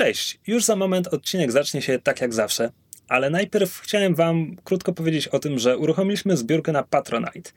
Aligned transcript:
Cześć, 0.00 0.38
już 0.46 0.64
za 0.64 0.76
moment 0.76 1.08
odcinek 1.08 1.52
zacznie 1.52 1.82
się 1.82 1.98
tak 1.98 2.20
jak 2.20 2.34
zawsze, 2.34 2.70
ale 3.08 3.30
najpierw 3.30 3.78
chciałem 3.78 4.14
Wam 4.14 4.56
krótko 4.64 4.92
powiedzieć 4.92 5.28
o 5.28 5.38
tym, 5.38 5.58
że 5.58 5.78
uruchomiliśmy 5.78 6.36
zbiórkę 6.36 6.72
na 6.72 6.82
Patronite. 6.82 7.50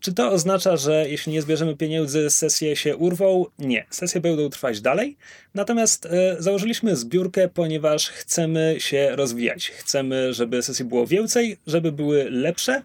Czy 0.00 0.12
to 0.14 0.30
oznacza, 0.30 0.76
że 0.76 1.08
jeśli 1.08 1.32
nie 1.32 1.42
zbierzemy 1.42 1.76
pieniędzy, 1.76 2.30
sesje 2.30 2.76
się 2.76 2.96
urwą? 2.96 3.44
Nie, 3.58 3.86
sesje 3.90 4.20
będą 4.20 4.48
trwać 4.50 4.80
dalej. 4.80 5.16
Natomiast 5.54 6.06
e, 6.06 6.36
założyliśmy 6.38 6.96
zbiórkę, 6.96 7.48
ponieważ 7.48 8.08
chcemy 8.08 8.76
się 8.78 9.16
rozwijać. 9.16 9.70
Chcemy, 9.70 10.32
żeby 10.32 10.62
sesji 10.62 10.84
było 10.84 11.06
więcej, 11.06 11.56
żeby 11.66 11.92
były 11.92 12.30
lepsze, 12.30 12.82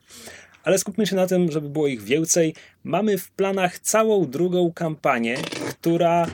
ale 0.63 0.77
skupmy 0.77 1.07
się 1.07 1.15
na 1.15 1.27
tym, 1.27 1.51
żeby 1.51 1.69
było 1.69 1.87
ich 1.87 2.03
więcej. 2.03 2.55
Mamy 2.83 3.17
w 3.17 3.31
planach 3.31 3.79
całą 3.79 4.29
drugą 4.29 4.71
kampanię, 4.73 5.37
która 5.69 6.27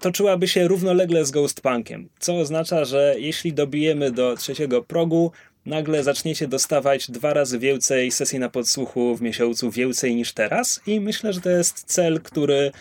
toczyłaby 0.00 0.48
się 0.48 0.68
równolegle 0.68 1.24
z 1.24 1.30
Ghostpunkiem, 1.30 2.08
co 2.18 2.38
oznacza, 2.38 2.84
że 2.84 3.14
jeśli 3.18 3.52
dobijemy 3.52 4.10
do 4.10 4.36
trzeciego 4.36 4.82
progu, 4.82 5.32
nagle 5.66 6.02
zaczniecie 6.02 6.48
dostawać 6.48 7.10
dwa 7.10 7.34
razy 7.34 7.58
więcej 7.58 8.10
sesji 8.10 8.38
na 8.38 8.48
podsłuchu 8.48 9.16
w 9.16 9.22
miesiącu, 9.22 9.70
więcej 9.70 10.14
niż 10.14 10.32
teraz 10.32 10.80
i 10.86 11.00
myślę, 11.00 11.32
że 11.32 11.40
to 11.40 11.50
jest 11.50 11.84
cel, 11.84 12.20
który, 12.20 12.72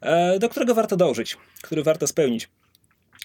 e, 0.00 0.38
do 0.38 0.48
którego 0.48 0.74
warto 0.74 0.96
dążyć, 0.96 1.36
który 1.62 1.82
warto 1.82 2.06
spełnić. 2.06 2.48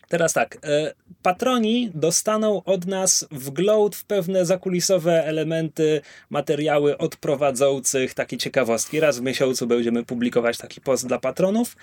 Teraz 0.07 0.33
tak, 0.33 0.57
e, 0.63 0.93
patroni 1.21 1.91
dostaną 1.93 2.63
od 2.63 2.85
nas 2.85 3.27
wgląd 3.31 3.95
w 3.95 4.05
pewne 4.05 4.45
zakulisowe 4.45 5.25
elementy, 5.25 6.01
materiały 6.29 6.97
od 6.97 7.15
prowadzących, 7.15 8.13
takie 8.13 8.37
ciekawostki. 8.37 8.99
Raz 8.99 9.19
w 9.19 9.21
miesiącu 9.21 9.67
będziemy 9.67 10.03
publikować 10.03 10.57
taki 10.57 10.81
post 10.81 11.07
dla 11.07 11.19
patronów. 11.19 11.75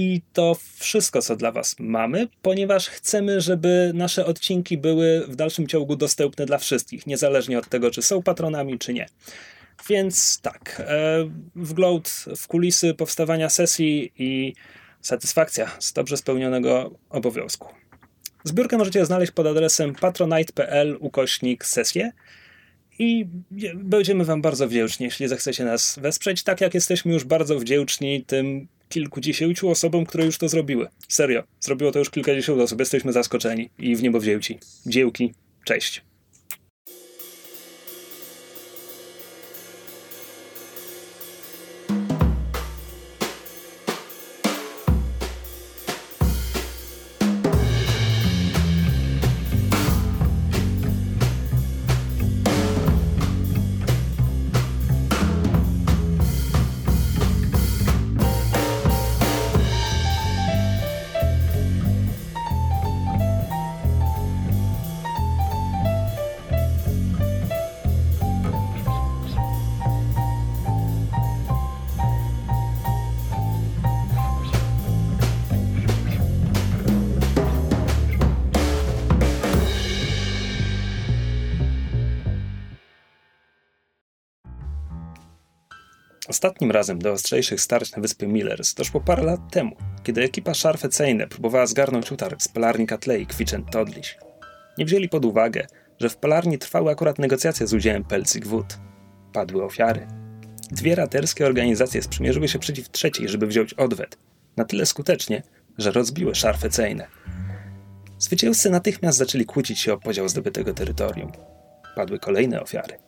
I 0.00 0.22
to 0.32 0.56
wszystko, 0.76 1.22
co 1.22 1.36
dla 1.36 1.52
Was 1.52 1.76
mamy, 1.78 2.28
ponieważ 2.42 2.88
chcemy, 2.88 3.40
żeby 3.40 3.92
nasze 3.94 4.26
odcinki 4.26 4.78
były 4.78 5.26
w 5.28 5.36
dalszym 5.36 5.66
ciągu 5.66 5.96
dostępne 5.96 6.46
dla 6.46 6.58
wszystkich, 6.58 7.06
niezależnie 7.06 7.58
od 7.58 7.68
tego, 7.68 7.90
czy 7.90 8.02
są 8.02 8.22
patronami, 8.22 8.78
czy 8.78 8.94
nie. 8.94 9.06
Więc 9.88 10.40
tak, 10.40 10.82
e, 10.86 11.30
wgląd 11.56 12.24
w 12.36 12.46
kulisy 12.46 12.94
powstawania 12.94 13.48
sesji 13.48 14.12
i 14.18 14.54
satysfakcja 15.00 15.70
z 15.78 15.92
dobrze 15.92 16.16
spełnionego 16.16 16.90
obowiązku. 17.10 17.68
Zbiórkę 18.44 18.78
możecie 18.78 19.06
znaleźć 19.06 19.32
pod 19.32 19.46
adresem 19.46 19.94
patronite.pl 19.94 20.96
ukośnik 21.00 21.64
sesję 21.64 22.12
i 22.98 23.26
będziemy 23.74 24.24
Wam 24.24 24.42
bardzo 24.42 24.68
wdzięczni, 24.68 25.04
jeśli 25.04 25.28
zechcecie 25.28 25.64
nas 25.64 25.98
wesprzeć, 26.02 26.42
tak 26.42 26.60
jak 26.60 26.74
jesteśmy 26.74 27.12
już 27.12 27.24
bardzo 27.24 27.58
wdzięczni 27.58 28.24
tym 28.24 28.68
kilkudziesięciu 28.88 29.70
osobom, 29.70 30.06
które 30.06 30.24
już 30.24 30.38
to 30.38 30.48
zrobiły. 30.48 30.88
Serio, 31.08 31.42
zrobiło 31.60 31.92
to 31.92 31.98
już 31.98 32.10
kilkadziesiąt 32.10 32.60
osób, 32.60 32.80
jesteśmy 32.80 33.12
zaskoczeni 33.12 33.70
i 33.78 33.96
w 33.96 34.02
niebo 34.02 34.20
wzięci. 34.20 34.58
Dziełki, 34.86 35.34
cześć. 35.64 36.07
Ostatnim 86.38 86.70
razem 86.70 86.98
do 86.98 87.12
ostrzejszych 87.12 87.60
starć 87.60 87.92
na 87.92 88.02
wyspie 88.02 88.26
Millers 88.26 88.74
doszło 88.74 89.00
parę 89.00 89.22
lat 89.22 89.40
temu, 89.50 89.76
kiedy 90.02 90.22
ekipa 90.22 90.54
Scharfecejne 90.54 91.26
próbowała 91.26 91.66
zgarnąć 91.66 92.12
utarg 92.12 92.42
z 92.42 92.48
palarni 92.48 92.86
Catley 92.86 93.26
Kwicent 93.26 93.70
Todliś. 93.70 94.18
Nie 94.78 94.84
wzięli 94.84 95.08
pod 95.08 95.24
uwagę, 95.24 95.66
że 96.00 96.08
w 96.08 96.16
palarni 96.16 96.58
trwały 96.58 96.90
akurat 96.90 97.18
negocjacje 97.18 97.66
z 97.66 97.74
udziałem 97.74 98.04
Pelcik 98.04 98.46
Wood. 98.46 98.78
Padły 99.32 99.64
ofiary. 99.64 100.06
Dwie 100.70 100.94
raterskie 100.94 101.46
organizacje 101.46 102.02
sprzymierzyły 102.02 102.48
się 102.48 102.58
przeciw 102.58 102.90
trzeciej, 102.90 103.28
żeby 103.28 103.46
wziąć 103.46 103.74
odwet. 103.74 104.18
Na 104.56 104.64
tyle 104.64 104.86
skutecznie, 104.86 105.42
że 105.78 105.90
rozbiły 105.90 106.34
Scharfecejne. 106.34 107.06
Zwycięzcy 108.18 108.70
natychmiast 108.70 109.18
zaczęli 109.18 109.44
kłócić 109.44 109.78
się 109.80 109.92
o 109.92 109.98
podział 109.98 110.28
zdobytego 110.28 110.74
terytorium. 110.74 111.32
Padły 111.96 112.18
kolejne 112.18 112.60
ofiary. 112.60 112.98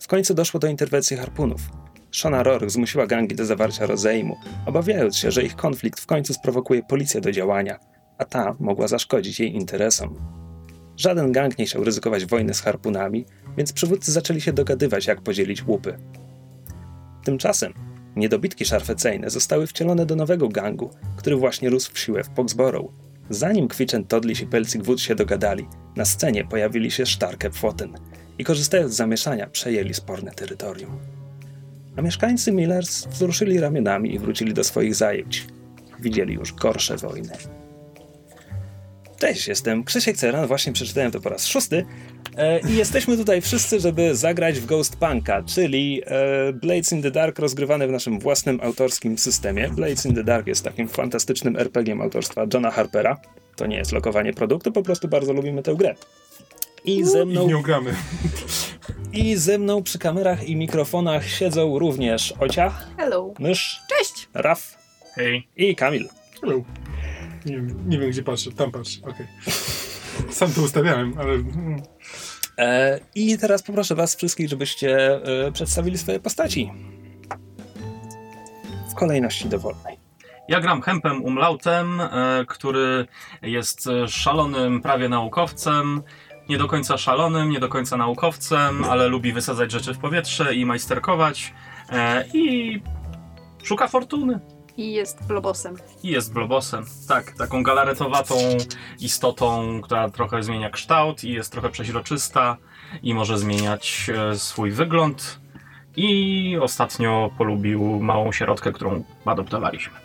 W 0.00 0.06
końcu 0.06 0.34
doszło 0.34 0.60
do 0.60 0.66
interwencji 0.66 1.16
harpunów, 1.16 1.60
Shona 2.14 2.42
Rourke 2.42 2.70
zmusiła 2.70 3.06
gangi 3.06 3.34
do 3.34 3.44
zawarcia 3.44 3.86
rozejmu, 3.86 4.36
obawiając 4.66 5.16
się, 5.16 5.30
że 5.30 5.42
ich 5.42 5.56
konflikt 5.56 6.00
w 6.00 6.06
końcu 6.06 6.34
sprowokuje 6.34 6.82
policję 6.82 7.20
do 7.20 7.32
działania, 7.32 7.78
a 8.18 8.24
ta 8.24 8.56
mogła 8.60 8.88
zaszkodzić 8.88 9.40
jej 9.40 9.54
interesom. 9.54 10.14
Żaden 10.96 11.32
gang 11.32 11.58
nie 11.58 11.66
chciał 11.66 11.84
ryzykować 11.84 12.26
wojny 12.26 12.54
z 12.54 12.60
harpunami, 12.60 13.24
więc 13.56 13.72
przywódcy 13.72 14.12
zaczęli 14.12 14.40
się 14.40 14.52
dogadywać, 14.52 15.06
jak 15.06 15.20
podzielić 15.20 15.66
łupy. 15.66 15.98
Tymczasem 17.24 17.74
niedobitki 18.16 18.64
szarfecejne 18.64 19.30
zostały 19.30 19.66
wcielone 19.66 20.06
do 20.06 20.16
nowego 20.16 20.48
gangu, 20.48 20.90
który 21.16 21.36
właśnie 21.36 21.70
rósł 21.70 21.92
w 21.92 21.98
siłę 21.98 22.24
w 22.24 22.36
Foxborough. 22.36 22.92
Zanim 23.30 23.68
Kwiczen 23.68 24.04
Todlish 24.04 24.40
i 24.40 24.46
Pelcik 24.46 24.82
Wood 24.82 25.00
się 25.00 25.14
dogadali, 25.14 25.66
na 25.96 26.04
scenie 26.04 26.44
pojawili 26.44 26.90
się 26.90 27.06
Sztarkę 27.06 27.50
Pfoten 27.50 27.92
i 28.38 28.44
korzystając 28.44 28.92
z 28.92 28.96
zamieszania 28.96 29.46
przejęli 29.46 29.94
sporne 29.94 30.30
terytorium 30.30 31.13
a 31.96 32.02
mieszkańcy 32.02 32.52
Millers 32.52 33.06
wzruszyli 33.06 33.60
ramionami 33.60 34.14
i 34.14 34.18
wrócili 34.18 34.54
do 34.54 34.64
swoich 34.64 34.94
zajęć. 34.94 35.46
Widzieli 36.00 36.34
już 36.34 36.52
gorsze 36.52 36.96
wojny. 36.96 37.30
Cześć, 39.18 39.48
jestem 39.48 39.84
Krzysiek 39.84 40.16
Ceran, 40.16 40.46
właśnie 40.46 40.72
przeczytałem 40.72 41.10
to 41.12 41.20
po 41.20 41.28
raz 41.28 41.46
szósty 41.46 41.86
e, 42.36 42.60
i 42.60 42.76
jesteśmy 42.76 43.16
tutaj 43.16 43.40
wszyscy, 43.40 43.80
żeby 43.80 44.16
zagrać 44.16 44.60
w 44.60 44.66
Ghost 44.66 44.96
Punka, 44.96 45.42
czyli 45.42 46.02
e, 46.06 46.52
Blades 46.52 46.92
in 46.92 47.02
the 47.02 47.10
Dark 47.10 47.38
rozgrywany 47.38 47.88
w 47.88 47.90
naszym 47.90 48.18
własnym 48.18 48.60
autorskim 48.62 49.18
systemie. 49.18 49.68
Blades 49.68 50.06
in 50.06 50.14
the 50.14 50.24
Dark 50.24 50.46
jest 50.46 50.64
takim 50.64 50.88
fantastycznym 50.88 51.56
RPG 51.56 52.02
autorstwa 52.02 52.46
Johna 52.54 52.70
Harpera. 52.70 53.20
To 53.56 53.66
nie 53.66 53.76
jest 53.76 53.92
lokowanie 53.92 54.32
produktu, 54.32 54.72
po 54.72 54.82
prostu 54.82 55.08
bardzo 55.08 55.32
lubimy 55.32 55.62
tę 55.62 55.74
grę. 55.74 55.94
I 56.84 57.04
ze 57.04 57.24
mną. 57.24 57.44
I 57.44 57.54
nie 57.54 57.62
gramy. 57.62 57.94
I 59.16 59.36
ze 59.36 59.58
mną 59.58 59.82
przy 59.82 59.98
kamerach 59.98 60.48
i 60.48 60.56
mikrofonach 60.56 61.28
siedzą 61.28 61.78
również 61.78 62.34
Ocia. 62.38 62.72
Hello. 62.96 63.34
Mysz. 63.38 63.80
Cześć. 63.88 64.28
Raf. 64.34 64.78
Hej. 65.14 65.48
I 65.56 65.76
Kamil. 65.76 66.08
Hello. 66.40 66.62
Nie, 67.46 67.62
nie 67.86 67.98
wiem, 67.98 68.10
gdzie 68.10 68.22
patrzę. 68.22 68.52
Tam 68.52 68.72
patrzę. 68.72 69.00
Okej. 69.02 69.12
Okay. 69.12 70.32
Sam 70.34 70.52
to 70.52 70.62
ustawiałem, 70.62 71.14
ale. 71.18 71.32
Mm. 71.32 71.82
E, 72.58 73.00
I 73.14 73.38
teraz 73.38 73.62
poproszę 73.62 73.94
Was 73.94 74.16
wszystkich, 74.16 74.48
żebyście 74.48 75.20
e, 75.46 75.52
przedstawili 75.52 75.98
swoje 75.98 76.20
postaci. 76.20 76.72
W 78.90 78.94
kolejności 78.94 79.48
dowolnej. 79.48 79.98
Ja 80.48 80.60
gram 80.60 80.82
Hempem 80.82 81.24
Umlautem, 81.24 82.00
e, 82.00 82.44
który 82.48 83.06
jest 83.42 83.88
szalonym 84.08 84.82
prawie 84.82 85.08
naukowcem 85.08 86.02
nie 86.48 86.58
do 86.58 86.68
końca 86.68 86.98
szalonym, 86.98 87.50
nie 87.50 87.60
do 87.60 87.68
końca 87.68 87.96
naukowcem, 87.96 88.84
ale 88.84 89.08
lubi 89.08 89.32
wysadzać 89.32 89.72
rzeczy 89.72 89.94
w 89.94 89.98
powietrze 89.98 90.54
i 90.54 90.66
majsterkować 90.66 91.54
e, 91.90 92.24
i 92.34 92.80
szuka 93.62 93.88
fortuny. 93.88 94.40
I 94.76 94.92
jest 94.92 95.26
blobosem. 95.26 95.76
I 96.02 96.08
jest 96.08 96.32
blobosem. 96.32 96.84
Tak, 97.08 97.32
taką 97.32 97.62
galaretowatą 97.62 98.34
istotą, 99.00 99.80
która 99.82 100.10
trochę 100.10 100.42
zmienia 100.42 100.70
kształt 100.70 101.24
i 101.24 101.32
jest 101.32 101.52
trochę 101.52 101.68
przeźroczysta 101.68 102.56
i 103.02 103.14
może 103.14 103.38
zmieniać 103.38 104.10
e, 104.14 104.38
swój 104.38 104.70
wygląd. 104.70 105.40
I 105.96 106.58
ostatnio 106.60 107.30
polubił 107.38 108.00
małą 108.00 108.32
sierotkę, 108.32 108.72
którą 108.72 109.04
adoptowaliśmy. 109.24 110.03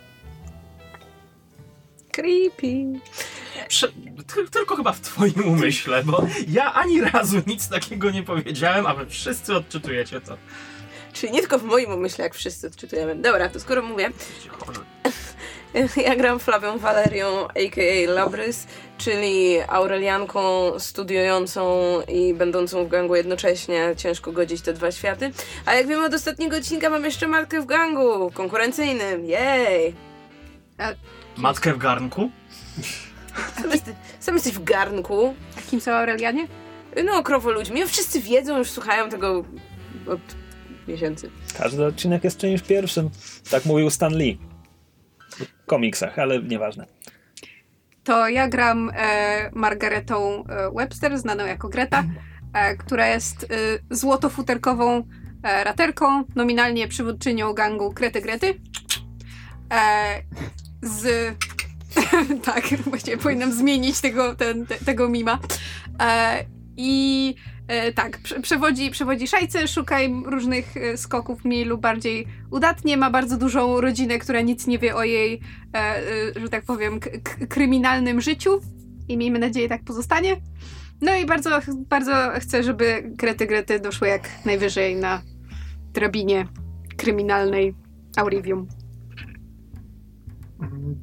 Creepy. 2.12 3.00
Prze 3.68 3.88
tylko 4.50 4.76
chyba 4.76 4.92
w 4.92 5.00
twoim 5.00 5.48
umyśle, 5.48 6.04
bo 6.04 6.26
ja 6.48 6.74
ani 6.74 7.00
razu 7.00 7.36
nic 7.46 7.68
takiego 7.68 8.10
nie 8.10 8.22
powiedziałem, 8.22 8.86
a 8.86 8.94
wy 8.94 9.06
wszyscy 9.06 9.54
odczytujecie 9.54 10.20
to. 10.20 10.36
Czyli 11.12 11.32
nie 11.32 11.40
tylko 11.40 11.58
w 11.58 11.64
moim 11.64 11.92
umyśle, 11.92 12.24
jak 12.24 12.34
wszyscy 12.34 12.66
odczytujemy. 12.66 13.16
Dobra, 13.16 13.48
to 13.48 13.60
skoro 13.60 13.82
mówię. 13.82 14.10
Ja 15.96 16.16
gram 16.16 16.38
Flawią 16.38 16.78
Valerią, 16.78 17.48
a.k.a. 17.48 18.10
Labrys, 18.10 18.66
czyli 18.98 19.60
Aurelianką 19.68 20.72
studiującą 20.78 21.92
i 22.08 22.34
będącą 22.34 22.84
w 22.84 22.88
gangu 22.88 23.16
jednocześnie. 23.16 23.94
Ciężko 23.96 24.32
godzić 24.32 24.60
te 24.60 24.72
dwa 24.72 24.92
światy. 24.92 25.30
A 25.66 25.74
jak 25.74 25.86
wiemy 25.86 26.04
od 26.06 26.14
ostatniego 26.14 26.56
odcinka, 26.56 26.90
mam 26.90 27.04
jeszcze 27.04 27.26
matkę 27.26 27.60
w 27.60 27.66
gangu 27.66 28.30
konkurencyjnym. 28.30 29.24
Jej! 29.24 29.94
Matkę 31.40 31.74
w 31.74 31.78
garnku? 31.78 32.30
Sam, 33.56 33.70
jesteś, 33.70 33.94
sam 34.20 34.34
jesteś 34.34 34.52
w 34.52 34.64
garnku. 34.64 35.34
A 35.58 35.70
kim 35.70 35.80
są 35.80 35.92
Aurelianie? 35.92 36.46
No, 37.04 37.22
krowo 37.22 37.50
ludźmi. 37.50 37.86
Wszyscy 37.86 38.20
wiedzą, 38.20 38.58
już 38.58 38.70
słuchają 38.70 39.08
tego 39.08 39.44
od 40.06 40.20
miesięcy. 40.88 41.30
Każdy 41.58 41.86
odcinek 41.86 42.24
jest 42.24 42.38
czymś 42.38 42.62
pierwszym. 42.62 43.10
Tak 43.50 43.64
mówił 43.64 43.90
Stan 43.90 44.16
Lee. 44.16 44.38
W 45.62 45.66
komiksach, 45.66 46.18
ale 46.18 46.42
nieważne. 46.42 46.86
To 48.04 48.28
ja 48.28 48.48
gram 48.48 48.90
e, 48.94 49.50
Margaretą 49.54 50.44
e, 50.44 50.70
Webster, 50.76 51.18
znaną 51.18 51.46
jako 51.46 51.68
Greta, 51.68 52.04
e, 52.52 52.76
która 52.76 53.06
jest 53.06 53.44
e, 53.44 53.46
złotofuterkową 53.90 55.08
e, 55.42 55.64
raterką, 55.64 56.24
nominalnie 56.36 56.88
przywódczynią 56.88 57.52
gangu 57.52 57.92
Krety 57.92 58.20
Grety. 58.20 58.60
Z... 60.82 61.34
tak, 62.44 62.68
właściwie 62.84 63.16
powinnam 63.16 63.52
zmienić 63.52 64.00
tego, 64.00 64.34
ten, 64.34 64.66
te, 64.66 64.74
tego 64.74 65.08
mima. 65.08 65.38
E, 66.00 66.44
I 66.76 67.34
e, 67.68 67.92
tak, 67.92 68.18
prze, 68.18 68.40
przewodzi, 68.40 68.90
przewodzi 68.90 69.28
szajce, 69.28 69.68
szuka 69.68 70.00
im 70.00 70.26
różnych 70.26 70.76
e, 70.76 70.96
skoków 70.96 71.44
mniej 71.44 71.64
lub 71.64 71.80
bardziej 71.80 72.26
udatnie. 72.50 72.96
Ma 72.96 73.10
bardzo 73.10 73.36
dużą 73.36 73.80
rodzinę, 73.80 74.18
która 74.18 74.40
nic 74.40 74.66
nie 74.66 74.78
wie 74.78 74.96
o 74.96 75.04
jej, 75.04 75.40
e, 75.74 75.78
e, 75.78 76.40
że 76.40 76.48
tak 76.48 76.64
powiem, 76.64 77.00
kryminalnym 77.48 78.20
życiu. 78.20 78.60
I 79.08 79.16
miejmy 79.16 79.38
nadzieję, 79.38 79.68
tak 79.68 79.84
pozostanie. 79.84 80.36
No 81.00 81.16
i 81.16 81.26
bardzo, 81.26 81.50
bardzo 81.88 82.12
chcę, 82.40 82.62
żeby 82.62 83.14
Krety 83.18 83.46
Grety 83.46 83.80
doszły 83.80 84.08
jak 84.08 84.28
najwyżej 84.44 84.96
na 84.96 85.22
drabinie 85.92 86.46
kryminalnej 86.96 87.74
Aurivium. 88.16 88.79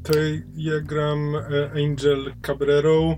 To 0.04 0.14
ja 0.56 0.80
gram 0.82 1.36
e, 1.36 1.72
Angel 1.84 2.34
Cabrero, 2.42 3.18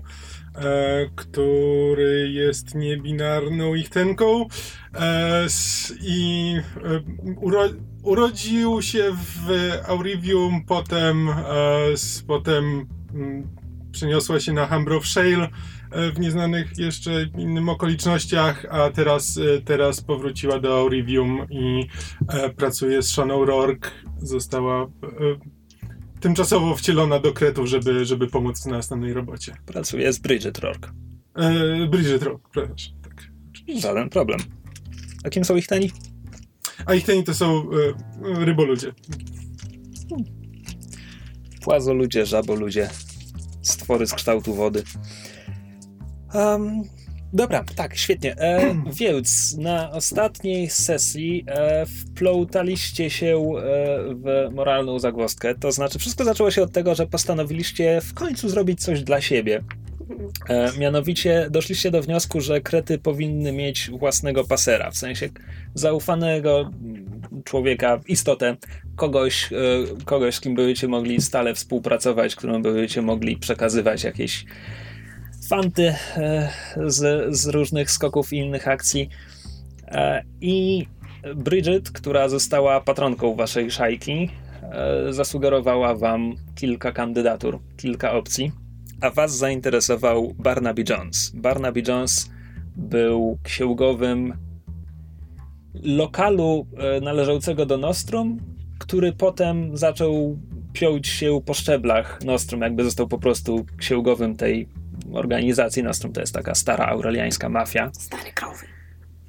e, 0.54 1.10
który 1.16 2.30
jest 2.32 2.74
niebinarną 2.74 3.74
ichtenką 3.74 4.46
e, 4.94 5.42
s- 5.44 5.94
i 6.02 6.54
e, 6.84 7.00
uro, 7.40 7.68
urodził 8.02 8.82
się 8.82 9.04
w 9.12 9.50
Aurivium, 9.88 10.64
potem, 10.64 11.28
potem 12.26 12.86
mm, 13.14 13.48
przeniosła 13.92 14.40
się 14.40 14.52
na 14.52 14.66
Hambrow 14.66 15.06
Shale 15.06 15.48
w 16.14 16.20
nieznanych 16.20 16.78
jeszcze 16.78 17.22
innym 17.38 17.68
okolicznościach, 17.68 18.66
a 18.70 18.90
teraz, 18.90 19.38
teraz 19.64 20.00
powróciła 20.00 20.58
do 20.60 20.78
Aurivium 20.78 21.46
i 21.50 21.86
pracuje 22.56 23.02
z 23.02 23.08
Shannon 23.10 23.46
Rourke. 23.46 23.90
Została 24.18 24.86
tymczasowo 26.20 26.76
wcielona 26.76 27.18
do 27.18 27.32
kretów, 27.32 27.66
żeby, 27.66 28.04
żeby 28.04 28.26
pomóc 28.26 28.66
na 28.66 28.72
następnej 28.72 29.12
robocie. 29.12 29.56
Pracuję 29.66 30.12
z 30.12 30.18
Bridget 30.18 30.58
Rourke. 30.58 30.92
E, 31.34 31.86
Bridget 31.86 32.22
Rock, 32.22 32.48
przepraszam. 32.50 32.94
Tak. 33.02 33.30
Żaden 33.80 34.08
problem. 34.08 34.40
A 35.24 35.30
kim 35.30 35.44
są 35.44 35.56
ich 35.56 35.66
tani? 35.66 35.90
A 36.86 36.94
ich 36.94 37.04
teni 37.04 37.24
to 37.24 37.34
są 37.34 37.62
e, 37.62 38.44
ryboludzie. 38.44 38.92
Płazoludzie, 41.60 42.26
żaboludzie, 42.26 42.90
stwory 43.62 44.06
z 44.06 44.14
kształtu 44.14 44.54
wody. 44.54 44.82
Um, 46.34 46.82
dobra, 47.32 47.64
tak, 47.76 47.96
świetnie. 47.96 48.36
E, 48.36 48.74
więc 49.00 49.56
na 49.58 49.90
ostatniej 49.90 50.70
sesji 50.70 51.44
e, 51.46 51.86
wplątaliście 51.86 53.10
się 53.10 53.36
e, 53.36 53.60
w 54.14 54.54
moralną 54.54 54.98
zagwozdkę. 54.98 55.54
To 55.54 55.72
znaczy, 55.72 55.98
wszystko 55.98 56.24
zaczęło 56.24 56.50
się 56.50 56.62
od 56.62 56.72
tego, 56.72 56.94
że 56.94 57.06
postanowiliście 57.06 58.00
w 58.00 58.14
końcu 58.14 58.48
zrobić 58.48 58.80
coś 58.82 59.02
dla 59.02 59.20
siebie. 59.20 59.62
E, 60.48 60.72
mianowicie 60.78 61.46
doszliście 61.50 61.90
do 61.90 62.02
wniosku, 62.02 62.40
że 62.40 62.60
krety 62.60 62.98
powinny 62.98 63.52
mieć 63.52 63.90
własnego 63.90 64.44
pasera, 64.44 64.90
w 64.90 64.96
sensie 64.96 65.28
zaufanego 65.74 66.70
człowieka, 67.44 68.00
istotę, 68.08 68.56
kogoś, 68.96 69.52
e, 69.52 69.56
kogoś, 70.04 70.34
z 70.34 70.40
kim 70.40 70.54
będziecie 70.54 70.88
mogli 70.88 71.20
stale 71.20 71.54
współpracować, 71.54 72.36
któremu 72.36 72.60
będziecie 72.60 73.02
mogli 73.02 73.36
przekazywać 73.36 74.04
jakieś 74.04 74.44
fanty 75.50 75.94
e, 76.16 76.48
z, 76.86 77.34
z 77.36 77.46
różnych 77.46 77.90
skoków 77.90 78.32
i 78.32 78.36
innych 78.36 78.68
akcji. 78.68 79.08
E, 79.88 80.22
I 80.40 80.86
Bridget, 81.36 81.90
która 81.90 82.28
została 82.28 82.80
patronką 82.80 83.34
waszej 83.34 83.70
szajki, 83.70 84.30
e, 84.62 85.12
zasugerowała 85.12 85.94
wam 85.94 86.34
kilka 86.54 86.92
kandydatur, 86.92 87.58
kilka 87.76 88.12
opcji, 88.12 88.52
a 89.00 89.10
was 89.10 89.36
zainteresował 89.36 90.34
Barnaby 90.38 90.84
Jones. 90.88 91.32
Barnaby 91.34 91.82
Jones 91.88 92.30
był 92.76 93.38
księgowym 93.42 94.34
lokalu 95.82 96.66
należącego 97.02 97.66
do 97.66 97.78
Nostrum, 97.78 98.38
który 98.78 99.12
potem 99.12 99.76
zaczął 99.76 100.38
piąć 100.72 101.08
się 101.08 101.40
po 101.46 101.54
szczeblach 101.54 102.24
Nostrum, 102.24 102.60
jakby 102.60 102.84
został 102.84 103.08
po 103.08 103.18
prostu 103.18 103.64
księgowym 103.78 104.36
tej 104.36 104.68
organizacji. 105.14 105.82
Nostrum 105.82 106.12
to 106.12 106.20
jest 106.20 106.34
taka 106.34 106.54
stara 106.54 106.86
aureliańska 106.86 107.48
mafia, 107.48 107.90
Stary 107.92 108.32
krowy. 108.34 108.66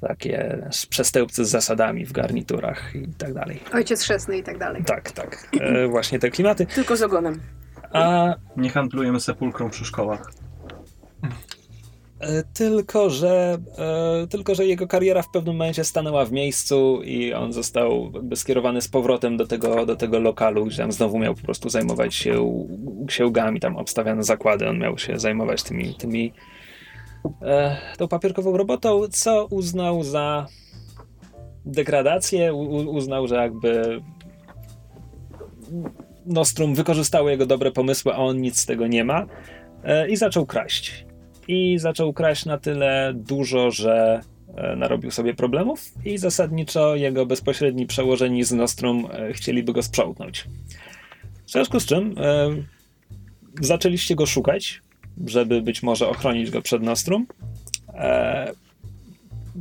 takie 0.00 0.58
przestępcy 0.90 1.44
z 1.44 1.48
zasadami 1.48 2.04
w 2.06 2.12
garniturach 2.12 2.94
i 2.96 3.08
tak 3.18 3.34
dalej. 3.34 3.60
Ojciec 3.72 4.02
chrzestny 4.02 4.38
i 4.38 4.42
tak 4.42 4.58
dalej. 4.58 4.84
Tak, 4.84 5.12
tak. 5.12 5.48
E, 5.60 5.88
właśnie 5.88 6.18
te 6.18 6.30
klimaty. 6.30 6.66
Tylko 6.66 6.96
z 6.96 7.02
ogonem. 7.02 7.40
A 7.92 8.34
Nie 8.56 8.70
handlujemy 8.70 9.20
sepulkrą 9.20 9.70
przy 9.70 9.84
szkołach. 9.84 10.30
E, 12.22 12.42
Tylko 12.54 13.10
że, 13.10 13.58
e, 13.78 14.26
tylko, 14.26 14.54
że 14.54 14.66
jego 14.66 14.86
kariera 14.86 15.22
w 15.22 15.30
pewnym 15.30 15.56
momencie 15.56 15.84
stanęła 15.84 16.24
w 16.24 16.32
miejscu 16.32 17.02
i 17.04 17.32
on 17.32 17.52
został 17.52 18.10
jakby 18.14 18.36
skierowany 18.36 18.80
z 18.80 18.88
powrotem 18.88 19.36
do 19.36 19.46
tego, 19.46 19.86
do 19.86 19.96
tego 19.96 20.20
lokalu, 20.20 20.66
gdzie 20.66 20.76
tam 20.76 20.92
znowu 20.92 21.18
miał 21.18 21.34
po 21.34 21.42
prostu 21.42 21.68
zajmować 21.68 22.14
się 22.14 22.64
księgami, 23.06 23.60
tam 23.60 23.76
obstawiano 23.76 24.22
zakłady, 24.22 24.68
on 24.68 24.78
miał 24.78 24.98
się 24.98 25.18
zajmować 25.18 25.62
tymi, 25.62 25.94
tymi 25.94 26.32
e, 27.42 27.76
tą 27.98 28.08
papierkową 28.08 28.56
robotą, 28.56 29.02
co 29.10 29.46
uznał 29.46 30.02
za 30.02 30.46
degradację, 31.64 32.54
uznał, 32.54 33.28
że 33.28 33.34
jakby 33.34 34.00
Nostrum 36.26 36.74
wykorzystało 36.74 37.30
jego 37.30 37.46
dobre 37.46 37.72
pomysły, 37.72 38.12
a 38.12 38.16
on 38.16 38.40
nic 38.40 38.60
z 38.60 38.66
tego 38.66 38.86
nie 38.86 39.04
ma 39.04 39.26
i 40.08 40.16
zaczął 40.16 40.46
kraść 40.46 41.06
i 41.52 41.78
zaczął 41.78 42.12
kraść 42.12 42.44
na 42.44 42.58
tyle 42.58 43.12
dużo, 43.14 43.70
że 43.70 44.20
e, 44.56 44.76
narobił 44.76 45.10
sobie 45.10 45.34
problemów 45.34 45.84
i 46.04 46.18
zasadniczo 46.18 46.96
jego 46.96 47.26
bezpośredni 47.26 47.86
przełożeni 47.86 48.44
z 48.44 48.52
Nostrum 48.52 49.08
e, 49.12 49.32
chcieliby 49.32 49.72
go 49.72 49.82
sprzątnąć. 49.82 50.44
W 51.46 51.50
związku 51.50 51.80
z 51.80 51.86
czym 51.86 52.14
e, 52.18 52.48
zaczęliście 53.60 54.14
go 54.14 54.26
szukać, 54.26 54.80
żeby 55.26 55.62
być 55.62 55.82
może 55.82 56.08
ochronić 56.08 56.50
go 56.50 56.62
przed 56.62 56.82
Nostrum. 56.82 57.26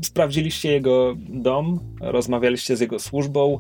Sprawdziliście 0.02 0.72
jego 0.72 1.16
dom, 1.18 1.80
rozmawialiście 2.02 2.78
z 2.78 2.80
jego 2.80 3.00
służbą, 3.00 3.60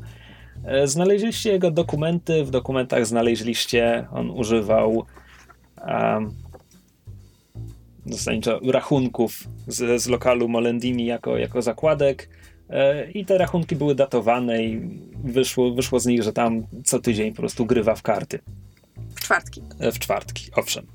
znaleźliście 0.85 1.51
jego 1.51 1.71
dokumenty, 1.71 2.43
w 2.43 2.51
dokumentach 2.51 3.05
znaleźliście, 3.05 4.07
on 4.11 4.29
używał 4.29 5.05
zasadniczo 8.05 8.59
rachunków 8.71 9.43
z, 9.67 10.01
z 10.01 10.07
lokalu 10.07 10.49
Molendini 10.49 11.05
jako, 11.05 11.37
jako 11.37 11.61
zakładek 11.61 12.29
e, 12.69 13.11
i 13.11 13.25
te 13.25 13.37
rachunki 13.37 13.75
były 13.75 13.95
datowane 13.95 14.63
i 14.63 14.81
wyszło, 15.23 15.73
wyszło 15.73 15.99
z 15.99 16.05
nich, 16.05 16.23
że 16.23 16.33
tam 16.33 16.63
co 16.85 16.99
tydzień 16.99 17.31
po 17.31 17.37
prostu 17.37 17.65
grywa 17.65 17.95
w 17.95 18.01
karty. 18.01 18.39
W 19.15 19.21
czwartki. 19.21 19.61
E, 19.79 19.91
W 19.91 19.99
czwartki, 19.99 20.45
owszem. 20.55 20.85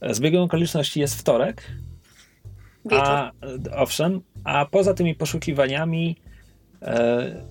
E, 0.00 0.14
Zbiegiem 0.14 0.42
okoliczności 0.42 1.00
jest 1.00 1.14
wtorek, 1.14 1.62
Wieczór. 2.84 3.00
a, 3.00 3.32
owszem, 3.76 4.20
a 4.44 4.66
poza 4.66 4.94
tymi 4.94 5.14
poszukiwaniami 5.14 6.16
e, 6.82 7.46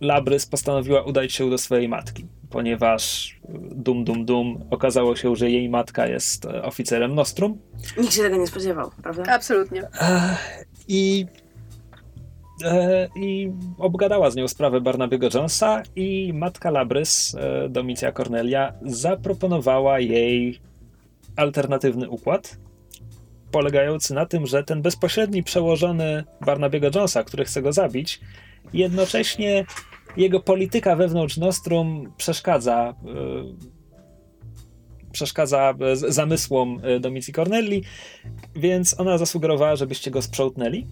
Labrys 0.00 0.46
postanowiła 0.46 1.02
udać 1.02 1.32
się 1.32 1.50
do 1.50 1.58
swojej 1.58 1.88
matki, 1.88 2.26
ponieważ 2.50 3.36
e, 3.44 3.52
dum 3.74 4.04
dum 4.04 4.24
dum 4.24 4.64
okazało 4.70 5.16
się, 5.16 5.36
że 5.36 5.50
jej 5.50 5.68
matka 5.68 6.06
jest 6.06 6.44
e, 6.44 6.62
oficerem 6.62 7.14
Nostrum 7.14 7.58
Nikt 7.98 8.14
się 8.14 8.22
tego 8.22 8.36
nie 8.36 8.46
spodziewał, 8.46 8.90
prawda? 9.02 9.22
Absolutnie. 9.34 9.88
I 10.88 11.26
e, 12.64 13.08
i 13.16 13.52
obgadała 13.78 14.30
z 14.30 14.36
nią 14.36 14.48
sprawę 14.48 14.80
Barnaby'ego 14.80 15.34
Jonesa 15.34 15.82
i 15.96 16.32
matka 16.34 16.70
Labrys, 16.70 17.36
Domicja 17.68 18.12
Cornelia, 18.12 18.72
zaproponowała 18.82 20.00
jej 20.00 20.60
alternatywny 21.36 22.08
układ, 22.08 22.56
polegający 23.50 24.14
na 24.14 24.26
tym, 24.26 24.46
że 24.46 24.64
ten 24.64 24.82
bezpośredni 24.82 25.42
przełożony 25.42 26.24
Barnaby'ego 26.40 26.96
Jonesa, 26.96 27.24
który 27.24 27.44
chce 27.44 27.62
go 27.62 27.72
zabić, 27.72 28.20
jednocześnie 28.72 29.64
jego 30.16 30.40
polityka 30.40 30.96
wewnątrz 30.96 31.36
Nostrum 31.36 32.12
przeszkadza 32.16 32.94
e, 33.04 33.76
przeszkadza 35.12 35.74
z- 35.94 36.14
zamysłom 36.14 36.80
e, 36.82 37.00
Domicji 37.00 37.32
Corneli, 37.32 37.82
więc 38.56 39.00
ona 39.00 39.18
zasugerowała, 39.18 39.76
żebyście 39.76 40.10
go 40.10 40.22
sprzątnęli, 40.22 40.86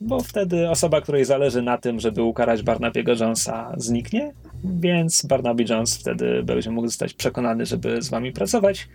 bo 0.00 0.20
wtedy 0.20 0.70
osoba, 0.70 1.00
której 1.00 1.24
zależy 1.24 1.62
na 1.62 1.78
tym, 1.78 2.00
żeby 2.00 2.22
ukarać 2.22 2.62
Barnaby'ego 2.62 3.20
Jonesa 3.20 3.72
zniknie, 3.76 4.32
więc 4.64 5.26
Barnaby 5.26 5.64
Jones 5.68 5.98
wtedy 5.98 6.42
będzie 6.42 6.70
mógł 6.70 6.86
zostać 6.86 7.14
przekonany, 7.14 7.66
żeby 7.66 8.02
z 8.02 8.08
wami 8.08 8.32
pracować, 8.32 8.88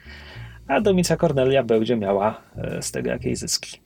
a 0.67 0.81
Domicja 0.81 1.17
Cornelia 1.17 1.63
będzie 1.63 1.95
miała 1.95 2.41
e, 2.55 2.81
z 2.81 2.91
tego 2.91 3.09
jakieś 3.09 3.37
zyski. 3.37 3.82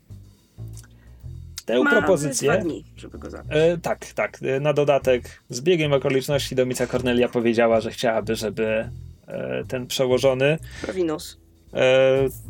Tę 1.67 1.83
Ma 1.83 1.91
propozycję... 1.91 2.51
dwa 2.51 2.61
dni, 2.61 2.83
żeby 2.97 3.17
go 3.19 3.29
zabić. 3.29 3.51
E, 3.53 3.77
tak, 3.77 4.05
tak. 4.13 4.39
E, 4.43 4.59
Na 4.59 4.73
dodatek, 4.73 5.43
z 5.49 5.61
biegiem 5.61 5.93
okoliczności 5.93 6.55
Domicja 6.55 6.87
Cornelia 6.87 7.29
powiedziała, 7.29 7.81
że 7.81 7.91
chciałaby, 7.91 8.35
żeby 8.35 8.89
e, 9.27 9.63
ten 9.67 9.87
przełożony. 9.87 10.57
Prawinus. 10.81 11.37
E, 11.73 11.79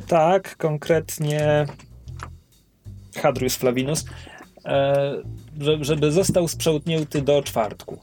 tak, 0.07 0.57
konkretnie. 0.57 1.65
Hadrius 3.21 3.55
Flavinus. 3.55 4.05
E, 4.65 5.15
że- 5.59 5.83
żeby 5.83 6.11
został 6.11 6.47
sprzątnięty 6.47 7.21
do 7.21 7.43
czwartku. 7.43 7.99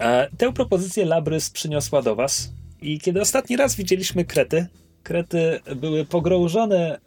E, 0.00 0.28
tę 0.38 0.52
propozycję 0.52 1.04
Labrys 1.04 1.50
przyniosła 1.50 2.02
do 2.02 2.14
was. 2.16 2.52
I 2.82 3.00
kiedy 3.00 3.20
ostatni 3.20 3.56
raz 3.56 3.76
widzieliśmy 3.76 4.24
krety, 4.24 4.66
krety 5.06 5.60
były 5.76 6.04
pogrążone 6.04 6.94
e, 6.94 6.98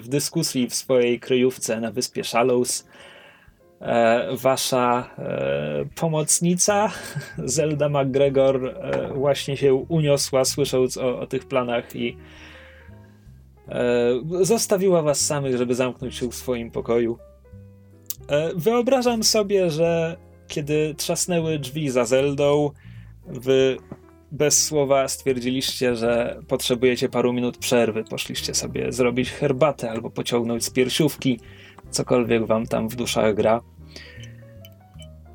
w 0.00 0.08
dyskusji 0.08 0.68
w 0.68 0.74
swojej 0.74 1.20
kryjówce 1.20 1.80
na 1.80 1.90
wyspie 1.90 2.24
Shallows 2.24 2.86
e, 3.80 4.28
wasza 4.36 5.10
e, 5.18 5.84
pomocnica 5.94 6.90
Zelda 7.56 7.88
McGregor 7.88 8.74
właśnie 9.14 9.56
się 9.56 9.74
uniosła, 9.74 10.44
słysząc 10.44 10.96
o, 10.96 11.20
o 11.20 11.26
tych 11.26 11.48
planach 11.48 11.96
i 11.96 12.16
zostawiła 14.40 15.02
was 15.02 15.20
samych, 15.20 15.56
żeby 15.56 15.74
zamknąć 15.74 16.14
się 16.14 16.28
w 16.28 16.34
swoim 16.34 16.70
pokoju. 16.70 17.18
Wyobrażam 18.56 19.22
sobie, 19.22 19.70
że 19.70 20.16
kiedy 20.46 20.94
trzasnęły 20.94 21.58
drzwi 21.58 21.90
za 21.90 22.04
Zeldą, 22.04 22.70
wy 23.26 23.76
bez 24.32 24.64
słowa 24.64 25.08
stwierdziliście, 25.08 25.96
że 25.96 26.40
potrzebujecie 26.48 27.08
paru 27.08 27.32
minut 27.32 27.58
przerwy. 27.58 28.04
Poszliście 28.04 28.54
sobie 28.54 28.92
zrobić 28.92 29.30
herbatę 29.30 29.90
albo 29.90 30.10
pociągnąć 30.10 30.64
z 30.64 30.70
piersiówki, 30.70 31.40
cokolwiek 31.90 32.46
wam 32.46 32.66
tam 32.66 32.88
w 32.88 32.96
duszach 32.96 33.34
gra. 33.34 33.60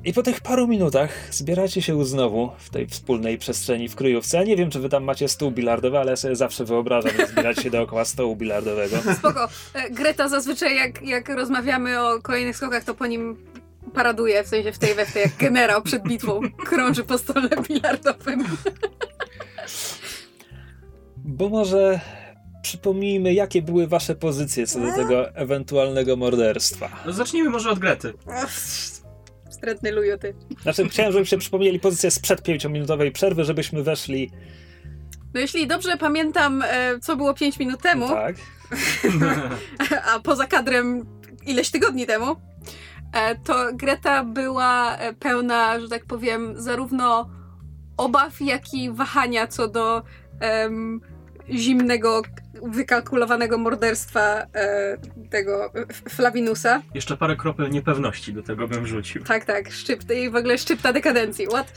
I 0.04 0.12
po 0.12 0.22
tych 0.22 0.40
paru 0.40 0.68
minutach 0.68 1.34
zbieracie 1.34 1.82
się 1.82 2.04
znowu 2.04 2.50
w 2.58 2.70
tej 2.70 2.86
wspólnej 2.86 3.38
przestrzeni 3.38 3.88
w 3.88 3.94
kryjówce. 3.94 4.36
Ja 4.36 4.44
nie 4.44 4.56
wiem, 4.56 4.70
czy 4.70 4.80
wy 4.80 4.88
tam 4.88 5.04
macie 5.04 5.28
stół 5.28 5.50
bilardowy, 5.50 5.98
ale 5.98 6.10
ja 6.10 6.16
sobie 6.16 6.36
zawsze 6.36 6.64
wyobrażam, 6.64 7.12
że 7.16 7.26
zbierać 7.26 7.58
się 7.58 7.70
dookoła 7.70 8.04
stołu 8.04 8.36
bilardowego. 8.36 8.96
Spoko. 9.18 9.48
E, 9.74 9.90
Greta 9.90 10.28
zazwyczaj 10.28 10.76
jak, 10.76 11.02
jak 11.02 11.28
rozmawiamy 11.28 12.00
o 12.00 12.22
kolejnych 12.22 12.56
skokach, 12.56 12.84
to 12.84 12.94
po 12.94 13.06
nim 13.06 13.36
paraduje, 13.94 14.44
w 14.44 14.48
sensie 14.48 14.72
w 14.72 14.78
tej 14.78 14.94
we 14.94 15.06
w 15.06 15.12
tej 15.12 15.22
jak 15.22 15.36
generał 15.36 15.82
przed 15.82 16.02
bitwą. 16.02 16.40
Krąży 16.66 17.04
po 17.04 17.18
stole 17.18 17.48
bilardowym. 17.68 18.44
Bo 21.16 21.48
może 21.48 22.00
przypomnijmy, 22.62 23.34
jakie 23.34 23.62
były 23.62 23.86
wasze 23.86 24.14
pozycje 24.14 24.66
co 24.66 24.80
do 24.80 24.92
tego 24.92 25.34
ewentualnego 25.34 26.16
morderstwa. 26.16 26.88
No 27.06 27.12
zacznijmy 27.12 27.50
może 27.50 27.70
od 27.70 27.78
Grety. 27.78 28.12
Wstrętny 29.50 29.92
luju 29.92 30.18
ty. 30.18 30.34
Znaczy, 30.62 30.88
chciałem, 30.88 31.12
żebyście 31.12 31.38
przypomnieli 31.38 31.80
pozycję 31.80 32.10
sprzed 32.10 32.42
pięciominutowej 32.42 33.12
przerwy, 33.12 33.44
żebyśmy 33.44 33.82
weszli. 33.82 34.30
No 35.34 35.40
jeśli 35.40 35.66
dobrze 35.66 35.96
pamiętam, 35.96 36.62
e, 36.62 36.98
co 37.00 37.16
było 37.16 37.34
5 37.34 37.58
minut 37.58 37.82
temu, 37.82 38.08
Tak. 38.08 38.36
a 40.14 40.20
poza 40.20 40.46
kadrem 40.46 41.06
ileś 41.46 41.70
tygodni 41.70 42.06
temu, 42.06 42.36
to 43.44 43.54
Greta 43.72 44.24
była 44.24 44.96
e, 44.96 45.12
pełna, 45.12 45.80
że 45.80 45.88
tak 45.88 46.04
powiem, 46.04 46.54
zarówno 46.56 47.30
obaw, 47.96 48.40
jak 48.40 48.74
i 48.74 48.90
wahania 48.92 49.46
co 49.46 49.68
do 49.68 50.02
em, 50.40 51.00
zimnego, 51.50 52.22
wykalkulowanego 52.62 53.58
morderstwa 53.58 54.46
e, 54.54 54.96
tego 55.30 55.74
e, 55.74 56.10
Flavinusa. 56.10 56.82
Jeszcze 56.94 57.16
parę 57.16 57.36
kropel 57.36 57.70
niepewności 57.70 58.32
do 58.32 58.42
tego 58.42 58.68
bym 58.68 58.86
rzucił. 58.86 59.24
Tak, 59.24 59.44
tak, 59.44 59.70
szczypt, 59.70 60.10
i 60.10 60.30
w 60.30 60.36
ogóle 60.36 60.58
szczypta 60.58 60.92
dekadencji. 60.92 61.46
What? 61.46 61.72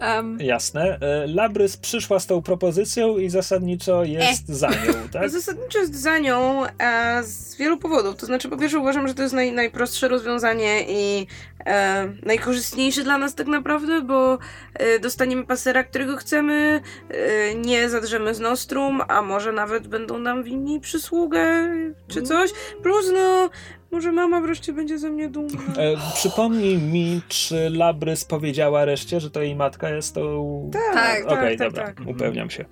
Um, 0.00 0.38
Jasne. 0.40 0.98
E, 1.00 1.26
Labrys 1.26 1.76
przyszła 1.76 2.18
z 2.18 2.26
tą 2.26 2.42
propozycją 2.42 3.18
i 3.18 3.30
zasadniczo 3.30 4.04
jest 4.04 4.48
za 4.48 4.68
nią, 4.68 4.92
tak? 5.12 5.30
Zasadniczo 5.30 5.78
jest 5.78 6.00
za 6.00 6.18
nią 6.18 6.64
e, 6.66 7.22
z 7.22 7.56
wielu 7.56 7.78
powodów. 7.78 8.16
To 8.16 8.26
znaczy, 8.26 8.48
po 8.48 8.56
pierwsze, 8.56 8.78
uważam, 8.78 9.08
że 9.08 9.14
to 9.14 9.22
jest 9.22 9.34
naj, 9.34 9.52
najprostsze 9.52 10.08
rozwiązanie 10.08 10.84
i 10.88 11.26
e, 11.66 12.08
najkorzystniejsze 12.22 13.04
dla 13.04 13.18
nas 13.18 13.34
tak 13.34 13.46
naprawdę, 13.46 14.00
bo 14.00 14.38
e, 14.74 14.98
dostaniemy 14.98 15.46
pasera, 15.46 15.84
którego 15.84 16.16
chcemy, 16.16 16.80
e, 17.10 17.54
nie 17.54 17.90
zadrzemy 17.90 18.34
z 18.34 18.40
Nostrum, 18.40 19.02
a 19.08 19.22
może 19.22 19.52
nawet 19.52 19.88
będą 19.88 20.18
nam 20.18 20.42
winni 20.42 20.80
przysługę 20.80 21.68
czy 22.08 22.22
coś. 22.22 22.50
Plus, 22.82 23.10
no, 23.14 23.50
może 23.90 24.12
mama 24.12 24.40
wreszcie 24.40 24.72
będzie 24.72 24.98
ze 24.98 25.10
mnie 25.10 25.28
dumna. 25.28 25.60
E, 25.76 25.96
przypomnij 26.14 26.78
mi, 26.78 27.20
czy 27.28 27.70
Labrys 27.70 28.24
powiedziała 28.24 28.84
reszcie, 28.84 29.20
że 29.20 29.30
to 29.30 29.42
jej 29.42 29.56
matka 29.56 29.90
jest 29.90 30.14
tą... 30.14 30.70
Tak, 30.72 31.26
Okej, 31.26 31.58
tak, 31.58 31.68
dobra, 31.68 31.86
tak. 31.86 32.00
upewniam 32.06 32.50
się. 32.50 32.64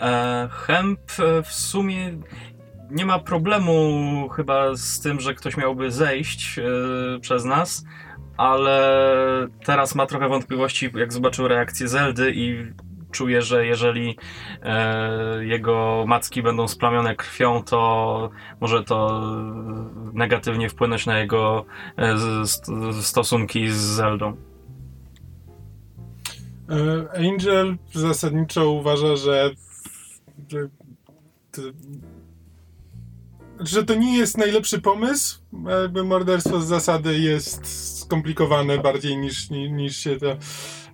E, 0.00 0.48
Hemp 0.52 1.00
e, 1.18 1.42
w 1.42 1.52
sumie 1.52 2.18
nie 2.90 3.06
ma 3.06 3.18
problemu 3.18 4.28
chyba 4.28 4.76
z 4.76 5.00
tym, 5.00 5.20
że 5.20 5.34
ktoś 5.34 5.56
miałby 5.56 5.90
zejść 5.90 6.58
e, 6.58 6.62
przez 7.20 7.44
nas, 7.44 7.84
ale 8.36 9.08
teraz 9.64 9.94
ma 9.94 10.06
trochę 10.06 10.28
wątpliwości, 10.28 10.90
jak 10.94 11.12
zobaczył 11.12 11.48
reakcję 11.48 11.88
Zeldy 11.88 12.32
i 12.34 12.72
czuje, 13.16 13.42
że 13.42 13.66
jeżeli 13.66 14.16
e, 14.62 15.44
jego 15.44 16.04
macki 16.08 16.42
będą 16.42 16.68
splamione 16.68 17.16
krwią, 17.16 17.62
to 17.62 18.30
może 18.60 18.84
to 18.84 19.20
negatywnie 20.12 20.68
wpłynąć 20.68 21.06
na 21.06 21.18
jego 21.18 21.64
e, 21.96 22.16
st- 22.46 22.66
stosunki 23.02 23.68
z 23.70 23.76
Zeldą. 23.76 24.36
E, 26.70 27.28
Angel 27.28 27.76
zasadniczo 27.92 28.70
uważa, 28.70 29.16
że, 29.16 29.50
że, 30.48 30.68
że 33.60 33.84
to 33.84 33.94
nie 33.94 34.18
jest 34.18 34.38
najlepszy 34.38 34.80
pomysł. 34.80 35.40
Jakby 35.82 36.04
morderstwo 36.04 36.60
z 36.60 36.66
zasady 36.66 37.18
jest 37.18 37.66
skomplikowane 38.00 38.78
bardziej 38.78 39.16
niż, 39.18 39.50
ni- 39.50 39.72
niż 39.72 39.96
się 39.96 40.16
to 40.16 40.30
e, 40.30 40.36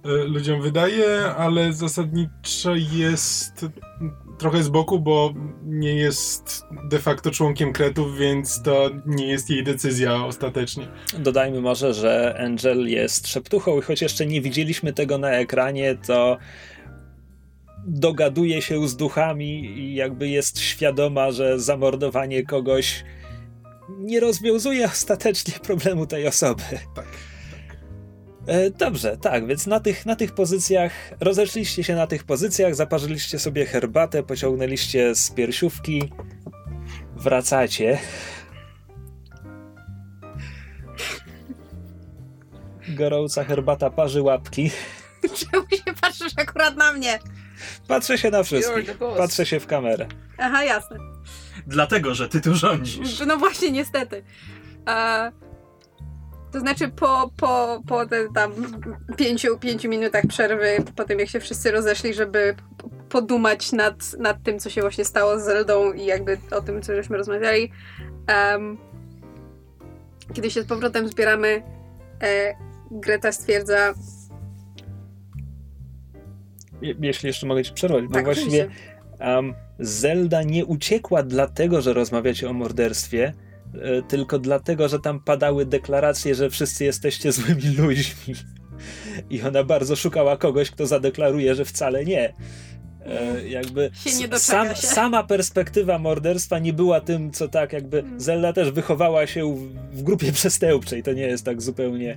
ludziom 0.05 0.63
wydaje, 0.63 1.25
ale 1.37 1.73
zasadniczo 1.73 2.75
jest 2.75 3.67
trochę 4.39 4.63
z 4.63 4.69
boku, 4.69 5.01
bo 5.01 5.35
nie 5.65 5.95
jest 5.95 6.65
de 6.91 6.99
facto 6.99 7.31
członkiem 7.31 7.73
kretów, 7.73 8.19
więc 8.19 8.63
to 8.63 8.91
nie 9.07 9.27
jest 9.27 9.51
jej 9.51 9.65
decyzja 9.65 10.25
ostatecznie. 10.25 10.89
Dodajmy 11.19 11.61
może, 11.61 11.95
że 11.95 12.37
Angel 12.39 12.89
jest 12.89 13.29
szeptuchą 13.29 13.79
i 13.79 13.83
choć 13.83 14.03
jeszcze 14.03 14.27
nie 14.27 14.41
widzieliśmy 14.41 14.93
tego 14.93 15.19
na 15.19 15.31
ekranie, 15.31 15.99
to 16.07 16.39
dogaduje 17.87 18.63
się 18.63 18.89
z 18.89 18.97
duchami 18.97 19.65
i 19.65 19.95
jakby 19.95 20.29
jest 20.29 20.61
świadoma, 20.61 21.31
że 21.31 21.61
zamordowanie 21.61 22.43
kogoś 22.43 23.05
nie 23.99 24.21
rozwiązuje 24.21 24.85
ostatecznie 24.87 25.55
problemu 25.63 26.07
tej 26.07 26.27
osoby. 26.27 26.63
Tak. 26.95 27.32
E, 28.47 28.71
Dobrze, 28.71 29.17
tak, 29.17 29.47
więc 29.47 29.67
na 29.67 29.81
tych, 29.81 30.07
na 30.07 30.17
tych 30.17 30.33
pozycjach, 30.33 30.93
rozeszliście 31.21 31.85
się 31.85 31.95
na 31.95 32.07
tych 32.07 32.25
pozycjach, 32.25 32.75
zaparzyliście 32.75 33.39
sobie 33.39 33.67
herbatę, 33.67 34.23
pociągnęliście 34.23 35.15
z 35.15 35.31
piersiówki, 35.31 36.13
wracacie. 37.17 37.99
Gorąca 42.89 43.45
herbata 43.45 43.91
parzy 43.91 44.23
łapki. 44.23 44.71
czemu 45.51 45.67
się 45.71 45.95
patrzysz 46.01 46.33
akurat 46.37 46.77
na 46.77 46.93
mnie? 46.93 47.19
Patrzę 47.89 48.19
się 48.19 48.31
na 48.31 48.43
wszystkich. 48.43 48.99
Patrzę 49.17 49.47
się 49.47 49.61
w 49.61 49.67
kamerę. 49.67 50.07
Aha, 50.39 50.65
jasne. 50.65 50.99
Dlatego, 51.67 52.15
że 52.15 52.29
ty 52.29 52.41
tu 52.41 52.55
rządzisz. 52.55 53.23
No 53.27 53.37
właśnie, 53.37 53.71
niestety. 53.71 54.23
E, 54.89 55.33
To 56.53 56.61
znaczy 56.61 56.89
po, 56.89 57.31
po, 57.37 57.83
po 57.89 58.07
te 58.07 58.29
tam 58.35 58.53
pięciu, 59.17 59.59
pięciu 59.59 59.89
minutach 59.89 60.27
przerwy, 60.27 60.67
po 60.97 61.05
tym 61.05 61.19
jak 61.19 61.29
się 61.29 61.41
wszyscy 61.41 61.71
rozeszli, 61.71 62.15
żeby 62.15 62.55
podumać 63.09 63.73
nad, 63.73 64.13
nad 64.19 64.43
tym, 64.43 64.59
co 64.59 64.71
się 64.71 64.81
właśnie 64.81 65.05
stało 65.05 65.41
z 65.41 65.45
Zeldą 65.45 65.93
i 65.93 66.05
jakby 66.05 66.39
o 66.51 66.61
tym, 66.63 66.83
co 66.83 66.95
żeśmy 66.95 67.17
rozmawiali. 67.17 67.73
em, 68.27 68.79
kiedy 70.35 70.51
się 70.51 70.63
z 70.63 70.67
powrotem 70.67 71.09
zbieramy, 71.09 71.63
e, 72.23 72.55
Greta 72.91 73.33
stwierdza, 73.33 73.95
Je- 76.83 76.95
Jeśli 77.01 77.27
jeszcze 77.27 77.47
mogę 77.47 77.65
ci 77.65 77.73
przerwać, 77.73 78.05
bo 78.07 78.15
tak, 78.15 78.25
właściwie 78.25 78.69
um, 79.21 79.55
Zelda 79.79 80.43
nie 80.43 80.65
uciekła 80.67 81.23
dlatego, 81.23 81.81
że 81.81 81.93
rozmawiacie 81.93 82.51
o 82.51 82.53
morderstwie, 82.53 83.33
tylko 84.09 84.39
dlatego, 84.39 84.89
że 84.89 84.99
tam 84.99 85.21
padały 85.21 85.67
deklaracje, 85.67 86.35
że 86.35 86.51
wszyscy 86.51 86.85
jesteście 86.85 87.33
złymi 87.33 87.77
ludźmi. 87.79 88.35
I 89.31 89.43
ona 89.43 89.65
bardzo 89.65 89.97
szukała 89.97 90.37
kogoś, 90.37 90.71
kto 90.71 90.87
zadeklaruje, 90.87 91.55
że 91.55 91.65
wcale 91.65 92.05
nie. 92.05 92.35
E, 93.07 93.49
jakby 93.49 93.91
sam, 94.39 94.77
sama 94.77 95.25
perspektywa 95.25 95.99
morderstwa 95.99 96.59
nie 96.59 96.73
była 96.73 97.01
tym, 97.01 97.31
co 97.31 97.49
tak 97.49 97.73
jakby 97.73 97.99
Mm. 97.99 98.21
Zelda 98.21 98.53
też 98.53 98.71
wychowała 98.71 99.27
się 99.27 99.55
w, 99.57 99.99
w 99.99 100.03
grupie 100.03 100.33
przestępczej. 100.43 101.03
To 101.03 101.13
nie 101.13 101.23
jest 101.23 101.45
tak 101.45 101.63
zupełnie. 101.63 102.17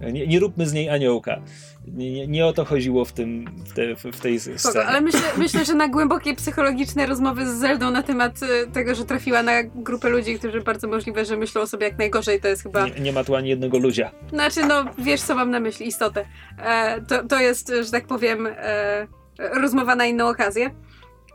Nie, 0.00 0.26
nie 0.26 0.40
róbmy 0.40 0.66
z 0.66 0.72
niej 0.72 0.88
aniołka. 0.88 1.40
Nie, 1.86 2.12
nie, 2.12 2.26
nie 2.26 2.46
o 2.46 2.52
to 2.52 2.64
chodziło 2.64 3.04
w, 3.04 3.12
tym, 3.12 3.44
w, 3.64 3.72
te, 3.72 4.12
w 4.12 4.20
tej 4.20 4.40
Spoko, 4.40 4.58
scenie. 4.58 4.86
ale 4.86 5.00
myślę, 5.00 5.20
myślę, 5.36 5.64
że 5.64 5.74
na 5.74 5.88
głębokie 5.88 6.34
psychologiczne 6.34 7.06
rozmowy 7.06 7.46
z 7.46 7.58
Zeldą 7.58 7.90
na 7.90 8.02
temat 8.02 8.40
e, 8.42 8.66
tego, 8.66 8.94
że 8.94 9.04
trafiła 9.04 9.42
na 9.42 9.62
grupę 9.62 10.08
ludzi, 10.08 10.38
którzy 10.38 10.60
bardzo 10.60 10.88
możliwe, 10.88 11.24
że 11.24 11.36
myślą 11.36 11.60
o 11.60 11.66
sobie 11.66 11.86
jak 11.86 11.98
najgorzej, 11.98 12.40
to 12.40 12.48
jest 12.48 12.62
chyba... 12.62 12.88
Nie, 12.88 13.00
nie 13.00 13.12
ma 13.12 13.24
tu 13.24 13.36
ani 13.36 13.48
jednego 13.48 13.78
ludzia. 13.78 14.10
Znaczy, 14.28 14.66
no 14.66 14.84
wiesz, 14.98 15.20
co 15.20 15.34
mam 15.34 15.50
na 15.50 15.60
myśli, 15.60 15.86
istotę. 15.86 16.24
E, 16.58 17.00
to, 17.02 17.24
to 17.24 17.40
jest, 17.40 17.72
że 17.82 17.90
tak 17.90 18.06
powiem, 18.06 18.46
e, 18.46 19.06
rozmowa 19.38 19.96
na 19.96 20.06
inną 20.06 20.28
okazję. 20.28 20.70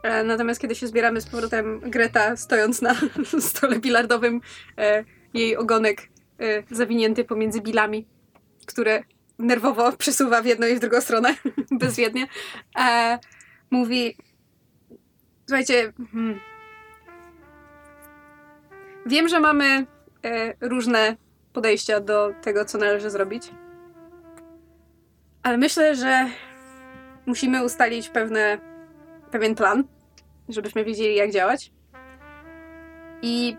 E, 0.03 0.23
natomiast 0.23 0.61
kiedy 0.61 0.75
się 0.75 0.87
zbieramy 0.87 1.21
z 1.21 1.25
powrotem, 1.25 1.79
Greta 1.79 2.37
stojąc 2.37 2.81
na 2.81 2.95
stole 3.49 3.79
bilardowym, 3.79 4.41
e, 4.77 5.03
jej 5.33 5.57
ogonek 5.57 6.09
e, 6.39 6.63
zawinięty 6.75 7.23
pomiędzy 7.23 7.61
bilami, 7.61 8.05
które 8.65 9.03
nerwowo 9.39 9.91
przesuwa 9.91 10.41
w 10.41 10.45
jedną 10.45 10.67
i 10.67 10.75
w 10.75 10.79
drugą 10.79 11.01
stronę, 11.01 11.35
bezwiednie, 11.71 12.27
e, 12.79 13.19
mówi 13.71 14.15
słuchajcie, 15.47 15.93
hmm, 16.11 16.39
wiem, 19.05 19.27
że 19.27 19.39
mamy 19.39 19.85
e, 20.25 20.53
różne 20.61 21.15
podejścia 21.53 21.99
do 21.99 22.33
tego, 22.41 22.65
co 22.65 22.77
należy 22.77 23.09
zrobić. 23.09 23.51
Ale 25.43 25.57
myślę, 25.57 25.95
że 25.95 26.29
musimy 27.25 27.65
ustalić 27.65 28.09
pewne, 28.09 28.57
pewien 29.31 29.55
plan, 29.55 29.83
żebyśmy 30.49 30.83
wiedzieli, 30.83 31.15
jak 31.15 31.31
działać. 31.31 31.71
I 33.21 33.57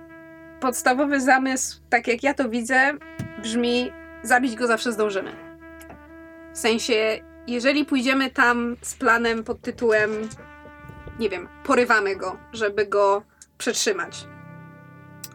podstawowy 0.61 1.20
zamysł, 1.20 1.80
tak 1.90 2.08
jak 2.08 2.23
ja 2.23 2.34
to 2.34 2.49
widzę, 2.49 2.92
brzmi: 3.42 3.92
zabić 4.24 4.56
go 4.56 4.66
zawsze 4.66 4.92
zdążymy. 4.92 5.32
W 6.54 6.58
sensie, 6.58 7.18
jeżeli 7.46 7.84
pójdziemy 7.84 8.30
tam 8.30 8.76
z 8.82 8.94
planem 8.94 9.44
pod 9.44 9.60
tytułem, 9.60 10.10
nie 11.18 11.28
wiem, 11.28 11.48
porywamy 11.64 12.16
go, 12.16 12.36
żeby 12.52 12.86
go 12.86 13.22
przetrzymać, 13.58 14.26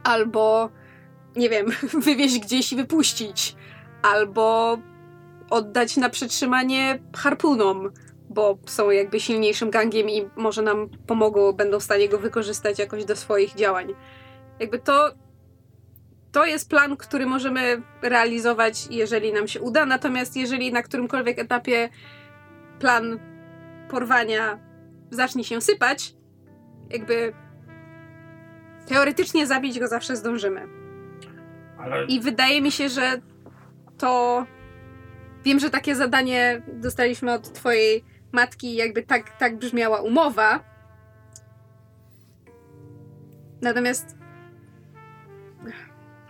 albo 0.03 0.69
nie 1.35 1.49
wiem, 1.49 1.65
wywieźć 2.05 2.39
gdzieś 2.39 2.73
i 2.73 2.75
wypuścić. 2.75 3.55
Albo 4.01 4.77
oddać 5.49 5.97
na 5.97 6.09
przetrzymanie 6.09 6.99
harpunom, 7.15 7.91
bo 8.29 8.57
są 8.65 8.89
jakby 8.89 9.19
silniejszym 9.19 9.69
gangiem 9.69 10.09
i 10.09 10.29
może 10.35 10.61
nam 10.61 10.89
pomogą, 11.07 11.53
będą 11.53 11.79
w 11.79 11.83
stanie 11.83 12.09
go 12.09 12.17
wykorzystać 12.17 12.79
jakoś 12.79 13.05
do 13.05 13.15
swoich 13.15 13.55
działań. 13.55 13.93
Jakby 14.59 14.79
to. 14.79 15.09
To 16.31 16.45
jest 16.45 16.69
plan, 16.69 16.97
który 16.97 17.25
możemy 17.25 17.81
realizować, 18.01 18.87
jeżeli 18.91 19.33
nam 19.33 19.47
się 19.47 19.61
uda. 19.61 19.85
Natomiast 19.85 20.35
jeżeli 20.35 20.73
na 20.73 20.83
którymkolwiek 20.83 21.39
etapie 21.39 21.89
plan 22.79 23.19
porwania 23.89 24.59
zacznie 25.11 25.43
się 25.43 25.61
sypać, 25.61 26.13
jakby 26.89 27.33
teoretycznie 28.87 29.47
zabić 29.47 29.79
go 29.79 29.87
zawsze 29.87 30.15
zdążymy. 30.15 30.67
Ale 31.79 32.05
I 32.05 32.19
wydaje 32.19 32.61
mi 32.61 32.71
się, 32.71 32.89
że 32.89 33.21
to. 33.97 34.45
Wiem, 35.43 35.59
że 35.59 35.69
takie 35.69 35.95
zadanie 35.95 36.61
dostaliśmy 36.67 37.33
od 37.33 37.53
Twojej 37.53 38.03
matki, 38.31 38.75
jakby 38.75 39.03
tak, 39.03 39.37
tak 39.37 39.57
brzmiała 39.57 40.01
umowa. 40.01 40.59
Natomiast 43.61 44.18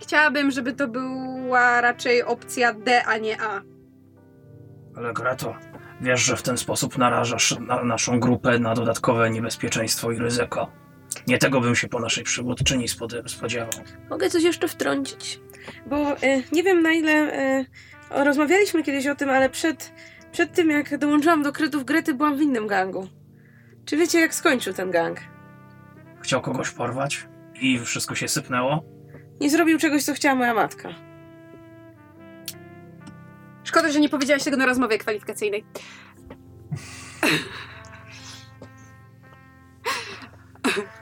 chciałabym, 0.10 0.52
żeby 0.52 0.74
to 0.74 0.88
była 0.88 1.82
raczej 1.82 2.24
opcja 2.24 2.74
D, 2.74 3.06
a 3.06 3.18
nie 3.18 3.42
A. 3.42 3.62
Ale 4.98 5.14
Greto, 5.14 5.56
wiesz, 6.02 6.22
że 6.22 6.36
w 6.36 6.42
ten 6.42 6.58
sposób 6.58 6.98
narażasz 6.98 7.60
na 7.60 7.84
naszą 7.84 8.20
grupę 8.20 8.60
na 8.60 8.74
dodatkowe 8.76 9.30
niebezpieczeństwo 9.30 10.12
i 10.12 10.18
ryzyko. 10.18 10.72
Nie 11.28 11.38
tego 11.38 11.62
bym 11.62 11.76
się 11.76 11.88
po 11.88 12.00
naszej 12.00 12.24
przywódczyni 12.24 12.88
spod- 12.88 13.28
spodziewał. 13.30 13.70
Mogę 14.10 14.30
coś 14.30 14.44
jeszcze 14.44 14.68
wtrącić? 14.68 15.40
Bo 15.86 15.98
e, 15.98 16.42
nie 16.52 16.64
wiem 16.64 16.82
na 16.82 16.92
ile 16.92 17.32
o, 18.10 18.24
rozmawialiśmy 18.24 18.84
kiedyś 18.84 19.08
o 19.08 19.16
tym, 19.16 19.30
ale 19.30 19.50
przed, 19.50 19.94
przed 20.32 20.54
tym 20.54 20.70
jak 20.70 20.98
dołączyłam 20.98 21.44
do 21.44 21.52
krytów 21.52 21.86
Grety 21.86 22.14
byłam 22.14 22.38
w 22.38 22.42
innym 22.42 22.68
gangu. 22.68 23.08
Czy 23.86 23.98
wiecie 23.98 24.20
jak 24.20 24.34
skończył 24.36 24.74
ten 24.74 24.92
gang? 24.92 25.20
Chciał 26.22 26.42
kogoś 26.42 26.72
porwać 26.72 27.28
i 27.62 27.80
wszystko 27.80 28.16
się 28.16 28.28
sypnęło? 28.28 28.99
Nie 29.42 29.50
zrobił 29.50 29.78
czegoś, 29.78 30.04
co 30.04 30.14
chciała 30.14 30.36
moja 30.36 30.54
matka. 30.54 30.90
Szkoda, 33.64 33.92
że 33.92 34.00
nie 34.00 34.10
powiedziałaś 34.10 34.44
tego 34.44 34.58
na 34.58 34.66
rozmowie 34.66 34.98
kwalifikacyjnej. 34.98 35.64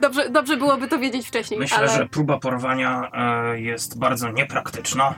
Dobrze, 0.00 0.30
dobrze 0.30 0.56
byłoby 0.56 0.88
to 0.88 0.98
wiedzieć 0.98 1.28
wcześniej, 1.28 1.60
Myślę, 1.60 1.78
ale... 1.78 1.88
że 1.88 2.06
próba 2.06 2.38
porwania 2.38 3.10
e, 3.12 3.60
jest 3.60 3.98
bardzo 3.98 4.30
niepraktyczna 4.32 5.14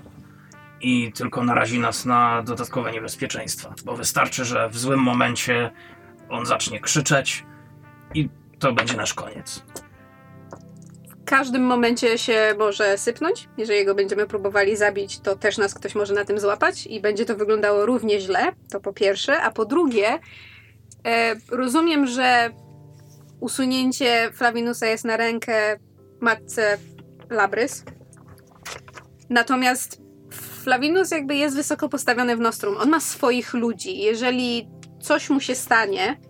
i 0.81 1.13
tylko 1.13 1.45
narazi 1.45 1.79
nas 1.79 2.05
na 2.05 2.43
dodatkowe 2.43 2.93
niebezpieczeństwa. 2.93 3.75
Bo 3.85 3.97
wystarczy, 3.97 4.45
że 4.45 4.69
w 4.69 4.79
złym 4.79 5.01
momencie 5.01 5.71
on 6.29 6.47
zacznie 6.47 6.81
krzyczeć 6.81 7.45
i 8.15 8.29
to 8.59 8.73
będzie 8.73 8.97
nasz 8.97 9.15
koniec. 9.15 9.65
Każdym 11.31 11.63
momencie 11.63 12.19
się 12.19 12.55
może 12.59 12.99
sypnąć. 12.99 13.49
Jeżeli 13.59 13.85
go 13.85 13.95
będziemy 13.95 14.27
próbowali 14.27 14.77
zabić, 14.77 15.21
to 15.21 15.37
też 15.37 15.59
nas 15.59 15.75
ktoś 15.75 15.95
może 15.95 16.15
na 16.15 16.25
tym 16.25 16.41
złapać 16.41 16.87
i 16.87 17.01
będzie 17.01 17.25
to 17.25 17.37
wyglądało 17.37 17.87
równie 17.87 18.21
źle. 18.21 18.53
To 18.71 18.81
po 18.81 18.93
pierwsze. 18.93 19.41
A 19.41 19.51
po 19.51 19.65
drugie, 19.65 20.19
e, 21.07 21.37
rozumiem, 21.51 22.07
że 22.07 22.51
usunięcie 23.41 24.31
Flavinusa 24.33 24.87
jest 24.87 25.05
na 25.05 25.17
rękę 25.17 25.79
matce 26.21 26.79
Labrys. 27.31 27.85
Natomiast 29.29 30.01
Flavinus 30.63 31.11
jakby 31.11 31.35
jest 31.35 31.57
wysoko 31.57 31.89
postawiony 31.89 32.37
w 32.37 32.41
Nostrum. 32.41 32.77
On 32.77 32.91
ma 32.91 33.01
swoich 33.01 33.55
ludzi. 33.55 33.99
Jeżeli 33.99 34.69
coś 35.01 35.31
mu 35.31 35.41
się 35.41 35.55
stanie, 35.55 36.21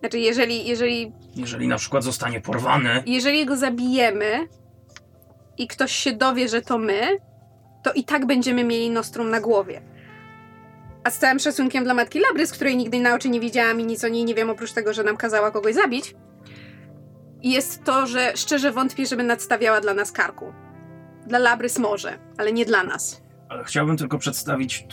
znaczy 0.00 0.18
jeżeli, 0.18 0.66
jeżeli 0.66 1.12
Jeżeli 1.36 1.68
na 1.68 1.76
przykład 1.76 2.04
zostanie 2.04 2.40
porwany, 2.40 3.02
jeżeli 3.06 3.46
go 3.46 3.56
zabijemy 3.56 4.48
i 5.58 5.66
ktoś 5.68 5.92
się 5.92 6.12
dowie, 6.12 6.48
że 6.48 6.62
to 6.62 6.78
my, 6.78 7.18
to 7.82 7.92
i 7.92 8.04
tak 8.04 8.26
będziemy 8.26 8.64
mieli 8.64 8.90
Nostrum 8.90 9.30
na 9.30 9.40
głowie. 9.40 9.82
A 11.04 11.10
z 11.10 11.18
całym 11.18 11.38
szacunkiem 11.38 11.84
dla 11.84 11.94
matki 11.94 12.20
Labrys, 12.20 12.52
której 12.52 12.76
nigdy 12.76 13.00
na 13.00 13.14
oczy 13.14 13.28
nie 13.28 13.40
widziałam 13.40 13.80
i 13.80 13.84
nic 13.84 14.04
o 14.04 14.08
niej 14.08 14.24
nie 14.24 14.34
wiem, 14.34 14.50
oprócz 14.50 14.72
tego, 14.72 14.92
że 14.92 15.02
nam 15.02 15.16
kazała 15.16 15.50
kogoś 15.50 15.74
zabić, 15.74 16.14
jest 17.42 17.84
to, 17.84 18.06
że 18.06 18.32
szczerze 18.36 18.72
wątpię, 18.72 19.06
żeby 19.06 19.22
nadstawiała 19.22 19.80
dla 19.80 19.94
nas 19.94 20.12
karku. 20.12 20.52
Dla 21.26 21.38
Labrys 21.38 21.78
może, 21.78 22.18
ale 22.38 22.52
nie 22.52 22.64
dla 22.64 22.82
nas. 22.82 23.22
ale 23.48 23.64
chciałbym 23.64 23.96
tylko 23.96 24.18
przedstawić 24.18 24.86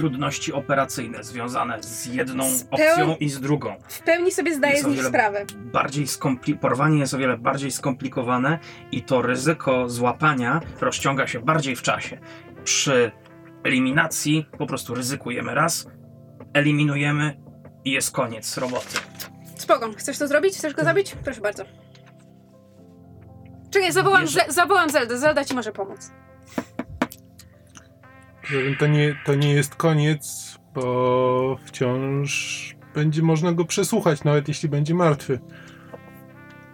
trudności 0.00 0.52
operacyjne 0.52 1.24
związane 1.24 1.82
z 1.82 2.06
jedną 2.06 2.44
Z 2.50 2.66
opcją 2.70 3.16
i 3.16 3.28
z 3.28 3.40
drugą. 3.40 3.74
W 3.88 4.00
pełni 4.02 4.30
sobie 4.32 4.54
zdaję 4.54 4.82
z 4.82 4.86
nich 4.86 5.04
sprawę. 5.04 5.44
bardziej 5.56 6.06
skompli- 6.06 6.58
porwanie 6.58 6.98
jest 6.98 7.14
o 7.14 7.18
wiele 7.18 7.38
bardziej 7.38 7.70
skomplikowane 7.70 8.58
i 8.92 9.02
to 9.02 9.22
ryzyko 9.22 9.88
złapania 9.88 10.60
rozciąga 10.80 11.26
się 11.26 11.40
bardziej 11.40 11.76
w 11.76 11.82
czasie. 11.82 12.18
Przy 12.64 13.10
eliminacji 13.64 14.46
po 14.58 14.66
prostu 14.66 14.94
ryzykujemy 14.94 15.54
raz, 15.54 15.86
eliminujemy 16.54 17.40
i 17.84 17.90
jest 17.90 18.10
koniec 18.12 18.56
roboty. 18.58 18.98
Spoko, 19.56 19.90
chcesz 19.96 20.18
to 20.18 20.28
zrobić? 20.28 20.54
Chcesz 20.54 20.74
go 20.74 20.84
zabić? 20.84 21.16
Proszę 21.24 21.40
bardzo. 21.40 21.64
Czekaj, 23.70 23.92
zawołam, 23.92 24.20
Jeżeli- 24.22 24.46
Ze- 24.46 24.52
zawołam 24.52 24.90
Zeldę. 24.90 25.18
Zelda 25.18 25.44
ci 25.44 25.54
może 25.54 25.72
pomóc. 25.72 26.10
To 28.78 28.86
nie, 28.86 29.16
to 29.24 29.34
nie 29.34 29.52
jest 29.52 29.74
koniec, 29.74 30.54
bo 30.74 31.58
wciąż 31.64 32.74
będzie 32.94 33.22
można 33.22 33.52
go 33.52 33.64
przesłuchać, 33.64 34.24
nawet 34.24 34.48
jeśli 34.48 34.68
będzie 34.68 34.94
martwy. 34.94 35.40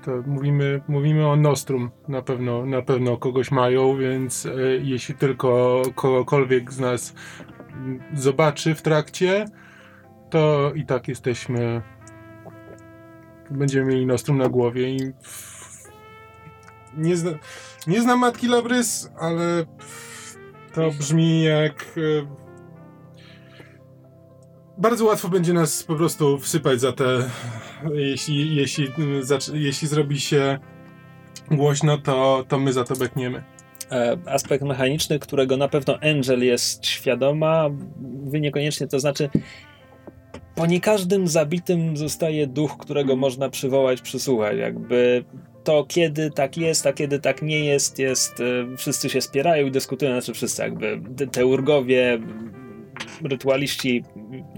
To 0.04 0.10
mówimy, 0.26 0.80
mówimy 0.88 1.28
o 1.28 1.36
Nostrum. 1.36 1.90
Na 2.08 2.22
pewno, 2.22 2.66
na 2.66 2.82
pewno 2.82 3.16
kogoś 3.16 3.50
mają, 3.50 3.96
więc 3.96 4.46
e, 4.46 4.50
jeśli 4.82 5.14
tylko 5.14 5.82
kogokolwiek 5.94 6.72
z 6.72 6.78
nas 6.78 7.14
mm, 7.72 8.00
zobaczy 8.14 8.74
w 8.74 8.82
trakcie, 8.82 9.44
to 10.30 10.72
i 10.74 10.86
tak 10.86 11.08
jesteśmy. 11.08 11.82
Będziemy 13.50 13.86
mieli 13.86 14.06
Nostrum 14.06 14.38
na 14.38 14.48
głowie 14.48 14.90
i. 14.90 15.12
Nie, 16.96 17.16
zna, 17.16 17.30
nie 17.86 18.02
znam 18.02 18.18
matki 18.18 18.48
Labrys, 18.48 19.10
ale 19.20 19.64
to 20.76 20.90
brzmi 20.90 21.42
jak. 21.42 21.94
e, 21.96 22.46
Bardzo 24.78 25.04
łatwo 25.04 25.28
będzie 25.28 25.52
nas 25.52 25.82
po 25.82 25.94
prostu 25.94 26.38
wsypać 26.38 26.80
za 26.80 26.92
te. 26.92 27.30
Jeśli, 27.94 28.56
jeśli, 28.56 28.88
jeśli 29.52 29.88
zrobi 29.88 30.20
się 30.20 30.58
głośno, 31.50 31.98
to, 31.98 32.44
to 32.48 32.58
my 32.58 32.72
za 32.72 32.84
to 32.84 32.96
bekniemy. 32.96 33.44
E, 33.92 34.18
aspekt 34.26 34.64
mechaniczny, 34.64 35.18
którego 35.18 35.56
na 35.56 35.68
pewno 35.68 35.98
Angel 36.00 36.44
jest 36.44 36.86
świadoma, 36.86 37.70
wy 38.22 38.40
niekoniecznie, 38.40 38.86
to 38.86 39.00
znaczy 39.00 39.30
po 40.54 40.66
nie 40.66 40.80
każdym 40.80 41.28
zabitym 41.28 41.96
zostaje 41.96 42.46
duch, 42.46 42.76
którego 42.78 43.16
można 43.16 43.48
przywołać, 43.50 44.00
przysłuchać. 44.00 44.56
Jakby 44.58 45.24
to, 45.66 45.84
kiedy 45.88 46.30
tak 46.30 46.56
jest, 46.56 46.86
a 46.86 46.92
kiedy 46.92 47.18
tak 47.18 47.42
nie 47.42 47.64
jest, 47.64 47.98
jest, 47.98 48.40
e, 48.40 48.76
wszyscy 48.76 49.10
się 49.10 49.20
spierają 49.20 49.66
i 49.66 49.70
dyskutują, 49.70 50.10
znaczy 50.12 50.34
wszyscy 50.34 50.62
jakby, 50.62 51.00
te- 51.16 51.26
teurgowie, 51.26 52.18
rytualiści, 53.24 54.04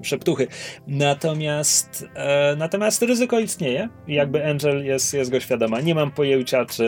szeptuchy. 0.03 0.47
Natomiast, 0.87 2.07
e, 2.15 2.57
natomiast 2.57 3.03
ryzyko 3.03 3.41
istnieje 3.41 3.89
jakby 4.09 4.47
Angel 4.47 4.85
jest, 4.85 5.15
jest 5.15 5.31
go 5.31 5.41
świadoma. 5.41 5.81
Nie 5.81 5.95
mam 5.95 6.11
pojęcia, 6.11 6.65
czy 6.65 6.85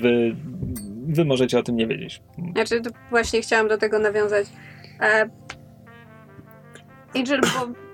wy, 0.00 0.36
wy 1.06 1.24
możecie 1.24 1.58
o 1.58 1.62
tym 1.62 1.76
nie 1.76 1.86
wiedzieć. 1.86 2.22
Znaczy, 2.52 2.82
właśnie 3.10 3.42
chciałam 3.42 3.68
do 3.68 3.78
tego 3.78 3.98
nawiązać. 3.98 4.46
E, 5.00 5.28
Angel, 7.16 7.40
bo 7.40 7.89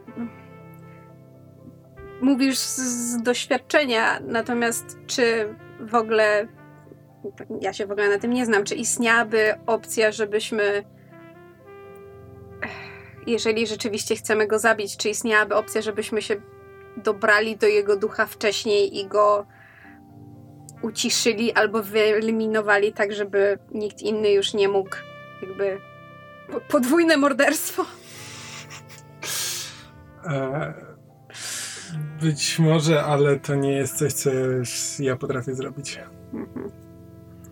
mówisz 2.20 2.58
z, 2.58 2.76
z 2.78 3.22
doświadczenia, 3.22 4.20
natomiast 4.20 4.98
czy 5.06 5.54
w 5.80 5.94
ogóle, 5.94 6.48
ja 7.60 7.72
się 7.72 7.86
w 7.86 7.90
ogóle 7.90 8.08
na 8.08 8.18
tym 8.18 8.32
nie 8.32 8.46
znam, 8.46 8.64
czy 8.64 8.74
istniałaby 8.74 9.54
opcja, 9.66 10.12
żebyśmy, 10.12 10.84
jeżeli 13.26 13.66
rzeczywiście 13.66 14.16
chcemy 14.16 14.46
go 14.46 14.58
zabić, 14.58 14.96
czy 14.96 15.08
istniałaby 15.08 15.54
opcja, 15.54 15.82
żebyśmy 15.82 16.22
się 16.22 16.36
dobrali 16.96 17.56
do 17.56 17.66
jego 17.66 17.96
ducha 17.96 18.26
wcześniej 18.26 18.98
i 18.98 19.06
go 19.06 19.46
uciszyli 20.82 21.52
albo 21.52 21.82
wyeliminowali 21.82 22.92
tak, 22.92 23.12
żeby 23.12 23.58
nikt 23.72 24.02
inny 24.02 24.30
już 24.30 24.54
nie 24.54 24.68
mógł 24.68 24.96
jakby 25.42 25.80
po- 26.52 26.60
podwójne 26.60 27.16
morderstwo. 27.16 27.84
E, 30.24 30.85
być 32.20 32.58
może, 32.58 33.02
ale 33.02 33.40
to 33.40 33.54
nie 33.54 33.72
jest 33.72 33.98
coś, 33.98 34.12
co 34.12 34.30
ja 34.98 35.16
potrafię 35.16 35.54
zrobić. 35.54 36.00
Mhm. 36.32 36.70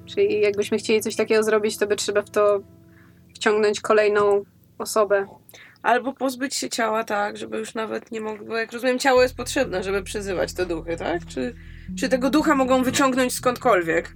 Czyli 0.06 0.40
jakbyśmy 0.40 0.78
chcieli 0.78 1.00
coś 1.00 1.16
takiego 1.16 1.42
zrobić, 1.42 1.78
to 1.78 1.86
by 1.86 1.96
trzeba 1.96 2.22
w 2.22 2.30
to 2.30 2.60
wciągnąć 3.34 3.80
kolejną 3.80 4.44
osobę. 4.78 5.26
Albo 5.82 6.12
pozbyć 6.12 6.54
się 6.54 6.68
ciała 6.68 7.04
tak, 7.04 7.36
żeby 7.36 7.58
już 7.58 7.74
nawet 7.74 8.10
nie 8.12 8.20
mogło. 8.20 8.46
Bo 8.46 8.56
jak 8.56 8.72
rozumiem, 8.72 8.98
ciało 8.98 9.22
jest 9.22 9.36
potrzebne, 9.36 9.82
żeby 9.82 10.02
przyzywać 10.02 10.54
te 10.54 10.66
duchy, 10.66 10.96
tak? 10.96 11.26
Czy, 11.26 11.54
czy 11.98 12.08
tego 12.08 12.30
ducha 12.30 12.54
mogą 12.54 12.82
wyciągnąć 12.82 13.32
skądkolwiek? 13.32 14.14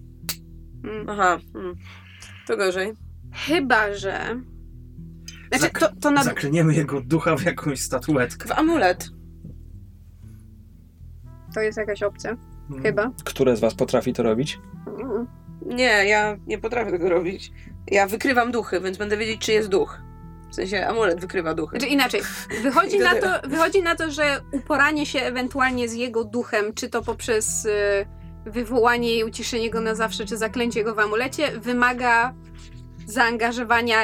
Mm. 0.84 1.08
Aha, 1.08 1.38
mm. 1.54 1.74
to 2.46 2.56
gorzej. 2.56 2.92
Chyba, 3.32 3.94
że. 3.94 4.40
Znaczy, 5.48 5.64
Zak- 5.64 5.78
to, 5.78 5.88
to 6.00 6.10
na. 6.10 6.24
Zakliniemy 6.24 6.74
jego 6.74 7.00
ducha 7.00 7.36
w 7.36 7.44
jakąś 7.44 7.80
statuetkę. 7.80 8.48
W 8.48 8.52
amulet. 8.52 9.17
To 11.58 11.62
jest 11.62 11.78
jakaś 11.78 12.02
opcja. 12.02 12.36
Mm. 12.70 12.82
Chyba. 12.82 13.10
Które 13.24 13.56
z 13.56 13.60
was 13.60 13.74
potrafi 13.74 14.12
to 14.12 14.22
robić? 14.22 14.58
Nie, 15.66 16.08
ja 16.08 16.36
nie 16.46 16.58
potrafię 16.58 16.90
tego 16.90 17.08
robić. 17.08 17.52
Ja 17.86 18.06
wykrywam 18.06 18.52
duchy, 18.52 18.80
więc 18.80 18.98
będę 18.98 19.16
wiedzieć, 19.16 19.40
czy 19.40 19.52
jest 19.52 19.68
duch. 19.68 20.00
W 20.50 20.54
sensie 20.54 20.86
amulet 20.86 21.20
wykrywa 21.20 21.54
duchy. 21.54 21.76
Znaczy 21.76 21.92
inaczej, 21.92 22.20
wychodzi 22.62 22.98
na, 22.98 23.14
to, 23.14 23.48
wychodzi 23.48 23.82
na 23.82 23.94
to, 23.94 24.10
że 24.10 24.40
uporanie 24.52 25.06
się 25.06 25.20
ewentualnie 25.20 25.88
z 25.88 25.94
jego 25.94 26.24
duchem, 26.24 26.74
czy 26.74 26.88
to 26.88 27.02
poprzez 27.02 27.64
y, 27.64 27.70
wywołanie 28.46 29.16
i 29.16 29.24
uciszenie 29.24 29.70
go 29.70 29.80
na 29.80 29.94
zawsze, 29.94 30.24
czy 30.26 30.36
zaklęcie 30.36 30.84
go 30.84 30.94
w 30.94 30.98
amulecie, 30.98 31.50
wymaga 31.60 32.34
zaangażowania 33.06 33.98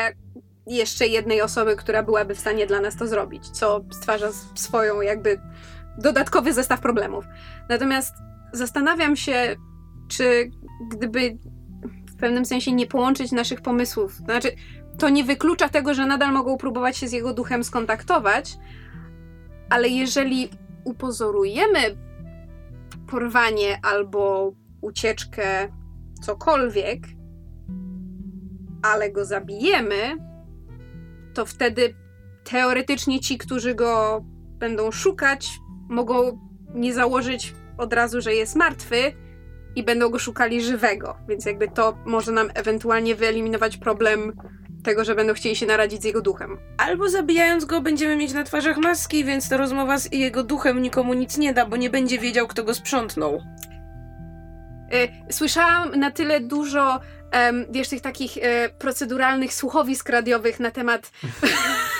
jeszcze 0.66 1.06
jednej 1.06 1.42
osoby, 1.42 1.76
która 1.76 2.02
byłaby 2.02 2.34
w 2.34 2.40
stanie 2.40 2.66
dla 2.66 2.80
nas 2.80 2.96
to 2.96 3.06
zrobić, 3.06 3.48
co 3.48 3.84
stwarza 3.90 4.28
swoją 4.54 5.00
jakby 5.00 5.40
dodatkowy 5.98 6.52
zestaw 6.52 6.80
problemów. 6.80 7.24
Natomiast 7.68 8.14
zastanawiam 8.52 9.16
się, 9.16 9.56
czy 10.08 10.50
gdyby 10.90 11.38
w 12.10 12.16
pewnym 12.16 12.44
sensie 12.44 12.72
nie 12.72 12.86
połączyć 12.86 13.32
naszych 13.32 13.60
pomysłów, 13.60 14.18
to 14.18 14.24
znaczy 14.24 14.48
to 14.98 15.08
nie 15.08 15.24
wyklucza 15.24 15.68
tego, 15.68 15.94
że 15.94 16.06
nadal 16.06 16.32
mogą 16.32 16.56
próbować 16.56 16.96
się 16.96 17.08
z 17.08 17.12
jego 17.12 17.34
duchem 17.34 17.64
skontaktować, 17.64 18.56
ale 19.70 19.88
jeżeli 19.88 20.48
upozorujemy 20.84 21.78
porwanie 23.10 23.80
albo 23.82 24.52
ucieczkę, 24.80 25.68
cokolwiek, 26.22 26.98
ale 28.82 29.10
go 29.10 29.24
zabijemy, 29.24 30.16
to 31.34 31.46
wtedy 31.46 31.94
teoretycznie 32.44 33.20
ci, 33.20 33.38
którzy 33.38 33.74
go 33.74 34.24
będą 34.58 34.90
szukać, 34.90 35.50
mogą 35.88 36.38
nie 36.74 36.94
założyć 36.94 37.54
od 37.78 37.92
razu, 37.92 38.20
że 38.20 38.34
jest 38.34 38.56
martwy 38.56 39.12
i 39.76 39.82
będą 39.82 40.08
go 40.08 40.18
szukali 40.18 40.62
żywego. 40.62 41.16
Więc 41.28 41.46
jakby 41.46 41.68
to 41.68 41.98
może 42.06 42.32
nam 42.32 42.50
ewentualnie 42.54 43.14
wyeliminować 43.14 43.76
problem 43.76 44.32
tego, 44.84 45.04
że 45.04 45.14
będą 45.14 45.34
chcieli 45.34 45.56
się 45.56 45.66
naradzić 45.66 46.02
z 46.02 46.04
jego 46.04 46.20
duchem. 46.20 46.58
Albo 46.78 47.08
zabijając 47.08 47.64
go 47.64 47.80
będziemy 47.80 48.16
mieć 48.16 48.32
na 48.32 48.44
twarzach 48.44 48.76
maski, 48.76 49.24
więc 49.24 49.48
ta 49.48 49.56
rozmowa 49.56 49.98
z 49.98 50.12
jego 50.12 50.42
duchem 50.42 50.82
nikomu 50.82 51.14
nic 51.14 51.38
nie 51.38 51.54
da, 51.54 51.66
bo 51.66 51.76
nie 51.76 51.90
będzie 51.90 52.18
wiedział, 52.18 52.46
kto 52.46 52.64
go 52.64 52.74
sprzątnął. 52.74 53.42
Y, 54.94 55.32
Słyszałam 55.32 55.90
na 56.00 56.10
tyle 56.10 56.40
dużo, 56.40 57.00
em, 57.30 57.66
wiesz, 57.70 57.88
tych 57.88 58.00
takich 58.00 58.38
e, 58.42 58.68
proceduralnych 58.68 59.54
słuchowisk 59.54 60.08
radiowych 60.08 60.60
na 60.60 60.70
temat 60.70 61.10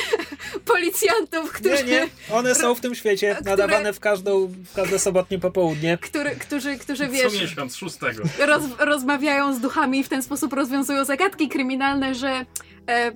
policjantów, 0.72 1.52
którzy, 1.52 1.84
Nie, 1.84 1.90
nie. 1.90 2.08
One 2.30 2.54
są 2.54 2.74
w 2.74 2.80
tym 2.80 2.94
świecie, 2.94 3.34
Które- 3.34 3.50
nadawane 3.50 3.92
w, 3.92 4.00
każdą, 4.00 4.46
w 4.46 4.74
każde 4.74 4.98
sobotnie 4.98 5.38
popołudnie. 5.38 5.98
Który, 6.00 6.30
którzy, 6.30 6.78
którzy, 6.78 7.06
Co 7.06 7.12
wiesz, 7.12 7.40
miesiąc, 7.40 7.76
szóstego. 7.76 8.22
roz, 8.46 8.62
rozmawiają 8.78 9.54
z 9.54 9.60
duchami 9.60 9.98
i 9.98 10.04
w 10.04 10.08
ten 10.08 10.22
sposób 10.22 10.52
rozwiązują 10.52 11.04
zagadki 11.04 11.48
kryminalne, 11.48 12.14
że 12.14 12.44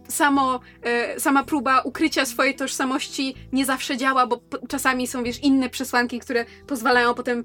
samo, 0.08 0.60
e, 0.82 1.20
sama 1.20 1.44
próba 1.44 1.80
ukrycia 1.80 2.26
swojej 2.26 2.56
tożsamości 2.56 3.34
nie 3.52 3.66
zawsze 3.66 3.96
działa, 3.96 4.26
bo 4.26 4.40
czasami 4.68 5.06
są, 5.06 5.24
wiesz, 5.24 5.38
inne 5.38 5.68
przesłanki, 5.68 6.20
które 6.20 6.44
pozwalają 6.66 7.14
potem 7.14 7.44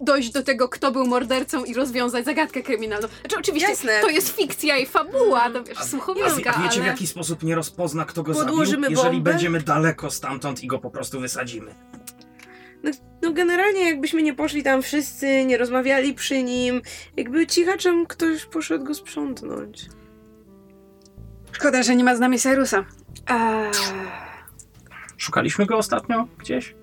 dojść 0.00 0.30
do 0.30 0.42
tego, 0.42 0.68
kto 0.68 0.92
był 0.92 1.06
mordercą 1.06 1.64
i 1.64 1.74
rozwiązać 1.74 2.24
zagadkę 2.24 2.62
kryminalną. 2.62 3.08
Znaczy, 3.20 3.36
oczywiście 3.38 3.68
Jasne. 3.68 4.00
to 4.00 4.08
jest 4.08 4.36
fikcja 4.36 4.76
i 4.76 4.86
fabuła, 4.86 5.50
to 5.50 5.64
wiesz, 5.64 5.78
A, 5.80 5.84
słuchowiska, 5.84 6.54
a 6.56 6.62
wiecie 6.62 6.76
w 6.76 6.82
ale... 6.82 6.86
jaki 6.86 7.06
sposób 7.06 7.42
nie 7.42 7.54
rozpozna, 7.54 8.04
kto 8.04 8.22
go 8.22 8.32
Podłożymy 8.32 8.82
zabił? 8.86 8.98
Jeżeli 8.98 9.16
bombę? 9.16 9.30
będziemy 9.30 9.60
daleko 9.60 10.10
stamtąd 10.10 10.64
i 10.64 10.66
go 10.66 10.78
po 10.78 10.90
prostu 10.90 11.20
wysadzimy. 11.20 11.74
No 13.22 13.32
generalnie 13.32 13.84
jakbyśmy 13.84 14.22
nie 14.22 14.34
poszli 14.34 14.62
tam 14.62 14.82
wszyscy, 14.82 15.44
nie 15.44 15.58
rozmawiali 15.58 16.14
przy 16.14 16.42
nim, 16.42 16.82
jakby 17.16 17.46
cichaczem 17.46 18.06
ktoś 18.06 18.44
poszedł 18.44 18.84
go 18.84 18.94
sprzątnąć. 18.94 19.86
Szkoda, 21.56 21.82
że 21.82 21.96
nie 21.96 22.04
ma 22.04 22.16
z 22.16 22.20
nami 22.20 22.38
Cyrusa. 22.38 22.84
Eee... 23.28 23.72
Szukaliśmy 25.16 25.66
go 25.66 25.76
ostatnio 25.76 26.28
gdzieś? 26.38 26.74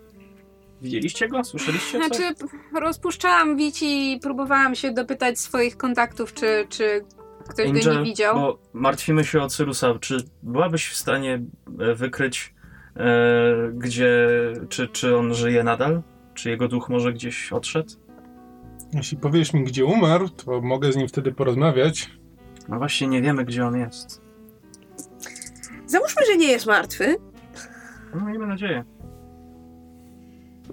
Widzieliście 0.81 1.27
go? 1.27 1.43
Słyszeliście 1.43 1.99
coś? 1.99 2.07
Znaczy, 2.07 2.35
rozpuszczałam 2.79 3.57
wici 3.57 4.13
i 4.13 4.19
próbowałam 4.19 4.75
się 4.75 4.91
dopytać 4.91 5.39
swoich 5.39 5.77
kontaktów, 5.77 6.33
czy, 6.33 6.65
czy 6.69 7.05
ktoś 7.49 7.71
go 7.71 7.79
Angel, 7.79 7.97
nie 7.97 8.03
widział. 8.03 8.35
Bo 8.35 8.59
martwimy 8.73 9.23
się 9.23 9.41
o 9.41 9.47
Cyrusa. 9.47 9.99
Czy 9.99 10.17
byłabyś 10.43 10.87
w 10.87 10.95
stanie 10.95 11.41
e, 11.79 11.95
wykryć, 11.95 12.53
e, 12.95 13.71
gdzie, 13.73 14.27
czy, 14.69 14.87
czy 14.87 15.17
on 15.17 15.33
żyje 15.33 15.63
nadal? 15.63 16.01
Czy 16.33 16.49
jego 16.49 16.67
duch 16.67 16.89
może 16.89 17.13
gdzieś 17.13 17.53
odszedł? 17.53 17.89
Jeśli 18.93 19.17
powiesz 19.17 19.53
mi, 19.53 19.63
gdzie 19.63 19.85
umarł, 19.85 20.29
to 20.29 20.61
mogę 20.61 20.91
z 20.91 20.95
nim 20.95 21.07
wtedy 21.07 21.31
porozmawiać. 21.31 22.09
No 22.69 22.77
właśnie 22.77 23.07
nie 23.07 23.21
wiemy, 23.21 23.45
gdzie 23.45 23.65
on 23.65 23.75
jest. 23.75 24.22
Załóżmy, 25.93 26.21
że 26.31 26.37
nie 26.37 26.47
jest 26.47 26.65
martwy. 26.65 27.15
No, 28.15 28.25
miejmy 28.25 28.47
nadzieję. 28.47 28.83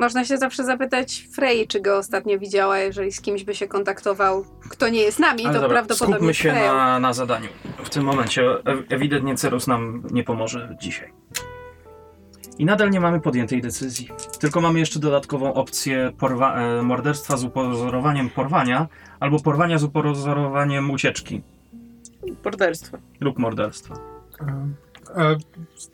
Można 0.01 0.25
się 0.25 0.37
zawsze 0.39 0.65
zapytać 0.65 1.29
Frey, 1.33 1.67
czy 1.67 1.81
go 1.81 1.97
ostatnio 1.99 2.39
widziała, 2.39 2.79
jeżeli 2.79 3.13
z 3.13 3.21
kimś 3.21 3.45
by 3.45 3.55
się 3.55 3.69
kontaktował, 3.69 4.45
kto 4.71 4.89
nie 4.89 5.01
jest 5.03 5.19
nami, 5.19 5.45
Ale 5.45 5.55
to 5.55 5.61
dobra, 5.61 5.77
prawdopodobnie 5.77 6.15
skupmy 6.17 6.35
się 6.35 6.51
Freya. 6.51 6.67
na, 6.67 6.99
na 7.01 7.13
zadaniu. 7.13 7.49
W 7.85 7.91
tym 7.91 8.05
momencie 8.05 8.43
ewidentnie 8.89 9.35
Cerus 9.37 9.67
nam 9.67 10.03
nie 10.11 10.25
pomoże 10.25 10.77
dzisiaj. 10.81 11.13
I 12.59 12.65
nadal 12.65 12.91
nie 12.91 13.01
mamy 13.01 13.21
podjętej 13.21 13.63
decyzji. 13.63 14.09
Tylko 14.41 14.61
mamy 14.61 14.79
jeszcze 14.79 14.99
dodatkową 14.99 15.55
opcję 15.55 16.13
porwa- 16.19 16.79
e, 16.79 16.83
morderstwa 16.83 17.37
z 17.37 17.45
upozorowaniem 17.45 18.31
porwania 18.31 18.89
albo 19.21 19.41
porwania 19.41 19.79
z 19.79 19.85
upozorowaniem 19.85 20.91
ucieczki 20.91 21.43
Morderstwo. 22.45 22.99
lub 23.21 23.39
morderstwa. 23.39 23.95
A 25.17 25.35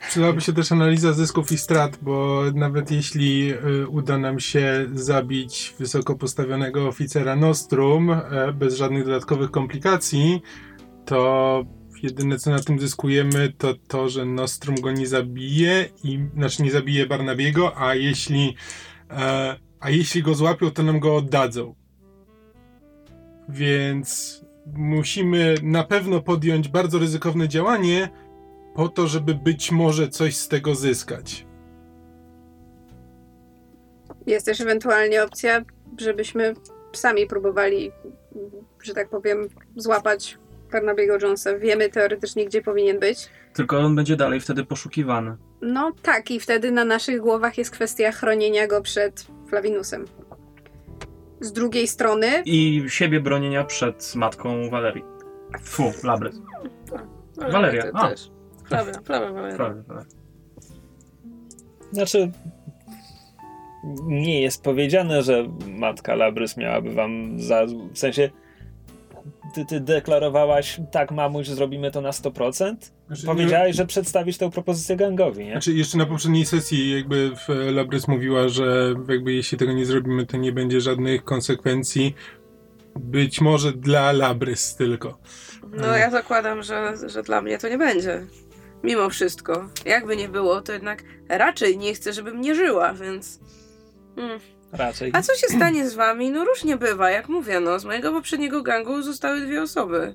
przydałaby 0.08 0.40
się 0.40 0.52
też 0.52 0.72
analiza 0.72 1.12
zysków 1.12 1.52
i 1.52 1.58
strat, 1.58 1.98
bo 2.02 2.42
nawet 2.54 2.90
jeśli 2.90 3.52
y, 3.52 3.88
uda 3.88 4.18
nam 4.18 4.40
się 4.40 4.86
zabić 4.94 5.74
wysoko 5.78 6.16
postawionego 6.16 6.88
oficera 6.88 7.36
Nostrum 7.36 8.10
e, 8.10 8.52
bez 8.52 8.76
żadnych 8.76 9.04
dodatkowych 9.04 9.50
komplikacji, 9.50 10.42
to 11.04 11.64
jedyne 12.02 12.38
co 12.38 12.50
na 12.50 12.58
tym 12.58 12.80
zyskujemy 12.80 13.52
to 13.58 13.74
to, 13.88 14.08
że 14.08 14.24
Nostrum 14.24 14.74
go 14.74 14.92
nie 14.92 15.06
zabije 15.06 15.88
i 16.04 16.20
znaczy 16.34 16.62
nie 16.62 16.70
zabije 16.70 17.06
Barnabiego, 17.06 17.78
a 17.78 17.94
jeśli 17.94 18.56
e, 19.10 19.56
a 19.80 19.90
jeśli 19.90 20.22
go 20.22 20.34
złapią, 20.34 20.70
to 20.70 20.82
nam 20.82 21.00
go 21.00 21.16
oddadzą. 21.16 21.74
Więc 23.48 24.40
musimy 24.74 25.54
na 25.62 25.84
pewno 25.84 26.20
podjąć 26.20 26.68
bardzo 26.68 26.98
ryzykowne 26.98 27.48
działanie, 27.48 28.08
po 28.76 28.88
to, 28.88 29.06
żeby 29.06 29.34
być 29.34 29.72
może 29.72 30.08
coś 30.08 30.36
z 30.36 30.48
tego 30.48 30.74
zyskać. 30.74 31.46
Jest 34.26 34.46
też 34.46 34.60
ewentualnie 34.60 35.24
opcja, 35.24 35.64
żebyśmy 35.98 36.54
sami 36.92 37.26
próbowali, 37.26 37.92
że 38.82 38.94
tak 38.94 39.08
powiem, 39.08 39.48
złapać 39.76 40.38
Barnabiego 40.72 41.18
Jonesa. 41.22 41.58
Wiemy 41.58 41.88
teoretycznie, 41.88 42.46
gdzie 42.46 42.62
powinien 42.62 42.98
być. 43.00 43.28
Tylko 43.52 43.78
on 43.78 43.96
będzie 43.96 44.16
dalej 44.16 44.40
wtedy 44.40 44.64
poszukiwany. 44.64 45.36
No 45.62 45.92
tak, 46.02 46.30
i 46.30 46.40
wtedy 46.40 46.70
na 46.70 46.84
naszych 46.84 47.20
głowach 47.20 47.58
jest 47.58 47.70
kwestia 47.70 48.12
chronienia 48.12 48.66
go 48.66 48.82
przed 48.82 49.26
Flavinusem. 49.48 50.04
Z 51.40 51.52
drugiej 51.52 51.88
strony, 51.88 52.42
I 52.44 52.84
siebie 52.88 53.20
bronienia 53.20 53.64
przed 53.64 54.14
matką 54.14 54.70
Walerii. 54.70 55.04
Fu, 55.62 55.92
Labrys. 56.04 56.40
Ale 57.40 57.52
Waleria, 57.52 57.90
a. 57.94 58.08
też. 58.08 58.35
Prawa, 58.68 58.92
prawa 58.92 59.32
Waleria. 59.32 59.56
Prawie, 59.56 59.82
prawie. 59.82 60.06
Znaczy, 61.92 62.30
nie 64.02 64.40
jest 64.42 64.62
powiedziane, 64.62 65.22
że 65.22 65.48
matka 65.68 66.14
Labrys 66.14 66.56
miałaby 66.56 66.94
wam 66.94 67.40
za. 67.40 67.66
W 67.92 67.98
sensie, 67.98 68.30
ty, 69.54 69.64
ty 69.64 69.80
deklarowałaś, 69.80 70.80
tak, 70.90 71.10
mamuś, 71.10 71.46
zrobimy 71.46 71.90
to 71.90 72.00
na 72.00 72.10
100%. 72.10 72.76
Znaczy, 73.06 73.26
Powiedziałeś, 73.26 73.76
że 73.76 73.86
przedstawisz 73.86 74.38
tę 74.38 74.50
propozycję 74.50 74.96
gangowi, 74.96 75.44
nie? 75.44 75.50
Znaczy, 75.50 75.72
jeszcze 75.72 75.98
na 75.98 76.06
poprzedniej 76.06 76.46
sesji 76.46 76.90
jakby 76.90 77.30
w 77.36 77.48
Labrys 77.72 78.08
mówiła, 78.08 78.48
że 78.48 78.94
jakby 79.08 79.32
jeśli 79.32 79.58
tego 79.58 79.72
nie 79.72 79.86
zrobimy, 79.86 80.26
to 80.26 80.36
nie 80.36 80.52
będzie 80.52 80.80
żadnych 80.80 81.24
konsekwencji. 81.24 82.14
Być 83.00 83.40
może 83.40 83.72
dla 83.72 84.12
Labrys 84.12 84.76
tylko. 84.76 85.18
No 85.72 85.96
ja 85.96 86.10
zakładam, 86.10 86.62
że, 86.62 86.94
że 87.06 87.22
dla 87.22 87.42
mnie 87.42 87.58
to 87.58 87.68
nie 87.68 87.78
będzie. 87.78 88.26
Mimo 88.82 89.10
wszystko. 89.10 89.68
Jakby 89.84 90.16
nie 90.16 90.28
było, 90.28 90.62
to 90.62 90.72
jednak 90.72 91.04
raczej 91.28 91.78
nie 91.78 91.94
chcę, 91.94 92.12
żebym 92.12 92.40
nie 92.40 92.54
żyła, 92.54 92.92
więc... 92.94 93.40
Mm. 94.16 94.40
Raczej. 94.72 95.10
A 95.14 95.22
co 95.22 95.34
się 95.34 95.46
stanie 95.46 95.88
z 95.88 95.94
wami? 95.94 96.30
No 96.30 96.44
różnie 96.44 96.76
bywa, 96.76 97.10
jak 97.10 97.28
mówię, 97.28 97.60
no. 97.60 97.78
Z 97.78 97.84
mojego 97.84 98.12
poprzedniego 98.12 98.62
gangu 98.62 99.02
zostały 99.02 99.40
dwie 99.40 99.62
osoby. 99.62 100.14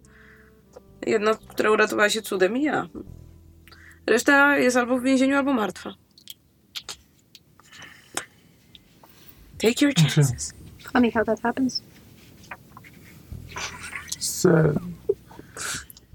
Jedna, 1.05 1.35
która 1.47 1.71
uratowała 1.71 2.09
się 2.09 2.21
cudem 2.21 2.57
i 2.57 2.63
ja. 2.63 2.87
Reszta 4.05 4.57
jest 4.57 4.77
albo 4.77 4.97
w 4.97 5.03
więzieniu, 5.03 5.37
albo 5.37 5.53
martwa. 5.53 5.93
Take 9.57 9.85
your 9.85 9.93
chances. 9.93 10.53
funny 10.93 11.11
how 11.11 11.23
that 11.23 11.41
happens. 11.41 11.81
Z, 14.19 14.47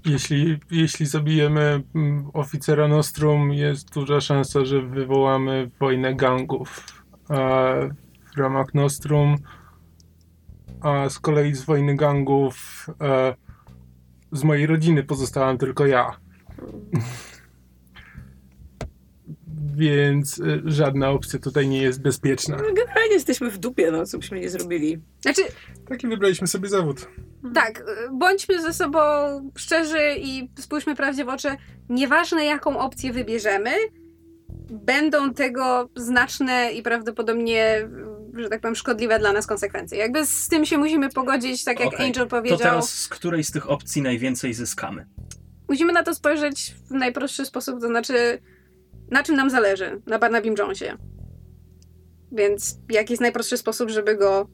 jeśli, 0.07 0.59
jeśli 0.71 1.05
zabijemy 1.05 1.83
mm, 1.95 2.29
oficera 2.33 2.87
Nostrum, 2.87 3.53
jest 3.53 3.93
duża 3.93 4.21
szansa, 4.21 4.65
że 4.65 4.81
wywołamy 4.81 5.71
wojnę 5.79 6.15
gangów 6.15 6.83
a 7.29 7.73
w 8.35 8.37
ramach 8.37 8.73
Nostrum. 8.73 9.35
A 10.81 11.09
z 11.09 11.19
kolei 11.19 11.55
z 11.55 11.65
wojny 11.65 11.95
gangów 11.95 12.87
e, 13.01 13.35
z 14.31 14.43
mojej 14.43 14.67
rodziny 14.67 15.03
pozostałam 15.03 15.57
tylko 15.57 15.85
ja. 15.85 16.11
Więc 19.75 20.39
e, 20.39 20.61
żadna 20.65 21.09
opcja 21.09 21.39
tutaj 21.39 21.67
nie 21.67 21.81
jest 21.81 22.01
bezpieczna. 22.01 22.57
No, 22.57 22.63
generalnie 22.63 23.13
jesteśmy 23.13 23.51
w 23.51 23.57
dupie, 23.57 23.91
no, 23.91 24.05
co 24.05 24.17
byśmy 24.17 24.39
nie 24.39 24.49
zrobili. 24.49 25.01
Znaczy, 25.21 25.41
Taki 25.89 26.07
wybraliśmy 26.07 26.47
sobie 26.47 26.69
zawód. 26.69 27.07
Tak, 27.53 27.79
y, 27.79 27.83
bądźmy 28.11 28.61
ze 28.61 28.73
sobą 28.73 28.99
szczerzy 29.55 30.15
i 30.17 30.49
spójrzmy 30.59 30.95
prawdzie 30.95 31.25
w 31.25 31.29
oczy. 31.29 31.49
Nieważne, 31.89 32.45
jaką 32.45 32.79
opcję 32.79 33.13
wybierzemy, 33.13 33.71
będą 34.69 35.33
tego 35.33 35.89
znaczne 35.95 36.71
i 36.71 36.83
prawdopodobnie, 36.83 37.89
y, 38.37 38.41
że 38.41 38.49
tak 38.49 38.61
powiem, 38.61 38.75
szkodliwe 38.75 39.19
dla 39.19 39.33
nas 39.33 39.47
konsekwencje. 39.47 39.97
Jakby 39.97 40.25
z 40.25 40.47
tym 40.47 40.65
się 40.65 40.77
musimy 40.77 41.09
pogodzić, 41.09 41.63
tak 41.63 41.79
jak 41.79 41.87
Okej, 41.87 42.05
Angel 42.05 42.23
To 42.23 42.29
powiedział. 42.29 42.59
teraz 42.59 42.89
z 42.89 43.07
której 43.07 43.43
z 43.43 43.51
tych 43.51 43.69
opcji 43.69 44.01
najwięcej 44.01 44.53
zyskamy? 44.53 45.05
Musimy 45.69 45.93
na 45.93 46.03
to 46.03 46.15
spojrzeć 46.15 46.75
w 46.89 46.91
najprostszy 46.91 47.45
sposób, 47.45 47.81
to 47.81 47.87
znaczy, 47.87 48.41
na 49.11 49.23
czym 49.23 49.35
nam 49.35 49.49
zależy, 49.49 50.01
na 50.05 50.19
Barnabym 50.19 50.55
Jonesie. 50.57 50.97
Więc 52.31 52.77
jaki 52.89 53.13
jest 53.13 53.21
najprostszy 53.21 53.57
sposób, 53.57 53.89
żeby 53.89 54.15
go 54.15 54.49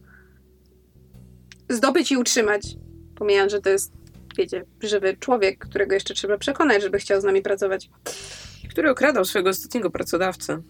zdobyć 1.70 2.12
i 2.12 2.18
utrzymać? 2.18 2.76
Pomijając, 3.16 3.52
że 3.52 3.62
to 3.62 3.70
jest, 3.70 3.94
wiecie, 4.38 4.66
żywy 4.82 5.18
człowiek, 5.20 5.60
którego 5.60 5.94
jeszcze 5.94 6.14
trzeba 6.14 6.38
przekonać, 6.38 6.82
żeby 6.82 7.00
chciał 7.00 7.22
z 7.22 7.24
nami 7.24 7.42
pracować. 7.42 7.90
Który 8.70 8.90
okradał 8.90 9.26
swojego 9.26 9.50
ostatniego 9.50 9.90
pracodawcę. 9.90 10.62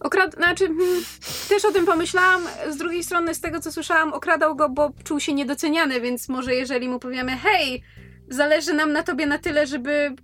Okrad... 0.00 0.34
Znaczy, 0.34 0.66
hmm, 0.66 1.02
też 1.48 1.64
o 1.64 1.72
tym 1.72 1.86
pomyślałam. 1.86 2.42
Z 2.70 2.76
drugiej 2.76 3.04
strony, 3.04 3.34
z 3.34 3.40
tego 3.40 3.60
co 3.60 3.72
słyszałam, 3.72 4.12
okradał 4.12 4.56
go, 4.56 4.68
bo 4.68 4.92
czuł 5.04 5.20
się 5.20 5.34
niedoceniany, 5.34 6.00
więc 6.00 6.28
może 6.28 6.54
jeżeli 6.54 6.88
mu 6.88 6.98
powiemy, 6.98 7.36
hej, 7.36 7.82
zależy 8.28 8.74
nam 8.74 8.92
na 8.92 9.02
tobie 9.02 9.26
na 9.26 9.38
tyle, 9.38 9.66
żeby 9.66 10.14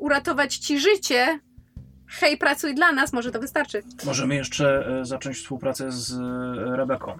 uratować 0.00 0.56
ci 0.56 0.80
życie, 0.80 1.40
hej, 2.08 2.36
pracuj 2.36 2.74
dla 2.74 2.92
nas, 2.92 3.12
może 3.12 3.30
to 3.30 3.40
wystarczy. 3.40 3.82
Możemy 4.04 4.34
jeszcze 4.34 4.86
e, 5.00 5.04
zacząć 5.04 5.36
współpracę 5.36 5.92
z 5.92 6.12
e, 6.12 6.76
Rebeką. 6.76 7.18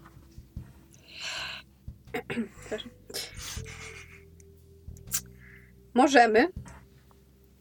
Możemy, 5.97 6.49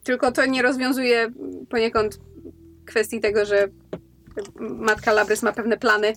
tylko 0.04 0.32
to 0.32 0.46
nie 0.46 0.62
rozwiązuje 0.62 1.32
poniekąd 1.70 2.20
kwestii 2.86 3.20
tego, 3.20 3.44
że 3.44 3.68
matka 4.60 5.12
Labrys 5.12 5.42
ma 5.42 5.52
pewne 5.52 5.76
plany 5.76 6.12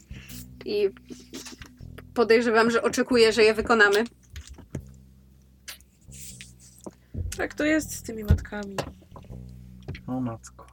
i 0.65 0.89
podejrzewam, 2.13 2.71
że 2.71 2.81
oczekuje, 2.81 3.33
że 3.33 3.43
je 3.43 3.53
wykonamy. 3.53 4.03
Tak 7.37 7.53
to 7.53 7.65
jest 7.65 7.91
z 7.91 8.03
tymi 8.03 8.23
matkami. 8.23 8.75
O 10.07 10.19
matko. 10.19 10.65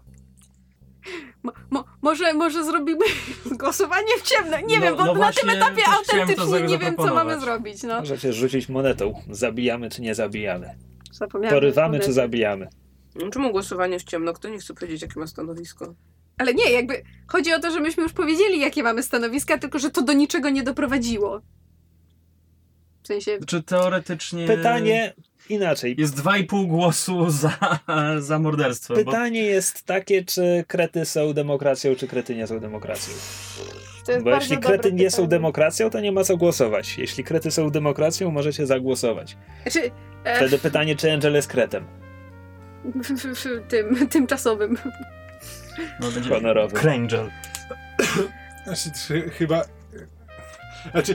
Mo, 1.43 1.53
mo, 1.71 1.85
może, 2.03 2.35
może 2.35 2.65
zrobimy 2.65 3.05
głosowanie 3.61 4.19
w 4.19 4.23
ciemno. 4.23 4.57
Nie 4.61 4.79
No- 4.79 4.85
wiem, 4.85 4.97
bo 4.97 5.05
no 5.05 5.15
na 5.15 5.33
tym 5.33 5.51
etapie 5.51 5.83
autentycznie 5.89 6.63
nie 6.63 6.79
wiem, 6.79 6.97
co 6.97 7.15
mamy 7.15 7.41
zrobić. 7.41 7.83
No. 7.83 8.01
Możecie 8.01 8.33
rzucić 8.33 8.69
monetą. 8.69 9.23
Zabijamy 9.31 9.91
czy 9.91 10.03
nie 10.03 10.15
zabijamy. 10.15 10.75
Zapomniałam. 11.17 11.57
Porywamy 11.57 12.01
czy 12.01 12.13
zabijamy. 12.13 12.69
No, 13.15 13.31
Czemu 13.31 13.51
głosowanie 13.53 13.99
w 13.99 14.05
ciemno? 14.05 14.33
Kto 14.33 14.49
nie 14.49 14.59
chce 14.59 14.75
powiedzieć, 14.75 15.03
jakie 15.03 15.21
ma 15.21 15.27
stanowisko? 15.27 15.95
Ale 16.39 16.55
nie, 16.55 16.71
jakby 16.71 17.03
chodzi 17.27 17.53
o 17.53 17.61
to, 17.61 17.71
że 17.71 17.81
myśmy 17.81 18.03
już 18.03 18.13
powiedzieli, 18.13 18.61
jakie 18.61 18.83
mamy 18.83 19.03
stanowiska, 19.03 19.59
tylko 19.59 19.79
że 19.79 19.91
to 19.91 20.03
do 20.03 20.13
niczego 20.13 20.51
nie 20.51 20.63
doprowadziło. 20.63 21.41
W 23.03 23.07
sensie, 23.07 23.39
Czy 23.47 23.63
teoretycznie. 23.63 24.47
Pytanie 24.47 25.15
inaczej. 25.49 25.95
Jest 25.99 26.17
2,5 26.17 26.67
głosu 26.67 27.31
za, 27.31 27.59
za 28.19 28.39
morderstwo. 28.39 28.95
Bo 28.95 29.05
Pytanie 29.05 29.43
jest 29.43 29.85
takie, 29.85 30.25
czy 30.25 30.65
krety 30.69 31.05
są 31.05 31.33
demokracją, 31.33 31.95
czy 31.97 32.09
krety 32.09 32.35
nie 32.37 32.47
są 32.47 32.61
demokracją. 32.61 33.15
To 34.07 34.13
jest 34.13 34.25
Bo 34.25 34.31
bardzo 34.31 34.45
jeśli 34.45 34.59
krety 34.59 34.93
nie 34.93 35.11
są 35.11 35.17
pytanie. 35.17 35.29
demokracją, 35.29 35.91
to 35.91 36.01
nie 36.01 36.13
ma 36.13 36.25
co 36.25 36.37
głosować. 36.37 36.99
Jeśli 36.99 37.25
krety 37.25 37.51
są 37.51 37.71
demokracją, 37.71 38.31
możecie 38.31 38.67
zagłosować. 38.67 39.37
Znaczy, 39.63 39.91
e, 40.25 40.37
Wtedy 40.37 40.59
pytanie, 40.59 40.97
czy 40.97 41.13
Angel 41.13 41.35
jest 41.35 41.49
kretem. 41.49 41.85
tym 43.69 44.09
tymczasowym. 44.09 44.79
No, 46.01 46.11
będzie 46.11 46.31
Honorowy. 46.31 46.77
Krangel. 46.77 47.31
Znaczy, 48.65 48.91
trzy- 48.91 49.31
chyba... 49.31 49.63
Znaczy, 50.93 51.15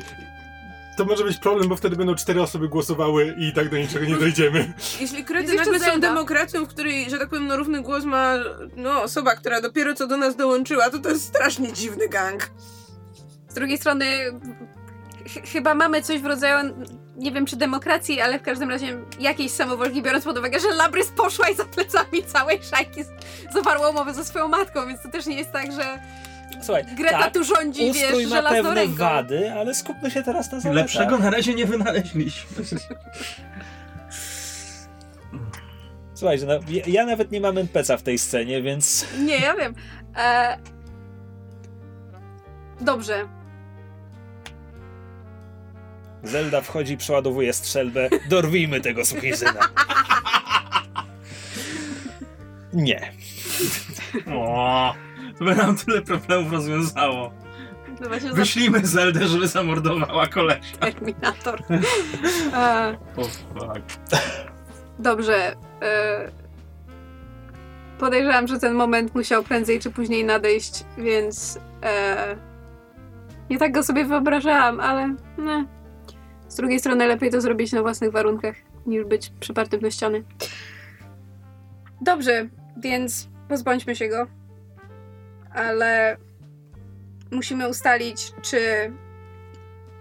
to 0.97 1.05
może 1.05 1.23
być 1.23 1.37
problem, 1.37 1.69
bo 1.69 1.75
wtedy 1.75 1.95
będą 1.95 2.15
cztery 2.15 2.41
osoby 2.41 2.69
głosowały 2.69 3.35
i 3.37 3.53
tak 3.53 3.69
do 3.69 3.77
niczego 3.77 4.05
nie 4.05 4.15
dojdziemy. 4.15 4.73
Jeśli 4.99 5.17
jeszcze 5.17 5.55
nagle 5.55 5.79
są 5.79 5.99
demokracją, 5.99 6.65
w 6.65 6.67
której, 6.67 7.09
że 7.09 7.17
tak 7.17 7.29
powiem, 7.29 7.47
no, 7.47 7.57
równy 7.57 7.81
głos 7.81 8.03
ma 8.03 8.37
no, 8.75 9.03
osoba, 9.03 9.35
która 9.35 9.61
dopiero 9.61 9.93
co 9.93 10.07
do 10.07 10.17
nas 10.17 10.35
dołączyła, 10.35 10.89
to 10.89 10.99
to 10.99 11.09
jest 11.09 11.23
strasznie 11.23 11.73
dziwny 11.73 12.07
gang. 12.07 12.51
Z 13.51 13.53
drugiej 13.53 13.77
strony 13.77 14.05
ch- 15.27 15.49
chyba 15.51 15.75
mamy 15.75 16.01
coś 16.01 16.19
w 16.21 16.25
rodzaju, 16.25 16.73
nie 17.17 17.31
wiem 17.31 17.45
czy 17.45 17.55
demokracji, 17.55 18.21
ale 18.21 18.39
w 18.39 18.41
każdym 18.41 18.69
razie 18.69 18.97
jakiejś 19.19 19.51
samowolki, 19.51 20.01
biorąc 20.01 20.23
pod 20.25 20.37
uwagę, 20.37 20.59
że 20.59 20.67
Labrys 20.69 21.07
poszła 21.07 21.49
i 21.49 21.55
za 21.55 21.65
plecami 21.65 22.23
całej 22.27 22.59
szajki 22.63 23.01
zawarła 23.53 23.89
umowę 23.89 24.13
ze 24.13 24.25
swoją 24.25 24.47
matką, 24.47 24.87
więc 24.87 25.01
to 25.01 25.09
też 25.09 25.25
nie 25.25 25.35
jest 25.35 25.51
tak, 25.51 25.71
że 25.71 25.99
Słuchaj, 26.63 26.85
Greta 26.97 27.19
tak, 27.19 27.33
tu 27.33 27.43
rządzi, 27.43 27.89
ustrój 27.89 28.21
wiesz, 28.21 28.29
ma 28.29 28.35
żelazną 28.35 28.63
pewne 28.63 28.81
ręką. 28.81 28.97
wady, 28.97 29.51
ale 29.53 29.75
skupmy 29.75 30.11
się 30.11 30.23
teraz 30.23 30.51
na 30.51 30.59
zaletach. 30.59 30.75
Lepszego 30.83 31.17
na 31.17 31.29
razie 31.29 31.53
nie 31.55 31.65
wynaleźliśmy. 31.65 32.63
Słuchajcie, 36.13 36.45
no, 36.45 36.53
ja, 36.69 36.83
ja 36.87 37.05
nawet 37.05 37.31
nie 37.31 37.41
mam 37.41 37.57
NPC-a 37.57 37.97
w 37.97 38.03
tej 38.03 38.19
scenie, 38.19 38.61
więc 38.61 39.05
Nie, 39.19 39.37
ja 39.39 39.55
wiem. 39.55 39.75
E... 40.17 40.57
Dobrze. 42.81 43.27
Zelda 46.23 46.61
wchodzi, 46.61 46.97
przeładowuje 46.97 47.53
strzelbę. 47.53 48.09
Dorwijmy 48.29 48.81
tego 48.81 49.05
sukinsyna. 49.05 49.59
Nie. 52.73 53.11
O, 54.35 54.93
to 55.39 55.45
by 55.45 55.55
nam 55.55 55.77
tyle 55.77 56.01
problemów 56.01 56.51
rozwiązało. 56.53 57.31
No 58.01 58.33
Wyślijmy 58.33 58.87
Zeldę, 58.87 59.27
żeby 59.27 59.47
zamordowała 59.47 60.27
kolesia. 60.27 60.77
Terminator. 60.79 61.63
E... 62.53 62.97
O, 63.17 63.23
fuck. 63.23 63.81
Dobrze. 64.99 65.55
E... 65.81 66.31
Podejrzewam, 67.99 68.47
że 68.47 68.59
ten 68.59 68.73
moment 68.73 69.15
musiał 69.15 69.43
prędzej 69.43 69.79
czy 69.79 69.91
później 69.91 70.25
nadejść, 70.25 70.83
więc 70.97 71.59
e... 71.83 72.35
nie 73.49 73.57
tak 73.57 73.71
go 73.71 73.83
sobie 73.83 74.05
wyobrażałam, 74.05 74.79
ale 74.79 75.15
ne. 75.37 75.80
Z 76.51 76.55
drugiej 76.55 76.79
strony 76.79 77.07
lepiej 77.07 77.31
to 77.31 77.41
zrobić 77.41 77.71
na 77.71 77.81
własnych 77.81 78.11
warunkach, 78.11 78.55
niż 78.85 79.03
być 79.03 79.31
przypartym 79.39 79.79
do 79.79 79.91
ściany. 79.91 80.23
Dobrze, 82.01 82.49
więc 82.77 83.29
pozbądźmy 83.49 83.95
się 83.95 84.07
go. 84.07 84.27
Ale 85.53 86.17
musimy 87.31 87.69
ustalić, 87.69 88.33
czy 88.41 88.59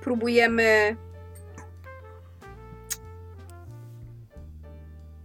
próbujemy 0.00 0.96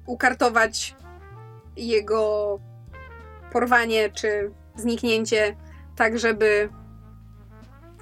ukartować 0.06 0.96
jego 1.78 2.60
porwanie 3.52 4.10
czy 4.10 4.52
zniknięcie, 4.76 5.56
tak 5.96 6.20
żeby 6.20 6.70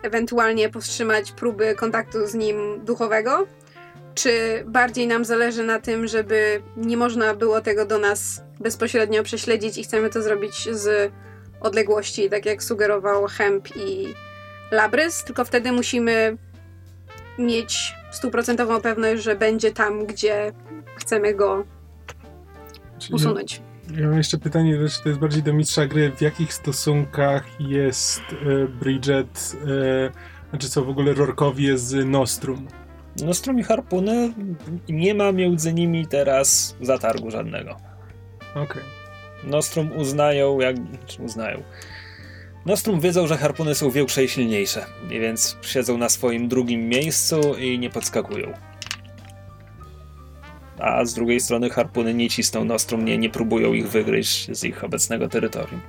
ewentualnie 0.03 0.69
powstrzymać 0.69 1.31
próby 1.31 1.75
kontaktu 1.75 2.27
z 2.27 2.33
nim 2.33 2.85
duchowego? 2.85 3.47
Czy 4.15 4.63
bardziej 4.67 5.07
nam 5.07 5.25
zależy 5.25 5.63
na 5.63 5.79
tym, 5.79 6.07
żeby 6.07 6.61
nie 6.77 6.97
można 6.97 7.33
było 7.33 7.61
tego 7.61 7.85
do 7.85 7.99
nas 7.99 8.43
bezpośrednio 8.59 9.23
prześledzić 9.23 9.77
i 9.77 9.83
chcemy 9.83 10.09
to 10.09 10.21
zrobić 10.21 10.69
z 10.71 11.11
odległości, 11.61 12.29
tak 12.29 12.45
jak 12.45 12.63
sugerował 12.63 13.27
Hemp 13.27 13.75
i 13.75 14.13
Labrys, 14.71 15.23
tylko 15.23 15.45
wtedy 15.45 15.71
musimy 15.71 16.37
mieć 17.37 17.95
stuprocentową 18.11 18.81
pewność, 18.81 19.23
że 19.23 19.35
będzie 19.35 19.71
tam, 19.71 20.05
gdzie 20.05 20.51
chcemy 20.95 21.33
go 21.33 21.65
usunąć. 23.11 23.61
Ja 23.91 24.07
mam 24.07 24.17
jeszcze 24.17 24.37
pytanie, 24.37 24.77
to 25.03 25.09
jest 25.09 25.19
bardziej 25.19 25.43
do 25.43 25.53
mistrza 25.53 25.87
gry. 25.87 26.11
W 26.11 26.21
jakich 26.21 26.53
stosunkach 26.53 27.45
jest 27.59 28.21
e, 28.21 28.67
Bridget, 28.67 29.55
e, 29.67 30.49
znaczy 30.49 30.69
co 30.69 30.85
w 30.85 30.89
ogóle 30.89 31.13
Rorkowie 31.13 31.77
z 31.77 32.05
Nostrum? 32.05 32.67
Nostrum 33.21 33.59
i 33.59 33.63
harpuny 33.63 34.33
nie 34.89 35.13
ma 35.13 35.31
między 35.31 35.73
nimi 35.73 36.07
teraz 36.07 36.75
zatargu 36.81 37.31
żadnego. 37.31 37.77
Okej. 38.55 38.83
Nostrum 39.43 39.91
uznają, 39.95 40.59
jak. 40.59 40.75
czy 41.05 41.21
uznają. 41.21 41.63
Nostrum 42.65 42.99
wiedzą, 42.99 43.27
że 43.27 43.37
harpuny 43.37 43.75
są 43.75 43.89
większe 43.91 44.23
i 44.23 44.29
silniejsze, 44.29 44.85
więc 45.09 45.57
siedzą 45.61 45.97
na 45.97 46.09
swoim 46.09 46.47
drugim 46.47 46.89
miejscu 46.89 47.55
i 47.59 47.79
nie 47.79 47.89
podskakują. 47.89 48.53
A 50.79 51.05
z 51.05 51.13
drugiej 51.13 51.39
strony 51.39 51.69
harpuny 51.69 52.13
nie 52.13 52.29
cisną 52.29 52.65
Nostrum, 52.65 53.05
nie, 53.05 53.17
nie 53.17 53.29
próbują 53.29 53.73
ich 53.73 53.89
wygryźć 53.89 54.57
z 54.57 54.63
ich 54.63 54.83
obecnego 54.83 55.29
terytorium. 55.29 55.81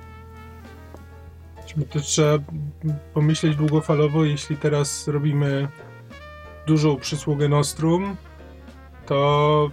To 1.89 1.99
trzeba 1.99 2.43
pomyśleć 3.13 3.55
długofalowo, 3.55 4.25
jeśli 4.25 4.57
teraz 4.57 5.07
robimy 5.07 5.67
dużą 6.67 6.95
przysługę 6.97 7.49
Nostrum, 7.49 8.15
to 9.05 9.71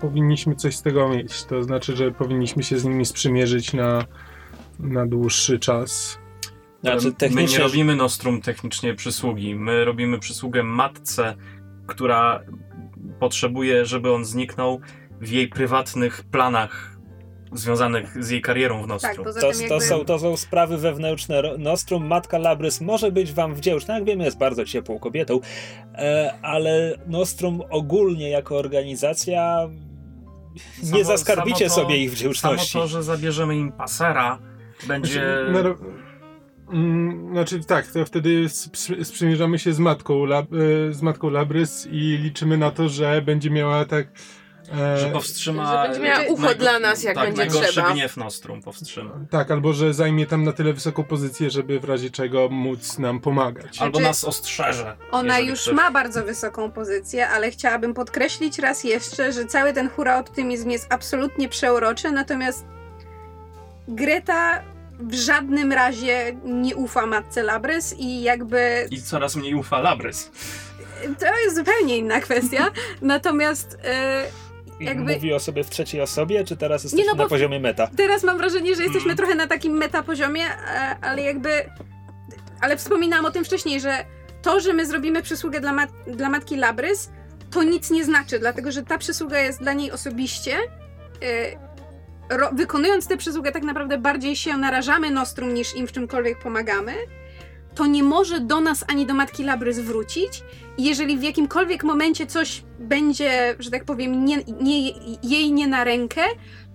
powinniśmy 0.00 0.54
coś 0.54 0.76
z 0.76 0.82
tego 0.82 1.08
mieć. 1.08 1.44
To 1.44 1.62
znaczy, 1.62 1.96
że 1.96 2.10
powinniśmy 2.10 2.62
się 2.62 2.78
z 2.78 2.84
nimi 2.84 3.06
sprzymierzyć 3.06 3.72
na, 3.72 4.04
na 4.78 5.06
dłuższy 5.06 5.58
czas. 5.58 6.18
Znaczy, 6.80 7.04
My 7.04 7.10
nie 7.10 7.16
technicznie. 7.16 7.58
robimy 7.58 7.96
Nostrum 7.96 8.42
technicznie 8.42 8.94
przysługi. 8.94 9.54
My 9.54 9.84
robimy 9.84 10.18
przysługę 10.18 10.62
matce, 10.62 11.34
która 11.86 12.40
potrzebuje, 13.20 13.86
żeby 13.86 14.12
on 14.12 14.24
zniknął 14.24 14.80
w 15.20 15.28
jej 15.30 15.48
prywatnych 15.48 16.22
planach 16.30 16.98
związanych 17.52 18.24
z 18.24 18.30
jej 18.30 18.42
karierą 18.42 18.78
w 18.78 18.80
Tak, 18.80 18.88
Nostrum. 18.88 19.24
poza 19.24 19.40
To, 19.40 19.50
tym 19.50 19.58
to, 19.58 19.64
jakby... 19.74 19.80
są, 19.86 20.04
to 20.04 20.18
są 20.18 20.36
sprawy 20.36 20.78
wewnętrzne. 20.78 21.42
Nostrum, 21.58 22.06
matka 22.06 22.38
Labrys 22.38 22.80
może 22.80 23.12
być 23.12 23.32
wam 23.32 23.54
wdzięczna, 23.54 23.94
jak 23.94 24.04
wiemy, 24.04 24.24
jest 24.24 24.38
bardzo 24.38 24.64
ciepłą 24.64 24.98
kobietą, 24.98 25.40
e, 25.94 26.34
ale 26.42 26.94
Nostrum 27.06 27.62
ogólnie 27.70 28.30
jako 28.30 28.56
organizacja 28.58 29.68
nie 30.82 30.90
Samo- 30.90 31.04
zaskarbicie 31.04 31.68
samo 31.70 31.80
to- 31.80 31.88
sobie 31.88 31.96
ich 31.98 32.10
Samo 32.10 32.16
wdzięczności. 32.16 32.72
to, 32.72 32.86
że 32.86 33.02
zabierzemy 33.02 33.56
im 33.56 33.72
pasera, 33.72 34.38
będzie... 34.88 35.22
Znaczy, 36.68 36.76
Mm, 36.76 37.32
Znaczy 37.32 37.64
tak, 37.64 37.86
to 37.86 38.04
wtedy 38.06 38.44
sprzy- 38.48 39.04
sprzymierzamy 39.04 39.58
się 39.58 39.72
z 39.72 39.78
matką, 39.78 40.24
lab, 40.24 40.46
e, 40.52 40.92
z 40.92 41.02
matką 41.02 41.30
Labrys 41.30 41.86
i 41.90 41.98
liczymy 42.22 42.56
na 42.58 42.70
to, 42.70 42.88
że 42.88 43.22
będzie 43.22 43.50
miała 43.50 43.84
tak. 43.84 44.06
e, 44.80 44.98
Że 44.98 45.10
powstrzyma... 45.10 45.82
Że 45.82 45.88
będzie 45.88 46.08
miała 46.08 46.24
ucho 46.28 46.54
dla 46.54 46.78
nas, 46.78 47.02
jak 47.02 47.14
tak, 47.14 47.24
będzie 47.24 47.40
najgorszy 47.42 47.72
trzeba. 47.72 47.92
gniew 47.92 48.16
Nostrum 48.16 48.62
powstrzyma. 48.62 49.10
Tak, 49.30 49.50
albo 49.50 49.72
że 49.72 49.94
zajmie 49.94 50.26
tam 50.26 50.44
na 50.44 50.52
tyle 50.52 50.72
wysoką 50.72 51.04
pozycję, 51.04 51.50
żeby 51.50 51.80
w 51.80 51.84
razie 51.84 52.10
czego 52.10 52.48
móc 52.48 52.98
nam 52.98 53.20
pomagać. 53.20 53.78
Albo 53.78 53.98
Znaczy, 53.98 54.08
nas 54.08 54.24
ostrzeże. 54.24 54.96
Ona 55.10 55.38
już 55.38 55.62
ktoś- 55.62 55.74
ma 55.74 55.90
bardzo 55.90 56.24
wysoką 56.24 56.72
pozycję, 56.72 57.28
ale 57.28 57.50
chciałabym 57.50 57.94
podkreślić 57.94 58.58
raz 58.58 58.84
jeszcze, 58.84 59.32
że 59.32 59.44
cały 59.46 59.72
ten 59.72 59.88
hura 59.90 60.18
optymizm 60.18 60.70
jest 60.70 60.86
absolutnie 60.92 61.48
przeuroczy, 61.48 62.10
natomiast 62.12 62.64
Greta 63.88 64.62
w 64.98 65.14
żadnym 65.14 65.72
razie 65.72 66.36
nie 66.44 66.76
ufa 66.76 67.06
matce 67.06 67.42
Labrys 67.42 67.94
i 67.98 68.22
jakby 68.22 68.86
I 68.90 69.02
coraz 69.02 69.36
mniej 69.36 69.54
ufa 69.54 69.78
Labrys. 69.80 70.30
to 71.20 71.26
jest 71.44 71.56
zupełnie 71.56 71.96
inna 71.98 72.20
kwestia. 72.20 72.70
Natomiast 73.02 73.78
I 74.80 74.84
jakby- 74.84 75.14
Mówi 75.14 75.32
o 75.32 75.40
sobie 75.40 75.64
w 75.64 75.70
trzeciej 75.70 76.00
osobie, 76.00 76.44
czy 76.44 76.56
teraz 76.56 76.84
jesteśmy 76.84 77.06
no 77.16 77.22
na 77.22 77.28
poziomie 77.28 77.60
meta? 77.60 77.88
teraz 77.96 78.22
mam 78.24 78.38
wrażenie, 78.38 78.74
że 78.74 78.82
jesteśmy 78.82 79.10
Mhm. 79.10 79.16
trochę 79.16 79.34
na 79.34 79.46
takim 79.46 79.72
metapoziomie, 79.72 80.44
e, 80.46 80.96
ale 81.00 81.22
jakby. 81.22 81.50
Ale 82.60 82.76
wspominałam 82.76 83.24
o 83.24 83.30
tym 83.30 83.44
wcześniej, 83.44 83.80
że 83.80 84.04
to, 84.42 84.60
że 84.60 84.72
my 84.72 84.86
zrobimy 84.86 85.22
przysługę 85.22 85.60
dla, 85.60 85.72
mat- 85.72 85.92
dla 86.06 86.28
matki 86.28 86.56
Labrys, 86.56 87.10
to 87.50 87.62
nic 87.62 87.90
nie 87.90 88.04
znaczy, 88.04 88.38
dlatego 88.38 88.72
że 88.72 88.82
ta 88.82 88.98
przysługa 88.98 89.38
jest 89.40 89.60
dla 89.60 89.72
niej 89.72 89.90
osobiście. 89.92 90.56
e, 91.22 91.67
Ro- 92.30 92.50
wykonując 92.52 93.06
tę 93.06 93.16
przysługę, 93.16 93.52
tak 93.52 93.62
naprawdę 93.62 93.98
bardziej 93.98 94.36
się 94.36 94.56
narażamy 94.56 95.10
Nostrum 95.10 95.54
niż 95.54 95.76
im 95.76 95.86
w 95.86 95.92
czymkolwiek 95.92 96.38
pomagamy. 96.38 96.94
to 97.74 97.86
nie 97.86 98.02
może 98.02 98.40
do 98.40 98.60
nas 98.60 98.84
ani 98.88 99.06
do 99.06 99.14
matki 99.14 99.44
Labrys 99.44 99.78
wrócić. 99.78 100.42
Jeżeli 100.78 101.18
w 101.18 101.22
jakimkolwiek 101.22 101.84
momencie 101.84 102.26
coś 102.26 102.62
będzie, 102.78 103.56
że 103.58 103.70
tak 103.70 103.84
powiem, 103.84 104.24
nie, 104.24 104.36
nie, 104.60 104.90
jej 105.22 105.52
nie 105.52 105.68
na 105.68 105.84
rękę, 105.84 106.20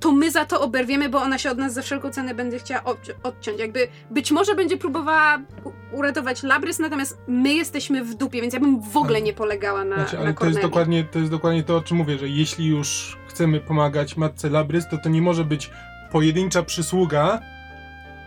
to 0.04 0.12
my 0.12 0.32
za 0.32 0.46
to 0.46 0.62
oberwiemy, 0.62 1.10
bo 1.10 1.22
ona 1.22 1.38
się 1.38 1.52
od 1.52 1.58
nas 1.58 1.74
za 1.74 1.82
wszelką 1.82 2.10
cenę 2.10 2.36
będzie 2.36 2.60
chciała 2.60 2.82
odci- 2.82 3.14
odciąć. 3.24 3.60
Jakby 3.60 3.88
być 4.12 4.32
może 4.32 4.56
będzie 4.56 4.78
próbowała 4.78 5.42
uratować 5.92 6.44
Labrys, 6.44 6.80
natomiast 6.80 7.18
my 7.28 7.54
jesteśmy 7.54 8.04
w 8.04 8.16
dupie, 8.16 8.42
więc 8.42 8.54
ja 8.54 8.60
bym 8.60 8.82
w 8.82 8.98
ogóle 8.98 9.22
nie 9.22 9.34
polegała 9.34 9.86
na, 9.86 9.96
Znaczy, 9.96 10.16
na 10.16 10.22
ale 10.22 10.34
to 10.34 10.46
jest, 10.46 10.62
dokładnie, 10.62 11.04
to 11.04 11.20
jest 11.20 11.32
dokładnie 11.32 11.64
to, 11.64 11.78
o 11.78 11.82
czym 11.82 11.98
mówię, 11.98 12.18
że 12.18 12.30
jeśli 12.30 12.66
już 12.66 13.18
chcemy 13.28 13.60
pomagać 13.60 14.18
matce 14.18 14.50
Labrys, 14.50 14.88
to 14.90 14.98
to 14.98 15.10
nie 15.10 15.22
może 15.22 15.44
być 15.44 15.70
pojedyncza 16.12 16.64
przysługa, 16.64 17.40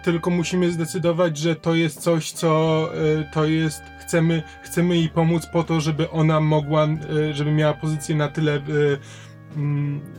tylko 0.02 0.30
musimy 0.30 0.72
zdecydować, 0.72 1.38
że 1.38 1.56
to 1.56 1.74
jest 1.74 2.00
coś, 2.00 2.32
co 2.32 2.82
y, 3.20 3.24
to 3.32 3.44
jest, 3.44 3.82
chcemy, 3.98 4.42
chcemy 4.62 4.96
jej 4.96 5.08
pomóc 5.08 5.46
po 5.46 5.64
to, 5.64 5.80
żeby 5.80 6.10
ona 6.10 6.40
mogła, 6.40 6.86
y, 7.30 7.34
żeby 7.34 7.52
miała 7.52 7.74
pozycję 7.74 8.16
na 8.16 8.28
tyle, 8.28 8.56
y, 8.56 8.98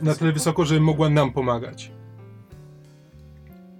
na 0.02 0.14
tyle 0.14 0.32
wysoko, 0.32 0.64
żeby 0.64 0.80
mogła 0.80 1.08
nam 1.08 1.32
pomagać. 1.32 1.90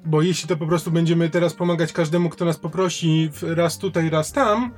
Bo 0.06 0.22
jeśli 0.22 0.48
to 0.48 0.56
po 0.56 0.66
prostu 0.66 0.90
będziemy 0.90 1.30
teraz 1.30 1.54
pomagać 1.54 1.92
każdemu, 1.92 2.28
kto 2.28 2.44
nas 2.44 2.56
poprosi 2.58 3.30
raz 3.42 3.78
tutaj, 3.78 4.10
raz 4.10 4.32
tam, 4.32 4.70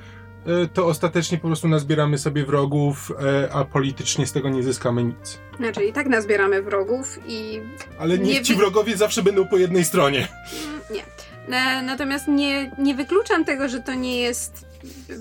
y, 0.65 0.69
to 0.69 0.87
ostatecznie 0.87 1.39
po 1.39 1.47
prostu 1.47 1.69
nazbieramy 1.69 2.19
sobie 2.19 2.47
wrogów, 2.47 3.13
y, 3.47 3.53
a 3.53 3.65
politycznie 3.65 4.27
z 4.27 4.33
tego 4.33 4.49
nie 4.49 4.63
zyskamy 4.63 5.05
nic. 5.05 5.39
Znaczy 5.57 5.85
i 5.85 5.93
tak 5.93 6.07
nazbieramy 6.07 6.63
wrogów 6.63 7.19
i 7.27 7.61
Ale 7.99 8.19
niech 8.19 8.27
Nie 8.37 8.43
ci 8.43 8.53
wy- 8.55 8.59
wrogowie 8.61 8.97
zawsze 8.97 9.23
będą 9.23 9.47
po 9.49 9.57
jednej 9.57 9.85
stronie. 9.85 10.19
Mm, 10.19 10.81
Nie. 10.95 11.03
Na- 11.49 11.83
Natomiast 11.83 12.29
nie, 12.29 12.71
nie 12.79 12.95
wykluczam 12.95 13.45
tego, 13.45 13.69
że 13.69 13.81
to 13.81 13.95
nie 13.95 14.21
jest, 14.21 14.67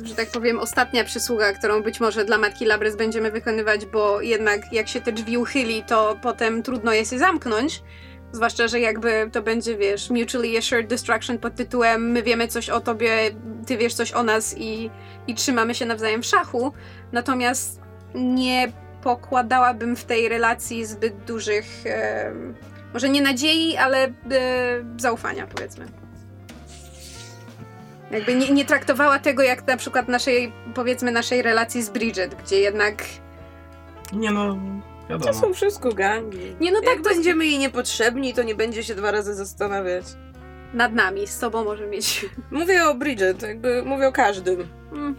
że 0.04 0.16
tak 0.16 0.32
powiem, 0.32 0.60
ostatnia 0.60 1.04
przysługa, 1.04 1.54
którą 1.54 1.84
być 1.84 2.00
może 2.00 2.26
dla 2.26 2.38
matki 2.38 2.66
Labrys 2.66 2.96
będziemy 2.96 3.32
wykonywać, 3.32 3.86
bo 3.86 4.22
jednak 4.22 4.74
jak 4.74 4.88
się 4.88 5.02
te 5.02 5.12
drzwi 5.12 5.38
uchyli, 5.38 5.84
to 5.84 6.20
potem 6.22 6.64
trudno 6.64 6.94
je 6.94 7.06
się 7.06 7.20
zamknąć. 7.20 7.84
Zwłaszcza, 8.32 8.68
że 8.68 8.80
jakby 8.80 9.30
to 9.32 9.42
będzie, 9.42 9.78
wiesz, 9.78 10.10
mutually 10.10 10.58
assured 10.58 10.88
destruction 10.88 11.38
pod 11.38 11.56
tytułem 11.56 12.12
my 12.12 12.24
wiemy 12.24 12.48
coś 12.48 12.70
o 12.70 12.80
tobie, 12.82 13.32
ty 13.68 13.78
wiesz 13.78 13.94
coś 13.94 14.12
o 14.12 14.24
nas 14.24 14.56
i, 14.58 14.90
i 15.28 15.36
trzymamy 15.36 15.76
się 15.76 15.86
nawzajem 15.86 16.22
w 16.22 16.26
szachu. 16.26 16.74
Natomiast 17.12 17.82
nie 18.16 18.72
pokładałabym 19.04 19.96
w 19.96 20.04
tej 20.04 20.30
relacji 20.30 20.86
zbyt 20.86 21.26
dużych, 21.26 21.66
em, 21.86 22.56
może 22.94 23.10
nie 23.10 23.22
nadziei, 23.22 23.78
ale 23.78 24.04
e, 24.06 24.12
zaufania, 24.98 25.48
powiedzmy. 25.48 25.86
Jakby 28.12 28.36
nie, 28.36 28.50
nie 28.52 28.66
traktowała 28.66 29.20
tego 29.20 29.44
jak 29.44 29.68
na 29.68 29.78
przykład 29.78 30.08
naszej, 30.08 30.52
powiedzmy, 30.76 31.12
naszej 31.12 31.42
relacji 31.42 31.84
z 31.84 31.90
Bridget, 31.90 32.36
gdzie 32.44 32.60
jednak. 32.60 33.04
Nie 34.14 34.32
no, 34.32 34.58
To 35.08 35.14
wiadomo. 35.14 35.34
są 35.34 35.54
wszystko 35.54 35.92
gangi. 35.94 36.56
Nie, 36.60 36.72
no 36.72 36.80
tak, 36.82 36.90
Jak 36.96 37.04
to 37.04 37.10
będziemy 37.10 37.46
jej 37.46 37.58
niepotrzebni, 37.60 38.34
to 38.34 38.44
nie 38.44 38.56
będzie 38.56 38.84
się 38.84 38.96
dwa 38.96 39.12
razy 39.12 39.36
zastanawiać. 39.36 40.06
Nad 40.74 40.94
nami, 40.94 41.28
z 41.28 41.38
sobą 41.38 41.64
może 41.64 41.88
mieć. 41.88 42.26
Mówię 42.52 42.84
o 42.86 42.96
Bridget, 42.96 43.42
jakby 43.42 43.84
mówię 43.86 44.08
o 44.08 44.12
każdym. 44.12 44.68
Mm, 44.92 45.16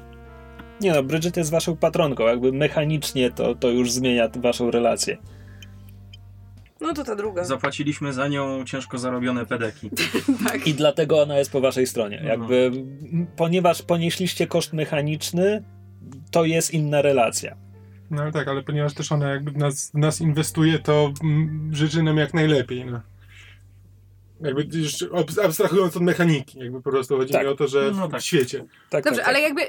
Nie 0.80 0.93
no, 0.93 1.03
Bridget 1.03 1.36
jest 1.36 1.51
waszą 1.51 1.76
patronką, 1.76 2.24
jakby 2.24 2.53
mechanicznie 2.53 3.30
to, 3.30 3.55
to 3.55 3.68
już 3.70 3.93
zmienia 3.93 4.28
waszą 4.36 4.70
relację. 4.70 5.16
No 6.81 6.95
to 6.95 7.05
ta 7.05 7.16
druga. 7.16 7.45
Zapłaciliśmy 7.45 8.12
za 8.12 8.28
nią 8.28 8.64
ciężko 8.64 8.99
zarobione 8.99 9.47
pedeki. 9.47 9.91
tak. 10.49 10.66
I 10.66 10.74
dlatego 10.74 11.22
ona 11.22 11.39
jest 11.39 11.53
po 11.53 11.61
waszej 11.61 11.87
stronie. 11.87 12.20
Mhm. 12.20 12.41
Jakby, 12.41 12.72
ponieważ 13.37 13.83
ponieśliście 13.83 14.47
koszt 14.47 14.72
mechaniczny, 14.72 15.64
to 16.31 16.45
jest 16.45 16.74
inna 16.74 17.03
relacja. 17.03 17.57
No 18.11 18.22
ale 18.22 18.33
tak, 18.33 18.49
ale 18.49 18.62
ponieważ 18.62 18.95
też 18.95 19.12
ona 19.12 19.31
jakby 19.31 19.51
w 19.51 19.57
nas, 19.57 19.91
w 19.95 19.99
nas 19.99 20.20
inwestuje, 20.20 20.78
to 20.78 21.12
życzy 21.72 22.03
nam 22.03 22.16
jak 22.16 22.35
najlepiej. 22.35 22.85
No. 22.85 23.01
Jakby 24.41 24.78
już 24.78 25.05
abstrahując 25.45 25.97
od 25.97 26.03
mechaniki, 26.03 26.59
jakby 26.59 26.83
po 26.83 26.91
prostu 26.91 27.16
chodzi 27.16 27.33
Tak. 27.33 27.43
mi 27.43 27.49
o 27.49 27.55
to, 27.57 27.68
że 27.68 27.93
No 27.95 28.09
w 28.09 28.11
tak. 28.11 28.22
świecie. 28.22 28.64
Tak, 28.91 29.05
Dobrze, 29.05 29.20
tak, 29.20 29.28
ale 29.28 29.39
tak. 29.39 29.45
jakby 29.49 29.62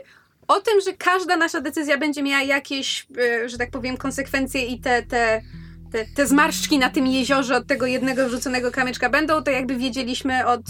o 0.48 0.60
tym, 0.60 0.82
że 0.86 0.94
każda 0.94 1.38
nasza 1.38 1.62
decyzja 1.62 1.98
będzie 1.98 2.24
miała 2.24 2.44
jakieś, 2.44 3.08
e, 3.18 3.50
że 3.50 3.58
tak 3.58 3.72
powiem, 3.72 3.98
konsekwencje 3.98 4.66
i 4.66 4.80
te, 4.80 5.04
te, 5.04 5.42
te, 5.92 6.06
te 6.06 6.28
zmarszczki 6.28 6.80
na 6.80 6.90
tym 6.90 7.08
jeziorze 7.08 7.56
od 7.56 7.68
tego 7.68 7.86
jednego 7.86 8.28
wrzuconego 8.28 8.72
kamyczka 8.72 9.10
będą, 9.10 9.44
to 9.44 9.52
jakby 9.52 9.78
wiedzieliśmy 9.78 10.48
od, 10.48 10.62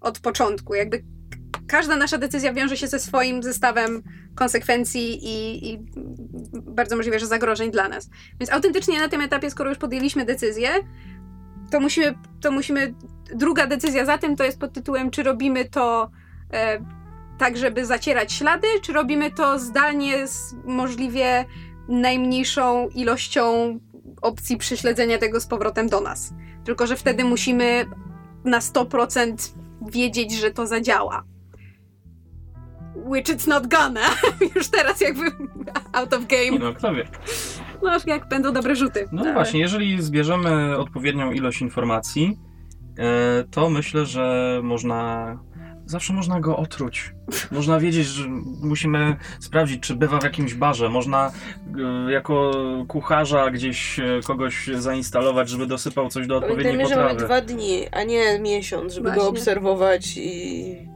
od 0.00 0.18
początku. 0.18 0.74
Jakby 0.74 1.04
każda 1.66 1.96
nasza 1.96 2.18
decyzja 2.18 2.52
wiąże 2.52 2.76
się 2.76 2.88
ze 2.88 2.98
swoim 2.98 3.42
zestawem 3.42 4.02
konsekwencji 4.34 5.18
i, 5.24 5.68
i 5.72 5.78
bardzo 6.52 6.96
możliwe, 6.96 7.18
że 7.18 7.26
zagrożeń 7.26 7.70
dla 7.70 7.88
nas. 7.88 8.10
Więc 8.40 8.52
autentycznie 8.52 9.00
na 9.00 9.08
tym 9.08 9.20
etapie, 9.20 9.50
skoro 9.50 9.70
już 9.70 9.78
podjęliśmy 9.78 10.24
decyzję, 10.24 10.70
to 11.70 11.80
musimy, 11.80 12.14
to 12.40 12.50
musimy. 12.50 12.94
Druga 13.34 13.66
decyzja 13.66 14.04
za 14.04 14.18
tym 14.18 14.36
to 14.36 14.44
jest 14.44 14.58
pod 14.58 14.72
tytułem, 14.72 15.10
czy 15.10 15.22
robimy 15.22 15.64
to 15.64 16.10
e, 16.52 16.78
tak, 17.38 17.56
żeby 17.56 17.86
zacierać 17.86 18.32
ślady, 18.32 18.66
czy 18.82 18.92
robimy 18.92 19.30
to 19.30 19.58
zdalnie 19.58 20.26
z 20.28 20.54
możliwie 20.64 21.44
najmniejszą 21.88 22.88
ilością 22.88 23.78
opcji 24.22 24.56
prześledzenia 24.56 25.18
tego 25.18 25.40
z 25.40 25.46
powrotem 25.46 25.88
do 25.88 26.00
nas. 26.00 26.34
Tylko, 26.64 26.86
że 26.86 26.96
wtedy 26.96 27.24
musimy 27.24 27.86
na 28.44 28.58
100% 28.58 29.54
wiedzieć, 29.90 30.32
że 30.32 30.50
to 30.50 30.66
zadziała. 30.66 31.24
Which 32.96 33.24
it's 33.28 33.48
not 33.48 33.66
gonna. 33.66 34.00
Już 34.56 34.68
teraz 34.68 35.00
jakby 35.00 35.24
out 35.92 36.12
of 36.14 36.26
game. 36.26 36.58
No, 36.58 36.72
kto 36.72 36.94
wie. 36.94 37.08
No, 37.82 37.90
jak 38.06 38.28
będą 38.28 38.52
dobre 38.52 38.76
rzuty. 38.76 39.08
No 39.12 39.22
Ale- 39.22 39.32
właśnie, 39.32 39.60
jeżeli 39.60 40.02
zbierzemy 40.02 40.76
odpowiednią 40.76 41.32
ilość 41.32 41.60
informacji, 41.60 42.38
e, 42.98 43.44
to 43.50 43.70
myślę, 43.70 44.06
że 44.06 44.60
można. 44.62 45.38
Zawsze 45.88 46.12
można 46.12 46.40
go 46.40 46.56
otruć. 46.56 47.14
Można 47.52 47.80
wiedzieć, 47.80 48.06
że 48.06 48.28
musimy 48.62 49.16
sprawdzić, 49.40 49.80
czy 49.82 49.94
bywa 49.94 50.18
w 50.20 50.24
jakimś 50.24 50.54
barze. 50.54 50.88
Można 50.88 51.32
e, 52.08 52.12
jako 52.12 52.52
kucharza 52.88 53.50
gdzieś 53.50 53.98
e, 54.00 54.04
kogoś 54.26 54.66
zainstalować, 54.74 55.48
żeby 55.48 55.66
dosypał 55.66 56.08
coś 56.08 56.26
do 56.26 56.36
odpowiedniej 56.36 56.64
Pamiętajmy, 56.72 56.94
że 56.94 57.00
mamy 57.00 57.20
potrawy. 57.20 57.44
dwa 57.44 57.54
dni, 57.54 57.86
a 57.92 58.02
nie 58.02 58.38
miesiąc, 58.40 58.94
żeby 58.94 59.04
Właśnie. 59.08 59.22
go 59.22 59.28
obserwować 59.28 60.16
i 60.16 60.88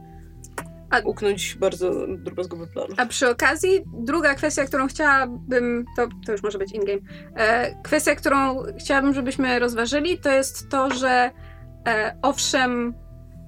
A- 0.89 0.99
uknąć 0.99 1.55
bardzo 1.55 2.07
drobazgowy 2.07 2.67
plan. 2.67 2.87
A 2.97 3.05
przy 3.05 3.29
okazji, 3.29 3.69
druga 3.93 4.35
kwestia, 4.35 4.65
którą 4.65 4.87
chciałabym, 4.87 5.85
to, 5.95 6.07
to 6.25 6.31
już 6.31 6.43
może 6.43 6.57
być 6.57 6.71
in-game, 6.71 6.99
e, 7.35 7.75
kwestia, 7.83 8.15
którą 8.15 8.63
chciałabym, 8.79 9.13
żebyśmy 9.13 9.59
rozważyli, 9.59 10.17
to 10.17 10.31
jest 10.31 10.69
to, 10.69 10.91
że 10.91 11.31
e, 11.87 12.17
owszem, 12.21 12.93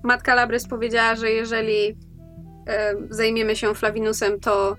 matka 0.05 0.35
Labrys 0.35 0.67
powiedziała, 0.67 1.15
że 1.15 1.31
jeżeli 1.31 1.97
e, 2.67 2.93
zajmiemy 3.09 3.55
się 3.55 3.75
Flavinusem, 3.75 4.39
to, 4.39 4.77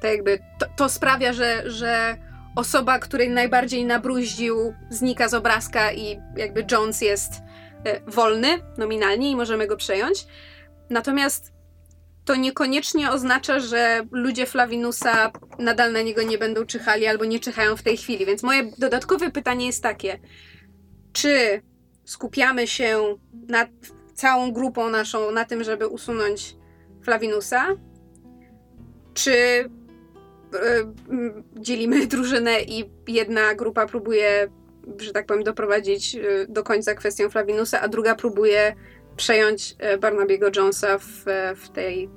to 0.00 0.06
jakby 0.06 0.38
to, 0.58 0.66
to 0.76 0.88
sprawia, 0.88 1.32
że, 1.32 1.70
że 1.70 2.16
osoba, 2.56 2.98
której 2.98 3.30
najbardziej 3.30 3.84
nabruździł, 3.84 4.74
znika 4.90 5.28
z 5.28 5.34
obrazka 5.34 5.92
i 5.92 6.20
jakby 6.36 6.66
Jones 6.70 7.00
jest 7.00 7.32
e, 7.84 8.00
wolny 8.10 8.48
nominalnie 8.78 9.30
i 9.30 9.36
możemy 9.36 9.66
go 9.66 9.76
przejąć. 9.76 10.26
Natomiast 10.90 11.52
to 12.24 12.36
niekoniecznie 12.36 13.10
oznacza, 13.10 13.60
że 13.60 14.06
ludzie 14.10 14.46
Flavinusa 14.46 15.30
nadal 15.58 15.92
na 15.92 16.02
niego 16.02 16.22
nie 16.22 16.38
będą 16.38 16.66
czyhali 16.66 17.06
albo 17.06 17.24
nie 17.24 17.40
czyhają 17.40 17.76
w 17.76 17.82
tej 17.82 17.96
chwili. 17.96 18.26
Więc 18.26 18.42
moje 18.42 18.70
dodatkowe 18.78 19.30
pytanie 19.30 19.66
jest 19.66 19.82
takie: 19.82 20.18
czy 21.12 21.62
skupiamy 22.04 22.66
się 22.66 23.16
nad 23.48 23.68
całą 24.22 24.52
grupą 24.52 24.90
naszą 24.90 25.30
na 25.30 25.44
tym, 25.44 25.64
żeby 25.64 25.86
usunąć 25.86 26.56
Flavinusa? 27.02 27.66
Czy 29.14 29.34
mm, 31.08 31.42
dzielimy 31.56 32.06
drużynę 32.14 32.60
i 32.60 32.90
jedna 33.08 33.54
grupa 33.54 33.86
próbuje, 33.86 34.48
że 34.98 35.12
tak 35.12 35.26
powiem, 35.26 35.44
doprowadzić 35.44 36.14
y, 36.14 36.46
do 36.48 36.62
końca 36.62 36.94
kwestię 36.94 37.30
Flavinusa, 37.30 37.80
a 37.80 37.88
druga 37.88 38.14
próbuje 38.14 38.74
przejąć 39.16 39.76
e, 39.78 39.98
Barnabiego 39.98 40.46
Jonesa 40.56 40.98
w, 40.98 41.28
e, 41.28 41.54
w 41.54 41.68
tej. 41.68 42.10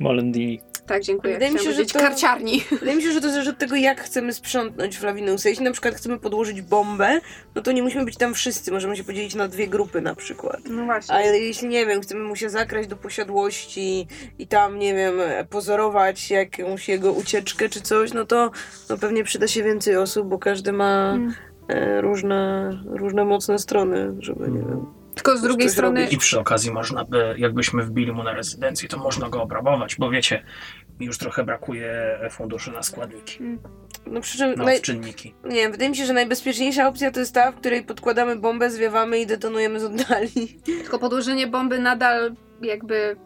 Molendini. 0.00 0.60
tak, 0.86 1.02
dziękuję. 1.02 1.32
Wydaje 1.34 1.52
mi 1.52 1.58
się, 1.58 1.72
że 1.72 1.86
to- 1.86 1.98
karciarni. 1.98 2.62
Wydaje 2.80 2.96
mi 2.96 3.02
się, 3.02 3.12
że 3.12 3.20
to 3.20 3.30
zależy 3.30 3.50
od 3.50 3.58
tego, 3.58 3.76
jak 3.76 4.00
chcemy 4.00 4.32
sprzątnąć 4.32 4.98
Flavinusa. 4.98 5.48
Jeśli 5.48 5.64
na 5.64 5.72
przykład 5.72 5.94
chcemy 5.94 6.18
podłożyć 6.18 6.62
bombę, 6.62 7.20
no 7.54 7.62
to 7.62 7.72
nie 7.72 7.82
musimy 7.82 8.04
być 8.04 8.16
tam 8.16 8.34
wszyscy, 8.34 8.72
możemy 8.72 8.96
się 8.96 9.04
podzielić 9.04 9.34
na 9.34 9.48
dwie 9.48 9.68
grupy 9.68 10.00
na 10.00 10.14
przykład. 10.14 10.60
No 10.70 10.84
właśnie. 10.84 11.14
A 11.14 11.20
jeśli, 11.22 11.68
nie 11.68 11.86
wiem, 11.86 12.00
chcemy 12.00 12.24
mu 12.24 12.36
się 12.36 12.50
zakraść 12.50 12.88
do 12.88 12.96
posiadłości 12.96 14.06
i 14.38 14.46
tam, 14.46 14.78
nie 14.78 14.94
wiem, 14.94 15.14
pozorować 15.50 16.30
jakąś 16.30 16.88
jego 16.88 17.12
ucieczkę 17.12 17.68
czy 17.68 17.80
coś, 17.80 18.12
no 18.12 18.24
to 18.26 18.50
no 18.90 18.98
pewnie 18.98 19.24
przyda 19.24 19.48
się 19.48 19.62
więcej 19.62 19.96
osób, 19.96 20.28
bo 20.28 20.38
każdy 20.38 20.72
ma 20.72 21.12
Mm. 21.14 21.34
e, 21.68 22.00
różne, 22.00 22.70
różne 22.86 23.24
mocne 23.24 23.58
strony, 23.58 24.12
żeby, 24.18 24.48
nie 24.50 24.58
wiem... 24.58 24.86
Tylko 25.16 25.38
z 25.38 25.42
drugiej 25.42 25.70
strony, 25.70 26.00
robić. 26.00 26.14
I 26.14 26.18
przy 26.18 26.40
okazji 26.40 26.70
można 26.72 27.04
by, 27.04 27.34
jakbyśmy 27.38 27.82
wbili 27.82 28.12
mu 28.12 28.22
na 28.22 28.32
rezydencję, 28.32 28.88
to 28.88 28.98
można 28.98 29.28
go 29.28 29.42
obrabować, 29.42 29.96
bo 29.96 30.10
wiecie, 30.10 30.42
mi 31.00 31.06
już 31.06 31.18
trochę 31.18 31.44
brakuje 31.44 32.18
funduszy 32.30 32.70
na 32.70 32.82
składniki, 32.82 33.38
No 34.06 34.20
przy 34.20 34.38
czym, 34.38 34.54
na 34.54 34.64
naj... 34.64 34.76
odczynniki. 34.76 35.34
nie 35.44 35.56
wiem, 35.56 35.72
wydaje 35.72 35.90
mi 35.90 35.96
się, 35.96 36.06
że 36.06 36.12
najbezpieczniejsza 36.12 36.88
opcja 36.88 37.10
to 37.10 37.20
jest 37.20 37.34
ta, 37.34 37.52
w 37.52 37.56
której 37.56 37.82
podkładamy 37.84 38.36
bombę, 38.36 38.70
zwiewamy 38.70 39.18
i 39.18 39.26
detonujemy 39.26 39.80
z 39.80 39.84
oddali. 39.84 40.58
tylko 40.64 40.98
podłożenie 40.98 41.46
bomby 41.46 41.78
nadal 41.78 42.34
jakby... 42.62 43.16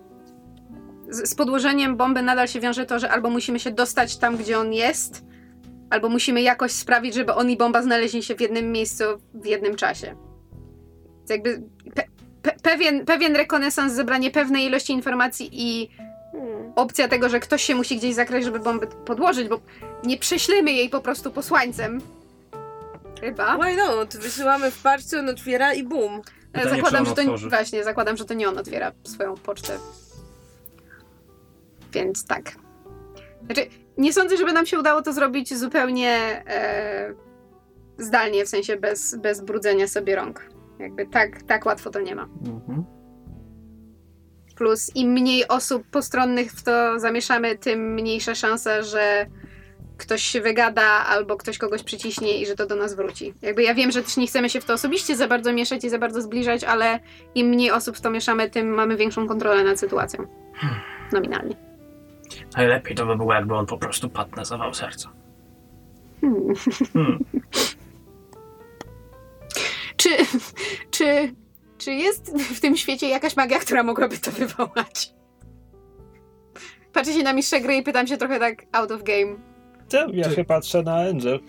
Z 1.09 1.31
z 1.31 1.35
podłożeniem 1.35 1.97
bomby 1.97 2.23
nadal 2.23 2.49
się 2.49 2.61
wiąże 2.61 2.87
to, 2.87 2.99
że 2.99 3.11
albo 3.11 3.31
musimy 3.31 3.61
się 3.61 3.71
dostać 3.71 4.17
tam, 4.17 4.37
gdzie 4.37 4.59
on 4.59 4.73
jest, 4.73 5.25
albo 5.91 6.09
musimy 6.09 6.43
jakoś 6.43 6.73
sprawić, 6.73 7.15
żeby 7.15 7.35
on 7.35 7.51
i 7.51 7.57
bomba 7.57 7.83
znaleźli 7.83 8.23
się 8.23 8.35
w 8.37 8.41
jednym 8.41 8.73
miejscu 8.73 9.05
w 9.35 9.47
jednym 9.47 9.77
czasie. 9.77 10.30
Jakby 11.31 11.63
pe 11.95 12.03
pe 12.43 12.53
pewien, 12.63 13.05
pewien 13.07 13.37
rekonesans, 13.37 13.93
zebranie 13.93 14.31
pewnej 14.31 14.67
ilości 14.67 14.93
informacji 14.93 15.51
i 15.53 15.91
Hmm. 16.33 16.73
opcja 16.77 17.09
tego, 17.09 17.29
że 17.29 17.41
ktoś 17.41 17.63
się 17.65 17.75
musi 17.75 17.97
gdzieś 17.97 18.15
zakrać, 18.15 18.45
żeby 18.45 18.59
bombę 18.59 18.87
podłożyć, 18.87 19.49
bo 19.49 19.61
nie 20.05 20.19
prześlemy 20.19 20.73
jej 20.73 20.89
po 20.91 21.01
prostu 21.01 21.31
posłańcem. 21.31 22.01
Chyba. 23.21 23.59
Why 23.59 23.77
not? 23.77 24.17
Wysyłamy 24.17 24.71
w 24.71 24.83
paczce, 24.83 25.19
on 25.19 25.29
otwiera 25.29 25.75
i 25.75 25.83
bum. 25.83 26.23
Pytanie, 26.53 26.77
zakładam, 26.77 27.07
że 27.07 27.15
to 27.15 27.23
otworzy. 27.23 27.49
właśnie, 27.49 27.85
zakładam, 27.85 28.17
że 28.17 28.25
to 28.25 28.35
nie 28.35 28.49
on 28.49 28.59
otwiera 28.59 28.93
swoją 29.05 29.35
pocztę. 29.35 29.79
Więc 31.93 32.27
tak. 32.27 32.53
Znaczy, 33.47 33.67
nie 33.99 34.13
sądzę, 34.13 34.37
żeby 34.37 34.53
nam 34.53 34.67
się 34.67 34.79
udało 34.79 35.03
to 35.03 35.13
zrobić 35.13 35.55
zupełnie 35.59 36.43
e, 36.47 37.15
zdalnie, 37.99 38.45
w 38.45 38.49
sensie 38.49 38.77
bez, 38.77 39.15
bez 39.15 39.41
brudzenia 39.41 39.89
sobie 39.89 40.17
rąk. 40.17 40.51
Jakby 40.81 41.07
tak, 41.07 41.43
tak 41.43 41.67
łatwo 41.67 41.91
to 41.91 42.01
nie 42.01 42.15
ma. 42.15 42.29
Mhm. 42.47 42.85
Plus 44.57 44.97
im 44.97 45.11
mniej 45.13 45.49
osób 45.49 45.87
postronnych 45.91 46.53
w 46.53 46.63
to 46.63 46.99
zamieszamy, 46.99 47.59
tym 47.59 47.95
mniejsza 47.95 48.35
szansa, 48.35 48.83
że 48.83 49.27
ktoś 49.99 50.23
się 50.23 50.41
wygada 50.41 50.83
albo 50.83 51.37
ktoś 51.37 51.59
kogoś 51.59 51.83
przyciśnie 51.83 52.41
i 52.41 52.47
że 52.47 52.55
to 52.55 52.67
do 52.67 52.77
nas 52.77 52.95
wróci. 52.95 53.35
Jakby 53.43 53.63
ja 53.63 53.75
wiem, 53.75 53.91
że 53.91 54.03
też 54.03 54.17
nie 54.17 54.27
chcemy 54.27 54.51
się 54.51 54.61
w 54.61 54.65
to 54.65 54.73
osobiście 54.73 55.17
za 55.17 55.29
bardzo 55.29 55.53
mieszać 55.53 55.85
i 55.85 55.91
za 55.91 55.99
bardzo 55.99 56.23
zbliżać, 56.23 56.65
ale 56.65 57.01
im 57.35 57.47
mniej 57.47 57.71
osób 57.71 57.97
w 57.97 58.01
to 58.01 58.11
mieszamy, 58.11 58.51
tym 58.51 58.69
mamy 58.69 58.97
większą 58.97 59.29
kontrolę 59.29 59.65
nad 59.65 59.81
sytuacją. 59.81 60.27
Nominalnie. 61.13 61.57
Najlepiej 62.57 62.97
to 62.97 63.07
by 63.07 63.17
było, 63.17 63.35
jakby 63.35 63.55
on 63.55 63.67
po 63.67 63.79
prostu 63.79 64.11
padł 64.11 64.37
na 64.37 64.45
zawał 64.45 64.75
serca. 64.75 65.09
Hmm. 66.21 66.55
Hmm. 66.93 67.19
Czy, 70.01 70.09
czy, 70.97 71.35
czy 71.79 71.93
jest 71.93 72.37
w 72.39 72.61
tym 72.61 72.77
świecie 72.77 73.09
jakaś 73.09 73.37
magia, 73.37 73.59
która 73.59 73.83
mogłaby 73.83 74.19
to 74.19 74.31
wywołać? 74.31 75.13
Patrzę 76.93 77.13
się 77.13 77.23
na 77.23 77.33
mistrza 77.33 77.61
gry 77.61 77.77
i 77.77 77.83
pytam 77.83 78.07
się 78.07 78.17
trochę 78.17 78.39
tak 78.39 78.63
out 78.73 78.91
of 78.91 79.03
game. 79.03 79.37
Ja 80.13 80.29
Czy- 80.29 80.35
się 80.35 80.45
patrzę 80.45 80.83
na 80.83 80.97
Angel. 80.97 81.41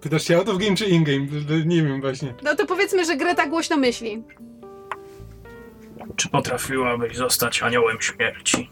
Pytasz 0.00 0.22
się 0.24 0.36
out 0.36 0.48
of 0.48 0.58
game 0.58 0.76
czy 0.76 0.84
in 0.86 1.04
game? 1.04 1.26
Nie 1.66 1.82
wiem 1.82 2.00
właśnie. 2.00 2.34
No 2.42 2.54
to 2.56 2.66
powiedzmy, 2.66 3.04
że 3.04 3.16
Greta 3.16 3.46
głośno 3.46 3.76
myśli. 3.76 4.22
Czy 6.16 6.28
potrafiłabyś 6.28 7.16
zostać 7.16 7.62
aniołem 7.62 7.96
śmierci? 8.00 8.70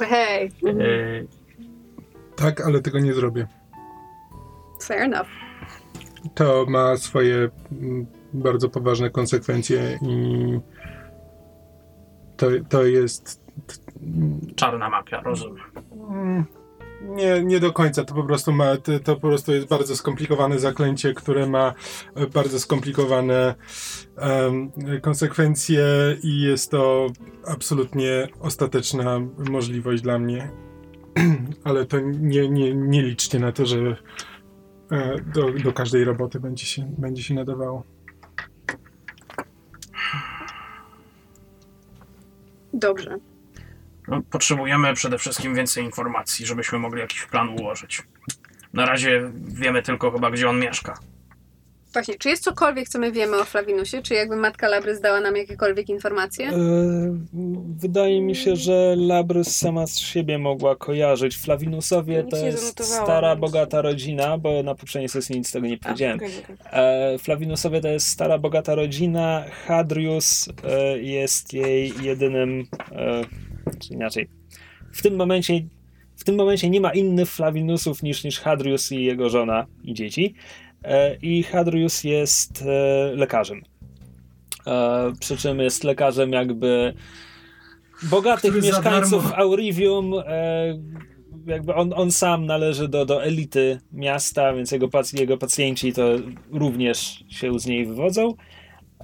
Hej, 0.00 0.50
Yy, 0.62 1.26
Tak, 2.36 2.60
ale 2.60 2.80
tego 2.82 2.98
nie 2.98 3.14
zrobię. 3.14 3.46
fair 4.82 5.00
enough. 5.02 5.28
To 6.34 6.66
ma 6.68 6.96
swoje 6.96 7.50
mm, 7.72 8.06
bardzo 8.32 8.68
poważne 8.68 9.10
konsekwencje 9.10 9.98
i 10.02 10.60
to, 12.36 12.46
to 12.68 12.84
jest 12.84 13.42
czarna 14.56 14.90
magia, 14.90 15.20
rozumiem. 15.20 15.64
Mm, 16.10 16.44
Nie, 17.02 17.44
nie 17.44 17.60
do 17.60 17.72
końca. 17.72 18.04
To 18.04 18.14
po 18.14 18.24
prostu 18.24 18.52
ma, 18.52 18.76
to, 19.04 19.14
po 19.14 19.28
prostu 19.28 19.52
jest 19.52 19.68
bardzo 19.68 19.96
skomplikowane 19.96 20.58
zaklęcie, 20.58 21.14
które 21.14 21.46
ma 21.46 21.74
e, 22.14 22.26
bardzo 22.26 22.60
skomplikowane 22.60 23.54
em, 24.16 24.70
konsekwencje 25.02 25.84
i 26.22 26.40
jest 26.40 26.70
to 26.70 27.06
absolutnie 27.46 28.28
ostateczna 28.40 29.20
możliwość 29.50 30.02
dla 30.02 30.18
mnie. 30.18 30.50
Ale 31.64 31.86
to 31.86 32.00
nie, 32.00 32.48
nie, 32.48 32.74
nie 32.74 33.02
liczcie 33.02 33.38
na 33.38 33.52
to, 33.52 33.66
że 33.66 33.96
e, 34.92 35.20
do, 35.34 35.52
do 35.52 35.72
każdej 35.72 36.04
roboty 36.04 36.40
będzie 36.40 36.66
się, 36.66 36.94
będzie 36.98 37.22
się 37.22 37.34
nadawało. 37.34 37.97
Dobrze. 42.78 43.18
No, 44.08 44.22
potrzebujemy 44.30 44.94
przede 44.94 45.18
wszystkim 45.18 45.54
więcej 45.54 45.84
informacji, 45.84 46.46
żebyśmy 46.46 46.78
mogli 46.78 47.00
jakiś 47.00 47.26
plan 47.26 47.48
ułożyć. 47.48 48.02
Na 48.72 48.86
razie 48.86 49.30
wiemy 49.34 49.82
tylko 49.82 50.10
chyba, 50.10 50.30
gdzie 50.30 50.48
on 50.48 50.60
mieszka. 50.60 50.98
Właśnie, 51.92 52.14
czy 52.14 52.28
jest 52.28 52.42
cokolwiek, 52.44 52.88
co 52.88 52.98
my 52.98 53.12
wiemy 53.12 53.36
o 53.36 53.44
Flavinusie? 53.44 54.02
Czy 54.02 54.14
jakby 54.14 54.36
matka 54.36 54.68
Labrys 54.68 55.00
dała 55.00 55.20
nam 55.20 55.36
jakiekolwiek 55.36 55.88
informacje? 55.88 56.48
E, 56.48 56.54
Wydaje 57.80 58.20
mi 58.20 58.36
się, 58.36 58.56
że 58.56 58.94
Labrys 58.98 59.56
sama 59.56 59.86
z 59.86 59.98
siebie 59.98 60.38
mogła 60.38 60.76
kojarzyć. 60.76 61.36
Flavinusowie 61.36 62.22
Nic 62.22 62.30
to 62.30 62.46
jest 62.46 62.84
stara, 62.84 63.28
więc- 63.28 63.40
bogata 63.40 63.82
rodzina, 63.82 64.38
bo 64.38 64.62
na 64.62 64.74
poprzedniej 64.74 65.08
sesji 65.08 65.36
nic 65.36 65.52
tego 65.52 65.66
nie 65.66 65.74
A, 65.74 65.84
powiedziałem. 65.84 66.16
okej, 66.16 66.28
okej. 66.44 66.56
E, 66.72 67.18
Flavinusowie 67.18 67.80
to 67.80 67.88
jest 67.88 68.06
stara, 68.08 68.38
bogata 68.38 68.74
rodzina. 68.74 69.44
Hadrius 69.66 70.48
e, 70.64 70.98
jest 70.98 71.52
jej 71.52 71.92
jedynym, 72.02 72.66
e, 72.92 73.22
czy 73.78 73.94
inaczej. 73.94 74.28
W 74.92 75.02
tym 75.02 75.16
momencie, 75.16 75.60
w 76.16 76.24
tym 76.24 76.34
momencie 76.36 76.70
nie 76.70 76.80
ma 76.80 76.92
innych 76.92 77.28
Flavinusów 77.30 78.02
niż, 78.02 78.24
niż 78.24 78.40
Hadrius 78.40 78.92
i 78.92 79.04
jego 79.04 79.28
żona 79.30 79.66
i 79.84 79.94
dzieci. 79.94 80.34
E, 80.84 81.16
I 81.16 81.42
Hadrius 81.42 82.04
jest 82.04 82.64
lekarzem. 83.14 83.62
Przy 85.20 85.36
czym 85.36 85.58
jest 85.60 85.84
lekarzem 85.84 86.32
jakby 86.32 86.94
bogatych 88.02 88.54
mieszkańców 88.54 89.24
darmo- 89.24 89.34
Aurivium. 89.36 90.14
E, 90.26 90.78
jakby 91.46 91.74
on, 91.74 91.92
on 91.96 92.10
sam 92.10 92.46
należy 92.46 92.88
do, 92.88 93.06
do 93.06 93.24
elity 93.24 93.80
miasta, 93.92 94.52
więc 94.54 94.70
jego, 94.72 94.88
jego 95.12 95.38
pacjenci 95.38 95.92
to 95.92 96.02
również 96.52 97.24
się 97.28 97.58
z 97.58 97.66
niej 97.66 97.86
wywodzą. 97.86 98.34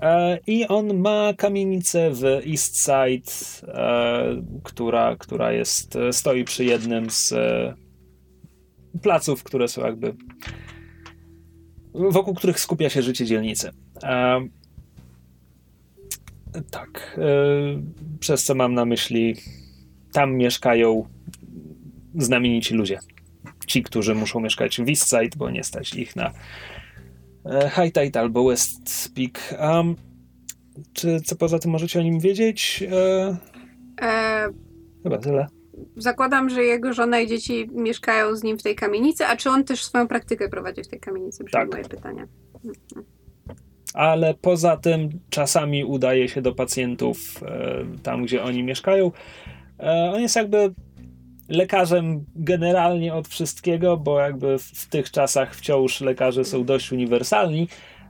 E, 0.01 0.39
I 0.47 0.67
on 0.69 0.99
ma 0.99 1.33
kamienicę 1.37 2.11
w 2.11 2.25
East 2.25 2.77
Side, 2.77 3.33
e, 3.75 4.43
która, 4.65 5.17
która 5.17 5.53
jest, 5.53 5.97
e, 5.97 6.13
stoi 6.13 6.45
przy 6.45 6.65
jednym 6.65 7.11
z 7.11 7.33
e, 7.33 7.75
placów, 9.03 9.45
które 9.45 9.69
są 9.69 9.83
jakby 9.87 10.15
wokół 11.95 12.35
których 12.35 12.61
skupia 12.61 12.91
się 12.91 13.03
życie 13.03 13.27
dzielnicy. 13.27 13.71
Tak, 16.71 17.17
e, 17.19 17.23
przez 18.21 18.45
co 18.45 18.55
mam 18.55 18.75
na 18.75 18.85
myśli, 18.85 19.35
tam 20.13 20.35
mieszkają 20.35 21.09
znamienici 22.19 22.75
ludzie. 22.75 22.99
Ci, 23.67 23.83
którzy 23.83 24.15
muszą 24.15 24.41
mieszkać 24.41 24.81
w 24.81 24.89
East 24.89 25.09
Side, 25.09 25.37
bo 25.37 25.51
nie 25.51 25.65
stać 25.65 25.95
ich 25.95 26.17
na 26.17 26.33
e, 27.47 27.71
High 27.71 27.93
Tide 27.95 28.21
albo 28.21 28.45
West 28.49 29.15
Peak. 29.15 29.55
Um, 29.61 29.97
czy 30.93 31.21
co 31.21 31.37
poza 31.37 31.59
tym 31.59 31.71
możecie 31.71 32.01
o 32.01 32.03
nim 32.03 32.21
wiedzieć? 32.21 32.85
E, 32.93 33.37
E, 34.03 34.49
chyba 35.03 35.19
tyle. 35.19 35.47
zakładam, 35.97 36.51
że 36.51 36.65
jego 36.65 36.93
żona 36.93 37.21
i 37.21 37.27
dzieci 37.27 37.71
mieszkają 37.73 38.37
z 38.37 38.43
nim 38.43 38.59
w 38.59 38.63
tej 38.63 38.75
kamienicy, 38.75 39.27
a 39.27 39.37
czy 39.37 39.51
on 39.51 39.65
też 39.65 39.85
swoją 39.85 40.09
praktykę 40.09 40.49
prowadzi 40.49 40.83
w 40.83 40.89
tej 40.89 41.01
kamienicy? 41.01 41.45
Brzmi 41.45 41.53
Tak. 41.61 41.71
moje 41.73 41.85
pytanie. 41.85 42.27
Ale 43.95 44.35
poza 44.35 44.77
tym 44.77 45.09
czasami 45.31 45.85
udaje 45.85 46.29
się 46.29 46.43
do 46.43 46.55
pacjentów 46.55 47.19
e, 47.43 47.85
tam, 48.03 48.25
gdzie 48.25 48.43
oni 48.43 48.63
mieszkają. 48.63 49.13
E, 49.81 50.13
on 50.15 50.21
jest 50.21 50.37
jakby 50.37 50.75
lekarzem 51.49 52.25
generalnie 52.37 53.15
od 53.15 53.29
wszystkiego, 53.29 53.97
bo 53.97 54.21
jakby 54.21 54.59
w, 54.59 54.87
tych 54.87 55.11
czasach 55.11 55.55
wciąż 55.55 56.01
lekarze 56.01 56.45
są 56.45 56.65
dość 56.65 56.93
uniwersalni. 56.93 57.69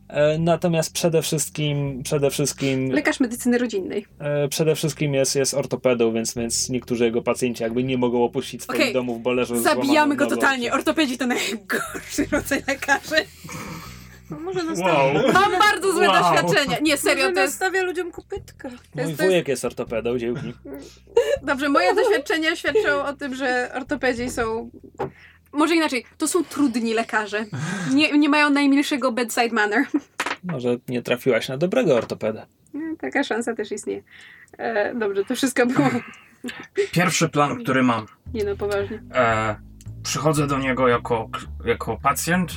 E, 0.08 0.38
natomiast 0.38 0.92
przede 0.92 1.22
wszystkim, 1.22 2.02
przede 2.02 2.30
wszystkim, 2.30 2.90
Lekarz 2.92 3.20
medycyny 3.20 3.58
rodzinnej. 3.58 4.06
przede 4.50 4.74
wszystkim 4.74 5.14
jest, 5.14 5.36
jest 5.36 5.54
ortopedą, 5.54 6.12
więc, 6.12 6.34
więc 6.34 6.68
niektórzy 6.68 7.04
jego 7.04 7.22
pacjenci 7.22 7.62
jakby 7.62 7.84
nie 7.84 7.98
mogą 7.98 8.24
opuścić 8.24 8.62
swoich 8.62 8.80
Okej, 8.80 8.92
domów, 8.92 9.22
bo 9.22 9.32
leżą 9.32 9.56
Zabijamy 9.56 10.16
go 10.16 10.26
totalnie. 10.26 10.72
Ortopedzi 10.72 11.18
to 11.18 11.26
najgorszy 11.26 12.26
rodzaj 12.32 12.62
lekarzy. 12.68 13.16
No 14.30 14.40
może 14.40 14.62
nastawia, 14.62 14.92
Wow. 14.94 15.32
Mam 15.32 15.52
bardzo 15.58 15.92
złe 15.92 16.08
Wow. 16.08 16.22
doświadczenia. 16.22 16.78
Nie, 16.82 16.96
serio, 16.96 17.24
może 17.24 17.34
to 17.34 17.40
jest... 17.40 17.60
nastawia 17.60 17.82
ludziom 17.82 18.12
kopytka. 18.12 18.68
Mój 18.94 19.06
jest, 19.08 19.22
wujek 19.22 19.48
jest 19.48 19.64
ortopedą, 19.64 20.18
dziełki. 20.18 20.54
Dobrze, 21.42 21.68
moje 21.68 21.94
doświadczenia 21.94 22.56
świadczą 22.56 23.04
o 23.04 23.12
tym, 23.12 23.34
że 23.34 23.70
ortopedzi 23.74 24.30
są... 24.30 24.70
Może 25.52 25.74
inaczej, 25.74 26.04
to 26.18 26.28
są 26.28 26.44
trudni 26.44 26.94
lekarze. 26.94 27.44
Nie, 27.94 28.18
nie 28.18 28.28
mają 28.28 28.50
najmilszego 28.50 29.12
bedside 29.12 29.54
manner. 29.54 29.84
Może 30.44 30.76
nie 30.88 31.02
trafiłaś 31.02 31.48
na 31.48 31.56
dobrego 31.56 31.94
ortopeda. 31.96 32.46
No, 32.74 32.80
taka 33.00 33.24
szansa 33.24 33.54
też 33.54 33.72
istnieje. 33.72 34.02
E, 34.58 34.94
dobrze, 34.94 35.24
to 35.24 35.34
wszystko 35.34 35.66
było. 35.66 35.90
Pierwszy 36.92 37.28
plan, 37.28 37.62
który 37.64 37.82
mam. 37.82 38.06
Nie 38.34 38.44
no, 38.44 38.56
poważnie. 38.56 39.02
E, 39.14 39.56
przychodzę 40.02 40.46
do 40.46 40.58
niego 40.58 40.88
jako, 40.88 41.28
jako 41.64 41.96
pacjent. 42.02 42.52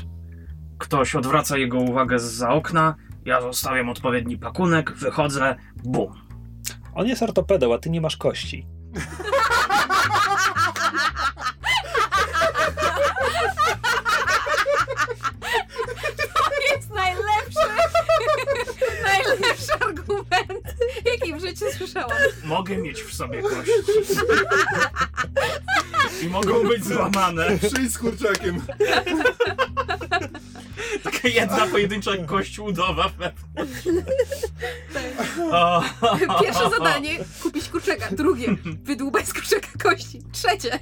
Ktoś 0.77 1.15
odwraca 1.15 1.57
jego 1.57 1.77
uwagę 1.77 2.19
za 2.19 2.49
okna. 2.49 2.95
Ja 3.25 3.41
zostawiam 3.41 3.89
odpowiedni 3.89 4.37
pakunek, 4.37 4.91
wychodzę, 4.91 5.55
bum. 5.83 6.13
On 6.95 7.07
jest 7.07 7.23
ortopedą, 7.23 7.73
a 7.73 7.77
ty 7.77 7.89
nie 7.89 8.01
masz 8.01 8.17
kości. 8.17 8.67
To 16.33 16.73
jest 16.75 16.89
najlepszy, 16.89 17.67
najlepszy 19.03 19.73
argument, 19.73 20.75
jaki 21.05 21.33
w 21.33 21.39
życiu 21.39 21.65
słyszałam. 21.77 22.17
Mogę 22.43 22.77
mieć 22.77 23.01
w 23.01 23.13
sobie 23.13 23.41
kości. 23.41 23.71
I 26.23 26.27
mogą 26.27 26.67
być 26.67 26.85
złamane. 26.85 27.57
Przyjdź 27.57 27.93
z 27.93 27.97
kurczakiem. 27.97 28.61
Jedna 31.33 31.67
pojedyncza 31.67 32.11
kość 32.25 32.59
udowa. 32.59 33.11
O, 35.51 35.81
Pierwsze 36.43 36.69
zadanie, 36.69 37.17
kupić 37.43 37.69
kurczaka. 37.69 38.15
Drugie, 38.15 38.47
wydłubać 38.83 39.27
z 39.27 39.33
kurczaka 39.33 39.67
kości. 39.83 40.21
Trzecie, 40.31 40.79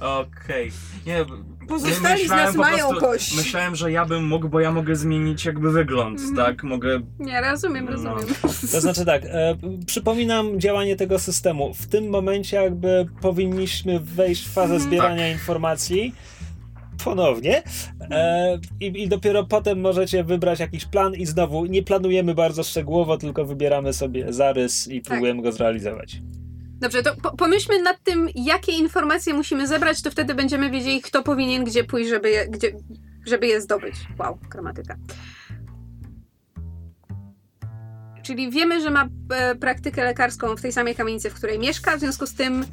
Okej. 0.00 0.72
Nie, 1.06 1.24
Pozostali 1.68 2.18
z 2.18 2.22
myślałem 2.22 2.46
nas 2.46 2.54
po 2.56 2.60
mają 2.62 2.88
prostu- 2.88 3.06
kość. 3.06 3.36
Myślałem, 3.36 3.76
że 3.76 3.92
ja 3.92 4.04
bym 4.04 4.26
mógł, 4.26 4.48
bo 4.48 4.60
ja 4.60 4.72
mogę 4.72 4.96
zmienić 4.96 5.44
jakby 5.44 5.72
wygląd, 5.72 6.18
Mhm. 6.20 6.36
tak? 6.36 6.62
Mogę... 6.64 7.00
nie, 7.18 7.40
rozumiem, 7.40 7.84
No. 7.84 7.90
rozumiem. 7.90 8.34
To 8.72 8.80
znaczy 8.80 9.04
tak, 9.04 9.22
e, 9.24 9.56
przypominam 9.86 10.60
działanie 10.60 10.96
tego 10.96 11.18
systemu. 11.18 11.74
W 11.74 11.86
tym 11.86 12.08
momencie 12.08 12.56
jakby 12.56 13.06
powinniśmy 13.20 14.00
wejść 14.00 14.46
w 14.48 14.52
fazę 14.52 14.74
Mhm. 14.74 14.90
zbierania 14.90 15.28
informacji 15.32 16.14
ponownie 17.04 17.62
e, 18.10 18.58
i, 18.80 19.02
i 19.02 19.08
dopiero 19.08 19.44
potem 19.44 19.80
możecie 19.80 20.24
wybrać 20.24 20.60
jakiś 20.60 20.84
plan 20.84 21.14
i 21.14 21.26
znowu 21.26 21.66
nie 21.66 21.82
planujemy 21.82 22.34
bardzo 22.34 22.62
szczegółowo, 22.62 23.16
tylko 23.16 23.44
wybieramy 23.44 23.92
sobie 23.92 24.32
zarys 24.32 24.88
i 24.88 25.00
próbujemy 25.00 25.42
go 25.42 25.52
zrealizować. 25.52 26.20
Dobrze, 26.80 27.02
to 27.02 27.16
po 27.16 27.36
pomyślmy 27.36 27.82
nad 27.82 28.02
tym, 28.04 28.28
jakie 28.34 28.72
informacje 28.72 29.34
musimy 29.34 29.66
zebrać, 29.66 30.02
to 30.02 30.10
wtedy 30.10 30.34
będziemy 30.34 30.70
wiedzieli, 30.70 31.02
kto 31.02 31.22
powinien 31.22 31.64
gdzie 31.64 31.84
pójść, 31.84 32.08
żeby 32.10 32.30
je, 32.30 32.48
gdzie, 32.48 32.72
żeby 33.26 33.46
je 33.46 33.60
zdobyć. 33.60 33.94
Wow, 34.18 34.38
gramatyka. 34.50 34.96
Czyli 38.22 38.50
wiemy, 38.50 38.80
że 38.80 38.90
ma 38.90 39.08
e, 39.34 39.54
praktykę 39.54 40.04
lekarską 40.04 40.56
w 40.56 40.62
tej 40.62 40.72
samej 40.72 40.94
kamienicy, 40.94 41.30
w 41.30 41.34
której 41.34 41.58
mieszka, 41.58 41.96
w 41.96 42.00
związku 42.00 42.26
z 42.26 42.34
tym 42.34 42.64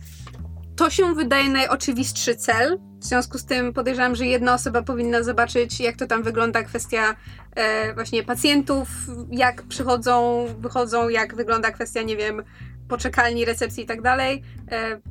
to 0.78 0.90
się 0.90 1.16
wydaje 1.16 1.50
najoczywistszy 1.50 2.36
cel. 2.36 2.80
W 3.00 3.06
związku 3.06 3.38
z 3.38 3.46
tym 3.46 3.74
podejrzewam, 3.74 4.16
że 4.16 4.26
jedna 4.26 4.54
osoba 4.54 4.82
powinna 4.82 5.24
zobaczyć, 5.24 5.80
jak 5.80 5.96
to 5.96 6.08
tam 6.08 6.24
wygląda 6.24 6.64
kwestia 6.64 7.16
e, 7.56 7.94
właśnie 7.94 8.24
pacjentów, 8.24 8.90
jak 9.32 9.64
przychodzą, 9.64 10.46
wychodzą, 10.60 11.10
jak 11.10 11.36
wygląda 11.36 11.72
kwestia, 11.72 12.02
nie 12.02 12.18
wiem, 12.18 12.44
poczekalni, 12.88 13.46
recepcji 13.46 13.84
i 13.84 13.88
tak 13.88 14.02
dalej. 14.02 14.44
E, 14.72 15.02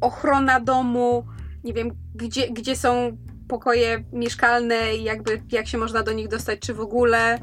ochrona 0.00 0.60
domu, 0.60 1.26
nie 1.64 1.72
wiem, 1.72 1.90
gdzie, 2.14 2.50
gdzie 2.50 2.76
są 2.76 3.16
pokoje 3.48 4.04
mieszkalne 4.12 4.96
i 4.96 5.04
jakby 5.04 5.42
jak 5.52 5.68
się 5.68 5.78
można 5.78 6.02
do 6.02 6.12
nich 6.12 6.28
dostać, 6.28 6.60
czy 6.60 6.74
w 6.74 6.80
ogóle. 6.80 7.38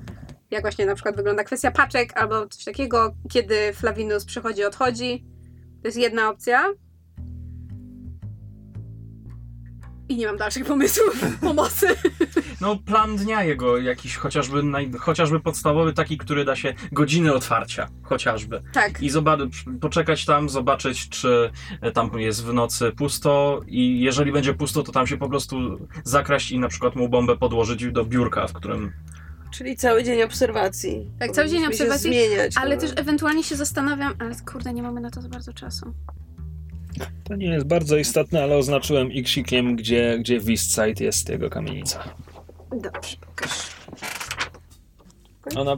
Jak 0.51 0.61
właśnie 0.61 0.85
na 0.85 0.95
przykład 0.95 1.15
wygląda 1.15 1.43
kwestia 1.43 1.71
paczek 1.71 2.17
albo 2.17 2.47
coś 2.47 2.63
takiego, 2.63 3.15
kiedy 3.29 3.73
Flavinus 3.73 4.25
przychodzi, 4.25 4.63
odchodzi. 4.63 5.25
To 5.81 5.87
jest 5.87 5.97
jedna 5.97 6.29
opcja. 6.29 6.73
I 10.11 10.17
nie 10.17 10.27
mam 10.27 10.37
dalszych 10.37 10.65
pomysłów 10.65 11.25
pomocy. 11.41 11.87
No, 12.61 12.75
plan 12.75 13.15
dnia 13.15 13.43
jego 13.43 13.77
jakiś, 13.77 14.15
chociażby, 14.15 14.63
naj, 14.63 14.91
chociażby 14.99 15.39
podstawowy, 15.39 15.93
taki, 15.93 16.17
który 16.17 16.45
da 16.45 16.55
się 16.55 16.73
godziny 16.91 17.33
otwarcia, 17.33 17.87
chociażby. 18.03 18.61
Tak. 18.73 19.01
I 19.03 19.09
poczekać 19.81 20.25
tam, 20.25 20.49
zobaczyć, 20.49 21.09
czy 21.09 21.51
tam 21.93 22.19
jest 22.19 22.45
w 22.45 22.53
nocy 22.53 22.91
pusto 22.91 23.61
i 23.67 24.01
jeżeli 24.01 24.31
będzie 24.31 24.53
pusto, 24.53 24.83
to 24.83 24.91
tam 24.91 25.07
się 25.07 25.17
po 25.17 25.29
prostu 25.29 25.87
zakraść 26.03 26.51
i 26.51 26.59
na 26.59 26.67
przykład 26.67 26.95
mu 26.95 27.09
bombę 27.09 27.37
podłożyć 27.37 27.91
do 27.91 28.05
biurka, 28.05 28.47
w 28.47 28.53
którym... 28.53 28.91
Czyli 29.51 29.75
cały 29.75 30.03
dzień 30.03 30.23
obserwacji. 30.23 31.11
Tak, 31.19 31.31
cały 31.31 31.49
dzień 31.49 31.65
obserwacji, 31.65 32.09
Zmieniać, 32.09 32.57
Ale 32.57 32.75
no. 32.75 32.81
też 32.81 32.91
ewentualnie 32.95 33.43
się 33.43 33.55
zastanawiam, 33.55 34.13
ale 34.19 34.35
kurde, 34.51 34.73
nie 34.73 34.83
mamy 34.83 35.01
na 35.01 35.11
to 35.11 35.21
za 35.21 35.29
bardzo 35.29 35.53
czasu. 35.53 35.93
To 37.23 37.35
nie 37.35 37.47
jest 37.47 37.65
bardzo 37.67 37.97
istotne, 37.97 38.43
ale 38.43 38.57
oznaczyłem 38.57 39.09
X-ikiem, 39.15 39.75
gdzie, 39.75 40.17
gdzie 40.19 40.39
w 40.39 40.49
East 40.49 40.71
Side 40.75 41.03
jest 41.03 41.29
jego 41.29 41.49
kamienica. 41.49 42.03
Dobrze, 42.71 43.17
pokaż. 43.25 43.71
Ona, 45.55 45.77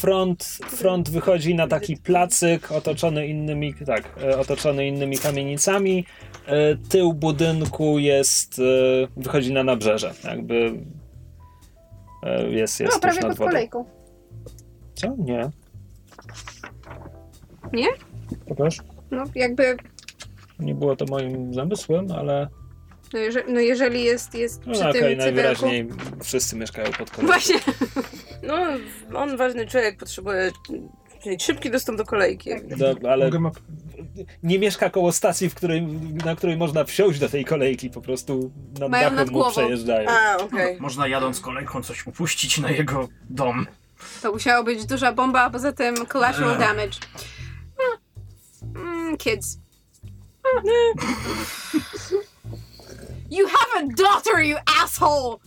front, 0.00 0.44
front 0.66 1.10
wychodzi 1.10 1.54
na 1.54 1.66
taki 1.68 1.96
placyk 1.96 2.72
otoczony 2.72 3.26
innymi, 3.26 3.74
tak, 3.86 4.18
e, 4.22 4.38
otoczony 4.38 4.86
innymi 4.86 5.18
kamienicami. 5.18 6.04
E, 6.46 6.76
Tył 6.76 7.12
budynku 7.12 7.98
jest, 7.98 8.58
e, 8.58 8.62
wychodzi 9.16 9.52
na 9.52 9.64
nabrzeże, 9.64 10.14
jakby 10.24 10.72
jest, 12.50 12.80
jest 12.80 12.92
No, 12.94 13.00
prawie 13.00 13.20
pod 13.20 13.36
wodą. 13.36 13.50
kolejką. 13.50 13.84
Co? 14.94 15.14
Nie. 15.18 15.50
Nie? 17.72 17.88
Pokaż. 18.48 18.78
No, 19.10 19.24
jakby, 19.34 19.76
Nie 20.58 20.74
było 20.74 20.96
to 20.96 21.04
moim 21.04 21.54
zamysłem, 21.54 22.06
ale 22.12 22.48
no, 23.12 23.18
jeżeli, 23.18 23.52
no 23.52 23.60
jeżeli 23.60 24.04
jest, 24.04 24.34
jest 24.34 24.66
no, 24.66 24.72
przy 24.72 24.88
okej, 24.88 24.92
tym 24.92 25.02
cyberku... 25.02 25.22
najwyraźniej 25.24 25.88
wszyscy 26.22 26.56
mieszkają 26.56 26.92
pod 26.92 27.10
kolejką. 27.10 27.26
Właśnie, 27.26 27.54
No, 28.42 28.56
on 29.14 29.36
ważny 29.36 29.66
człowiek, 29.66 29.98
potrzebuje 29.98 30.52
mieć 31.26 31.44
szybki 31.44 31.70
dostęp 31.70 31.98
do 31.98 32.04
kolejki. 32.04 32.50
Do, 32.76 33.10
ale 33.10 33.30
nie 34.42 34.58
mieszka 34.58 34.90
koło 34.90 35.12
stacji, 35.12 35.50
w 35.50 35.54
której, 35.54 35.82
na 36.24 36.36
której 36.36 36.56
można 36.56 36.84
wsiąść 36.84 37.18
do 37.18 37.28
tej 37.28 37.44
kolejki, 37.44 37.90
po 37.90 38.00
prostu 38.00 38.50
nad 38.80 38.90
Mają 38.90 39.10
dachem 39.10 39.16
nad 39.16 39.30
mu 39.30 39.50
przejeżdżają. 39.50 40.08
A, 40.10 40.36
okej. 40.36 40.80
Można 40.80 41.08
jadąc 41.08 41.40
kolejką 41.40 41.82
coś 41.82 42.06
upuścić 42.06 42.58
na 42.58 42.70
jego 42.70 43.08
dom. 43.30 43.66
to 44.22 44.32
musiało 44.32 44.64
być 44.64 44.86
duża 44.86 45.12
bomba, 45.12 45.42
a 45.42 45.50
poza 45.50 45.72
tym 45.72 46.06
collateral 46.06 46.52
Eee. 46.52 46.58
damage. 46.58 46.98
Mm, 48.76 49.16
kids. 49.16 49.58
You 53.30 53.46
have 53.46 53.84
a 53.84 53.86
daughter, 53.96 54.42
you 54.42 54.56
asshole! 54.82 55.38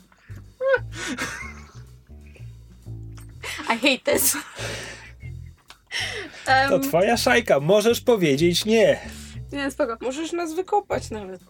I 3.70 3.76
hate 3.76 4.04
this. 4.04 4.38
To 6.46 6.76
Um, 6.76 6.82
twoja 6.82 7.18
szajka, 7.18 7.60
możesz 7.60 8.02
powiedzieć 8.02 8.66
nie. 8.66 9.00
nie, 9.52 9.72
spoko. 9.72 9.98
Możesz 10.02 10.32
nas 10.32 10.54
wykopać 10.54 11.10
nawet. 11.10 11.42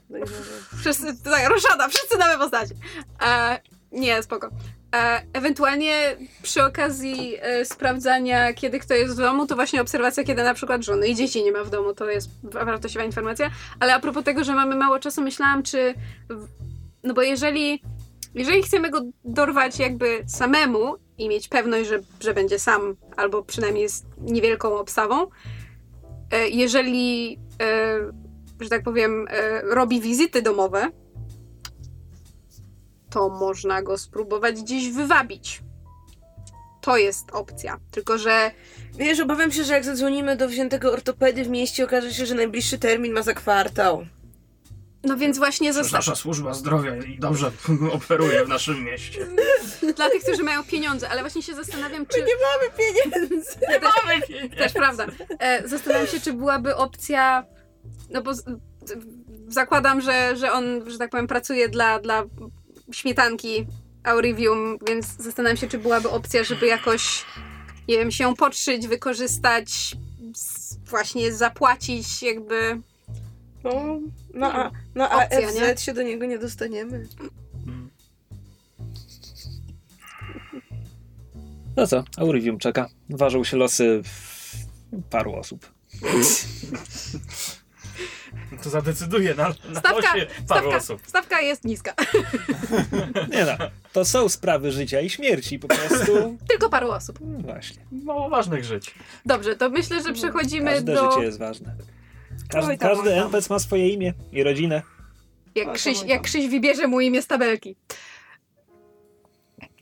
Wszyscy, 0.80 1.24
tak, 1.24 1.50
roszada, 1.50 1.88
wszyscy 1.88 2.18
nowe 2.18 2.38
postacie. 2.38 2.76
E, 3.22 3.60
nie, 3.92 4.24
spoko. 4.24 4.50
Ewentualnie 5.34 6.18
przy 6.42 6.64
okazji 6.64 7.38
e, 7.42 7.66
sprawdzania, 7.66 8.54
kiedy 8.54 8.80
kto 8.80 8.94
jest 8.94 9.14
w 9.14 9.18
domu, 9.18 9.48
to 9.48 9.56
właśnie 9.56 9.82
obserwacja, 9.82 10.24
kiedy 10.24 10.44
na 10.44 10.54
przykład 10.54 10.84
żony 10.84 11.08
i 11.08 11.16
dzieci 11.16 11.44
nie 11.44 11.52
ma 11.52 11.64
w 11.64 11.70
domu, 11.70 11.94
to 11.94 12.10
jest 12.10 12.30
wartościowa 12.44 13.06
informacja. 13.06 13.52
Ale 13.80 13.94
a 13.96 14.00
propos 14.00 14.24
tego, 14.24 14.44
że 14.44 14.54
mamy 14.54 14.76
mało 14.76 15.00
czasu, 15.00 15.22
myślałam, 15.22 15.64
czy... 15.64 15.94
No 17.04 17.14
bo 17.14 17.22
jeżeli, 17.22 17.82
jeżeli 18.36 18.64
chcemy 18.64 18.90
go 18.90 19.02
dorwać 19.26 19.80
jakby 19.80 20.24
samemu 20.28 20.96
i 21.18 21.30
mieć 21.30 21.48
pewność, 21.48 21.90
że, 21.90 22.00
że 22.20 22.34
będzie 22.34 22.60
sam, 22.60 22.96
albo 23.18 23.44
przynajmniej 23.44 23.90
z 23.90 24.04
niewielką 24.22 24.80
obstawą, 24.80 25.28
e, 26.32 26.50
jeżeli, 26.50 27.40
e, 27.62 27.98
że 28.60 28.70
tak 28.70 28.84
powiem, 28.84 29.28
robi 29.64 30.02
wizyty 30.02 30.42
domowe, 30.42 30.92
to 33.12 33.30
można 33.30 33.82
go 33.82 33.98
spróbować 33.98 34.62
gdzieś 34.62 34.90
wywabić. 34.90 35.62
To 36.82 36.98
jest 36.98 37.32
opcja. 37.32 37.80
Tylko, 37.92 38.18
że 38.18 38.52
Wiesz, 38.94 39.20
obawiam 39.20 39.52
się, 39.52 39.64
że 39.64 39.74
jak 39.74 39.84
zadzwonimy 39.86 40.36
do 40.36 40.48
wziętego 40.48 40.92
ortopedy 40.92 41.44
w 41.44 41.48
mieście, 41.50 41.84
okaże 41.86 42.14
się, 42.14 42.26
że 42.26 42.36
najbliższy 42.36 42.78
termin 42.80 43.14
ma 43.14 43.22
za 43.22 43.34
kwartał. 43.34 44.06
no 45.04 45.18
więc 45.18 45.38
właśnie 45.38 45.70
Przecież 45.72 45.86
zosta- 45.86 45.98
nasza 45.98 46.16
służba 46.16 46.54
zdrowia 46.54 46.96
i 46.96 47.20
dobrze 47.20 47.52
operuje 47.94 48.46
w 48.46 48.50
naszym 48.50 48.84
mieście. 48.84 49.28
dla 49.96 50.10
tych, 50.10 50.24
którzy 50.24 50.44
mają 50.44 50.64
pieniądze, 50.64 51.10
ale 51.10 51.22
właśnie 51.22 51.42
się 51.44 51.56
zastanawiam, 51.56 52.06
czy... 52.06 52.20
My 52.20 52.26
nie 52.26 52.34
mamy 52.34 52.78
pieniędzy. 52.78 53.52
Ja 53.62 53.80
też, 53.80 54.58
też 54.58 54.74
prawda. 54.74 55.06
E, 55.40 55.68
zastanawiam 55.68 56.08
się, 56.08 56.20
czy 56.20 56.34
byłaby 56.34 56.76
opcja, 56.76 57.46
no 58.10 58.22
bo 58.22 58.34
z, 58.34 58.44
zakładam, 59.48 60.02
że, 60.02 60.36
że 60.38 60.52
on, 60.52 60.92
że 60.92 60.98
tak 60.98 61.10
powiem, 61.10 61.28
pracuje 61.28 61.70
dla, 61.70 62.00
dla 62.00 62.24
śmietanki 62.94 63.68
Aurivium, 64.04 64.78
więc 64.88 65.08
zastanawiam 65.20 65.58
się, 65.58 65.68
czy 65.68 65.78
byłaby 65.78 66.10
opcja, 66.10 66.44
żeby 66.44 66.66
jakoś, 66.68 67.26
nie 67.88 67.98
wiem, 67.98 68.12
się 68.12 68.36
podszyć, 68.36 68.88
wykorzystać, 68.88 69.96
właśnie 70.86 71.34
zapłacić 71.34 72.24
jakby... 72.24 72.82
No, 73.64 74.00
no, 74.34 74.54
a, 74.54 74.72
no 74.96 75.10
a 75.10 75.24
Opcja, 75.24 75.48
FZ 75.48 75.56
nie? 75.56 75.78
się 75.78 75.94
do 75.94 76.02
niego 76.02 76.26
nie 76.26 76.40
dostaniemy. 76.40 77.08
No 81.76 81.88
co, 81.88 82.04
Aurivium 82.18 82.58
czeka. 82.58 82.90
Ważą 83.10 83.44
się 83.44 83.58
losy 83.58 84.02
paru 85.10 85.36
osób. 85.36 85.72
To 88.64 88.70
zadecyduje 88.70 89.36
na, 89.36 89.48
na 89.48 89.80
Stawka, 89.80 90.12
paru 90.12 90.26
stawka, 90.46 90.78
osób. 90.78 91.02
stawka 91.08 91.42
jest 91.42 91.64
niska. 91.64 91.94
Nie 93.36 93.46
no, 93.46 93.52
to 93.94 94.06
są 94.06 94.30
sprawy 94.30 94.72
życia 94.72 95.02
i 95.02 95.10
śmierci 95.10 95.60
po 95.60 95.68
prostu. 95.68 96.14
Tylko 96.50 96.70
paru 96.70 96.92
osób. 96.92 97.20
No 97.22 97.40
właśnie. 97.40 97.82
Mało 97.92 98.30
ważnych 98.30 98.64
żyć. 98.64 98.96
Dobrze, 99.26 99.56
to 99.56 99.70
myślę, 99.70 100.04
że 100.04 100.14
przechodzimy 100.14 100.72
Każde 100.72 100.94
do... 100.94 101.12
życie 101.12 101.24
jest 101.24 101.40
ważne. 101.40 101.76
Każdy, 102.50 102.78
każdy. 102.78 103.14
NPC 103.14 103.54
ma 103.54 103.60
swoje 103.60 103.90
imię 103.90 104.14
i 104.32 104.44
rodzinę. 104.44 104.82
Jak 105.56 105.74
Krzyś, 105.74 106.04
jak. 106.06 106.22
Krzyś 106.22 106.48
wybierze 106.48 106.88
mu 106.88 107.02
imię 107.02 107.22
z 107.22 107.28
tabelki. 107.28 107.76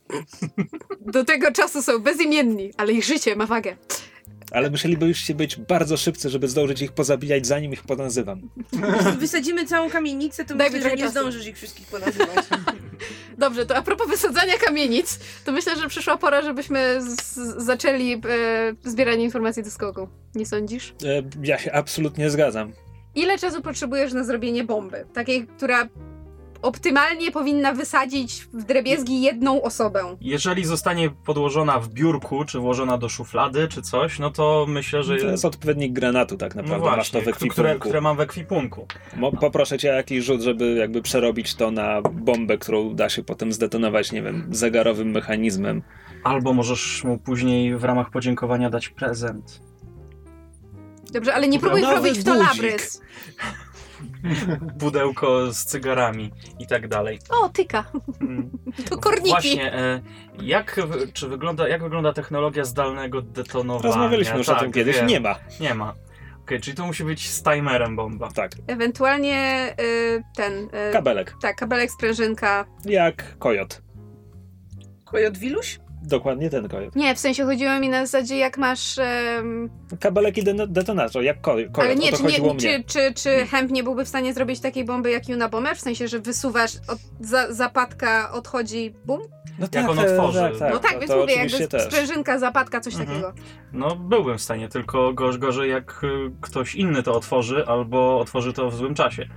Do 1.14 1.26
tego 1.26 1.52
czasu 1.52 1.82
są 1.82 2.00
bezimienni, 2.00 2.72
ale 2.78 2.94
ich 2.94 3.04
życie 3.04 3.36
ma 3.36 3.46
wagę. 3.46 3.78
Ale 4.52 4.70
musielibyście 4.70 5.36
być 5.36 5.56
bardzo 5.56 5.98
szybcy, 5.98 6.30
żeby 6.30 6.48
zdążyć 6.48 6.82
ich 6.82 6.92
pozabijać, 6.92 7.48
zanim 7.48 7.74
ich 7.74 7.84
ponazywam. 7.84 8.42
Wysadzimy 9.20 9.66
całą 9.66 9.90
kamienicę, 9.90 10.46
to 10.46 10.56
Daj 10.56 10.72
myślę, 10.72 10.90
że 10.90 10.96
nie 10.96 11.02
czasu. 11.02 11.12
zdążysz 11.12 11.48
ich 11.48 11.56
wszystkich 11.58 11.88
ponazywać. 11.88 12.46
Dobrze, 13.38 13.66
to 13.66 13.76
a 13.76 13.82
propos 13.82 14.08
wysadzania 14.10 14.54
kamienic, 14.58 15.20
to 15.46 15.52
myślę, 15.52 15.76
że 15.76 15.88
przyszła 15.88 16.18
pora, 16.18 16.42
żebyśmy 16.42 17.00
zaczęli 17.58 18.14
e, 18.14 18.20
zbieranie 18.90 19.24
informacji 19.24 19.64
do 19.64 19.72
skoku. 19.72 20.08
Nie 20.36 20.46
sądzisz? 20.46 20.94
E, 21.06 21.24
Ja 21.44 21.58
się 21.58 21.72
absolutnie 21.72 22.30
zgadzam. 22.30 22.72
Ile 23.16 23.38
czasu 23.38 23.62
potrzebujesz 23.62 24.14
na 24.14 24.24
zrobienie 24.24 24.64
bomby? 24.64 25.06
Takiej, 25.14 25.48
która 25.48 25.88
optymalnie 26.62 27.32
powinna 27.32 27.74
wysadzić 27.74 28.48
w 28.54 28.64
drebiezgi 28.64 29.22
jedną 29.22 29.62
osobę. 29.62 30.16
Jeżeli 30.22 30.66
zostanie 30.66 31.10
podłożona 31.10 31.80
w 31.80 31.90
biurku, 31.90 32.46
czy 32.46 32.60
włożona 32.60 32.98
do 32.98 33.10
szuflady, 33.10 33.68
czy 33.68 33.82
coś, 33.82 34.20
no 34.20 34.32
to 34.32 34.66
myślę, 34.70 35.04
że... 35.04 35.18
To 35.18 35.28
jest 35.28 35.46
odpowiednik 35.46 35.94
granatu 35.94 36.38
tak 36.38 36.56
no 36.56 36.62
naprawdę, 36.62 36.98
masz 36.98 37.10
to 37.10 37.20
w 37.20 37.22
które, 37.22 37.36
ekwipunku. 37.36 37.80
które 37.80 38.02
mam 38.02 38.18
w 38.18 38.20
ekwipunku. 38.20 38.88
Mo- 39.16 39.32
Poproszę 39.32 39.78
cię 39.78 39.92
o 39.92 39.96
jakiś 39.96 40.24
rzut, 40.26 40.42
żeby 40.42 40.76
jakby 40.76 41.02
przerobić 41.02 41.56
to 41.56 41.72
na 41.72 42.02
bombę, 42.02 42.58
którą 42.58 42.96
da 42.96 43.10
się 43.10 43.24
potem 43.24 43.54
zdetonować, 43.54 44.12
nie 44.12 44.22
wiem, 44.22 44.48
zegarowym 44.52 45.12
mechanizmem. 45.12 45.82
Albo 46.24 46.54
możesz 46.54 47.04
mu 47.04 47.18
później 47.18 47.78
w 47.78 47.84
ramach 47.84 48.10
podziękowania 48.10 48.70
dać 48.70 48.90
prezent. 48.90 49.62
Dobrze, 51.14 51.34
ale 51.34 51.48
nie 51.48 51.60
próbuj 51.60 51.82
robić 51.82 52.20
w 52.20 52.24
to 52.24 52.36
labrys. 52.36 53.02
Pudełko 54.80 55.54
z 55.54 55.66
cygarami 55.66 56.32
i 56.60 56.68
tak 56.68 56.88
dalej. 56.88 57.20
O, 57.30 57.50
tyka. 57.50 57.86
Mm. 58.22 58.50
To 58.90 58.98
korniki. 58.98 59.30
Właśnie, 59.30 59.74
e, 59.74 60.02
jak, 60.42 60.80
czy 61.14 61.28
wygląda, 61.28 61.68
jak 61.68 61.84
wygląda 61.84 62.14
technologia 62.14 62.64
zdalnego 62.66 63.22
detonowania? 63.22 63.88
Rozmawialiśmy 63.88 64.38
już 64.38 64.50
o 64.50 64.54
Tak, 64.54 64.62
tym 64.62 64.72
kiedyś, 64.72 64.96
wiem. 64.96 65.08
nie 65.08 65.20
ma. 65.20 65.36
Nie 65.60 65.74
ma. 65.76 65.94
Okej, 66.42 66.60
czyli 66.62 66.78
to 66.78 66.86
musi 66.86 67.04
być 67.04 67.30
z 67.30 67.44
timerem 67.44 67.96
bomba. 67.96 68.32
Tak, 68.32 68.52
Ewentualnie 68.68 69.74
y, 69.82 70.24
ten... 70.36 70.54
Y, 70.90 70.94
kabelek. 70.94 71.36
tak, 71.42 71.56
kabelek, 71.56 71.92
sprężynka. 71.92 72.66
Jak 72.86 73.38
kojot. 73.40 73.82
Kojot 75.06 75.38
Wiluś? 75.38 75.80
Dokładnie 76.04 76.50
ten 76.50 76.70
kojot. 76.70 76.96
Nie, 76.96 77.16
w 77.16 77.20
sensie 77.20 77.46
chodziło 77.46 77.80
mi 77.80 77.90
na 77.90 78.06
zasadzie, 78.06 78.38
jak 78.38 78.58
masz... 78.58 78.98
em, 78.98 79.70
Kabelek 80.00 80.38
i 80.38 80.44
detonator, 80.68 81.24
jak 81.24 81.42
ko- 81.42 81.52
kojot, 81.52 81.78
ale 81.78 81.96
nie, 81.96 82.08
o 82.10 82.12
to 82.12 82.18
czy, 82.18 82.42
nie 82.42 82.54
mnie. 82.54 82.60
czy, 82.60 82.84
czy, 82.88 83.14
czy 83.14 83.46
Hemp 83.46 83.72
nie 83.72 83.84
byłby 83.84 84.06
w 84.06 84.08
stanie 84.08 84.34
zrobić 84.34 84.60
takiej 84.60 84.86
bomby 84.86 85.12
jak 85.12 85.24
Unabomber? 85.30 85.76
W 85.78 85.82
sensie, 85.82 86.08
że 86.08 86.20
wysuwasz, 86.20 86.72
od, 86.88 86.98
za, 87.20 87.54
zapadka 87.54 88.32
odchodzi, 88.32 88.94
bum? 89.06 89.22
No 89.60 89.68
Jak 89.72 89.90
on 89.90 90.00
e, 90.00 90.02
otworzy. 90.02 90.52
no 90.74 90.80
tak, 90.80 90.94
to, 90.94 91.00
więc 91.00 91.12
to 91.12 91.18
mówię, 91.18 91.36
jakby 91.36 91.68
też. 91.68 91.84
sprężynka, 91.84 92.40
zapadka, 92.40 92.80
coś 92.80 92.94
Mhm. 92.94 93.10
takiego. 93.10 93.34
No, 93.74 93.96
byłbym 93.96 94.38
w 94.38 94.42
stanie, 94.42 94.70
tylko 94.70 95.14
gorz, 95.14 95.38
gorzej 95.38 95.70
jak 95.72 96.02
y, 96.04 96.08
ktoś 96.42 96.76
inny 96.76 97.04
to 97.04 97.14
otworzy, 97.14 97.66
albo 97.68 98.20
otworzy 98.20 98.54
to 98.54 98.70
w 98.70 98.76
złym 98.76 98.96
czasie. 98.96 99.30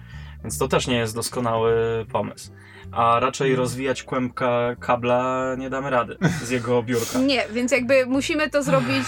Więc 0.42 0.58
to 0.58 0.68
też 0.68 0.86
nie 0.86 0.96
jest 0.96 1.14
doskonały 1.14 1.72
pomysł. 2.12 2.50
A 2.92 3.20
raczej 3.20 3.56
rozwijać 3.56 4.02
kłębka 4.02 4.76
kabla 4.80 5.54
nie 5.58 5.70
damy 5.70 5.90
rady 5.90 6.16
z 6.44 6.50
jego 6.50 6.82
biurka. 6.82 7.18
Nie, 7.18 7.42
więc 7.52 7.72
jakby 7.72 8.06
musimy 8.06 8.50
to 8.50 8.62
zrobić 8.62 9.06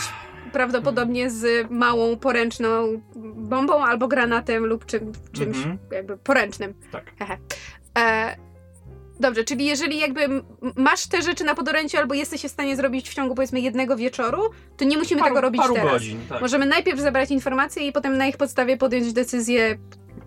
prawdopodobnie 0.52 1.30
z 1.30 1.70
małą 1.70 2.16
poręczną 2.16 3.00
bombą 3.36 3.84
albo 3.84 4.08
granatem 4.08 4.64
lub 4.66 4.86
czym, 4.86 5.12
czymś 5.32 5.56
Mhm. 5.56 5.78
jakby 5.92 6.16
poręcznym. 6.16 6.74
Tak. 6.92 7.04
E, 7.98 8.36
dobrze, 9.20 9.44
czyli 9.44 9.64
jeżeli 9.66 9.98
jakby 9.98 10.28
masz 10.76 11.06
te 11.06 11.22
rzeczy 11.22 11.44
na 11.44 11.54
podoręciu 11.54 11.98
albo 11.98 12.14
jesteś 12.14 12.42
w 12.42 12.48
stanie 12.48 12.76
zrobić 12.76 13.10
w 13.10 13.14
ciągu 13.14 13.34
powiedzmy 13.34 13.60
jednego 13.60 13.96
wieczoru, 13.96 14.42
to 14.76 14.84
nie 14.84 14.98
musimy 14.98 15.22
tego 15.22 15.40
robić 15.40 15.62
paru 15.62 15.74
teraz. 15.74 15.92
godzin, 15.92 16.20
tak. 16.28 16.40
Możemy 16.40 16.66
najpierw 16.66 17.00
zebrać 17.00 17.30
informacje 17.30 17.86
i 17.86 17.92
potem 17.92 18.16
na 18.18 18.26
ich 18.26 18.36
podstawie 18.36 18.76
podjąć 18.76 19.12
decyzję. 19.12 19.78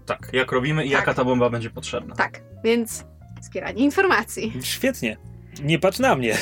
Tak, 0.05 0.29
jak 0.33 0.51
robimy 0.51 0.85
i 0.85 0.89
Tak. 0.91 0.99
jaka 0.99 1.13
ta 1.13 1.23
bomba 1.23 1.49
będzie 1.49 1.69
potrzebna. 1.69 2.15
Tak, 2.15 2.41
więc 2.63 3.05
zbieranie 3.41 3.83
informacji. 3.83 4.53
Świetnie. 4.63 5.17
Nie 5.63 5.79
patrz 5.79 5.99
na 5.99 6.15
mnie. 6.15 6.37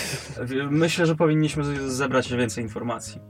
Myślę, 0.70 1.06
że 1.06 1.16
powinniśmy 1.16 1.90
zebrać 1.92 2.34
więcej 2.34 2.64
informacji. 2.64 3.22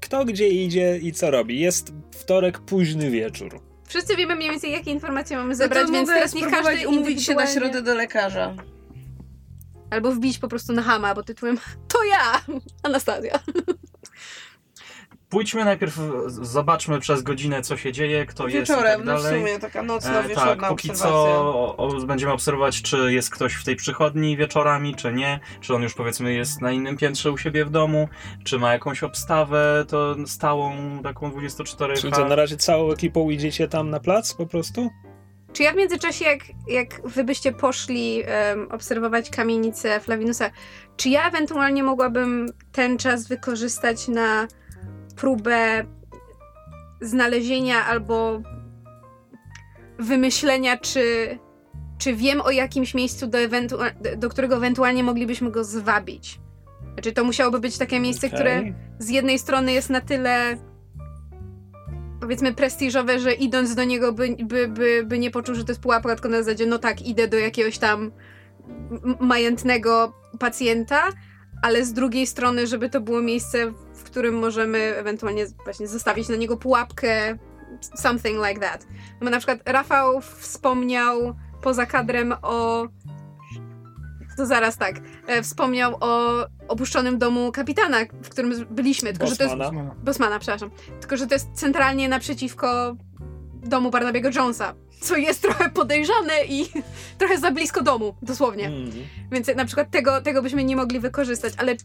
Kto 0.00 0.24
gdzie 0.24 0.48
idzie 0.48 0.98
i 0.98 1.12
co 1.12 1.30
robi? 1.30 1.60
Jest 1.60 1.92
wtorek, 2.10 2.60
późny 2.60 3.10
wieczór. 3.10 3.60
Wszyscy 3.88 4.16
wiemy 4.16 4.36
mniej 4.36 4.50
więcej, 4.50 4.72
jakie 4.72 4.90
informacje 4.90 5.36
mamy 5.36 5.48
No 5.48 5.54
zebrać, 5.54 5.86
to 5.86 5.92
więc 5.92 6.08
teraz 6.08 6.34
niech 6.34 6.50
każdy 6.50 6.88
umówić 6.88 7.24
się 7.24 7.34
na 7.34 7.46
środę 7.46 7.82
do 7.82 7.94
lekarza. 7.94 8.54
Albo 9.90 10.12
wbić 10.12 10.38
po 10.38 10.48
prostu 10.48 10.72
na 10.72 10.82
hama, 10.82 11.14
bo 11.14 11.22
tytułem 11.22 11.58
To 11.88 12.04
ja! 12.04 12.40
Anastazja. 12.82 13.38
Pójdźmy 15.30 15.64
najpierw, 15.64 15.98
zobaczmy 16.26 17.00
przez 17.00 17.22
godzinę, 17.22 17.62
co 17.62 17.76
się 17.76 17.92
dzieje, 17.92 18.26
kto 18.26 18.48
jest 18.48 18.56
i 18.56 18.60
Wieczorem, 18.60 18.96
tak 18.96 19.06
no 19.06 19.18
w 19.18 19.22
sumie 19.22 19.58
taka 19.58 19.82
nocna, 19.82 20.10
E, 20.10 20.14
tak, 20.14 20.28
wieczorna 20.28 20.68
póki 20.68 20.90
obserwacja. 20.90 21.20
co 21.20 21.76
o, 21.76 21.88
będziemy 22.06 22.32
obserwować, 22.32 22.82
czy 22.82 23.12
jest 23.12 23.30
ktoś 23.30 23.54
w 23.54 23.64
tej 23.64 23.76
przychodni 23.76 24.36
wieczorami, 24.36 24.94
czy 24.94 25.12
nie. 25.12 25.40
Czy 25.60 25.74
on 25.74 25.82
już 25.82 25.94
powiedzmy 25.94 26.34
jest 26.34 26.60
na 26.60 26.72
innym 26.72 26.96
piętrze 26.96 27.32
u 27.32 27.38
siebie 27.38 27.64
w 27.64 27.70
domu, 27.70 28.08
czy 28.44 28.58
ma 28.58 28.72
jakąś 28.72 29.02
obstawę 29.02 29.84
to 29.88 30.16
stałą, 30.26 30.72
taką 31.02 31.30
24 31.30 31.96
Czyli 31.96 32.12
co, 32.12 32.28
na 32.28 32.36
razie 32.36 32.56
całą 32.56 32.92
ekipą 32.92 33.30
idziecie 33.30 33.68
tam 33.68 33.90
na 33.90 34.00
plac 34.00 34.34
po 34.34 34.46
prostu? 34.46 34.90
Czy 35.52 35.62
ja 35.62 35.72
w 35.72 35.76
międzyczasie, 35.76 36.24
jak, 36.24 36.40
jak 36.68 37.08
wy 37.08 37.24
byście 37.24 37.52
poszli 37.52 38.22
em, 38.26 38.72
obserwować 38.72 39.30
kamienicę 39.30 40.00
Flavinusa, 40.00 40.50
czy 40.96 41.08
ja 41.08 41.28
ewentualnie 41.28 41.82
mogłabym 41.82 42.46
ten 42.72 42.98
czas 42.98 43.28
wykorzystać 43.28 44.08
na 44.08 44.48
próbę 45.16 45.84
znalezienia 47.00 47.84
albo 47.84 48.42
wymyślenia, 49.98 50.76
czy, 50.76 51.38
czy 51.98 52.14
wiem 52.14 52.40
o 52.40 52.50
jakimś 52.50 52.94
miejscu, 52.94 53.26
do, 53.26 53.38
do 54.16 54.28
którego 54.28 54.56
ewentualnie 54.56 55.04
moglibyśmy 55.04 55.50
go 55.50 55.64
zwabić? 55.64 56.40
Znaczy, 56.92 57.12
to 57.12 57.24
musiałoby 57.24 57.60
być 57.60 57.78
takie 57.78 58.00
miejsce, 58.00 58.28
które 58.28 58.58
Okej. 58.58 58.74
z 58.98 59.08
jednej 59.08 59.38
strony 59.38 59.72
jest 59.72 59.90
na 59.90 60.00
tyle 60.00 60.56
powiedzmy 62.20 62.54
prestiżowe, 62.54 63.20
że 63.20 63.32
idąc 63.32 63.74
do 63.74 63.84
niego 63.84 64.12
by, 64.12 64.36
by, 64.44 64.68
by, 64.68 65.04
by 65.06 65.18
nie 65.18 65.30
poczuł, 65.30 65.54
że 65.54 65.64
to 65.64 65.70
jest 65.70 65.80
pułapka, 65.80 66.14
tylko 66.14 66.28
na 66.28 66.42
zasadzie, 66.42 66.66
no 66.66 66.78
tak, 66.78 67.02
idę 67.02 67.28
do 67.28 67.36
jakiegoś 67.36 67.78
tam 67.78 68.12
majętnego 69.20 70.12
pacjenta, 70.38 71.02
ale 71.62 71.84
z 71.84 71.92
drugiej 71.92 72.26
strony, 72.26 72.66
żeby 72.66 72.90
to 72.90 73.00
było 73.00 73.22
miejsce, 73.22 73.72
którym 74.16 74.38
możemy 74.38 74.78
ewentualnie 74.78 75.46
właśnie 75.64 75.88
zostawić 75.88 76.28
na 76.28 76.36
niego 76.36 76.56
pułapkę, 76.56 77.38
something 77.94 78.46
like 78.48 78.60
that. 78.60 78.86
No 78.90 79.24
bo 79.24 79.30
na 79.30 79.38
przykład 79.38 79.58
Rafał 79.66 80.20
wspomniał 80.20 81.36
poza 81.62 81.86
kadrem 81.86 82.34
o 82.42 82.88
to 84.36 84.46
zaraz 84.46 84.76
tak. 84.76 85.00
E, 85.26 85.42
wspomniał 85.42 85.96
o 86.00 86.44
opuszczonym 86.68 87.18
domu 87.18 87.52
kapitana, 87.52 87.96
w 88.22 88.28
którym 88.28 88.66
byliśmy. 88.70 89.10
Tylko, 89.12 89.26
że 89.26 89.36
to 89.36 89.42
jest 89.42 89.56
Bosmana. 89.56 89.94
Bosmana, 90.04 90.38
przepraszam. 90.38 90.70
Tylko, 91.00 91.16
że 91.16 91.26
to 91.26 91.34
jest 91.34 91.52
centralnie 91.52 92.08
naprzeciwko 92.08 92.96
domu 93.54 93.90
Barnabiego 93.90 94.30
Jonesa, 94.34 94.74
co 95.00 95.16
jest 95.16 95.42
trochę 95.42 95.70
podejrzane 95.70 96.44
i 96.48 96.66
trochę 97.18 97.38
za 97.38 97.50
blisko 97.50 97.82
domu, 97.82 98.14
dosłownie. 98.22 98.66
Mhm. 98.66 99.04
Więc 99.32 99.48
na 99.56 99.64
przykład 99.64 99.90
tego, 99.90 100.20
tego 100.20 100.42
byśmy 100.42 100.64
nie 100.64 100.76
mogli 100.76 101.00
wykorzystać, 101.00 101.52
ale 101.56 101.76
czy, 101.76 101.84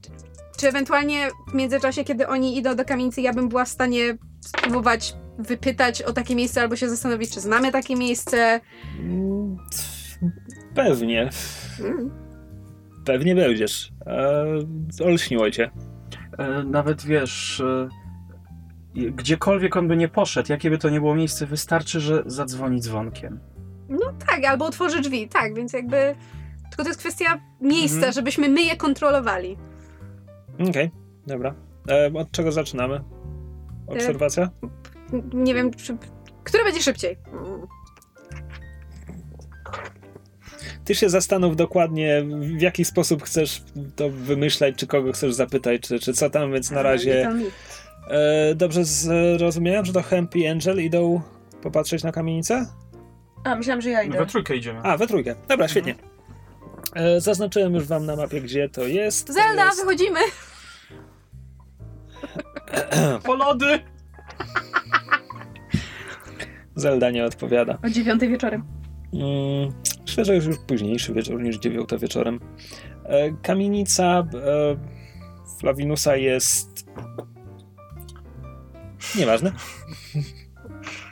czy 0.58 0.68
ewentualnie 0.68 1.30
w 1.52 1.54
międzyczasie, 1.54 2.04
kiedy 2.04 2.28
oni 2.28 2.58
idą 2.58 2.76
do 2.76 2.86
kamienicy, 2.86 3.22
ja 3.22 3.34
bym 3.34 3.50
była 3.50 3.66
w 3.66 3.70
stanie 3.70 4.18
spróbować 4.40 5.16
wypytać 5.40 6.02
o 6.02 6.14
takie 6.14 6.36
miejsce 6.36 6.62
albo 6.62 6.76
się 6.76 6.90
zastanowić, 6.90 7.34
czy 7.34 7.40
znamy 7.40 7.72
takie 7.72 7.96
miejsce. 7.96 8.60
Mm, 9.00 9.58
Pewnie. 10.76 11.30
Mm. 11.80 12.12
Pewnie 13.06 13.36
będziesz. 13.36 13.92
E, 14.06 14.46
olśniło 15.06 15.52
cię. 15.52 15.72
E, 16.38 16.64
nawet 16.64 17.06
wiesz, 17.06 17.62
e, 17.62 17.90
gdziekolwiek 18.96 19.78
on 19.78 19.88
by 19.88 19.98
nie 19.98 20.08
poszedł, 20.08 20.52
jakie 20.52 20.70
by 20.70 20.78
to 20.78 20.90
nie 20.90 21.00
było 21.00 21.16
miejsce, 21.16 21.46
wystarczy, 21.46 22.00
że 22.00 22.24
zadzwoni 22.26 22.82
dzwonkiem. 22.82 23.40
No 23.90 24.14
tak, 24.28 24.46
albo 24.46 24.66
otworzy 24.66 25.02
drzwi, 25.02 25.28
tak, 25.28 25.54
więc 25.56 25.74
jakby... 25.74 26.16
Tylko 26.70 26.84
to 26.84 26.90
jest 26.90 27.00
kwestia 27.00 27.42
miejsca, 27.62 27.96
Mhm. 27.98 28.14
żebyśmy 28.14 28.50
my 28.50 28.62
je 28.62 28.76
kontrolowali. 28.78 29.58
Okej, 30.70 30.92
dobra. 31.28 31.54
E, 31.90 32.12
od 32.14 32.32
czego 32.32 32.52
zaczynamy? 32.52 33.02
Obserwacja? 33.88 34.50
N- 35.14 35.30
Nie 35.34 35.54
wiem, 35.56 35.74
czy... 35.74 35.98
Które 36.44 36.64
będzie 36.64 36.82
szybciej? 36.82 37.18
Ty 40.86 40.96
się 40.96 41.10
zastanów 41.10 41.56
dokładnie, 41.56 42.24
w 42.58 42.62
jaki 42.62 42.86
sposób 42.86 43.24
chcesz 43.24 43.64
to 43.96 44.10
wymyślać, 44.10 44.76
czy 44.76 44.88
kogo 44.88 45.12
chcesz 45.12 45.34
zapytać, 45.34 45.82
czy, 45.82 46.00
czy 46.00 46.14
co 46.14 46.30
tam, 46.30 46.52
więc 46.54 46.72
na 46.72 46.82
razie... 46.82 47.30
E, 48.12 48.56
dobrze 48.56 48.86
zrozumiałem, 48.86 49.86
że 49.86 49.94
to 49.94 50.02
Hemp 50.02 50.36
i 50.36 50.48
Angel 50.48 50.82
idą 50.84 51.22
popatrzeć 51.62 52.04
na 52.04 52.12
kamienicę? 52.12 52.66
A, 53.44 53.56
myślałam, 53.56 53.82
że 53.82 53.90
ja 53.90 54.04
idę. 54.04 54.18
We 54.18 54.26
trójkę 54.26 54.56
idziemy. 54.56 54.80
A, 54.84 54.98
we 54.98 55.08
trójkę. 55.08 55.36
Dobra, 55.48 55.68
świetnie. 55.68 55.96
E, 56.96 57.22
zaznaczyłem 57.22 57.74
już 57.76 57.86
wam 57.86 58.06
na 58.06 58.16
mapie, 58.16 58.42
gdzie 58.42 58.70
to 58.70 58.82
jest. 58.82 59.28
To 59.28 59.34
Zelda, 59.34 59.66
jest... 59.66 59.80
wychodzimy! 59.80 60.20
Po 63.26 63.36
lody! 63.36 63.80
Zelda 66.76 67.12
nie 67.12 67.26
odpowiada. 67.26 67.78
O 67.84 67.90
dziewiątej 67.90 68.30
wieczorem. 68.30 68.64
Mm, 69.14 69.74
myślę, 70.02 70.26
że 70.26 70.36
jest 70.36 70.48
już 70.48 70.58
późniejszy 70.68 71.14
wieczór 71.14 71.42
niż 71.42 71.58
dziewiąta 71.58 71.98
wieczorem. 71.98 72.40
E, 73.04 73.32
kamienica 73.32 74.04
e, 74.04 74.26
Flavinusa 75.60 76.16
jest... 76.16 76.86
Nieważne. 79.16 79.52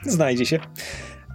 Znajdzie 0.02 0.46
się. 0.46 0.60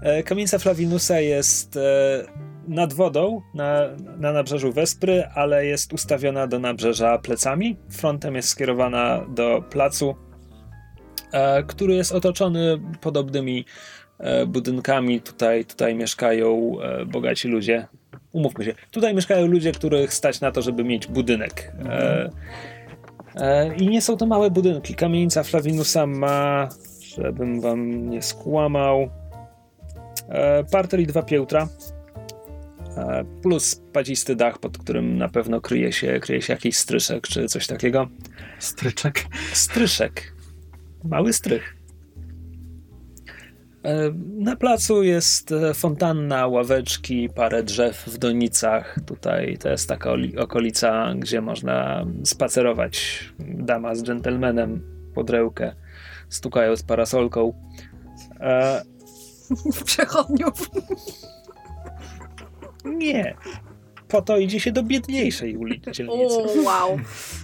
E, 0.01 0.23
kamienica 0.23 0.59
Flavinusa 0.59 1.19
jest 1.19 1.77
e, 1.77 2.25
nad 2.67 2.93
wodą, 2.93 3.41
na, 3.53 3.81
na 4.17 4.31
nabrzeżu 4.31 4.71
Wespry, 4.71 5.23
ale 5.35 5.65
jest 5.65 5.93
ustawiona 5.93 6.47
do 6.47 6.59
nabrzeża 6.59 7.17
plecami. 7.17 7.77
Frontem 7.89 8.35
jest 8.35 8.49
skierowana 8.49 9.25
do 9.29 9.63
placu, 9.69 10.15
e, 11.31 11.63
który 11.63 11.95
jest 11.95 12.11
otoczony 12.11 12.79
podobnymi 13.01 13.65
budynkami. 14.47 15.21
Tutaj, 15.21 15.65
tutaj 15.65 15.95
mieszkają 15.95 16.77
bogaci 17.07 17.47
ludzie. 17.47 17.87
Umówmy 18.31 18.65
się, 18.65 18.73
tutaj 18.91 19.15
mieszkają 19.15 19.47
ludzie, 19.47 19.71
których 19.71 20.13
stać 20.13 20.41
na 20.41 20.51
to, 20.51 20.61
żeby 20.61 20.83
mieć 20.83 21.07
budynek. 21.07 21.71
E, 21.85 22.29
I 23.77 23.87
nie 23.87 24.01
są 24.01 24.17
to 24.17 24.25
małe 24.25 24.51
budynki. 24.51 24.95
Kamienica 24.95 25.43
Flavinusa 25.43 26.07
ma, 26.07 26.69
żebym 27.15 27.61
wam 27.61 28.09
nie 28.09 28.21
skłamał, 28.21 29.09
e, 30.29 30.63
parter 30.63 30.99
i 30.99 31.07
dwa 31.07 31.23
piętra. 31.23 31.67
E, 32.97 33.25
plus 33.41 33.65
spadzisty 33.65 34.35
dach, 34.35 34.59
pod 34.59 34.77
którym 34.77 35.17
na 35.17 35.29
pewno 35.29 35.61
kryje 35.61 35.91
się, 35.91 36.19
kryje 36.19 36.41
się 36.41 36.53
jakiś 36.53 36.77
stryszek 36.77 37.27
czy 37.27 37.45
coś 37.45 37.67
takiego. 37.67 38.07
Stryczek. 38.59 39.25
Stryszek. 39.53 40.33
Mały 41.03 41.33
strych. 41.33 41.74
Na 44.37 44.55
placu 44.55 45.03
jest 45.03 45.51
e, 45.51 45.73
fontanna, 45.73 46.47
ławeczki, 46.47 47.29
parę 47.29 47.63
drzew 47.63 48.03
w 48.07 48.17
donicach. 48.17 48.95
Tutaj 49.05 49.57
to 49.57 49.69
jest 49.69 49.89
taka 49.89 50.09
oli- 50.09 50.39
okolica, 50.39 51.13
gdzie 51.15 51.41
można 51.41 52.05
spacerować. 52.23 53.23
Dama 53.39 53.95
z 53.95 54.03
dżentelmenem 54.03 54.81
pod 55.15 55.29
rękę, 55.29 55.75
stukają 56.29 56.75
z 56.75 56.83
parasolką. 56.83 57.53
E, 58.39 58.81
W 59.73 59.83
przechodniów. 59.83 60.69
nie. 62.85 63.35
Po 64.07 64.21
to 64.21 64.37
idzie 64.37 64.59
się 64.59 64.71
do 64.71 64.83
biedniejszej 64.83 65.57
ulicy. 65.57 65.91
O, 66.09 66.45
wow. 66.63 66.99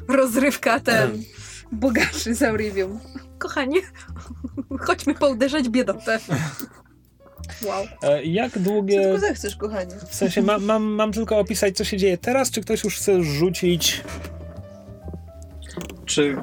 Rozrywka 0.07 0.79
ten. 0.79 1.23
Bogaczy 1.71 2.35
z 2.35 2.43
Aurivium. 2.43 2.99
Kochanie, 3.41 3.81
chodźmy 4.87 5.15
pouderzać 5.15 5.69
biedotę. 5.69 6.19
Wow. 7.65 7.85
E, 8.03 8.23
Jak 8.23 8.53
Co 8.53 8.59
długie... 8.59 9.01
tylko 9.01 9.19
zechcesz, 9.19 9.55
kochanie. 9.55 9.95
W 10.09 10.15
sensie 10.15 10.41
mam, 10.41 10.63
mam, 10.63 10.83
mam 10.83 11.11
tylko 11.11 11.39
opisać, 11.39 11.77
co 11.77 11.83
się 11.83 11.97
dzieje 11.97 12.17
teraz, 12.17 12.51
czy 12.51 12.61
ktoś 12.61 12.83
już 12.83 12.95
chce 12.97 13.23
rzucić 13.23 14.03
Czy 16.05 16.37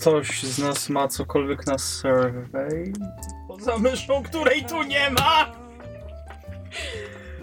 ktoś 0.00 0.42
z 0.42 0.58
nas 0.58 0.88
ma 0.88 1.08
cokolwiek 1.08 1.66
na 1.66 1.78
survey? 1.78 2.92
Poza 3.48 3.78
myszą, 3.78 4.22
której 4.22 4.64
tu 4.64 4.82
nie 4.82 5.10
ma! 5.10 5.52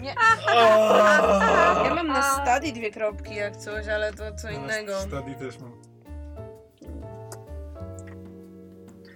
Nie. 0.00 0.14
Ja 1.84 1.94
mam 1.94 2.06
na 2.06 2.22
study 2.22 2.72
dwie 2.72 2.90
kropki 2.90 3.34
jak 3.34 3.56
coś, 3.56 3.88
ale 3.88 4.12
to 4.12 4.34
co 4.34 4.50
innego. 4.50 5.00
Study 5.00 5.34
też 5.34 5.58
mam. 5.58 5.81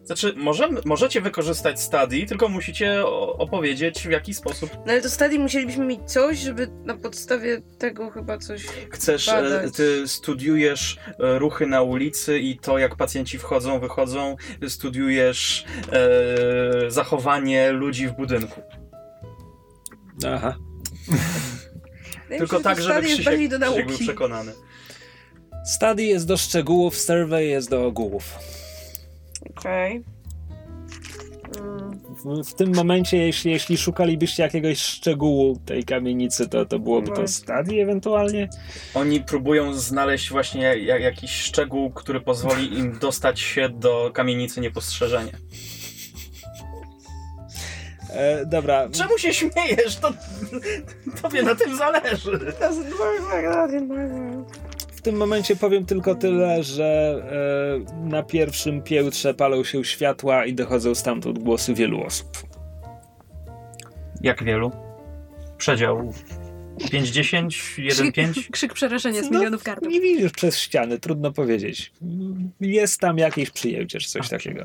Znaczy, 0.06 0.32
możemy, 0.36 0.80
możecie 0.84 1.20
wykorzystać 1.20 1.80
study, 1.80 2.26
tylko 2.26 2.48
musicie 2.48 3.06
opowiedzieć 3.38 4.08
w 4.08 4.10
jaki 4.10 4.34
sposób 4.34 4.70
No 4.86 4.92
ale 4.92 5.00
to 5.00 5.10
study 5.10 5.38
musielibyśmy 5.38 5.86
mieć 5.86 6.00
coś, 6.06 6.38
żeby 6.38 6.68
na 6.84 6.96
podstawie 6.96 7.62
tego 7.78 8.10
chyba 8.10 8.38
coś... 8.38 8.66
chcesz. 8.90 9.28
e, 9.28 9.32
Badać. 9.32 9.74
Ty 9.74 10.08
studiujesz 10.08 10.96
e, 11.18 11.38
ruchy 11.38 11.66
na 11.66 11.82
ulicy 11.82 12.38
i 12.38 12.58
to, 12.58 12.78
jak 12.78 12.96
pacjenci 12.96 13.38
wchodzą, 13.38 13.80
wychodzą. 13.80 14.36
Studiujesz 14.68 15.64
e, 15.92 16.90
zachowanie 16.90 17.72
ludzi 17.72 18.06
w 18.08 18.12
budynku. 18.12 18.62
Aha. 20.26 20.56
Mi 22.30 22.38
Tylko 22.38 22.56
że 22.56 22.62
tak, 22.62 22.76
to 22.76 22.82
żeby 22.82 22.94
study 22.94 23.08
jest 23.08 23.20
Krzysiek, 23.20 23.32
bardziej 23.32 23.48
do 23.48 23.58
Krzysiek 23.58 23.76
był 23.84 23.90
nauki. 23.90 24.04
przekonany. 24.04 24.52
Study 25.66 26.02
jest 26.04 26.26
do 26.26 26.36
szczegółów, 26.36 26.98
survey 26.98 27.48
jest 27.48 27.70
do 27.70 27.86
ogółów. 27.86 28.34
Okej. 29.50 30.04
Mm. 31.60 32.00
W, 32.24 32.48
w 32.50 32.54
tym 32.54 32.74
momencie, 32.74 33.16
jeśli, 33.16 33.50
jeśli 33.50 33.78
szukalibyście 33.78 34.42
jakiegoś 34.42 34.78
szczegółu 34.78 35.60
tej 35.66 35.84
kamienicy, 35.84 36.48
to, 36.48 36.66
to 36.66 36.78
byłoby 36.78 37.12
to 37.12 37.28
study 37.28 37.82
ewentualnie. 37.82 38.48
Oni 38.94 39.20
próbują 39.20 39.74
znaleźć 39.74 40.30
właśnie 40.30 40.62
ja- 40.62 40.98
jakiś 40.98 41.30
szczegół, 41.30 41.90
który 41.90 42.20
pozwoli 42.20 42.78
im 42.78 42.98
dostać 42.98 43.40
się 43.40 43.68
do 43.68 44.10
kamienicy 44.14 44.60
niepostrzeżenie. 44.60 45.32
E, 48.10 48.46
dobra, 48.46 48.88
Czemu 48.92 49.18
się 49.18 49.34
śmiejesz? 49.34 49.96
To 49.96 50.12
tobie 51.22 51.42
na 51.42 51.54
tym 51.54 51.76
zależy. 51.76 52.52
W 55.06 55.08
tym 55.08 55.16
momencie 55.16 55.56
powiem 55.56 55.86
tylko 55.86 56.14
tyle, 56.14 56.62
że 56.62 57.22
e, 57.94 58.08
na 58.08 58.22
pierwszym 58.22 58.82
piętrze 58.82 59.34
palą 59.34 59.64
się 59.64 59.84
światła 59.84 60.46
i 60.46 60.54
dochodzą 60.54 60.94
stamtąd 60.94 61.38
głosy 61.38 61.74
wielu 61.74 62.02
osób. 62.02 62.28
Jak 64.20 64.44
wielu? 64.44 64.72
Przedział 65.58 66.12
5-10, 66.78 67.46
1-5? 67.78 68.32
Krzyk, 68.32 68.50
krzyk 68.52 68.74
przerażenia 68.74 69.22
z 69.22 69.30
No, 69.30 69.38
milionów 69.38 69.62
kartów. 69.62 69.92
Nie 69.92 70.00
widzisz 70.00 70.32
przez 70.32 70.58
ściany, 70.58 70.98
trudno 70.98 71.32
powiedzieć. 71.32 71.92
Jest 72.60 73.00
tam 73.00 73.18
jakieś 73.18 73.50
przyjęcie 73.50 73.98
czy 73.98 74.08
coś 74.08 74.28
takiego. 74.28 74.64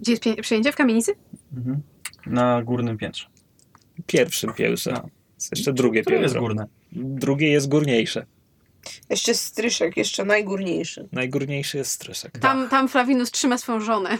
Gdzie 0.00 0.12
jest 0.12 0.24
przyjęcie? 0.40 0.72
W 0.72 0.76
kamienicy? 0.76 1.12
Mhm. 1.56 1.82
Na 2.26 2.62
górnym 2.62 2.98
piętrze. 2.98 3.26
Pierwszym 4.06 4.52
piętrze. 4.52 4.92
No. 4.92 5.08
Jest 5.34 5.50
jeszcze 5.56 5.72
drugie 5.72 6.02
Które 6.02 6.16
jest 6.16 6.24
piętro. 6.34 6.40
górne? 6.40 6.66
Drugie 6.92 7.48
jest 7.48 7.68
górniejsze. 7.68 8.26
Jeszcze 9.10 9.34
stryszek, 9.34 9.96
jeszcze 9.96 10.24
najgórniejszy. 10.24 11.08
Najgórniejszy 11.12 11.78
jest 11.78 11.90
stryszek. 11.90 12.38
Tam, 12.38 12.68
tam 12.68 12.88
Flavinus 12.88 13.30
trzyma 13.30 13.58
swoją 13.58 13.80
żonę. 13.80 14.18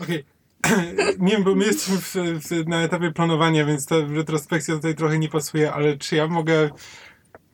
Okej. 0.00 0.24
Nie 1.18 1.32
wiem, 1.32 1.44
bo 1.44 1.54
my 1.54 1.64
jesteśmy 1.64 1.96
w, 1.96 2.14
w, 2.48 2.66
na 2.66 2.82
etapie 2.82 3.10
planowania, 3.12 3.64
więc 3.66 3.86
ta 3.86 3.94
retrospekcja 4.14 4.74
tutaj 4.74 4.94
trochę 4.94 5.18
nie 5.18 5.28
pasuje, 5.28 5.72
ale 5.72 5.98
czy 5.98 6.16
ja 6.16 6.26
mogę 6.28 6.70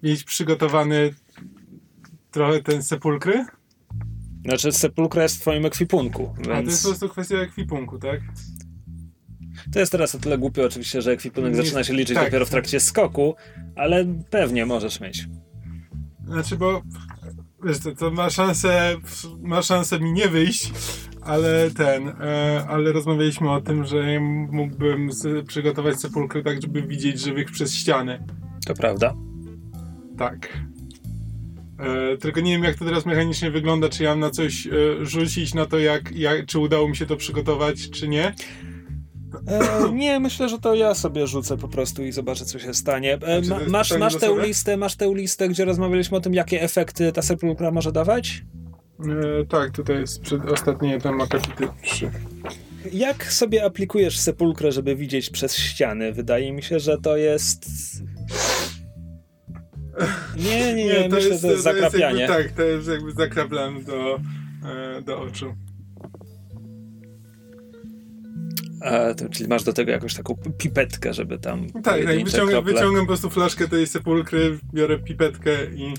mieć 0.03 0.25
przygotowany 0.25 1.15
trochę 2.31 2.63
ten 2.63 2.83
sepulkry? 2.83 3.45
Znaczy 4.45 4.73
sepulkra 4.73 5.23
jest 5.23 5.37
w 5.37 5.41
twoim 5.41 5.67
ekwipunku, 5.67 6.35
A 6.41 6.45
to 6.45 6.51
jest 6.51 6.63
więc 6.69 6.83
po 6.83 6.89
prostu 6.89 7.09
kwestia 7.09 7.37
ekwipunku, 7.37 7.99
tak? 7.99 8.21
To 9.73 9.79
jest 9.79 9.93
teraz 9.93 10.14
o 10.14 10.19
tyle 10.19 10.39
głupie 10.39 10.67
oczywiście, 10.67 11.03
że 11.03 11.12
ekwipunek 11.12 11.57
zaczyna 11.57 11.85
się 11.85 11.95
liczyć 11.95 12.14
tak. 12.14 12.25
dopiero 12.25 12.47
w 12.47 12.51
trakcie 12.51 12.81
skoku, 12.81 13.35
ale 13.77 14.05
pewnie 14.31 14.67
możesz 14.67 15.01
mieć. 15.01 15.29
Znaczy, 16.27 16.57
bo 16.57 16.83
wiesz, 17.64 17.79
to, 17.79 17.95
to 17.95 18.11
ma 18.11 18.31
szansę, 18.31 18.97
ma 19.41 19.62
szansę 19.62 20.01
mi 20.01 20.12
nie 20.12 20.29
wyjść, 20.29 20.73
ale 21.23 21.71
ten, 21.71 22.09
e, 22.09 22.64
ale 22.69 22.93
rozmawialiśmy 22.93 23.51
o 23.51 23.61
tym, 23.61 23.85
że 23.85 24.21
mógłbym 24.51 25.12
z, 25.12 25.47
przygotować 25.47 26.01
sepulkrę 26.01 26.43
tak, 26.43 26.62
żeby 26.62 26.83
widzieć 26.83 27.21
żywych 27.21 27.51
przez 27.51 27.75
ścianę. 27.75 28.25
To 28.67 28.75
prawda. 28.75 29.14
Tak. 30.19 30.49
E, 31.79 32.17
tylko 32.17 32.41
nie 32.41 32.53
wiem, 32.53 32.64
jak 32.64 32.77
to 32.77 32.85
teraz 32.85 33.07
mechanicznie 33.07 33.51
wygląda, 33.51 33.89
czy 33.89 34.03
ja 34.03 34.11
mam 34.11 34.21
na 34.21 34.31
coś 34.31 34.67
e, 34.67 34.71
rzucić, 35.03 35.55
na 35.55 35.67
to, 35.67 35.79
jak, 35.79 36.12
jak, 36.12 36.47
czy 36.47 36.59
udało 36.59 36.89
mi 36.89 36.97
się 36.97 37.07
to 37.07 37.17
przygotować, 37.17 37.91
czy 37.91 38.09
nie. 38.09 38.35
E, 39.47 39.93
nie, 39.93 40.20
myślę, 40.20 40.49
że 40.49 40.59
to 40.59 40.74
ja 40.74 40.95
sobie 40.95 41.26
rzucę 41.26 41.57
po 41.57 41.68
prostu 41.68 42.05
i 42.05 42.12
zobaczę, 42.12 42.45
co 42.45 42.59
się 42.59 42.74
stanie. 42.74 43.14
E, 43.14 43.43
to 43.43 43.49
ma, 43.49 43.59
jest 43.59 43.70
masz, 43.70 43.99
masz 43.99 44.16
tę 44.16 44.37
listę, 44.39 44.76
masz 44.76 44.97
tę 44.97 45.14
listę, 45.14 45.49
gdzie 45.49 45.64
rozmawialiśmy 45.64 46.16
o 46.16 46.20
tym, 46.20 46.34
jakie 46.34 46.62
efekty 46.62 47.12
ta 47.12 47.22
sepulkra 47.22 47.70
może 47.70 47.93
dawać? 47.93 48.43
E, 49.41 49.45
tak, 49.45 49.70
tutaj 49.70 50.01
jest 50.01 50.20
przed, 50.20 50.45
ostatnie 50.45 51.01
tam 51.01 51.20
akapity 51.20 51.68
3. 51.82 52.11
Jak 52.93 53.32
sobie 53.32 53.64
aplikujesz 53.64 54.18
sepulkrę, 54.18 54.72
żeby 54.72 54.97
widzieć 54.97 55.30
przez 55.30 55.57
ściany? 55.57 56.12
Wydaje 56.12 56.53
mi 56.53 56.62
się, 56.62 56.80
że 56.80 56.99
to 56.99 57.16
jest... 57.16 57.66
Nie, 60.37 60.74
nie, 60.74 60.84
nie, 60.84 61.09
myślę, 61.12 61.34
że 61.34 61.41
to 61.41 61.51
jest 61.51 61.62
zakrapianie. 61.62 62.20
jakby, 62.20 62.45
tak, 62.45 62.53
to 62.53 62.62
jest 62.62 62.89
jakby 62.89 63.12
zakraplam 63.12 63.84
do, 63.84 64.20
e, 64.97 65.03
do 65.03 65.20
oczu. 65.20 65.55
A, 68.81 69.14
to, 69.14 69.29
czyli 69.29 69.49
masz 69.49 69.64
do 69.64 69.72
tego 69.72 69.93
jakąś 69.93 70.14
taką 70.14 70.37
pipetkę, 70.59 71.14
żeby 71.14 71.39
tam 71.39 71.70
Tak, 71.70 71.83
tak 71.85 72.24
wyciągam, 72.24 72.64
krople- 72.64 72.64
wyciągam 72.64 73.01
po 73.01 73.07
prostu 73.07 73.31
flaszkę 73.31 73.68
tej 73.68 73.87
sepulkry, 73.87 74.59
biorę 74.74 74.99
pipetkę 74.99 75.51
i 75.74 75.95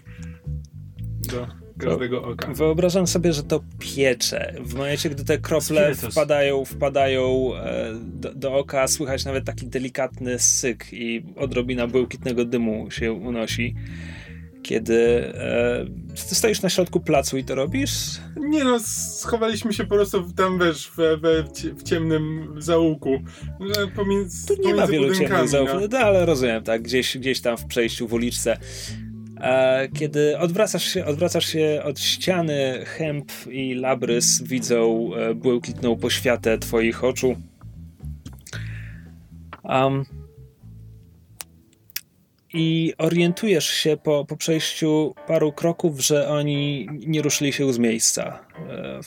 do 1.32 1.48
każdego 1.80 2.24
oka. 2.24 2.54
Wyobrażam 2.54 3.08
sobie, 3.08 3.34
że 3.34 3.44
to 3.44 3.64
piecze. 3.80 4.54
W 4.66 4.74
momencie, 4.74 5.10
gdy 5.10 5.24
te 5.26 5.38
krople 5.38 5.62
Spirytus. 5.94 6.12
wpadają, 6.14 6.66
wpadają 6.66 7.56
e, 7.56 7.94
do, 8.14 8.34
do 8.34 8.54
oka, 8.56 8.88
słychać 8.88 9.26
nawet 9.26 9.46
taki 9.46 9.68
delikatny 9.68 10.40
syk 10.40 10.86
i 10.94 11.24
odrobina 11.36 11.88
błękitnego 11.88 12.46
dymu 12.46 12.92
się 12.92 13.14
unosi. 13.14 13.76
Kiedy 14.68 15.34
e, 15.36 15.86
stoisz 16.16 16.62
na 16.62 16.70
środku 16.70 17.00
placu 17.00 17.38
i 17.38 17.44
to 17.44 17.56
robisz? 17.56 17.92
Nie 18.38 18.64
no, 18.64 18.80
schowaliśmy 18.80 19.74
się 19.74 19.84
po 19.84 19.96
prostu 19.96 20.24
w- 20.24 20.34
tam, 20.34 20.60
wiesz, 20.60 20.92
w 20.98 21.20
w 21.78 21.84
ciemnym 21.84 22.56
zaułku. 22.58 23.20
Pomiędzy, 23.96 24.48
Tu 24.48 24.62
nie 24.68 24.76
ma 24.76 24.88
wielu 24.88 25.16
ciemnych 25.16 25.48
zaufów, 25.48 25.82
no. 25.82 25.88
no, 25.92 25.98
ale 25.98 26.26
rozumiem, 26.26 26.64
tak, 26.64 26.82
gdzieś, 26.82 27.18
gdzieś 27.18 27.42
tam 27.42 27.58
w 27.58 27.66
przejściu, 27.66 28.08
w 28.08 28.14
uliczce. 28.14 28.58
E, 29.42 29.88
kiedy 29.90 30.38
odwracasz 30.38 30.84
się, 30.94 31.06
odwracasz 31.06 31.46
się 31.46 31.82
od 31.84 32.00
ściany, 32.00 32.86
Hemp 32.86 33.32
i 33.52 33.74
Labrys 33.74 34.42
widzą 34.44 35.10
e, 35.16 35.36
błękitną 35.36 35.96
poświatę 35.96 36.58
twoich 36.58 37.04
oczu. 37.04 37.36
Um, 39.64 40.06
I 42.60 42.94
orientujesz 42.98 43.68
się 43.68 43.98
po, 43.98 44.26
po 44.26 44.38
przejściu 44.38 45.16
paru 45.28 45.52
kroków, 45.52 46.00
że 46.00 46.30
oni 46.30 46.88
nie 47.08 47.22
ruszyli 47.22 47.54
się 47.54 47.74
z 47.74 47.80
miejsca. 47.80 48.40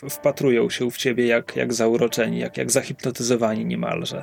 E, 0.05 0.11
wpatrują 0.11 0.70
się 0.70 0.90
w 0.90 0.96
ciebie 0.96 1.26
jak, 1.26 1.57
jak 1.57 1.74
zauroczeni, 1.74 2.38
jak, 2.38 2.57
jak 2.57 2.70
zahipnotyzowani 2.70 3.64
niemalże. 3.64 4.22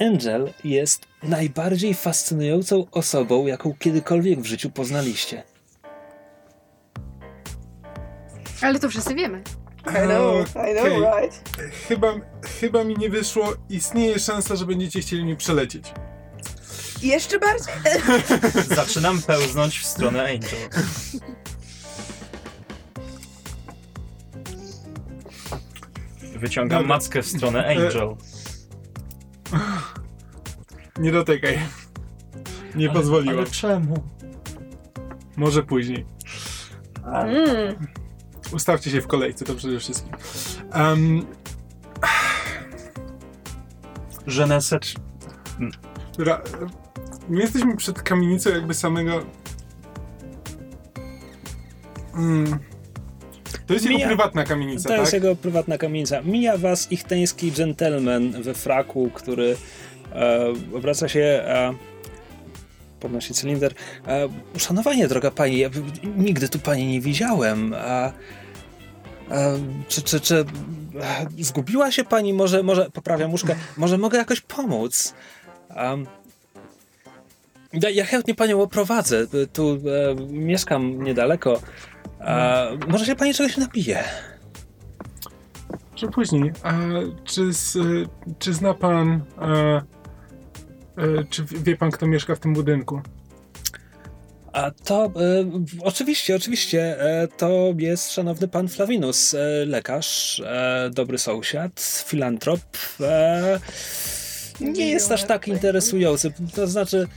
Angel 0.00 0.52
jest 0.64 1.06
najbardziej 1.22 1.94
fascynującą 1.94 2.86
osobą, 2.90 3.46
jaką 3.46 3.74
kiedykolwiek 3.78 4.40
w 4.40 4.46
życiu 4.46 4.70
poznaliście. 4.70 5.42
Ale 8.60 8.78
to 8.78 8.88
wszyscy 8.88 9.14
wiemy. 9.14 9.42
I 9.86 10.06
know, 10.06 10.44
I 10.56 10.74
know, 10.74 10.98
right? 11.20 11.50
Chyba, 11.88 12.14
chyba 12.60 12.84
mi 12.84 12.96
nie 12.96 13.10
wyszło. 13.10 13.54
Istnieje 13.70 14.18
szansa, 14.18 14.56
że 14.56 14.66
będziecie 14.66 15.00
chcieli 15.00 15.24
mi 15.24 15.36
przelecieć. 15.36 15.92
Jeszcze 17.02 17.38
bardziej. 17.38 17.74
Zaczynam 18.76 19.22
pełznąć 19.22 19.78
w 19.78 19.86
stronę 19.86 20.20
Angel. 20.24 20.84
Wyciągam 26.38 26.82
Dobra. 26.82 26.96
mackę 26.96 27.22
w 27.22 27.26
stronę 27.26 27.66
Angel. 27.66 28.16
Nie 30.98 31.12
dotykaj. 31.12 31.58
Nie 32.74 32.90
Ale- 32.90 33.00
pozwoliło. 33.00 33.38
Ale 33.38 33.46
czemu? 33.50 34.04
Może 35.36 35.62
później. 35.62 36.06
Mm. 37.04 37.86
Ustawcie 38.54 38.90
się 38.90 39.00
w 39.00 39.06
kolejce, 39.06 39.44
to 39.44 39.54
przede 39.54 39.80
wszystkim. 39.80 40.12
Um, 40.74 41.26
Żeneset. 44.26 44.94
ra, 46.18 46.42
my 47.28 47.40
jesteśmy 47.40 47.76
przed 47.76 48.02
kamienicą 48.02 48.50
jakby 48.50 48.74
samego... 48.74 49.24
Mm. 52.14 52.58
To 53.66 53.74
jest 53.74 53.86
jego 53.86 53.98
Mija- 53.98 54.06
prywatna 54.06 54.44
kamienica, 54.44 54.82
To 54.82 54.88
tak? 54.88 55.00
jest 55.00 55.12
jego 55.12 55.36
prywatna 55.36 55.78
kamienica. 55.78 56.22
Mija 56.22 56.58
was 56.58 56.92
ichteński 56.92 57.52
gentleman 57.52 58.42
we 58.42 58.54
fraku, 58.54 59.10
który 59.14 59.56
e, 60.12 60.52
obraca 60.74 61.08
się, 61.08 61.20
e, 61.20 61.74
podnosi 63.00 63.34
cylinder. 63.34 63.74
E, 64.06 64.28
uszanowanie, 64.56 65.08
droga 65.08 65.30
pani, 65.30 65.58
ja 65.58 65.70
nigdy 66.16 66.48
tu 66.48 66.58
pani 66.58 66.86
nie 66.86 67.00
widziałem. 67.00 67.74
A, 67.78 68.08
e, 68.08 68.12
czy, 69.88 70.02
czy, 70.02 70.20
czy 70.20 70.44
e, 71.00 71.26
zgubiła 71.38 71.90
się 71.90 72.04
pani? 72.04 72.32
Może, 72.32 72.62
może 72.62 72.90
poprawiam 72.90 73.30
łóżkę, 73.30 73.56
może 73.76 73.98
mogę 73.98 74.18
jakoś 74.18 74.40
pomóc? 74.40 75.14
Um, 75.76 76.06
ja, 77.82 77.90
ja 77.90 78.04
chętnie 78.04 78.34
panią 78.34 78.62
oprowadzę. 78.62 79.26
Tu 79.52 79.72
e, 79.72 80.14
mieszkam 80.32 81.02
niedaleko. 81.02 81.60
E, 82.20 82.78
może 82.88 83.06
się 83.06 83.16
pani 83.16 83.34
czegoś 83.34 83.56
napije? 83.56 84.04
Że 85.96 86.08
później. 86.08 86.52
A 86.62 86.72
czy, 87.24 87.52
z, 87.52 87.78
czy 88.38 88.54
zna 88.54 88.74
pan... 88.74 89.22
E, 89.40 89.82
e, 90.96 91.24
czy 91.30 91.44
wie 91.44 91.76
pan, 91.76 91.90
kto 91.90 92.06
mieszka 92.06 92.34
w 92.34 92.40
tym 92.40 92.54
budynku? 92.54 93.02
A 94.54 94.70
to 94.70 95.04
e, 95.04 95.10
oczywiście, 95.80 96.36
oczywiście, 96.36 97.00
e, 97.00 97.28
to 97.28 97.74
jest 97.78 98.12
szanowny 98.12 98.48
pan 98.48 98.68
Flavinus, 98.68 99.34
e, 99.34 99.38
lekarz, 99.66 100.40
e, 100.40 100.90
dobry 100.92 101.18
sąsiad, 101.18 102.04
filantrop. 102.06 102.60
E, 103.00 103.60
nie 104.60 104.90
jest 104.90 105.12
aż 105.12 105.24
tak 105.24 105.48
interesujący. 105.48 106.32
To 106.54 106.66
znaczy, 106.66 107.08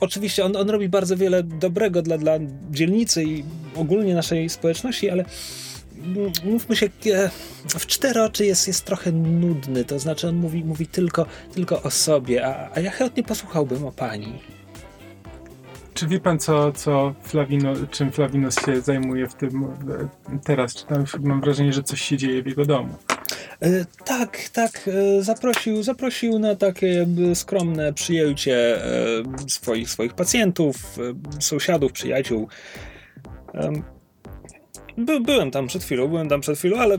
oczywiście 0.00 0.44
on, 0.44 0.56
on 0.56 0.70
robi 0.70 0.88
bardzo 0.88 1.16
wiele 1.16 1.42
dobrego 1.42 2.02
dla, 2.02 2.18
dla 2.18 2.32
dzielnicy 2.70 3.24
i 3.24 3.44
ogólnie 3.74 4.14
naszej 4.14 4.48
społeczności, 4.48 5.10
ale 5.10 5.24
mówmy 6.44 6.76
się, 6.76 6.86
e, 6.86 7.30
w 7.68 7.86
cztery 7.86 8.22
oczy 8.22 8.46
jest, 8.46 8.66
jest 8.66 8.84
trochę 8.84 9.12
nudny. 9.12 9.84
To 9.84 9.98
znaczy, 9.98 10.28
on 10.28 10.36
mówi, 10.36 10.64
mówi 10.64 10.86
tylko, 10.86 11.26
tylko 11.54 11.82
o 11.82 11.90
sobie, 11.90 12.46
a, 12.46 12.70
a 12.74 12.80
ja 12.80 12.90
chętnie 12.90 13.22
posłuchałbym 13.22 13.84
o 13.84 13.92
pani. 13.92 14.40
Czy 15.94 16.06
wie 16.06 16.20
pan, 16.20 16.38
co, 16.38 16.72
co 16.72 17.14
Flavino, 17.22 17.72
czym 17.90 18.12
Flavinos 18.12 18.66
się 18.66 18.80
zajmuje 18.80 19.28
w 19.28 19.34
tym 19.34 19.64
e, 19.64 20.38
teraz? 20.44 20.74
Czy 20.74 20.86
tam 20.86 21.04
mam 21.20 21.40
wrażenie, 21.40 21.72
że 21.72 21.82
coś 21.82 22.00
się 22.02 22.16
dzieje 22.16 22.42
w 22.42 22.46
jego 22.46 22.64
domu? 22.64 22.94
E, 23.60 23.84
Tak, 24.04 24.48
tak. 24.52 24.88
e, 25.18 25.22
Zaprosił, 25.22 25.82
zaprosił 25.82 26.38
na 26.38 26.54
takie 26.56 27.06
skromne 27.34 27.92
przyjęcie 27.92 28.84
e, 28.84 29.22
swoich, 29.48 29.90
swoich 29.90 30.14
pacjentów, 30.14 30.76
e, 31.38 31.42
sąsiadów, 31.42 31.92
przyjaciół. 31.92 32.48
By, 34.98 35.20
byłem 35.20 35.50
tam 35.50 35.66
przed 35.66 35.84
chwilą, 35.84 36.08
byłem 36.08 36.28
tam 36.28 36.40
przed 36.40 36.58
chwilą, 36.58 36.78
ale 36.78 36.98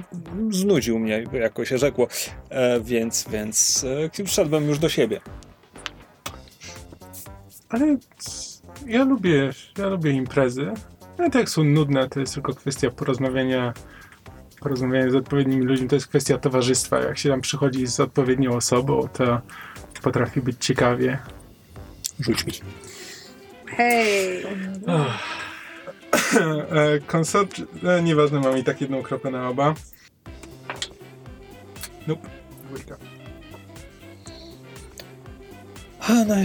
znudził 0.51 0.99
mnie, 0.99 1.23
jako 1.33 1.65
się 1.65 1.77
rzekło, 1.77 2.07
e, 2.49 2.79
więc, 2.79 3.25
więc 3.31 3.85
e, 4.19 4.25
wszedłem 4.25 4.67
już 4.67 4.79
do 4.79 4.89
siebie. 4.89 5.21
Ale 7.69 7.97
ja 8.87 9.03
lubię, 9.03 9.51
ja 9.77 9.87
lubię 9.87 10.11
imprezy. 10.11 10.71
Nawet 11.17 11.35
jak 11.35 11.49
są 11.49 11.63
nudne, 11.63 12.09
to 12.09 12.19
jest 12.19 12.33
tylko 12.33 12.53
kwestia 12.53 12.91
porozmawiania, 12.91 13.73
porozmawiania 14.59 15.11
z 15.11 15.15
odpowiednimi 15.15 15.65
ludźmi, 15.65 15.87
to 15.87 15.95
jest 15.95 16.07
kwestia 16.07 16.37
towarzystwa. 16.37 16.99
Jak 16.99 17.17
się 17.17 17.29
tam 17.29 17.41
przychodzi 17.41 17.87
z 17.87 17.99
odpowiednią 17.99 18.55
osobą, 18.55 19.07
to 19.13 19.41
potrafi 20.01 20.41
być 20.41 20.65
ciekawie. 20.65 21.19
Rzuć 22.19 22.45
mi. 22.45 22.53
Hej! 23.67 24.43
E, 26.71 26.99
Konsort, 26.99 27.61
e, 27.83 28.01
nieważne, 28.01 28.39
mam 28.39 28.57
i 28.57 28.63
tak 28.63 28.81
jedną 28.81 29.03
kropę 29.03 29.31
na 29.31 29.49
oba. 29.49 29.73
Nope. 32.07 32.29
Dwójka. 32.67 32.97
A, 35.99 36.13
no 36.13 36.35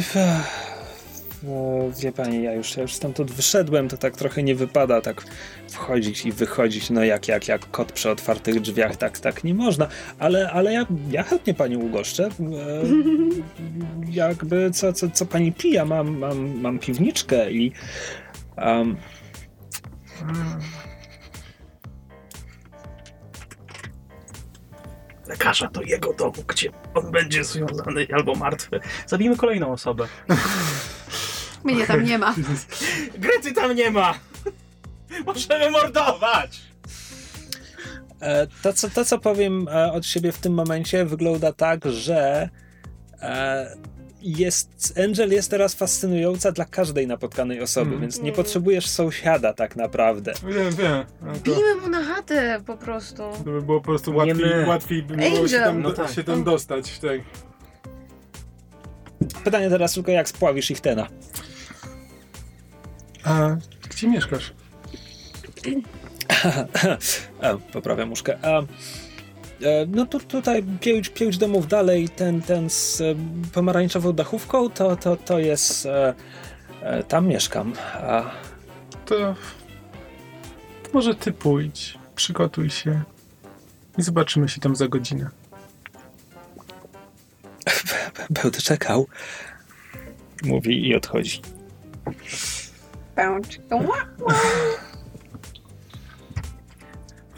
No, 1.43 1.91
wie 2.03 2.12
pani, 2.12 2.43
ja 2.43 2.53
już, 2.53 2.76
ja 2.76 2.82
już 2.82 2.95
stamtąd 2.95 3.30
wyszedłem, 3.30 3.88
to 3.88 3.97
tak 3.97 4.16
trochę 4.16 4.43
nie 4.43 4.55
wypada 4.55 5.01
tak 5.01 5.22
wchodzić 5.68 6.26
i 6.26 6.32
wychodzić, 6.32 6.91
no 6.91 7.05
jak, 7.05 7.28
jak, 7.28 7.49
jak 7.49 7.70
kot 7.70 7.93
przy 7.93 8.11
otwartych 8.11 8.61
drzwiach, 8.61 8.97
tak, 8.97 9.18
tak 9.18 9.45
nie 9.45 9.55
można, 9.55 9.88
ale, 10.18 10.51
ale 10.51 10.72
ja, 10.72 10.86
ja 11.11 11.22
chętnie 11.22 11.55
panią 11.55 11.78
ugoszczę. 11.78 12.24
E, 12.24 12.30
jakby, 14.11 14.70
co, 14.70 14.93
co, 14.93 15.11
co 15.11 15.26
pani 15.26 15.53
pija, 15.53 15.84
mam, 15.84 16.18
mam, 16.18 16.61
mam 16.61 16.78
piwniczkę 16.78 17.53
i... 17.53 17.72
Um, 18.57 18.97
Lekarza 25.28 25.68
do 25.68 25.82
jego 25.82 26.12
domu, 26.12 26.45
gdzie 26.49 26.70
on 26.95 27.11
będzie 27.11 27.45
związany 27.45 28.07
albo 28.12 28.34
martwy. 28.34 28.80
Zabijmy 29.07 29.36
kolejną 29.36 29.72
osobę. 29.72 30.09
Mnie 31.64 31.86
tam 31.86 32.04
nie 32.04 32.18
ma. 32.18 32.34
Grety 33.18 33.52
tam 33.52 33.74
nie 33.76 33.90
ma! 33.90 34.14
Możemy 35.26 35.70
mordować! 35.70 36.61
E, 38.20 38.46
To 38.62 38.72
co, 38.72 38.90
to, 38.90 39.04
co 39.04 39.18
powiem 39.18 39.68
e, 39.68 39.92
od 39.92 40.06
siebie 40.06 40.32
w 40.32 40.38
tym 40.38 40.54
momencie, 40.54 41.04
wygląda 41.04 41.52
tak, 41.52 41.84
że 41.84 42.48
e, 43.22 43.76
jest, 44.22 44.98
Angel 45.04 45.30
jest 45.32 45.50
teraz 45.50 45.74
fascynująca 45.74 46.52
dla 46.52 46.64
każdej 46.64 47.06
napotkanej 47.06 47.61
osoby, 47.62 47.88
Mm. 47.88 48.00
więc 48.00 48.16
nie 48.16 48.22
Mm. 48.22 48.34
potrzebujesz 48.36 48.86
sąsiada 48.86 49.52
tak 49.52 49.76
naprawdę. 49.76 50.32
Wiem, 50.48 50.74
wiem. 50.74 51.04
No 51.22 51.32
to, 51.32 51.40
Bijmy 51.40 51.74
mu 51.82 51.88
na 51.88 52.04
chatę 52.04 52.61
po 52.66 52.76
prostu. 52.76 53.16
to 53.16 53.50
by 53.50 53.62
było 53.62 53.80
po 53.80 53.84
prostu 53.86 54.11
Nie 54.12 54.16
łatwiej, 54.18 54.64
łatwiej 54.66 55.02
by 55.02 55.16
było 55.16 55.30
się 55.30 55.40
Angel. 55.56 55.64
tam, 55.64 55.82
No 55.82 55.92
tak. 55.92 56.11
się 56.11 56.24
tam 56.24 56.44
dostać. 56.44 56.98
Tak. 56.98 57.20
Pytanie 59.44 59.70
teraz 59.70 59.92
tylko, 59.94 60.11
jak 60.11 60.28
spławisz 60.28 60.70
ich 60.70 60.80
tena? 60.80 61.06
A 63.24 63.56
gdzie 63.90 64.08
mieszkasz? 64.08 64.52
A, 67.42 67.54
poprawiam 67.72 68.08
muszkę. 68.08 68.38
A, 68.42 68.60
e, 68.60 68.66
no 69.88 70.06
tu, 70.06 70.20
tutaj 70.20 70.62
pięć, 70.80 71.08
pięć 71.08 71.38
domów 71.38 71.68
dalej, 71.68 72.08
ten, 72.08 72.42
ten 72.42 72.70
z 72.70 73.00
e, 73.00 73.14
pomarańczową 73.52 74.12
dachówką, 74.12 74.70
to, 74.70 74.96
to, 74.96 75.16
to 75.16 75.38
jest... 75.38 75.86
E, 75.86 76.14
tam 77.08 77.26
mieszkam. 77.26 77.72
A, 77.94 78.30
To, 79.04 79.34
to 80.82 80.90
może 80.92 81.14
ty 81.14 81.32
pójdź, 81.32 81.98
przygotuj 82.14 82.70
się 82.70 83.02
i 83.98 84.02
zobaczymy 84.02 84.48
się 84.48 84.60
tam 84.60 84.76
za 84.76 84.88
godzinę. 84.88 85.30
będę 88.42 88.60
czekał. 88.60 89.06
Mówi 90.42 90.88
i 90.88 90.96
odchodzi. 90.96 91.42
Pęcz. 93.20 93.60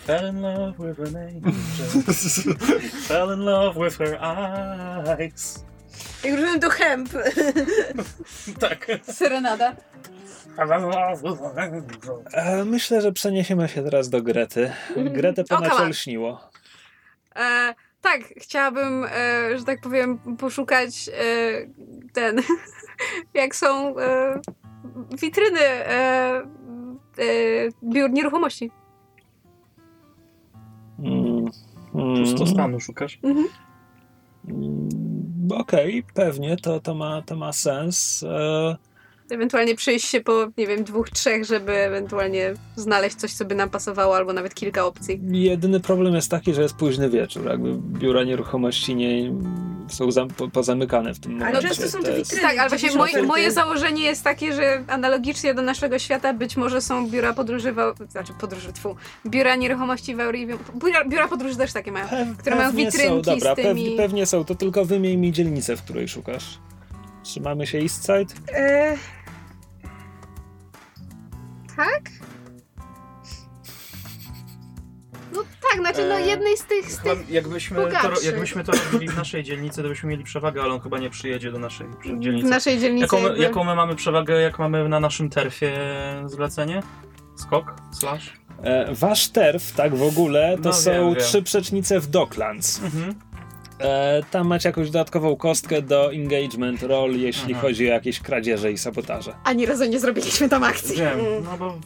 Fell 0.07 0.29
in 0.29 0.43
love 0.43 0.75
with 0.79 0.99
an 1.01 1.17
angel. 1.17 1.53
Fell 3.09 3.31
in 3.33 3.41
love 3.45 3.85
with 3.85 3.99
her 3.99 4.19
eyes. 4.21 5.65
Jak 6.25 6.35
rozumiem, 6.35 6.61
to 6.61 6.71
hemp. 6.71 7.09
Tak. 8.61 8.87
Serenada. 9.03 9.77
Fell 10.57 10.73
in 10.73 10.91
love 10.91 11.23
with 11.23 11.43
an 11.43 11.59
angel. 11.59 12.25
E, 12.33 12.65
myślę, 12.65 13.01
że 13.01 13.13
przeniesiemy 13.13 13.69
się 13.69 13.83
teraz 13.83 14.09
do 14.09 14.23
Grety. 14.23 14.73
Gretę 14.97 15.43
O, 15.43 15.45
ponad 15.45 15.73
on. 15.73 15.89
lśniło. 15.89 16.51
E, 17.37 17.75
tak, 18.01 18.21
chciałabym, 18.37 19.05
e, 19.05 19.59
że 19.59 19.65
tak 19.65 19.81
powiem, 19.81 20.19
poszukać 20.39 21.09
e, 21.09 21.13
ten, 22.13 22.43
jak 23.35 23.57
są 23.57 23.99
e, 23.99 24.41
witryny 25.23 25.61
e, 25.61 26.43
e, 27.19 27.25
biur 27.83 28.11
nieruchomości. 28.11 28.71
Mm, 30.99 31.47
mm, 31.95 32.17
Pusto 32.17 32.47
stanu 32.47 32.81
szukasz? 32.81 33.19
mm, 33.25 33.49
Okej, 35.59 36.03
pewnie, 36.15 36.57
to, 36.57 36.81
to, 36.81 36.95
ma, 36.95 37.23
to 37.23 37.37
ma 37.37 37.53
sens. 37.53 38.23
E, 38.23 38.77
Ewentualnie 39.37 39.75
przejść 39.75 40.09
się 40.09 40.21
po, 40.21 40.47
nie 40.59 40.67
wiem, 40.67 40.85
dwóch, 40.85 41.11
trzech, 41.11 41.45
żeby 41.45 41.73
ewentualnie 41.73 42.55
znaleźć 42.77 43.17
coś, 43.17 43.33
co 43.33 43.45
by 43.45 43.55
nam 43.55 43.71
pasowało, 43.71 44.17
albo 44.17 44.33
nawet 44.33 44.55
kilka 44.55 44.87
opcji. 44.87 45.21
jedyny 45.31 45.81
problem 45.81 46.15
jest 46.15 46.31
taki, 46.31 46.55
że 46.55 46.63
jest 46.63 46.75
późny 46.75 47.11
wieczór. 47.11 47.47
Jakby 47.47 47.75
biura 47.99 48.25
nieruchomości 48.25 48.95
nie 48.97 49.33
są 49.89 50.11
zam, 50.11 50.29
po, 50.29 50.49
pozamykane 50.49 51.15
w 51.15 51.21
tym 51.21 51.33
Ale 51.43 51.47
momencie. 51.53 51.69
często 51.69 51.89
są 51.89 51.99
To 51.99 52.05
te 52.05 52.19
jest- 52.19 52.31
witryny. 52.31 52.49
Tak, 52.51 52.59
ale 52.59 52.69
właśnie 52.69 52.91
moje, 52.97 53.23
moje 53.23 53.53
założenie 53.53 54.03
jest 54.03 54.25
takie, 54.25 54.53
że 54.53 54.85
analogicznie 54.89 55.55
do 55.55 55.63
naszego 55.63 55.99
świata 55.99 56.33
być 56.35 56.57
może 56.57 56.81
są 56.81 57.09
biura 57.11 57.33
podróży, 57.33 57.73
w, 57.73 57.95
znaczy 58.11 58.33
podróży, 58.41 58.73
tfu, 58.73 58.97
biura 59.27 59.57
nieruchomości 59.57 60.15
w 60.17 60.21
Eurivium. 60.21 60.59
Biura, 60.85 61.05
biura 61.05 61.29
podróży 61.29 61.57
też 61.57 61.73
takie 61.73 61.93
mają. 61.93 62.07
Pew- 62.07 62.37
które 62.39 62.57
mają 62.57 62.69
pewnie 62.69 62.85
witrynki 62.87 63.09
są, 63.15 63.23
dobra, 63.35 63.53
z 63.53 63.57
tymi- 63.57 63.69
Pewnie, 63.69 63.97
pewnie 63.97 64.27
są, 64.27 64.45
to 64.45 64.55
tylko 64.55 64.85
wymień 64.85 65.17
mi 65.17 65.33
dzielnicę, 65.33 65.77
w 65.77 65.83
której 65.83 66.09
szukasz. 66.09 66.59
Trzymamy 67.23 67.67
się 67.67 67.79
East 67.79 68.03
Side? 68.07 68.35
E... 68.59 68.97
Tak? 71.77 72.03
No 75.33 75.43
tak, 75.71 75.81
znaczy 75.81 76.09
no 76.09 76.15
E, 76.19 76.23
jednej 76.27 76.57
z 76.57 76.65
tych, 76.65 76.93
z 76.93 76.99
Chyba 76.99 77.17
tych 77.17 77.31
jakbyśmy, 77.31 77.77
to, 77.77 77.83
bogatszych. 77.83 78.25
jakbyśmy 78.25 78.65
to 78.65 78.73
robili 78.73 79.09
w 79.09 79.17
naszej 79.17 79.45
dzielnicy, 79.45 79.83
to 79.83 79.89
byśmy 79.89 80.09
mieli 80.11 80.25
przewagę, 80.25 80.63
ale 80.63 80.75
on 80.75 80.81
chyba 80.81 80.99
nie 80.99 81.11
przyjedzie 81.11 81.53
do 81.53 81.59
naszej 81.59 81.87
w 81.87 82.19
dzielnicy. 82.21 82.49
naszej 82.49 82.79
dzielnicy 82.79 83.03
Jaką, 83.05 83.17
my- 83.21 83.25
jakby... 83.29 83.43
jaką 83.43 83.65
my 83.65 83.75
mamy 83.75 83.95
przewagę, 83.97 84.41
jak 84.41 84.59
mamy 84.59 84.89
na 84.89 85.01
naszym 85.01 85.31
terfie 85.31 85.73
zlecenie? 86.27 86.83
Skok? 87.37 87.75
Slash? 87.93 88.33
E, 88.63 88.95
wasz 88.95 89.29
terf, 89.29 89.73
tak 89.73 89.95
w 89.95 90.03
ogóle, 90.03 90.57
to 90.63 90.69
No, 90.69 90.73
są 90.73 90.91
wiem, 90.91 91.15
wiem. 91.15 91.25
trzy 91.25 91.43
przecznice 91.43 92.01
w 92.01 92.07
Docklands. 92.07 92.83
Mhm. 92.83 93.15
E, 93.83 94.23
tam 94.31 94.47
macie 94.47 94.69
jakąś 94.69 94.91
dodatkową 94.91 95.37
kostkę 95.37 95.83
do 95.83 96.13
engagement 96.13 96.83
roll, 96.83 97.17
jeśli 97.17 97.53
Aha. 97.53 97.63
chodzi 97.63 97.91
o 97.91 97.93
jakieś 97.93 98.21
kradzieże 98.21 98.73
i 98.73 98.79
sabotaże. 98.79 99.35
Ani 99.45 99.67
razu 99.67 99.85
nie 99.85 100.01
zrobiliśmy 100.01 100.49
tam 100.49 100.65
akcji. 100.65 100.97
Wiem, 100.97 101.19
no 101.45 101.57
bo 101.59 101.79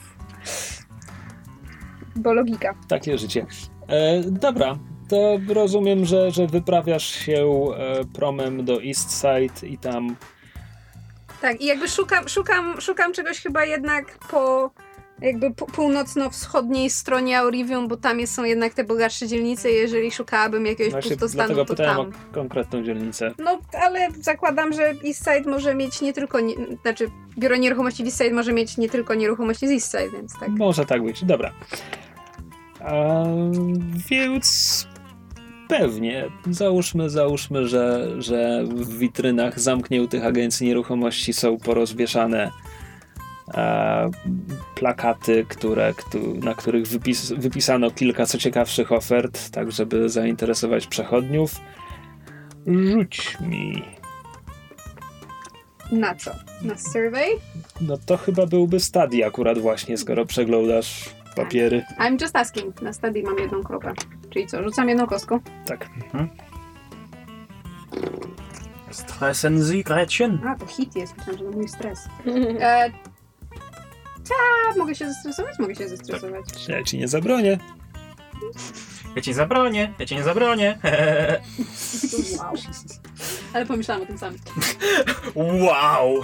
Bo 2.16 2.32
logika. 2.32 2.74
Takie 2.88 3.18
życie. 3.18 3.46
E, 3.88 4.20
dobra, 4.20 4.78
to 5.08 5.38
rozumiem, 5.48 6.04
że, 6.04 6.30
że 6.30 6.46
wyprawiasz 6.46 7.06
się 7.06 7.46
e, 7.76 8.04
promem 8.04 8.64
do 8.64 8.82
East 8.82 9.20
Side 9.20 9.68
i 9.68 9.78
tam 9.78 10.16
Tak, 11.40 11.60
i 11.60 11.66
jakby 11.66 11.88
szukam, 11.88 12.28
szukam, 12.28 12.80
szukam 12.80 13.12
czegoś 13.12 13.40
chyba 13.40 13.64
jednak 13.64 14.18
po 14.30 14.70
jakby 15.20 15.54
po- 15.54 15.66
północno-wschodniej 15.66 16.90
stronie 16.90 17.38
Aurivium, 17.38 17.88
bo 17.88 17.96
tam 17.96 18.20
jest, 18.20 18.34
są 18.34 18.44
jednak 18.44 18.74
te 18.74 18.84
bogatsze 18.84 19.28
dzielnice. 19.28 19.70
Jeżeli 19.70 20.10
szukałabym 20.10 20.66
jakiegoś 20.66 20.92
właśnie 20.92 21.10
pustostanu, 21.10 21.54
dlatego 21.54 21.64
to 21.64 21.74
pytałem 21.82 22.12
tam. 22.12 22.20
o 22.30 22.34
konkretną 22.34 22.82
dzielnicę. 22.82 23.34
No, 23.38 23.58
ale 23.82 24.08
zakładam, 24.20 24.72
że 24.72 24.82
Eastside 25.06 25.50
może 25.50 25.74
mieć 25.74 26.00
nie 26.00 26.12
tylko, 26.12 26.40
nie, 26.40 26.54
znaczy 26.82 27.10
biuro 27.38 27.56
nieruchomości 27.56 28.02
w 28.02 28.06
Eastside 28.06 28.34
może 28.34 28.52
mieć 28.52 28.76
nie 28.76 28.88
tylko 28.88 29.14
nieruchomości 29.14 29.68
z 29.68 29.70
Eastside, 29.70 30.10
więc 30.10 30.38
tak. 30.40 30.48
Może 30.48 30.86
tak 30.86 31.02
być, 31.02 31.24
dobra. 31.24 31.52
A, 32.80 33.24
więc 34.10 34.86
pewnie, 35.68 36.24
załóżmy, 36.50 37.10
załóżmy, 37.10 37.68
że, 37.68 38.08
że 38.22 38.64
w 38.64 38.98
witrynach 38.98 39.60
zamkniętych 39.60 40.24
agencji 40.24 40.66
nieruchomości 40.66 41.32
są 41.32 41.58
porozwieszane 41.58 42.50
e, 43.54 44.10
plakaty, 44.74 45.46
które, 45.48 45.94
któ- 45.94 46.34
na 46.44 46.54
których 46.54 46.86
wypis, 46.86 47.32
wypisano 47.32 47.90
kilka 47.90 48.26
co 48.26 48.38
ciekawszych 48.38 48.92
ofert, 48.92 49.50
tak 49.50 49.72
żeby 49.72 50.08
zainteresować 50.08 50.86
przechodniów. 50.86 51.54
Rzuć 52.66 53.36
mi. 53.40 53.82
Na 55.92 56.14
co? 56.14 56.30
Na 56.62 56.76
survey? 56.76 57.28
No 57.80 57.96
to 58.06 58.16
chyba 58.16 58.46
byłby 58.46 58.80
stadii 58.80 59.24
akurat 59.24 59.58
właśnie, 59.58 59.96
skoro 59.98 60.26
przeglądasz 60.26 61.04
papiery. 61.36 61.84
I'm 62.00 62.22
just 62.22 62.36
asking. 62.36 62.82
Na 62.82 62.92
stadii 62.92 63.22
mam 63.22 63.38
jedną 63.38 63.62
kropę. 63.62 63.92
Czyli 64.30 64.46
co, 64.46 64.62
rzucam 64.62 64.88
jedną 64.88 65.06
kostką? 65.06 65.40
Tak. 65.66 65.88
Stressen 68.90 69.64
Sie, 69.64 69.82
Gretchen? 69.82 70.38
A, 70.46 70.54
to 70.56 70.66
hit 70.66 70.96
jest, 70.96 71.16
myślałam, 71.16 71.38
że 71.38 71.44
to 71.44 71.50
mój 71.50 71.68
stres. 71.68 72.08
E, 72.60 72.90
ta, 74.28 74.78
mogę 74.78 74.94
się 74.94 75.08
zestresować? 75.08 75.58
Mogę 75.58 75.74
się 75.74 75.88
zestresować. 75.88 76.44
Ja 76.68 76.82
ci 76.82 76.98
nie 76.98 77.08
zabronię. 77.08 77.58
Ja 79.16 79.22
ci 79.22 79.32
zabronię, 79.34 79.94
ja 79.98 80.06
ci 80.06 80.14
nie 80.16 80.22
zabronię. 80.22 80.78
Wow. 82.38 82.52
Ale 83.54 83.66
pomyślałam 83.66 84.02
o 84.02 84.06
tym 84.06 84.18
samym. 84.18 84.38
wow! 85.34 86.14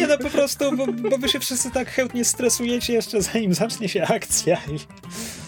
Nie 0.00 0.06
no, 0.06 0.18
po 0.18 0.30
prostu, 0.30 0.76
bo, 0.76 0.86
bo 0.86 1.18
wy 1.18 1.28
się 1.28 1.40
wszyscy 1.40 1.70
tak 1.70 1.88
chętnie 1.90 2.24
stresujecie 2.24 2.92
jeszcze 2.92 3.22
zanim 3.22 3.54
zacznie 3.54 3.88
się 3.88 4.02
akcja. 4.02 4.56
I, 4.56 4.78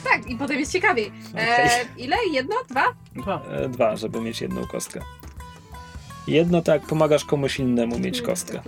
Tak, 0.04 0.30
i 0.30 0.36
potem 0.36 0.58
jest 0.58 0.72
ciekawiej. 0.72 1.06
E, 1.06 1.52
Okej. 1.52 1.86
ile? 2.04 2.16
Jedno? 2.32 2.54
Dwa? 2.70 2.84
Dwa. 3.16 3.42
e, 3.50 3.68
dwa, 3.68 3.96
żeby 3.96 4.20
mieć 4.20 4.40
jedną 4.40 4.66
kostkę. 4.66 5.00
Jedno 6.26 6.62
tak, 6.62 6.82
pomagasz 6.82 7.24
komuś 7.24 7.58
innemu 7.58 7.98
mieć 7.98 8.22
kostkę. 8.22 8.60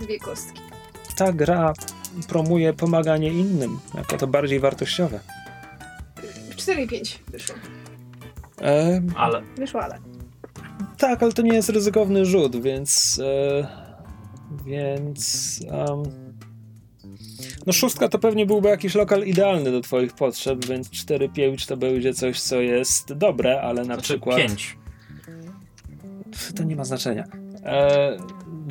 dwie 0.00 0.18
kostki. 0.18 0.67
Ta 1.18 1.32
gra 1.32 1.72
promuje 2.28 2.72
pomaganie 2.72 3.28
innym, 3.28 3.78
jako 3.94 4.16
to 4.16 4.26
bardziej 4.26 4.60
wartościowe. 4.60 5.20
4 6.56 6.82
i 6.82 6.88
5 6.88 7.22
wyszło. 7.28 7.54
E, 8.60 9.00
Ale 9.16 9.42
Wyszło, 9.56 9.82
ale. 9.82 9.98
tak, 10.98 11.22
ale 11.22 11.32
to 11.32 11.42
nie 11.42 11.54
jest 11.54 11.68
ryzykowny 11.68 12.26
rzut, 12.26 12.62
więc. 12.62 13.20
E, 13.24 13.68
więc. 14.66 15.60
em, 15.70 16.02
no, 17.66 17.72
szóstka 17.72 18.08
to 18.08 18.18
pewnie 18.18 18.46
byłby 18.46 18.68
jakiś 18.68 18.94
lokal 18.94 19.22
idealny 19.24 19.70
do 19.72 19.80
Twoich 19.80 20.12
potrzeb, 20.12 20.64
więc 20.64 20.88
4-5 20.90 21.68
to 21.68 21.76
będzie 21.76 22.14
coś, 22.14 22.40
co 22.40 22.60
jest 22.60 23.12
dobre, 23.12 23.60
ale 23.62 23.78
na 23.80 23.84
znaczy 23.84 24.02
przykład. 24.02 24.36
pięć. 24.38 24.76
To 26.56 26.64
nie 26.64 26.76
ma 26.76 26.84
znaczenia. 26.84 27.24
E, 27.64 28.16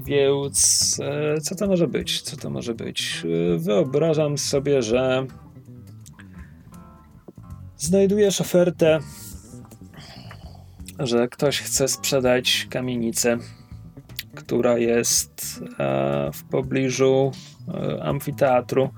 więc 0.06 1.00
e, 1.04 1.42
co 1.42 1.56
to 1.56 1.68
może 1.68 1.88
być? 1.88 2.22
Co 2.22 2.38
to 2.38 2.50
może 2.50 2.74
być? 2.74 3.24
E, 3.56 3.58
wyobrażam 3.58 4.38
sobie, 4.38 4.82
że 4.82 5.26
znajdujesz 7.78 8.42
ofertę, 8.42 9.00
że 11.00 11.28
ktoś 11.28 11.62
chce 11.62 11.88
sprzedać 11.88 12.68
kamienicę, 12.70 13.38
która 14.36 14.78
jest 14.78 15.64
e, 15.80 16.30
w 16.34 16.44
pobliżu 16.44 17.32
amfiteatru. 18.02 18.90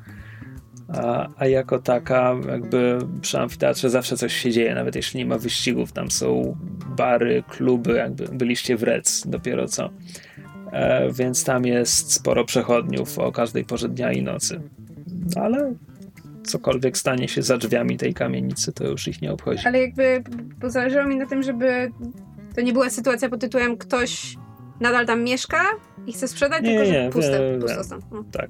A, 0.93 1.27
a 1.37 1.47
jako 1.47 1.79
taka, 1.79 2.35
jakby 2.49 2.99
przy 3.21 3.39
amfiteatrze 3.39 3.89
zawsze 3.89 4.17
coś 4.17 4.33
się 4.33 4.51
dzieje, 4.51 4.75
nawet 4.75 4.95
jeśli 4.95 5.17
nie 5.17 5.25
ma 5.25 5.37
wyścigów. 5.37 5.91
Tam 5.91 6.11
są 6.11 6.57
bary, 6.97 7.43
kluby, 7.49 7.93
jakby 7.93 8.27
byliście 8.27 8.77
w 8.77 8.83
Rec 8.83 9.23
dopiero 9.27 9.67
co. 9.67 9.89
E, 10.71 11.11
więc 11.13 11.43
tam 11.43 11.65
jest 11.65 12.13
sporo 12.13 12.45
przechodniów 12.45 13.19
o 13.19 13.31
każdej 13.31 13.65
porze 13.65 13.89
dnia 13.89 14.11
i 14.11 14.21
nocy. 14.21 14.61
Ale 15.35 15.73
cokolwiek 16.43 16.97
stanie 16.97 17.27
się 17.27 17.41
za 17.41 17.57
drzwiami 17.57 17.97
tej 17.97 18.13
kamienicy, 18.13 18.73
to 18.73 18.87
już 18.87 19.07
ich 19.07 19.21
nie 19.21 19.31
obchodzi. 19.31 19.67
Ale 19.67 19.79
jakby, 19.79 20.23
bo 20.59 20.69
zależało 20.69 21.07
mi 21.07 21.15
na 21.15 21.25
tym, 21.25 21.43
żeby 21.43 21.91
to 22.55 22.61
nie 22.61 22.73
była 22.73 22.89
sytuacja 22.89 23.29
pod 23.29 23.41
tytułem 23.41 23.77
ktoś 23.77 24.35
nadal 24.79 25.05
tam 25.05 25.23
mieszka 25.23 25.61
i 26.07 26.13
chce 26.13 26.27
sprzedać, 26.27 26.63
Nie, 26.63 26.69
tylko 26.69 26.85
że 26.85 26.91
nie, 27.03 27.09
puste, 27.09 27.51
wiem, 27.51 27.61
pustostan. 27.61 28.01
No. 28.11 28.23
Tak. 28.31 28.49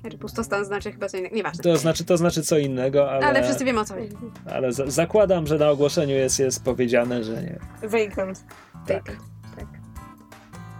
Znaczy 0.00 0.18
pustostan 0.18 0.64
znaczy 0.64 0.92
chyba 0.92 1.08
co 1.08 1.16
innego, 1.16 1.36
nieważne. 1.36 1.62
To 1.62 1.76
znaczy, 1.76 2.04
to 2.04 2.16
znaczy 2.16 2.42
co 2.42 2.58
innego, 2.58 3.10
ale, 3.10 3.26
Ale 3.26 3.42
wszyscy 3.42 3.64
wiemy 3.64 3.80
o 3.80 3.84
co 3.84 3.94
chodzi. 3.94 4.08
ale 4.50 4.72
za- 4.72 4.90
zakładam, 4.90 5.46
że 5.46 5.58
na 5.58 5.70
ogłoszeniu 5.70 6.14
jest, 6.14 6.38
jest 6.38 6.64
powiedziane, 6.64 7.24
że 7.24 7.42
nie. 7.42 7.58
Vacant. 7.88 8.44
Tak. 8.86 9.04
Tak. 9.06 9.16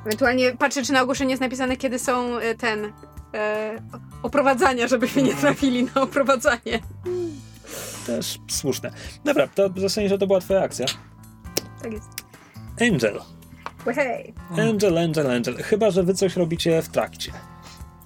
Ewentualnie 0.07 0.53
patrzę, 0.53 0.83
czy 0.83 0.93
na 0.93 1.03
ogłoszeniu 1.03 1.31
jest 1.31 1.41
napisane, 1.41 1.77
kiedy 1.77 1.99
są 1.99 2.39
e, 2.39 2.55
ten 2.55 2.93
e, 3.35 3.83
oprowadzania, 4.23 4.89
żebyśmy 4.89 5.23
nie 5.23 5.35
trafili 5.35 5.85
na 5.95 6.03
oprowadzanie. 6.03 6.79
Też 8.07 8.39
słuszne. 8.51 8.91
Dobra, 9.25 9.49
to 9.49 9.71
zasadniczo 9.77 10.19
to 10.19 10.27
była 10.27 10.41
twoja 10.41 10.63
akcja. 10.63 10.87
Tak 11.83 11.93
jest. 11.93 12.09
Angel. 12.81 13.21
Hej. 13.95 14.35
Angel, 14.51 14.99
Angel, 14.99 15.31
Angel. 15.31 15.57
Chyba, 15.57 15.91
że 15.91 16.03
wy 16.03 16.15
coś 16.15 16.37
robicie 16.37 16.83
w 16.83 16.89
trakcie. 16.89 17.33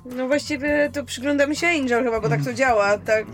No 0.05 0.27
właściwie 0.27 0.91
to 0.93 1.05
przyglądamy 1.05 1.57
się 1.57 1.67
Angel 1.67 2.05
chyba, 2.05 2.21
bo 2.21 2.29
tak 2.29 2.45
to 2.45 2.53
działa, 2.55 2.99
tak. 2.99 3.27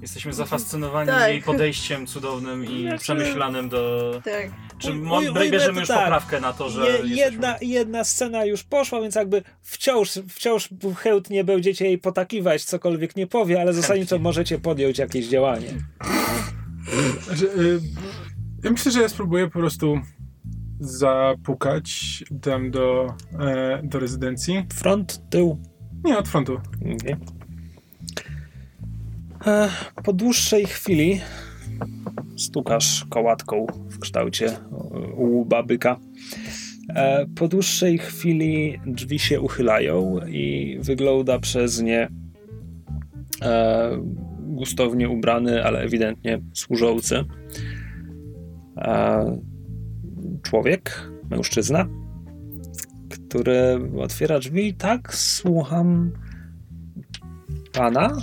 Jesteśmy 0.00 0.32
zafascynowani 0.32 1.10
Tak. 1.10 1.28
jej 1.30 1.42
podejściem 1.42 2.06
cudownym 2.06 2.64
i 2.64 2.82
Znaczy- 2.82 2.98
przemyślanym 2.98 3.68
do... 3.68 4.10
Tak. 4.24 4.50
Czy 4.78 4.88
uj- 4.92 5.18
ujmę 5.18 5.50
bierzemy 5.50 5.74
to 5.74 5.80
już 5.80 5.88
tak. 5.88 6.00
poprawkę 6.00 6.40
na 6.40 6.52
to, 6.52 6.70
że 6.70 6.80
Je, 6.80 6.90
jesteśmy... 6.90 7.16
jedna, 7.16 7.56
jedna 7.60 8.04
scena 8.04 8.44
już 8.44 8.64
poszła, 8.64 9.00
więc 9.00 9.14
jakby 9.14 9.42
wciąż, 9.60 10.10
wciąż 10.28 10.68
chętnie 10.96 11.44
będziecie 11.44 11.84
jej 11.84 11.98
potakiwać, 11.98 12.64
cokolwiek 12.64 13.16
nie 13.16 13.26
powie, 13.26 13.60
ale 13.60 13.72
zasadniczo 13.72 14.18
możecie 14.18 14.58
podjąć 14.58 14.98
jakieś 14.98 15.28
działanie. 15.28 15.68
Że, 17.32 17.46
y, 17.46 17.80
ja 18.64 18.70
myślę, 18.70 18.92
że 18.92 19.02
ja 19.02 19.08
spróbuję 19.08 19.46
po 19.46 19.58
prostu 19.58 20.00
zapukać 20.80 22.24
tam 22.42 22.70
do, 22.70 23.14
e, 23.40 23.80
do 23.84 23.98
rezydencji. 23.98 24.66
Front, 24.74 25.20
tył. 25.30 25.58
Nie, 26.04 26.18
od 26.18 26.28
frontu. 26.28 26.60
Okay. 26.80 27.16
E, 29.46 29.68
Po 30.04 30.12
dłuższej 30.12 30.66
chwili 30.66 31.20
stukasz 32.36 33.04
kołatką 33.10 33.66
w 33.90 33.98
kształcie 33.98 34.46
e, 34.46 34.56
łuba 35.16 35.62
byka. 35.62 35.96
E, 36.88 37.26
Po 37.26 37.48
dłuższej 37.48 37.98
chwili 37.98 38.80
drzwi 38.86 39.18
się 39.18 39.40
uchylają 39.40 40.20
i 40.28 40.78
wygląda 40.80 41.38
przez 41.38 41.82
nie 41.82 42.08
e, 43.42 43.90
gustownie 44.40 45.08
ubrany, 45.08 45.64
ale 45.64 45.80
ewidentnie 45.80 46.40
służący 46.54 47.24
e, 48.76 49.38
człowiek, 50.42 51.10
mężczyzna, 51.30 51.88
który 53.10 53.80
otwiera 53.98 54.38
drzwi. 54.38 54.74
Tak, 54.74 55.14
słucham 55.14 56.12
pana. 57.72 58.16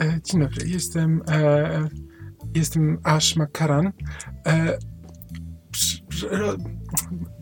E, 0.00 0.20
dzień 0.24 0.40
dobry, 0.40 0.68
jestem, 0.68 1.22
e, 1.28 1.88
jestem 2.54 2.98
Ash 3.02 3.36
McCarran. 3.36 3.92
E, 4.46 4.78
przy, 5.70 6.02
przy, 6.08 6.28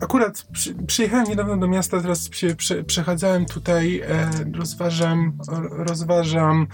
akurat 0.01 0.47
przy, 0.51 0.75
przyjechałem 0.75 1.27
niedawno 1.27 1.57
do 1.57 1.67
miasta, 1.67 2.01
teraz 2.01 2.29
się 2.31 2.55
prze, 2.55 2.83
przechadzałem 2.83 3.45
tutaj, 3.45 3.99
e, 3.99 4.29
rozważam, 4.55 5.37
ro- 5.47 5.83
rozważam 5.83 6.67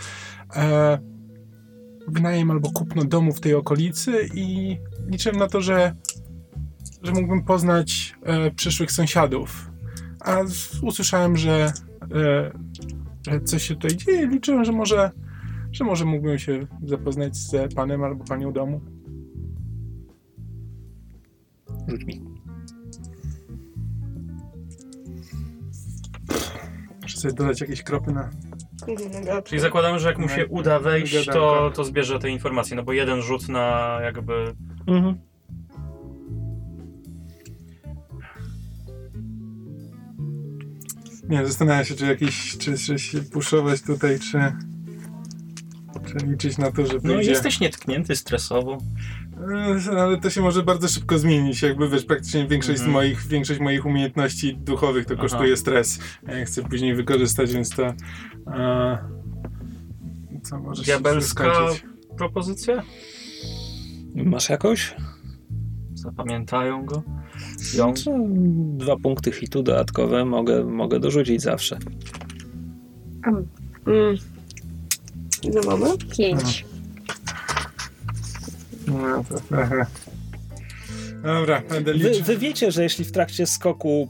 e, 0.56 0.99
wynajem 2.07 2.52
albo 2.52 2.72
kupno 2.72 3.03
domu 3.03 3.34
w 3.34 3.40
tej 3.40 3.53
okolicy 3.53 4.30
i 4.34 4.77
liczyłem 5.07 5.38
na 5.38 5.48
to, 5.48 5.61
że, 5.61 5.95
że 7.03 7.11
mógłbym 7.11 7.44
poznać 7.44 8.15
przyszłych 8.56 8.91
sąsiadów. 8.91 9.72
A 10.19 10.38
usłyszałem, 10.81 11.38
że 11.38 11.73
e, 13.27 13.41
coś 13.41 13.63
się 13.63 13.75
tutaj 13.75 13.97
dzieje. 13.97 14.27
Liczyłem, 14.27 14.65
że 14.65 14.71
może, 14.71 15.11
że 15.71 15.83
może 15.83 16.05
mógłbym 16.05 16.39
się 16.39 16.67
zapoznać 16.83 17.37
z 17.37 17.73
panem 17.73 18.03
albo 18.03 18.23
panią 18.23 18.53
domu. 18.53 18.81
Rzuć 21.87 22.05
mi. 22.05 22.21
Muszę 27.01 27.17
sobie 27.17 27.33
dodać 27.33 27.61
jakieś 27.61 27.83
kropy 27.83 28.11
na... 28.11 28.29
Czyli 29.43 29.61
zakładamy, 29.61 29.99
że 29.99 30.07
jak 30.07 30.17
mu 30.17 30.29
się 30.29 30.47
uda 30.47 30.79
wejść, 30.79 31.25
to, 31.25 31.71
to 31.75 31.83
zbierze 31.83 32.19
te 32.19 32.29
informacje, 32.29 32.75
no 32.75 32.83
bo 32.83 32.93
jeden 32.93 33.21
rzut 33.21 33.49
na 33.49 33.97
jakby... 34.03 34.53
Mhm. 34.87 35.17
Nie, 41.29 41.45
zastanawiam 41.45 41.85
się, 41.85 41.95
czy 41.95 42.05
jakiś, 42.05 42.57
czy, 42.57 42.77
czy 42.77 42.99
się 42.99 43.21
puszować 43.21 43.81
tutaj, 43.81 44.19
czy, 44.19 44.39
czy 46.05 46.25
liczyć 46.27 46.57
na 46.57 46.71
to, 46.71 46.85
że 46.85 46.93
No 46.93 46.99
wyjdzie. 47.13 47.31
jesteś 47.31 47.59
nietknięty 47.59 48.15
stresowo. 48.15 48.77
E, 49.91 49.91
Ale 49.99 50.17
to 50.17 50.29
się 50.29 50.41
może 50.41 50.63
bardzo 50.63 50.87
szybko 50.87 51.19
zmienić. 51.19 51.61
Jakby 51.61 51.89
wiesz, 51.89 52.05
praktycznie 52.05 52.47
większość, 52.47 52.79
Mhm. 52.79 52.91
z 52.91 52.93
moich, 52.93 53.27
większość 53.27 53.59
moich 53.59 53.85
umiejętności 53.85 54.55
duchowych 54.57 55.05
to 55.05 55.13
Aha. 55.13 55.21
kosztuje 55.21 55.57
stres. 55.57 55.99
A 56.27 56.31
ja 56.31 56.45
chcę 56.45 56.63
później 56.63 56.95
wykorzystać, 56.95 57.53
więc 57.53 57.69
to. 57.69 57.93
E, 58.47 58.97
co 60.43 60.59
może 60.59 60.83
się 60.83 60.85
Diabelska 60.85 61.43
skończyć? 61.53 61.85
propozycja? 62.17 62.83
Masz 64.15 64.49
jakąś? 64.49 64.95
Zapamiętają 65.93 66.85
go. 66.85 67.03
Ją. 67.76 67.93
Co? 67.93 68.11
Dwa 68.77 68.97
punkty 68.97 69.31
hitu 69.31 69.64
dodatkowe 69.64 70.26
mogę, 70.26 70.64
mogę 70.65 70.99
dorzucić 70.99 71.41
zawsze. 71.41 71.77
Mm. 73.88 74.18
Ile 75.43 75.61
mamy? 75.65 75.85
Pięć. 76.18 76.65
No, 78.88 79.23
to. 79.30 79.35
Dobra, 81.23 81.61
będę 81.69 81.93
Wy, 81.93 82.10
liczył. 82.10 82.23
wy 82.26 82.38
wiecie, 82.38 82.72
że 82.72 82.84
jeśli 82.84 83.05
w 83.05 83.11
trakcie 83.11 83.45
skoku 83.45 84.07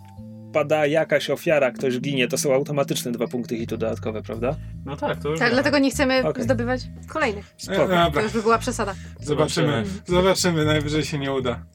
pada 0.54 0.86
jakaś 0.86 1.30
ofiara, 1.30 1.72
ktoś 1.72 2.00
ginie, 2.00 2.28
to 2.28 2.38
są 2.38 2.54
automatyczne 2.54 3.12
dwa 3.12 3.28
punkty 3.28 3.58
hitu 3.58 3.78
dodatkowe, 3.78 4.22
prawda? 4.22 4.56
No 4.86 4.98
tak, 4.98 5.20
to 5.24 5.30
już 5.30 5.40
Tak, 5.40 5.52
dlatego 5.54 5.80
nie 5.80 5.91
chcemy 5.91 6.28
Okej. 6.28 6.44
zdobywać 6.44 6.82
kolejnych. 7.08 7.56
E, 7.70 7.76
To 7.76 7.88
dobra, 7.88 8.22
już 8.22 8.34
by 8.34 8.41
była 8.41 8.58
przesada. 8.58 8.95
Zobaczymy. 9.20 9.84
Zobaczymy, 10.08 10.66
najwyżej 10.66 11.06
się 11.06 11.20
nie 11.20 11.32
uda. 11.34 11.66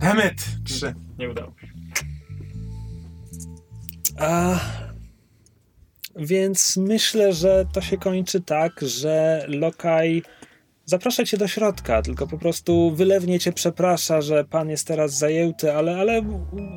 Emmet! 0.00 0.34
Trzy. 0.64 0.94
Nie 1.18 1.30
udało. 1.30 1.52
A, 4.18 4.60
więc 6.16 6.76
myślę, 6.76 7.32
że 7.32 7.64
to 7.72 7.80
się 7.80 7.96
kończy 7.98 8.40
tak, 8.40 8.80
że 8.82 9.44
Lokaj 9.48 10.22
zaprasza 10.84 11.24
cię 11.24 11.36
do 11.36 11.48
środka, 11.48 12.02
tylko 12.02 12.26
po 12.26 12.38
prostu 12.38 12.90
wylewnie 12.94 13.38
cię 13.38 13.52
przeprasza, 13.52 14.20
że 14.20 14.44
pan 14.44 14.70
jest 14.70 14.86
teraz 14.86 15.18
zajęty, 15.18 15.74
ale, 15.74 15.96
ale 15.96 16.22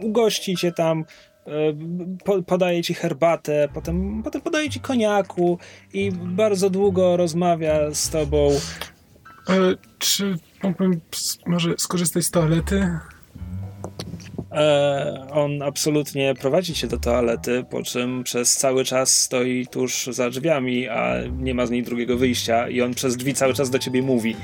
ugości 0.04 0.56
cię 0.56 0.72
tam, 0.72 1.06
e, 1.48 1.52
po, 2.26 2.44
podaje 2.44 2.84
ci 2.84 2.94
herbatę, 2.94 3.70
potem, 3.74 4.24
potem 4.24 4.42
podaje 4.42 4.70
ci 4.70 4.80
koniaku 4.80 5.58
i 5.94 6.12
bardzo 6.12 6.70
długo 6.70 7.18
rozmawia 7.18 7.94
z 7.94 8.10
tobą. 8.10 8.52
E, 9.50 9.76
czy 10.00 10.38
mógłbym 10.64 11.02
może 11.46 11.74
skorzystać 11.78 12.24
z 12.24 12.32
toalety? 12.32 13.00
E, 14.52 15.28
on 15.32 15.62
absolutnie 15.62 16.36
prowadzi 16.36 16.74
cię 16.74 16.88
do 16.88 16.98
toalety, 16.98 17.66
po 17.70 17.84
czym 17.84 18.24
przez 18.24 18.58
cały 18.58 18.86
czas 18.86 19.20
stoi 19.20 19.68
tuż 19.68 20.06
za 20.12 20.30
drzwiami, 20.30 20.88
a 20.90 21.14
nie 21.38 21.54
ma 21.54 21.66
z 21.66 21.72
niej 21.72 21.84
drugiego 21.84 22.18
wyjścia 22.18 22.70
i 22.70 22.82
on 22.82 22.94
przez 22.94 23.18
drzwi 23.18 23.34
cały 23.34 23.54
czas 23.54 23.70
do 23.70 23.80
ciebie 23.80 24.02
mówi. 24.02 24.36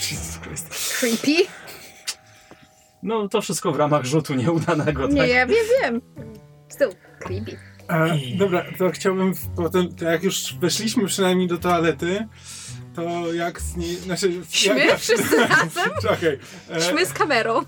Creepy? 1.00 1.50
No 3.02 3.28
to 3.28 3.40
wszystko 3.42 3.72
w 3.72 3.76
ramach 3.76 4.04
rzutu 4.04 4.34
nieudanego, 4.34 5.06
Nie, 5.06 5.16
tak? 5.16 5.28
ja 5.30 5.46
wiem, 5.46 5.64
wiem. 5.82 6.00
Still 6.68 6.90
creepy. 7.18 7.58
E, 7.88 8.18
dobra, 8.38 8.64
to 8.78 8.90
chciałbym 8.90 9.32
potem, 9.56 9.94
to 9.94 10.04
jak 10.04 10.22
już 10.22 10.54
weszliśmy 10.54 11.06
przynajmniej 11.06 11.48
do 11.48 11.58
toalety, 11.58 12.26
to 12.96 13.32
jak 13.32 13.60
z 13.62 13.76
niej... 13.76 13.96
Znaczy, 13.96 14.32
Szmy 14.50 14.86
jak, 14.86 14.98
wszyscy 14.98 15.36
razem? 15.36 15.90
Czekaj. 16.08 16.38
E, 16.70 16.80
Szmy 16.80 17.06
z 17.06 17.12
kamerą. 17.12 17.62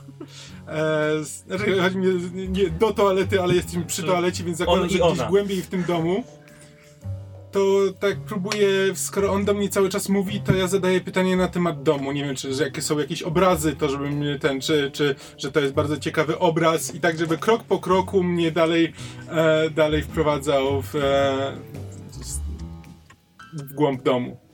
E, 0.69 1.25
znaczy, 1.47 1.81
chodzi 1.81 1.97
mi 1.97 2.07
nie, 2.33 2.49
nie 2.49 2.71
do 2.71 2.93
toalety, 2.93 3.43
ale 3.43 3.55
jesteśmy 3.55 3.85
przy 3.85 4.03
toalecie, 4.03 4.45
więc 4.45 4.59
zakładam, 4.59 4.89
że 4.89 4.99
gdzieś 4.99 5.27
głębiej 5.29 5.63
w 5.63 5.67
tym 5.67 5.85
domu. 5.85 6.25
To 7.53 7.61
tak 8.01 8.17
próbuję, 8.27 8.69
skoro 8.95 9.33
on 9.33 9.45
do 9.45 9.55
mnie 9.55 9.69
cały 9.69 9.89
czas 9.89 10.09
mówi, 10.09 10.41
to 10.41 10.55
ja 10.55 10.67
zadaję 10.69 11.01
pytanie 11.01 11.37
na 11.37 11.49
temat 11.49 11.83
domu. 11.83 12.13
Nie 12.13 12.25
wiem, 12.25 12.37
czy 12.37 12.55
że 12.55 12.65
jakie 12.65 12.83
są 12.83 12.99
jakieś 12.99 13.23
obrazy, 13.23 13.77
to 13.77 13.89
żeby 13.89 14.11
mnie 14.11 14.39
ten, 14.39 14.61
czy, 14.61 14.91
czy 14.93 15.15
że 15.39 15.53
to 15.53 15.61
jest 15.61 15.75
bardzo 15.75 15.97
ciekawy 15.97 16.39
obraz 16.39 16.95
i 16.95 17.01
tak, 17.01 17.19
żeby 17.19 17.39
krok 17.39 17.65
po 17.65 17.79
kroku 17.79 18.23
mnie 18.23 18.53
dalej, 18.53 18.93
e, 19.31 19.71
dalej 19.71 20.03
wprowadzał 20.03 20.83
w, 20.83 20.97
e, 20.97 21.53
w 23.53 23.75
głąb 23.75 24.03
domu. 24.03 24.48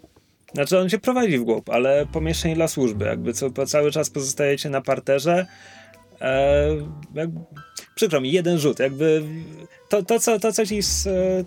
Znaczy 0.54 0.78
on 0.78 0.88
cię 0.88 0.98
prowadzi 0.98 1.38
w 1.38 1.44
głąb, 1.44 1.70
ale 1.70 2.06
pomieszczenie 2.06 2.54
dla 2.54 2.68
służby, 2.68 3.04
jakby 3.04 3.32
co, 3.32 3.50
po 3.50 3.66
cały 3.66 3.90
czas 3.90 4.10
pozostajecie 4.10 4.70
na 4.70 4.80
parterze. 4.80 5.46
E, 6.20 6.68
przykro 7.94 8.20
mi, 8.20 8.32
jeden 8.32 8.58
rzut, 8.58 8.78
jakby 8.78 9.22
to, 9.88 10.02
to, 10.02 10.20
co, 10.20 10.38
to 10.38 10.52
co 10.52 10.66
ci 10.66 10.82
z, 10.82 11.06
e, 11.06 11.44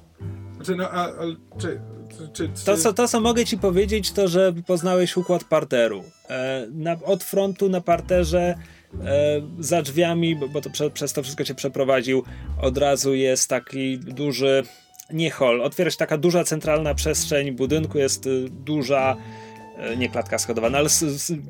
Znaczy, 0.55 0.75
no, 0.75 0.89
a, 0.89 1.05
a, 1.05 1.13
czy, 1.59 1.79
czy, 2.17 2.29
czy, 2.33 2.65
To 2.65 2.77
co, 2.77 2.93
to, 2.93 3.07
co 3.07 3.19
mogę 3.19 3.45
ci 3.45 3.57
powiedzieć, 3.57 4.11
to 4.11 4.27
że 4.27 4.53
poznałeś 4.67 5.17
układ 5.17 5.43
parteru. 5.43 6.03
E, 6.29 6.67
na, 6.71 6.97
od 7.03 7.23
frontu 7.23 7.69
na 7.69 7.81
parterze, 7.81 8.55
e, 9.03 9.41
za 9.59 9.81
drzwiami, 9.81 10.35
bo, 10.35 10.47
bo 10.47 10.61
to 10.61 10.69
prze, 10.69 10.89
przez 10.89 11.13
to 11.13 11.23
wszystko 11.23 11.43
cię 11.43 11.55
przeprowadził, 11.55 12.23
od 12.61 12.77
razu 12.77 13.13
jest 13.13 13.49
taki 13.49 13.99
duży, 13.99 14.63
nie 15.13 15.31
hol, 15.31 15.61
otwiera 15.61 15.91
się 15.91 15.97
taka 15.97 16.17
duża 16.17 16.43
centralna 16.43 16.93
przestrzeń 16.93 17.51
budynku, 17.51 17.97
jest 17.97 18.27
y, 18.27 18.49
duża, 18.49 19.17
e, 19.77 19.97
nie 19.97 20.09
klatka 20.09 20.37
schodowa, 20.37 20.69
no 20.69 20.77
ale 20.77 20.89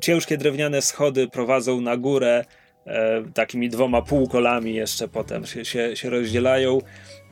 ciężkie 0.00 0.36
drewniane 0.36 0.82
schody 0.82 1.28
prowadzą 1.28 1.80
na 1.80 1.96
górę, 1.96 2.44
e, 2.86 3.22
takimi 3.34 3.68
dwoma 3.68 4.02
półkolami 4.02 4.74
jeszcze 4.74 5.08
potem 5.08 5.46
się, 5.46 5.64
się, 5.64 5.96
się 5.96 6.10
rozdzielają 6.10 6.78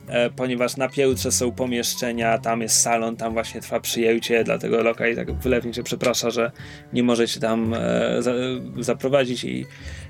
e, 0.07 0.29
ponieważ 0.29 0.77
na 0.77 0.89
piętrze 0.89 1.31
są 1.31 1.51
pomieszczenia, 1.51 2.37
tam 2.37 2.61
jest 2.61 2.81
salon, 2.81 3.15
tam 3.15 3.33
właśnie 3.33 3.61
trwa 3.61 3.79
przyjęcie, 3.79 4.43
dlatego 4.43 4.83
lokaj 4.83 5.15
tak 5.15 5.33
wylewnie 5.33 5.73
cię 5.73 5.83
przeprasza, 5.83 6.29
że 6.29 6.51
nie 6.93 7.03
możecie 7.03 7.39
tam 7.39 7.73
e, 7.73 8.21
za, 8.21 8.31
zaprowadzić 8.79 9.43
i, 9.43 9.65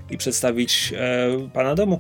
i 0.10 0.18
przedstawić 0.18 0.94
pana 1.54 1.76
domu. 1.76 2.00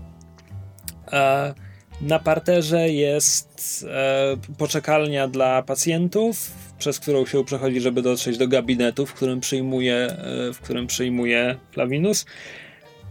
E, 1.11 1.66
na 2.01 2.19
parterze 2.19 2.89
jest 2.89 3.85
e, 3.89 4.37
poczekalnia 4.57 5.27
dla 5.27 5.63
pacjentów, 5.63 6.51
przez 6.79 6.99
którą 6.99 7.25
się 7.25 7.45
przechodzi, 7.45 7.81
żeby 7.81 8.01
dotrzeć 8.01 8.37
do 8.37 8.47
gabinetu, 8.47 9.05
w 9.05 9.13
którym 9.13 9.39
przyjmuje, 9.39 9.95
e, 9.95 10.53
w 10.53 10.59
którym 10.59 10.87
przyjmuje 10.87 11.57
Flavinus. 11.71 12.25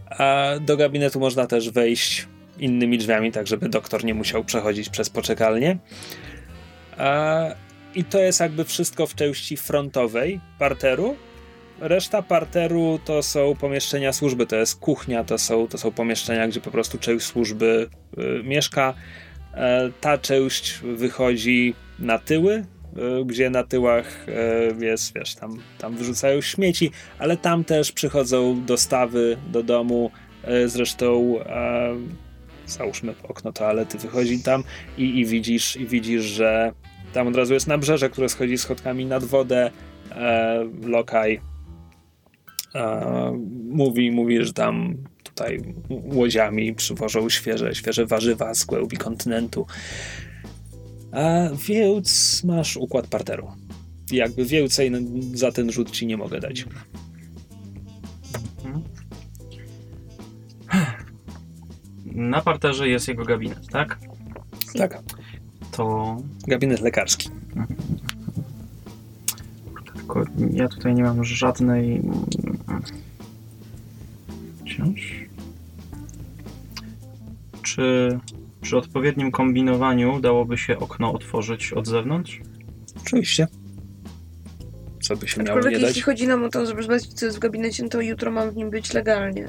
A 0.09 0.45
do 0.61 0.77
gabinetu 0.77 1.19
można 1.19 1.47
też 1.47 1.69
wejść 1.69 2.27
innymi 2.59 2.97
drzwiami, 2.97 3.31
tak 3.31 3.47
żeby 3.47 3.69
doktor 3.69 4.03
nie 4.03 4.13
musiał 4.13 4.43
przechodzić 4.43 4.89
przez 4.89 5.09
poczekalnię. 5.09 5.77
A, 6.97 7.45
I 7.95 8.03
to 8.03 8.19
jest 8.19 8.39
jakby 8.39 8.65
wszystko 8.65 9.07
w 9.07 9.15
części 9.15 9.57
frontowej 9.57 10.39
parteru. 10.59 11.15
Reszta 11.79 12.21
parteru 12.21 12.99
to 13.05 13.23
są 13.23 13.55
pomieszczenia 13.55 14.13
służby, 14.13 14.45
to 14.45 14.55
jest 14.55 14.79
kuchnia, 14.79 15.23
to 15.23 15.37
są, 15.37 15.67
to 15.67 15.77
są 15.77 15.91
pomieszczenia, 15.91 16.47
gdzie 16.47 16.61
po 16.61 16.71
prostu 16.71 16.97
część 16.97 17.25
służby 17.25 17.89
y, 18.17 18.43
mieszka. 18.43 18.93
E, 19.53 19.89
ta 20.01 20.17
część 20.17 20.79
wychodzi 20.79 21.73
na 21.99 22.19
tyły, 22.19 22.53
y, 23.21 23.25
gdzie 23.25 23.49
na 23.49 23.63
tyłach 23.63 24.25
y, 24.79 24.85
jest, 24.85 25.13
wiesz, 25.15 25.35
tam, 25.35 25.59
tam 25.77 25.95
wyrzucają 25.95 26.41
śmieci, 26.41 26.91
ale 27.19 27.37
tam 27.37 27.63
też 27.63 27.91
przychodzą 27.91 28.65
dostawy 28.65 29.37
do 29.51 29.63
domu. 29.63 30.11
Y, 30.63 30.69
zresztą 30.69 31.39
e, 31.45 31.95
załóżmy 32.65 33.13
okno 33.23 33.51
toalety 33.53 33.97
wychodzi 33.97 34.43
tam 34.43 34.63
i, 34.97 35.19
i, 35.19 35.25
widzisz, 35.25 35.75
i 35.75 35.85
widzisz, 35.85 36.23
że 36.23 36.71
tam 37.13 37.27
od 37.27 37.35
razu 37.35 37.53
jest 37.53 37.67
nabrzeże, 37.67 38.09
które 38.09 38.29
schodzi 38.29 38.57
schodkami 38.57 39.05
nad 39.05 39.23
wodę. 39.23 39.71
E, 40.11 40.65
lokaj 40.83 41.33
e, 41.33 41.56
mówi, 43.69 44.11
mówi, 44.11 44.45
że 44.45 44.53
tam 44.53 44.97
tutaj 45.23 45.63
łodziami 45.89 46.73
przywożą 46.73 47.29
świeże, 47.29 47.75
świeże 47.75 48.05
warzywa 48.05 48.53
z 48.53 48.65
głębi 48.65 48.97
kontynentu. 48.97 49.65
A 51.11 51.49
więc 51.67 52.43
masz 52.43 52.77
układ 52.77 53.07
parteru. 53.07 53.51
Jakby 54.11 54.45
więcej 54.45 54.91
za 55.33 55.51
ten 55.51 55.71
rzut 55.71 55.91
ci 55.91 56.07
nie 56.07 56.17
mogę 56.17 56.39
dać. 56.39 56.65
Na 62.05 62.41
parterze 62.41 62.89
jest 62.89 63.07
jego 63.07 63.25
gabinet, 63.25 63.67
tak? 63.71 63.99
Tak, 64.77 64.99
To 65.71 66.17
gabinet 66.47 66.81
lekarski. 66.81 67.29
Tylko 70.07 70.23
ja 70.53 70.67
tutaj 70.67 70.95
nie 70.95 71.03
mam 71.03 71.23
żadnej. 71.23 72.01
Wciąż. 74.65 75.25
Czy 77.61 78.19
przy 78.61 78.77
odpowiednim 78.77 79.31
kombinowaniu 79.31 80.19
dałoby 80.19 80.57
się 80.57 80.79
okno 80.79 81.13
otworzyć 81.13 81.73
od 81.73 81.87
zewnątrz? 81.87 82.41
Oczywiście. 83.01 83.47
Co 85.01 85.15
by 85.15 85.27
się 85.27 85.43
miało 85.43 85.59
nie 85.61 85.71
jeśli 85.71 85.85
dać? 85.87 86.03
chodzi 86.03 86.27
nam 86.27 86.43
o 86.43 86.49
to, 86.49 86.65
żeby 86.65 86.83
zobaczyć, 86.83 87.13
co 87.13 87.25
jest 87.25 87.37
w 87.37 87.39
gabinecie, 87.39 87.83
no 87.83 87.89
to 87.89 88.01
jutro 88.01 88.31
mam 88.31 88.51
w 88.51 88.55
nim 88.55 88.69
być 88.69 88.93
legalnie. 88.93 89.47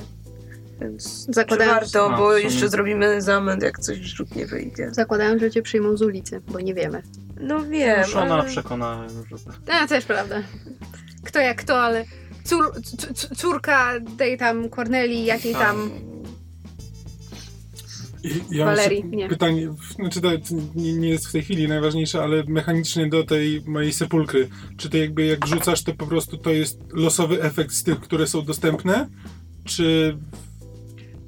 Więc 0.80 1.26
Zakładając- 1.30 1.74
warto, 1.80 2.10
A, 2.12 2.16
w 2.16 2.18
bo 2.18 2.30
sumie- 2.30 2.42
jeszcze 2.44 2.68
zrobimy 2.68 3.22
zamęt, 3.22 3.62
jak 3.62 3.78
coś 3.78 3.98
rzut 3.98 4.36
nie 4.36 4.46
wyjdzie. 4.46 4.90
Zakładałem, 4.92 5.38
że 5.38 5.50
cię 5.50 5.62
przyjmą 5.62 5.96
z 5.96 6.02
ulicy, 6.02 6.40
bo 6.52 6.60
nie 6.60 6.74
wiemy. 6.74 7.02
No 7.40 7.64
wiem, 7.64 8.04
Żona 8.06 8.34
ale... 8.34 8.50
przekona, 8.50 9.06
że 9.08 9.36
No, 9.68 9.88
też 9.88 10.04
prawda. 10.04 10.42
Kto 11.24 11.38
jak 11.38 11.56
kto, 11.62 11.82
ale 11.82 12.04
cór, 12.44 12.82
c- 12.82 13.14
c- 13.14 13.34
córka 13.36 13.92
tej 14.18 14.38
tam 14.38 14.68
Corneli, 14.70 15.24
jakiej 15.24 15.52
tam 15.54 15.90
Ja 18.50 18.64
Walerii, 18.64 19.04
nie. 19.04 19.28
pytanie, 19.28 19.74
znaczy 19.94 20.20
to 20.20 20.28
nie, 20.74 20.92
nie 20.92 21.08
jest 21.08 21.26
w 21.28 21.32
tej 21.32 21.42
chwili 21.42 21.68
najważniejsze, 21.68 22.22
ale 22.22 22.44
mechanicznie 22.48 23.08
do 23.08 23.24
tej 23.24 23.62
mojej 23.66 23.92
sepulkry. 23.92 24.48
Czy 24.76 24.90
to 24.90 24.96
jakby 24.96 25.24
jak 25.26 25.46
rzucasz, 25.46 25.82
to 25.82 25.94
po 25.94 26.06
prostu 26.06 26.36
to 26.38 26.50
jest 26.50 26.78
losowy 26.92 27.42
efekt 27.42 27.72
z 27.72 27.82
tych, 27.84 28.00
które 28.00 28.26
są 28.26 28.42
dostępne? 28.42 29.08
Czy, 29.64 30.16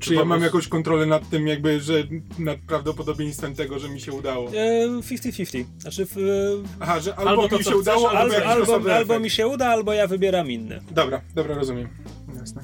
czy 0.01 0.15
ja 0.15 0.25
mam 0.25 0.43
jakąś 0.43 0.69
kontrolę 0.69 1.07
nad 1.07 1.31
tym, 1.31 1.47
jakby, 1.47 1.81
że 1.81 1.95
nad 2.39 2.59
prawdopodobieństwem 2.59 3.55
tego, 3.55 3.79
że 3.79 3.89
mi 3.89 4.01
się 4.01 4.13
udało? 4.13 4.51
E, 4.55 4.89
50-50. 4.89 5.65
Znaczy, 5.79 6.07
w, 6.07 6.17
Aha, 6.81 7.01
że 7.01 7.17
albo, 7.17 7.31
Albo 7.31 7.49
to, 7.49 7.59
mi 7.59 7.65
się 7.65 7.71
chcesz, 7.71 7.81
udało, 7.81 8.11
albo, 8.11 8.37
albo, 8.37 8.49
albo, 8.49 8.75
albo 8.75 8.91
efekt. 9.15 9.23
mi 9.23 9.31
się 9.31 9.47
uda, 9.49 9.67
albo 9.67 9.93
ja 9.93 10.07
wybieram 10.07 10.51
inny. 10.51 10.81
Dobra, 10.91 11.21
dobra, 11.35 11.55
rozumiem. 11.55 11.89
Jasne. 12.37 12.63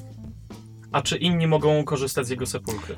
A 0.91 1.01
czy 1.01 1.17
inni 1.17 1.47
mogą 1.47 1.83
korzystać 1.83 2.27
z 2.27 2.29
jego 2.29 2.45
sepulkry? 2.45 2.95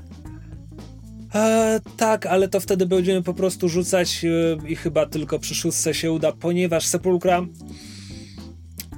E, 1.36 1.80
tak, 1.98 2.26
ale 2.26 2.48
to 2.48 2.60
wtedy 2.60 2.86
będziemy 2.86 3.24
po 3.24 3.34
prostu 3.34 3.70
rzucać 3.70 4.26
e, 4.26 4.68
i 4.68 4.76
chyba 4.76 5.06
tylko 5.06 5.40
przy 5.40 5.56
szóstce 5.56 5.94
się 5.94 6.11
uda, 6.11 6.32
ponieważ 6.32 6.86
sepulkra. 6.86 7.45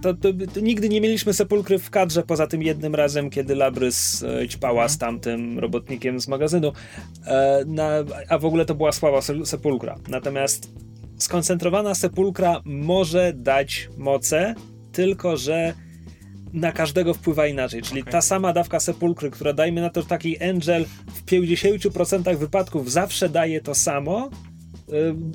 To, 0.02 0.14
to, 0.14 0.30
to 0.54 0.60
nigdy 0.60 0.90
nie 0.90 1.02
mieliśmy 1.02 1.34
sepulkry 1.34 1.80
w 1.80 1.90
kadrze, 1.90 2.24
poza 2.24 2.48
tym 2.48 2.64
jednym 2.64 2.96
razem, 2.96 3.30
kiedy 3.30 3.56
Labrys 3.56 4.24
e, 4.24 4.48
ćpała 4.48 4.90
z 4.90 4.98
tamtym 4.98 5.60
robotnikiem 5.60 6.20
z 6.20 6.28
magazynu. 6.28 6.72
E, 7.26 7.64
na, 7.68 7.90
a 8.30 8.38
w 8.38 8.46
ogóle 8.46 8.66
to 8.66 8.76
była 8.76 8.92
słaba 8.92 9.22
se- 9.22 9.46
sepulkra. 9.46 9.96
Natomiast 10.08 10.70
skoncentrowana 11.18 11.96
sepulkra 11.96 12.62
może 12.66 13.34
dać 13.36 13.90
moce, 13.98 14.56
tylko 14.92 15.38
że 15.38 15.74
na 16.54 16.72
każdego 16.72 17.14
wpływa 17.14 17.48
inaczej. 17.48 17.82
Czyli 17.82 18.04
ta 18.04 18.22
sama 18.22 18.54
dawka 18.54 18.80
sepulkry, 18.80 19.32
która 19.32 19.54
dajmy 19.54 19.82
na 19.82 19.90
to, 19.90 20.04
taki 20.04 20.44
angel 20.44 20.86
w 21.08 21.26
50% 21.26 22.38
wypadków 22.38 22.92
zawsze 22.92 23.30
daje 23.30 23.62
to 23.62 23.76
samo, 23.76 24.30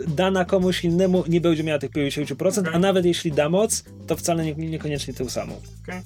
dana 0.09 0.45
komuś 0.45 0.85
innemu 0.85 1.25
nie 1.29 1.41
będzie 1.41 1.65
miała 1.65 1.79
tych 1.79 1.91
50%, 1.91 2.59
Okej. 2.59 2.75
a 2.75 2.79
nawet 2.79 3.05
jeśli 3.05 3.33
da 3.33 3.49
moc, 3.49 3.85
to 4.07 4.17
wcale 4.17 4.45
nie, 4.45 4.55
niekoniecznie 4.55 5.15
tą 5.15 5.29
samą. 5.29 5.61
Okej. 5.83 6.01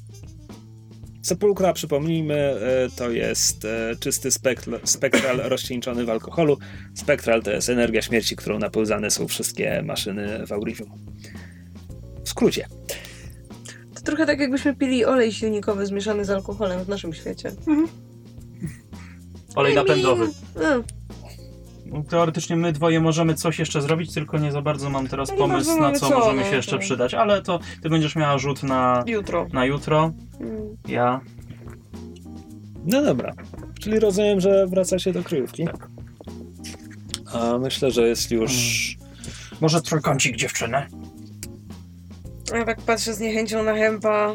Sepulkra, 1.22 1.72
przypomnijmy, 1.72 2.34
e, 2.34 2.88
to 2.96 3.10
jest 3.10 3.64
e, 3.64 3.96
czysty 4.00 4.30
spektr, 4.30 4.80
spektral 4.84 5.36
rozcieńczony 5.50 6.04
w 6.04 6.10
alkoholu. 6.10 6.58
Spektral 6.94 7.42
to 7.42 7.50
jest 7.50 7.68
energia 7.68 8.02
śmierci, 8.02 8.36
którą 8.36 8.58
napełzane 8.58 9.10
są 9.10 9.28
wszystkie 9.28 9.82
maszyny 9.82 10.46
w 10.46 10.52
Aurivium. 10.52 10.90
W 12.24 12.28
skrócie. 12.28 12.66
To 13.94 14.00
trochę 14.00 14.26
tak 14.26 14.40
jakbyśmy 14.40 14.76
pili 14.76 15.04
olej 15.04 15.32
silnikowy 15.32 15.86
zmieszany 15.86 16.24
z 16.24 16.30
alkoholem 16.30 16.84
w 16.84 16.88
naszym 16.88 17.14
świecie. 17.14 17.52
Olej 19.54 19.74
napędowy. 19.74 20.28
No, 20.54 20.82
Teoretycznie 22.08 22.56
my 22.56 22.72
dwoje 22.72 23.00
możemy 23.00 23.34
coś 23.34 23.58
jeszcze 23.58 23.82
zrobić, 23.82 24.14
tylko 24.14 24.38
nie 24.38 24.52
za 24.52 24.62
bardzo 24.62 24.90
mam 24.90 25.08
teraz 25.08 25.30
No 25.30 25.36
pomysł, 25.36 25.80
na 25.80 25.92
co 25.92 26.08
co, 26.08 26.18
możemy 26.18 26.42
no, 26.42 26.50
się 26.50 26.56
jeszcze 26.56 26.78
przydać, 26.78 27.14
ale 27.14 27.42
to 27.42 27.58
ty 27.82 27.90
będziesz 27.90 28.16
miała 28.16 28.38
rzut 28.38 28.62
na, 28.62 29.04
jutro. 29.06 29.46
na 29.52 29.64
jutro, 29.64 30.12
Mm. 30.40 30.76
ja 30.88 31.20
No 32.86 33.02
dobra. 33.02 33.32
Czyli 33.80 33.98
rozumiem, 34.00 34.40
że 34.40 34.66
wracacie 34.66 35.12
do 35.12 35.22
kryjówki. 35.22 35.64
Tak. 35.64 35.88
A 37.34 37.58
myślę, 37.58 37.90
że 37.90 38.08
jest 38.08 38.30
już. 38.30 38.52
Może 39.60 39.82
trójkącik 39.82 40.36
dziewczyny? 40.36 40.86
Ja 42.54 42.64
tak 42.64 42.80
patrzę 42.82 43.14
z 43.14 43.20
niechęcią 43.20 43.62
na 43.62 43.74
Hempa. 43.74 44.32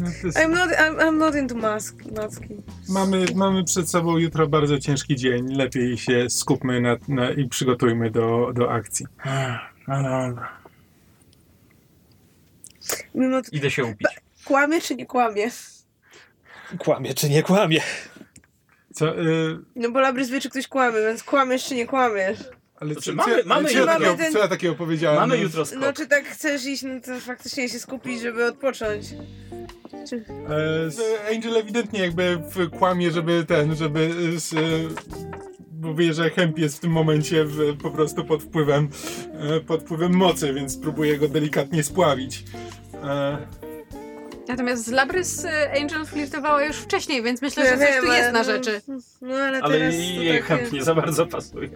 No, 0.00 0.06
jest- 0.24 0.38
I'm 0.38 0.48
not, 0.50 0.70
I'm, 0.70 0.96
I'm 0.98 1.16
not 1.18 1.34
into 1.34 1.54
mask, 1.54 1.94
maski. 2.16 2.56
Mamy, 2.88 3.24
mamy 3.34 3.64
przed 3.64 3.90
sobą 3.90 4.18
jutro 4.18 4.48
bardzo 4.48 4.78
ciężki 4.78 5.16
dzień. 5.16 5.54
Lepiej 5.54 5.98
się 5.98 6.30
skupmy 6.30 6.80
na, 6.80 6.96
na, 7.08 7.30
i 7.30 7.48
przygotujmy 7.48 8.10
do, 8.10 8.52
do 8.54 8.72
akcji. 8.72 9.06
No 9.88 10.02
dobra. 10.02 10.60
Mimo 13.14 13.42
to, 13.42 13.48
Idę 13.52 13.70
się 13.70 13.84
upić. 13.84 14.08
kłamie 14.44 14.80
czy 14.80 14.96
nie 14.96 15.06
kłamie? 15.06 15.50
Kłamie 16.78 17.14
czy 17.14 17.28
nie 17.30 17.42
kłamie? 17.42 17.80
Co, 18.94 19.20
y, 19.20 19.58
No 19.76 19.90
bo 19.90 20.00
Labrys 20.00 20.30
wie, 20.30 20.40
czy 20.40 20.50
ktoś 20.50 20.68
kłamie, 20.68 20.98
więc 21.00 21.22
kłamiesz 21.22 21.64
czy 21.64 21.74
nie 21.74 21.86
kłamiesz. 21.86 22.38
Ale 22.80 22.92
Znaczy, 22.92 23.10
co, 23.10 23.16
mamy- 23.16 23.32
co, 23.32 23.38
ja- 23.38 23.44
mamy 23.46 23.68
co, 23.68 23.74
ja 23.74 23.80
jutro. 23.80 23.94
takiego, 23.94 24.16
ten- 24.16 24.32
co 24.32 24.38
ja 24.38 24.48
takiego 24.48 24.74
powiedziałem? 24.74 25.20
Mamy 25.20 25.36
No, 25.36 25.42
jutro 25.42 25.66
skok. 25.66 25.78
No 25.80 25.92
czy 25.92 26.06
tak 26.06 26.24
chcesz 26.24 26.66
iść, 26.66 26.82
no 26.82 27.00
to 27.00 27.20
faktycznie 27.20 27.68
się 27.68 27.78
skupić, 27.78 28.20
żeby 28.20 28.44
odpocząć. 28.46 29.06
Czy... 30.08 30.16
E, 30.16 30.90
z- 30.90 31.00
Angel 31.34 31.56
ewidentnie 31.56 32.00
jakby 32.00 32.36
w 32.36 32.70
kłamie, 32.78 33.10
żeby 33.10 33.44
ten, 33.48 33.76
żeby 33.76 34.10
z, 34.40 34.52
e, 34.52 34.58
bo 35.72 35.94
wie, 35.94 36.14
że 36.14 36.30
Hemp 36.30 36.58
jest 36.58 36.76
w 36.76 36.80
tym 36.80 36.90
momencie 36.90 37.44
w, 37.44 37.76
po 37.82 37.90
prostu 37.90 38.24
pod 38.24 38.42
wpływem 38.42 38.88
e, 39.56 39.60
pod 39.60 39.80
wpływem 39.82 40.14
mocy, 40.16 40.54
więc 40.54 40.76
próbuje 40.78 41.18
go 41.18 41.28
delikatnie 41.28 41.82
spławić. 41.82 42.44
E, 43.04 43.38
Natomiast 44.48 44.84
z 44.84 44.88
Labrys 44.90 45.44
y, 45.44 45.48
Angel 45.80 46.06
flirtowała 46.06 46.64
już 46.64 46.76
wcześniej, 46.76 47.22
więc 47.22 47.42
myślę, 47.42 47.64
Ja 47.64 47.70
że 47.70 47.78
coś 47.78 47.86
wiem, 47.94 48.04
tu 48.04 48.12
jest 48.12 48.32
na 48.32 48.38
no- 48.38 48.44
rzeczy. 48.44 48.80
No 49.20 49.34
ale, 49.34 49.58
Ale 49.62 49.78
teraz 49.78 49.94
jej 49.94 50.16
to 50.16 50.22
jej 50.22 50.32
takie... 50.42 50.42
chęp 50.56 50.72
nie 50.72 50.84
za 50.84 50.94
bardzo 50.94 51.26
pasuje. 51.26 51.68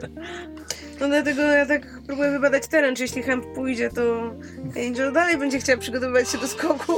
No 1.01 1.09
dlatego 1.09 1.43
ja 1.43 1.67
tak 1.67 1.83
próbuję 2.07 2.31
wybadać 2.31 2.67
teren, 2.67 2.97
czy 2.97 3.03
jeśli 3.03 3.23
Hemp 3.23 3.47
pójdzie, 3.55 3.91
to 3.91 4.35
Angel 4.87 5.13
dalej 5.13 5.37
będzie 5.37 5.59
chciała 5.59 5.79
przygotowywać 5.79 6.31
się 6.31 6.39
do 6.39 6.49
skoku. 6.49 6.93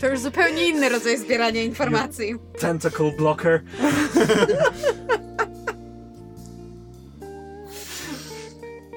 To 0.00 0.08
już 0.08 0.20
zupełnie 0.20 0.68
inny 0.68 0.88
rodzaj 0.88 1.18
zbierania 1.18 1.62
informacji. 1.62 2.34
Tentacle 2.58 3.12
blocker. 3.12 3.62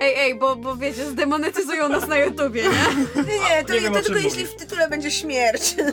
Ej, 0.01 0.13
ej, 0.17 0.35
bo, 0.35 0.55
bo 0.55 0.75
wiecie, 0.75 1.05
zdemonetyzują 1.05 1.89
nas 1.89 2.07
na 2.07 2.17
YouTubie, 2.17 2.63
nie? 2.63 3.23
Nie, 3.23 3.39
nie, 3.39 3.63
to, 3.65 3.73
Nie 3.73 3.81
wiem, 3.81 3.93
to 3.93 3.99
o 3.99 4.03
czym 4.03 4.13
tylko 4.13 4.27
jeśli 4.29 4.45
w 4.45 4.55
tytule 4.55 4.89
będzie 4.89 5.11
śmierć. 5.11 5.75
e, 5.79 5.83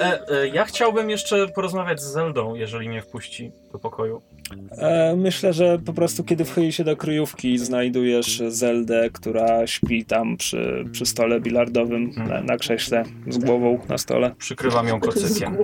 E, 0.00 0.20
e, 0.30 0.48
ja 0.48 0.64
chciałbym 0.64 1.10
jeszcze 1.10 1.48
porozmawiać 1.48 2.00
z 2.00 2.12
Zeldą, 2.12 2.54
jeżeli 2.54 2.88
mnie 2.88 3.02
wpuści 3.02 3.52
do 3.72 3.78
pokoju. 3.78 4.22
E, 4.70 5.16
myślę, 5.16 5.52
że 5.52 5.78
po 5.78 5.92
prostu 5.92 6.24
kiedy 6.24 6.44
wchodzi 6.44 6.72
się 6.72 6.84
do 6.84 6.96
kryjówki, 6.96 7.58
znajdujesz 7.58 8.42
Zeldę, 8.48 9.10
która 9.12 9.66
śpi 9.66 10.04
tam 10.04 10.36
przy, 10.36 10.84
przy 10.92 11.06
stole 11.06 11.40
bilardowym 11.40 12.10
na, 12.16 12.40
na 12.40 12.56
krześle 12.56 13.04
z 13.28 13.38
głową 13.38 13.78
na 13.88 13.98
stole. 13.98 14.34
Przykrywam 14.38 14.88
ją 14.88 15.00
kocykiem. 15.00 15.56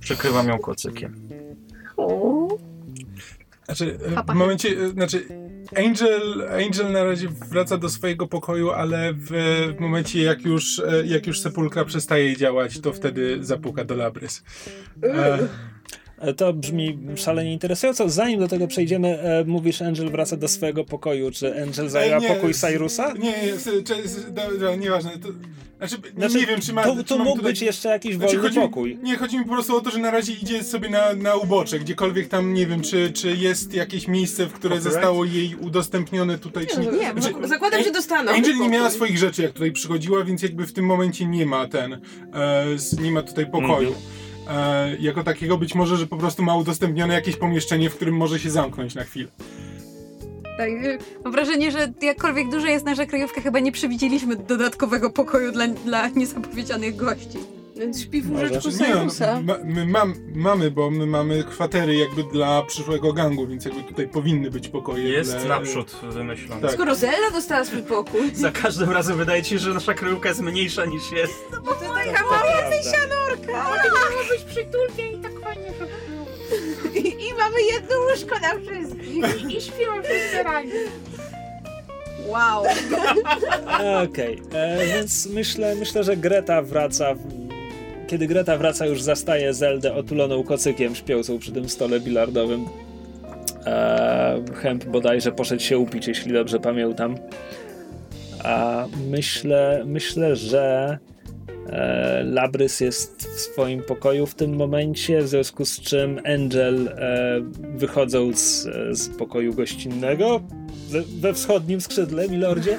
Przykrywam 0.00 0.48
ją 0.48 0.58
kocykiem. 0.58 1.28
Znaczy, 3.64 3.98
e, 4.16 4.32
w 4.32 4.34
momencie, 4.34 4.68
e, 4.68 4.88
znaczy 4.88 5.47
Angel, 5.76 6.48
Angel 6.66 6.92
na 6.92 7.04
razie 7.04 7.28
wraca 7.28 7.76
do 7.76 7.88
swojego 7.88 8.26
pokoju, 8.26 8.70
ale 8.70 9.12
w, 9.12 9.28
w 9.76 9.80
momencie 9.80 10.22
jak 10.22 10.44
już, 10.44 10.82
jak 11.04 11.26
już 11.26 11.40
sepulkra 11.40 11.84
przestaje 11.84 12.36
działać, 12.36 12.80
to 12.80 12.92
wtedy 12.92 13.44
zapuka 13.44 13.84
do 13.84 13.94
Labrys. 13.94 14.42
E, 15.02 15.38
To 16.36 16.52
brzmi 16.52 16.98
szalenie 17.16 17.52
interesująco. 17.52 18.08
Zanim 18.08 18.40
do 18.40 18.48
tego 18.48 18.66
przejdziemy, 18.66 19.20
e, 19.20 19.44
mówisz, 19.44 19.82
Angel 19.82 20.10
wraca 20.10 20.36
do 20.36 20.48
swojego 20.48 20.84
pokoju. 20.84 21.30
Czy 21.30 21.62
Angel 21.62 21.88
zajęła 21.88 22.18
nie, 22.18 22.28
pokój 22.28 22.54
Cyrusa? 22.54 23.12
Nie, 23.12 23.20
nie, 23.30 23.82
czy- 23.84 24.30
dobra, 24.30 24.76
nieważne. 24.76 25.10
To, 25.10 25.28
znaczy, 25.78 25.96
Znaczy, 26.16 26.34
nie 26.38 26.46
wiem, 26.46 26.60
czy 26.60 26.72
ma. 26.72 26.82
To, 26.84 26.96
czy 26.96 27.04
to 27.04 27.16
mam 27.18 27.24
mógł 27.26 27.36
tutaj... 27.36 27.52
być 27.52 27.62
jeszcze 27.62 27.88
jakiś 27.88 28.16
Znaczy, 28.16 28.36
wolny 28.36 28.48
chodzi 28.48 28.60
pokój. 28.60 28.98
Nie, 29.02 29.16
chodzi 29.16 29.38
mi 29.38 29.44
po 29.44 29.52
prostu 29.52 29.76
o 29.76 29.80
to, 29.80 29.90
że 29.90 29.98
na 29.98 30.10
razie 30.10 30.32
idzie 30.32 30.64
sobie 30.64 30.88
na, 30.88 31.12
na 31.12 31.34
ubocze, 31.34 31.78
gdziekolwiek 31.78 32.28
tam, 32.28 32.54
nie 32.54 32.66
wiem, 32.66 32.82
czy, 32.82 33.10
czy 33.12 33.36
jest 33.36 33.74
jakieś 33.74 34.08
miejsce, 34.08 34.46
w 34.46 34.52
które 34.52 34.74
Copyright? 34.76 34.92
zostało 34.94 35.24
jej 35.24 35.54
udostępnione 35.54 36.38
tutaj, 36.38 36.66
czy 36.66 36.80
nie. 36.80 36.86
Nie, 36.86 37.12
Znaczy, 37.20 37.48
zakładam, 37.48 37.84
że 37.84 37.90
dostaną. 37.90 38.32
Angel 38.32 38.56
nie 38.58 38.68
miała 38.68 38.90
swoich 38.90 39.18
rzeczy, 39.18 39.42
jak 39.42 39.52
tutaj 39.52 39.72
przychodziła, 39.72 40.24
więc 40.24 40.42
jakby 40.42 40.66
w 40.66 40.72
tym 40.72 40.84
momencie 40.84 41.26
nie 41.26 41.46
ma 41.46 41.68
ten, 41.68 41.92
e, 42.34 42.66
nie 43.02 43.12
ma 43.12 43.22
tutaj 43.22 43.50
pokoju. 43.50 43.94
E, 44.48 44.96
jako 45.00 45.24
takiego 45.24 45.58
być 45.58 45.74
może, 45.74 45.96
że 45.96 46.06
po 46.06 46.16
prostu 46.16 46.42
ma 46.42 46.56
udostępnione 46.56 47.14
jakieś 47.14 47.36
pomieszczenie, 47.36 47.90
w 47.90 47.96
którym 47.96 48.16
może 48.16 48.38
się 48.38 48.50
zamknąć 48.50 48.94
na 48.94 49.04
chwilę. 49.04 49.28
Tak, 50.58 50.68
y, 50.68 50.98
mam 51.24 51.32
wrażenie, 51.32 51.70
że 51.70 51.92
jakkolwiek 52.02 52.50
duża 52.50 52.68
jest 52.68 52.84
nasza 52.84 53.06
kryjówka, 53.06 53.40
chyba 53.40 53.58
nie 53.58 53.72
przewidzieliśmy 53.72 54.36
dodatkowego 54.36 55.10
pokoju 55.10 55.52
dla, 55.52 55.66
dla 55.66 56.08
niezapowiedzianych 56.08 56.96
gości. 56.96 57.38
Więc 57.78 58.02
śpi 58.02 58.22
w 58.22 58.30
Może. 58.30 58.44
łóżeczku 58.46 58.70
Znaczy, 58.70 58.88
nie, 58.90 58.94
no, 58.94 59.00
Cyrusa. 59.00 59.40
ma, 59.40 59.54
my 59.64 59.86
mam, 59.86 60.14
mamy, 60.34 60.70
bo 60.70 60.90
my 60.90 61.06
mamy 61.06 61.44
kwatery 61.44 61.94
jakby 61.96 62.24
dla 62.24 62.62
przyszłego 62.62 63.12
gangu, 63.12 63.46
więc 63.46 63.64
jakby 63.64 63.82
tutaj 63.82 64.08
powinny 64.08 64.50
być 64.50 64.68
pokoje. 64.68 65.08
Jest 65.08 65.36
dla, 65.36 65.48
naprzód 65.58 65.96
wymyślony. 66.02 66.62
Tak. 66.62 66.72
Skoro 66.72 66.94
Zelda 66.94 67.30
dostała 67.32 67.64
swój 67.64 67.82
pokój, 67.82 68.30
Za 68.34 68.50
każdym 68.50 68.90
razem 68.90 69.16
wydaje 69.16 69.42
ci 69.42 69.50
się, 69.50 69.58
że 69.58 69.74
nasza 69.74 69.94
kryjówka 69.94 70.28
jest 70.28 70.40
mniejsza 70.40 70.84
niż 70.84 71.12
jest. 71.12 71.32
to 71.50 71.56
taka 71.60 72.22
mała 72.22 72.42
Prawda. 73.46 73.82
być 74.30 74.42
przytulnie 74.44 75.12
i 75.12 75.18
tak 75.22 75.32
fajnie 75.40 75.72
I, 76.94 77.08
I 77.28 77.34
mamy 77.34 77.62
jedno 77.72 77.96
łóżko 78.10 78.38
na 78.40 78.48
wszystkich 78.48 79.42
i, 79.52 79.56
i 79.56 79.60
śpimy 79.60 80.02
wszyscy 80.02 80.42
razem. 80.42 80.70
Wow. 82.26 82.64
Okej, 84.04 84.42
e, 84.52 84.86
więc 84.86 85.26
myślę, 85.26 85.74
myślę, 85.74 86.04
że 86.04 86.16
Greta 86.16 86.62
wraca. 86.62 87.14
w- 87.14 87.47
Kiedy 88.08 88.26
Greta 88.26 88.56
wraca, 88.56 88.86
już 88.86 89.02
zastaje 89.02 89.54
Zeldę 89.54 89.94
otuloną 89.94 90.44
kocykiem 90.44 90.94
śpiącą 90.94 91.38
przy 91.38 91.52
tym 91.52 91.68
stole 91.68 92.00
bilardowym. 92.00 92.64
E, 93.66 94.44
Hemp 94.54 94.84
bodajże 94.84 95.32
poszedł 95.32 95.62
się 95.62 95.78
upić, 95.78 96.08
jeśli 96.08 96.32
dobrze 96.32 96.60
pamiętam. 96.60 97.14
A 98.44 98.86
myślę, 99.10 99.82
myślę, 99.86 100.36
że 100.36 100.98
e, 101.66 102.22
Labrys 102.24 102.80
jest 102.80 103.22
w 103.22 103.40
swoim 103.40 103.82
pokoju 103.82 104.26
w 104.26 104.34
tym 104.34 104.56
momencie, 104.56 105.22
w 105.22 105.28
związku 105.28 105.64
z 105.64 105.80
czym 105.80 106.20
Angel 106.24 106.88
e, 106.88 107.40
wychodząc 107.74 108.68
e, 108.90 108.94
z 108.94 109.08
pokoju 109.08 109.54
gościnnego 109.54 110.40
we, 110.88 111.02
we 111.20 111.34
wschodnim 111.34 111.80
skrzydle, 111.80 112.28
milordzie, 112.28 112.78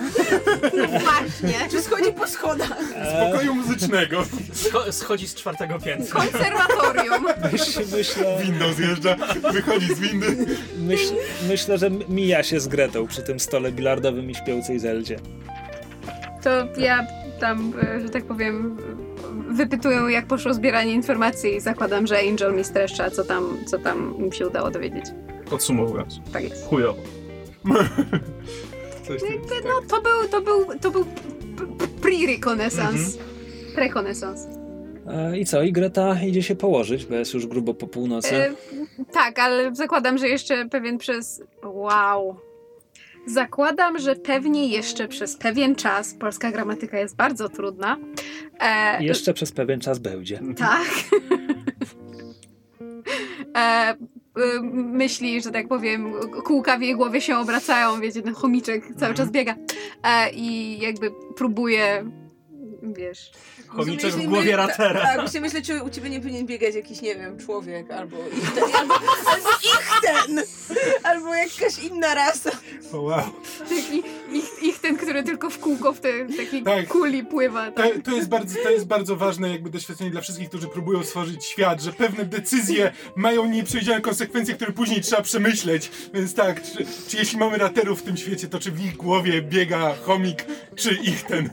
Właśnie. 0.89 1.69
Czy 1.71 1.81
schodzi 1.81 2.11
po 2.13 2.27
schodach? 2.27 2.77
e, 2.95 3.31
Pokoju 3.31 3.55
muzycznego. 3.55 4.21
Scho- 4.53 4.91
schodzi 4.91 5.27
z 5.27 5.35
czwartego 5.35 5.79
piętra. 5.79 6.21
Konserwatorium. 6.21 7.25
myśl, 7.51 7.79
myślę, 7.97 8.37
Windows 8.43 8.75
zjeżdża, 8.75 9.15
wychodzi 9.53 9.95
z 9.95 9.99
windy. 9.99 10.45
myśl, 10.77 11.13
myślę, 11.49 11.77
że 11.77 11.89
mija 12.09 12.43
się 12.43 12.59
z 12.59 12.67
Gretą 12.67 13.07
przy 13.07 13.21
tym 13.21 13.39
stole 13.39 13.71
bilardowym 13.71 14.31
i 14.31 14.35
śpiącej 14.35 14.79
Zeldzie. 14.79 15.19
To 16.43 16.49
ja 16.81 17.05
tam, 17.39 17.73
e, 17.83 17.99
że 18.01 18.09
tak 18.09 18.23
powiem, 18.25 18.77
wypytuję, 19.49 19.97
jak 20.09 20.27
poszło 20.27 20.53
zbieranie 20.53 20.93
informacji 20.93 21.55
i 21.55 21.59
zakładam, 21.61 22.07
że 22.07 22.19
Angel 22.19 22.53
mi 22.55 22.63
streszcza, 22.63 23.11
co 23.11 23.23
tam, 23.23 23.57
co 23.65 23.77
tam 23.79 24.15
im 24.19 24.31
się 24.31 24.47
udało 24.47 24.71
dowiedzieć. 24.71 25.05
Podsumowując. 25.49 26.19
Tak 26.33 26.43
jest. 26.43 26.65
Chujowo. 26.67 27.01
No 29.65 29.81
to 29.89 30.01
był, 30.01 30.27
to 30.31 30.41
był, 30.41 30.65
to 30.81 30.91
był 30.91 31.05
pre-reconnaissance. 32.01 33.17
Mhm. 33.17 33.75
Reconnaissance. 33.75 34.49
E, 35.07 35.39
I 35.39 35.45
co? 35.45 35.63
I 35.63 35.71
Greta 35.71 36.21
idzie 36.23 36.43
się 36.43 36.55
położyć, 36.55 37.05
bo 37.05 37.15
jest 37.15 37.33
już 37.33 37.47
grubo 37.47 37.73
po 37.73 37.87
północy. 37.87 38.35
E, 38.35 38.53
tak, 39.13 39.39
ale 39.39 39.75
zakładam, 39.75 40.17
że 40.17 40.27
jeszcze 40.27 40.69
pewien 40.69 40.97
przez. 40.97 41.41
Wow. 41.63 42.35
Zakładam, 43.27 43.99
że 43.99 44.15
pewnie 44.15 44.67
jeszcze 44.67 45.07
przez 45.07 45.37
pewien 45.37 45.75
czas 45.75 46.13
polska 46.13 46.51
gramatyka 46.51 46.99
jest 46.99 47.15
bardzo 47.15 47.49
trudna. 47.49 47.97
E, 48.59 49.03
Jeszcze 49.03 49.33
przez 49.33 49.51
pewien 49.51 49.79
czas 49.79 49.99
będzie. 49.99 50.39
Tak. 50.57 50.87
e, 53.57 53.95
myśli, 54.73 55.41
że 55.41 55.51
tak 55.51 55.67
powiem, 55.67 56.13
kółka 56.43 56.77
w 56.77 56.81
jej 56.81 56.95
głowie 56.95 57.21
się 57.21 57.37
obracają, 57.37 57.99
wiecie, 57.99 58.21
ten 58.21 58.33
chomiczek 58.33 58.83
cały 58.99 59.13
czas 59.13 59.31
biega. 59.31 59.55
E, 60.03 60.31
i 60.33 60.79
jakby 60.79 61.11
próbuje, 61.35 62.05
wiesz, 62.83 63.31
Chomiczek 63.67 64.11
w 64.11 64.25
głowie 64.25 64.55
ratera. 64.55 65.01
Tak, 65.01 65.21
musimy 65.21 65.41
myśleć, 65.41 65.65
czy 65.65 65.83
u 65.83 65.89
ciebie 65.89 66.09
nie 66.09 66.19
powinien 66.19 66.45
biegać 66.45 66.75
jakiś, 66.75 67.01
nie 67.01 67.15
wiem, 67.15 67.39
człowiek, 67.39 67.91
albo 67.91 68.17
ich 68.37 68.51
ten, 68.51 68.63
albo, 68.79 68.93
albo 69.25 69.49
ich 69.63 69.89
ten, 70.01 70.43
albo 71.03 71.35
jakaś 71.35 71.79
inna 71.83 72.15
rasa. 72.15 72.51
O, 72.93 73.01
wow. 73.01 73.23
taki, 73.69 74.03
ich, 74.31 74.63
ich 74.63 74.79
ten, 74.79 74.97
który 74.97 75.23
tylko 75.23 75.49
w 75.49 75.59
kółko 75.59 75.93
w 75.93 75.99
tej 75.99 76.27
takiej 76.37 76.63
Tak. 76.63 76.87
kuli 76.87 77.23
pływa. 77.23 77.71
To, 77.71 77.83
Tak. 77.83 77.91
to, 78.03 78.11
jest 78.11 78.29
bardzo, 78.29 78.59
to 78.63 78.69
jest 78.69 78.87
bardzo 78.87 79.15
ważne 79.15 79.49
jakby 79.51 79.69
doświadczenie 79.69 80.11
dla 80.11 80.21
wszystkich, 80.21 80.49
którzy 80.49 80.67
próbują 80.67 81.03
stworzyć 81.03 81.45
świat, 81.45 81.81
że 81.81 81.93
pewne 81.93 82.25
decyzje 82.25 82.91
mają 83.15 83.45
nieprzewidziane 83.45 84.01
konsekwencje, 84.01 84.55
które 84.55 84.71
później 84.71 85.01
trzeba 85.01 85.21
przemyśleć. 85.21 85.91
Więc 86.13 86.33
tak, 86.33 86.63
czy, 86.63 86.85
czy 87.07 87.17
jeśli 87.17 87.37
mamy 87.39 87.57
raterów 87.57 87.99
w 87.99 88.03
tym 88.03 88.17
świecie, 88.17 88.47
to 88.47 88.59
czy 88.59 88.71
w 88.71 88.85
ich 88.85 88.97
głowie 88.97 89.41
biega 89.41 89.95
chomik, 90.05 90.45
czy 90.75 90.93
ich 90.93 91.23
ten? 91.23 91.49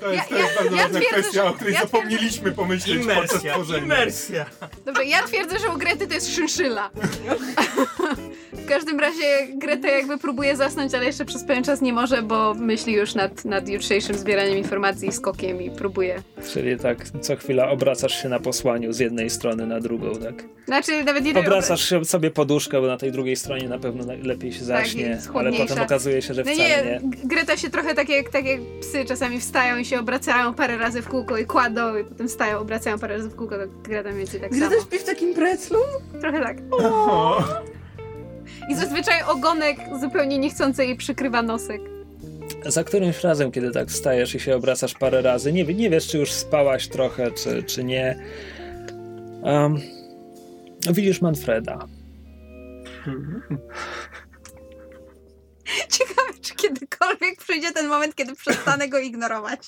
To 0.00 0.12
jest, 0.12 0.28
to 0.28 0.34
Ja- 0.34 0.40
jest 0.44 0.54
bardzo 0.58 0.76
ja 0.76 0.82
ważna 0.82 0.98
twierdzę, 1.00 1.20
kwestia, 1.20 1.42
że- 1.42 1.48
o 1.50 1.52
której 1.54 1.74
ja 1.74 1.80
twierdzę- 1.80 1.92
zapomnieliśmy 1.96 2.52
pomyśleć 2.52 2.98
podczas 3.06 3.14
Imersja, 3.16 3.54
tworzenia. 3.54 3.84
imersja. 3.84 4.46
Dobrze, 4.86 5.04
ja 5.04 5.22
twierdzę, 5.22 5.58
że 5.58 5.68
u 5.68 5.78
Grety 5.78 6.06
to 6.06 6.14
jest 6.14 6.34
szynszyla. 6.34 6.90
W 8.52 8.66
każdym 8.68 9.00
razie 9.00 9.46
Greta 9.56 9.88
jakby 9.88 10.18
próbuje 10.18 10.56
zasnąć, 10.56 10.94
ale 10.94 11.04
jeszcze 11.06 11.24
przez 11.24 11.44
pewien 11.44 11.64
czas 11.64 11.80
nie 11.80 11.92
może, 11.92 12.22
bo 12.22 12.54
myśli 12.54 12.92
już 12.92 13.14
nad, 13.14 13.44
nad 13.44 13.68
jutrzejszym 13.68 14.16
zbieraniem 14.16 14.58
informacji 14.58 15.08
i 15.08 15.12
skokiem 15.12 15.62
i 15.62 15.70
próbuje. 15.70 16.22
Czyli 16.52 16.78
tak 16.78 16.98
co 17.20 17.36
chwila 17.36 17.70
obracasz 17.70 18.22
się 18.22 18.28
na 18.28 18.40
posłaniu 18.40 18.92
z 18.92 18.98
jednej 18.98 19.30
strony 19.30 19.66
na 19.66 19.80
drugą, 19.80 20.12
tak? 20.14 20.44
Znaczy 20.66 21.04
nawet 21.04 21.24
nie 21.24 21.34
Obracasz 21.34 21.88
się 21.88 22.04
sobie 22.04 22.30
poduszkę, 22.30 22.80
bo 22.80 22.86
na 22.86 22.96
tej 22.96 23.12
drugiej 23.12 23.36
stronie 23.36 23.68
na 23.68 23.78
pewno 23.78 24.04
lepiej 24.22 24.52
się 24.52 24.64
zaśnie, 24.64 25.02
jest 25.02 25.30
ale 25.34 25.52
potem 25.52 25.82
okazuje 25.82 26.22
się, 26.22 26.34
że 26.34 26.42
No 26.44 26.52
wcale 26.52 26.68
nie, 26.68 26.84
nie. 26.84 27.00
Greta 27.24 27.56
się 27.56 27.70
trochę 27.70 27.94
tak 27.94 28.08
jak, 28.08 28.28
tak 28.28 28.46
jak 28.46 28.60
psy 28.80 29.04
czasami 29.04 29.40
wstają 29.40 29.76
i 29.76 29.84
się 29.84 30.00
obracają 30.00 30.54
parę 30.54 30.78
razy 30.78 31.02
w 31.02 31.08
kółko 31.08 31.38
i 31.38 31.46
kładą 31.46 31.96
i 31.96 32.04
potem 32.04 32.28
wstają, 32.28 32.58
obracają 32.58 32.98
parę 32.98 33.16
razy 33.16 33.28
w 33.28 33.36
kółko, 33.36 33.56
to 33.56 33.64
Greta 33.82 34.08
mniej 34.08 34.18
więcej 34.18 34.40
tak 34.40 34.50
Gdy 34.50 34.60
samo. 34.60 34.80
śpi 34.82 34.98
w 34.98 35.04
takim 35.04 35.34
preclu? 35.34 35.78
Trochę 36.20 36.40
tak. 36.42 36.56
O, 36.70 37.42
I 38.70 38.74
zazwyczaj 38.74 39.22
ogonek 39.22 39.78
zupełnie 40.00 40.38
niechcący 40.38 40.84
jej 40.84 40.96
przykrywa 40.96 41.42
nosek. 41.42 41.80
Za 42.66 42.84
którymś 42.84 43.24
razem, 43.24 43.52
kiedy 43.52 43.70
tak 43.70 43.88
wstajesz 43.88 44.34
i 44.34 44.40
się 44.40 44.56
obracasz 44.56 44.94
parę 44.94 45.22
razy, 45.22 45.52
nie, 45.52 45.64
nie 45.64 45.90
wiesz, 45.90 46.06
czy 46.06 46.18
już 46.18 46.32
spałaś 46.32 46.88
trochę, 46.88 47.30
czy, 47.30 47.62
czy 47.62 47.84
nie. 47.84 48.16
Um, 49.42 49.76
widzisz 50.92 51.20
Manfreda. 51.20 51.78
Ciekawe, 55.98 56.38
czy 56.42 56.54
kiedykolwiek 56.54 57.38
przyjdzie 57.38 57.72
ten 57.72 57.88
moment, 57.88 58.14
kiedy 58.14 58.34
przestanę 58.36 58.88
go 58.88 58.98
ignorować. 58.98 59.60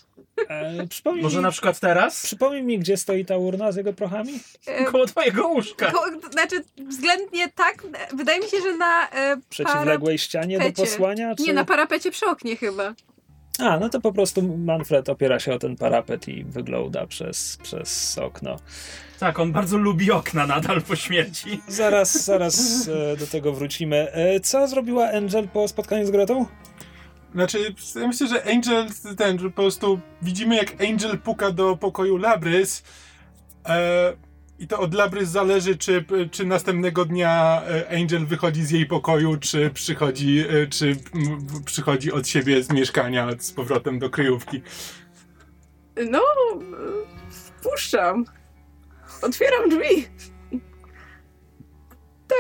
E, 0.49 0.87
przypomnij, 0.87 1.23
Może 1.23 1.37
mi, 1.39 1.43
na 1.43 1.51
przykład 1.51 1.81
teraz? 1.81 2.23
przypomnij 2.25 2.63
mi, 2.63 2.79
gdzie 2.79 2.97
stoi 2.97 3.25
ta 3.25 3.37
urna 3.37 3.73
z 3.73 3.77
jego 3.77 3.93
prochami? 3.93 4.41
E, 4.67 4.85
Koło 4.85 5.07
twojego 5.07 5.49
łóżka. 5.49 5.91
ko- 5.91 6.31
znaczy, 6.33 6.65
względnie 6.77 7.49
tak, 7.49 7.83
wydaje 8.15 8.41
mi 8.41 8.49
się, 8.49 8.61
że 8.61 8.77
na 8.77 9.11
e, 9.11 9.37
Przeciwległej 9.49 10.19
ścianie 10.19 10.59
do 10.59 10.73
posłania? 10.73 11.35
Czy... 11.35 11.43
Nie, 11.43 11.53
na 11.53 11.65
parapecie 11.65 12.11
przy 12.11 12.27
oknie 12.27 12.57
chyba. 12.57 12.95
A, 13.59 13.79
no 13.79 13.89
to 13.89 14.01
po 14.01 14.13
prostu 14.13 14.43
Manfred 14.59 15.09
opiera 15.09 15.41
się 15.41 15.55
o 15.55 15.59
ten 15.59 15.77
parapet 15.77 16.29
i 16.29 16.45
wygląda 16.45 17.07
przez, 17.07 17.59
przez 17.63 18.19
okno. 18.19 18.57
Tak, 19.23 19.39
on 19.39 19.53
bardzo 19.53 19.79
lubi 19.79 20.13
okna 20.13 20.47
nadal 20.47 20.83
po 20.83 20.97
śmierci. 20.97 21.61
Zaraz, 21.69 22.25
zaraz 22.25 22.89
e, 22.89 23.17
do 23.17 23.27
tego 23.27 23.53
wrócimy. 23.53 24.13
E, 24.13 24.41
co 24.41 24.69
zrobiła 24.69 25.11
Angel 25.11 25.49
po 25.49 25.69
spotkaniu 25.69 26.07
z 26.07 26.11
Gretą? 26.11 26.47
Znaczy, 27.35 27.75
ja 28.01 28.07
myślę, 28.07 28.27
że 28.27 28.45
Angel, 28.45 28.87
ten, 29.17 29.39
po 29.39 29.51
prostu 29.51 30.01
widzimy 30.23 30.57
jak 30.57 30.83
Angel 30.83 31.19
puka 31.19 31.51
do 31.51 31.77
pokoju 31.77 32.17
Labrys 32.17 32.83
e, 33.67 34.13
i 34.59 34.67
to 34.67 34.79
od 34.79 34.95
Labrys 34.95 35.29
zależy, 35.29 35.77
czy, 35.77 36.05
czy 36.31 36.45
następnego 36.45 37.05
dnia 37.05 37.63
e, 37.69 37.99
Angel 38.01 38.27
wychodzi 38.27 38.65
z 38.65 38.71
jej 38.71 38.87
pokoju, 38.87 39.37
czy 39.37 39.71
przychodzi, 39.71 40.45
czy 40.71 40.97
przychodzi 41.65 42.13
od 42.13 42.29
siebie 42.29 42.63
z 42.63 42.71
mieszkania 42.71 43.29
z 43.39 43.53
powrotem 43.53 43.99
do 43.99 44.11
kryjówki. 44.11 44.63
No, 46.11 46.21
wpuszczam. 47.31 48.25
Otwieram 49.23 49.69
drzwi. 49.69 50.09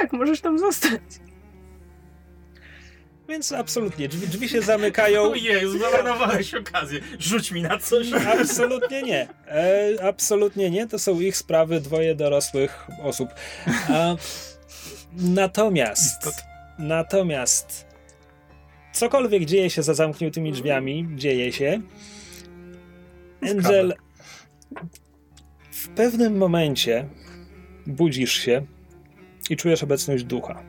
Tak, 0.01 0.13
możesz 0.13 0.41
tam 0.41 0.59
zostać. 0.59 1.01
Więc 3.29 3.53
absolutnie, 3.53 4.09
drzwi, 4.09 4.29
drzwi 4.29 4.49
się 4.49 4.63
zamykają. 4.63 5.23
Ojej, 5.23 5.69
zmarnowałeś 5.69 6.55
okazję. 6.55 7.01
Rzuć 7.19 7.53
mi 7.53 7.63
na 7.63 7.79
coś. 7.79 8.13
Absolutnie 8.13 9.03
nie. 9.03 9.29
E, 9.49 9.89
absolutnie 10.03 10.71
nie. 10.71 10.87
To 10.87 10.99
są 10.99 11.21
ich 11.21 11.37
sprawy, 11.37 11.81
dwoje 11.81 12.15
dorosłych 12.15 12.87
osób. 13.03 13.29
A, 13.89 14.17
natomiast, 15.13 16.43
natomiast, 16.79 17.87
cokolwiek 18.93 19.45
dzieje 19.45 19.71
się 19.71 19.83
za 19.83 19.95
zamkniętymi 19.95 20.53
drzwiami, 20.53 21.09
dzieje 21.15 21.53
się. 21.53 21.81
Angel, 23.51 23.95
pewnym 25.97 26.37
momencie 26.37 27.09
budzisz 27.87 28.33
się 28.33 28.67
i 29.51 29.57
czujesz 29.57 29.83
obecność 29.83 30.25
ducha. 30.25 30.63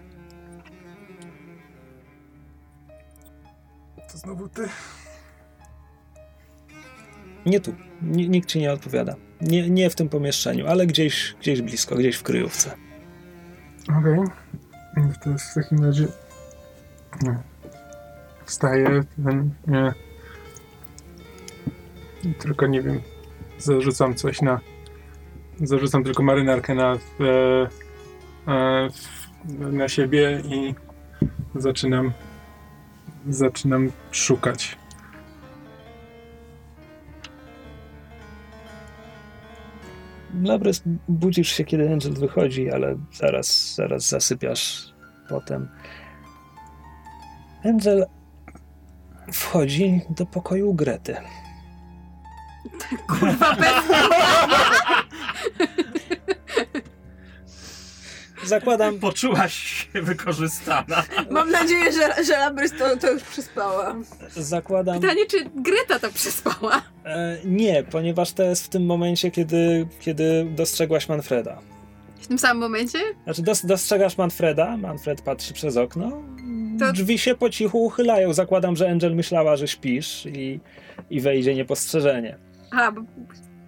To 4.12 4.18
znowu 4.18 4.50
ty. 4.50 4.68
Nie 7.46 7.60
tu. 7.60 7.72
N- 8.02 8.32
nikt 8.32 8.50
ci 8.50 8.60
nie 8.60 8.74
odpowiada. 8.74 9.16
Nie, 9.42 9.70
nie 9.70 9.90
w 9.90 9.96
tym 9.96 10.10
pomieszczeniu, 10.10 10.68
ale 10.68 10.88
gdzieś, 10.88 11.36
gdzieś 11.40 11.62
blisko, 11.62 11.96
gdzieś 11.96 12.16
w 12.16 12.24
kryjówce. 12.24 12.72
Okej. 14.00 14.20
To 15.24 15.30
jest 15.30 15.52
w 15.52 15.54
takim 15.54 15.86
razie... 15.86 16.08
Nie. 17.22 17.38
Wstaję, 18.46 19.04
ten, 19.26 19.50
nie. 19.68 19.94
Tylko 22.40 22.68
nie 22.68 22.82
wiem. 22.82 23.02
Zarzucam 23.60 24.16
coś 24.16 24.42
na... 24.42 24.60
Zarzucam 25.62 26.04
tylko 26.04 26.24
marynarkę 26.24 26.76
na... 26.76 26.94
E, 26.94 26.98
e, 28.48 28.90
na 29.60 29.88
siebie 29.88 30.42
i 30.46 30.76
zaczynam... 31.56 32.12
Zaczynam 33.30 33.92
szukać. 34.12 34.78
Labrys, 40.44 40.84
budzisz 41.08 41.50
się, 41.50 41.64
kiedy 41.64 41.94
Angel 41.94 42.14
wychodzi, 42.14 42.72
ale 42.72 42.96
zaraz, 43.14 43.76
zaraz 43.76 44.10
zasypiasz 44.10 44.94
potem. 45.30 45.70
Angel 47.66 48.06
wchodzi 49.34 50.02
do 50.10 50.26
pokoju 50.26 50.74
Grety. 50.74 51.16
Zakładam, 58.46 59.00
Poczułaś 59.00 59.54
się 59.94 60.02
wykorzystana. 60.02 61.04
Mam 61.30 61.52
nadzieję, 61.52 61.92
że, 61.92 62.24
że 62.24 62.38
Labrys 62.38 62.72
to, 62.80 62.98
to 62.98 63.12
już 63.12 63.24
przespała. 63.24 63.96
zakładam. 64.36 65.00
Pytanie, 65.02 65.26
czy 65.26 65.38
Greta 65.56 66.00
to 66.00 66.10
przespała? 66.14 66.82
E, 67.06 67.38
nie, 67.46 67.84
ponieważ 67.84 68.32
to 68.32 68.44
jest 68.44 68.66
w 68.66 68.70
tym 68.70 68.86
momencie, 68.86 69.32
kiedy, 69.32 69.88
kiedy 70.00 70.46
dostrzegłaś 70.56 71.10
Manfreda. 71.10 71.58
W 72.22 72.28
tym 72.28 72.40
samym 72.40 72.58
momencie? 72.64 73.00
Znaczy, 73.24 73.42
dos, 73.42 73.66
dostrzegasz 73.66 74.18
Manfreda, 74.18 74.78
Manfred 74.78 75.22
patrzy 75.22 75.54
przez 75.54 75.78
okno, 75.78 76.24
To- 76.80 76.92
drzwi 76.94 77.18
się 77.20 77.36
po 77.36 77.50
cichu 77.50 77.86
uchylają. 77.86 78.34
Zakładam, 78.34 78.76
że 78.76 78.90
Angel 78.90 79.16
myślała, 79.16 79.56
że 79.58 79.68
śpisz 79.68 80.26
i, 80.26 80.60
i 81.10 81.22
wejdzie 81.22 81.56
niepostrzeżenie. 81.56 82.38
A, 82.72 82.92
bo 82.92 83.02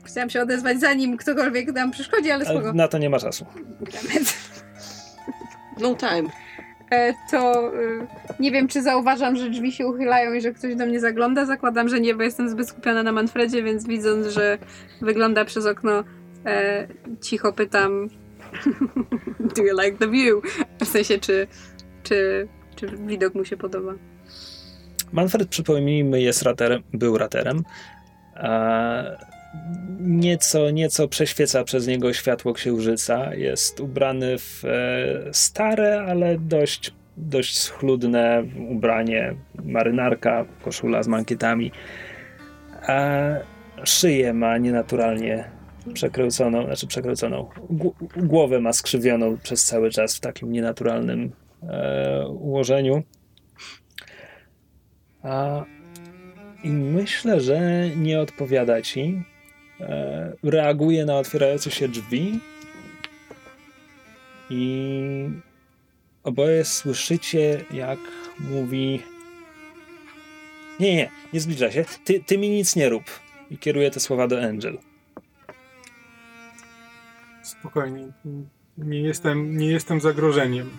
chciałam 0.03 0.29
się 0.29 0.41
odezwać 0.41 0.79
zanim 0.79 1.17
ktokolwiek 1.17 1.67
nam 1.73 1.91
przeszkodzi, 1.91 2.31
ale 2.31 2.45
Ale 2.45 2.59
spoko. 2.59 2.73
na 2.73 2.87
to 2.87 2.97
nie 2.97 3.09
ma 3.09 3.19
czasu. 3.19 3.45
No 5.79 5.95
time. 5.95 6.29
e, 6.91 7.13
to 7.31 7.67
e, 7.67 8.07
nie 8.39 8.51
wiem, 8.51 8.67
czy 8.67 8.81
zauważam, 8.81 9.35
że 9.35 9.49
drzwi 9.49 9.71
się 9.71 9.87
uchylają 9.87 10.33
i 10.33 10.41
że 10.41 10.51
ktoś 10.51 10.75
do 10.75 10.85
mnie 10.85 10.99
zagląda. 10.99 11.45
Zakładam, 11.45 11.89
że 11.89 11.99
nie, 11.99 12.15
bo 12.15 12.23
jestem 12.23 12.49
zbyt 12.49 12.69
skupiona 12.69 13.03
na 13.03 13.11
Manfredzie, 13.11 13.63
więc 13.63 13.87
widząc, 13.87 14.27
że 14.27 14.57
wygląda 15.01 15.45
przez 15.45 15.65
okno, 15.65 16.03
e, 16.45 16.87
cicho 17.21 17.53
pytam 17.53 18.09
Do 19.55 19.63
you 19.63 19.73
like 19.73 19.97
the 19.97 20.07
view? 20.07 20.41
W 20.79 20.85
sensie, 20.85 21.19
czy, 21.19 21.47
czy, 22.03 22.47
czy 22.75 22.87
widok 22.87 23.35
mu 23.35 23.45
się 23.45 23.57
podoba. 23.57 23.93
Manfred, 25.11 25.49
przypomnijmy, 25.49 26.21
jest 26.21 26.41
raterem, 26.41 26.83
był 26.93 27.17
raterem. 27.17 27.63
E, 28.35 29.34
nieco, 29.99 30.71
nieco 30.71 31.07
prześwieca 31.07 31.63
przez 31.63 31.87
niego 31.87 32.13
światło 32.13 32.53
księżyca. 32.53 33.35
Jest 33.35 33.79
ubrany 33.79 34.37
w 34.37 34.65
e, 34.65 35.33
stare, 35.33 36.05
ale 36.07 36.37
dość, 36.39 36.93
dość 37.17 37.59
schludne 37.59 38.43
ubranie, 38.69 39.35
marynarka, 39.63 40.45
koszula 40.61 41.03
z 41.03 41.07
mankietami. 41.07 41.71
A 42.87 43.19
szyję 43.83 44.33
ma 44.33 44.57
nienaturalnie 44.57 45.43
przekręconą, 45.93 46.65
znaczy 46.65 46.87
przekręconą. 46.87 47.49
Głowę 48.17 48.59
ma 48.59 48.73
skrzywioną 48.73 49.37
przez 49.37 49.65
cały 49.65 49.89
czas 49.89 50.15
w 50.15 50.19
takim 50.19 50.51
nienaturalnym 50.51 51.31
e, 51.63 52.27
ułożeniu. 52.27 53.03
A, 55.23 55.65
I 56.63 56.69
myślę, 56.69 57.41
że 57.41 57.89
nie 57.95 58.19
odpowiada 58.19 58.81
ci. 58.81 59.23
E, 59.79 60.33
reaguje 60.43 61.05
na 61.05 61.17
otwierające 61.17 61.71
się 61.71 61.87
drzwi. 61.87 62.39
I 64.49 65.29
oboje 66.23 66.65
słyszycie, 66.65 67.65
jak 67.71 67.99
mówi. 68.39 69.01
Nie, 70.79 70.95
nie, 70.95 71.11
nie 71.33 71.39
zbliża 71.39 71.71
się. 71.71 71.85
Ty, 72.05 72.19
ty 72.19 72.37
mi 72.37 72.49
nic 72.49 72.75
nie 72.75 72.89
rób. 72.89 73.03
I 73.51 73.57
kieruje 73.57 73.91
te 73.91 73.99
słowa 73.99 74.27
do 74.27 74.43
Angel. 74.43 74.77
Spokojnie. 77.43 78.11
Nie 78.77 78.99
jestem, 79.01 79.57
nie 79.57 79.67
jestem 79.67 80.01
zagrożeniem. 80.01 80.69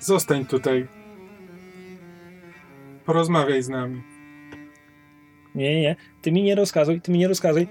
Zostań 0.00 0.46
tutaj. 0.46 0.86
Porozmawiaj 3.06 3.62
z 3.62 3.68
nami. 3.68 4.13
Nie, 5.54 5.80
nie, 5.80 5.96
ty 6.22 6.32
mi 6.32 6.42
nie 6.42 6.54
rozkazuj, 6.54 7.00
ty 7.00 7.12
mi 7.12 7.18
nie 7.18 7.28
rozkazuj. 7.28 7.66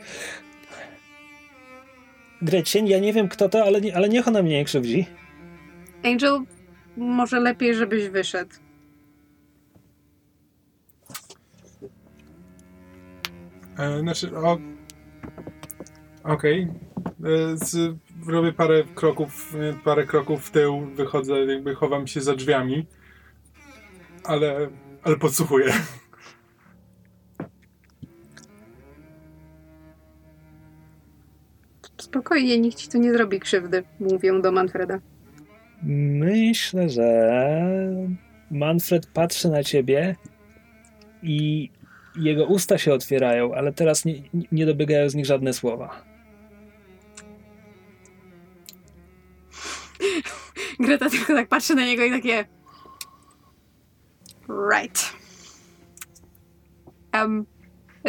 Gretchen, 2.41 2.88
ja 2.88 2.99
nie 2.99 3.14
wiem 3.14 3.27
kto 3.27 3.49
to, 3.49 3.64
ale, 3.64 3.81
ale 3.95 4.10
niech 4.10 4.27
ona 4.27 4.41
mnie 4.41 4.57
nie 4.57 4.65
krzywdzi. 4.65 5.05
Angel, 6.03 6.39
może 6.97 7.39
lepiej, 7.39 7.76
żebyś 7.76 8.10
wyszedł. 8.10 8.55
E, 13.77 13.99
znaczy, 13.99 14.38
o... 14.38 14.57
Okej. 16.23 16.68
Okay. 16.68 17.34
E, 18.27 18.31
robię 18.31 18.53
parę 18.53 18.84
kroków, 18.95 19.53
parę 19.84 20.05
kroków 20.05 20.45
w 20.45 20.51
tył, 20.51 20.85
wychodzę, 20.95 21.45
jakby 21.45 21.76
chowam 21.76 22.07
się 22.07 22.22
za 22.22 22.35
drzwiami. 22.35 22.85
Ale, 24.23 24.69
ale 25.03 25.15
podsłuchuję. 25.18 25.73
Spokojnie, 32.14 32.60
nikt 32.60 32.77
ci 32.77 32.90
tu 32.90 32.98
nie 32.98 33.14
zrobi 33.14 33.40
krzywdy, 33.40 33.84
mówią 33.99 34.41
do 34.41 34.52
Manfreda. 34.52 34.99
Myślę, 35.84 36.90
że 36.90 37.31
Manfred 38.52 39.07
patrzy 39.07 39.49
na 39.49 39.64
ciebie 39.64 40.15
i 41.23 41.69
jego 42.15 42.45
usta 42.45 42.77
się 42.77 42.94
otwierają, 42.94 43.53
ale 43.53 43.73
teraz 43.73 44.06
nie, 44.06 44.14
nie 44.52 44.65
dobiegają 44.65 45.10
z 45.10 45.15
nich 45.15 45.26
żadne 45.26 45.53
słowa. 45.53 46.03
Greta 50.80 51.10
tylko 51.10 51.34
tak 51.34 51.48
patrzy 51.48 51.76
na 51.76 51.85
niego 51.85 52.03
i 52.03 52.11
takie. 52.11 52.45
Right. 54.73 55.14
Um, 57.14 57.45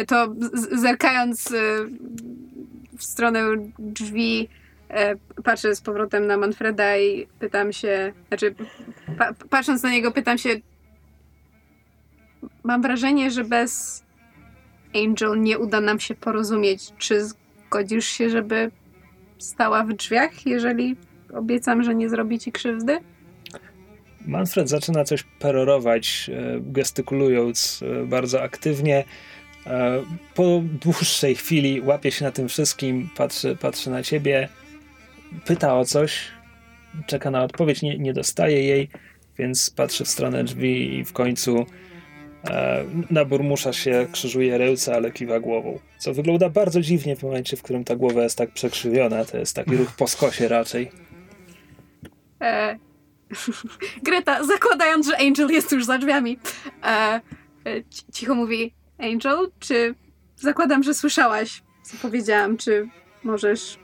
to 0.07 0.35
zerkając 0.71 1.51
y, 1.51 1.55
w 2.97 3.03
stronę 3.03 3.41
drzwi, 3.79 4.49
e, 4.89 5.15
patrzę 5.43 5.75
z 5.75 5.81
powrotem 5.81 6.27
na 6.27 6.37
Manfreda 6.37 6.97
i 6.97 7.27
pytam 7.39 7.73
się, 7.73 8.13
znaczy 8.27 8.55
pa, 9.17 9.33
patrząc 9.49 9.83
na 9.83 9.91
niego 9.91 10.11
pytam 10.11 10.37
się, 10.37 10.49
mam 12.63 12.81
wrażenie, 12.81 13.31
że 13.31 13.43
bez 13.43 14.03
Angel 14.95 15.41
nie 15.41 15.59
uda 15.59 15.81
nam 15.81 15.99
się 15.99 16.15
porozumieć. 16.15 16.93
Czy 16.97 17.25
zgodzisz 17.25 18.05
się, 18.05 18.29
żeby 18.29 18.71
stała 19.37 19.83
w 19.83 19.93
drzwiach, 19.93 20.45
jeżeli 20.45 20.95
obiecam, 21.33 21.83
że 21.83 21.95
nie 21.95 22.09
zrobi 22.09 22.39
ci 22.39 22.51
krzywdy? 22.51 22.97
Manfred 24.27 24.69
zaczyna 24.69 25.03
coś 25.03 25.23
perorować, 25.23 26.29
e, 26.33 26.59
gestykulując 26.61 27.83
e, 27.83 28.05
bardzo 28.05 28.41
aktywnie. 28.41 29.03
E, 29.67 30.03
po 30.35 30.61
dłuższej 30.81 31.35
chwili 31.35 31.81
łapie 31.81 32.11
się 32.11 32.25
na 32.25 32.31
tym 32.31 32.47
wszystkim, 32.47 33.09
patrzy, 33.15 33.57
patrzy 33.61 33.89
na 33.89 34.03
ciebie, 34.03 34.49
pyta 35.45 35.77
o 35.77 35.85
coś, 35.85 36.19
czeka 37.05 37.31
na 37.31 37.43
odpowiedź, 37.43 37.81
nie, 37.81 37.97
nie 37.97 38.13
dostaje 38.13 38.63
jej, 38.63 38.89
więc 39.37 39.69
patrzy 39.69 40.05
w 40.05 40.07
stronę 40.07 40.43
drzwi 40.43 40.95
i 40.95 41.05
w 41.05 41.13
końcu 41.13 41.65
e, 42.49 42.85
naburmusza 43.11 43.73
się, 43.73 44.07
krzyżuje 44.11 44.57
ręce, 44.57 44.95
ale 44.95 45.11
kiwa 45.11 45.39
głową. 45.39 45.79
Co 45.97 46.13
wygląda 46.13 46.49
bardzo 46.49 46.81
dziwnie 46.81 47.15
w 47.15 47.23
momencie, 47.23 47.57
w 47.57 47.61
którym 47.61 47.83
ta 47.83 47.95
głowa 47.95 48.23
jest 48.23 48.37
tak 48.37 48.51
przekrzywiona. 48.51 49.25
To 49.25 49.37
jest 49.37 49.55
taki 49.55 49.77
ruch 49.77 49.95
po 49.97 50.07
skosie 50.07 50.47
raczej. 50.47 50.91
E, 52.41 52.77
Greta, 54.03 54.43
zakładając, 54.43 55.07
że 55.07 55.17
Angel 55.17 55.49
jest 55.49 55.71
już 55.71 55.85
za 55.85 55.97
drzwiami, 55.97 56.37
e, 56.83 56.87
e 56.87 57.21
cicho 58.13 58.35
mówi 58.35 58.73
Angel, 58.97 59.51
czy 59.59 59.95
zakładam, 60.35 60.83
że 60.83 60.93
słyszałaś, 60.93 61.63
co 61.83 61.97
powiedziałam, 62.01 62.57
czy 62.57 62.89
możesz 63.23 63.79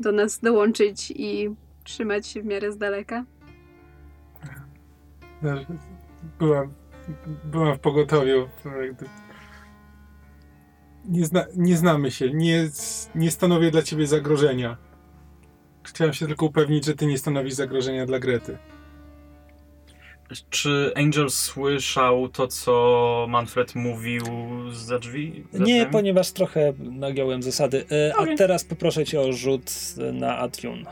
do 0.00 0.12
nas 0.12 0.40
dołączyć 0.40 1.10
i 1.10 1.50
trzymać 1.84 2.26
się 2.26 2.42
w 2.42 2.44
miarę 2.44 2.72
z 2.72 2.78
daleka? 2.78 3.24
Byłam, 6.38 6.72
byłam 7.44 7.76
w 7.76 7.80
pogotowiu. 7.80 8.48
Nie, 11.04 11.26
zna, 11.26 11.44
nie 11.56 11.76
znamy 11.76 12.10
się, 12.10 12.30
nie, 12.30 12.68
nie 13.14 13.30
stanowię 13.30 13.70
dla 13.70 13.82
ciebie 13.82 14.06
zagrożenia. 14.06 14.76
Chciałem 15.82 16.12
się 16.12 16.26
tylko 16.26 16.46
upewnić, 16.46 16.84
że 16.84 16.94
ty 16.94 17.06
nie 17.06 17.18
stanowisz 17.18 17.54
zagrożenia 17.54 18.06
dla 18.06 18.18
Grety. 18.18 18.58
Czy 20.50 20.92
Angel 20.96 21.30
słyszał 21.30 22.28
to, 22.28 22.48
co 22.48 23.26
Manfred 23.28 23.74
mówił 23.74 24.24
za 24.72 24.98
drzwi? 24.98 25.44
Za 25.52 25.64
nie, 25.64 25.86
ponieważ 25.86 26.32
trochę 26.32 26.72
nagiąłem 26.78 27.42
zasady. 27.42 27.84
E, 27.90 28.16
okay. 28.16 28.34
A 28.34 28.36
teraz 28.36 28.64
poproszę 28.64 29.04
cię 29.04 29.20
o 29.20 29.32
rzut 29.32 29.70
na 30.12 30.38
Atune. 30.38 30.84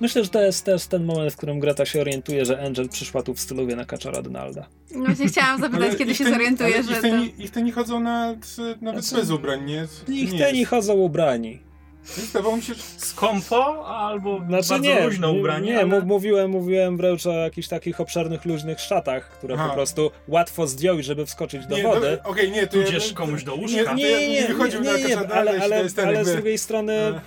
Myślę, 0.00 0.24
że 0.24 0.30
to 0.30 0.42
jest 0.42 0.64
też 0.64 0.86
ten 0.86 1.04
moment, 1.04 1.32
w 1.32 1.36
którym 1.36 1.60
Greta 1.60 1.84
się 1.84 2.00
orientuje, 2.00 2.44
że 2.44 2.66
Angel 2.66 2.88
przyszła 2.88 3.22
tu 3.22 3.34
w 3.34 3.40
stylu 3.40 3.66
na 3.66 3.84
kaczora 3.84 4.22
Donalda. 4.22 4.66
No 4.94 5.04
właśnie 5.04 5.28
chciałam 5.28 5.60
zapytać, 5.60 5.96
kiedy 5.96 6.14
się 6.14 6.24
zorientuje, 6.24 6.82
że 6.82 6.92
ich 6.92 7.00
te, 7.00 7.10
to... 7.10 7.16
Ich 7.38 7.50
te 7.50 7.62
nie 7.62 7.72
chodzą 7.72 8.00
na, 8.00 8.36
nawet 8.80 9.04
znaczy, 9.04 9.22
bez 9.22 9.30
ubrań, 9.30 9.64
nie? 9.64 9.86
Ich 10.08 10.38
te 10.38 10.52
nie 10.52 10.66
chodzą 10.66 10.94
ubrani. 10.94 11.69
Zdawało 12.04 12.56
mi 12.56 12.62
się, 12.62 12.74
że... 12.74 12.82
Skąpo 12.96 13.86
albo 13.86 14.38
znaczy, 14.38 14.68
bardzo 14.68 14.78
nie, 14.78 15.04
luźne 15.04 15.28
ubranie? 15.28 15.72
Nie, 15.72 15.80
ale... 15.80 16.00
mówiłem, 16.00 16.50
mówiłem 16.50 16.96
wręcz 16.96 17.26
o 17.26 17.32
jakichś 17.32 17.68
takich 17.68 18.00
obszernych, 18.00 18.44
luźnych 18.44 18.80
szatach, 18.80 19.28
które 19.28 19.54
Aha. 19.54 19.68
po 19.68 19.74
prostu 19.74 20.10
łatwo 20.28 20.66
zdjąć, 20.66 21.04
żeby 21.04 21.26
wskoczyć 21.26 21.66
do 21.66 21.76
nie, 21.76 21.82
wody. 21.82 22.18
No, 22.24 22.30
okay, 22.30 22.50
nie, 22.50 22.66
Tudzież 22.66 23.08
ja, 23.08 23.14
komuś 23.14 23.44
do 23.44 23.54
łóżka. 23.54 23.94
Nie, 23.94 24.04
nie, 24.04 24.28
nie, 24.28 24.28
nie, 24.28 24.48
nie, 24.80 24.80
nie, 24.80 25.04
nie 25.04 25.18
ale, 25.18 25.62
ale, 25.62 25.88
ale 26.06 26.24
z 26.24 26.32
drugiej 26.32 26.58
strony 26.58 27.20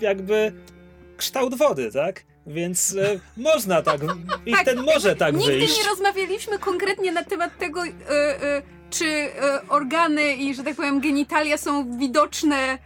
jakby 0.00 0.52
kształt 1.16 1.54
wody, 1.54 1.92
tak? 1.92 2.24
Więc 2.46 2.96
e, 2.96 3.20
można 3.36 3.82
tak, 3.82 4.00
i 4.46 4.52
tak, 4.52 4.64
ten 4.64 4.82
może 4.82 5.16
tak 5.16 5.34
nigdy 5.34 5.52
wyjść. 5.52 5.68
Nigdy 5.68 5.82
nie 5.82 5.90
rozmawialiśmy 5.90 6.58
konkretnie 6.58 7.12
na 7.12 7.24
temat 7.24 7.58
tego, 7.58 7.84
e, 7.84 7.90
e, 8.10 8.62
czy 8.90 9.06
e, 9.06 9.68
organy 9.68 10.32
i, 10.34 10.54
że 10.54 10.62
tak 10.62 10.76
powiem, 10.76 11.00
genitalia 11.00 11.56
są 11.56 11.98
widoczne 11.98 12.78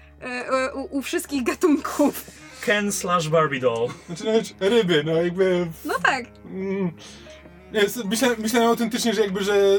u, 0.74 0.98
u, 0.98 1.02
wszystkich 1.02 1.42
gatunków. 1.42 2.30
Ken 2.60 2.92
slash 2.92 3.28
Barbie 3.28 3.60
doll. 3.60 3.88
Znaczy 4.06 4.24
nawet 4.24 4.54
ryby, 4.60 5.02
no 5.04 5.12
jakby... 5.12 5.66
No 5.84 5.94
tak. 6.02 6.24
Mm, 6.44 6.92
myślałem, 8.04 8.40
myślałem 8.40 8.68
autentycznie, 8.68 9.14
że 9.14 9.20
jakby, 9.20 9.44
że, 9.44 9.78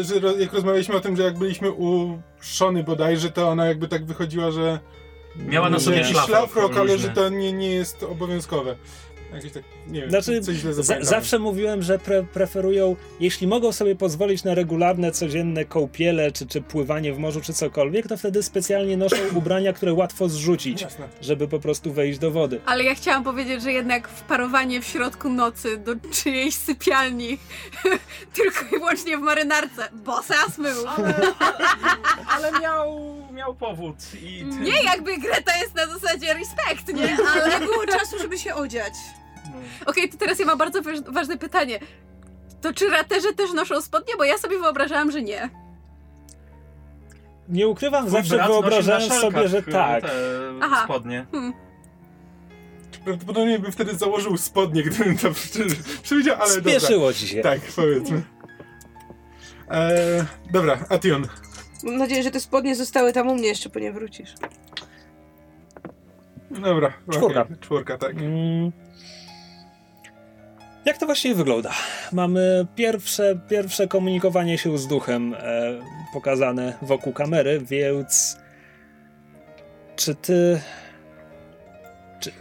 że 0.00 0.14
jak 0.38 0.52
rozmawialiśmy 0.52 0.96
o 0.96 1.00
tym, 1.00 1.16
że 1.16 1.22
jak 1.22 1.38
byliśmy 1.38 1.70
u 1.70 2.18
Szony 2.40 2.84
bodajże, 2.84 3.30
to 3.30 3.48
ona 3.48 3.66
jakby 3.66 3.88
tak 3.88 4.06
wychodziła, 4.06 4.50
że 4.50 4.78
Miała 5.36 5.70
na 5.70 5.80
sobie 5.80 5.96
jakiś 5.96 6.16
szlafrok 6.16 6.76
ale 6.76 6.98
że 6.98 7.08
to 7.08 7.28
nie, 7.28 7.52
nie 7.52 7.74
jest 7.74 8.02
obowiązkowe. 8.02 8.76
Jakieś 9.34 9.52
tak, 9.52 9.62
nie 9.86 10.00
wiem, 10.00 10.10
Znaczy, 10.10 10.40
coś 10.40 10.56
źle 10.56 10.74
za, 10.74 10.82
zawsze 11.00 11.38
mówiłem, 11.38 11.82
że 11.82 11.98
pre, 11.98 12.22
preferują, 12.22 12.96
jeśli 13.20 13.46
mogą 13.46 13.72
sobie 13.72 13.96
pozwolić 13.96 14.44
na 14.44 14.54
regularne, 14.54 15.12
codzienne 15.12 15.64
kąpiele, 15.64 16.32
czy, 16.32 16.46
czy 16.46 16.62
pływanie 16.62 17.12
w 17.12 17.18
morzu, 17.18 17.40
czy 17.40 17.52
cokolwiek, 17.52 18.06
to 18.06 18.16
wtedy 18.16 18.42
specjalnie 18.42 18.96
noszą 18.96 19.16
ubrania, 19.38 19.72
które 19.72 19.92
łatwo 19.92 20.28
zrzucić, 20.28 20.82
Jasne. 20.82 21.08
żeby 21.20 21.48
po 21.48 21.58
prostu 21.58 21.92
wejść 21.92 22.18
do 22.18 22.30
wody. 22.30 22.60
Ale 22.66 22.84
ja 22.84 22.94
chciałam 22.94 23.24
powiedzieć, 23.24 23.62
że 23.62 23.72
jednak 23.72 24.08
wparowanie 24.08 24.80
w 24.80 24.84
środku 24.84 25.28
nocy 25.28 25.76
do 25.76 25.94
czyjejś 26.12 26.54
sypialni 26.54 27.38
tylko 28.36 28.66
i 28.66 28.78
wyłącznie 28.78 29.16
w 29.16 29.20
marynarce, 29.20 29.88
bo 29.92 30.22
sas 30.22 30.58
mył. 30.58 30.76
Ale 32.28 32.60
miał, 32.60 33.16
miał 33.32 33.54
powód 33.54 33.96
i... 34.22 34.44
Nie, 34.44 34.82
jakby 34.82 35.18
Greta 35.18 35.56
jest 35.56 35.74
na 35.74 35.86
zasadzie 35.86 36.34
respekt, 36.34 36.94
nie? 36.94 37.16
Ale 37.32 37.58
Ale 37.58 37.66
było 37.66 37.86
czasu, 37.86 38.18
żeby 38.18 38.38
się 38.38 38.54
odziać. 38.54 38.92
Okej, 39.86 40.08
to 40.08 40.18
teraz 40.18 40.38
ja 40.38 40.46
mam 40.46 40.58
bardzo 40.58 40.82
waż- 40.82 41.00
ważne 41.12 41.38
pytanie. 41.38 41.78
To 42.60 42.72
czy 42.74 42.90
raterzy 42.90 43.34
też 43.34 43.52
noszą 43.52 43.80
spodnie? 43.82 44.14
Bo 44.18 44.24
ja 44.24 44.38
sobie 44.38 44.58
wyobrażałam, 44.58 45.10
że 45.10 45.22
nie. 45.22 45.50
Nie 47.48 47.68
ukrywam, 47.68 48.06
Twój 48.06 48.12
zawsze 48.22 48.46
wyobrażałem 48.46 49.10
sobie, 49.10 49.48
że 49.48 49.62
tak. 49.62 50.04
Aha. 50.62 50.84
spodnie. 50.84 51.26
Prawdopodobnie 53.04 53.58
bym 53.58 53.72
wtedy 53.72 53.94
założył 53.94 54.36
spodnie, 54.36 54.82
gdybym 54.82 55.18
to 55.18 55.28
przewidział, 56.02 56.36
ale 56.42 56.54
dobra. 56.56 56.72
Spieszyło 56.72 57.12
ci 57.12 57.28
się. 57.28 57.40
Tak, 57.42 57.60
powiedzmy. 57.76 58.22
E, 59.70 60.24
dobra, 60.52 60.78
Ation. 60.88 61.26
Mam 61.82 61.96
nadzieję, 61.96 62.22
że 62.22 62.30
te 62.30 62.40
spodnie 62.40 62.76
zostały 62.76 63.12
tam 63.12 63.28
u 63.28 63.34
mnie 63.34 63.48
jeszcze, 63.48 63.70
po 63.70 63.78
nie 63.78 63.92
wrócisz. 63.92 64.34
Dobra. 66.50 66.92
Czwórka. 67.10 67.40
okej, 67.42 67.56
Czwórka, 67.60 67.98
tak. 67.98 68.16
Mm. 68.16 68.72
Jak 70.84 70.98
to 70.98 71.06
właściwie 71.06 71.34
wygląda? 71.34 71.72
Mamy 72.12 72.66
pierwsze, 72.76 73.38
pierwsze 73.48 73.88
komunikowanie 73.88 74.58
się 74.58 74.78
z 74.78 74.86
duchem 74.86 75.34
e, 75.34 75.38
pokazane 76.12 76.74
wokół 76.82 77.12
kamery, 77.12 77.60
więc 77.60 78.38
czy 79.96 80.14
ty. 80.14 80.60
Czy, 82.20 82.32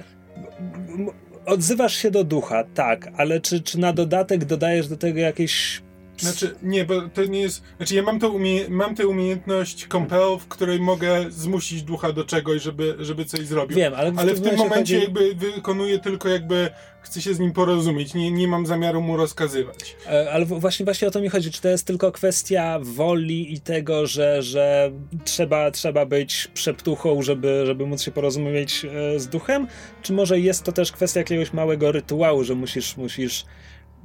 odzywasz 1.45 1.95
się 1.95 2.11
do 2.11 2.23
ducha, 2.23 2.63
tak, 2.73 3.11
ale 3.17 3.39
czy, 3.39 3.61
czy 3.61 3.79
na 3.79 3.93
dodatek 3.93 4.45
dodajesz 4.45 4.87
do 4.87 4.97
tego 4.97 5.19
jakieś. 5.19 5.81
Znaczy, 6.17 6.55
nie, 6.63 6.85
bo 6.85 7.01
to 7.01 7.25
nie 7.25 7.41
jest. 7.41 7.63
Znaczy, 7.77 7.95
ja 7.95 8.03
mam, 8.03 8.19
to 8.19 8.29
umie, 8.29 8.69
mam 8.69 8.95
tę 8.95 9.07
umiejętność 9.07 9.87
compel, 9.87 10.37
w 10.39 10.47
której 10.47 10.79
mogę 10.79 11.25
zmusić 11.29 11.83
ducha 11.83 12.11
do 12.11 12.23
czegoś, 12.23 12.61
żeby, 12.61 12.95
żeby 12.99 13.25
coś 13.25 13.45
zrobił. 13.45 13.77
Wiem, 13.77 13.93
ale, 13.93 14.13
Ale 14.17 14.33
w 14.33 14.41
tym 14.41 14.55
momencie 14.55 14.77
chodzi, 14.77 14.99
jakby 14.99 15.35
wykonuję 15.35 15.99
tylko 15.99 16.29
jakby 16.29 16.69
chcę 17.01 17.21
się 17.21 17.33
z 17.33 17.39
nim 17.39 17.51
porozumieć, 17.51 18.13
nie, 18.13 18.31
nie 18.31 18.47
mam 18.47 18.65
zamiaru 18.65 19.01
mu 19.01 19.17
rozkazywać. 19.17 19.95
E, 20.05 20.31
Ale 20.31 20.45
właśnie, 20.45 20.85
właśnie 20.85 21.07
o 21.07 21.11
to 21.11 21.21
mi 21.21 21.29
chodzi. 21.29 21.51
Czy 21.51 21.61
to 21.61 21.69
jest 21.69 21.87
tylko 21.87 22.11
kwestia 22.11 22.79
woli 22.81 23.53
i 23.53 23.59
tego, 23.59 24.07
że, 24.07 24.41
że 24.41 24.91
trzeba, 25.25 25.71
trzeba 25.71 26.05
być 26.05 26.47
przeptuchą, 26.53 27.21
żeby, 27.21 27.63
żeby 27.65 27.85
móc 27.85 28.01
się 28.01 28.11
porozumieć 28.11 28.85
e, 28.85 29.19
z 29.19 29.27
duchem? 29.27 29.67
Czy 30.01 30.13
może 30.13 30.39
jest 30.39 30.63
to 30.63 30.71
też 30.71 30.91
kwestia 30.91 31.19
jakiegoś 31.19 31.53
małego 31.53 31.91
rytuału, 31.91 32.43
że 32.43 32.55
musisz, 32.55 32.97
musisz 32.97 33.45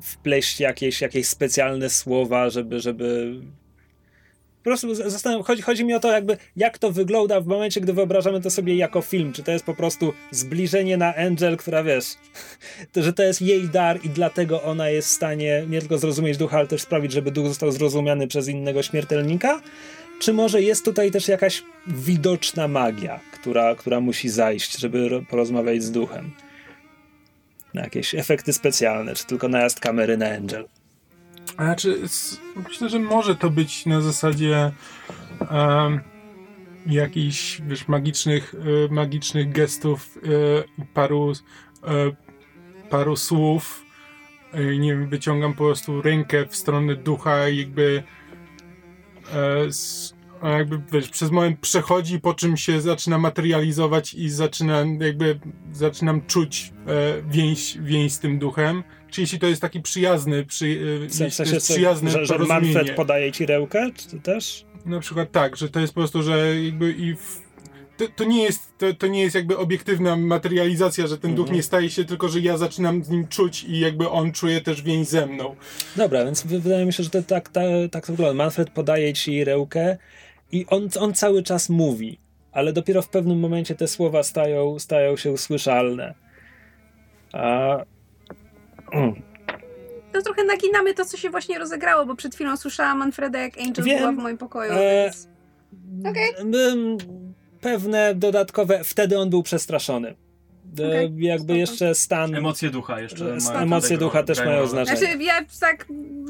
wpleść 0.02 0.60
jakieś, 0.60 1.00
jakieś 1.00 1.26
specjalne 1.26 1.90
słowa, 1.90 2.50
żeby, 2.50 2.80
żeby... 2.80 3.34
Po 4.62 4.64
prostu 4.64 4.94
zastanawiam, 4.94 5.44
chodzi, 5.44 5.62
chodzi 5.62 5.84
mi 5.84 5.94
o 5.94 6.00
to, 6.00 6.12
jakby 6.12 6.36
jak 6.56 6.78
to 6.78 6.92
wygląda 6.92 7.40
w 7.40 7.46
momencie, 7.46 7.80
gdy 7.80 7.92
wyobrażamy 7.92 8.40
to 8.40 8.50
sobie 8.50 8.76
jako 8.76 9.00
film. 9.00 9.32
Czy 9.32 9.42
to 9.42 9.52
jest 9.52 9.64
po 9.64 9.74
prostu 9.74 10.12
zbliżenie 10.30 10.96
na 10.96 11.14
Angel, 11.16 11.56
która 11.56 11.82
wiesz, 11.82 12.04
to, 12.92 13.02
że 13.02 13.12
to 13.12 13.22
jest 13.22 13.42
jej 13.42 13.68
dar 13.68 13.98
i 14.04 14.08
dlatego 14.08 14.62
ona 14.62 14.88
jest 14.88 15.08
w 15.08 15.12
stanie 15.12 15.64
nie 15.68 15.80
tylko 15.80 15.98
zrozumieć 15.98 16.36
ducha, 16.36 16.58
ale 16.58 16.66
też 16.66 16.82
sprawić, 16.82 17.12
żeby 17.12 17.30
duch 17.30 17.46
został 17.46 17.72
zrozumiany 17.72 18.28
przez 18.28 18.48
innego 18.48 18.82
śmiertelnika? 18.82 19.60
Czy 20.20 20.32
może 20.32 20.62
jest 20.62 20.84
tutaj 20.84 21.10
też 21.10 21.28
jakaś 21.28 21.62
widoczna 21.86 22.68
magia, 22.68 23.20
która, 23.32 23.74
która 23.74 24.00
musi 24.00 24.28
zajść, 24.28 24.78
żeby 24.78 25.08
ro- 25.08 25.22
porozmawiać 25.30 25.82
z 25.82 25.90
duchem? 25.90 26.32
Na 27.74 27.82
jakieś 27.82 28.14
efekty 28.14 28.52
specjalne, 28.52 29.14
czy 29.14 29.26
tylko 29.26 29.48
najazd 29.48 29.80
kamery 29.80 30.16
na 30.16 30.26
Angel? 30.26 30.68
Znaczy, 31.56 31.98
myślę, 32.68 32.88
że 32.88 32.98
może 32.98 33.36
to 33.36 33.50
być 33.50 33.86
na 33.86 34.00
zasadzie 34.00 34.72
em, 35.50 36.00
jakichś, 36.86 37.60
wiesz, 37.60 37.88
magicznych, 37.88 38.54
e, 38.54 38.94
magicznych 38.94 39.52
gestów, 39.52 40.18
e, 40.18 40.84
paru, 40.94 41.32
e, 41.32 41.88
paru 42.90 43.16
słów. 43.16 43.82
Nie 44.78 44.92
wiem, 44.94 45.08
wyciągam 45.08 45.52
po 45.52 45.64
prostu 45.64 46.02
rękę 46.02 46.46
w 46.46 46.56
stronę 46.56 46.96
ducha 46.96 47.48
jakby 47.48 48.02
jakby, 50.50 50.80
wiesz, 50.92 51.08
przez 51.08 51.30
moment 51.30 51.58
przechodzi, 51.60 52.20
po 52.20 52.34
czym 52.34 52.56
się 52.56 52.80
zaczyna 52.80 53.18
materializować 53.18 54.14
i 54.14 54.28
zaczyna, 54.30 54.84
jakby, 55.00 55.38
zaczynam 55.72 56.22
czuć 56.26 56.72
e, 56.86 57.22
więź, 57.30 57.78
więź 57.80 58.12
z 58.12 58.18
tym 58.18 58.38
duchem. 58.38 58.82
Czy 59.10 59.20
jeśli 59.20 59.38
to 59.38 59.46
jest 59.46 59.62
taki 59.62 59.80
przyjazny, 59.80 60.44
przy, 60.46 60.66
e, 61.04 61.08
W 61.08 61.14
sensie, 61.14 61.44
to 61.44 61.54
jest 61.54 61.66
co- 61.66 62.08
że, 62.10 62.26
że. 62.26 62.38
Manfred 62.38 62.90
podaje 62.90 63.32
ci 63.32 63.46
rękę, 63.46 63.90
czy 64.10 64.20
też? 64.20 64.64
Na 64.86 65.00
przykład 65.00 65.32
tak, 65.32 65.56
że 65.56 65.68
to 65.68 65.80
jest 65.80 65.94
po 65.94 66.00
prostu, 66.00 66.22
że 66.22 66.62
jakby 66.64 66.92
i 66.92 67.14
w, 67.16 67.42
to, 67.96 68.04
to 68.16 68.24
nie 68.24 68.42
jest 68.42 68.78
to, 68.78 68.94
to 68.94 69.06
nie 69.06 69.20
jest 69.22 69.34
jakby 69.34 69.58
obiektywna 69.58 70.16
materializacja, 70.16 71.06
że 71.06 71.18
ten 71.18 71.34
duch 71.34 71.44
Mhm. 71.44 71.56
nie 71.56 71.62
staje 71.62 71.90
się, 71.90 72.04
tylko 72.04 72.28
że 72.28 72.40
ja 72.40 72.56
zaczynam 72.56 73.04
z 73.04 73.08
nim 73.10 73.28
czuć 73.28 73.64
i 73.64 73.78
jakby 73.80 74.08
on 74.10 74.32
czuje 74.32 74.60
też 74.60 74.82
więź 74.82 75.08
ze 75.08 75.26
mną. 75.26 75.56
Dobra, 75.96 76.24
więc 76.24 76.42
wy- 76.46 76.60
wydaje 76.60 76.86
mi 76.86 76.92
się, 76.92 77.02
że 77.02 77.10
to 77.10 77.22
tak, 77.22 77.48
tak, 77.48 77.64
tak 77.90 78.06
to 78.06 78.12
wygląda. 78.12 78.44
Manfred 78.44 78.70
podaje 78.70 79.12
ci 79.12 79.44
rękę 79.44 79.96
i 80.52 80.66
on, 80.66 80.88
on 81.00 81.14
cały 81.14 81.42
czas 81.42 81.68
mówi, 81.68 82.20
ale 82.52 82.72
dopiero 82.72 83.02
w 83.02 83.08
pewnym 83.08 83.40
momencie 83.40 83.74
te 83.74 83.88
słowa 83.88 84.22
stają, 84.22 84.78
stają 84.78 85.16
się 85.16 85.38
słyszalne. 85.38 86.14
A... 87.32 87.76
Mm. 88.92 89.22
To 90.12 90.22
trochę 90.22 90.44
naginamy 90.44 90.94
to, 90.94 91.04
co 91.04 91.16
się 91.16 91.30
właśnie 91.30 91.58
rozegrało, 91.58 92.06
bo 92.06 92.16
przed 92.16 92.34
chwilą 92.34 92.56
słyszałam 92.56 92.98
Manfreda, 92.98 93.38
jak 93.38 93.58
Angel 93.58 93.84
Wiem. 93.84 93.98
była 93.98 94.12
w 94.12 94.16
moim 94.16 94.38
pokoju, 94.38 94.72
E, 94.72 95.04
więc... 95.04 95.28
Okej. 96.06 96.30
Ym, 96.70 96.98
Pewne 97.62 98.14
dodatkowe, 98.14 98.84
wtedy 98.84 99.18
on 99.18 99.30
był 99.30 99.42
przestraszony. 99.42 100.14
E, 100.80 100.86
Okej, 100.86 101.12
Jakby 101.16 101.44
spoko. 101.44 101.54
jeszcze 101.58 101.94
stan. 101.94 102.34
Emocje 102.34 102.70
ducha 102.70 103.00
jeszcze. 103.00 103.24
Mają 103.24 103.58
emocje 103.60 103.98
ducha 103.98 104.22
też 104.22 104.38
mają 104.38 104.66
znaczenie. 104.66 104.98
Znaczy, 104.98 105.24
ja 105.24 105.34
tak, 105.60 105.86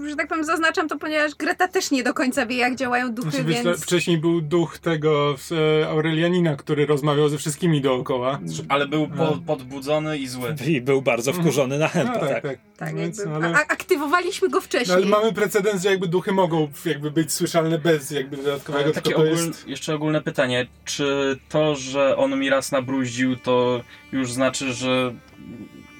że 0.09 0.17
tak 0.17 0.29
powiem, 0.29 0.45
zaznaczam 0.45 0.89
to, 0.89 0.99
ponieważ 0.99 1.35
Greta 1.35 1.69
też 1.69 1.91
nie 1.91 2.03
do 2.03 2.15
końca 2.15 2.47
wie, 2.47 2.57
jak 2.57 2.77
działają 2.77 3.15
duchy, 3.15 3.31
Znaczy, 3.31 3.45
więc... 3.45 3.83
Wcześniej 3.83 4.19
był 4.19 4.41
duch 4.41 4.79
tego 4.79 5.37
e, 5.81 5.89
Aurelianina, 5.89 6.57
który 6.57 6.87
rozmawiał 6.87 7.29
ze 7.29 7.39
wszystkimi 7.39 7.81
dookoła. 7.81 8.41
Ale 8.69 8.89
był 8.89 9.09
po, 9.09 9.39
podbudzony 9.47 10.19
i 10.19 10.29
zły. 10.29 10.55
I 10.67 10.81
był 10.81 11.03
bardzo 11.03 11.33
wkurzony 11.33 11.79
na 11.79 11.85
No, 11.85 11.91
Hempa, 11.91 12.19
tak, 12.19 12.29
tak. 12.29 12.43
tak. 12.43 12.59
Tak, 12.77 12.97
Więc, 12.97 13.19
jakby, 13.19 13.35
ale, 13.35 13.47
a, 13.57 13.59
aktywowaliśmy 13.59 14.49
go 14.49 14.57
no, 14.59 14.61
wcześniej. 14.61 14.97
ale 14.97 15.07
mamy 15.07 15.33
precedens, 15.33 15.83
że 15.83 15.91
jakby 15.91 16.09
duchy 16.09 16.33
mogą 16.33 16.69
jakby 16.85 17.11
być 17.11 17.33
słyszalne 17.33 17.79
bez 17.79 18.11
jakby 18.11 18.37
dodatkowego, 18.37 18.85
Ale 18.85 18.93
tylko 18.93 19.11
takie 19.11 19.15
to 19.15 19.23
ogól, 19.31 19.47
jest... 19.47 19.69
jeszcze 19.69 19.95
ogólne 19.95 20.23
pytanie. 20.23 20.67
Czy 20.85 21.39
to, 21.49 21.77
że 21.77 22.17
on 22.17 22.39
mi 22.39 22.51
raz 22.51 22.73
nabruździł, 22.73 23.37
to 23.37 23.81
już 24.13 24.33
znaczy, 24.33 24.73
że 24.73 25.15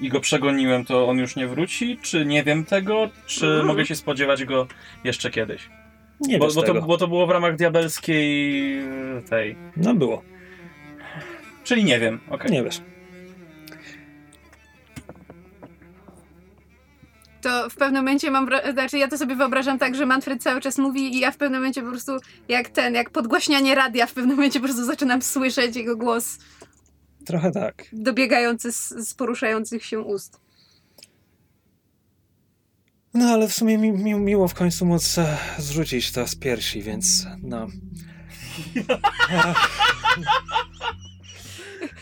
i 0.01 0.09
go 0.09 0.19
przegoniłem, 0.19 0.85
to 0.85 1.07
on 1.07 1.17
już 1.17 1.35
nie 1.35 1.47
wróci? 1.47 1.97
Czy 2.01 2.25
nie 2.25 2.43
wiem 2.43 2.65
tego? 2.65 3.09
Czy 3.25 3.45
Mhm. 3.47 3.65
mogę 3.67 3.85
się 3.85 3.95
spodziewać 3.95 4.45
go 4.45 4.67
jeszcze 5.03 5.31
kiedyś? 5.31 5.69
Nie 6.21 6.37
Bo, 6.37 6.45
wiesz 6.45 6.55
bo, 6.55 6.61
to, 6.61 6.67
tego. 6.73 6.81
bo 6.85 6.97
to 6.97 7.07
było 7.07 7.27
w 7.27 7.29
ramach 7.29 7.55
diabelskiej 7.55 8.79
e, 8.79 9.21
tej. 9.29 9.55
No 9.77 9.93
było, 9.95 10.23
Czyli 11.63 11.83
nie 11.83 11.99
wiem. 11.99 12.19
okej. 12.29 12.51
nie 12.51 12.63
wiesz. 12.63 12.81
To 17.41 17.69
w 17.69 17.75
pewnym 17.75 18.01
momencie 18.03 18.31
mam, 18.31 18.47
znaczy 18.73 18.97
ja 18.97 19.07
to 19.07 19.17
sobie 19.17 19.35
wyobrażam 19.35 19.79
tak, 19.79 19.95
że 19.95 20.05
Manfred 20.05 20.43
cały 20.43 20.61
czas 20.61 20.77
mówi 20.77 21.15
i 21.15 21.19
ja 21.19 21.31
w 21.31 21.37
pewnym 21.37 21.59
momencie 21.61 21.81
po 21.81 21.89
prostu, 21.89 22.11
jak 22.49 22.69
ten, 22.69 22.93
jak 22.93 23.09
podgłaśnianie 23.09 23.75
radia, 23.75 24.05
w 24.05 24.13
pewnym 24.13 24.35
momencie 24.35 24.59
po 24.59 24.65
prostu 24.65 24.85
zaczynam 24.85 25.21
słyszeć 25.21 25.75
jego 25.75 25.97
głos 25.97 26.39
Trochę 27.25 27.51
tak. 27.51 27.85
dobiegający 27.93 28.71
z, 28.71 28.89
z 28.89 29.13
poruszających 29.13 29.85
się 29.85 29.99
ust. 29.99 30.39
No 33.13 33.25
ale 33.25 33.47
w 33.47 33.53
sumie 33.53 33.77
mi, 33.77 33.91
mi, 33.91 34.13
miło 34.13 34.47
w 34.47 34.53
końcu 34.53 34.85
móc 34.85 35.17
e, 35.17 35.37
zrzucić 35.57 36.11
to 36.11 36.27
z 36.27 36.35
piersi, 36.35 36.81
więc 36.81 37.27
no. 37.43 37.67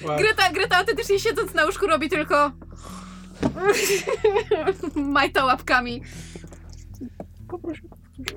Wow. 0.02 0.18
Greta, 0.18 0.52
Greta 0.52 0.78
autentycznie 0.78 1.20
siedząc 1.20 1.54
na 1.54 1.66
łóżku 1.66 1.88
robi 1.88 2.10
tylko 2.10 2.52
majta 4.96 5.46
łapkami. 5.46 6.04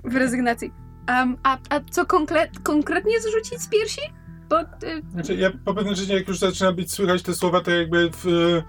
W 0.05 0.17
rezygnacji. 0.17 0.73
Um, 1.09 1.37
a, 1.43 1.59
a 1.71 1.81
co 1.91 2.05
konkre- 2.05 2.63
konkretnie 2.63 3.21
zrzucić 3.21 3.61
z 3.61 3.69
piersi? 3.69 4.01
Bo 4.49 4.61
y, 4.61 4.67
Znaczy, 5.13 5.35
ja 5.35 5.51
po 5.65 5.75
pewnym 5.75 5.95
czasie, 5.95 6.15
jak 6.15 6.29
już 6.29 6.39
zaczyna 6.39 6.73
być 6.73 6.93
słychać 6.93 7.23
te 7.23 7.35
słowa, 7.35 7.61
to 7.61 7.71
jakby 7.71 8.11
w, 8.11 8.27
e, 8.27 8.63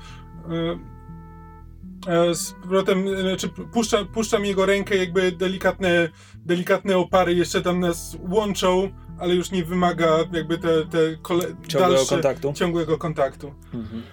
e, 2.30 2.36
z 2.36 2.52
powrotem, 2.52 3.22
znaczy 3.22 3.50
puszczam, 3.50 4.08
puszczam 4.08 4.46
jego 4.46 4.66
rękę, 4.66 4.96
jakby 4.96 5.32
delikatne, 5.32 6.10
delikatne 6.46 6.98
opary 6.98 7.34
jeszcze 7.34 7.62
tam 7.62 7.80
nas 7.80 8.18
łączą, 8.30 8.90
ale 9.20 9.36
już 9.36 9.52
nie 9.52 9.66
wymaga 9.66 10.08
jakby 10.34 10.58
te, 10.58 10.86
te 10.86 10.98
kole, 11.22 11.44
Ciągłego 11.68 11.96
dalsze, 11.96 12.10
kontaktu. 12.16 12.54
ciągłego 12.54 12.98
kontaktu. 12.98 13.54
Mhm. 13.74 14.04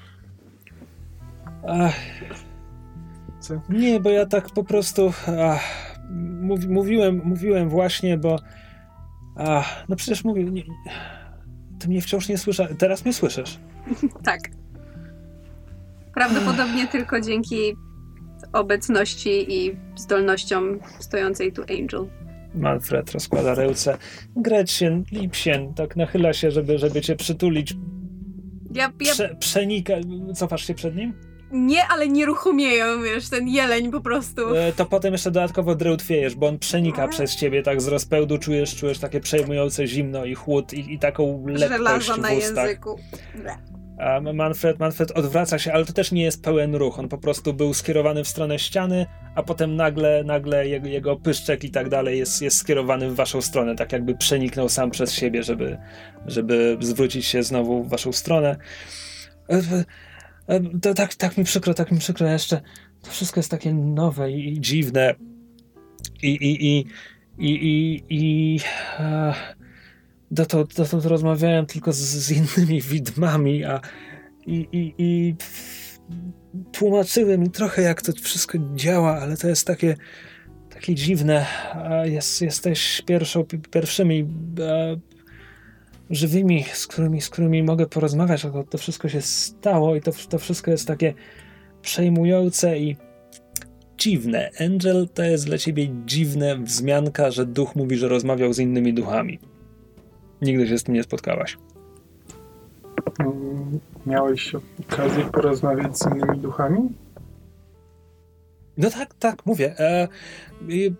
Ach, 1.68 1.94
Co? 3.40 3.54
nie, 3.68 4.00
bo 4.00 4.10
ja 4.10 4.26
tak 4.26 4.50
po 4.50 4.64
prostu 4.64 5.12
ach, 5.50 5.60
mówi, 6.40 6.68
mówiłem, 6.68 7.20
mówiłem 7.24 7.68
właśnie, 7.68 8.18
bo 8.18 8.38
ach, 9.36 9.84
no 9.88 9.96
przecież 9.96 10.24
mówię, 10.24 10.44
nie, 10.44 10.62
ty 11.82 11.88
mnie 11.88 12.02
wciąż 12.02 12.28
nie 12.28 12.38
słyszysz, 12.38 12.66
teraz 12.78 13.04
mnie 13.04 13.14
słyszysz. 13.14 13.58
tak. 14.24 14.40
Prawdopodobnie 16.14 16.88
tylko 16.88 17.20
dzięki 17.20 17.56
obecności 18.52 19.54
i 19.54 19.76
zdolnościom 19.96 20.78
stojącej 20.98 21.52
tu 21.52 21.62
Angel. 21.62 22.06
Manfred 22.54 23.12
rozkłada 23.12 23.54
ręce. 23.54 23.98
Gretchen, 24.36 25.04
Lipsien, 25.12 25.74
tak 25.74 25.96
nachyla 25.96 26.32
się, 26.32 26.50
żeby, 26.50 26.78
żeby 26.78 27.00
cię 27.00 27.16
przytulić. 27.16 27.74
Ja, 28.74 28.92
ja 29.00 29.12
Prze, 29.12 29.36
przenika, 29.38 29.94
cofasz 30.34 30.66
się 30.66 30.74
przed 30.74 30.96
nim? 30.96 31.14
Nie, 31.52 31.86
ale 31.86 32.08
nieruchomieją, 32.08 33.02
wiesz, 33.02 33.28
ten 33.28 33.48
jeleń 33.48 33.90
po 33.90 34.00
prostu. 34.00 34.56
E, 34.56 34.72
to 34.72 34.86
potem 34.86 35.12
jeszcze 35.12 35.30
dodatkowo 35.30 35.74
drętwiejesz, 35.74 36.34
bo 36.34 36.46
on 36.46 36.58
przenika 36.58 37.08
przez 37.08 37.36
ciebie, 37.36 37.62
tak 37.62 37.80
z 37.80 37.88
rozpełdu 37.88 38.38
czujesz, 38.38 38.76
czujesz 38.76 38.98
takie 38.98 39.20
przejmujące 39.20 39.86
zimno 39.86 40.24
i 40.24 40.34
chłód 40.34 40.72
i, 40.72 40.94
i 40.94 40.98
taką 40.98 41.46
lekkość 41.46 41.78
Żelazo 41.78 42.14
w 42.14 42.18
na 42.18 42.32
ustach. 42.32 42.66
języku. 42.66 42.98
A 43.98 44.20
Manfred, 44.20 44.78
Manfred 44.78 45.10
odwraca 45.10 45.58
się, 45.58 45.72
ale 45.72 45.84
to 45.84 45.92
też 45.92 46.12
nie 46.12 46.22
jest 46.22 46.42
pełen 46.42 46.74
ruch. 46.74 46.98
On 46.98 47.08
po 47.08 47.18
prostu 47.18 47.54
był 47.54 47.74
skierowany 47.74 48.24
w 48.24 48.28
stronę 48.28 48.58
ściany, 48.58 49.06
a 49.34 49.42
potem 49.42 49.76
nagle, 49.76 50.24
nagle 50.24 50.68
jego, 50.68 50.88
jego 50.88 51.16
pyszczek 51.16 51.64
i 51.64 51.70
tak 51.70 51.88
dalej 51.88 52.18
jest, 52.18 52.42
jest 52.42 52.56
skierowany 52.56 53.10
w 53.10 53.14
waszą 53.14 53.42
stronę, 53.42 53.76
tak 53.76 53.92
jakby 53.92 54.14
przeniknął 54.14 54.68
sam 54.68 54.90
przez 54.90 55.12
siebie, 55.12 55.42
żeby, 55.42 55.78
żeby 56.26 56.76
zwrócić 56.80 57.26
się 57.26 57.42
znowu 57.42 57.82
w 57.84 57.88
waszą 57.88 58.12
stronę. 58.12 58.56
To, 60.82 60.94
tak, 60.94 61.14
tak 61.14 61.38
mi 61.38 61.44
przykro, 61.44 61.74
tak 61.74 61.92
mi 61.92 61.98
przykro 61.98 62.28
jeszcze. 62.28 62.60
To 63.02 63.10
wszystko 63.10 63.40
jest 63.40 63.50
takie 63.50 63.74
nowe 63.74 64.32
i, 64.32 64.60
dziwne. 64.60 65.14
I, 66.22 66.28
i, 66.28 66.66
i, 66.66 66.86
i, 67.38 67.50
i, 67.52 68.02
i 68.08 68.60
e, 68.98 69.34
dotąd, 70.30 70.74
dotąd 70.74 71.04
rozmawiałem 71.04 71.66
tylko 71.66 71.92
z, 71.92 71.96
z 71.96 72.30
innymi 72.30 72.82
widmami, 72.82 73.64
a 73.64 73.80
i, 74.46 74.68
i, 74.72 74.94
i 74.98 75.34
tłumaczyły 76.72 77.38
mi 77.38 77.50
trochę, 77.50 77.82
jak 77.82 78.02
to 78.02 78.12
wszystko 78.12 78.58
działa, 78.74 79.20
ale 79.20 79.36
to 79.36 79.48
jest 79.48 79.66
takie, 79.66 79.96
takie 80.70 80.94
dziwne. 80.94 81.46
Jest, 82.04 82.42
jesteś 82.42 83.02
pierwszą, 83.06 83.44
pi- 83.44 83.58
pierwszymi 83.58 84.26
e, 84.60 84.96
żywymi, 86.12 86.64
z 86.72 86.86
którymi, 86.86 87.20
z 87.20 87.30
którymi 87.30 87.62
mogę 87.62 87.86
porozmawiać, 87.86 88.44
jak 88.44 88.52
to 88.70 88.78
wszystko 88.78 89.08
się 89.08 89.20
stało 89.20 89.96
i 89.96 90.00
to, 90.00 90.10
to 90.28 90.38
wszystko 90.38 90.70
jest 90.70 90.86
takie 90.86 91.14
przejmujące 91.82 92.78
i 92.78 92.96
dziwne. 93.98 94.50
Angel 94.60 95.08
to 95.14 95.22
jest 95.22 95.46
dla 95.46 95.58
ciebie 95.58 95.88
dziwne 96.06 96.56
wzmianka, 96.56 97.30
że 97.30 97.46
duch 97.46 97.76
mówi, 97.76 97.96
że 97.96 98.08
rozmawiał 98.08 98.52
z 98.52 98.58
innymi 98.58 98.94
duchami. 98.94 99.38
Nigdy 100.42 100.68
się 100.68 100.78
z 100.78 100.82
tym 100.82 100.94
nie 100.94 101.02
spotkałaś. 101.02 101.58
Mm, 103.18 103.80
Miałeś 104.06 104.54
okazję 104.90 105.24
porozmawiać 105.24 105.98
z 105.98 106.06
innymi 106.06 106.38
duchami? 106.38 106.88
No 108.76 108.90
tak, 108.90 109.14
tak, 109.14 109.46
mówię. 109.46 109.74
E, 109.78 110.08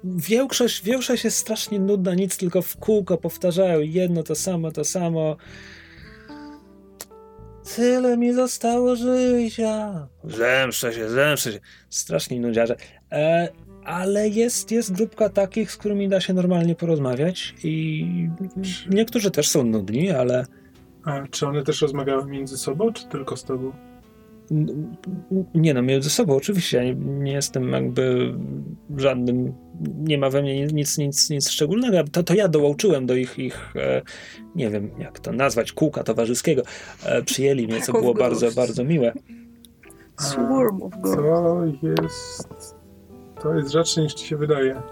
większość, 0.05 0.85
większość 0.85 1.24
jest 1.24 1.36
strasznie 1.36 1.81
nudna, 1.81 2.15
nic 2.15 2.36
tylko 2.36 2.62
w 2.62 2.77
kółko 2.77 3.19
powtarzają 3.19 3.81
jedno 3.81 4.23
to 4.23 4.35
samo, 4.35 4.73
to 4.73 4.85
samo. 4.85 5.36
Tyle 7.77 8.16
mi 8.16 8.32
zostało 8.32 8.97
życia. 8.97 10.09
Zemszczę 10.24 10.93
się, 10.93 11.09
zemszczę 11.09 11.53
się. 11.53 11.61
Strasznie 11.90 12.40
nudziarze. 12.40 12.77
E, 13.12 13.49
ale 13.85 14.28
jest, 14.28 14.70
jest 14.70 14.93
grupka 14.93 15.28
takich, 15.28 15.73
z 15.73 15.77
którymi 15.77 16.09
da 16.09 16.20
się 16.20 16.32
normalnie 16.32 16.74
porozmawiać 16.74 17.55
i 17.65 18.07
niektórzy 18.90 19.31
też 19.31 19.49
są 19.49 19.65
nudni, 19.65 20.11
ale 20.11 20.47
A 21.05 21.27
czy 21.31 21.47
one 21.47 21.62
też 21.62 21.82
rozmawiały 21.82 22.27
między 22.27 22.59
sobą, 22.59 22.93
czy 22.93 23.07
tylko 23.09 23.36
z 23.36 23.44
tobą? 23.44 23.73
Nie 25.55 25.74
no, 25.74 25.83
między 25.83 26.11
sobą 26.11 26.37
oczywiście. 26.37 26.77
Ja 26.77 26.85
nie, 26.85 26.95
nie 26.95 27.33
jestem 27.33 27.73
jakby 27.73 28.35
żadnym. 28.97 29.53
Nie 29.99 30.19
ma 30.19 30.31
we 30.31 30.43
mnie 30.43 30.66
nic, 30.66 30.99
nic, 30.99 31.31
nic 31.31 31.49
szczególnego. 31.49 32.05
To, 32.12 32.23
to 32.23 32.35
ja 32.35 32.49
dołączyłem 32.49 33.07
do 33.07 33.15
ich, 33.15 33.39
ich 33.39 33.77
e, 33.77 34.03
nie 34.55 34.70
wiem 34.70 34.91
jak 34.99 35.20
to 35.20 35.33
nazwać, 35.33 35.73
kółka 35.73 36.03
towarzyskiego. 36.03 36.62
E, 37.05 37.23
przyjęli 37.23 37.66
mnie, 37.66 37.81
co 37.81 37.93
było 37.93 38.15
bardzo, 38.15 38.53
bardzo 38.53 38.85
miłe. 38.85 39.12
Swarm 40.20 40.83
of 40.83 40.93
God. 41.01 41.16
To 41.16 41.65
jest... 42.03 42.74
To 43.43 43.55
jest 43.55 43.70
rzadsze 43.70 44.03
niż 44.03 44.15
ci 44.15 44.27
się 44.27 44.37
wydaje. 44.37 44.83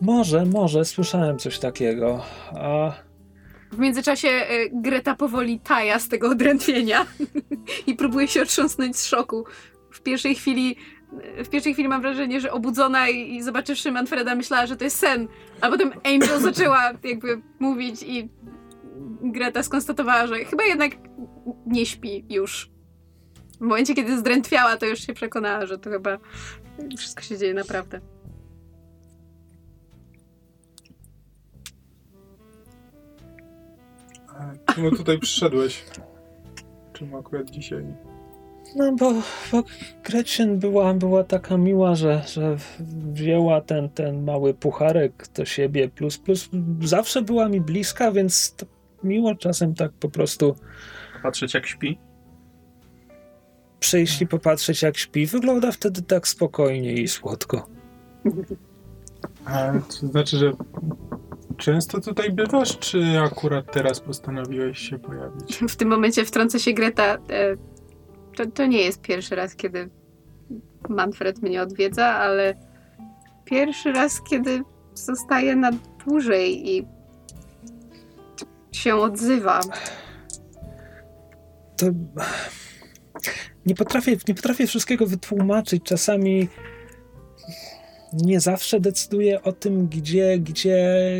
Może, 0.00 0.46
może, 0.46 0.84
słyszałem 0.84 1.38
coś 1.38 1.58
takiego. 1.58 2.22
A 2.54 2.92
W 3.74 3.78
międzyczasie 3.78 4.28
y, 4.28 4.70
Greta 4.72 5.14
powoli 5.14 5.60
taja 5.60 5.98
z 5.98 6.08
tego 6.08 6.28
odrętwienia 6.28 7.06
i 7.86 7.94
próbuje 7.94 8.28
się 8.28 8.42
otrząsnąć 8.42 8.96
z 8.96 9.06
szoku. 9.06 9.44
W 9.90 10.00
pierwszej 10.02 10.34
chwili 10.34 10.76
w 11.44 11.48
pierwszej 11.48 11.72
chwili 11.72 11.88
mam 11.88 12.02
wrażenie, 12.02 12.40
że 12.40 12.52
obudzona 12.52 13.08
i, 13.08 13.36
i 13.36 13.42
zobaczywszy 13.42 13.92
Manfreda 13.92 14.34
myślała, 14.34 14.66
że 14.66 14.76
to 14.76 14.84
jest 14.84 14.98
sen, 14.98 15.28
a 15.60 15.70
potem 15.70 15.92
Angel 16.04 16.40
zaczęła 16.52 16.92
jakby 17.04 17.42
mówić 17.58 18.02
i 18.02 18.28
Greta 19.22 19.62
skonstatowała, 19.62 20.26
że 20.26 20.44
chyba 20.44 20.64
jednak 20.64 20.92
nie 21.66 21.86
śpi 21.86 22.24
już. 22.30 22.70
W 23.56 23.60
momencie, 23.60 23.94
kiedy 23.94 24.18
zdrętwiała, 24.18 24.76
to 24.76 24.86
już 24.86 25.06
się 25.06 25.14
przekonała, 25.14 25.66
że 25.66 25.78
to 25.78 25.90
chyba 25.90 26.18
wszystko 26.98 27.22
się 27.22 27.38
dzieje 27.38 27.54
naprawdę. 27.54 28.00
Czemu 34.74 34.90
tutaj 34.90 35.18
przyszedłeś? 35.18 35.84
Czemu 36.92 37.18
akurat 37.18 37.50
dzisiaj? 37.50 37.84
No 38.76 38.92
bo, 38.92 39.12
bo 39.52 39.62
Gretchen 40.04 40.58
była, 40.58 40.94
była 40.94 41.24
taka 41.24 41.56
miła, 41.56 41.94
że, 41.94 42.22
że 42.26 42.56
wzięła 43.12 43.60
ten, 43.60 43.88
ten 43.88 44.24
mały 44.24 44.54
pucharek 44.54 45.28
do 45.34 45.44
siebie, 45.44 45.88
plus, 45.88 46.18
plus 46.18 46.48
zawsze 46.82 47.22
była 47.22 47.48
mi 47.48 47.60
bliska, 47.60 48.12
więc 48.12 48.54
to 48.54 48.66
miło 49.04 49.34
czasem 49.34 49.74
tak 49.74 49.92
po 49.92 50.08
prostu 50.08 50.56
Patrzeć 51.22 51.54
jak 51.54 51.66
śpi. 51.66 51.98
przyjść 53.80 54.22
i 54.22 54.26
popatrzeć 54.26 54.82
jak 54.82 54.96
śpi. 54.96 55.26
Wygląda 55.26 55.72
wtedy 55.72 56.02
tak 56.02 56.28
spokojnie 56.28 56.92
i 56.92 57.08
słodko. 57.08 57.66
A 59.44 59.72
to 60.00 60.06
znaczy, 60.06 60.36
że 60.36 60.52
często 61.56 62.00
tutaj 62.00 62.32
bywasz, 62.32 62.78
czy 62.78 63.20
akurat 63.20 63.72
teraz 63.72 64.00
postanowiłeś 64.00 64.78
się 64.78 64.98
pojawić? 64.98 65.56
W 65.74 65.76
tym 65.76 65.88
momencie 65.88 66.24
wtrąca 66.24 66.58
się 66.58 66.72
Greta. 66.72 67.14
E, 67.14 67.56
to, 68.36 68.46
to 68.46 68.66
nie 68.66 68.82
jest 68.82 69.00
pierwszy 69.00 69.34
raz, 69.34 69.56
kiedy 69.56 69.90
Manfred 70.88 71.42
mnie 71.42 71.62
odwiedza, 71.62 72.06
ale 72.06 72.54
pierwszy 73.44 73.92
raz, 73.92 74.22
kiedy 74.22 74.62
zostaje 74.94 75.56
na 75.56 75.70
dłużej 76.06 76.70
i 76.70 76.86
się 78.72 78.96
odzywa. 78.96 79.60
To 81.76 81.86
nie 83.66 83.74
potrafię, 83.74 84.16
nie 84.28 84.34
potrafię 84.34 84.66
wszystkiego 84.66 85.06
wytłumaczyć. 85.06 85.82
Czasami 85.82 86.48
nie 88.14 88.40
zawsze 88.40 88.80
decyduję 88.80 89.42
o 89.42 89.52
tym, 89.52 89.88
gdzie, 89.88 90.38
gdzie 90.38 91.18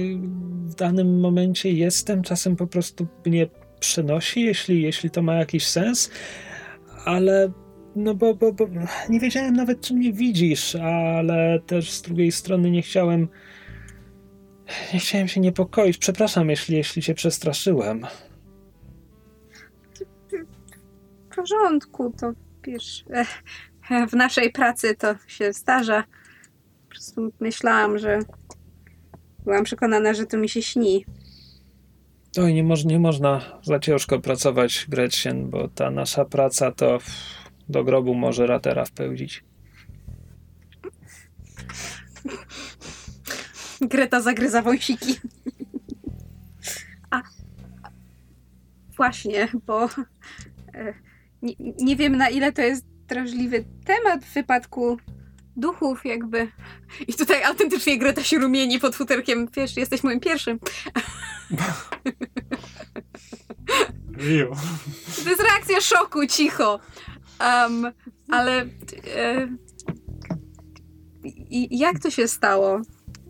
w 0.67 0.75
danym 0.75 1.21
momencie 1.21 1.73
jestem. 1.73 2.23
Czasem 2.23 2.57
po 2.57 2.67
prostu 2.67 3.07
mnie 3.27 3.47
przenosi, 3.81 4.43
jeśli, 4.43 4.83
jeśli 4.83 5.11
to 5.11 5.23
ma 5.23 5.35
jakiś 5.35 5.67
sens, 5.67 6.11
ale 7.05 7.53
no 7.97 8.15
bo, 8.15 8.35
bo, 8.35 8.53
bo 8.53 8.69
nie 9.09 9.21
wiedziałem 9.21 9.57
nawet, 9.57 9.81
czy 9.81 9.95
mnie 9.95 10.13
widzisz, 10.13 10.75
ale 10.75 11.61
też 11.67 11.91
z 11.91 12.03
drugiej 12.03 12.33
strony 12.33 12.71
nie 12.71 12.83
chciałem 12.83 13.29
nie 14.95 15.01
chciałem 15.01 15.29
się 15.29 15.41
niepokoić. 15.41 15.99
Przepraszam, 15.99 16.51
jeśli, 16.51 16.77
jeśli 16.77 17.03
cię 17.03 17.15
przestraszyłem. 17.15 18.07
W 21.31 21.37
porządku, 21.37 22.13
to 22.21 22.33
wiesz, 22.65 23.05
w 24.09 24.13
naszej 24.13 24.53
pracy 24.53 24.95
to 24.95 25.15
się 25.27 25.53
zdarza. 25.53 26.05
Prostu 27.05 27.33
myślałam, 27.41 27.99
że 27.99 28.19
byłam 29.45 29.65
przekonana, 29.65 30.15
że 30.15 30.27
to 30.27 30.39
mi 30.39 30.49
się 30.49 30.63
śni. 30.63 31.05
Oj, 32.39 32.55
nie, 32.55 32.65
moż, 32.65 32.85
nie 32.85 32.99
można 32.99 33.61
za 33.63 33.79
ciężko 33.79 34.21
pracować, 34.21 34.87
Gretchen, 34.89 35.51
bo 35.51 35.69
ta 35.69 35.91
nasza 35.91 36.25
praca 36.25 36.73
to 36.73 36.99
do 37.69 37.85
grobu 37.85 38.15
może 38.15 38.47
ratera 38.47 38.85
wpełdzić. 38.85 39.45
Greta 43.81 44.21
zagryza 44.21 44.63
wąsiki. 44.63 45.15
A, 47.11 47.23
właśnie, 48.97 49.49
bo 49.67 49.85
e, 50.75 50.95
nie, 51.43 51.55
nie 51.59 51.97
wiem 51.97 52.17
na 52.17 52.29
ile 52.29 52.53
to 52.53 52.63
jest 52.63 52.87
drażliwy 53.09 53.65
temat 53.85 54.25
w 54.25 54.35
wypadku 54.35 54.97
duchów 55.57 56.05
jakby. 56.05 56.49
I 57.09 57.15
tutaj 57.15 57.45
autentycznie 57.45 57.99
Greta 57.99 58.23
się 58.23 58.39
rumieni 58.39 58.79
pod 58.79 58.97
futerkiem. 58.97 59.49
Wiesz, 59.57 59.77
jesteś 59.77 60.03
moim 60.03 60.21
pierwszym. 60.21 60.59
Jo. 64.39 64.51
To 65.25 65.31
jest 65.31 65.43
reakcja 65.43 65.81
szoku, 65.81 66.27
cicho. 66.27 66.81
Um, 67.41 67.93
ale 68.29 68.67
e, 69.17 69.49
i, 71.51 71.79
jak 71.79 71.99
to 71.99 72.11
się 72.11 72.29
stało? 72.29 72.81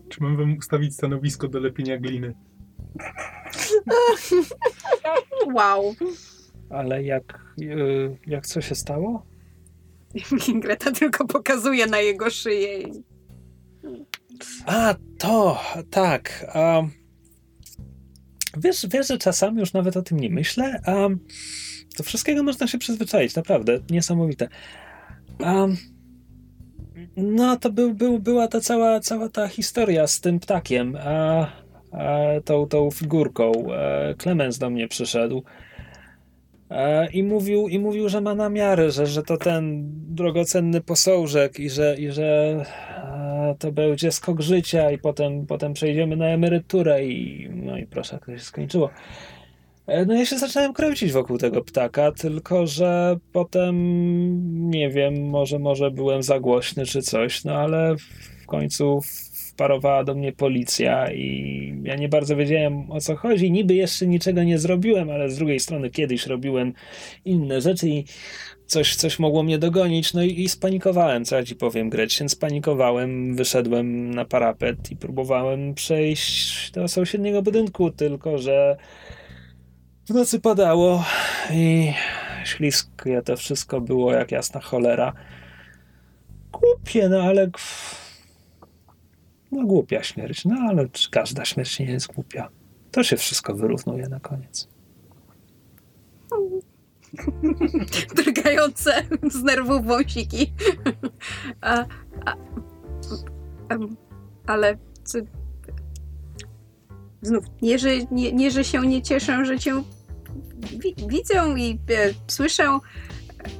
Czy 0.09 0.23
mam 0.23 0.37
wam 0.37 0.57
ustawić 0.57 0.93
stanowisko 0.93 1.47
do 1.47 1.59
lepienia 1.59 1.97
gliny? 1.97 2.35
Wow. 5.53 5.95
Ale 6.69 7.03
jak, 7.03 7.39
yy, 7.57 8.17
jak 8.27 8.47
co 8.47 8.61
się 8.61 8.75
stało? 8.75 9.25
Greta 10.61 10.91
tylko 10.91 11.27
pokazuje 11.27 11.87
na 11.87 11.99
jego 11.99 12.29
szyję. 12.29 12.81
i- 12.81 13.03
A, 14.65 14.95
to, 15.17 15.59
tak. 15.89 16.45
Um, 16.55 16.89
wiesz, 18.57 18.87
wiesz, 18.91 19.07
że 19.07 19.17
czasami 19.17 19.59
już 19.59 19.73
nawet 19.73 19.97
o 19.97 20.01
tym 20.01 20.19
nie 20.19 20.29
myślę. 20.29 20.81
Um, 20.87 21.19
do 21.97 22.03
wszystkiego 22.03 22.43
można 22.43 22.67
się 22.67 22.77
przyzwyczaić, 22.77 23.35
naprawdę. 23.35 23.79
Niesamowite. 23.89 24.47
Um, 25.39 25.77
no, 27.17 27.57
to 27.57 27.69
był, 27.69 27.93
był, 27.93 28.19
była 28.19 28.47
ta 28.47 28.61
cała, 28.61 28.99
cała 28.99 29.29
ta 29.29 29.47
historia 29.47 30.07
z 30.07 30.21
tym 30.21 30.39
ptakiem, 30.39 30.95
a, 30.99 31.47
a 31.91 32.17
tą, 32.45 32.67
tą 32.67 32.91
figurką. 32.91 33.51
E, 33.73 34.15
Clemens 34.17 34.57
do 34.57 34.69
mnie 34.69 34.87
przyszedł. 34.87 35.43
E, 36.69 37.07
I 37.11 37.23
mówił, 37.23 37.67
I 37.67 37.79
mówił, 37.79 38.09
że 38.09 38.21
ma 38.21 38.35
namiary, 38.35 38.91
że, 38.91 39.07
że 39.07 39.23
to 39.23 39.37
ten 39.37 39.89
drogocenny 40.15 40.81
posążek 40.81 41.59
i 41.59 41.69
że, 41.69 41.95
i 41.99 42.11
że 42.11 42.65
e, 42.89 43.55
to 43.59 43.71
będzie 43.71 44.11
skok 44.11 44.41
życia 44.41 44.91
i 44.91 44.97
potem, 44.97 45.45
potem 45.45 45.73
przejdziemy 45.73 46.15
na 46.15 46.25
emeryturę 46.25 47.05
i 47.05 47.49
no 47.53 47.77
i 47.77 47.85
proszę, 47.85 48.19
to 48.25 48.37
się 48.37 48.43
skończyło. 48.43 48.89
E, 49.87 50.05
No 50.05 50.13
ja 50.13 50.25
się 50.25 50.37
zacząłem 50.37 50.73
kręcić 50.73 51.11
wokół 51.11 51.37
tego 51.37 51.61
ptaka, 51.61 52.11
tylko 52.11 52.67
że 52.67 53.17
potem 53.31 53.75
nie 54.69 54.89
wiem, 54.89 55.29
może, 55.29 55.59
może 55.59 55.91
byłem 55.91 56.23
za 56.23 56.39
głośny 56.39 56.85
czy 56.85 57.01
coś, 57.01 57.43
no 57.43 57.55
ale 57.55 57.95
w 58.43 58.45
końcu 58.45 59.01
wparowała 59.55 60.03
do 60.03 60.15
mnie 60.15 60.33
policja 60.33 61.11
i 61.11 61.81
ja 61.83 61.95
nie 61.95 62.09
bardzo 62.09 62.35
wiedziałem 62.35 62.91
o 62.91 63.01
co 63.01 63.15
chodzi. 63.15 63.51
Niby 63.51 63.75
jeszcze 63.75 64.07
niczego 64.07 64.43
nie 64.43 64.59
zrobiłem, 64.59 65.09
ale 65.09 65.29
z 65.29 65.37
drugiej 65.37 65.59
strony 65.59 65.89
kiedyś 65.89 66.27
robiłem 66.27 66.73
inne 67.25 67.61
rzeczy 67.61 67.89
i 67.89 68.05
coś, 68.65 68.95
coś 68.95 69.19
mogło 69.19 69.43
mnie 69.43 69.57
dogonić. 69.57 70.13
No 70.13 70.23
i, 70.23 70.41
i 70.41 70.49
spanikowałem, 70.49 71.25
co 71.25 71.35
ja 71.35 71.43
ci 71.43 71.55
powiem, 71.55 71.89
Gretchen. 71.89 72.29
Spanikowałem, 72.29 73.35
wyszedłem 73.35 74.13
na 74.13 74.25
parapet 74.25 74.91
i 74.91 74.95
próbowałem 74.95 75.73
przejść 75.73 76.71
do 76.71 76.87
sąsiedniego 76.87 77.41
budynku, 77.41 77.91
tylko 77.91 78.37
że 78.37 78.77
w 80.09 80.13
nocy 80.13 80.39
padało 80.39 81.03
i 81.53 81.93
śliskie 82.45 83.21
to 83.25 83.37
wszystko 83.37 83.81
było 83.81 84.13
jak 84.13 84.31
jasna 84.31 84.59
cholera. 84.61 85.13
Głupie, 86.51 87.09
no 87.09 87.21
ale 87.21 87.49
no 89.51 89.65
głupia 89.65 90.03
śmierć, 90.03 90.45
no 90.45 90.55
ale 90.69 90.87
każda 91.11 91.45
śmierć 91.45 91.79
nie 91.79 91.85
jest 91.85 92.07
głupia? 92.07 92.49
To 92.91 93.03
się 93.03 93.17
wszystko 93.17 93.55
wyrównuje 93.55 94.07
na 94.09 94.19
koniec. 94.19 94.67
Drgające 98.25 99.03
z 99.31 99.43
nerwów 99.43 99.85
wąsiki. 99.85 100.53
A, 101.61 101.85
a, 102.25 102.35
em, 103.69 103.95
ale 104.47 104.77
znów, 107.21 107.45
nie 107.61 107.79
że, 107.79 107.89
nie, 108.11 108.31
nie, 108.31 108.51
że 108.51 108.63
się 108.63 108.81
nie 108.81 109.01
cieszę, 109.01 109.45
że 109.45 109.59
cię 109.59 109.83
wi 110.79 110.95
widzę 111.07 111.53
i 111.57 111.79
e, 111.89 112.13
słyszę, 112.27 112.79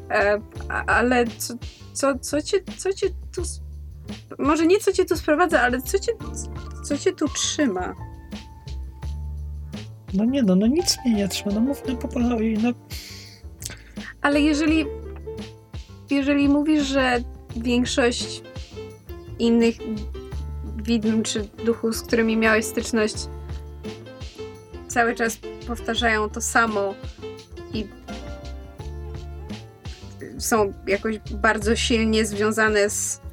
e, 0.09 0.41
a- 0.69 0.85
ale 0.85 1.25
co, 1.27 1.53
co, 1.93 2.19
co, 2.19 2.41
cię, 2.41 2.57
co 2.77 2.93
cię 2.93 3.07
tu... 3.35 3.41
Może 4.39 4.67
nie 4.67 4.79
co 4.79 4.93
cię 4.93 5.05
tu 5.05 5.17
sprowadza, 5.17 5.61
ale 5.61 5.81
co 5.81 5.99
cię, 5.99 6.11
co 6.83 6.97
cię 6.97 7.13
tu 7.13 7.27
trzyma? 7.27 7.93
No 10.13 10.25
nie 10.25 10.43
no, 10.43 10.55
no 10.55 10.67
nic 10.67 10.97
mnie 11.05 11.15
nie 11.15 11.27
trzyma, 11.27 11.51
no 11.51 11.61
mów 11.61 11.83
no 11.87 11.95
po 11.95 12.07
prostu, 12.07 12.35
no 12.63 12.71
Ale 14.21 14.41
jeżeli, 14.41 14.85
jeżeli 16.09 16.49
mówisz, 16.49 16.83
że 16.83 17.17
większość 17.55 18.41
innych 19.39 19.75
widm 20.83 21.23
czy 21.23 21.47
duchów, 21.65 21.95
z 21.95 22.01
którymi 22.01 22.37
miałeś 22.37 22.65
styczność, 22.65 23.15
cały 24.87 25.15
czas 25.15 25.37
powtarzają 25.67 26.29
to 26.29 26.41
samo 26.41 26.93
i 27.73 27.87
są 30.39 30.73
jakoś 30.87 31.19
bardzo 31.31 31.75
silnie 31.75 32.25
związane 32.25 32.89
z 32.89 33.24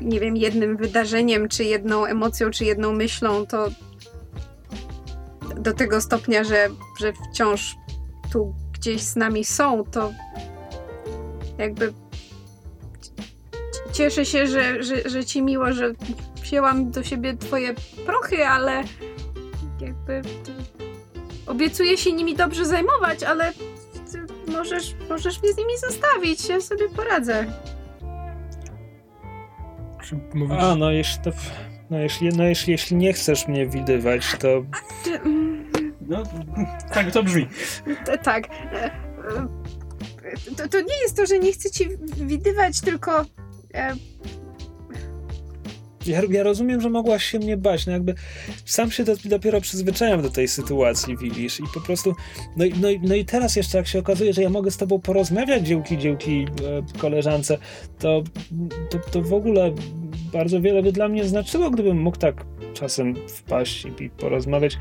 nie 0.00 0.20
wiem, 0.20 0.36
jednym 0.36 0.76
wydarzeniem, 0.76 1.48
czy 1.48 1.64
jedną 1.64 2.04
emocją, 2.04 2.50
czy 2.50 2.64
jedną 2.64 2.92
myślą, 2.92 3.46
to 3.46 3.68
do 5.56 5.72
tego 5.72 6.00
stopnia, 6.00 6.44
że, 6.44 6.68
że 7.00 7.12
wciąż 7.12 7.76
tu 8.32 8.54
gdzieś 8.72 9.02
z 9.02 9.16
nami 9.16 9.44
są, 9.44 9.84
to 9.84 10.12
jakby 11.58 11.92
cieszę 13.92 14.24
się, 14.24 14.46
że, 14.46 14.82
że, 14.82 15.10
że 15.10 15.24
ci 15.24 15.42
miło, 15.42 15.72
że 15.72 15.92
wzięłam 16.42 16.90
do 16.90 17.02
siebie 17.02 17.36
twoje 17.36 17.74
prochy, 18.06 18.46
ale 18.46 18.82
jakby 19.80 20.22
obiecuję 21.46 21.96
się 21.96 22.12
nimi 22.12 22.36
dobrze 22.36 22.66
zajmować, 22.66 23.22
ale 23.22 23.52
możesz, 24.48 24.94
możesz 25.10 25.42
mnie 25.42 25.52
z 25.52 25.56
nimi 25.56 25.78
zostawić, 25.78 26.48
ja 26.48 26.60
sobie 26.60 26.88
poradzę. 26.88 27.46
A, 30.58 30.74
no 30.74 30.90
jeśli 30.90 31.22
to... 31.22 31.30
No 31.90 31.98
jeśli, 31.98 32.28
no 32.28 32.44
jeśli, 32.44 32.72
jeśli 32.72 32.96
nie 32.96 33.12
chcesz 33.12 33.48
mnie 33.48 33.66
widywać, 33.66 34.36
to 34.38 34.48
mm, 35.24 35.70
No, 36.00 36.22
tak 36.94 37.10
to 37.12 37.22
brzmi. 37.22 37.46
t- 38.04 38.18
tak. 38.18 38.48
e, 38.50 38.84
e, 38.84 38.90
To, 40.56 40.68
to 40.68 40.80
nie 40.80 41.02
jest 41.02 41.16
to, 41.16 41.26
że 41.26 41.38
nie 41.38 41.52
chcę 41.52 41.70
ci 41.70 41.88
widywać, 42.16 42.80
tylko 42.80 43.24
e, 43.74 43.94
ja, 46.08 46.22
ja 46.30 46.42
rozumiem, 46.42 46.80
że 46.80 46.90
mogłaś 46.90 47.24
się 47.24 47.38
mnie 47.38 47.56
bać, 47.56 47.86
no 47.86 47.92
jakby 47.92 48.14
sam 48.64 48.90
się 48.90 49.04
do, 49.04 49.16
dopiero 49.24 49.60
przyzwyczaiłem 49.60 50.22
do 50.22 50.30
tej 50.30 50.48
sytuacji, 50.48 51.16
widzisz, 51.16 51.60
i 51.60 51.64
po 51.74 51.80
prostu, 51.80 52.14
no, 52.56 52.64
no, 52.80 52.88
no 53.02 53.14
i 53.14 53.24
teraz 53.24 53.56
jeszcze 53.56 53.78
jak 53.78 53.86
się 53.86 53.98
okazuje, 53.98 54.32
że 54.32 54.42
ja 54.42 54.50
mogę 54.50 54.70
z 54.70 54.76
tobą 54.76 55.00
porozmawiać 55.00 55.66
dzięki, 55.66 55.98
dzięki 55.98 56.46
e, 56.94 56.98
koleżance, 56.98 57.58
to, 57.98 58.22
to, 58.90 58.98
to 59.10 59.22
w 59.22 59.32
ogóle 59.32 59.72
bardzo 60.32 60.60
wiele 60.60 60.82
by 60.82 60.92
dla 60.92 61.08
mnie 61.08 61.28
znaczyło, 61.28 61.70
gdybym 61.70 62.00
mógł 62.00 62.16
tak 62.16 62.44
czasem 62.74 63.14
wpaść 63.28 63.84
i, 63.84 64.04
i 64.04 64.10
porozmawiać. 64.10 64.78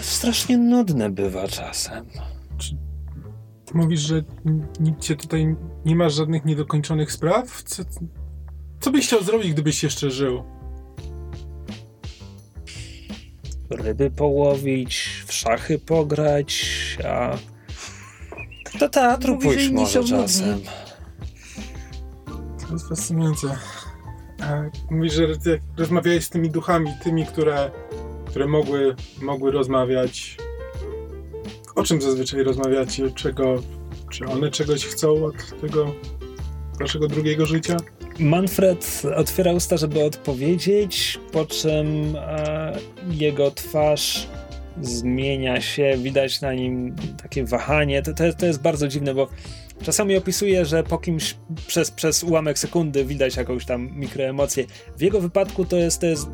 Strasznie 0.00 0.58
nudne 0.58 1.10
bywa 1.10 1.48
czasem. 1.48 2.06
mówisz, 3.74 4.00
że 4.00 4.22
nikt 4.80 5.00
cię 5.00 5.16
tutaj 5.16 5.56
nie 5.84 5.96
masz 5.96 6.14
żadnych 6.14 6.44
niedokończonych 6.44 7.12
spraw? 7.12 7.62
Co, 7.62 7.82
co 8.80 8.90
byś 8.90 9.06
chciał 9.06 9.22
zrobić, 9.22 9.52
gdybyś 9.52 9.82
jeszcze 9.82 10.10
żył? 10.10 10.44
ryby 13.70 14.10
połowić, 14.10 15.22
w 15.26 15.32
szachy 15.32 15.78
pograć, 15.78 16.64
a 17.04 17.36
do 18.78 18.88
teatru 18.88 19.34
Mówi, 19.34 19.46
pójść 19.46 19.70
może 19.70 20.04
czasem. 20.04 20.60
To 22.66 22.72
jest 22.72 22.88
fascynujące. 22.88 23.56
E, 24.42 24.70
Mówisz, 24.90 25.12
że 25.12 25.22
jak 25.22 25.60
rozmawiałeś 25.76 26.24
z 26.24 26.30
tymi 26.30 26.50
duchami, 26.50 26.90
tymi, 27.04 27.26
które, 27.26 27.70
które 28.26 28.46
mogły, 28.46 28.96
mogły 29.22 29.50
rozmawiać. 29.50 30.36
O 31.74 31.82
czym 31.82 32.02
zazwyczaj 32.02 32.42
rozmawiacie? 32.42 33.10
Czego, 33.10 33.62
czy 34.10 34.26
one 34.26 34.50
czegoś 34.50 34.86
chcą 34.86 35.24
od 35.24 35.60
tego 35.60 35.92
waszego 36.80 37.08
drugiego 37.08 37.46
życia? 37.46 37.76
Manfred 38.20 39.02
otwiera 39.16 39.52
usta, 39.52 39.76
żeby 39.76 40.04
odpowiedzieć, 40.04 41.20
po 41.32 41.46
czym 41.46 42.16
e, 42.16 42.78
jego 43.10 43.50
twarz 43.50 44.26
zmienia 44.80 45.60
się, 45.60 45.96
widać 46.02 46.40
na 46.40 46.54
nim 46.54 46.96
takie 47.22 47.44
wahanie. 47.44 48.02
To, 48.02 48.14
to, 48.14 48.24
to 48.32 48.46
jest 48.46 48.62
bardzo 48.62 48.88
dziwne, 48.88 49.14
bo 49.14 49.28
czasami 49.82 50.16
opisuje, 50.16 50.64
że 50.64 50.82
po 50.82 50.98
kimś 50.98 51.36
przez, 51.66 51.90
przez 51.90 52.24
ułamek 52.24 52.58
sekundy 52.58 53.04
widać 53.04 53.36
jakąś 53.36 53.64
tam 53.64 53.90
mikroemocję. 53.92 54.66
W 54.96 55.02
jego 55.02 55.20
wypadku 55.20 55.64
to 55.64 55.76
jest, 55.76 56.00
to 56.00 56.06
jest 56.06 56.28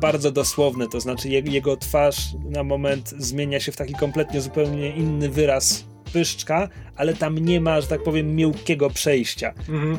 bardzo 0.00 0.30
dosłowne, 0.30 0.88
to 0.88 1.00
znaczy 1.00 1.28
jego, 1.28 1.76
twarz 1.76 2.16
na 2.50 2.62
moment 2.62 3.14
zmienia 3.18 3.60
się 3.60 3.72
w 3.72 3.76
taki 3.76 3.94
kompletnie 3.94 4.40
zupełnie 4.40 4.96
inny 4.96 5.28
wyraz 5.28 5.84
pyszczka, 6.12 6.68
ale 6.96 7.14
tam 7.14 7.38
nie 7.38 7.60
ma, 7.60 7.80
że 7.80 7.86
tak 7.86 8.02
powiem, 8.02 8.36
miękkiego 8.36 8.90
przejścia. 8.90 9.54
Mhm. 9.58 9.98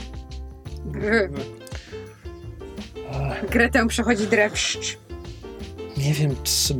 Gretę 3.52 3.88
przechodzi 3.88 4.28
dreszcz. 4.28 4.98
Nie 5.98 6.14
wiem, 6.14 6.36
czy 6.44 6.76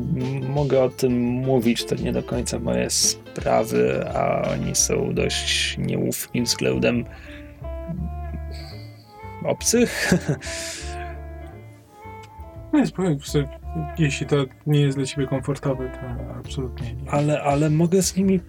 mogę 0.50 0.84
o 0.84 0.90
tym 0.90 1.20
mówić, 1.22 1.86
to 1.86 1.96
nie 1.96 2.12
do 2.12 2.24
końca 2.24 2.60
moje 2.60 2.90
sprawy, 2.90 4.08
a 4.16 4.50
oni 4.52 4.76
są 4.76 5.14
dość 5.14 5.78
nieufni 5.78 6.42
względem 6.42 7.06
obcych. 9.46 10.14
No 12.74 12.80
jest, 12.80 12.92
powiem 12.92 13.20
sobie, 13.20 13.48
jeśli 13.98 14.28
to 14.28 14.46
nie 14.68 14.82
jest 14.82 14.98
dla 14.98 15.06
ciebie 15.06 15.28
komfortowe, 15.28 15.90
to 15.90 16.00
absolutnie 16.40 16.94
nie. 16.94 17.12
ale, 17.12 17.42
ale 17.42 17.70
mogę 17.70 18.02
z 18.02 18.16
nimi. 18.16 18.40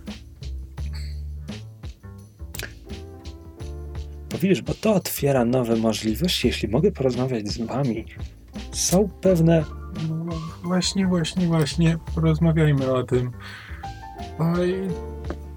Powiedzieć, 4.32 4.62
bo 4.62 4.74
to 4.74 4.94
otwiera 4.94 5.44
nowe 5.44 5.76
możliwości. 5.76 6.46
Jeśli 6.46 6.68
mogę 6.68 6.92
porozmawiać 6.92 7.48
z 7.48 7.58
wami, 7.66 8.04
są 8.72 9.08
pewne. 9.20 9.64
No, 10.08 10.32
właśnie, 10.62 11.06
właśnie, 11.06 11.46
właśnie, 11.46 11.98
porozmawiajmy 12.14 12.92
o 12.92 13.02
tym. 13.02 13.30
Oj, 14.38 14.88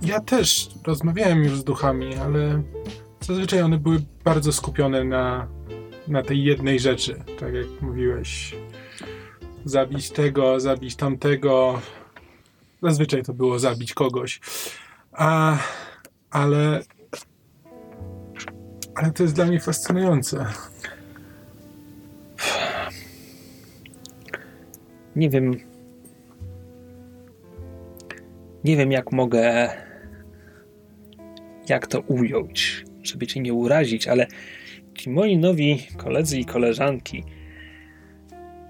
ja 0.02 0.20
też 0.20 0.70
rozmawiałem 0.84 1.44
już 1.44 1.60
z 1.60 1.64
duchami, 1.64 2.16
ale 2.16 2.64
zazwyczaj 3.22 3.62
one 3.62 3.78
były 3.78 4.02
bardzo 4.24 4.54
skupione 4.54 5.04
na, 5.04 5.48
na 6.08 6.24
tej 6.24 6.44
jednej 6.44 6.80
rzeczy, 6.80 7.24
tak 7.40 7.54
jak 7.54 7.82
mówiłeś. 7.82 8.56
Zabić 9.66 10.12
tego, 10.12 10.60
zabić 10.60 10.96
tamtego. 10.96 11.82
Zazwyczaj 12.84 13.24
to 13.24 13.34
było 13.34 13.60
zabić 13.60 13.94
kogoś. 13.94 14.40
A, 15.12 15.58
ale. 16.32 16.82
Ale 18.96 19.12
to 19.12 19.24
jest 19.24 19.36
dla 19.36 19.46
mnie 19.46 19.60
fascynujące. 19.60 20.46
Nie 25.16 25.30
wiem. 25.30 25.60
Nie 28.64 28.78
wiem, 28.78 28.92
jak 28.92 29.12
mogę. 29.12 29.70
Jak 31.70 31.88
to 31.88 32.00
ująć, 32.00 32.86
żeby 33.04 33.28
cię 33.28 33.40
nie 33.40 33.54
urazić, 33.54 34.08
ale 34.08 34.28
ci 34.98 35.10
moi 35.10 35.38
nowi 35.38 35.88
koledzy 35.98 36.40
i 36.40 36.46
koleżanki. 36.46 37.24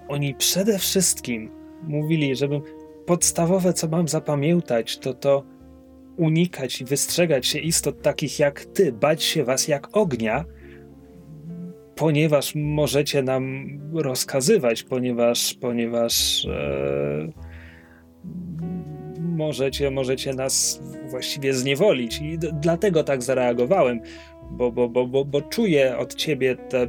Oni 0.08 0.36
przede 0.36 0.80
wszystkim 0.80 1.52
mówili, 1.84 2.36
żebym 2.36 2.62
podstawowe, 3.06 3.74
co 3.74 3.88
mam 3.88 4.08
zapamiętać, 4.08 4.98
to 4.98 5.14
to 5.14 5.44
unikać 6.18 6.82
i 6.82 6.86
wystrzegać 6.86 7.48
się 7.48 7.60
istot 7.60 8.02
takich 8.02 8.40
jak 8.40 8.66
ty, 8.66 8.92
bać 8.92 9.24
się 9.24 9.44
was 9.44 9.68
jak 9.68 9.98
ognia, 9.98 10.46
ponieważ 11.96 12.56
możecie 12.56 13.24
nam 13.24 13.66
rozkazywać, 13.94 14.84
ponieważ, 14.84 15.54
ponieważ 15.54 16.46
e, 16.46 17.28
możecie, 19.20 19.92
możecie 19.92 20.34
nas 20.34 20.82
właściwie 21.10 21.54
zniewolić. 21.54 22.22
I 22.22 22.38
d- 22.38 22.52
dlatego 22.62 23.04
tak 23.04 23.24
zareagowałem, 23.24 24.00
bo, 24.52 24.72
bo, 24.72 24.90
bo, 24.90 25.08
bo, 25.08 25.26
bo 25.26 25.42
czuję 25.42 25.98
od 25.98 26.16
ciebie 26.16 26.56
te 26.56 26.88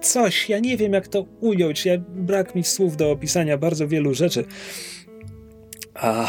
coś, 0.00 0.48
ja 0.48 0.58
nie 0.58 0.76
wiem 0.76 0.92
jak 0.92 1.08
to 1.08 1.26
ująć, 1.40 1.86
ja, 1.86 1.98
brak 1.98 2.54
mi 2.54 2.64
słów 2.64 2.96
do 2.96 3.10
opisania 3.10 3.58
bardzo 3.58 3.88
wielu 3.88 4.14
rzeczy. 4.14 4.44
A, 5.94 6.28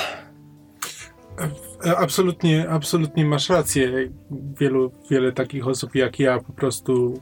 Absolutnie, 1.97 2.69
absolutnie 2.69 3.25
masz 3.25 3.49
rację. 3.49 4.09
Wielu, 4.59 4.91
wiele 5.09 5.31
takich 5.31 5.67
osób 5.67 5.95
jak 5.95 6.19
ja 6.19 6.39
po 6.39 6.53
prostu. 6.53 7.13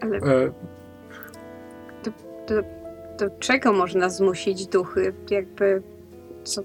Ale 0.00 0.16
E, 0.16 0.52
do 3.18 3.30
czego 3.38 3.72
można 3.72 4.08
zmusić 4.08 4.66
duchy? 4.66 5.14
Jakby 5.30 5.82
co 6.44 6.62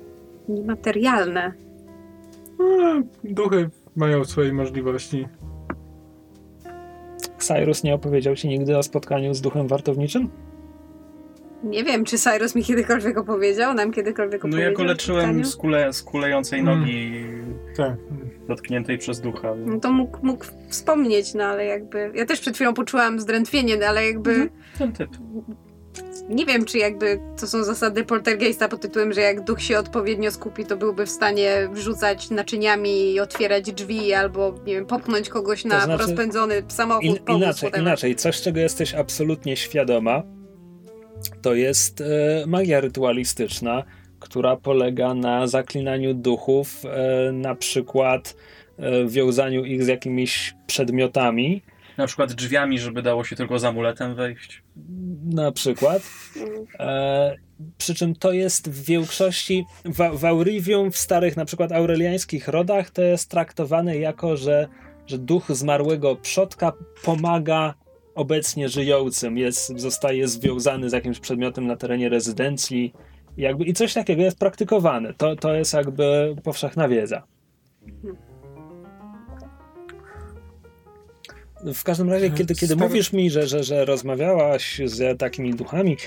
niematerialne. 0.49 1.53
e, 2.59 3.03
duchy 3.23 3.69
mają 3.95 4.25
swoje 4.25 4.53
możliwości. 4.53 5.27
Cyrus 7.37 7.83
nie 7.83 7.95
opowiedział 7.95 8.35
ci 8.35 8.47
nigdy 8.47 8.77
o 8.77 8.83
spotkaniu 8.83 9.33
z 9.33 9.41
duchem 9.41 9.67
wartowniczym? 9.67 10.29
Nie 11.65 11.83
wiem, 11.83 12.05
czy 12.05 12.17
Cyrus 12.17 12.55
mi 12.55 12.63
kiedykolwiek 12.63 13.17
opowiedział, 13.17 13.73
nam 13.73 13.91
kiedykolwiek 13.91 14.43
No 14.43 14.47
opowiedział. 14.49 14.71
ja 14.71 14.77
go 14.77 14.83
leczyłem 14.83 15.45
z, 15.45 15.55
kule, 15.55 15.93
z 15.93 16.03
kulejącej 16.03 16.59
Mm. 16.59 16.79
nogi 16.79 17.25
Tak. 17.77 17.93
dotkniętej 18.47 18.97
przez 18.97 19.21
ducha. 19.21 19.53
No 19.65 19.79
to 19.79 19.91
mógł, 19.91 20.17
mógł 20.25 20.45
wspomnieć, 20.69 21.33
no 21.33 21.43
ale 21.43 21.65
jakby... 21.65 22.11
Ja 22.15 22.25
też 22.25 22.39
przed 22.39 22.55
chwilą 22.55 22.73
poczułam 22.73 23.19
zdrętwienie, 23.19 23.77
no 23.77 23.85
ale 23.85 24.05
jakby... 24.07 24.31
Mhm. 24.31 24.49
Ten 24.77 24.93
typ. 24.93 25.09
Nie 26.29 26.45
wiem, 26.45 26.65
czy 26.65 26.77
jakby 26.77 27.19
to 27.39 27.47
są 27.47 27.63
zasady 27.63 28.03
poltergeista 28.03 28.67
pod 28.67 28.81
tytułem, 28.81 29.13
że 29.13 29.21
jak 29.21 29.41
duch 29.43 29.61
się 29.61 29.77
odpowiednio 29.79 30.31
skupi, 30.31 30.65
to 30.65 30.77
byłby 30.77 31.05
w 31.05 31.09
stanie 31.09 31.69
wrzucać 31.71 32.29
naczyniami 32.29 33.11
i 33.11 33.19
otwierać 33.19 33.71
drzwi, 33.73 34.13
albo 34.13 34.55
nie 34.65 34.73
wiem, 34.73 34.85
popchnąć 34.85 35.29
kogoś 35.29 35.65
na 35.65 35.79
znaczy- 35.85 36.03
rozpędzony 36.03 36.63
samochód, 36.67 37.03
In, 37.05 37.17
inaczej, 37.35 37.71
inaczej, 37.79 38.15
coś 38.15 38.41
czego 38.41 38.59
jesteś 38.59 38.93
absolutnie 38.95 39.57
świadoma, 39.57 40.23
to 41.45 41.53
jest 41.53 42.01
e, 42.01 42.05
magia 42.47 42.79
rytualistyczna, 42.79 43.83
która 44.19 44.55
polega 44.55 45.13
na 45.13 45.47
zaklinaniu 45.47 46.13
duchów, 46.13 46.83
e, 46.85 47.31
na 47.31 47.55
przykład 47.55 48.35
e, 48.79 49.07
wiązaniu 49.07 49.65
ich 49.65 49.83
z 49.83 49.87
jakimiś 49.87 50.55
przedmiotami, 50.67 51.61
Na 51.97 52.07
przykład 52.07 52.33
drzwiami, 52.33 52.79
żeby 52.79 53.01
dało 53.01 53.23
się 53.23 53.35
tylko 53.35 53.59
z 53.59 53.63
amuletem 53.63 54.15
wejść. 54.15 54.63
na 55.25 55.51
przykład. 55.51 56.01
E, 56.79 57.35
przy 57.77 57.95
czym 57.95 58.15
to 58.15 58.31
jest 58.31 58.69
w 58.69 58.85
większości, 58.85 59.65
w, 59.85 60.19
w 60.19 60.25
Aurivium, 60.25 60.91
w 60.91 60.97
starych 60.97 61.37
na 61.37 61.45
przykład 61.45 61.71
aureliańskich 61.71 62.47
rodach, 62.47 62.89
to 62.89 63.01
jest 63.01 63.29
traktowane 63.29 63.97
jako, 63.97 64.37
że, 64.37 64.67
że 65.07 65.17
duch 65.17 65.45
zmarłego 65.49 66.15
przodka 66.15 66.73
pomaga 67.03 67.73
obecnie 68.15 68.69
żyjącym, 68.69 69.37
jest, 69.37 69.79
zostaje 69.79 70.27
związany 70.27 70.89
z 70.89 70.93
jakimś 70.93 71.19
przedmiotem 71.19 71.67
na 71.67 71.75
terenie 71.75 72.09
rezydencji 72.09 72.93
jakby, 73.37 73.65
i 73.65 73.73
coś 73.73 73.93
takiego 73.93 74.21
jest 74.21 74.39
praktykowane. 74.39 75.13
To, 75.13 75.35
to 75.35 75.53
jest 75.55 75.73
jakby 75.73 76.35
powszechna 76.43 76.87
wiedza. 76.87 77.23
W 81.73 81.83
każdym 81.83 82.09
razie, 82.09 82.29
kiedy, 82.29 82.55
kiedy 82.55 82.75
Stary- 82.75 82.89
mówisz 82.89 83.13
mi, 83.13 83.29
że, 83.29 83.47
że, 83.47 83.63
że 83.63 83.85
rozmawiałaś 83.85 84.81
z 84.85 85.19
takimi 85.19 85.53
duchami 85.53 85.97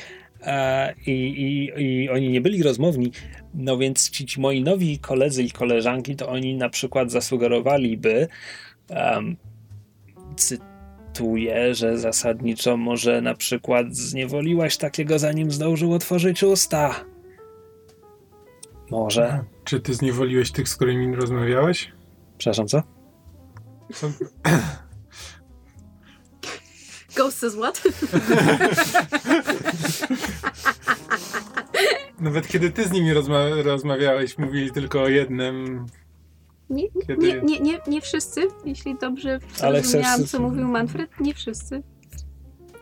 e, 0.43 0.94
i, 1.06 1.12
i, 1.12 1.82
i 1.82 2.10
oni 2.10 2.28
nie 2.28 2.40
byli 2.40 2.62
rozmowni, 2.62 3.12
no 3.55 3.78
więc 3.78 4.10
ci, 4.10 4.26
ci 4.26 4.40
moi 4.40 4.62
nowi 4.62 4.98
koledzy 4.98 5.43
i 5.43 5.51
koleżanki, 5.51 6.16
to 6.16 6.28
oni 6.28 6.55
na 6.55 6.68
przykład 6.68 7.10
zasugerowaliby, 7.10 8.28
um, 8.90 9.36
że 11.73 11.99
zasadniczo 11.99 12.77
może 12.77 13.20
na 13.20 13.35
przykład 13.35 13.97
zniewoliłaś 13.97 14.77
takiego, 14.77 15.19
zanim 15.19 15.51
zdążył 15.51 15.93
otworzyć 15.93 16.43
usta. 16.43 17.05
Może. 18.90 19.45
Czy 19.65 19.81
ty 19.81 19.95
zniewoliłeś 19.95 20.53
tych, 20.53 20.69
z 20.69 20.77
którymi 20.77 21.16
rozmawiałeś? 21.16 21.93
Przepraszam, 22.39 22.69
co? 22.69 22.82
Są... 23.93 24.12
Ghost 27.16 27.39
says 27.39 27.57
what? 27.57 27.82
Nawet 32.20 32.49
kiedy 32.49 32.70
ty 32.70 32.85
z 32.85 32.90
nimi 32.90 33.15
rozma- 33.15 33.62
rozmawiałeś, 33.62 34.39
mówili 34.39 34.73
tylko 34.73 35.03
o 35.03 35.09
jednym. 35.09 35.86
Nie, 36.70 36.82
nie, 36.82 36.89
Kiedy- 37.07 37.27
nie, 37.27 37.40
nie, 37.43 37.61
nie, 37.61 37.78
nie 37.89 38.01
wszyscy, 38.01 38.40
jeśli 38.65 38.99
dobrze 38.99 39.39
Ale 39.62 39.81
zrozumiałam, 39.82 40.20
chcesz- 40.20 40.31
co 40.31 40.40
mówił 40.40 40.69
Manfred. 40.69 41.20
Nie 41.20 41.35
wszyscy. 41.35 41.82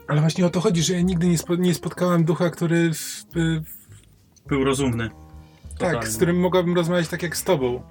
Ale 0.09 0.21
właśnie 0.21 0.47
o 0.47 0.51
to 0.51 0.61
chodzi, 0.61 0.83
że 0.83 0.93
ja 0.95 1.01
nigdy 1.01 1.27
nie, 1.29 1.37
spo- 1.39 1.59
nie 1.59 1.75
spotkałem 1.75 2.25
ducha, 2.25 2.51
który. 2.51 2.95
W, 2.95 3.25
w, 3.35 3.63
Był 4.49 4.65
rozumny. 4.65 5.11
tak, 5.79 5.79
Totalnie. 5.79 6.07
z 6.11 6.17
którym 6.17 6.41
mogłabym 6.41 6.75
rozmawiać 6.75 7.09
tak 7.09 7.23
jak 7.23 7.37
z 7.37 7.45
tobą. 7.45 7.83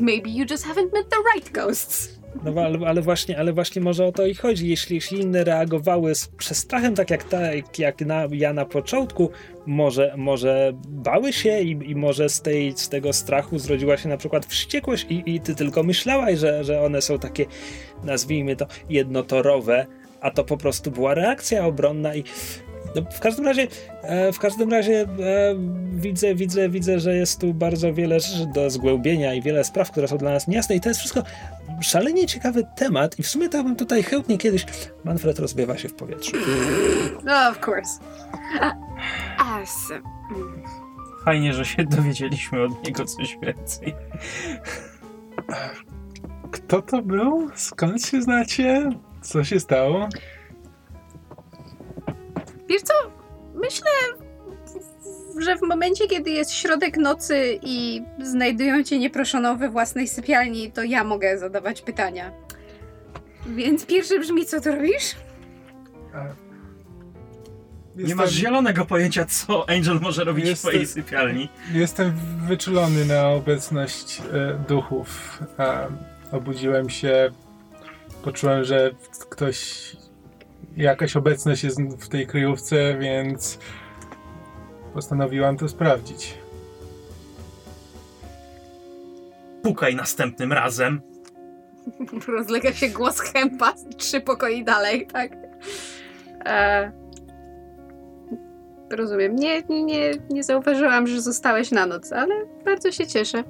Maybe 0.00 0.28
you 0.30 0.44
just 0.50 0.66
haven't 0.66 0.92
met 0.92 1.08
the 1.10 1.16
right 1.34 1.52
ghosts. 1.52 2.15
No 2.44 2.62
ale, 2.62 2.78
ale, 2.86 3.02
właśnie, 3.02 3.38
ale 3.38 3.52
właśnie 3.52 3.82
może 3.82 4.06
o 4.06 4.12
to 4.12 4.26
i 4.26 4.34
chodzi. 4.34 4.68
Jeśli, 4.68 4.94
jeśli 4.94 5.20
inne 5.20 5.44
reagowały 5.44 6.14
z 6.14 6.28
przestrachem, 6.28 6.94
tak 6.94 7.10
jak, 7.10 7.24
ta, 7.24 7.40
jak 7.78 8.00
na, 8.00 8.24
ja 8.30 8.52
na 8.52 8.64
początku, 8.64 9.30
może, 9.66 10.14
może 10.16 10.72
bały 10.88 11.32
się 11.32 11.60
i, 11.60 11.90
i 11.90 11.96
może 11.96 12.28
z, 12.28 12.42
tej, 12.42 12.72
z 12.76 12.88
tego 12.88 13.12
strachu 13.12 13.58
zrodziła 13.58 13.96
się 13.96 14.08
na 14.08 14.16
przykład 14.16 14.46
wściekłość 14.46 15.06
i, 15.10 15.34
i 15.34 15.40
ty 15.40 15.54
tylko 15.54 15.82
myślałaś, 15.82 16.38
że, 16.38 16.64
że 16.64 16.82
one 16.82 17.02
są 17.02 17.18
takie, 17.18 17.46
nazwijmy 18.04 18.56
to, 18.56 18.66
jednotorowe, 18.90 19.86
a 20.20 20.30
to 20.30 20.44
po 20.44 20.56
prostu 20.56 20.90
była 20.90 21.14
reakcja 21.14 21.66
obronna 21.66 22.14
i 22.14 22.24
no, 22.96 23.02
w 23.10 23.20
każdym 23.20 23.44
razie, 23.44 23.66
e, 24.02 24.32
w 24.32 24.38
każdym 24.38 24.70
razie 24.70 25.00
e, 25.00 25.06
widzę, 25.92 26.34
widzę, 26.34 26.68
widzę, 26.68 27.00
że 27.00 27.16
jest 27.16 27.40
tu 27.40 27.54
bardzo 27.54 27.94
wiele 27.94 28.20
rzeczy 28.20 28.46
do 28.54 28.70
zgłębienia 28.70 29.34
i 29.34 29.42
wiele 29.42 29.64
spraw, 29.64 29.90
które 29.90 30.08
są 30.08 30.18
dla 30.18 30.30
nas 30.30 30.48
niejasne 30.48 30.76
i 30.76 30.80
to 30.80 30.88
jest 30.88 31.00
wszystko 31.00 31.22
szalenie 31.82 32.26
ciekawy 32.26 32.66
temat 32.76 33.18
i 33.18 33.22
w 33.22 33.28
sumie 33.28 33.48
to 33.48 33.64
bym 33.64 33.76
tutaj 33.76 34.02
chętnie 34.02 34.38
kiedyś 34.38 34.66
Manfred 35.04 35.38
rozbiewa 35.38 35.78
się 35.78 35.88
w 35.88 35.94
powietrzu. 35.94 36.36
No, 37.24 37.48
of 37.48 37.68
course. 37.68 37.90
A, 38.60 38.72
a, 39.38 39.60
s- 39.60 39.90
mm. 40.36 40.62
Fajnie, 41.24 41.52
że 41.52 41.64
się 41.64 41.84
dowiedzieliśmy 41.84 42.62
od 42.62 42.86
niego 42.86 43.04
coś 43.04 43.38
więcej. 43.42 43.94
Kto 46.50 46.82
to 46.82 47.02
był? 47.02 47.50
Skąd 47.54 48.02
się 48.06 48.22
znacie? 48.22 48.90
Co 49.22 49.44
się 49.44 49.60
stało? 49.60 50.08
Wiesz 52.68 52.82
co, 52.82 52.94
myślę, 53.54 53.90
że 55.38 55.56
w 55.56 55.62
momencie, 55.62 56.06
kiedy 56.08 56.30
jest 56.30 56.52
środek 56.52 56.96
nocy 56.96 57.58
i 57.62 58.02
znajdują 58.22 58.82
cię 58.84 58.98
nieproszoną 58.98 59.56
we 59.56 59.68
własnej 59.70 60.08
sypialni, 60.08 60.72
to 60.72 60.82
ja 60.82 61.04
mogę 61.04 61.38
zadawać 61.38 61.82
pytania. 61.82 62.32
Więc 63.46 63.86
pierwsze 63.86 64.18
brzmi, 64.18 64.46
co 64.46 64.60
tu 64.60 64.72
robisz? 64.72 65.16
Nie 67.96 68.14
masz 68.14 68.30
zielonego 68.32 68.84
pojęcia, 68.84 69.24
co 69.24 69.68
Angel 69.68 70.00
może 70.00 70.24
robić 70.24 70.44
w 70.44 70.48
Jestem- 70.48 70.70
swojej 70.70 70.86
sypialni. 70.86 71.48
Jestem 71.72 72.12
wyczulony 72.48 73.04
na 73.04 73.28
obecność 73.28 74.22
e, 74.32 74.64
duchów. 74.68 75.38
E, 75.58 75.86
obudziłem 76.32 76.90
się, 76.90 77.30
poczułem, 78.22 78.64
że 78.64 78.90
ktoś, 79.28 79.90
jakaś 80.76 81.16
obecność 81.16 81.64
jest 81.64 81.80
w 81.82 82.08
tej 82.08 82.26
kryjówce, 82.26 82.98
więc 82.98 83.58
postanowiłam 84.96 85.56
to 85.56 85.68
sprawdzić. 85.68 86.34
Pukaj 89.62 89.96
następnym 89.96 90.52
razem. 90.52 91.00
Rozlega 92.36 92.72
się 92.72 92.88
głos 92.88 93.20
chępa 93.20 93.72
trzy 93.96 94.20
pokoi 94.20 94.64
dalej, 94.64 95.06
tak? 95.06 95.32
E, 96.46 96.92
rozumiem. 98.90 99.36
Nie, 99.36 99.62
nie, 99.62 99.84
nie, 99.84 100.12
nie 100.30 100.44
zauważyłam, 100.44 101.06
że 101.06 101.20
zostałeś 101.20 101.70
na 101.70 101.86
noc, 101.86 102.12
ale 102.12 102.34
bardzo 102.64 102.92
się 102.92 103.06
cieszę, 103.06 103.44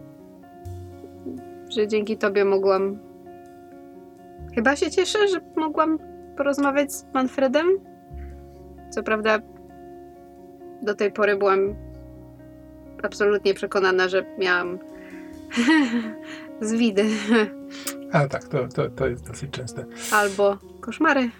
że 1.68 1.88
dzięki 1.88 2.16
tobie 2.16 2.44
mogłam. 2.44 2.98
Chyba 4.54 4.76
się 4.76 4.90
cieszę, 4.90 5.28
że 5.28 5.40
mogłam 5.56 5.98
porozmawiać 6.36 6.92
z 6.92 7.06
Manfredem. 7.14 7.66
Co 8.90 9.02
prawda, 9.02 9.38
do 10.86 10.94
tej 10.94 11.12
pory 11.12 11.36
byłam 11.36 11.74
absolutnie 13.02 13.54
przekonana, 13.54 14.08
że 14.08 14.24
miałam 14.38 14.78
zwidy. 16.60 17.04
A 18.12 18.28
tak, 18.28 18.48
to, 18.48 18.68
to, 18.68 18.90
to 18.90 19.06
jest 19.06 19.28
dosyć 19.28 19.50
częste. 19.50 19.84
Albo 20.12 20.58
koszmary. 20.80 21.30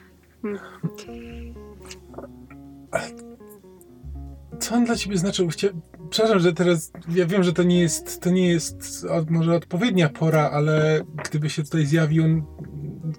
Co 4.61 4.75
on 4.75 4.85
dla 4.85 4.97
ciebie 4.97 5.19
znaczył? 5.19 5.49
Chcia... 5.49 5.69
Przepraszam, 6.11 6.41
że 6.41 6.53
teraz 6.53 6.93
ja 7.09 7.27
wiem, 7.27 7.43
że 7.43 7.53
to 7.53 7.63
nie 7.63 7.81
jest, 7.81 8.21
to 8.21 8.31
nie 8.31 8.49
jest 8.49 9.05
od, 9.11 9.31
może 9.31 9.55
odpowiednia 9.55 10.09
pora, 10.09 10.51
ale 10.51 11.01
gdyby 11.25 11.51
się 11.51 11.63
tutaj 11.63 11.87
zjawił 11.87 12.25
on 12.25 12.43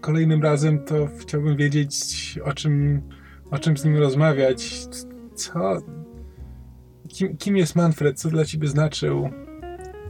kolejnym 0.01 0.43
razem, 0.43 0.85
to 0.85 1.09
chciałbym 1.19 1.57
wiedzieć, 1.57 2.39
o 2.45 2.53
czym, 2.53 3.01
o 3.51 3.59
czym 3.59 3.77
z 3.77 3.85
nim 3.85 3.97
rozmawiać. 3.97 4.87
Co? 5.35 5.81
Kim, 7.07 7.37
kim 7.37 7.57
jest 7.57 7.75
Manfred? 7.75 8.19
Co 8.19 8.29
dla 8.29 8.45
ciebie 8.45 8.67
znaczył? 8.67 9.29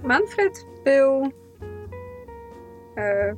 Manfred 0.03 0.65
był 0.86 1.32
e, 2.98 3.36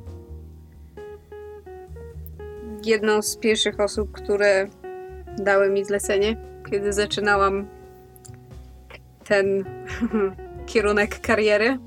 jedną 2.84 3.22
z 3.22 3.36
pierwszych 3.36 3.80
osób, 3.80 4.12
które 4.12 4.66
dały 5.38 5.70
mi 5.70 5.84
zlecenie, 5.84 6.36
kiedy 6.70 6.92
zaczynałam 6.92 7.66
ten 9.24 9.64
kierunek 10.66 11.20
kariery. 11.20 11.78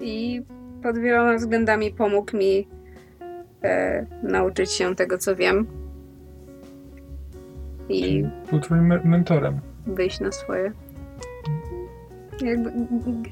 I 0.00 0.42
pod 0.82 0.98
wieloma 0.98 1.36
względami 1.36 1.90
pomógł 1.90 2.36
mi 2.36 2.68
e, 3.62 4.06
nauczyć 4.22 4.72
się 4.72 4.94
tego, 4.94 5.18
co 5.18 5.36
wiem. 5.36 5.66
I 7.88 8.24
Był 8.50 8.60
twoim 8.60 8.86
me- 8.86 9.04
mentorem. 9.04 9.60
Wyjść 9.86 10.20
na 10.20 10.32
swoje. 10.32 10.72
Jakby, 12.40 12.72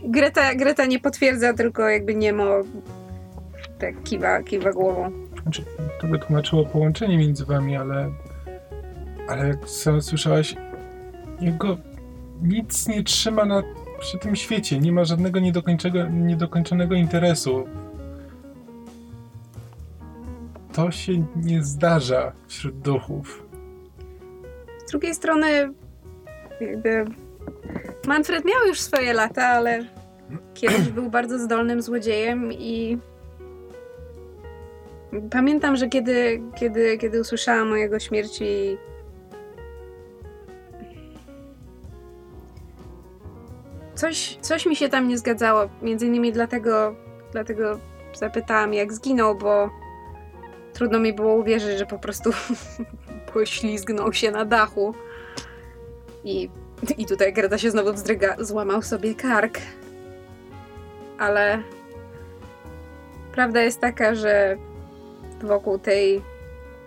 Greta, 0.04 0.54
Greta 0.54 0.86
nie 0.86 1.00
potwierdza, 1.00 1.54
tylko 1.54 1.88
jakby 1.88 2.14
Niemo 2.14 2.44
tak 3.78 4.02
kiwa, 4.02 4.42
kiwa 4.42 4.72
głową. 4.72 5.12
Znaczy, 5.42 5.64
to 6.00 6.06
by 6.06 6.18
tłumaczyło 6.18 6.64
połączenie 6.64 7.18
między 7.18 7.44
wami, 7.44 7.76
ale 7.76 8.10
ale 9.30 9.48
jak 9.48 9.68
sam 9.68 10.02
słyszałaś, 10.02 10.56
jego 11.40 11.76
nic 12.42 12.88
nie 12.88 13.02
trzyma 13.02 13.44
na, 13.44 13.62
przy 14.00 14.18
tym 14.18 14.36
świecie. 14.36 14.78
Nie 14.78 14.92
ma 14.92 15.04
żadnego 15.04 15.40
niedokończonego 16.10 16.94
interesu. 16.94 17.66
To 20.72 20.90
się 20.90 21.26
nie 21.36 21.62
zdarza 21.62 22.32
wśród 22.46 22.78
duchów. 22.78 23.46
Z 24.86 24.90
drugiej 24.90 25.14
strony 25.14 25.72
jakby 26.60 27.04
Manfred 28.06 28.44
miał 28.44 28.68
już 28.68 28.80
swoje 28.80 29.12
lata, 29.12 29.46
ale 29.46 29.84
kiedyś 30.54 30.88
był 30.88 31.10
bardzo 31.10 31.38
zdolnym 31.38 31.82
złodziejem 31.82 32.52
i 32.52 32.98
pamiętam, 35.30 35.76
że 35.76 35.88
kiedy, 35.88 36.42
kiedy, 36.56 36.98
kiedy 36.98 37.20
usłyszałam 37.20 37.72
o 37.72 37.76
jego 37.76 37.98
śmierci 37.98 38.78
coś, 44.00 44.38
coś 44.40 44.66
mi 44.66 44.76
się 44.76 44.88
tam 44.88 45.08
nie 45.08 45.18
zgadzało. 45.18 45.68
Między 45.82 46.06
innymi 46.06 46.32
dlatego, 46.32 46.94
dlatego 47.32 47.78
zapytałam, 48.14 48.74
jak 48.74 48.92
zginął, 48.92 49.34
bo 49.34 49.70
trudno 50.72 50.98
mi 50.98 51.12
było 51.12 51.34
uwierzyć, 51.34 51.78
że 51.78 51.86
po 51.86 51.98
prostu 51.98 52.30
poślizgnął 53.32 54.12
się 54.12 54.30
na 54.30 54.44
dachu. 54.44 54.94
I, 56.24 56.50
I 56.98 57.06
tutaj 57.06 57.32
Greta 57.32 57.58
się 57.58 57.70
znowu 57.70 57.92
wzdryga. 57.92 58.36
Złamał 58.38 58.82
sobie 58.82 59.14
kark. 59.14 59.58
Ale 61.18 61.62
prawda 63.32 63.62
jest 63.62 63.80
taka, 63.80 64.14
że 64.14 64.56
wokół 65.42 65.78
tej 65.78 66.22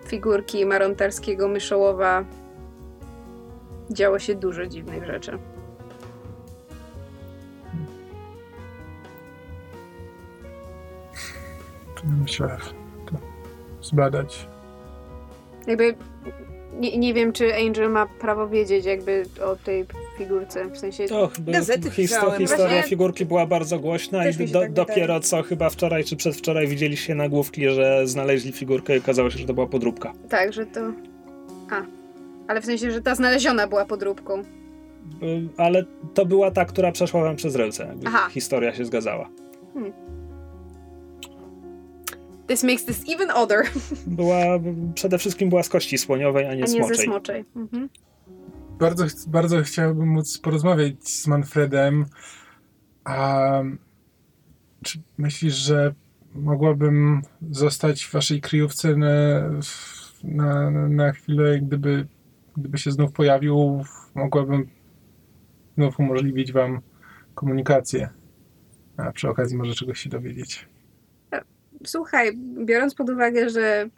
figurki 0.06 0.66
marontarskiego 0.66 1.48
myszołowa 1.48 2.24
działo 3.90 4.18
się 4.18 4.34
dużo 4.34 4.66
dziwnych 4.66 5.04
rzeczy. 5.06 5.38
Musiałem 12.04 12.60
to 13.06 13.14
zbadać. 13.82 14.48
Jakby 15.66 15.96
nie, 16.80 16.98
nie 16.98 17.14
wiem, 17.14 17.32
czy 17.32 17.54
Angel 17.56 17.90
ma 17.90 18.06
prawo 18.06 18.48
wiedzieć 18.48 18.84
jakby 18.84 19.24
o 19.44 19.56
tej 19.56 19.84
figurce. 20.18 20.64
W 20.70 20.78
sensie 20.78 21.04
To 21.08 21.28
chyba 21.36 21.52
Gazety 21.52 21.88
histo- 21.90 22.38
historia 22.38 22.56
Właśnie- 22.68 22.82
figurki 22.82 23.24
była 23.26 23.46
bardzo 23.46 23.78
głośna 23.78 24.22
Też 24.22 24.40
i 24.40 24.46
do, 24.46 24.60
tak 24.60 24.68
wydaje. 24.70 24.86
dopiero 24.86 25.20
co 25.20 25.42
chyba 25.42 25.70
wczoraj 25.70 26.04
czy 26.04 26.16
przedwczoraj 26.16 26.66
widzieliście 26.68 27.14
nagłówki, 27.14 27.68
że 27.68 28.06
znaleźli 28.06 28.52
figurkę 28.52 28.96
i 28.96 28.98
okazało 28.98 29.30
się, 29.30 29.38
że 29.38 29.44
to 29.46 29.54
była 29.54 29.66
podróbka. 29.66 30.12
tak, 30.28 30.52
że 30.52 30.66
to... 30.66 30.80
A, 31.70 31.82
ale 32.48 32.60
w 32.60 32.64
sensie, 32.64 32.90
że 32.90 33.02
ta 33.02 33.14
znaleziona 33.14 33.66
była 33.66 33.84
podróbką. 33.84 34.40
Y, 34.40 34.44
Ale 35.56 35.84
to 36.14 36.26
była 36.26 36.50
ta, 36.50 36.64
która 36.64 36.92
przeszła 36.92 37.22
wam 37.22 37.36
przez 37.36 37.54
ręce. 37.56 37.86
jakby 37.86 38.06
Aha. 38.06 38.28
Historia 38.30 38.74
się 38.74 38.84
zgadzała. 38.84 39.28
This 42.46 42.62
makes 42.64 42.84
this 42.84 43.04
even 43.08 43.30
odder. 43.30 43.64
Była, 44.06 44.44
przede 44.94 45.18
wszystkim 45.18 45.48
była 45.48 45.62
z 45.62 45.68
kości 45.68 45.98
słoniowej, 45.98 46.46
a 46.46 46.54
nie, 46.54 46.62
A 46.62 46.66
nie 46.66 46.68
ze 46.68 46.76
smoczej. 46.76 47.04
smoczej. 47.06 47.44
Mhm. 47.56 47.88
Bardzo, 48.78 49.04
bardzo 49.26 49.62
chciałbym 49.62 50.08
móc 50.08 50.38
porozmawiać 50.38 51.08
z 51.08 51.26
Manfredem. 51.26 52.06
A 53.04 53.48
czy 54.82 54.98
myślisz, 55.18 55.54
że 55.54 55.94
mogłabym 56.34 57.22
zostać 57.50 58.04
w 58.04 58.12
waszej 58.12 58.40
kryjówce 58.40 58.96
na, 58.96 59.10
na, 60.24 60.70
na 60.70 61.12
chwilę, 61.12 61.60
gdyby, 61.60 62.06
gdyby 62.56 62.78
się 62.78 62.90
znów 62.92 63.12
pojawił, 63.12 63.84
mogłabym 64.14 64.68
znów 65.76 66.00
umożliwić 66.00 66.52
wam 66.52 66.80
komunikację. 67.34 68.08
A 68.96 69.12
przy 69.12 69.28
okazji 69.28 69.56
może 69.56 69.74
czegoś 69.74 70.00
się 70.00 70.10
dowiedzieć. 70.10 70.68
Słuchaj, 71.86 72.36
biorąc 72.64 72.94
pod 72.94 73.10
uwagę, 73.10 73.50
że 73.50 73.88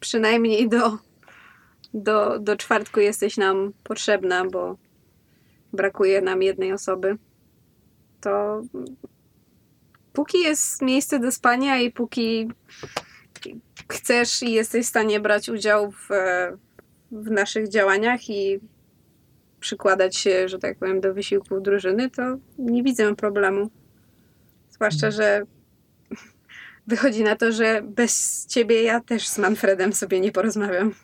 przynajmniej 0.00 0.68
do, 0.68 0.98
do, 1.94 2.38
do 2.38 2.56
czwartku 2.56 3.00
jesteś 3.00 3.36
nam 3.36 3.72
potrzebna, 3.84 4.44
bo 4.44 4.76
brakuje 5.72 6.20
nam 6.20 6.42
jednej 6.42 6.72
osoby, 6.72 7.18
to 8.20 8.62
póki 10.12 10.40
jest 10.40 10.82
miejsce 10.82 11.18
do 11.18 11.32
spania 11.32 11.78
i 11.78 11.90
póki 11.90 12.48
chcesz 13.88 14.42
i 14.42 14.52
jesteś 14.52 14.86
w 14.86 14.88
stanie 14.88 15.20
brać 15.20 15.48
udział 15.48 15.90
w, 15.90 16.08
w 17.12 17.30
naszych 17.30 17.68
działaniach 17.68 18.30
i 18.30 18.60
przykładać 19.60 20.16
się, 20.16 20.48
że 20.48 20.58
tak 20.58 20.78
powiem, 20.78 21.00
do 21.00 21.14
wysiłku 21.14 21.60
drużyny, 21.60 22.10
to 22.10 22.22
nie 22.58 22.82
widzę 22.82 23.16
problemu. 23.16 23.70
Zwłaszcza, 24.70 25.10
że 25.10 25.42
wychodzi 26.88 27.22
na 27.22 27.36
to, 27.36 27.52
że 27.52 27.82
bez 27.82 28.46
ciebie 28.46 28.82
ja 28.82 29.00
też 29.00 29.28
z 29.28 29.38
Manfredem 29.38 29.92
sobie 29.92 30.20
nie 30.20 30.32
porozmawiam. 30.32 30.94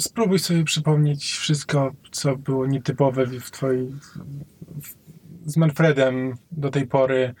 Spróbuj 0.00 0.38
sobie 0.38 0.64
przypomnieć 0.64 1.24
wszystko, 1.24 1.92
co 2.10 2.36
było 2.36 2.66
nietypowe 2.66 3.26
w 3.26 3.50
twojej... 3.50 3.94
z 5.46 5.56
Manfredem 5.56 6.34
do 6.52 6.70
tej 6.70 6.86
pory. 6.86 7.34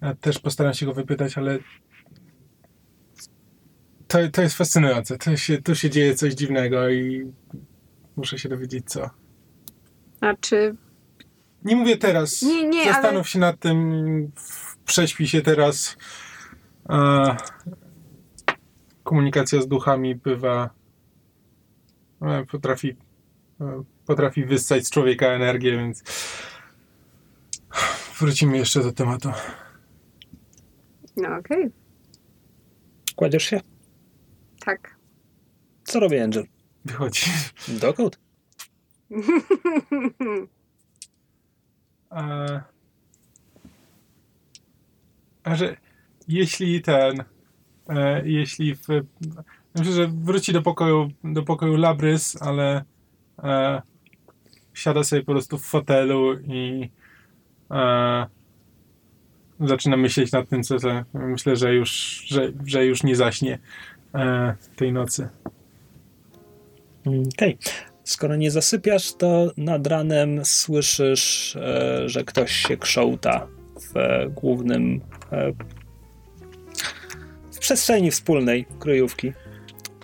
Ja 0.00 0.14
też 0.14 0.38
postaram 0.38 0.74
się 0.74 0.86
go 0.86 0.94
wypytać, 0.94 1.38
ale 1.38 1.58
to, 4.08 4.18
to 4.32 4.42
jest 4.42 4.56
fascynujące. 4.56 5.18
To 5.18 5.36
się, 5.36 5.62
tu 5.62 5.74
się 5.74 5.90
dzieje 5.90 6.14
coś 6.14 6.34
dziwnego 6.34 6.90
i 6.90 7.32
muszę 8.16 8.38
się 8.38 8.48
dowiedzieć 8.48 8.84
co. 8.86 9.10
A 10.20 10.34
czy 10.40 10.76
Nie 11.64 11.76
mówię 11.76 11.96
teraz. 11.96 12.42
Nie, 12.42 12.68
nie, 12.68 12.84
Zastanów 12.84 13.14
ale- 13.14 13.24
się 13.24 13.38
nad 13.38 13.58
tym, 13.60 13.92
prześpij 14.84 15.26
się 15.26 15.40
teraz. 15.42 15.96
E, 16.90 17.36
komunikacja 19.04 19.62
z 19.62 19.68
duchami 19.68 20.14
bywa. 20.14 20.70
E, 22.22 22.44
potrafi, 22.46 22.96
e, 23.60 23.82
potrafi 24.06 24.44
wyssać 24.44 24.86
z 24.86 24.90
człowieka 24.90 25.26
energię, 25.26 25.76
więc 25.76 26.02
wrócimy 28.18 28.58
jeszcze 28.58 28.82
do 28.82 28.92
tematu. 28.92 29.30
No 31.16 31.36
okej, 31.36 31.70
Kładziesz 33.16 33.44
się? 33.44 33.60
tak. 34.64 34.96
Co 35.84 36.00
robi 36.00 36.18
Angel? 36.18 36.44
Wychodzi. 36.84 37.22
Dokąd? 37.68 38.18
E, 42.12 42.60
a 45.44 45.54
że 45.54 45.76
jeśli 46.28 46.82
ten, 46.82 47.24
e, 47.88 48.28
jeśli 48.28 48.74
w, 48.74 48.86
myślę, 49.74 49.92
że 49.92 50.08
wróci 50.08 50.52
do 50.52 50.62
pokoju, 50.62 51.08
do 51.24 51.42
pokoju 51.42 51.76
Labrys, 51.76 52.42
ale 52.42 52.84
e, 53.42 53.82
siada 54.74 55.04
sobie 55.04 55.22
po 55.22 55.32
prostu 55.32 55.58
w 55.58 55.66
fotelu 55.66 56.40
i 56.40 56.90
e, 57.70 58.26
zaczyna 59.60 59.96
myśleć 59.96 60.32
nad 60.32 60.48
tym, 60.48 60.62
co 60.62 60.76
myślę, 61.14 61.56
że 61.56 61.74
już, 61.74 61.90
że, 62.26 62.52
że 62.66 62.86
już 62.86 63.02
nie 63.02 63.16
zaśnie 63.16 63.58
e, 64.14 64.54
tej 64.76 64.92
nocy. 64.92 65.28
Okej. 67.34 67.58
Skoro 68.08 68.36
nie 68.36 68.50
zasypiasz, 68.50 69.12
to 69.12 69.52
nad 69.56 69.86
ranem 69.86 70.44
słyszysz, 70.44 71.56
e, 71.56 72.08
że 72.08 72.24
ktoś 72.24 72.52
się 72.52 72.76
krząta 72.76 73.46
w 73.76 73.94
głównym. 74.34 75.00
E, 75.32 75.52
w 77.52 77.58
przestrzeni 77.58 78.10
wspólnej 78.10 78.66
kryjówki 78.78 79.32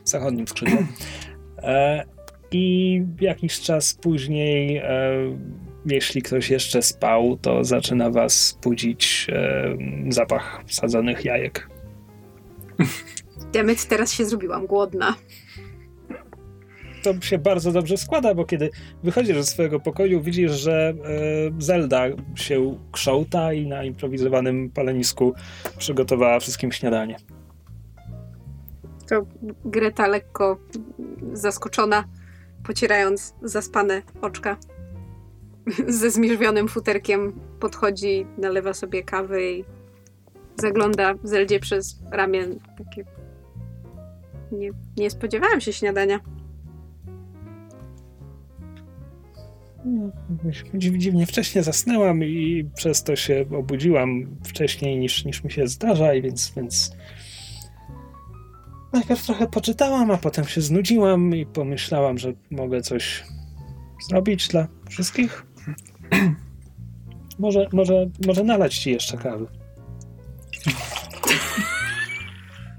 w 0.04 0.08
zachodnim 0.08 0.48
skrzydle. 0.48 0.86
E, 1.58 2.04
I 2.52 3.02
jakiś 3.20 3.60
czas 3.60 3.94
później, 3.94 4.82
jeśli 5.86 6.22
ktoś 6.22 6.50
jeszcze 6.50 6.82
spał, 6.82 7.38
to 7.42 7.64
zaczyna 7.64 8.10
was 8.10 8.58
budzić 8.62 9.26
zapach 10.08 10.62
sadzonych 10.68 11.24
jajek. 11.24 11.68
Demet, 13.52 13.86
teraz 13.86 14.12
się 14.12 14.24
zrobiłam 14.24 14.66
głodna. 14.66 15.14
To 17.04 17.20
się 17.20 17.38
bardzo 17.38 17.72
dobrze 17.72 17.96
składa, 17.96 18.34
bo 18.34 18.44
kiedy 18.44 18.70
wychodzisz 19.02 19.36
ze 19.36 19.44
swojego 19.44 19.80
pokoju, 19.80 20.20
widzisz, 20.20 20.52
że 20.52 20.88
e, 20.88 20.94
Zelda 21.58 22.04
się 22.34 22.78
krząta 22.92 23.52
i 23.52 23.66
na 23.66 23.84
improwizowanym 23.84 24.70
palenisku 24.70 25.34
przygotowała 25.78 26.40
wszystkim 26.40 26.72
śniadanie. 26.72 27.16
To 29.08 29.26
Greta 29.64 30.06
lekko 30.06 30.58
zaskoczona, 31.32 32.04
pocierając 32.64 33.34
zaspane 33.42 34.02
oczka. 34.22 34.56
Ze 35.88 36.10
zmierzwionym 36.10 36.68
futerkiem 36.68 37.40
podchodzi, 37.60 38.26
nalewa 38.38 38.74
sobie 38.74 39.02
kawy 39.02 39.52
i 39.52 39.64
zagląda 40.56 41.14
Zeldzie 41.22 41.60
przez 41.60 42.02
ramię. 42.10 42.46
Takie... 42.78 43.04
Nie, 44.52 44.70
nie 44.96 45.10
spodziewałam 45.10 45.60
się 45.60 45.72
śniadania. 45.72 46.20
Dziwnie 50.74 51.26
wcześnie 51.26 51.62
zasnęłam 51.62 52.24
i 52.24 52.68
przez 52.74 53.02
to 53.02 53.16
się 53.16 53.44
obudziłam 53.58 54.36
wcześniej 54.44 54.98
niż, 54.98 55.24
niż 55.24 55.44
mi 55.44 55.50
się 55.50 55.68
zdarza, 55.68 56.14
i 56.14 56.22
więc, 56.22 56.52
więc 56.56 56.96
najpierw 58.92 59.26
trochę 59.26 59.46
poczytałam, 59.46 60.10
a 60.10 60.16
potem 60.16 60.44
się 60.44 60.60
znudziłam 60.60 61.36
i 61.36 61.46
pomyślałam, 61.46 62.18
że 62.18 62.32
mogę 62.50 62.82
coś 62.82 63.24
zrobić 64.08 64.48
dla 64.48 64.68
wszystkich. 64.90 65.46
może, 67.38 67.68
może, 67.72 68.06
może 68.26 68.44
nalać 68.44 68.78
ci 68.78 68.90
jeszcze 68.90 69.16
kawy. 69.16 69.46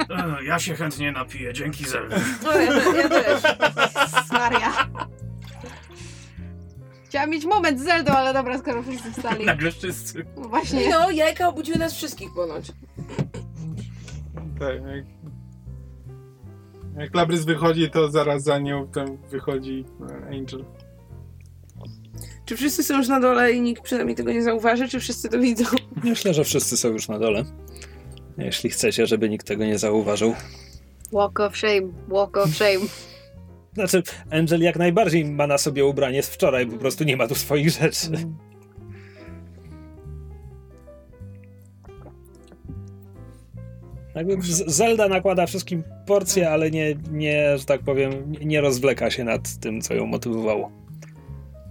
E, 0.10 0.44
Ja 0.44 0.60
się 0.60 0.76
chętnie 0.76 1.12
napiję, 1.12 1.54
dzięki 1.54 1.86
Zelda. 1.86 2.16
No, 2.44 2.52
ja, 2.52 2.74
ja 3.02 3.10
też. 3.10 3.44
Maria. 4.32 4.72
Chciałam 7.06 7.30
mieć 7.30 7.46
moment 7.46 7.80
z 7.80 7.84
Zeldą, 7.84 8.12
ale 8.14 8.34
dobra, 8.34 8.58
skoro 8.58 8.84
wszyscy 8.84 9.12
wstali. 9.12 9.46
Nagle 9.56 9.72
wszyscy. 9.72 10.26
No 10.38 10.50
Właśnie. 10.50 10.90
No, 10.90 11.12
jajka 11.12 11.48
obudziły 11.48 11.78
nas 11.78 11.94
wszystkich 11.94 12.34
ponoć. 12.36 12.68
Tak, 14.60 14.74
jak, 14.76 15.06
jak 16.98 17.16
Labrys 17.16 17.46
wychodzi, 17.46 17.90
to 17.90 18.12
zaraz 18.12 18.44
za 18.44 18.60
nią 18.60 18.88
tam 18.88 19.18
wychodzi 19.18 19.86
e, 20.10 20.28
Angel. 20.28 20.66
Czy 22.46 22.58
wszyscy 22.58 22.84
są 22.84 22.98
już 22.98 23.08
na 23.08 23.20
dole 23.20 23.52
i 23.52 23.62
nikt 23.62 23.84
przynajmniej 23.84 24.16
tego 24.16 24.32
nie 24.32 24.44
zauważy, 24.44 24.90
czy 24.90 25.00
wszyscy 25.00 25.30
to 25.30 25.40
widzą? 25.40 25.66
Myślę, 26.04 26.34
że 26.34 26.44
wszyscy 26.44 26.78
są 26.78 26.90
już 26.90 27.08
na 27.08 27.20
dole. 27.20 27.44
Jeśli 28.38 28.70
chcecie, 28.70 29.08
żeby 29.08 29.30
nikt 29.30 29.48
tego 29.48 29.66
nie 29.66 29.78
zauważył. 29.80 30.36
Walk 31.12 31.40
of 31.40 31.58
shame, 31.58 31.88
walk 32.08 32.38
of 32.38 32.50
shame. 32.50 32.86
Znaczy, 33.76 34.04
Angel 34.32 34.62
jak 34.62 34.76
najbardziej 34.76 35.26
ma 35.26 35.48
na 35.48 35.58
sobie 35.58 35.86
ubranie 35.86 36.24
z 36.24 36.30
wczoraj, 36.30 36.68
po 36.68 36.78
prostu 36.78 37.04
nie 37.04 37.18
ma 37.18 37.28
tu 37.28 37.36
swoich 37.36 37.70
rzeczy. 37.70 38.10
Jakby 44.16 44.42
Z- 44.42 44.68
Zelda 44.68 45.08
nakłada 45.08 45.46
wszystkim 45.46 45.84
porcje, 46.06 46.50
ale 46.52 46.72
nie, 46.72 46.96
nie, 47.12 47.58
że 47.58 47.66
tak 47.66 47.82
powiem, 47.82 48.32
nie- 48.32 48.46
nie 48.46 48.62
rozwleka 48.62 49.12
się 49.12 49.24
nad 49.24 49.58
tym, 49.60 49.82
co 49.82 49.94
ją 49.94 50.06
motywowało. 50.06 50.72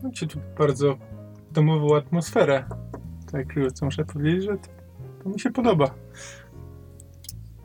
Macie 0.02 0.26
tu 0.26 0.40
bardzo 0.59 0.98
domową 1.52 1.97
atmosferę. 1.97 2.64
Tak, 3.32 3.47
co 3.74 3.85
muszę 3.85 4.05
powiedzieć, 4.05 4.43
że 4.44 4.56
to, 4.56 4.68
to 5.24 5.28
mi 5.28 5.40
się 5.40 5.51
podoba. 5.51 5.94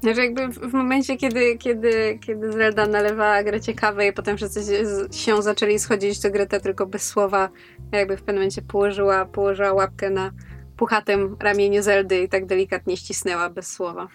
Znaczy 0.01 0.21
jakby 0.21 0.47
w, 0.47 0.73
momencie, 0.73 1.17
kiedy, 1.17 1.57
kiedy, 1.57 2.19
kiedy 2.25 2.51
Zelda 2.51 2.87
nalewała 2.87 3.43
Grecie 3.43 3.73
kawę 3.73 4.07
i 4.07 4.13
potem 4.13 4.37
wszyscy 4.37 4.61
się 5.11 5.41
zaczęli 5.41 5.79
schodzić, 5.79 6.21
to 6.21 6.31
Greta 6.31 6.59
tylko 6.59 6.85
bez 6.85 7.03
słowa 7.03 7.49
jakby 7.91 8.17
w 8.17 8.19
pewnym 8.19 8.35
momencie 8.35 8.61
położyła, 8.61 9.25
położyła 9.25 9.73
łapkę 9.73 10.09
na 10.09 10.31
puchatym 10.77 11.35
ramieniu 11.39 11.81
Zeldy 11.83 12.21
i 12.21 12.29
tak 12.29 12.45
delikatnie 12.45 12.97
ścisnęła 12.97 13.49
bez 13.49 13.67
słowa. 13.67 14.07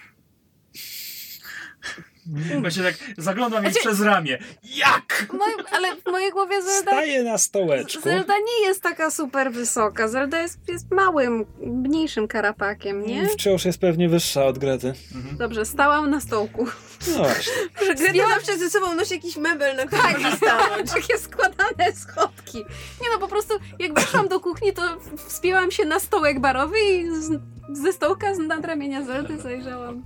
Właśnie 2.60 2.82
tak 2.82 2.94
zaglądam 3.18 3.60
Znaczy- 3.60 3.80
przez 3.80 4.00
ramię. 4.00 4.38
Jak? 4.76 5.26
Moim, 5.32 5.66
ale 5.72 5.96
w 5.96 6.06
mojej 6.06 6.30
głowie 6.32 6.62
Zelda, 6.62 6.90
Staje 6.90 7.22
na 7.22 7.38
stołeczku. 7.38 8.02
Zelda 8.02 8.34
nie 8.38 8.66
jest 8.66 8.82
taka 8.82 9.10
super 9.10 9.52
wysoka. 9.52 10.08
Zelda 10.08 10.42
jest, 10.42 10.58
jest 10.68 10.90
małym, 10.90 11.44
mniejszym 11.60 12.28
karapakiem, 12.28 13.06
nie? 13.06 13.28
Wciąż 13.28 13.64
jest 13.64 13.78
pewnie 13.78 14.08
wyższa 14.08 14.44
od 14.46 14.58
Grety. 14.58 14.92
Dobrze, 15.38 15.64
stałam 15.64 16.10
na 16.10 16.20
stołku. 16.20 16.66
No 17.08 17.18
właśnie. 17.18 17.52
Że 17.86 17.94
Greta 17.94 18.28
zawsze 18.28 18.58
ze 18.58 18.70
sobą 18.70 18.94
nosi 18.94 19.14
jakiś 19.14 19.36
mebel, 19.36 19.76
na 19.76 19.86
którym 19.86 20.22
może 20.22 20.36
stanąć. 20.36 20.90
Takie 20.90 21.18
składane 21.18 21.92
schodki. 21.94 22.58
Nie 23.02 23.08
no, 23.12 23.18
po 23.18 23.28
prostu 23.28 23.54
jak 23.78 23.94
weszłam 23.94 24.28
do 24.28 24.40
kuchni, 24.40 24.72
to 24.72 24.82
wspięłam 25.28 25.70
się 25.70 25.84
na 25.84 26.00
stołek 26.00 26.40
barowy 26.40 26.80
i 26.80 27.10
z, 27.10 27.40
ze 27.72 27.92
stołka 27.92 28.34
z 28.34 28.38
nad 28.38 28.64
ramienia 28.64 29.04
Zeldy 29.04 29.38
zajrzałam. 29.38 30.04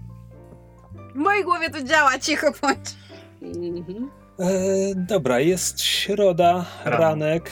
W 1.14 1.18
mojej 1.18 1.44
głowie 1.44 1.70
to 1.70 1.82
działa, 1.82 2.18
cicho 2.18 2.46
bądź. 2.62 2.78
E, 4.40 4.48
dobra, 4.94 5.40
jest 5.40 5.80
środa, 5.80 6.64
Rano. 6.84 6.98
ranek. 7.04 7.50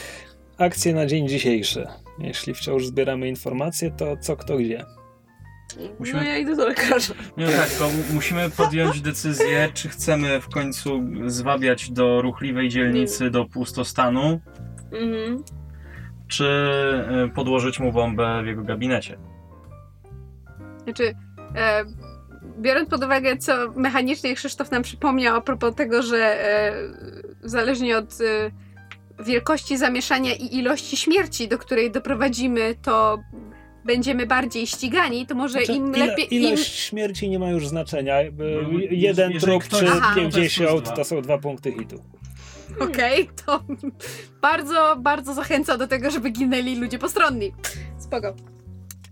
Akcje 0.57 0.93
na 0.93 1.05
dzień 1.05 1.27
dzisiejszy. 1.27 1.87
Jeśli 2.19 2.53
wciąż 2.53 2.85
zbieramy 2.85 3.27
informacje, 3.27 3.91
to 3.91 4.17
co 4.17 4.35
kto 4.35 4.57
gdzie. 4.57 4.85
Musimy- 5.99 6.19
No 6.19 6.25
ja 6.27 6.37
idę 6.37 6.55
do 6.55 6.67
lekarza. 6.67 7.13
Nie, 7.37 7.47
tak, 7.47 7.69
to 7.69 7.89
musimy 8.13 8.49
podjąć 8.49 9.01
decyzję, 9.01 9.69
czy 9.73 9.89
chcemy 9.89 10.41
w 10.41 10.49
końcu 10.49 11.01
zwabiać 11.25 11.91
do 11.91 12.21
ruchliwej 12.21 12.69
dzielnicy, 12.69 13.29
do 13.31 13.45
pustostanu, 13.45 14.39
Mhm. 14.91 15.43
czy 16.27 16.45
y, 17.25 17.29
podłożyć 17.29 17.79
mu 17.79 17.91
bombę 17.91 18.41
w 18.43 18.47
jego 18.47 18.63
gabinecie. 18.63 19.17
Znaczy, 20.83 21.15
e, 21.55 21.83
biorąc 22.57 22.89
pod 22.89 23.03
uwagę, 23.03 23.37
co 23.37 23.53
mechanicznie 23.75 24.35
Krzysztof 24.35 24.71
nam 24.71 24.83
przypomniał 24.83 25.35
a 25.35 25.41
propos 25.41 25.75
tego, 25.75 26.01
że 26.01 26.17
e, 26.45 26.73
zależnie 27.43 27.97
od 27.97 28.13
e, 28.21 29.23
wielkości 29.23 29.77
zamieszania 29.77 30.33
i 30.33 30.55
ilości 30.57 30.97
śmierci, 30.97 31.47
do 31.47 31.57
której 31.57 31.91
doprowadzimy, 31.91 32.75
to 32.81 33.19
będziemy 33.85 34.25
bardziej 34.27 34.67
ścigani, 34.67 35.27
to 35.27 35.35
może 35.35 35.51
Znaczy, 35.59 35.73
im 35.73 35.95
ile- 35.95 36.05
lepiej... 36.05 36.33
Ilość 36.35 36.75
śmierci 36.79 37.29
nie 37.29 37.39
ma 37.39 37.49
już 37.49 37.67
znaczenia. 37.67 38.21
Jakby 38.21 38.59
No, 38.71 38.79
jeden 38.91 39.33
trup 39.39 39.63
ktoś- 39.63 39.79
czy 39.79 39.87
Aha. 39.89 40.11
to 40.15 40.19
jest 40.21 40.35
50 40.35 40.69
plus 40.69 40.81
dwa. 40.83 40.95
to 40.95 41.03
są 41.03 41.21
dwa 41.21 41.37
punkty 41.37 41.71
hitu. 41.71 41.95
Im... 41.95 42.81
Okej, 42.89 43.29
to 43.45 43.63
bardzo, 44.41 44.95
bardzo 44.99 45.33
zachęca 45.33 45.77
do 45.77 45.87
tego, 45.87 46.11
żeby 46.11 46.29
ginęli 46.29 46.75
ludzie 46.75 46.99
postronni. 46.99 47.53
Spoko. 47.99 48.33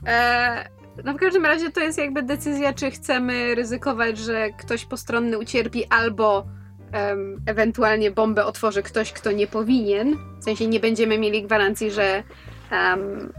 E, 0.08 0.70
no 1.04 1.14
w 1.14 1.18
każdym 1.18 1.46
razie 1.46 1.72
to 1.72 1.80
jest 1.80 1.98
jakby 1.98 2.24
decyzja, 2.24 2.74
czy 2.74 2.92
chcemy 2.92 3.56
ryzykować, 3.56 4.18
że 4.18 4.50
ktoś 4.50 4.86
postronny 4.86 5.38
ucierpi 5.38 5.86
albo 5.86 6.46
em, 6.92 7.42
ewentualnie 7.46 8.12
bombę 8.12 8.46
otworzy 8.46 8.84
ktoś, 8.84 9.14
kto 9.14 9.32
nie 9.32 9.48
powinien. 9.48 10.16
W 10.40 10.44
sensie 10.44 10.68
nie 10.68 10.80
będziemy 10.80 11.20
mieli 11.20 11.44
gwarancji, 11.44 11.92
że, 11.92 12.24
em, 12.72 13.34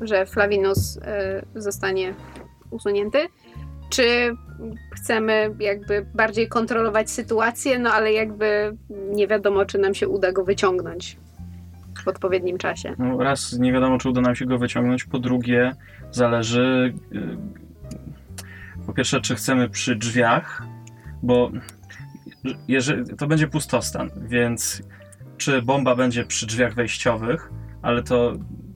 że 0.00 0.26
Flavinus 0.26 0.98
e, 1.02 1.42
zostanie 1.54 2.14
usunięty. 2.70 3.18
Czy 3.90 4.36
chcemy 4.94 5.54
jakby 5.60 6.06
bardziej 6.14 6.48
kontrolować 6.48 7.10
sytuację, 7.10 7.78
no 7.78 7.92
ale 7.92 8.12
jakby 8.12 8.76
nie 8.90 9.26
wiadomo, 9.28 9.64
czy 9.64 9.78
nam 9.78 9.94
się 9.94 10.08
uda 10.08 10.32
go 10.32 10.44
wyciągnąć 10.44 11.16
w 12.02 12.08
odpowiednim 12.08 12.58
czasie. 12.58 12.94
No, 12.98 13.18
raz 13.18 13.58
nie 13.58 13.72
wiadomo, 13.72 13.98
czy 13.98 14.08
uda 14.08 14.20
nam 14.20 14.36
się 14.36 14.46
go 14.46 14.58
wyciągnąć, 14.58 15.04
po 15.04 15.18
drugie 15.18 15.72
zależy 16.10 16.94
y, 17.12 17.36
po 18.86 18.92
pierwsze, 18.92 19.20
czy 19.20 19.34
chcemy 19.34 19.68
przy 19.68 19.96
drzwiach, 19.96 20.62
bo 21.22 21.50
jeżeli, 22.68 23.16
to 23.16 23.26
będzie 23.26 23.46
pustostan, 23.46 24.10
więc 24.28 24.82
czy 25.36 25.62
bomba 25.62 25.96
będzie 25.96 26.24
przy 26.24 26.46
drzwiach 26.46 26.74
wejściowych, 26.74 27.50
ale 27.82 28.02
to 28.02 28.32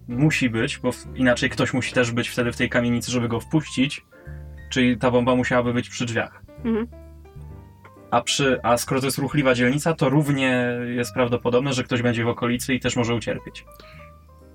musi 0.09 0.51
być, 0.51 0.78
bo 0.78 0.90
inaczej 1.14 1.51
ktoś 1.51 1.74
musi 1.74 1.94
też 1.94 2.10
być 2.10 2.28
wtedy 2.28 2.52
w 2.52 2.56
tej 2.56 2.68
kamienicy, 2.68 3.12
żeby 3.12 3.28
go 3.28 3.40
wpuścić, 3.40 4.06
czyli 4.70 4.98
ta 4.98 5.10
bomba 5.10 5.36
musiałaby 5.36 5.72
być 5.72 5.88
przy 5.88 6.06
drzwiach. 6.06 6.42
Mhm. 6.64 7.03
A, 8.15 8.20
przy, 8.20 8.61
a 8.62 8.77
skoro 8.77 9.01
to 9.01 9.07
jest 9.07 9.19
ruchliwa 9.19 9.55
dzielnica, 9.55 9.95
to 9.95 10.09
równie 10.09 10.78
jest 10.97 11.15
prawdopodobne, 11.15 11.73
że 11.73 11.85
ktoś 11.85 12.03
będzie 12.03 12.24
w 12.24 12.28
okolicy 12.28 12.74
i 12.74 12.81
też 12.81 12.97
może 12.97 13.15
ucierpieć. 13.15 13.65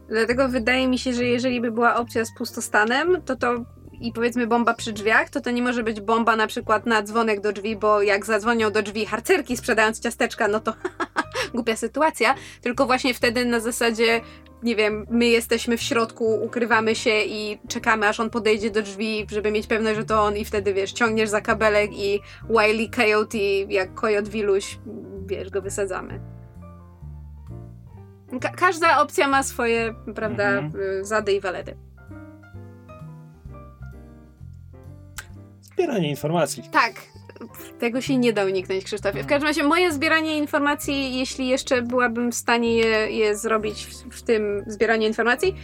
Dlatego 0.10 0.49
wydaje 0.49 0.88
mi 0.88 0.99
się, 0.99 1.14
że 1.14 1.26
jeżeli 1.26 1.61
by 1.61 1.72
była 1.72 1.95
opcja 1.95 2.26
z 2.26 2.34
pustostanem, 2.38 3.22
to 3.26 3.36
to 3.36 3.65
i 4.02 4.14
powiedzmy 4.14 4.48
bomba 4.48 4.73
przy 4.73 4.94
drzwiach, 4.94 5.30
to 5.30 5.41
to 5.41 5.52
nie 5.52 5.61
może 5.61 5.84
być 5.84 6.02
bomba 6.02 6.36
na 6.36 6.48
przykład 6.48 6.86
na 6.86 7.03
dzwonek 7.03 7.41
do 7.41 7.53
drzwi, 7.53 7.76
bo 7.76 8.02
jak 8.02 8.26
zadzwonią 8.26 8.72
do 8.72 8.81
drzwi 8.81 9.06
harcerki 9.06 9.57
sprzedając 9.57 9.99
ciasteczka, 9.99 10.48
no 10.48 10.60
to 10.60 10.73
głupia 11.53 11.76
sytuacja, 11.76 12.36
tylko 12.61 12.86
właśnie 12.86 13.14
wtedy 13.14 13.45
na 13.45 13.60
zasadzie 13.60 14.22
nie 14.64 14.76
wiem, 14.76 15.06
my 15.10 15.26
jesteśmy 15.26 15.77
w 15.77 15.81
środku, 15.81 16.26
ukrywamy 16.44 16.95
się 16.95 17.22
i 17.22 17.60
czekamy, 17.68 18.07
aż 18.07 18.19
on 18.19 18.30
podejdzie 18.30 18.72
do 18.72 18.81
drzwi, 18.81 19.27
żeby 19.31 19.52
mieć 19.52 19.68
pewność, 19.68 19.95
że 19.95 20.06
to 20.06 20.23
on 20.23 20.38
i 20.38 20.45
wtedy, 20.45 20.73
wiesz, 20.73 20.91
ciągniesz 20.91 21.30
za 21.30 21.41
kabelek 21.41 21.91
i 21.94 22.19
Wily 22.49 22.90
Coyote, 22.90 23.38
jak 23.69 23.94
Coyote 23.94 24.30
Wiluś, 24.30 24.80
wiesz, 25.26 25.49
go 25.49 25.61
wysadzamy. 25.61 26.19
Ka- 28.41 28.49
każda 28.57 29.02
opcja 29.02 29.27
ma 29.27 29.44
swoje, 29.44 29.94
prawda, 30.15 30.49
Mhm. 30.49 30.84
y, 30.84 31.06
zady 31.06 31.34
i 31.34 31.40
walety. 31.41 31.77
Zbieranie 35.61 36.10
informacji. 36.10 36.64
Tak, 36.72 36.94
tego 37.79 38.01
się 38.01 38.17
nie 38.17 38.33
da 38.33 38.45
uniknąć, 38.45 38.83
Krzysztofie. 38.83 39.23
W 39.23 39.27
każdym 39.27 39.47
razie 39.47 39.63
moje 39.63 39.93
zbieranie 39.93 40.37
informacji, 40.37 41.17
jeśli 41.17 41.47
jeszcze 41.47 41.81
byłabym 41.81 42.31
w 42.31 42.35
stanie 42.35 42.75
je, 42.75 43.11
je 43.11 43.37
zrobić 43.37 43.85
w, 43.85 44.17
w 44.17 44.21
tym 44.21 44.63
zbieraniu 44.67 45.07
informacji, 45.07 45.55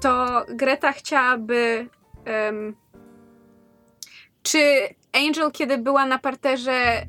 to 0.00 0.44
Greta 0.48 0.92
chciałaby... 0.92 1.88
em, 2.24 2.74
czy 4.42 4.58
Angel, 5.12 5.50
kiedy 5.52 5.78
była 5.78 6.06
na 6.06 6.18
parterze, 6.18 6.72
e, 6.72 7.04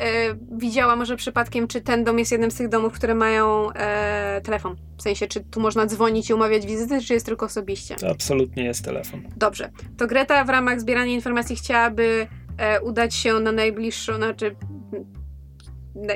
widziała 0.51 0.95
może 0.95 1.15
przypadkiem, 1.15 1.67
czy 1.67 1.81
ten 1.81 2.03
dom 2.03 2.19
jest 2.19 2.31
jednym 2.31 2.51
z 2.51 2.55
tych 2.55 2.69
domów, 2.69 2.93
które 2.93 3.15
mają 3.15 3.71
e, 3.71 4.41
telefon? 4.43 4.75
W 4.97 5.01
sensie, 5.01 5.27
czy 5.27 5.43
tu 5.43 5.59
można 5.59 5.85
dzwonić 5.85 6.29
i 6.29 6.33
umawiać 6.33 6.65
wizyty, 6.65 7.01
czy 7.01 7.13
jest 7.13 7.25
tylko 7.25 7.45
osobiście? 7.45 7.95
To 7.95 8.09
absolutnie 8.09 8.63
jest 8.63 8.85
telefon. 8.85 9.23
Dobrze. 9.37 9.71
To 9.97 10.07
Greta 10.07 10.43
w 10.43 10.49
ramach 10.49 10.81
zbierania 10.81 11.13
informacji 11.13 11.55
chciałaby 11.55 12.27
e, 12.57 12.81
udać 12.81 13.15
się 13.15 13.39
na 13.39 13.51
najbliższą, 13.51 14.15
znaczy 14.15 14.55
na, 15.95 16.13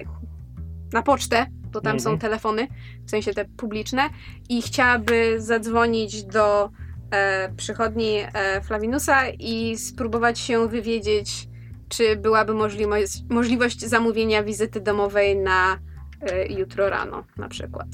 na 0.94 1.02
pocztę, 1.02 1.46
bo 1.72 1.82
tam 1.82 1.96
Mhm. 1.96 2.00
są 2.00 2.20
telefony, 2.20 2.68
w 3.06 3.10
sensie 3.10 3.34
te 3.34 3.46
publiczne, 3.46 4.10
i 4.50 4.62
chciałaby 4.62 5.36
zadzwonić 5.42 6.24
do 6.24 6.70
e, 7.12 7.54
przychodni 7.58 8.18
e, 8.34 8.62
Flavinusa 8.62 9.30
i 9.30 9.78
spróbować 9.78 10.40
się 10.40 10.68
wywiedzieć, 10.68 11.50
czy 11.90 12.16
byłaby 12.16 12.54
możliwość, 12.54 13.24
możliwość 13.30 13.82
zamówienia 13.86 14.44
wizyty 14.44 14.82
domowej 14.82 15.38
na 15.38 15.80
e, 16.22 16.48
jutro 16.48 16.90
rano 16.90 17.24
na 17.38 17.48
przykład. 17.50 17.88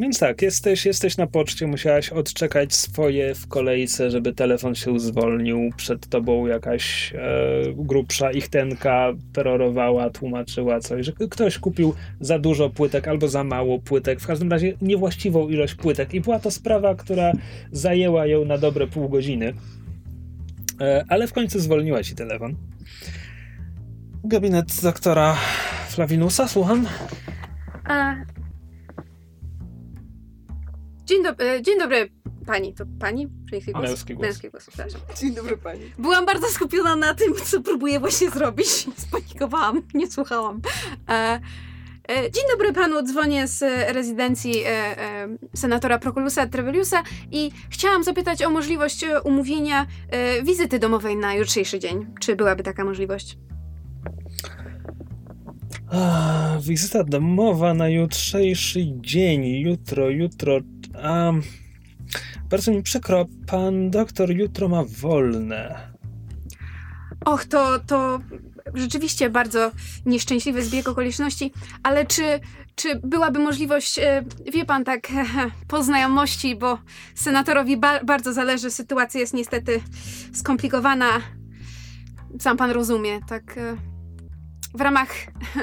Więc 0.00 0.18
tak, 0.18 0.42
jesteś, 0.42 0.86
jesteś 0.86 1.16
na 1.16 1.26
poczcie, 1.26 1.66
musiałaś 1.66 2.10
odczekać 2.10 2.74
swoje 2.74 3.34
w 3.34 3.48
kolejce, 3.48 4.10
żeby 4.10 4.32
telefon 4.32 4.74
się 4.74 5.00
zwolnił. 5.00 5.70
Przed 5.76 6.08
tobą 6.08 6.46
jakaś 6.46 7.12
e, 7.14 7.18
grubsza 7.76 8.32
ichtenka 8.32 9.12
perorowała, 9.32 10.10
tłumaczyła 10.10 10.80
coś, 10.80 11.06
że 11.06 11.12
ktoś 11.12 11.58
kupił 11.58 11.94
za 12.20 12.38
dużo 12.38 12.70
płytek 12.70 13.08
albo 13.08 13.28
za 13.28 13.44
mało 13.44 13.78
płytek, 13.78 14.20
w 14.20 14.26
każdym 14.26 14.50
razie 14.50 14.74
niewłaściwą 14.82 15.48
ilość 15.48 15.74
płytek. 15.74 16.14
I 16.14 16.20
była 16.20 16.38
to 16.38 16.50
sprawa, 16.50 16.94
która 16.94 17.32
zajęła 17.72 18.26
ją 18.26 18.44
na 18.44 18.58
dobre 18.58 18.86
pół 18.86 19.08
godziny. 19.08 19.54
E, 20.80 21.04
ale 21.08 21.26
w 21.26 21.32
końcu 21.32 21.60
zwolniła 21.60 22.02
ci 22.02 22.14
telefon. 22.14 22.56
Gabinet 24.24 24.82
doktora 24.82 25.36
Flavinusa, 25.88 26.48
słucham? 26.48 26.86
A... 27.88 28.14
Dzień, 31.04 31.22
dob- 31.24 31.40
e, 31.42 31.62
dzień 31.62 31.78
dobry, 31.78 32.10
pani. 32.46 32.74
To 32.74 32.84
pani? 33.00 33.28
Żeński 33.50 33.72
głos? 33.72 33.84
Męski 33.84 34.14
głos. 34.14 34.26
Męski 34.26 34.50
głos, 34.50 34.66
przepraszam. 34.68 35.00
Dzień 35.16 35.34
dobry 35.34 35.56
pani. 35.56 35.80
Byłam 35.98 36.26
bardzo 36.26 36.46
skupiona 36.46 36.96
na 36.96 37.14
tym, 37.14 37.34
co 37.44 37.60
próbuję 37.60 38.00
właśnie 38.00 38.30
zrobić. 38.30 38.68
Spanikowałam, 39.08 39.82
nie 39.94 40.10
słuchałam. 40.10 40.60
E, 41.08 41.40
e, 42.08 42.30
dzień 42.30 42.44
dobry 42.52 42.72
panu, 42.72 43.02
dzwonię 43.02 43.46
z 43.48 43.62
rezydencji 43.94 44.62
e, 44.64 44.68
e, 44.68 45.28
senatora 45.54 45.98
Proculusa 45.98 46.46
Treveliusa 46.46 47.02
i 47.32 47.50
chciałam 47.70 48.04
zapytać 48.04 48.42
o 48.42 48.50
możliwość 48.50 49.04
umówienia 49.24 49.86
e, 50.10 50.42
wizyty 50.42 50.78
domowej 50.78 51.16
na 51.16 51.34
jutrzejszy 51.34 51.78
dzień. 51.78 52.06
Czy 52.20 52.36
byłaby 52.36 52.62
taka 52.62 52.84
możliwość? 52.84 53.38
A, 55.92 56.58
wizyta 56.62 57.04
domowa 57.04 57.74
na 57.74 57.88
jutrzejszy 57.88 58.80
dzień. 59.00 59.44
Jutro, 59.44 60.10
jutro. 60.10 60.60
Um, 61.04 61.42
Bardzo 62.50 62.72
mi 62.72 62.82
przykro, 62.82 63.26
pan 63.46 63.90
doktor 63.90 64.30
jutro 64.30 64.68
ma 64.68 64.84
wolne. 64.84 65.88
Och, 67.24 67.44
to, 67.44 67.78
to 67.86 68.20
rzeczywiście 68.74 69.30
bardzo 69.30 69.70
nieszczęśliwy 70.06 70.62
zbieg 70.62 70.88
okoliczności, 70.88 71.52
ale 71.82 72.06
czy, 72.06 72.40
czy 72.74 73.00
byłaby 73.04 73.38
możliwość, 73.38 73.98
e, 73.98 74.24
wie 74.52 74.64
pan, 74.64 74.84
tak 74.84 75.08
po 75.68 75.82
znajomości, 75.82 76.56
bo 76.56 76.78
senatorowi 77.14 77.76
ba 77.76 78.04
bardzo 78.04 78.32
zależy, 78.32 78.70
sytuacja 78.70 79.20
jest 79.20 79.34
niestety 79.34 79.80
skomplikowana. 80.32 81.08
Sam 82.40 82.56
pan 82.56 82.70
rozumie, 82.70 83.20
tak 83.28 83.58
e, 83.58 83.76
w 84.74 84.80
ramach 84.80 85.08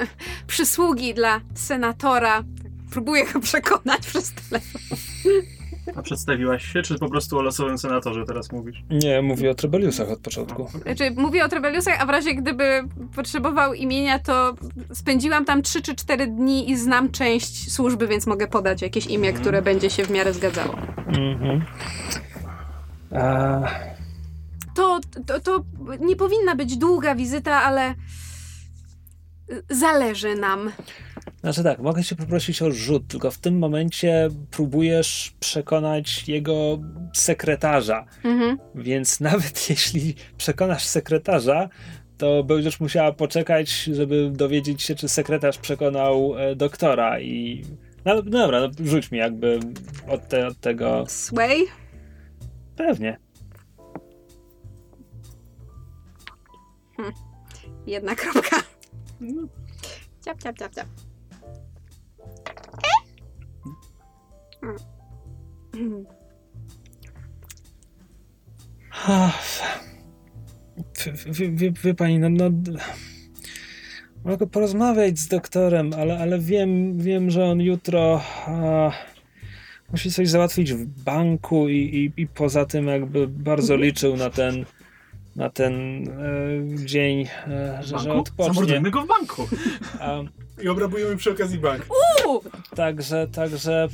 przysługi 0.46 1.14
dla 1.14 1.40
senatora. 1.54 2.44
Próbuję 2.90 3.24
go 3.32 3.40
przekonać 3.40 4.06
przez 4.10 4.32
telefon. 4.32 4.80
A 5.96 6.02
przedstawiłaś 6.02 6.72
się, 6.72 6.82
czy 6.82 6.98
po 6.98 7.08
prostu 7.10 7.38
o 7.38 7.42
losowym 7.42 7.78
senatorze 7.78 8.24
teraz 8.26 8.52
mówisz? 8.52 8.84
Nie, 8.90 9.22
mówię 9.22 9.50
o 9.50 9.54
Trebeliusach 9.54 10.10
od 10.10 10.18
początku. 10.18 10.68
Znaczy, 10.82 11.10
mówię 11.16 11.44
o 11.44 11.48
Trebeliusach, 11.48 12.00
a 12.02 12.06
w 12.06 12.08
razie 12.10 12.34
gdyby 12.34 12.82
potrzebował 13.14 13.74
imienia, 13.74 14.18
to 14.18 14.54
spędziłam 14.94 15.44
tam 15.44 15.62
3 15.62 15.82
czy 15.82 15.94
4 15.94 16.26
dni 16.26 16.70
i 16.70 16.76
znam 16.76 17.10
część 17.10 17.72
służby, 17.72 18.08
więc 18.08 18.26
mogę 18.26 18.46
podać 18.46 18.82
jakieś 18.82 19.06
imię, 19.06 19.28
Mhm. 19.28 19.42
które 19.42 19.62
będzie 19.62 19.90
się 19.90 20.04
w 20.04 20.10
miarę 20.10 20.32
zgadzało. 20.32 20.74
Mhm. 21.06 21.64
A, 23.16 23.60
To, 24.74 25.00
to, 25.26 25.40
to 25.40 25.64
nie 26.00 26.16
powinna 26.16 26.54
być 26.54 26.76
długa 26.76 27.14
wizyta, 27.14 27.62
ale 27.62 27.94
zależy 29.70 30.34
nam. 30.34 30.72
znaczy 31.40 31.62
tak, 31.62 31.78
mogę 31.78 32.04
cię 32.04 32.16
poprosić 32.16 32.62
o 32.62 32.72
rzut, 32.72 33.08
tylko 33.08 33.30
w 33.30 33.38
tym 33.38 33.58
momencie 33.58 34.28
próbujesz 34.50 35.34
przekonać 35.40 36.28
jego 36.28 36.78
sekretarza. 37.14 38.06
Mhm. 38.24 38.58
Więc 38.74 39.20
nawet 39.30 39.70
jeśli 39.70 40.14
przekonasz 40.36 40.84
sekretarza, 40.84 41.68
to 42.18 42.44
będziesz 42.44 42.80
musiała 42.80 43.12
poczekać, 43.12 43.70
żeby 43.70 44.30
dowiedzieć 44.30 44.82
się, 44.82 44.94
czy 44.94 45.08
sekretarz 45.08 45.58
przekonał 45.58 46.34
e, 46.38 46.56
doktora 46.56 47.20
i... 47.20 47.64
No, 48.04 48.14
no 48.14 48.22
dobra, 48.22 48.60
no, 48.60 48.68
rzuć 48.84 49.10
mi 49.10 49.18
jakby 49.18 49.60
od, 50.08 50.28
te, 50.28 50.46
od 50.46 50.60
tego... 50.60 51.04
Sway? 51.08 51.66
Pewnie. 52.76 53.18
Jedna 57.86 58.14
kropka. 58.14 58.56
Ciap, 60.24 60.36
ciap, 60.42 60.58
ciap, 60.58 60.72
ciap. 60.74 60.88
Mm. 65.74 66.06
Wie, 71.26 71.50
wie, 71.50 71.72
wie 71.72 71.94
pani, 71.94 72.18
no, 72.18 72.28
no... 72.28 72.50
Mogę 74.24 74.46
porozmawiać 74.46 75.18
z 75.18 75.28
doktorem, 75.28 75.92
ale, 75.92 76.18
ale 76.18 76.38
wiem, 76.38 76.98
wiem, 76.98 77.30
że 77.30 77.44
on 77.44 77.60
jutro 77.60 78.20
a, 78.46 78.92
musi 79.92 80.10
coś 80.12 80.28
załatwić 80.28 80.72
w 80.72 80.86
banku 80.86 81.68
i, 81.68 81.74
i, 81.76 82.22
i 82.22 82.26
poza 82.26 82.64
tym 82.64 82.86
jakby 82.86 83.28
bardzo 83.28 83.76
liczył 83.86 84.16
na 84.16 84.30
ten 84.30 84.64
na 85.36 85.50
ten 85.50 86.04
e, 86.08 86.86
dzień, 86.86 87.20
e, 87.48 87.78
że, 87.82 87.98
że 87.98 88.12
odpocznie. 88.12 88.54
Zamordujmy 88.54 88.90
go 88.90 89.02
w 89.02 89.06
banku. 89.06 89.48
A, 90.00 90.18
I 90.62 90.68
obrabujemy 90.68 91.16
przy 91.16 91.30
okazji 91.30 91.58
bank. 91.58 91.86
Także, 92.76 93.26
także. 93.28 93.88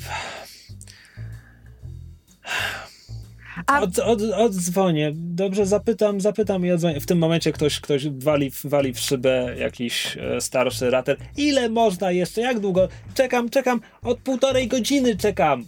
A- 3.66 3.80
Od, 3.80 3.98
od, 3.98 4.22
oddzwonię. 4.22 5.12
Dobrze, 5.14 5.66
zapytam, 5.66 6.20
zapytam 6.20 6.66
i 6.66 6.70
odzwonię. 6.70 7.00
W 7.00 7.06
tym 7.06 7.18
momencie 7.18 7.52
ktoś, 7.52 7.80
ktoś 7.80 8.08
wali, 8.08 8.50
w- 8.50 8.66
wali 8.66 8.94
w 8.94 8.98
szybę 9.00 9.54
jakiś 9.58 10.16
e, 10.20 10.40
starszy 10.40 10.90
rater. 10.90 11.16
Ile 11.36 11.68
można 11.68 12.10
jeszcze? 12.10 12.40
Jak 12.40 12.60
długo? 12.60 12.88
Czekam, 13.14 13.48
czekam. 13.50 13.80
Od 14.02 14.18
półtorej 14.18 14.68
godziny 14.68 15.16
czekam. 15.16 15.64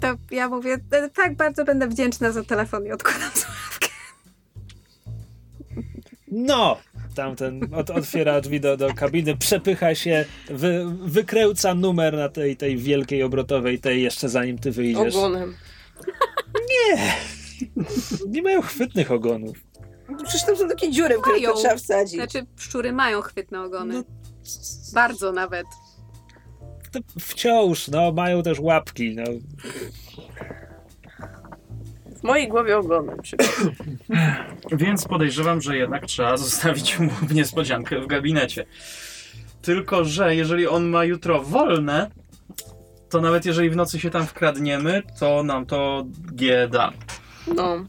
To 0.00 0.14
ja 0.30 0.48
mówię, 0.48 0.78
tak 1.14 1.36
bardzo 1.36 1.64
będę 1.64 1.88
wdzięczna 1.88 2.32
za 2.32 2.44
telefon 2.44 2.86
i 2.86 2.90
odkładam 2.92 3.30
słuchawkę. 3.34 3.88
No! 6.36 6.76
Tamten 7.14 7.74
od, 7.74 7.90
otwiera 7.90 8.40
drzwi 8.40 8.60
do, 8.60 8.76
do 8.76 8.94
kabiny, 8.94 9.36
przepycha 9.36 9.94
się, 9.94 10.24
wy, 10.50 10.84
wykręca 11.00 11.74
numer 11.74 12.16
na 12.16 12.28
tej, 12.28 12.56
tej 12.56 12.76
wielkiej 12.76 13.22
obrotowej, 13.22 13.78
tej 13.78 14.02
jeszcze 14.02 14.28
zanim 14.28 14.58
ty 14.58 14.70
wyjdziesz. 14.70 15.16
Ogonem. 15.16 15.54
Nie 18.28 18.42
mają 18.42 18.62
chwytnych 18.62 19.10
ogonów. 19.10 19.56
Przecież 20.24 20.46
tam 20.46 20.56
są 20.56 20.68
takie 20.68 20.90
dziury, 20.90 21.18
w 21.18 21.20
które 21.20 21.36
Mają. 21.36 21.52
to 21.52 21.58
trzeba 21.58 21.76
wsadzić. 21.76 22.14
Znaczy, 22.14 22.46
szczury 22.56 22.92
mają 22.92 23.20
chwytne 23.20 23.62
ogony. 23.62 23.94
No, 23.94 24.04
Bardzo 24.94 25.32
nawet. 25.32 25.66
to 26.92 27.00
wciąż, 27.20 27.88
no, 27.88 28.12
mają 28.12 28.42
też 28.42 28.60
łapki, 28.60 29.14
no. 29.14 29.24
Mojej 32.24 32.48
głowie 32.48 32.78
ogonem. 32.78 33.16
Więc 34.72 35.08
podejrzewam, 35.08 35.60
że 35.60 35.76
jednak 35.76 36.06
trzeba 36.06 36.36
zostawić 36.36 36.98
mu 36.98 37.10
niespodziankę 37.34 38.00
w 38.00 38.06
gabinecie. 38.06 38.66
Tylko, 39.62 40.04
że 40.04 40.36
jeżeli 40.36 40.66
on 40.66 40.88
ma 40.88 41.04
jutro 41.04 41.42
wolne, 41.42 42.10
to 43.10 43.20
nawet 43.20 43.46
jeżeli 43.46 43.70
w 43.70 43.76
nocy 43.76 44.00
się 44.00 44.10
tam 44.10 44.26
wkradniemy, 44.26 45.02
to 45.20 45.42
nam 45.42 45.66
to 45.66 46.04
G 46.32 46.68
da. 46.68 46.92
No. 47.54 47.84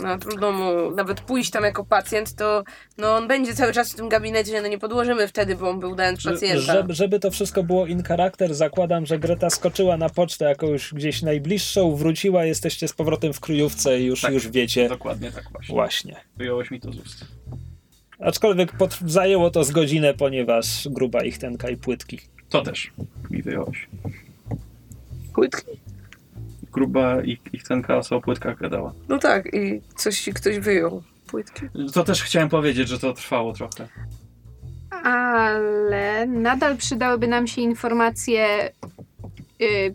No, 0.00 0.18
trudno 0.18 0.52
mu 0.52 0.90
nawet 0.90 1.20
pójść 1.20 1.50
tam 1.50 1.64
jako 1.64 1.84
pacjent, 1.84 2.34
to 2.34 2.64
no, 2.98 3.16
on 3.16 3.28
będzie 3.28 3.54
cały 3.54 3.72
czas 3.72 3.92
w 3.92 3.96
tym 3.96 4.08
gabinecie, 4.08 4.62
no 4.62 4.68
nie 4.68 4.78
podłożymy 4.78 5.28
wtedy, 5.28 5.56
bo 5.56 5.70
on 5.70 5.80
był 5.80 5.94
dając 5.94 6.24
pacjenta. 6.24 6.60
Żeby, 6.60 6.94
żeby 6.94 7.20
to 7.20 7.30
wszystko 7.30 7.62
było 7.62 7.86
in 7.86 8.02
charakter, 8.02 8.54
zakładam, 8.54 9.06
że 9.06 9.18
Greta 9.18 9.50
skoczyła 9.50 9.96
na 9.96 10.08
pocztę 10.08 10.44
jakąś 10.44 10.94
gdzieś 10.94 11.22
najbliższą, 11.22 11.96
wróciła, 11.96 12.44
jesteście 12.44 12.88
z 12.88 12.92
powrotem 12.92 13.32
w 13.32 13.40
kryjówce 13.40 14.00
i 14.00 14.04
już, 14.04 14.20
Tak. 14.20 14.32
już 14.32 14.48
wiecie. 14.48 14.88
Dokładnie 14.88 15.32
tak 15.32 15.44
właśnie. 15.52 15.74
Właśnie. 15.74 16.16
Wyjąłeś 16.36 16.70
mi 16.70 16.80
to 16.80 16.92
z 16.92 16.96
ust. 16.96 17.24
Aczkolwiek 18.20 18.72
zajęło 19.06 19.50
to 19.50 19.64
z 19.64 19.70
godzinę, 19.70 20.14
ponieważ 20.14 20.88
gruba 20.88 21.24
ich 21.24 21.38
tenka 21.38 21.70
i 21.70 21.76
płytki. 21.76 22.20
To 22.48 22.62
też 22.62 22.90
mi 23.30 23.42
wyjąłeś. 23.42 23.88
Płytki? 25.34 25.85
Gruba 26.76 27.22
ich, 27.22 27.38
ich 27.52 27.62
tenka 27.62 28.00
o 28.10 28.20
płytkach 28.20 28.58
gadała. 28.58 28.92
No 29.08 29.18
tak, 29.18 29.54
i 29.54 29.80
coś 29.96 30.20
ci 30.20 30.32
ktoś 30.32 30.58
wyjął. 30.58 31.02
Płytki? 31.26 31.66
To 31.94 32.04
też 32.04 32.22
chciałem 32.22 32.48
powiedzieć, 32.48 32.88
że 32.88 32.98
to 32.98 33.12
trwało 33.12 33.52
trochę. 33.52 33.88
Ale 34.90 36.26
nadal 36.26 36.76
przydałyby 36.76 37.28
nam 37.28 37.46
się 37.46 37.60
informacje, 37.60 38.70
y, 39.62 39.94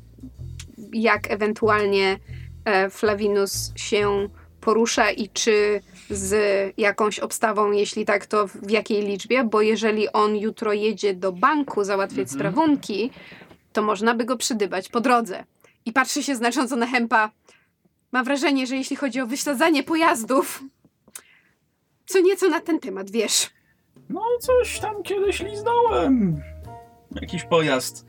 jak 0.93 1.31
ewentualnie 1.31 2.19
e, 2.65 2.89
Flavinus 2.89 3.71
się 3.75 4.29
porusza 4.61 5.11
i 5.11 5.29
czy 5.29 5.81
z 6.09 6.33
jakąś 6.77 7.19
obstawą, 7.19 7.71
jeśli 7.71 8.05
tak, 8.05 8.25
to 8.25 8.47
w 8.47 8.69
jakiej 8.69 9.01
liczbie, 9.05 9.43
bo 9.43 9.61
jeżeli 9.61 10.11
on 10.11 10.35
jutro 10.37 10.73
jedzie 10.73 11.13
do 11.13 11.31
banku 11.31 11.83
załatwiać 11.83 12.31
Mhm. 12.33 12.39
sprawunki, 12.39 13.11
to 13.73 13.81
można 13.81 14.15
by 14.15 14.25
go 14.25 14.37
przydybać 14.37 14.89
po 14.89 15.01
drodze. 15.01 15.43
I 15.85 15.93
patrzy 15.93 16.23
się 16.23 16.35
znacząco 16.35 16.75
na 16.75 16.87
Hempa. 16.87 17.31
Mam 18.11 18.25
wrażenie, 18.25 18.67
że 18.67 18.75
jeśli 18.75 18.95
chodzi 18.95 19.21
o 19.21 19.27
wysadzanie 19.27 19.83
pojazdów, 19.83 20.63
co 22.05 22.19
nieco 22.19 22.49
na 22.49 22.59
ten 22.59 22.79
temat 22.79 23.11
wiesz. 23.11 23.49
No, 24.09 24.21
coś 24.39 24.79
tam 24.79 25.03
kiedyś 25.03 25.39
liznąłem. 25.39 26.41
Jakiś 27.21 27.43
pojazd. 27.43 28.05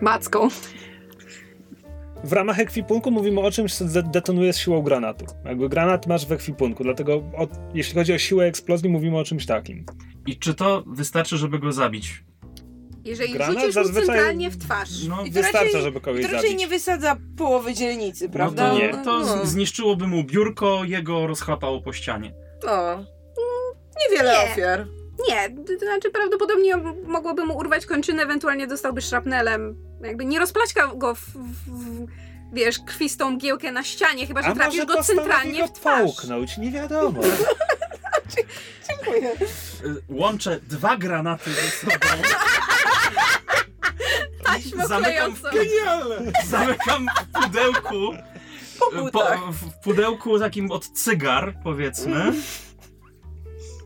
Macką. 0.00 0.48
W 2.24 2.32
ramach 2.32 2.58
ekwipunku 2.60 3.10
mówimy 3.10 3.40
o 3.40 3.50
czymś, 3.50 3.74
co 3.74 3.84
de- 3.84 4.02
detonuje 4.02 4.52
z 4.52 4.58
siłą 4.58 4.82
granatu. 4.82 5.24
Jakby 5.44 5.68
granat 5.68 6.06
masz 6.06 6.26
w 6.26 6.32
ekwipunku, 6.32 6.84
dlatego 6.84 7.14
o, 7.14 7.48
jeśli 7.74 7.94
chodzi 7.94 8.12
o 8.12 8.18
siłę 8.18 8.44
eksplozji, 8.46 8.88
mówimy 8.88 9.18
o 9.18 9.24
czymś 9.24 9.46
takim. 9.46 9.86
I 10.26 10.38
czy 10.38 10.54
to 10.54 10.84
wystarczy, 10.86 11.36
żeby 11.36 11.58
go 11.58 11.72
zabić? 11.72 12.24
Jeżeli 13.04 13.32
Granat 13.32 13.54
rzucisz 13.58 13.76
mu 13.76 13.82
zazwyczaj- 13.82 14.06
centralnie 14.06 14.50
w 14.50 14.56
twarz. 14.58 14.88
No, 15.08 15.22
I 15.24 15.28
to 15.32 15.34
Wystarcza, 15.34 15.64
raczej- 15.66 15.82
żeby 15.82 16.00
kogoś 16.00 16.20
I 16.20 16.26
to 16.26 16.32
raczej 16.32 16.50
zabić. 16.50 16.60
nie 16.60 16.68
wysadza 16.68 17.16
połowy 17.38 17.74
dzielnicy, 17.74 18.24
No 18.24 18.32
prawda? 18.32 18.70
to, 18.70 18.78
nie. 18.78 18.88
to 19.04 19.20
No. 19.20 19.46
zniszczyłoby 19.46 20.06
mu 20.06 20.24
biurko, 20.24 20.84
jego 20.84 21.26
rozchlapało 21.26 21.80
po 21.82 21.92
ścianie. 21.92 22.34
No. 22.66 23.04
Niewiele 24.10 24.32
Nie. 24.32 24.52
ofiar. 24.52 24.86
Nie, 25.28 25.50
to 25.78 25.84
znaczy 25.84 26.10
prawdopodobnie 26.10 26.76
mogłoby 27.06 27.44
mu 27.46 27.56
urwać 27.56 27.86
kończynę, 27.86 28.22
ewentualnie 28.22 28.66
dostałby 28.66 29.00
szrapnelem. 29.02 29.76
Jakby 30.02 30.24
nie 30.24 30.38
rozplaćka 30.38 30.86
go 30.94 31.14
w, 31.14 31.20
w, 31.20 31.70
w 31.70 32.06
wiesz, 32.52 32.78
krwistą 32.86 33.30
mgiełkę 33.30 33.72
na 33.72 33.82
ścianie, 33.82 34.26
chyba 34.26 34.42
że 34.42 34.48
A 34.48 34.54
trafisz 34.54 34.84
go 34.86 35.02
centralnie 35.02 35.60
go 35.60 35.66
w 35.66 35.72
twarz. 35.72 36.02
połknąć, 36.04 36.58
nie 36.58 36.70
wiadomo. 36.70 37.20
Dziękuję. 38.88 39.32
Łączę 40.08 40.60
dwa 40.60 40.96
granaty 40.96 41.50
ze 41.54 41.62
sobą. 41.70 41.96
Taśmę 44.44 44.86
zamykam, 44.88 45.34
w, 45.34 45.42
klejącą. 45.42 45.58
Genialne! 45.70 46.32
zamykam 46.46 47.06
w 47.32 47.42
pudełku, 47.42 48.14
po, 49.12 49.24
w 49.52 49.84
pudełku 49.84 50.38
takim 50.38 50.70
od 50.70 50.88
cygar, 50.88 51.54
powiedzmy. 51.64 52.32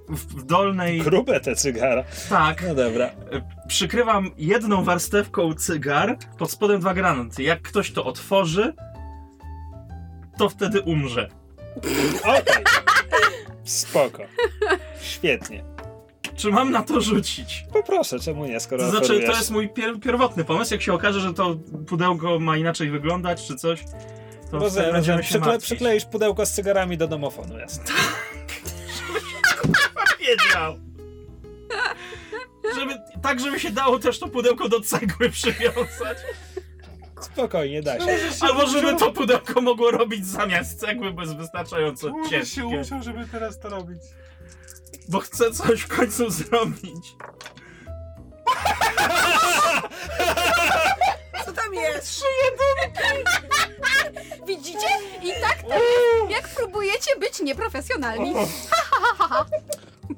W, 0.08 0.16
w 0.36 0.42
dolnej, 0.44 1.00
Grube 1.00 1.40
te 1.40 1.56
cygara. 1.56 2.04
tak, 2.28 2.62
No 2.68 2.74
dobra. 2.74 3.10
przykrywam 3.68 4.30
jedną 4.36 4.84
warstewką 4.84 5.54
cygar, 5.54 6.18
pod 6.38 6.50
spodem 6.50 6.80
dwa 6.80 6.94
granaty. 6.94 7.42
Jak 7.42 7.62
ktoś 7.62 7.92
to 7.92 8.04
otworzy, 8.04 8.74
to 10.38 10.48
wtedy 10.48 10.80
umrze. 10.80 11.28
Okej. 12.24 12.64
Spoko. 13.66 14.22
Świetnie. 15.02 15.64
Czy 16.36 16.51
mam 16.51 16.70
na 16.70 16.82
to 16.82 17.01
rzucić? 17.01 17.64
Poproszę, 17.72 18.20
czemu 18.20 18.47
nie, 18.47 18.60
skoro 18.60 18.82
To 18.82 18.90
znaczy, 18.90 19.05
oferujesz? 19.05 19.30
to 19.30 19.36
jest 19.36 19.51
mój 19.51 19.68
pier 19.68 20.01
pierwotny 20.01 20.44
pomysł. 20.44 20.74
Jak 20.74 20.82
się 20.82 20.93
okaże, 20.94 21.20
że 21.20 21.34
to 21.34 21.56
pudełko 21.88 22.38
ma 22.38 22.56
inaczej 22.56 22.90
wyglądać, 22.90 23.47
czy 23.47 23.56
coś, 23.56 23.84
to 24.51 24.59
Rozumiem, 24.59 24.93
będziemy 24.93 25.22
się 25.22 25.28
Przykle, 25.28 25.47
martwić. 25.47 25.64
przykleisz 25.64 26.05
pudełko 26.05 26.47
z 26.47 26.52
cygarami 26.52 26.97
do 26.97 27.09
domofonu, 27.09 27.59
jasne. 27.59 27.84
wiedział. 30.20 30.76
Żeby, 32.78 32.94
tak, 33.22 33.40
żeby 33.40 33.60
się 33.60 33.70
dało 33.70 33.98
też 33.98 34.18
to 34.18 34.28
pudełko 34.28 34.68
do 34.68 34.80
cegły 34.80 35.30
przywiązać. 35.30 36.18
Spokojnie, 37.20 37.82
da 37.82 37.98
się. 38.01 38.18
Albo 38.40 38.66
żeby 38.66 38.97
to 38.97 39.12
pudełko 39.12 39.60
mogło 39.60 39.90
robić 39.90 40.26
zamiast 40.26 40.80
cegły, 40.80 41.12
bo 41.12 41.22
jest 41.22 41.36
wystarczająco 41.36 42.06
Czemu 42.06 42.30
ciężkie. 42.30 42.55
się 42.56 42.64
musiał, 42.64 43.02
żeby 43.02 43.26
teraz 43.32 43.59
to 43.59 43.68
robić? 43.68 44.02
Bo 45.09 45.20
chcę 45.20 45.51
coś 45.51 45.80
w 45.80 45.88
końcu 45.88 46.30
zrobić. 46.30 47.14
Co 51.44 51.52
tam 51.52 51.74
jest? 51.74 52.22
Widzicie? 54.47 54.88
I 55.22 55.32
tak 55.40 55.62
to 55.62 55.74
jest, 55.74 56.30
jak 56.30 56.48
próbujecie 56.48 57.16
być 57.20 57.40
nieprofesjonalni. 57.40 58.34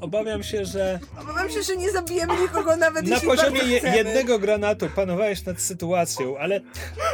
Obawiam 0.00 0.42
się, 0.42 0.64
że 0.64 0.98
Obawiam 1.22 1.50
się, 1.50 1.62
że 1.62 1.76
nie 1.76 1.90
zabijemy 1.90 2.40
nikogo 2.42 2.76
nawet 2.76 3.06
na 3.06 3.14
jeśli 3.14 3.28
poziomie 3.28 3.58
bardzo 3.58 3.72
je, 3.72 3.78
chcemy. 3.78 3.96
jednego 3.96 4.38
granatu 4.38 4.88
panowałeś 4.96 5.44
nad 5.44 5.60
sytuacją, 5.60 6.38
ale 6.38 6.60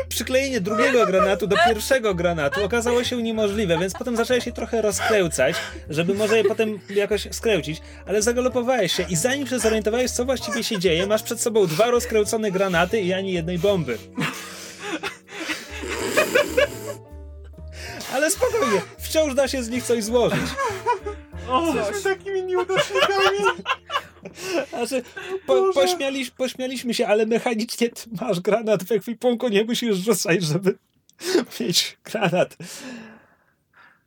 przyklejenie 0.08 0.60
drugiego 0.60 1.06
granatu 1.06 1.46
do 1.46 1.56
pierwszego 1.66 2.14
granatu 2.14 2.64
okazało 2.64 3.04
się 3.04 3.22
niemożliwe, 3.22 3.78
więc 3.78 3.92
potem 3.92 4.16
zacząłeś 4.16 4.44
się 4.44 4.52
trochę 4.52 4.82
rozkręcać, 4.82 5.56
żeby 5.90 6.14
może 6.14 6.36
je 6.38 6.44
potem 6.44 6.78
jakoś 6.90 7.28
skręcić, 7.30 7.80
ale 8.06 8.22
zagalopowałeś 8.22 8.92
się 8.92 9.06
i 9.08 9.16
zanim 9.16 9.46
się 9.46 9.58
zorientowałeś, 9.58 10.10
co 10.10 10.24
właściwie 10.24 10.64
się 10.64 10.78
dzieje, 10.78 11.06
masz 11.06 11.22
przed 11.22 11.40
sobą 11.40 11.66
dwa 11.66 11.90
rozkręcone 11.90 12.50
granaty 12.50 13.00
i 13.00 13.12
ani 13.12 13.32
jednej 13.32 13.58
bomby. 13.58 13.98
Ale 18.14 18.30
spokojnie, 18.30 18.82
wciąż 18.98 19.34
da 19.34 19.48
się 19.48 19.62
z 19.62 19.68
nich 19.68 19.84
coś 19.84 20.04
złożyć. 20.04 20.40
Jesteśmy 21.74 22.14
takimi 22.16 22.42
nieudacznikami. 22.42 23.38
Znaczy, 24.70 25.02
po, 25.46 25.72
pośmialiś, 25.74 26.30
pośmialiśmy 26.30 26.94
się, 26.94 27.06
ale 27.06 27.26
mechanicznie 27.26 27.88
ty 27.88 28.02
masz 28.20 28.40
granat 28.40 28.84
w 28.84 28.92
ekwipunku, 28.92 29.48
nie 29.48 29.64
musisz 29.64 29.96
rzucać, 29.96 30.42
żeby 30.42 30.78
mieć 31.60 31.98
granat. 32.04 32.56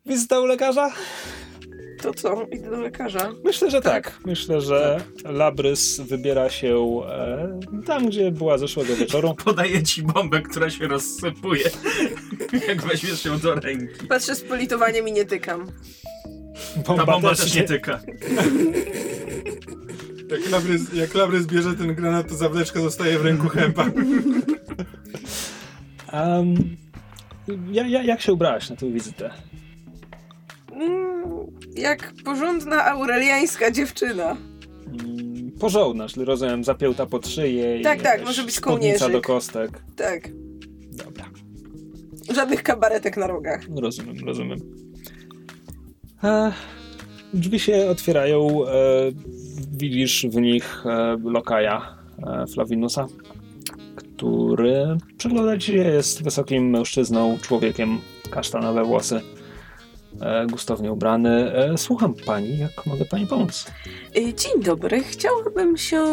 Wizyta 0.05 0.39
u 0.39 0.45
lekarza? 0.45 0.91
To 2.01 2.13
co? 2.13 2.45
Idę 2.51 2.69
do 2.69 2.81
lekarza. 2.81 3.31
Myślę, 3.43 3.71
że 3.71 3.81
tak. 3.81 4.19
Myślę, 4.25 4.61
że 4.61 5.01
Labrys 5.23 5.99
wybiera 5.99 6.49
się 6.49 7.01
e, 7.09 7.59
tam, 7.85 8.07
gdzie 8.07 8.31
była 8.31 8.57
zeszłego 8.57 8.95
wieczoru. 8.95 9.35
Podaję 9.45 9.83
ci 9.83 10.03
bombę, 10.03 10.41
która 10.41 10.69
się 10.69 10.87
rozsypuje, 10.87 11.69
jak 12.67 12.81
weźmiesz 12.81 13.25
ją 13.25 13.39
do 13.39 13.55
ręki. 13.55 14.07
Patrzę 14.07 14.35
z 14.35 14.41
politowaniem 14.41 15.07
i 15.07 15.11
nie 15.11 15.25
tykam. 15.25 15.71
Ta 16.85 17.05
bomba 17.05 17.35
też 17.35 17.55
nie 17.55 17.63
tyka. 17.63 17.99
Jak 20.31 20.49
Labrys, 20.51 20.93
jak 20.93 21.13
Labrys 21.15 21.45
bierze 21.45 21.73
ten 21.73 21.95
granat, 21.95 22.29
to 22.29 22.35
zawleczka 22.35 22.81
zostaje 22.81 23.19
w 23.19 23.25
ręku 23.25 23.47
Hempa. 23.49 23.85
Um, 26.13 26.77
ja, 27.71 27.87
ja, 27.87 28.03
jak 28.03 28.21
się 28.21 28.33
ubrałaś 28.33 28.69
na 28.69 28.75
tę 28.75 28.91
wizytę? 28.91 29.29
Mm, 30.71 31.47
jak 31.75 32.13
porządna 32.25 32.85
aureliańska 32.85 33.71
dziewczyna. 33.71 34.37
Mm, 34.87 35.51
Porządna, 35.59 36.07
czyli 36.07 36.25
rozumiem, 36.25 36.63
zapięta 36.63 37.05
pod 37.05 37.27
szyję. 37.27 37.79
i 37.79 37.83
Tak, 37.83 38.01
tak, 38.01 38.25
może 38.25 38.43
być 38.43 38.59
kołnierzyk. 38.59 39.11
do 39.11 39.21
kostek. 39.21 39.71
Tak. 39.95 40.29
Dobra. 40.91 41.25
Żadnych 42.35 42.63
kabaretek 42.63 43.17
na 43.17 43.27
rogach. 43.27 43.61
Rozumiem, 43.81 44.25
rozumiem. 44.25 44.59
E, 46.23 46.51
drzwi 47.33 47.59
się 47.59 47.89
otwierają. 47.89 48.67
E, 48.67 48.71
widzisz 49.71 50.25
w 50.29 50.35
nich 50.35 50.85
e, 50.85 51.17
lokaja 51.23 51.97
e, 52.27 52.47
Flavinusa, 52.47 53.07
który 53.95 54.97
przygląda 55.17 55.57
ci 55.57 55.71
się, 55.71 55.77
jest 55.77 56.23
wysokim 56.23 56.69
mężczyzną, 56.69 57.37
człowiekiem, 57.41 57.99
kasztanowe 58.29 58.83
włosy, 58.83 59.21
e, 60.21 60.47
gustownie 60.47 60.91
ubrany. 60.91 61.53
E, 61.53 61.77
słucham 61.77 62.13
pani, 62.25 62.57
jak 62.57 62.85
mogę 62.85 63.05
pani 63.05 63.27
pomóc? 63.27 63.65
Dzień 64.15 64.63
dobry. 64.63 65.03
Chciałabym 65.03 65.77
się 65.77 66.05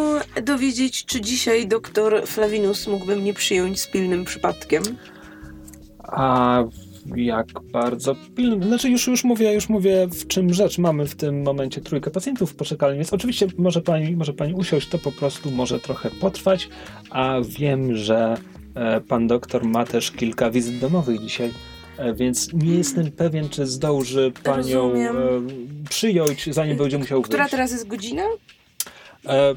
dowiedzieć, 0.43 1.05
czy 1.05 1.21
dzisiaj 1.21 1.69
doktor 1.69 2.23
Flavinus 2.27 2.87
mógłby 2.87 3.17
mnie 3.17 3.35
przyjąć 3.35 3.81
z 3.81 3.87
pilnym 3.87 4.25
przypadkiem. 4.25 4.83
A 6.03 6.65
jak 7.17 7.47
bardzo 7.73 8.17
pilny. 8.37 8.67
Znaczy 8.67 8.91
już, 8.91 9.07
już 9.07 9.25
mówię, 9.25 9.55
już 9.55 9.69
mówię 9.69 10.07
w 10.07 10.27
czym 10.27 10.55
rzecz. 10.55 10.79
Mamy 10.79 11.07
w 11.07 11.15
tym 11.15 11.43
momencie 11.43 11.81
trójkę 11.81 12.11
pacjentów 12.11 12.51
w 12.51 12.55
poczekalni, 12.55 12.97
więc 12.99 13.13
oczywiście 13.13 13.47
może 13.59 13.81
pani, 13.81 14.17
może 14.17 14.33
pani 14.33 14.55
usiąść, 14.55 14.89
to 14.89 14.99
po 14.99 15.13
prostu 15.13 15.51
może 15.51 15.81
trochę 15.81 16.11
potrwać, 16.11 16.69
a 17.11 17.37
wiem, 17.59 17.97
że 17.97 18.37
e, 18.75 19.01
pan 19.01 19.27
doktor 19.27 19.65
ma 19.65 19.85
też 19.85 20.11
kilka 20.11 20.51
wizyt 20.51 20.79
domowych 20.79 21.21
dzisiaj, 21.21 21.51
e, 21.99 22.15
więc 22.15 22.53
nie 22.53 22.75
jestem 22.75 23.13
pewien, 23.13 23.49
czy 23.49 23.67
zdąży 23.67 24.33
panią 24.43 24.83
Rozumiem. 24.83 25.17
e, 25.17 25.21
przyjąć, 25.89 26.55
zanim 26.55 26.77
będzie 26.77 26.99
musiał 26.99 27.23
Która 27.23 27.39
wyjść. 27.45 27.51
teraz 27.51 27.73
jest 27.73 27.87
godzina? 27.87 28.23
E, 29.27 29.55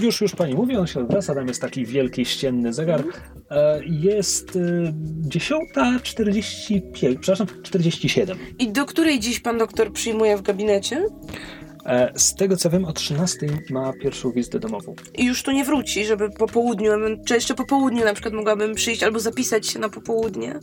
już, 0.00 0.20
już 0.20 0.34
pani 0.34 0.54
mówi, 0.54 0.76
on 0.76 0.86
się 0.86 1.00
odwraca, 1.00 1.34
tam 1.34 1.48
jest 1.48 1.60
taki 1.60 1.86
wielki 1.86 2.24
ścienny 2.24 2.72
zegar. 2.72 3.04
E, 3.50 3.80
jest 3.84 4.56
e, 4.56 4.60
10.45, 5.28 7.18
przepraszam, 7.20 7.46
47. 7.62 8.38
I 8.58 8.72
do 8.72 8.86
której 8.86 9.20
dziś 9.20 9.40
pan 9.40 9.58
doktor 9.58 9.92
przyjmuje 9.92 10.36
w 10.36 10.42
gabinecie? 10.42 11.06
E, 11.86 12.12
z 12.14 12.34
tego 12.34 12.56
co 12.56 12.70
wiem, 12.70 12.84
o 12.84 12.92
13 12.92 13.46
ma 13.70 13.92
pierwszą 13.92 14.32
wizytę 14.32 14.58
domową. 14.58 14.94
I 15.18 15.24
już 15.24 15.42
tu 15.42 15.52
nie 15.52 15.64
wróci, 15.64 16.04
żeby 16.04 16.30
po 16.30 16.46
południu, 16.46 16.90
czy 17.26 17.34
jeszcze 17.34 17.54
po 17.54 17.64
południu 17.64 18.04
na 18.04 18.12
przykład 18.12 18.34
mogłabym 18.34 18.74
przyjść 18.74 19.02
albo 19.02 19.20
zapisać 19.20 19.66
się 19.66 19.78
na 19.78 19.88
popołudnie. 19.88 20.60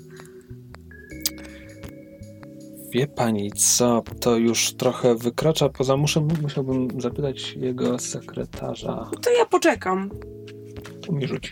Wie 2.94 3.08
pani 3.08 3.52
co, 3.52 4.04
to 4.20 4.38
już 4.38 4.74
trochę 4.74 5.16
wykracza 5.16 5.70
poza 5.70 5.98
muszę, 5.98 6.28
musiałbym 6.42 7.02
zapytać 7.02 7.54
jego 7.54 8.00
sekretarza. 8.00 9.10
To 9.22 9.32
ja 9.32 9.46
poczekam 9.46 10.10
To 11.06 11.12
mi 11.14 11.28
rzuci. 11.28 11.52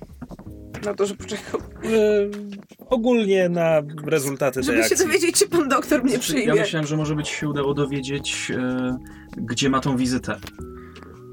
na 0.85 0.93
to, 0.93 1.05
że 1.05 1.15
poczekam. 1.15 1.61
E, 1.61 1.87
ogólnie 2.89 3.49
na 3.49 3.81
rezultaty 4.05 4.53
tej 4.55 4.63
Żeby 4.63 4.77
się 4.77 4.83
akcji. 4.93 5.07
dowiedzieć, 5.07 5.35
czy 5.39 5.47
pan 5.49 5.69
doktor 5.69 6.03
mnie 6.03 6.13
Ja 6.13 6.19
przyjmie. 6.19 6.53
myślałem, 6.53 6.87
że 6.87 6.97
może 6.97 7.15
by 7.15 7.23
ci 7.23 7.33
się 7.35 7.49
udało 7.49 7.73
dowiedzieć, 7.73 8.51
e, 8.57 8.97
gdzie 9.37 9.69
ma 9.69 9.79
tą 9.79 9.97
wizytę. 9.97 10.35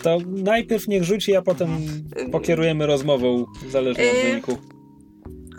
To 0.03 0.19
najpierw 0.27 0.89
niech 0.89 1.05
rzuci, 1.05 1.37
a 1.37 1.43
potem 1.43 1.69
pokierujemy 2.33 2.87
rozmową, 2.87 3.45
zależnie 3.71 4.11
od 4.11 4.17
E, 4.17 4.31
wyniku. 4.31 4.59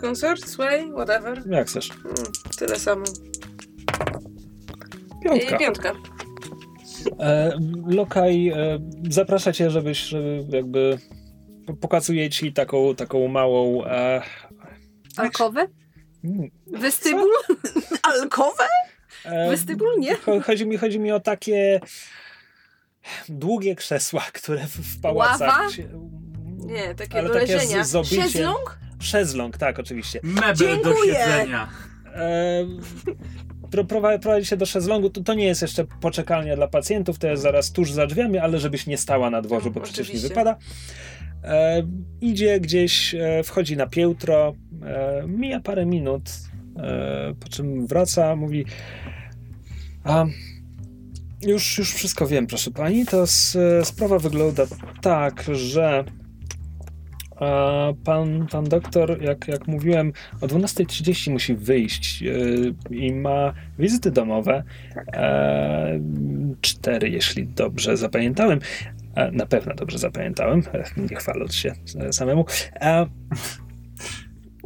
Consort, 0.00 0.44
sway, 0.48 0.92
whatever. 0.92 1.42
Jak 1.50 1.68
chcesz. 1.68 1.90
Mm, 1.90 2.14
tyle 2.58 2.78
samo. 2.78 3.04
Piątka. 5.38 5.56
I 5.56 5.58
piątka. 5.58 5.92
E, 7.20 7.58
Lokaj 7.86 8.48
e, 8.48 8.78
zaprasza 9.10 9.52
cię, 9.52 9.70
żebyś 9.70 9.98
żeby 9.98 10.56
jakby 10.56 10.98
pokazuje 11.80 12.30
ci 12.30 12.52
taką, 12.52 12.94
taką 12.94 13.28
małą 13.28 13.84
e, 13.84 14.22
Alkowę? 15.16 15.66
mm, 16.24 16.50
Wystybul? 16.66 17.28
Alkowe? 18.20 18.64
e, 19.24 19.50
Wystybul? 19.50 19.88
Nie? 19.98 20.16
cho- 20.16 20.40
chodzi, 20.42 20.66
mi, 20.66 20.76
chodzi 20.76 21.00
mi 21.00 21.12
o 21.12 21.20
takie 21.20 21.80
długie 23.28 23.74
krzesła, 23.76 24.22
które 24.32 24.66
w, 24.66 25.00
pałacach 25.00 25.58
Ława? 25.58 25.70
się, 25.70 25.88
Nie, 26.66 26.94
takie 26.94 27.18
Ale 27.18 27.28
do 27.28 27.34
takie 27.34 27.54
leżenia. 27.56 27.84
z-. 27.84 28.06
Szezlong? 28.08 28.78
Szezlong, 29.00 29.58
tak, 29.58 29.78
oczywiście. 29.78 30.20
Mebel 30.22 30.54
do 30.54 30.54
Dziękuję. 30.64 31.14
siedzenia. 31.14 31.68
E, 32.14 32.64
prowadzi 34.20 34.46
się 34.46 34.56
do 34.56 34.66
szezlongu. 34.66 35.10
To, 35.10 35.22
to 35.22 35.34
nie 35.34 35.44
jest 35.44 35.62
jeszcze 35.62 35.84
poczekalnia 35.84 36.56
dla 36.56 36.68
pacjentów, 36.68 37.18
to 37.18 37.28
jest 37.28 37.42
zaraz 37.42 37.72
tuż 37.72 37.92
za 37.92 38.06
drzwiami, 38.06 38.38
ale 38.38 38.58
żebyś 38.58 38.86
nie 38.86 38.98
stała 38.98 39.30
na 39.30 39.42
dworzu, 39.42 39.70
bo 39.70 39.80
przecież 39.80 39.98
nie 40.08 40.14
Oczywiście. 40.14 40.28
wypada. 40.28 40.56
E, 41.44 41.82
idzie 42.20 42.60
gdzieś, 42.60 43.14
e, 43.14 43.42
wchodzi 43.42 43.76
na 43.76 43.86
piętro, 43.86 44.54
e, 44.82 45.24
mija 45.26 45.60
parę 45.60 45.86
minut, 45.86 46.22
e, 46.76 47.34
po 47.40 47.48
czym 47.48 47.86
wraca, 47.86 48.36
mówi 48.36 48.64
a 50.04 50.24
już, 51.42 51.78
już 51.78 51.94
wszystko 51.94 52.26
wiem, 52.26 52.46
proszę 52.46 52.70
pani. 52.70 53.06
To 53.06 53.24
sprawa 53.84 54.18
wygląda 54.18 54.66
tak, 55.00 55.44
że 55.52 56.04
e, 57.40 57.94
pan, 58.04 58.46
pan 58.52 58.64
doktor, 58.64 59.22
jak, 59.22 59.48
jak 59.48 59.68
mówiłem, 59.68 60.12
o 60.40 60.46
12.30 60.46 61.30
musi 61.32 61.54
wyjść 61.54 62.22
e, 62.22 62.94
i 62.94 63.12
ma 63.12 63.52
wizyty 63.78 64.10
domowe. 64.10 64.62
E, 65.12 66.00
cztery, 66.60 67.10
jeśli 67.10 67.46
dobrze 67.46 67.96
zapamiętałem. 67.96 68.60
E, 69.14 69.30
na 69.30 69.46
pewno 69.46 69.74
dobrze 69.74 69.98
zapamiętałem, 69.98 70.62
nie 71.10 71.16
chwaląc 71.16 71.54
się 71.54 71.74
samemu. 72.10 72.44
E, 72.74 73.06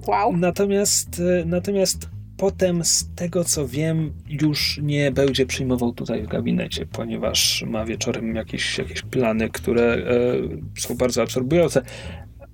Wow. 0.06 0.36
Natomiast, 0.36 1.22
natomiast 1.46 2.08
potem, 2.36 2.84
z 2.84 3.14
tego 3.14 3.44
co 3.44 3.68
wiem, 3.68 4.12
już 4.28 4.80
nie 4.82 5.12
będzie 5.12 5.46
przyjmował 5.46 5.92
tutaj 5.92 6.22
w 6.22 6.26
gabinecie, 6.26 6.86
ponieważ 6.86 7.64
ma 7.66 7.84
wieczorem 7.84 8.34
jakieś, 8.34 8.78
jakieś 8.78 9.02
plany, 9.02 9.50
które 9.50 9.82
e, 9.84 10.80
są 10.80 10.96
bardzo 10.96 11.22
absorbujące. 11.22 11.82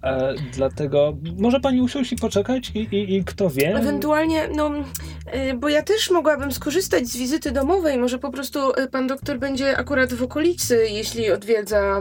E, 0.02 0.34
dlatego 0.52 1.16
może 1.38 1.60
pani 1.60 1.80
usiąść 1.82 2.12
i 2.12 2.16
poczekać 2.16 2.70
i, 2.74 2.78
i, 2.78 3.16
i 3.16 3.24
kto 3.24 3.50
wie. 3.50 3.74
Ewentualnie, 3.74 4.48
no, 4.56 4.70
y, 4.70 5.54
bo 5.54 5.68
ja 5.68 5.82
też 5.82 6.10
mogłabym 6.10 6.52
skorzystać 6.52 7.06
z 7.06 7.16
wizyty 7.16 7.52
domowej. 7.52 7.98
Może 7.98 8.18
po 8.18 8.30
prostu 8.30 8.70
y, 8.70 8.88
pan 8.90 9.06
doktor 9.06 9.38
będzie 9.38 9.76
akurat 9.76 10.12
w 10.12 10.22
okolicy, 10.22 10.86
jeśli 10.90 11.30
odwiedza 11.30 12.00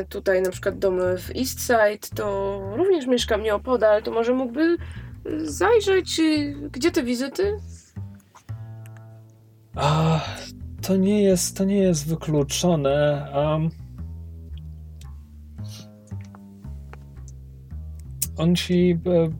y, 0.00 0.06
tutaj 0.08 0.42
na 0.42 0.50
przykład 0.50 0.78
domy 0.78 1.18
w 1.18 1.30
East 1.30 1.60
Side, 1.60 2.08
to 2.14 2.60
również 2.76 3.06
mieszkam 3.06 3.42
nieopodal, 3.42 4.02
to 4.02 4.10
może 4.10 4.34
mógłby 4.34 4.76
y, 5.26 5.50
zajrzeć, 5.50 6.20
y, 6.20 6.56
gdzie 6.72 6.90
te 6.90 7.02
wizyty? 7.02 7.60
A, 9.76 10.20
to 10.82 10.96
nie 10.96 11.22
jest, 11.22 11.56
to 11.56 11.64
nie 11.64 11.78
jest 11.78 12.08
wykluczone. 12.08 13.26
Um, 13.34 13.83
on 18.36 18.56
ci. 18.56 18.98
E, 19.06 19.30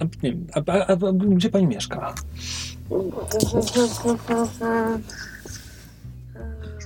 a, 0.00 0.04
nie, 0.22 0.36
a, 0.54 0.72
a, 0.72 0.92
a, 0.92 0.96
gdzie 1.12 1.50
pani 1.50 1.66
mieszka? 1.66 2.14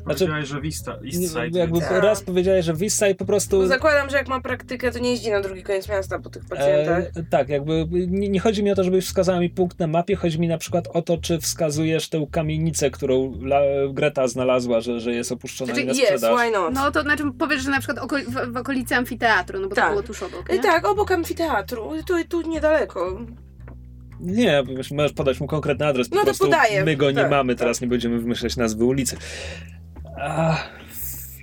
Znaczy- 0.05 0.18
Powiedziałeś, 0.18 0.48
że 0.48 0.60
Vista, 0.60 0.92
East 0.92 1.20
Nie, 1.20 1.28
Side. 1.28 1.58
jakby 1.58 1.81
Tak. 1.81 2.02
raz 2.02 2.22
powiedziałeś, 2.22 2.64
że 2.64 2.74
Wissa 2.74 3.08
i 3.08 3.14
po 3.14 3.24
prostu. 3.24 3.58
Bo 3.58 3.66
zakładam, 3.66 4.10
że 4.10 4.16
jak 4.16 4.28
ma 4.28 4.40
praktykę, 4.40 4.92
to 4.92 4.98
nie 4.98 5.10
jeździ 5.10 5.31
na 5.31 5.40
drugi 5.40 5.62
koniec 5.62 5.89
miasta 5.89 6.18
po 6.18 6.31
tych 6.31 6.44
pacjentach. 6.44 6.98
E, 7.16 7.22
tak, 7.31 7.48
jakby 7.48 7.86
nie, 7.90 8.28
nie 8.28 8.40
chodzi 8.40 8.62
mi 8.62 8.70
o 8.70 8.74
to, 8.74 8.84
żebyś 8.84 9.06
wskazała 9.06 9.40
mi 9.40 9.50
punkt 9.50 9.78
na 9.78 9.86
mapie, 9.86 10.16
chodzi 10.16 10.40
mi 10.40 10.48
na 10.48 10.58
przykład 10.58 10.89
o 10.92 11.02
to, 11.02 11.18
czy 11.18 11.39
wskazujesz 11.40 12.08
tę 12.08 12.26
kamienicę, 12.31 12.90
którą 12.90 13.32
La, 13.42 13.60
Greta 13.92 14.28
znalazła, 14.28 14.81
że, 14.81 15.00
że 15.00 15.12
jest 15.12 15.32
opuszczona 15.32 15.66
Znaczy, 15.74 15.82
i 15.82 15.86
na 15.86 15.92
yes, 15.92 15.98
sprzedaż. 15.98 16.40
why 16.40 16.50
not? 16.50 16.74
No 16.74 16.90
to 16.90 17.02
znaczy 17.02 17.24
powiesz, 17.39 17.62
że 17.62 17.70
na 17.70 17.78
przykład 17.78 17.98
oko- 17.98 18.24
w, 18.48 18.52
w 18.52 18.56
okolicy 18.56 18.94
amfiteatru, 18.97 19.60
no 19.60 19.68
bo 19.68 19.74
Tak. 19.74 19.84
to 19.84 19.90
było 19.90 20.02
tuż 20.02 20.22
obok, 20.22 20.50
Y, 20.50 20.52
nie? 20.56 20.62
Tak, 20.62 20.84
obok 20.86 21.10
amfiteatru, 21.12 21.90
tu, 22.06 22.14
tu 22.28 22.48
niedaleko. 22.48 23.20
Nie, 24.20 24.62
możesz 24.92 25.12
podać 25.12 25.40
mu 25.40 25.47
konkretny 25.47 25.86
adres, 25.86 26.08
po 26.08 26.14
No 26.14 26.20
to 26.20 26.24
prostu 26.26 26.44
podaję. 26.44 26.84
my 26.84 26.97
go 26.97 27.10
nie 27.10 27.16
Tak, 27.16 27.31
mamy, 27.31 27.55
teraz 27.55 27.81
nie 27.81 27.86
będziemy 27.86 28.18
wymyślać 28.18 28.56
nazwy 28.56 28.84
ulicy. 28.84 29.16
A, 30.16 30.57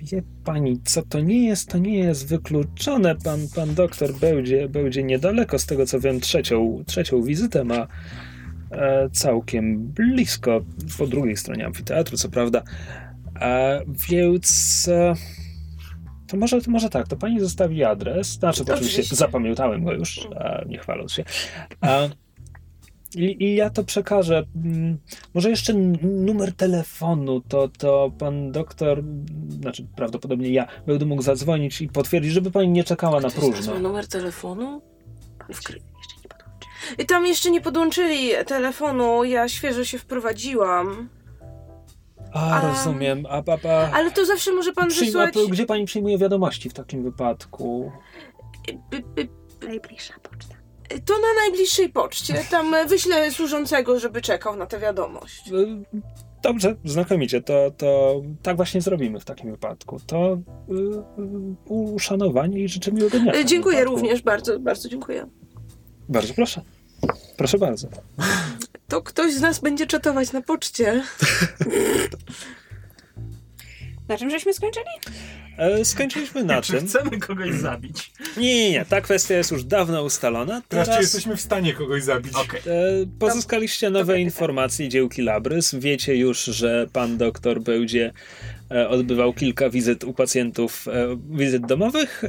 wie 0.02 0.22
pani, 0.44 0.80
co 0.84 1.02
to 1.02 1.20
nie 1.20 1.46
jest, 1.46 1.68
to 1.68 1.78
nie 1.78 1.98
jest 1.98 2.28
wykluczone. 2.28 3.16
Pan, 3.16 3.40
pan 3.54 3.74
doktor 3.74 4.12
będzie, 4.14 4.68
będzie 4.68 5.02
niedaleko, 5.02 5.58
z 5.58 5.66
tego 5.66 5.86
co 5.86 6.00
wiem, 6.00 6.20
trzecią, 6.20 6.84
trzecią 6.86 7.22
wizytę 7.22 7.64
ma 7.64 7.86
e, 8.70 9.10
całkiem 9.10 9.78
blisko, 9.78 10.60
po 10.98 11.06
drugiej 11.06 11.36
stronie 11.36 11.66
amfiteatru, 11.66 12.16
co 12.16 12.28
prawda. 12.28 12.62
E, 13.40 13.80
więc... 14.10 14.88
E, 14.88 15.14
to 16.26 16.36
może, 16.36 16.60
to 16.60 16.70
może 16.70 16.88
tak, 16.88 17.08
to 17.08 17.16
pani 17.16 17.40
zostawi 17.40 17.84
adres. 17.84 18.26
Znaczy, 18.26 18.64
to 18.64 18.72
oczywiście, 18.72 18.94
Oczywiście. 18.94 19.16
zapamiętałem 19.16 19.84
go 19.84 19.92
już, 19.92 20.28
a 20.36 20.64
nie 20.64 20.78
chwaląc 20.78 21.12
się. 21.12 21.24
A, 21.80 22.08
i, 23.14 23.44
I 23.44 23.54
ja 23.54 23.70
to 23.70 23.84
przekażę. 23.84 24.44
Mm, 24.64 24.98
Może 25.34 25.50
jeszcze 25.50 25.72
numer 26.02 26.52
telefonu, 26.54 27.40
to, 27.40 27.68
to 27.78 28.10
pan 28.18 28.52
doktor, 28.52 29.02
znaczy 29.60 29.86
prawdopodobnie 29.96 30.50
ja, 30.50 30.66
będę 30.86 31.06
mógł 31.06 31.22
zadzwonić 31.22 31.80
i 31.80 31.88
potwierdzić, 31.88 32.32
żeby 32.32 32.50
pani 32.50 32.68
nie 32.68 32.84
czekała 32.84 33.20
na 33.20 33.30
Ktoś 33.30 33.50
próżno. 33.50 33.78
numer 33.78 34.08
telefonu? 34.08 34.82
Wkry- 35.48 35.80
I 36.98 37.06
tam 37.06 37.26
jeszcze 37.26 37.50
nie 37.50 37.60
podłączyli 37.60 38.30
telefonu, 38.46 39.24
ja 39.24 39.48
świeżo 39.48 39.84
się 39.84 39.98
wprowadziłam. 39.98 41.08
A, 42.32 42.50
A- 42.50 42.68
rozumiem. 42.68 43.26
A, 43.28 43.36
a, 43.46 43.68
a, 43.68 43.90
Ale 43.92 44.10
to 44.10 44.26
zawsze 44.26 44.52
może 44.52 44.72
pan 44.72 44.88
przyjm- 44.88 45.04
wysłać... 45.06 45.34
a 45.48 45.50
gdzie 45.50 45.66
pani 45.66 45.84
przyjmuje 45.84 46.18
wiadomości 46.18 46.70
w 46.70 46.74
takim 46.74 47.02
wypadku? 47.02 47.92
Najbliższa 49.66 50.14
poczta. 50.22 50.54
To 51.04 51.14
na 51.14 51.42
najbliższej 51.42 51.88
poczcie. 51.88 52.44
Tam 52.50 52.74
wyślę 52.88 53.30
służącego, 53.30 54.00
żeby 54.00 54.20
czekał 54.20 54.56
na 54.56 54.66
tę 54.66 54.78
wiadomość. 54.78 55.48
Y, 55.52 56.00
Dobrze, 56.42 56.76
znakomicie. 56.84 57.42
To, 57.42 57.70
to 57.76 58.20
tak 58.42 58.56
właśnie 58.56 58.80
zrobimy 58.80 59.20
w 59.20 59.24
takim 59.24 59.50
wypadku. 59.50 60.00
To 60.06 60.34
y, 60.34 60.38
y, 60.72 60.76
uszanowanie 61.68 62.60
i 62.60 62.68
życzę 62.68 62.92
miłego 62.92 63.18
dnia. 63.18 63.44
Dziękuję 63.44 63.78
wypadku. 63.78 63.96
również, 63.96 64.22
bardzo, 64.22 64.58
bardzo 64.60 64.88
dziękuję. 64.88 65.26
Bardzo 66.08 66.34
proszę. 66.34 66.62
Proszę 67.36 67.58
bardzo. 67.58 67.88
To 68.88 69.02
ktoś 69.02 69.34
z 69.34 69.40
nas 69.40 69.60
będzie 69.60 69.86
czatować 69.86 70.32
na 70.32 70.42
poczcie. 70.42 70.92
Na 74.08 74.18
czym 74.18 74.30
żeśmy 74.30 74.54
skończyli? 74.54 74.86
E, 75.60 75.84
Skończyliśmy 75.84 76.44
na 76.44 76.62
Czy 76.62 76.72
tym. 76.72 76.86
chcemy 76.86 77.18
kogoś 77.18 77.54
zabić? 77.54 78.12
Nie, 78.36 78.54
nie, 78.54 78.70
nie. 78.70 78.84
Ta 78.84 79.00
kwestia 79.00 79.34
jest 79.34 79.50
już 79.50 79.64
dawno 79.64 80.02
ustalona. 80.02 80.62
Teraz 80.68 80.88
jesteśmy 81.00 81.36
w 81.36 81.40
stanie 81.40 81.72
kogoś 81.74 82.02
zabić? 82.02 82.32
Okej. 82.34 82.60
e, 82.60 83.06
pozyskaliście 83.18 83.90
nowe 83.90 84.20
informacje 84.20 84.88
dziełki 84.88 85.22
Labrys. 85.22 85.74
Wiecie 85.74 86.16
już, 86.16 86.44
że 86.44 86.86
pan 86.92 87.16
doktor 87.16 87.60
będzie 87.60 88.12
e, 88.70 88.88
odbywał 88.88 89.32
kilka 89.32 89.70
wizyt 89.70 90.04
u 90.04 90.12
pacjentów, 90.14 90.86
wizyt 91.30 91.66
domowych 91.66 92.24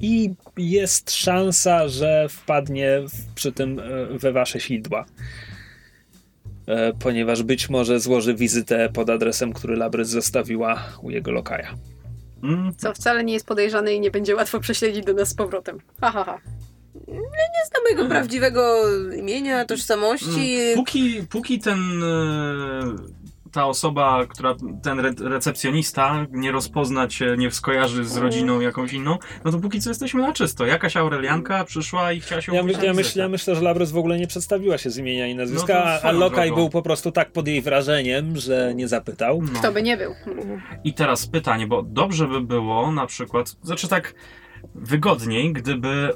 i 0.00 0.30
jest 0.56 1.10
szansa, 1.10 1.88
że 1.88 2.26
wpadnie 2.28 3.02
przy 3.34 3.52
tym 3.52 3.80
we 4.10 4.32
wasze 4.32 4.60
sidła. 4.60 5.06
Ponieważ 7.00 7.42
być 7.42 7.70
może 7.70 8.00
złoży 8.00 8.34
wizytę 8.34 8.88
pod 8.94 9.10
adresem, 9.10 9.52
który 9.52 9.76
Labrys 9.76 10.08
zostawiła 10.08 10.82
u 11.02 11.10
jego 11.10 11.30
lokaja. 11.32 11.74
Mm, 12.42 12.72
Co 12.76 12.94
wcale 12.94 13.24
nie 13.24 13.32
jest 13.34 13.46
podejrzane 13.46 13.94
i 13.94 14.00
nie 14.00 14.10
będzie 14.10 14.36
łatwo 14.36 14.60
prześledzić 14.60 15.04
do 15.04 15.12
nas 15.14 15.28
z 15.28 15.34
powrotem. 15.34 15.78
Ha, 16.00 16.10
ha, 16.10 16.24
ha. 16.24 16.38
Znam 17.68 17.82
jego 17.90 18.06
prawdziwego 18.06 18.76
imienia, 19.16 19.64
tożsamości. 19.64 20.56
mm. 20.60 20.74
Póki, 20.76 21.22
póki 21.30 21.58
ten. 21.58 21.78
Ta 23.52 23.66
osoba, 23.66 24.26
która, 24.26 24.54
ten 24.82 25.00
re 25.00 25.12
recepcjonista 25.20 26.26
nie 26.30 26.52
rozpozna 26.52 27.08
cię, 27.08 27.34
nie 27.38 27.50
skojarzy 27.50 28.04
z 28.04 28.16
rodziną 28.16 28.60
jakąś 28.60 28.92
inną, 28.92 29.18
no 29.44 29.50
to 29.52 29.58
póki 29.58 29.80
co 29.80 29.90
jesteśmy 29.90 30.22
na 30.22 30.32
czysto. 30.32 30.66
Jakaś 30.66 30.96
Aurelianka 30.96 31.64
przyszła 31.64 32.12
i 32.12 32.20
chciała 32.20 32.40
się 32.42 32.54
Ja, 32.54 32.62
my, 32.62 32.72
ja, 32.72 32.92
ja 33.14 33.28
myślę, 33.28 33.54
że 33.54 33.60
Labrys 33.60 33.90
w 33.90 33.96
ogóle 33.96 34.18
nie 34.18 34.26
przedstawiła 34.26 34.78
się 34.78 34.90
z 34.90 34.98
imienia 34.98 35.26
i 35.26 35.34
nazwiska, 35.34 35.72
No 35.74 35.80
a- 35.90 36.00
a 36.02 36.12
Lokaj 36.12 36.48
drogą. 36.48 36.62
był 36.62 36.70
po 36.70 36.82
prostu 36.82 37.12
tak 37.12 37.32
pod 37.32 37.48
jej 37.48 37.62
wrażeniem, 37.62 38.36
że 38.36 38.72
nie 38.74 38.88
zapytał. 38.88 39.42
No. 39.52 39.58
Kto 39.60 39.72
by 39.72 39.82
nie 39.82 39.96
był? 39.96 40.14
I 40.84 40.94
teraz 40.94 41.26
pytanie, 41.26 41.66
bo 41.66 41.82
dobrze 41.82 42.26
by 42.28 42.40
było 42.40 42.92
na 42.92 43.06
przykład, 43.06 43.48
znaczy 43.62 43.88
tak 43.88 44.14
wygodniej, 44.74 45.52
gdyby 45.52 46.12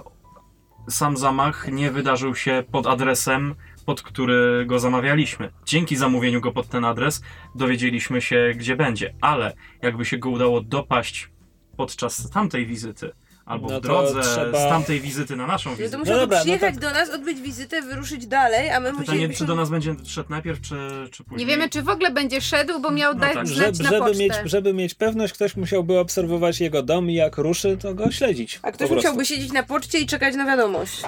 sam 0.90 1.16
zamach 1.16 1.68
nie 1.72 1.90
wydarzył 1.90 2.34
się 2.34 2.64
pod 2.72 2.86
adresem, 2.86 3.54
pod 3.86 4.02
który 4.02 4.64
go 4.66 4.78
zamawialiśmy. 4.78 5.50
Dzięki 5.66 5.96
zamówieniu 5.96 6.40
go 6.40 6.52
pod 6.52 6.68
ten 6.68 6.84
adres 6.84 7.22
dowiedzieliśmy 7.54 8.20
się, 8.22 8.52
gdzie 8.56 8.76
będzie, 8.76 9.14
ale 9.20 9.52
jakby 9.82 10.04
się 10.04 10.18
go 10.18 10.30
udało 10.30 10.60
dopaść 10.60 11.30
podczas 11.76 12.30
tamtej 12.30 12.66
wizyty, 12.66 13.12
albo 13.46 13.68
No 13.68 13.78
w 13.78 13.82
to 13.82 13.88
drodze 13.88 14.20
trzeba- 14.20 14.58
z 14.66 14.68
tamtej 14.68 15.00
wizyty 15.00 15.36
na 15.36 15.46
naszą 15.46 15.70
To 15.70 15.76
wizytę. 15.76 15.98
musiałby 15.98 16.20
dobra, 16.20 16.38
no 16.38 16.42
przyjechać 16.44 16.74
to- 16.74 16.80
do 16.80 16.90
nas, 16.90 17.10
odbyć 17.10 17.40
wizytę, 17.40 17.82
wyruszyć 17.82 18.26
dalej, 18.26 18.70
a 18.70 18.80
my 18.80 18.86
Pytanie, 18.90 19.06
musielibyśmy... 19.06 19.38
czy 19.38 19.44
do 19.46 19.54
nas 19.54 19.70
będzie 19.70 19.94
szedł 20.04 20.30
najpierw, 20.30 20.60
czy, 20.60 20.76
czy 21.10 21.24
później? 21.24 21.46
Nie 21.46 21.52
wiemy, 21.52 21.68
czy 21.70 21.82
w 21.82 21.88
ogóle 21.88 22.10
będzie 22.10 22.40
szedł, 22.40 22.80
bo 22.80 22.90
miał 22.90 23.14
No 23.14 23.20
dać 23.20 23.34
tak. 23.34 23.46
znać 23.48 23.76
Żeby, 23.76 23.90
na 23.90 24.06
żeby, 24.06 24.18
mieć, 24.18 24.32
żeby 24.44 24.72
mieć 24.74 24.94
pewność, 24.94 25.32
ktoś 25.34 25.56
musiałby 25.56 25.98
obserwować 25.98 26.60
jego 26.60 26.82
dom 26.82 27.10
i 27.10 27.14
jak 27.14 27.38
ruszy, 27.38 27.76
to 27.80 27.94
go 27.94 28.10
śledzić. 28.10 28.60
A 28.62 28.72
ktoś 28.72 28.90
musiałby 28.90 29.24
siedzieć 29.24 29.52
na 29.52 29.62
poczcie 29.62 29.98
i 29.98 30.06
czekać 30.06 30.34
na 30.34 30.46
wiadomość. 30.46 31.02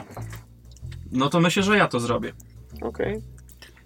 No 1.12 1.28
to 1.28 1.40
myślę, 1.40 1.62
że 1.62 1.76
ja 1.76 1.88
to 1.88 2.00
zrobię. 2.00 2.32
Okej. 2.82 3.22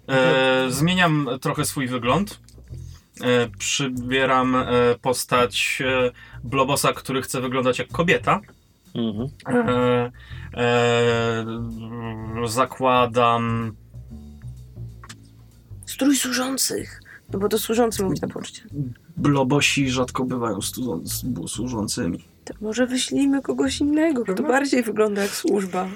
E, 0.09 0.65
zmieniam 0.69 1.29
trochę 1.41 1.65
swój 1.65 1.87
wygląd. 1.87 2.39
E, 3.21 3.47
przybieram 3.57 4.55
e, 4.55 4.65
postać 5.01 5.81
e, 5.85 6.11
Blobosa, 6.43 6.93
który 6.93 7.21
chce 7.21 7.41
wyglądać 7.41 7.79
jak 7.79 7.87
kobieta. 7.87 8.39
Mhm. 8.95 9.27
E, 9.47 10.11
e, 10.57 11.45
zakładam 12.47 13.75
Strój 15.85 16.15
służących. 16.15 17.01
No 17.33 17.39
bo 17.39 17.49
to 17.49 17.59
służący 17.59 18.03
mówić 18.03 18.21
na 18.21 18.27
poczcie. 18.27 18.63
blobosi 19.17 19.89
rzadko 19.89 20.23
bywają 20.25 20.61
stu- 20.61 21.01
z- 21.05 21.51
służącymi. 21.51 22.23
To 22.45 22.53
może 22.61 22.87
wyślijmy 22.87 23.41
kogoś 23.41 23.79
innego, 23.79 24.23
kto 24.23 24.43
bardziej 24.43 24.83
wygląda 24.83 25.21
jak 25.21 25.31
służba. 25.31 25.87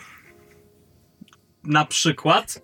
Na 1.63 1.85
przykład 1.85 2.61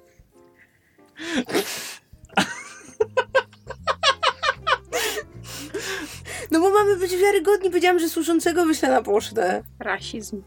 No 6.51 6.59
bo 6.59 6.69
mamy 6.72 6.98
być 6.98 7.17
wiarygodni. 7.17 7.69
Powiedziałam, 7.69 7.99
że 7.99 8.09
służącego 8.09 8.65
wyślę 8.65 8.90
na 8.90 9.01
pocztę. 9.01 9.64
Rasizm 9.80 10.41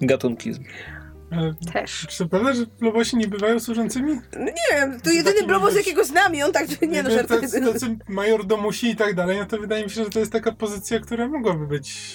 Gatunkizm. 0.00 0.64
E, 1.32 1.54
też. 1.72 2.06
Czy 2.10 2.26
pewne, 2.26 2.54
że 2.54 2.66
blobosi 2.80 3.16
nie 3.16 3.28
bywają 3.28 3.60
służącymi? 3.60 4.20
No 4.38 4.44
nie 4.44 4.52
wiem, 4.72 4.92
to 4.92 5.04
Taki 5.04 5.16
jedyny 5.16 5.40
ma 5.40 5.46
blobos, 5.46 5.68
być- 5.68 5.76
jakiego 5.76 6.04
znam 6.04 6.34
i 6.34 6.42
on 6.42 6.52
tak... 6.52 6.82
Nie 6.82 7.02
no, 7.02 7.10
żartuję. 7.10 7.40
tacy, 7.40 7.60
tacy 7.60 7.96
majordomusi 8.08 8.90
i 8.90 8.96
tak 8.96 9.14
dalej, 9.14 9.38
no 9.38 9.46
to 9.46 9.58
wydaje 9.58 9.84
mi 9.84 9.90
się, 9.90 10.04
że 10.04 10.10
to 10.10 10.18
jest 10.18 10.32
taka 10.32 10.52
pozycja, 10.52 11.00
która 11.00 11.28
mogłaby 11.28 11.66
być... 11.66 12.14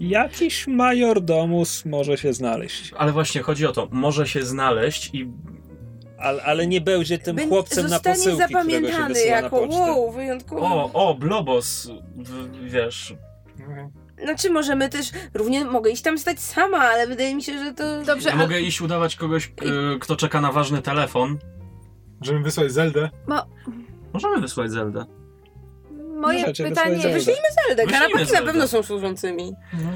Jakiś 0.00 0.66
majordomus 0.66 1.84
może 1.84 2.18
się 2.18 2.32
znaleźć, 2.32 2.92
Ale 2.96 3.12
właśnie 3.12 3.42
chodzi 3.42 3.66
o 3.66 3.72
to, 3.72 3.88
może 3.92 4.26
się 4.26 4.42
znaleźć 4.42 5.10
i 5.14 5.30
ale, 6.22 6.42
ale 6.42 6.66
nie 6.66 6.80
będzie 6.80 7.18
tym 7.18 7.36
Będzie- 7.36 7.48
chłopcem 7.48 7.84
na 7.84 7.88
zostanie 7.88 8.16
posyłki, 8.16 8.44
którego 8.44 8.60
się 8.60 8.64
zapamiętany 8.64 9.24
jako 9.24 9.60
wow, 9.60 10.12
wyjątkowo. 10.12 10.62
o, 10.66 10.92
o, 11.08 11.14
blobos, 11.14 11.90
w, 12.16 12.60
wiesz. 12.70 13.14
Znaczy 14.24 14.50
możemy 14.50 14.88
też, 14.88 15.10
równie 15.34 15.64
mogę 15.64 15.90
iść 15.90 16.02
tam 16.02 16.18
stać 16.18 16.40
sama, 16.40 16.78
ale 16.78 17.06
wydaje 17.06 17.34
mi 17.34 17.42
się, 17.42 17.58
że 17.64 17.74
to... 17.74 18.02
Dobrze, 18.02 18.28
ja 18.28 18.34
a 18.34 18.38
mogę 18.38 18.60
iść 18.60 18.80
udawać 18.80 19.16
kogoś, 19.16 19.46
e, 19.46 19.98
kto 20.00 20.16
czeka 20.16 20.40
na 20.40 20.52
ważny 20.52 20.82
telefon. 20.82 21.38
Żeby 22.20 22.40
wysłać 22.40 22.72
Zeldę. 22.72 23.10
Możemy 24.12 24.40
wysłać 24.40 24.70
Zeldę. 24.70 25.04
moje 26.20 26.40
Możecie 26.40 26.64
pytanie... 26.64 26.96
wysłać 26.96 27.14
Wyślijmy 27.14 27.48
Zeldę, 27.66 27.86
karabaki 27.86 28.18
na 28.18 28.24
Zeldę. 28.24 28.46
pewno 28.46 28.68
są 28.68 28.82
służącymi. 28.82 29.52
No. 29.72 29.90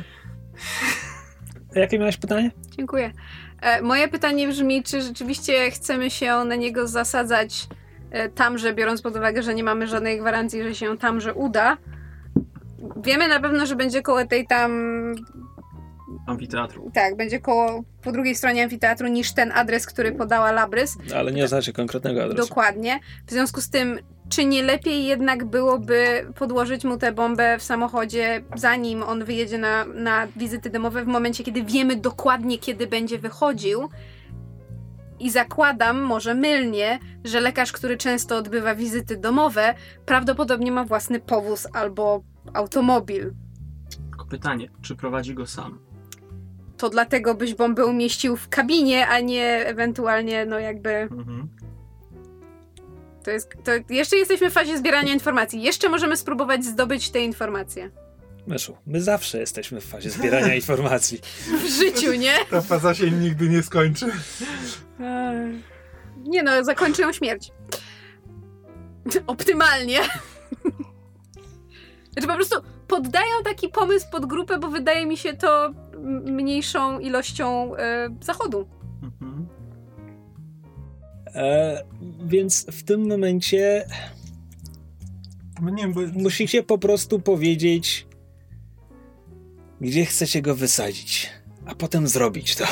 Jakie 1.81 1.99
miałeś 1.99 2.17
pytanie? 2.17 2.51
Dziękuję. 2.77 3.13
E, 3.61 3.83
moje 3.83 4.09
pytanie 4.09 4.49
brzmi, 4.49 4.83
czy 4.83 5.03
rzeczywiście 5.03 5.71
chcemy 5.71 6.11
się 6.11 6.45
na 6.45 6.57
niego 6.57 6.89
zasadzać 6.89 7.67
e, 8.11 8.29
tamże, 8.29 8.75
biorąc 8.75 9.03
pod 9.03 9.17
uwagę, 9.17 9.43
że 9.43 9.55
nie 9.55 9.65
mamy 9.65 9.87
żadnej 9.87 10.19
gwarancji, 10.19 10.63
że 10.63 10.75
się 10.75 10.99
tamże 10.99 11.35
uda. 11.35 11.77
Wiemy 12.97 13.29
na 13.29 13.41
pewno, 13.41 13.67
że 13.67 13.77
będzie 13.77 14.03
koło 14.03 14.25
tej 14.25 14.47
tam 14.47 14.73
Amfiteatru. 16.27 16.91
Tak, 16.95 17.17
będzie 17.17 17.41
koło 17.41 17.85
po 18.03 18.13
drugiej 18.13 18.35
stronie 18.35 18.65
amfiteatru 18.65 19.09
niż 19.09 19.33
ten 19.33 19.53
adres, 19.53 19.87
który 19.87 20.13
podała 20.13 20.53
Labrys. 20.53 20.97
Ale 21.17 21.33
nie 21.33 21.49
znacie 21.49 21.73
konkretnego 21.73 22.25
adresu. 22.25 22.49
Dokładnie. 22.49 23.01
W 23.27 23.31
związku 23.31 23.61
z 23.61 23.71
tym, 23.71 23.99
czy 24.29 24.45
nie 24.45 24.63
lepiej 24.63 25.05
jednak 25.05 25.45
byłoby 25.45 26.27
podłożyć 26.35 26.85
mu 26.85 26.97
tę 26.97 27.13
bombę 27.13 27.59
w 27.59 27.63
samochodzie, 27.63 28.43
zanim 28.57 29.03
on 29.03 29.25
wyjedzie 29.25 29.59
na, 29.59 29.85
na 29.85 30.27
wizyty 30.37 30.71
domowe, 30.71 31.05
w 31.05 31.07
momencie, 31.07 31.45
kiedy 31.45 31.63
wiemy 31.63 31.97
dokładnie, 31.97 32.59
kiedy 32.59 32.87
będzie 32.87 33.19
wychodził? 33.19 33.89
I 35.21 35.31
zakładam, 35.31 36.01
może 36.01 36.35
mylnie, 36.35 36.99
że 37.25 37.41
lekarz, 37.41 37.73
który 37.73 37.97
często 37.97 38.37
odbywa 38.37 38.75
wizyty 38.75 39.17
domowe, 39.17 39.75
prawdopodobnie 40.07 40.73
ma 40.73 40.85
własny 40.85 41.21
powóz 41.21 41.67
albo 41.73 42.23
automobil. 42.55 43.33
Tylko 44.11 44.27
pytanie, 44.27 44.69
czy 44.83 44.97
prowadzi 44.97 45.35
go 45.35 45.47
sam? 45.47 45.87
to 46.77 46.91
dlatego 46.91 47.35
byś 47.35 47.55
bombę 47.55 47.87
umieścił 47.87 48.37
w 48.37 48.49
kabinie, 48.49 49.09
a 49.09 49.21
nie 49.21 49.67
ewentualnie, 49.67 50.47
no 50.47 50.59
jakby. 50.59 50.91
Mhm. 50.91 51.49
To 53.27 53.31
jest. 53.31 53.51
To 53.65 53.73
jeszcze 53.95 54.17
jesteśmy 54.17 54.51
w 54.51 54.53
fazie 54.53 54.79
zbierania 54.79 55.13
informacji. 55.13 55.63
Jeszcze 55.63 55.89
możemy 55.89 56.17
spróbować 56.17 56.65
zdobyć 56.65 57.11
te 57.11 57.21
informacje. 57.21 57.91
Myszu, 58.47 58.77
my 58.87 59.03
zawsze 59.03 59.39
jesteśmy 59.39 59.81
w 59.81 59.85
fazie 59.85 60.11
zbierania 60.11 60.55
informacji. 60.63 61.21
W 61.47 61.67
życiu, 61.67 62.13
nie? 62.13 62.35
Ta 62.51 62.61
faza 62.61 62.95
się 62.95 63.11
nigdy 63.11 63.49
nie 63.49 63.63
skończy. 63.63 64.07
Nie 66.25 66.43
no, 66.43 66.65
zakończą 66.65 67.13
śmierć. 67.13 67.53
Optymalnie. 69.27 69.99
Znaczy 72.13 72.29
po 72.29 72.35
prostu 72.35 72.57
poddają 72.89 73.43
taki 73.45 73.69
pomysł 73.69 74.07
pod 74.13 74.27
grupę, 74.27 74.59
bo 74.59 74.69
wydaje 74.69 75.07
mi 75.07 75.17
się 75.17 75.35
to 75.35 75.71
mniejszą 76.25 76.99
ilością 76.99 77.77
e, 77.77 78.09
zachodu. 78.21 78.69
E, 81.37 81.85
więc 82.27 82.67
w 82.67 82.83
tym 82.83 83.09
momencie 83.09 83.87
No 85.63 85.71
nie 85.71 85.89
bo 85.89 86.01
musicie 86.13 86.63
po 86.63 86.79
prostu 86.79 87.21
powiedzieć, 87.21 88.07
gdzie 89.81 90.05
chcecie 90.05 90.43
go 90.43 90.55
wysadzić, 90.55 91.31
a 91.67 91.75
potem 91.75 92.09
zrobić 92.09 92.57
to. 92.57 92.65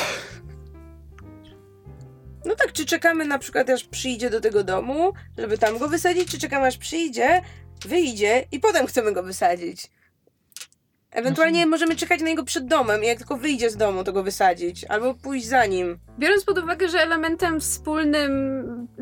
No 2.45 2.55
tak, 2.55 2.73
czy 2.73 2.85
czekamy 2.85 3.25
na 3.25 3.39
przykład 3.39 3.69
aż 3.69 3.83
przyjdzie 3.83 4.29
do 4.29 4.41
tego 4.41 4.63
domu, 4.63 5.13
żeby 5.37 5.57
tam 5.57 5.77
go 5.77 5.89
wysadzić, 5.89 6.31
czy 6.31 6.39
czekamy 6.39 6.67
aż 6.67 6.77
przyjdzie, 6.77 7.41
wyjdzie 7.85 8.45
i 8.51 8.59
potem 8.59 8.87
chcemy 8.87 9.13
go 9.13 9.23
wysadzić. 9.23 9.87
Ewentualnie 11.15 11.65
możemy 11.65 11.95
czekać 11.95 12.21
na 12.21 12.27
niego 12.27 12.43
przed 12.43 12.65
domem 12.67 13.03
i 13.03 13.07
jak 13.07 13.17
tylko 13.17 13.37
wyjdzie 13.37 13.69
z 13.69 13.77
domu, 13.77 14.03
to 14.03 14.13
go 14.13 14.23
wysadzić. 14.23 14.83
Albo 14.85 15.13
pójść 15.13 15.45
za 15.47 15.65
nim. 15.65 15.99
Biorąc 16.19 16.43
pod 16.45 16.57
uwagę, 16.57 16.89
że 16.89 16.99
elementem 16.99 17.59
wspólnym 17.59 18.31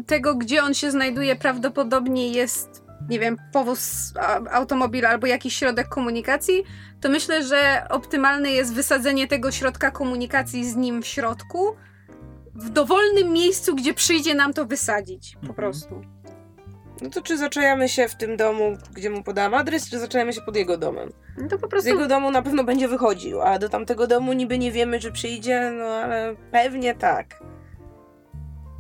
tego, 0.08 0.36
gdzie 0.36 0.64
on 0.64 0.74
się 0.74 0.92
znajduje, 0.92 1.36
prawdopodobnie 1.36 2.28
jest, 2.32 2.84
nie 3.10 3.20
wiem, 3.20 3.38
powóz, 3.54 4.14
automobil 4.52 5.06
albo 5.06 5.28
jakiś 5.28 5.56
środek 5.58 5.88
komunikacji, 5.90 6.64
to 7.02 7.10
myślę, 7.10 7.44
że 7.44 7.88
optymalne 7.90 8.52
jest 8.52 8.74
wysadzenie 8.74 9.28
tego 9.28 9.52
środka 9.52 9.92
komunikacji 9.92 10.70
z 10.70 10.76
nim 10.76 11.02
w 11.02 11.08
środku, 11.08 11.76
w 12.56 12.70
dowolnym 12.70 13.32
miejscu, 13.34 13.76
gdzie 13.76 13.94
przyjdzie 13.94 14.36
nam 14.36 14.54
to 14.54 14.66
wysadzić. 14.66 15.34
Po 15.34 15.40
Mhm. 15.40 15.56
prostu. 15.56 16.02
No 17.04 17.10
to 17.10 17.22
czy 17.22 17.38
zaczajamy 17.38 17.90
się 17.90 18.08
w 18.08 18.16
tym 18.16 18.38
domu, 18.38 18.78
gdzie 18.94 19.10
mu 19.10 19.24
podałam 19.24 19.54
adres, 19.54 19.90
czy 19.90 20.00
zaczajamy 20.00 20.34
się 20.34 20.42
pod 20.42 20.56
jego 20.56 20.78
domem? 20.78 21.10
No 21.38 21.48
to 21.48 21.58
po 21.58 21.68
Z 21.68 21.70
prostu. 21.70 21.90
jego 21.90 22.08
domu 22.08 22.32
na 22.32 22.42
pewno 22.42 22.64
będzie 22.64 22.88
wychodził, 22.88 23.42
a 23.42 23.60
do 23.60 23.70
tamtego 23.70 24.08
domu 24.08 24.34
niby 24.34 24.58
nie 24.60 24.72
wiemy, 24.72 25.00
czy 25.00 25.12
przyjdzie, 25.12 25.72
no 25.78 25.86
ale 25.86 26.36
pewnie 26.52 26.96
tak. 26.96 27.40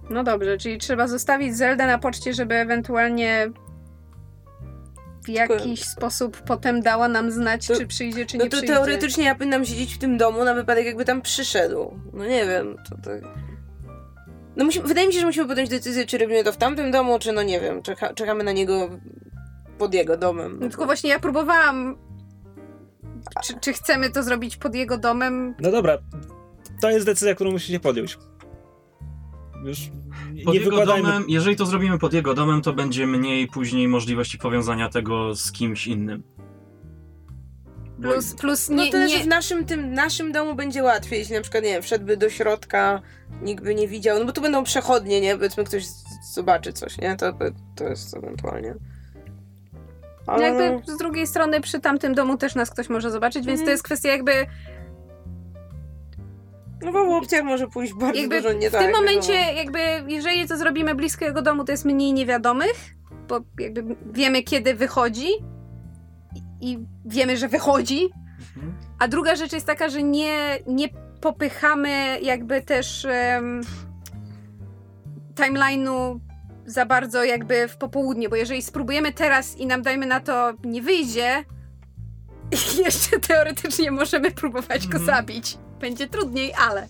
No 0.09 0.23
dobrze, 0.23 0.57
czyli 0.57 0.77
trzeba 0.77 1.07
zostawić 1.07 1.55
Zeldę 1.57 1.87
na 1.87 1.97
poczcie, 1.97 2.33
żeby 2.33 2.55
ewentualnie 2.55 3.49
w 5.25 5.29
jakiś 5.29 5.83
sposób 5.85 6.41
potem 6.41 6.81
dała 6.81 7.07
nam 7.07 7.31
znać, 7.31 7.67
To- 7.67 7.75
czy 7.75 7.87
przyjdzie, 7.87 8.25
czy 8.25 8.37
No 8.37 8.43
nie 8.43 8.49
to 8.49 8.57
przyjdzie. 8.57 8.73
teoretycznie 8.73 9.25
ja 9.25 9.35
powinnam 9.35 9.65
siedzieć 9.65 9.95
w 9.95 9.97
tym 9.97 10.17
domu 10.17 10.43
na 10.43 10.53
wypadek, 10.53 10.85
jakby 10.85 11.05
tam 11.05 11.21
przyszedł. 11.21 11.99
No 12.13 12.25
nie 12.25 12.45
wiem, 12.45 12.75
to 12.89 12.95
tak. 12.95 13.21
No 14.55 14.65
musimy, 14.65 14.87
wydaje 14.87 15.07
mi 15.07 15.13
się, 15.13 15.19
że 15.19 15.25
musimy 15.25 15.47
podjąć 15.47 15.69
decyzję, 15.69 16.05
czy 16.05 16.17
robimy 16.17 16.43
to 16.43 16.51
w 16.51 16.57
tamtym 16.57 16.91
domu, 16.91 17.19
czy 17.19 17.31
no 17.31 17.43
nie 17.43 17.59
wiem, 17.59 17.81
czeka, 17.81 18.13
czekamy 18.13 18.43
na 18.43 18.51
niego 18.51 18.89
pod 19.77 19.93
jego 19.93 20.17
domem. 20.17 20.57
No 20.59 20.69
tylko 20.69 20.85
właśnie 20.85 21.09
ja 21.09 21.19
próbowałam. 21.19 21.97
Czy, 23.43 23.53
czy 23.61 23.73
chcemy 23.73 24.09
to 24.11 24.23
zrobić 24.23 24.57
pod 24.57 24.75
jego 24.75 24.97
domem? 24.97 25.55
No 25.59 25.71
dobra, 25.71 25.97
to 26.81 26.89
jest 26.89 27.05
decyzja, 27.05 27.35
którą 27.35 27.51
musicie 27.51 27.79
podjąć. 27.79 28.17
Już 29.65 29.79
Pod 30.45 30.53
nie 30.53 30.59
jego 30.59 30.69
wykładajmy. 30.71 31.07
domem, 31.09 31.23
jeżeli 31.27 31.55
to 31.55 31.65
zrobimy 31.65 31.99
pod 31.99 32.13
jego 32.13 32.33
domem, 32.33 32.61
to 32.61 32.73
będzie 32.73 33.07
mniej 33.07 33.47
później 33.47 33.87
możliwości 33.87 34.37
powiązania 34.37 34.89
tego 34.89 35.35
z 35.35 35.51
kimś 35.51 35.87
innym. 35.87 36.23
Plus, 38.01 38.33
plus 38.35 38.69
No 38.69 38.83
nie, 38.83 38.91
to 38.91 38.97
znaczy 38.97 39.17
nie, 39.17 39.23
w 39.23 39.27
naszym, 39.27 39.65
tym 39.65 39.93
naszym 39.93 40.31
domu 40.31 40.55
będzie 40.55 40.83
łatwiej, 40.83 41.19
jeśli 41.19 41.35
na 41.35 41.41
przykład, 41.41 41.63
nie 41.63 41.69
wiem, 41.69 41.81
wszedłby 41.81 42.17
do 42.17 42.29
środka, 42.29 43.01
nikt 43.41 43.63
by 43.63 43.75
nie 43.75 43.87
widział, 43.87 44.19
no 44.19 44.25
bo 44.25 44.31
tu 44.31 44.41
będą 44.41 44.63
przechodnie, 44.63 45.21
nie? 45.21 45.35
Powiedzmy, 45.35 45.63
ktoś 45.63 45.85
zobaczy 46.33 46.73
coś, 46.73 46.97
nie? 46.97 47.15
To, 47.15 47.33
to 47.75 47.83
jest 47.83 48.17
ewentualnie. 48.17 48.75
no 50.27 50.33
Ale... 50.33 50.43
jakby 50.43 50.91
z 50.93 50.97
drugiej 50.97 51.27
strony 51.27 51.61
przy 51.61 51.79
tamtym 51.79 52.13
domu 52.15 52.37
też 52.37 52.55
nas 52.55 52.69
ktoś 52.69 52.89
może 52.89 53.11
zobaczyć, 53.11 53.45
więc 53.45 53.59
to 53.59 53.63
Mhm. 53.63 53.71
jest 53.71 53.83
kwestia 53.83 54.09
jakby, 54.09 54.31
No 56.81 56.91
bo 56.91 57.05
w 57.05 57.09
opcjach 57.09 57.43
może 57.43 57.67
pójść 57.67 57.93
bardzo 57.93 58.19
jakby 58.19 58.41
dużo 58.41 58.53
nie 58.53 58.69
w 58.69 58.71
tak. 58.71 58.81
tym 58.81 58.91
momencie 58.91 59.33
jakby 59.33 59.79
jeżeli 60.07 60.47
to 60.47 60.57
zrobimy 60.57 60.95
blisko 60.95 61.25
jego 61.25 61.41
domu, 61.41 61.63
to 61.65 61.71
jest 61.71 61.85
mniej 61.85 62.13
niewiadomych, 62.13 62.95
bo 63.27 63.39
jakby 63.59 63.83
wiemy 64.13 64.43
kiedy 64.43 64.73
wychodzi 64.75 65.27
i, 66.63 66.79
wiemy, 67.05 67.37
że 67.37 67.47
wychodzi, 67.47 68.09
Mhm. 68.57 68.73
A 68.99 69.07
druga 69.07 69.35
rzecz 69.35 69.53
jest 69.53 69.65
taka, 69.65 69.89
że 69.89 70.03
nie, 70.03 70.59
nie 70.67 70.89
popychamy 71.21 72.19
jakby 72.21 72.61
też 72.61 73.07
um, 73.35 73.61
timeline'u 75.35 76.19
za 76.65 76.85
bardzo 76.85 77.23
jakby 77.23 77.67
w 77.67 77.77
popołudnie, 77.77 78.29
bo 78.29 78.35
jeżeli 78.35 78.61
spróbujemy 78.61 79.13
teraz 79.13 79.57
i 79.57 79.67
nam 79.67 79.81
dajmy 79.81 80.05
na 80.05 80.19
to 80.19 80.53
nie 80.63 80.81
wyjdzie, 80.81 81.45
jeszcze 82.85 83.19
teoretycznie 83.19 83.91
możemy 83.91 84.31
próbować 84.31 84.87
go 84.87 84.97
Mhm. 84.97 85.05
zabić. 85.05 85.57
Będzie 85.79 86.07
trudniej, 86.07 86.53
ale. 86.69 86.87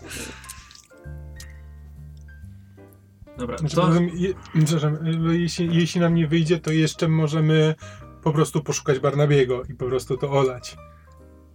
Dobra, 3.38 3.58
Znaczy, 3.58 3.76
to... 3.76 3.82
poza 3.82 3.94
tym, 3.98 4.10
je, 4.14 4.34
przepraszam, 4.66 5.08
y, 5.30 5.40
jeśli, 5.40 5.76
jeśli 5.76 6.02
nam 6.02 6.16
nie 6.16 6.28
wyjdzie, 6.28 6.60
to 6.60 6.72
jeszcze 6.72 7.08
możemy 7.08 7.76
po 8.24 8.32
prostu 8.32 8.64
poszukać 8.64 9.00
Barnabiego 9.00 9.64
i 9.70 9.74
po 9.74 9.86
prostu 9.86 10.18
to 10.18 10.32
olać. 10.32 10.78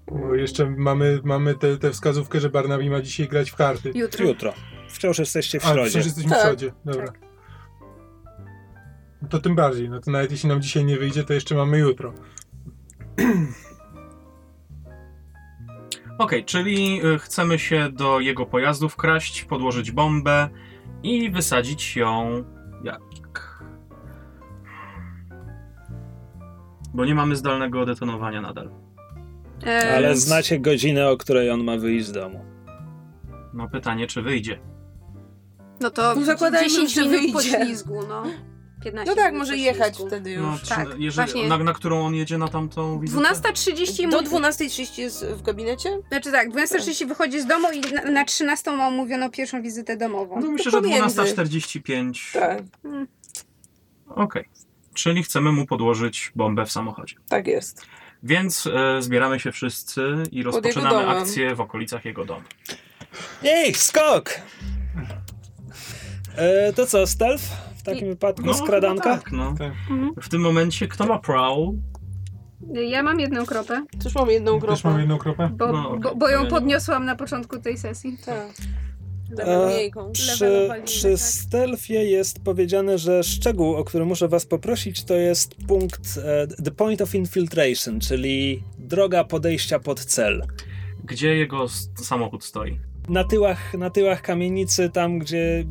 Bo 0.07 0.35
jeszcze 0.35 0.71
mamy, 0.71 1.21
mamy 1.25 1.55
tę 1.55 1.77
te, 1.79 1.91
wskazówkę, 1.91 2.41
że 2.41 2.51
Barnabi 2.51 2.91
ma 2.91 3.01
dzisiaj 3.01 3.29
grać 3.29 3.51
w 3.51 3.57
karty. 3.57 3.93
Jutro. 3.95 4.27
Jutro. 4.27 4.53
Wciąż 4.89 5.19
jesteście 5.19 5.61
w 5.61 5.65
A, 5.65 5.73
środzie. 5.73 5.91
przecież 5.91 6.07
jesteśmy 6.07 6.31
w 6.31 6.35
Tak. 6.35 6.43
środzie. 6.47 6.73
Dobra. 6.85 7.07
Tak. 7.07 7.19
No 9.23 9.29
to 9.29 9.39
tym 9.39 9.55
bardziej. 9.55 9.91
No 9.91 10.01
to 10.01 10.11
nawet 10.11 10.31
jeśli 10.31 10.49
nam 10.49 10.63
dzisiaj 10.63 10.85
nie 10.85 10.97
wyjdzie, 10.97 11.25
to 11.25 11.33
jeszcze 11.35 11.55
mamy 11.55 11.79
jutro. 11.79 12.13
Okej, 16.19 16.45
czyli 16.45 17.07
y, 17.07 17.19
chcemy 17.19 17.59
się 17.59 17.89
do 17.93 18.21
jego 18.21 18.47
pojazdu 18.47 18.89
wkraść, 18.89 19.45
podłożyć 19.45 19.91
bombę 19.93 20.49
i 21.03 21.31
wysadzić 21.31 21.97
ją 21.97 22.45
jak? 22.85 23.01
Bo 26.95 27.05
nie 27.05 27.15
mamy 27.15 27.37
zdalnego 27.37 27.87
detonowania 27.87 28.41
nadal. 28.41 28.71
E, 29.67 29.95
Ale 29.97 30.09
Więc- 30.09 30.21
znacie 30.21 30.59
godzinę, 30.61 31.11
o 31.11 31.17
której 31.17 31.51
on 31.51 31.65
ma 31.65 31.77
wyjść 31.77 32.07
z 32.07 32.13
domu. 32.13 32.45
No 33.55 33.69
pytanie, 33.69 34.07
czy 34.07 34.23
wyjdzie? 34.23 34.59
No 35.81 35.91
to 35.91 36.15
No 36.15 36.25
zakładajmy, 36.25 36.69
10 36.69 36.95
że 36.95 37.01
minut 37.01 37.17
wyjdzie. 37.21 37.33
poślizgu, 37.33 38.01
no. 38.09 38.23
15 38.85 39.11
No 39.11 39.23
tak, 39.23 39.35
może 39.35 39.57
jechać 39.57 39.99
wtedy 40.07 40.31
już. 40.31 40.43
No, 40.43 40.59
czy, 40.63 40.69
Tak, 40.69 40.87
jeżeli, 40.99 41.11
właśnie. 41.33 41.49
na, 41.49 41.59
na 41.59 41.73
którą 41.73 42.01
on 42.07 42.15
jedzie 42.15 42.39
na 42.39 42.49
tamtą 42.49 43.01
wizytę? 43.01 43.23
12.30 43.23 44.11
Do 44.11 44.17
mu- 44.23 44.23
12.30 44.29 44.99
jest 45.03 45.27
w 45.27 45.43
gabinecie? 45.43 45.99
Znaczy 46.09 46.33
tak, 46.33 46.51
12.30 46.51 47.07
wychodzi 47.09 47.41
z 47.41 47.47
domu 47.47 47.69
i 47.75 47.95
na, 47.95 48.11
na 48.11 48.25
13 48.25 48.71
ma 48.77 48.89
umówioną 48.89 49.31
pierwszą 49.31 49.63
wizytę 49.63 49.97
domową. 49.97 50.41
No 50.41 50.51
myślę, 50.51 50.71
że 50.71 50.83
pomiędzy. 50.83 51.21
12.45. 51.21 52.33
Tak, 52.33 52.63
Okej. 54.09 54.45
Czyli 54.99 55.23
chcemy 55.23 55.53
mu 55.53 55.67
podłożyć 55.67 56.33
bombę 56.37 56.67
w 56.67 56.73
samochodzie. 56.73 57.17
tak 57.29 57.47
jest. 57.47 57.87
Więc 58.23 58.67
e, 58.67 59.03
zbieramy 59.03 59.41
się 59.41 59.53
wszyscy 59.53 60.23
i 60.33 60.43
rozpoczynamy 60.43 61.09
akcję 61.09 61.55
w 61.55 61.61
okolicach 61.61 62.05
jego 62.05 62.25
domu. 62.25 62.43
Ej, 63.45 63.75
skok! 63.75 64.31
E, 66.37 66.73
to 66.73 66.87
co, 66.87 67.07
stealth? 67.07 67.45
W 67.79 67.83
takim 67.83 68.09
wypadku 68.09 68.55
skradanka? 68.55 69.11
No, 69.11 69.17
tak, 69.23 69.33
no. 69.33 69.55
Tak. 69.59 69.73
Mhm. 69.91 70.11
W 70.23 70.29
tym 70.29 70.41
momencie 70.41 70.89
kto 70.89 71.07
ma 71.07 71.19
prowl? 71.19 71.73
Ja 72.75 73.03
mam 73.03 73.21
jedną 73.21 73.47
kropę, 73.47 73.85
Też 74.05 74.15
mam 74.15 74.29
jedną 74.31 74.61
Też 74.61 74.85
mam 74.85 74.99
jedną 75.01 75.19
kropę. 75.19 75.51
bo, 75.53 75.73
No, 75.73 75.89
okej. 75.91 76.01
bo, 76.01 76.15
bo 76.15 76.29
ją 76.29 76.47
podniosłam 76.47 77.05
na 77.05 77.17
początku 77.17 77.59
tej 77.59 77.79
sesji. 77.79 78.19
Tak. 78.27 78.49
E. 79.39 79.91
Przy, 80.13 80.69
przy 80.85 81.11
tak. 81.11 81.21
stealthie 81.21 82.05
jest 82.05 82.45
powiedziane, 82.45 82.99
że 82.99 83.23
szczegół, 83.23 83.75
o 83.75 83.85
który 83.85 84.05
muszę 84.05 84.29
was 84.29 84.47
poprosić, 84.47 85.05
to 85.05 85.15
jest 85.15 85.55
punkt 85.67 86.19
e, 86.25 86.47
the 86.65 86.71
point 86.71 87.03
of 87.03 87.15
infiltration, 87.15 88.01
czyli 88.01 88.63
droga 88.79 89.25
podejścia 89.25 89.79
pod 89.79 90.05
cel. 90.05 90.47
Gdzie 91.05 91.37
jego 91.37 91.67
samochód 92.03 92.45
stoi? 92.45 92.79
Na 93.09 93.25
tyłach, 93.25 93.75
na 93.75 93.91
tyłach 93.91 94.23
kamienicy, 94.23 94.91
tam 94.91 95.19
gdzie 95.19 95.65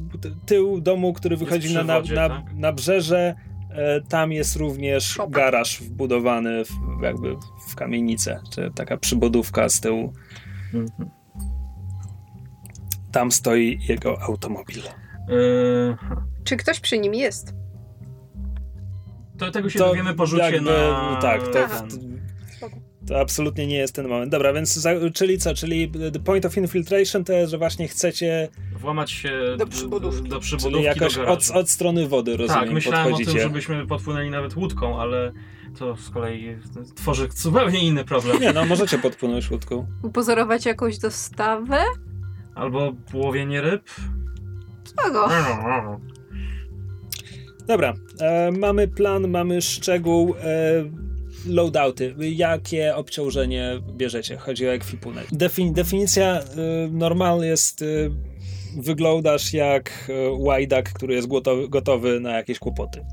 tył 0.46 0.82
domu, 0.82 1.14
który 1.14 1.38
wychodzi 1.38 1.74
na, 1.74 1.84
na, 1.84 2.00
wodzie, 2.00 2.16
na, 2.16 2.30
tak? 2.30 2.54
na 2.54 2.74
brzeże, 2.74 3.36
e, 3.72 4.02
tam 4.02 4.32
jest 4.32 4.56
również 4.56 5.04
Szopa. 5.04 5.30
garaż 5.30 5.82
wbudowany 5.82 6.66
w, 6.66 7.04
jakby 7.04 7.36
w 7.70 7.76
kamienicę, 7.76 8.40
czy 8.54 8.72
taka 8.76 8.98
przybudówka 8.98 9.70
z 9.70 9.82
tyłu. 9.82 10.14
Mhm. 10.74 11.17
Tam 13.18 13.32
stoi 13.32 13.80
jego 13.90 14.22
automobil. 14.22 14.78
Yy, 14.78 15.98
Czy 16.44 16.58
ktoś 16.58 16.80
przy 16.80 16.98
nim 16.98 17.14
jest? 17.14 17.54
to 19.38 19.52
tego 19.52 19.70
się 19.70 19.80
To 19.80 19.88
dowiemy 19.88 20.14
po 20.14 20.26
rzucie 20.26 20.44
jakby, 20.44 20.62
na... 20.62 21.20
Tak, 21.22 21.48
to, 21.48 21.68
to 23.08 23.20
absolutnie 23.20 23.68
nie 23.68 23.78
jest 23.78 23.96
ten 23.96 24.08
moment. 24.08 24.32
Dobra, 24.32 24.54
więc 24.54 24.74
za, 24.74 24.92
czyli 25.14 25.38
co? 25.38 25.54
Czyli 25.54 25.92
the 26.14 26.20
point 26.20 26.46
of 26.46 26.58
infiltration 26.58 27.24
to 27.24 27.34
jest, 27.34 27.52
że 27.52 27.58
właśnie 27.58 27.88
chcecie, 27.88 28.50
Włamać 28.80 29.12
się 29.12 29.32
Do 29.58 29.68
przybudówki. 29.68 30.30
do, 30.30 30.40
przybudówki, 30.40 30.74
czyli 30.74 30.84
jakoś 30.84 31.16
do 31.16 31.28
od, 31.28 31.50
od 31.54 31.70
strony 31.70 32.08
wody, 32.08 32.38
rozumiem, 32.38 32.64
Tak, 32.64 32.74
myślałem 32.74 33.14
o 33.14 33.18
tym, 33.18 33.40
żebyśmy 33.40 33.88
podpłynęli 33.88 34.30
nawet 34.30 34.56
łódką, 34.56 35.02
ale 35.02 35.32
to 35.80 35.96
z 35.96 36.10
kolei 36.10 36.58
tworzy 36.96 37.30
zupełnie 37.36 37.80
inny 37.80 38.06
problem. 38.06 38.42
Nie, 38.42 38.54
no 38.54 38.66
możecie 38.66 38.98
podpłynąć 38.98 39.52
łódką. 39.52 39.88
Upozorować 40.04 40.66
jakąś 40.66 40.98
dostawę? 40.98 41.80
Albo 42.58 42.94
łowienie 43.14 43.62
ryb. 43.62 43.84
Spoko. 44.84 45.30
Dobra, 47.68 47.94
e, 48.22 48.52
mamy 48.52 48.88
plan, 48.88 49.28
mamy 49.28 49.62
szczegół, 49.62 50.36
e, 50.44 50.44
loadouty. 51.48 52.16
Jakie 52.20 52.96
obciążenie 52.96 53.82
bierzecie? 53.98 54.38
Chodzi 54.38 54.68
o 54.68 54.74
ekwipunek. 54.74 55.28
Defin, 55.32 55.74
definicja 55.74 56.26
e, 56.40 56.44
normal 56.92 57.42
jest, 57.42 57.82
e, 57.82 57.86
wyglądasz 58.82 59.54
jak 59.54 59.92
e, 60.10 60.30
łajdak, 60.32 60.94
który 60.94 61.14
jest 61.16 61.28
gotowy, 61.28 61.70
gotowy 61.70 62.20
na 62.20 62.32
jakieś 62.32 62.60
kłopoty. 62.60 63.06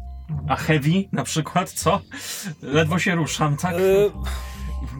A 0.48 0.56
heavy 0.56 1.04
na 1.12 1.24
przykład, 1.24 1.70
co? 1.70 2.00
Ledwo 2.62 2.98
się 2.98 3.14
ruszam, 3.14 3.56
tak? 3.56 3.74
E, 3.74 3.78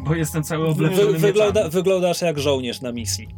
Bo 0.04 0.14
jestem 0.14 0.42
cały 0.42 0.64
wy, 0.64 0.70
obleczony 0.70 1.18
wygląda, 1.18 1.60
mieczami. 1.60 1.70
wyglądasz 1.70 2.22
jak 2.22 2.38
żołnierz 2.38 2.80
na 2.80 2.92
misji. 2.92 3.28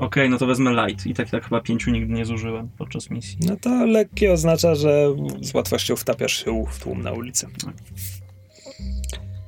Okej, 0.00 0.30
no 0.30 0.38
to 0.38 0.46
wezmę 0.46 0.86
light. 0.86 1.06
I 1.06 1.14
tak, 1.14 1.30
tak 1.30 1.44
chyba 1.44 1.60
pięciu 1.60 1.90
nigdy 1.90 2.14
nie 2.14 2.24
zużyłem 2.24 2.68
podczas 2.78 3.10
misji. 3.10 3.38
No 3.48 3.56
to 3.56 3.86
lekkie 3.86 4.32
oznacza, 4.32 4.74
że 4.74 5.06
z 5.40 5.54
łatwością 5.54 5.96
wtapiasz 5.96 6.44
się 6.44 6.64
w 6.70 6.78
tłum 6.78 7.02
na 7.02 7.12
ulicy. 7.12 7.46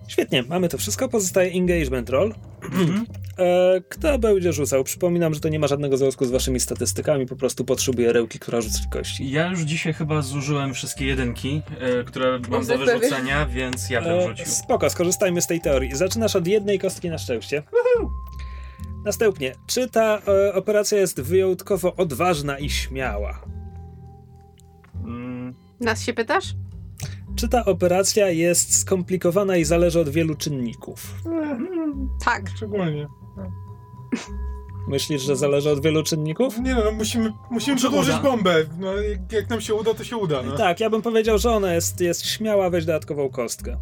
Świetnie, 0.09 0.43
mamy 0.43 0.69
to 0.69 0.79
wszystko. 0.79 1.09
Pozostaje 1.09 1.53
engagement 1.53 2.11
roll. 2.11 2.35
Mhm. 2.63 3.07
E, 3.39 3.81
kto 3.89 4.19
będzie 4.19 4.53
rzucał? 4.53 4.85
Przypominam, 4.85 5.35
że 5.35 5.41
to 5.41 5.49
nie 5.49 5.59
ma 5.59 5.67
żadnego 5.67 5.97
związku 5.97 6.25
z 6.25 6.31
waszymi 6.31 6.61
statystykami, 6.61 7.27
po 7.27 7.37
prostu 7.37 7.65
potrzebuję 7.65 8.13
rełki, 8.13 8.39
która 8.39 8.61
rzuci 8.61 8.79
kości. 8.91 9.31
Ja 9.31 9.47
już 9.51 9.61
dzisiaj 9.61 9.93
chyba 9.93 10.23
zużyłem 10.23 10.75
wszystkie 10.75 11.07
jedynki, 11.07 11.63
e, 11.81 12.05
które 12.05 12.39
mam 12.51 12.67
do 12.67 12.79
wyrzucenia, 12.79 13.47
więc 13.47 13.91
ja 13.91 14.03
bym 14.03 14.13
E, 14.13 14.29
rzucił. 14.29 14.47
spoko, 14.47 14.91
skorzystajmy 14.91 15.43
z 15.43 15.47
tej 15.47 15.61
teorii. 15.61 15.97
Zaczynasz 15.97 16.37
od 16.37 16.47
jednej 16.47 16.79
kostki 16.79 17.09
na 17.11 17.19
szczęście. 17.19 17.63
Następnie, 19.05 19.55
czy 19.67 19.89
ta 19.89 20.19
e, 20.29 20.55
operacja 20.55 20.99
jest 20.99 21.21
wyjątkowo 21.21 21.97
odważna 21.97 22.59
i 22.59 22.71
śmiała? 22.71 23.41
Mm, 25.05 25.55
Nas 25.81 26.03
się 26.03 26.13
pytasz? 26.13 26.55
Czy 27.37 27.49
ta 27.49 27.65
operacja 27.65 28.29
jest 28.31 28.79
skomplikowana 28.79 29.57
i 29.57 29.65
zależy 29.65 30.01
od 30.01 30.09
wielu 30.09 30.35
czynników? 30.35 31.15
Tak. 32.25 32.51
Szczególnie. 32.57 33.07
Myślisz, 34.89 35.23
że 35.23 35.37
zależy 35.37 35.71
od 35.71 35.83
wielu 35.83 36.03
czynników? 36.03 36.59
Nie 36.59 36.75
no, 36.75 36.93
musimy, 36.93 37.33
musimy 37.51 37.77
uda. 38.01 38.21
bombę. 38.21 38.55
No, 38.79 38.93
jak, 38.97 39.33
jak 39.33 39.51
nam 39.51 39.61
się 39.61 39.75
uda, 39.75 39.95
to 39.95 40.05
się 40.05 40.17
uda. 40.17 40.43
No. 40.43 40.53
Tak, 40.57 40.81
ja 40.81 40.91
bym 40.91 41.03
powiedział, 41.03 41.39
że 41.39 41.51
ona 41.51 41.75
jest, 41.75 42.01
jest 42.01 42.27
śmiała, 42.27 42.71
weź 42.71 42.85
dodatkową 42.85 43.29
kostkę. 43.31 43.77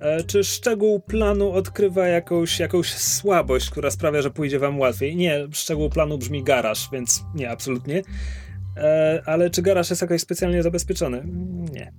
E, 0.00 0.24
czy 0.24 0.44
szczegół 0.44 1.00
planu 1.00 1.52
odkrywa 1.52 2.08
jakąś, 2.08 2.60
jakąś 2.60 2.94
słabość, 2.94 3.70
która 3.70 3.90
sprawia, 3.90 4.22
że 4.22 4.30
pójdzie 4.30 4.58
wam 4.58 4.78
łatwiej? 4.78 5.16
Nie, 5.16 5.48
szczegół 5.52 5.90
planu 5.90 6.18
brzmi 6.18 6.44
garaż, 6.44 6.88
więc 6.92 7.24
nie, 7.34 7.50
absolutnie. 7.50 8.02
E, 8.76 9.22
ale 9.26 9.50
czy 9.50 9.62
garaż 9.62 9.90
jest 9.90 10.02
jakoś 10.02 10.20
specjalnie 10.20 10.62
zabezpieczony? 10.62 11.22
Nie. 11.72 11.92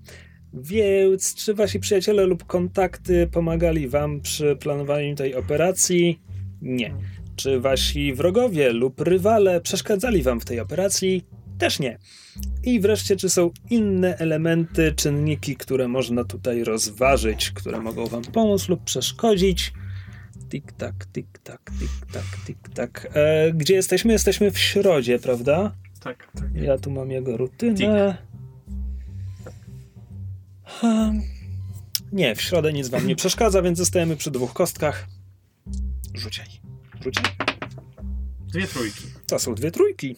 Więc 0.53 1.35
czy 1.35 1.53
wasi 1.53 1.79
przyjaciele 1.79 2.25
lub 2.25 2.45
kontakty 2.45 3.27
pomagali 3.27 3.87
wam 3.87 4.21
przy 4.21 4.55
planowaniu 4.55 5.15
tej 5.15 5.35
operacji? 5.35 6.21
Nie. 6.61 6.95
Czy 7.35 7.59
wasi 7.59 8.13
wrogowie 8.13 8.73
lub 8.73 9.01
rywale 9.01 9.61
przeszkadzali 9.61 10.23
wam 10.23 10.39
w 10.39 10.45
tej 10.45 10.59
operacji? 10.59 11.25
Też 11.59 11.79
nie. 11.79 11.97
I 12.63 12.79
wreszcie, 12.79 13.15
czy 13.15 13.29
są 13.29 13.51
inne 13.69 14.17
elementy, 14.17 14.93
czynniki, 14.95 15.55
które 15.55 15.87
można 15.87 16.23
tutaj 16.23 16.63
rozważyć, 16.63 17.51
które 17.51 17.79
mogą 17.79 18.07
wam 18.07 18.23
pomóc 18.23 18.69
lub 18.69 18.83
przeszkodzić? 18.83 19.73
Tik 20.49 20.71
tak, 20.71 21.05
tik 21.13 21.39
tak, 21.43 21.71
tik 21.79 22.11
tak, 22.13 22.23
tik 22.45 22.57
tak. 22.73 23.07
E, 23.13 23.53
gdzie 23.53 23.73
jesteśmy? 23.73 24.13
Jesteśmy 24.13 24.51
w 24.51 24.59
środzie, 24.59 25.19
prawda? 25.19 25.75
tak, 25.99 26.31
tak. 26.35 26.55
Ja 26.55 26.77
tu 26.77 26.91
mam 26.91 27.11
jego 27.11 27.37
rutynę. 27.37 28.17
Nie, 32.11 32.35
w 32.35 32.41
środę 32.41 32.73
nic 32.73 32.89
wam 32.89 33.07
nie 33.07 33.15
przeszkadza, 33.15 33.61
więc 33.61 33.77
zostajemy 33.77 34.15
przy 34.15 34.31
dwóch 34.31 34.53
kostkach. 34.53 35.07
Rzucaj. 36.13 36.45
Rzucaj. 37.03 37.25
Dwie 38.47 38.67
trójki. 38.67 39.03
To 39.27 39.39
są 39.39 39.55
dwie 39.55 39.71
trójki. 39.71 40.15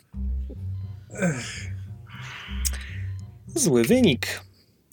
Zły 3.56 3.84
wynik. 3.84 4.42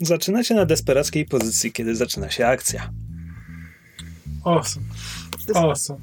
Zaczynacie 0.01 0.55
na 0.55 0.67
desperackiej 0.67 1.27
pozycji, 1.27 1.73
kiedy 1.73 1.97
zaczyna 1.97 2.31
się 2.31 2.47
akcja. 2.47 2.93
Awesome. 4.45 4.87
Awesome. 5.55 6.01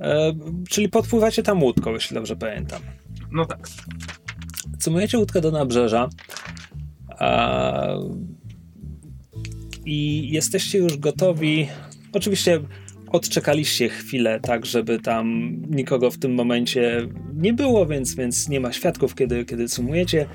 E, 0.00 0.32
czyli 0.68 0.88
podpływacie 0.88 1.42
tam 1.42 1.62
łódką, 1.62 1.92
jeśli 1.92 2.14
dobrze 2.14 2.36
pamiętam. 2.36 2.82
No 3.32 3.46
tak. 3.46 3.68
Cumujecie 4.80 5.18
łódkę 5.18 5.40
do 5.40 5.50
nabrzeża 5.50 6.08
a, 7.08 7.86
i 9.84 10.28
jesteście 10.32 10.78
już 10.78 10.96
gotowi. 10.96 11.68
Oczywiście 12.12 12.60
odczekaliście 13.12 13.88
chwilę, 13.88 14.40
tak, 14.40 14.66
żeby 14.66 14.98
tam 15.00 15.52
nikogo 15.70 16.10
w 16.10 16.18
tym 16.18 16.34
momencie 16.34 17.08
nie 17.34 17.52
było, 17.52 17.86
więc, 17.86 18.14
więc 18.14 18.48
nie 18.48 18.60
ma 18.60 18.72
świadków, 18.72 19.14
kiedy, 19.14 19.44
kiedy 19.44 19.68
sumujecie. 19.68 20.26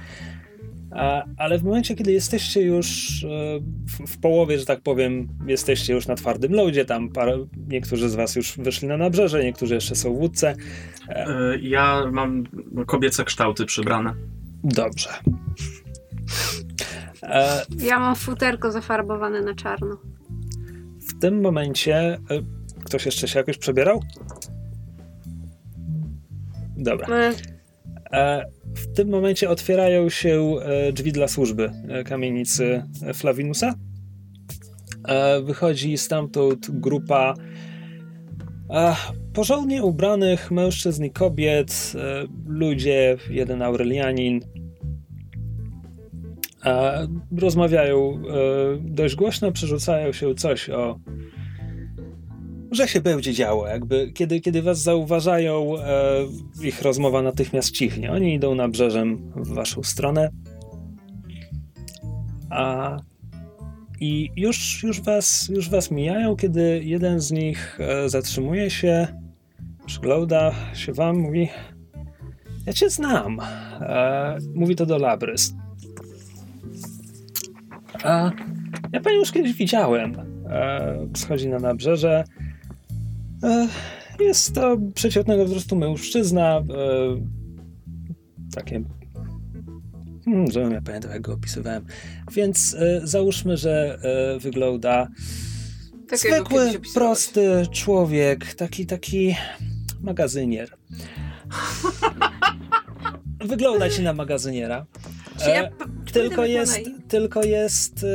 A, 0.91 1.23
ale 1.37 1.59
w 1.59 1.63
momencie, 1.63 1.95
kiedy 1.95 2.11
jesteście 2.11 2.61
już 2.61 2.87
e, 3.23 3.59
w, 3.85 4.11
w 4.13 4.19
połowie, 4.19 4.59
że 4.59 4.65
tak 4.65 4.81
powiem, 4.81 5.27
jesteście 5.47 5.93
już 5.93 6.07
na 6.07 6.15
twardym 6.15 6.53
loadzie, 6.53 6.85
tam 6.85 7.09
parę, 7.09 7.45
niektórzy 7.67 8.09
z 8.09 8.15
was 8.15 8.35
już 8.35 8.57
wyszli 8.57 8.87
na 8.87 8.97
nabrzeże, 8.97 9.43
niektórzy 9.43 9.73
jeszcze 9.75 9.95
są 9.95 10.13
w 10.13 10.17
łódce. 10.17 10.55
E, 11.09 11.57
Ja 11.61 12.03
mam 12.11 12.43
kobiece 12.85 13.23
kształty 13.25 13.65
przybrane. 13.65 14.13
Dobrze. 14.63 15.09
E, 17.23 17.65
Ja 17.79 17.99
mam 17.99 18.15
futerko 18.15 18.71
zafarbowane 18.71 19.41
na 19.41 19.55
czarno. 19.55 19.97
w 20.99 21.19
tym 21.19 21.41
momencie 21.41 21.95
e, 21.95 22.19
ktoś 22.87 23.05
jeszcze 23.05 23.27
się 23.27 23.39
jakoś 23.39 23.57
przebierał? 23.57 24.03
Dobra. 26.77 27.07
E, 27.07 27.33
E, 28.11 28.45
w 28.75 28.93
tym 28.95 29.09
momencie 29.09 29.49
otwierają 29.49 30.09
się 30.09 30.55
e, 30.61 30.91
drzwi 30.93 31.11
dla 31.11 31.27
służby 31.27 31.71
e, 31.87 32.03
kamienicy 32.03 32.83
Flavinusa. 33.13 33.73
Wychodzi 35.43 35.97
stamtąd 35.97 36.67
grupa 36.71 37.33
porządnie 39.33 39.83
ubranych 39.83 40.51
mężczyzn 40.51 41.03
i 41.03 41.11
kobiet, 41.11 41.93
ludzie, 42.47 43.17
jeden 43.29 43.61
Aurelianin. 43.61 44.39
Rozmawiają 47.37 48.21
dość 48.81 49.15
głośno, 49.15 49.51
przerzucają 49.51 50.11
się 50.11 50.35
coś 50.35 50.69
o 50.69 50.99
że 52.71 52.87
się 52.87 53.01
będzie 53.01 53.33
działo. 53.33 53.67
Jakby, 53.67 54.11
kiedy, 54.11 54.41
kiedy 54.41 54.61
was 54.61 54.81
zauważają, 54.81 55.79
e, 55.79 56.63
ich 56.63 56.81
rozmowa 56.81 57.21
natychmiast 57.21 57.71
cichnie. 57.71 58.11
Oni 58.11 58.33
idą 58.33 58.55
nabrzeżem 58.55 59.31
w 59.35 59.53
waszą 59.53 59.83
stronę. 59.83 60.29
A 62.49 62.97
i 63.99 64.29
już, 64.35 64.83
już, 64.83 65.01
was, 65.01 65.49
już 65.49 65.69
was 65.69 65.91
mijają, 65.91 66.35
kiedy 66.35 66.81
jeden 66.83 67.19
z 67.19 67.31
nich 67.31 67.79
e, 67.79 68.09
zatrzymuje 68.09 68.69
się, 68.69 69.07
przygląda 69.85 70.51
się 70.73 70.93
wam, 70.93 71.17
mówi 71.17 71.49
ja 72.67 72.73
cię 72.73 72.89
znam. 72.89 73.39
E, 73.81 74.37
mówi 74.55 74.75
to 74.75 74.85
do 74.85 74.97
Labrys. 74.97 75.53
A 78.03 78.31
ja 78.93 79.01
panią 79.01 79.15
już 79.15 79.31
kiedyś 79.31 79.53
widziałem. 79.53 80.15
E, 80.49 81.07
schodzi 81.15 81.49
na 81.49 81.59
nabrzeże. 81.59 82.23
E, 83.43 83.67
Jest 84.19 84.55
to 84.55 84.77
przeciętnego 84.93 85.45
wzrostu 85.45 85.75
mężczyzna. 85.75 86.57
e, 86.57 86.63
Takie. 88.55 88.83
Hmm, 90.25 90.51
żebym 90.51 90.71
ja 90.71 90.81
pamiętał, 90.81 91.11
jak 91.11 91.21
go 91.21 91.33
opisywałem. 91.33 91.85
Więc 92.31 92.75
e, 92.79 93.07
załóżmy, 93.07 93.57
że 93.57 93.99
wygląda 94.39 95.07
zwykły, 96.13 96.71
prosty 96.93 97.65
człowiek, 97.71 98.53
taki, 98.53 98.85
taki 98.85 99.35
magazynier. 100.01 100.69
Wygląda 103.45 103.89
ci 103.89 104.01
na 104.03 104.13
magazyniera. 104.13 104.85
Czy 105.43 105.49
ja 105.49 105.69
tylko 106.13 106.45
jest, 106.45 106.79
tylko 107.07 107.43
jest 107.43 108.05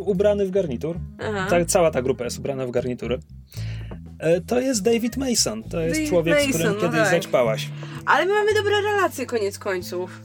ubrany 0.00 0.46
w 0.46 0.50
garnitur. 0.50 0.98
Aha. 1.18 1.46
Ta, 1.50 1.64
cała 1.64 1.90
ta 1.90 2.02
grupa 2.02 2.24
jest 2.24 2.38
ubrana 2.38 2.66
w 2.66 2.70
garnitury. 2.70 3.18
E, 4.20 4.40
To 4.40 4.60
jest 4.60 4.82
David 4.82 5.16
Mason. 5.16 5.62
To 5.62 5.80
jest 5.80 5.94
David 5.94 6.08
człowiek, 6.08 6.42
z 6.42 6.46
Mason, 6.46 6.60
którym 6.60 6.74
no 6.74 6.80
kiedyś 6.80 7.00
tak. 7.00 7.10
zaćpałaś. 7.10 7.68
Ale 8.06 8.26
my 8.26 8.32
mamy 8.34 8.54
dobre 8.54 8.80
relacje 8.80 9.26
koniec 9.26 9.58
końców. 9.58 10.20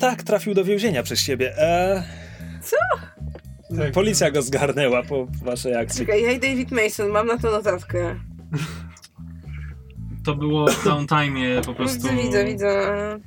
Tak, 0.00 0.22
trafił 0.22 0.54
do 0.54 0.64
więzienia 0.64 1.02
przez 1.02 1.24
ciebie. 1.24 1.58
E... 1.58 2.04
Co? 2.62 2.76
Tak. 3.76 3.92
Policja 3.92 4.30
go 4.30 4.42
zgarnęła 4.42 5.02
po 5.02 5.26
waszej 5.42 5.74
akcji. 5.76 6.06
Czekaj, 6.06 6.22
ja 6.22 6.30
i 6.32 6.40
David 6.40 6.70
Mason, 6.70 7.08
mam 7.08 7.26
na 7.26 7.38
to 7.38 7.50
notatkę. 7.50 8.20
To 10.24 10.34
było 10.34 10.66
w 10.70 10.84
downtime 10.84 11.62
po 11.66 11.74
prostu. 11.74 12.08
Widzę, 12.08 12.22
widzę, 12.22 12.44
widzę. 12.44 13.20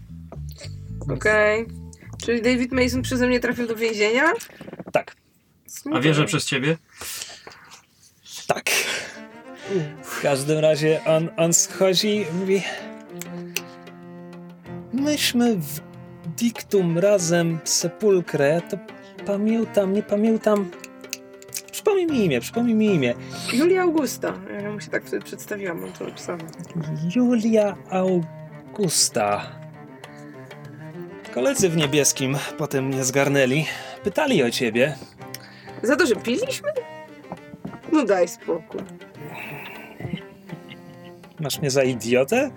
Okej. 1.14 1.66
Czyli 2.26 2.42
David 2.42 2.72
Mason 2.72 3.02
przeze 3.02 3.28
mnie 3.28 3.40
trafił 3.40 3.68
do 3.68 3.76
więzienia? 3.76 4.24
Tak, 4.92 5.16
A 5.94 6.00
wie, 6.00 6.14
że 6.14 6.26
przez 6.26 6.46
ciebie? 6.46 6.78
Tak. 8.48 8.70
W 10.04 10.22
każdym 10.22 10.60
razie 10.60 11.02
on, 11.06 11.30
on 11.38 11.54
schodzi 11.54 12.16
i 12.16 12.26
mówi 12.40 12.64
Myśmy 14.94 15.56
w 15.56 15.82
diktum 16.38 16.98
razem 16.98 17.60
sepulkrę, 17.64 18.62
to 18.70 18.78
pamiętam, 19.26 19.94
nie 19.94 20.04
pamiętam. 20.04 20.72
Przypomnij 21.72 22.08
mi 22.08 22.26
imię, 22.26 22.42
przypomnij 22.42 22.76
mi 22.76 22.86
imię. 22.86 23.14
Julia 23.54 23.82
Augusta. 23.82 24.34
Ja 24.64 24.72
mu 24.72 24.82
się 24.82 24.90
tak 24.90 25.06
wtedy 25.06 25.26
przedstawiłam, 25.26 25.82
mam 25.82 25.92
to 25.92 26.06
napisane. 26.06 26.44
Julia 27.16 27.78
Augusta. 27.90 29.52
Koledzy 31.34 31.70
w 31.70 31.78
niebieskim 31.78 32.38
potem 32.58 32.86
mnie 32.86 33.04
zgarnęli. 33.04 33.66
Pytali 34.04 34.44
o 34.44 34.52
ciebie. 34.52 34.96
Za 35.84 35.96
to, 35.96 36.06
że 36.06 36.16
piliśmy? 36.16 36.70
No 37.92 38.06
daj 38.06 38.28
spokój. 38.28 38.82
Masz 41.40 41.60
mnie 41.60 41.72
za 41.72 41.84
idiotę? 41.84 42.52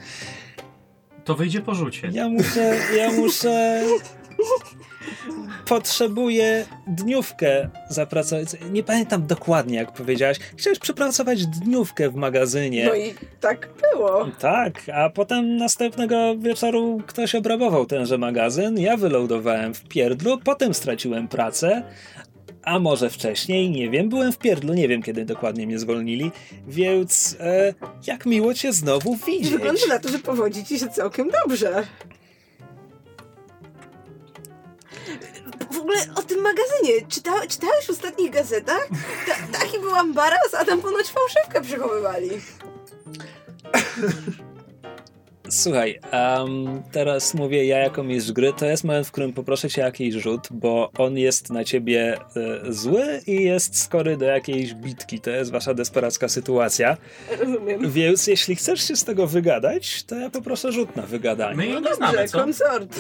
To 1.25 1.35
wyjdzie 1.35 1.61
po 1.61 1.75
rzucie. 1.75 2.09
Ja 2.13 2.29
muszę, 2.29 2.77
ja 2.97 3.13
muszę... 3.13 3.83
Potrzebuję 5.69 6.67
dniówkę 6.87 7.69
zapracować. 7.89 8.49
Nie 8.71 8.83
pamiętam 8.83 9.27
dokładnie, 9.27 9.77
jak 9.77 9.93
powiedziałaś. 9.93 10.39
Chciałeś 10.57 10.79
przepracować 10.79 11.47
dniówkę 11.47 12.11
w 12.11 12.15
magazynie. 12.15 12.87
No 12.87 12.95
i 12.95 13.15
tak 13.41 13.69
było. 13.83 14.27
Tak, 14.39 14.83
a 14.95 15.11
potem 15.11 15.57
następnego 15.57 16.37
wieczoru 16.39 17.01
ktoś 17.07 17.35
obrabował 17.35 17.87
tenże 17.87 18.19
magazyn, 18.19 18.79
ja 18.79 18.97
wylądowałem 18.97 19.75
w 19.75 19.85
pierdlu, 19.85 20.39
potem 20.45 20.75
straciłem 20.75 21.29
pracę, 21.29 21.83
a 22.65 22.79
może 22.79 23.11
wcześniej, 23.11 23.71
nie 23.71 23.91
wiem, 23.91 24.09
byłem 24.09 24.33
w 24.33 24.39
pierdlu, 24.39 24.75
nie 24.75 24.89
wiem 24.89 25.03
kiedy 25.03 25.25
dokładnie 25.25 25.67
mnie 25.67 25.79
zwolnili, 25.79 26.31
więc 26.69 27.37
e, 27.41 27.75
jak 28.07 28.27
miło 28.27 28.55
cię 28.55 28.73
znowu 28.73 29.17
widzieć. 29.17 29.51
Wygląda 29.51 29.87
na 29.89 29.99
to, 29.99 30.09
że 30.09 30.19
powodzi 30.19 30.65
ci 30.65 30.79
się 30.79 30.89
całkiem 30.89 31.31
dobrze. 31.45 31.87
W 35.73 35.79
ogóle 35.79 35.99
o 36.17 36.23
tym 36.23 36.41
magazynie. 36.41 37.07
Czyta, 37.09 37.47
czytałeś 37.47 37.87
w 37.87 37.91
ostatnich 37.91 38.31
gazetach? 38.31 38.89
Ta, 39.27 39.59
taki 39.59 39.79
był 39.79 39.95
ambaras, 39.95 40.55
a 40.59 40.65
tam 40.65 40.81
ponoć 40.81 41.07
fałszywkę 41.07 41.61
przechowywali. 41.61 42.31
Słuchaj, 45.51 46.01
em, 46.11 46.83
teraz 46.93 47.35
mówię 47.35 47.65
ja 47.67 47.79
jako 47.79 48.03
mistrz 48.03 48.33
gry, 48.33 48.53
to 48.53 48.67
jest 48.67 48.85
moment, 48.85 49.07
w 49.07 49.13
którym 49.13 49.33
poproszę 49.33 49.69
cię 49.71 49.83
jakiś 49.83 50.15
rzut, 50.15 50.49
bo 50.51 50.91
on 50.99 51.19
jest 51.19 51.51
na 51.51 51.65
ciebie 51.65 52.19
e, 52.37 52.73
zły 52.73 53.21
i 53.27 53.43
jest 53.43 53.83
skory 53.83 54.17
do 54.17 54.25
jakiejś 54.25 54.75
bitki, 54.75 55.21
to 55.21 55.31
jest 55.31 55.51
wasza 55.53 55.75
desperacka 55.75 56.29
sytuacja. 56.29 56.97
Rozumiem. 57.41 57.91
Więc 57.91 58.27
jeśli 58.27 58.57
chcesz 58.57 58.89
się 58.89 58.97
z 58.97 59.05
tego 59.05 59.27
wygadać, 59.27 60.03
to 60.03 60.17
ja 60.17 60.31
poproszę 60.31 60.73
rzut 60.73 60.97
na 60.97 61.03
wygadanie. 61.03 61.57
My 61.57 61.67
jej 61.67 61.75
nie 61.75 61.81
Dobrze, 61.81 61.97
znamy, 61.97 62.29
co? 62.29 62.39
konsort. 62.39 62.97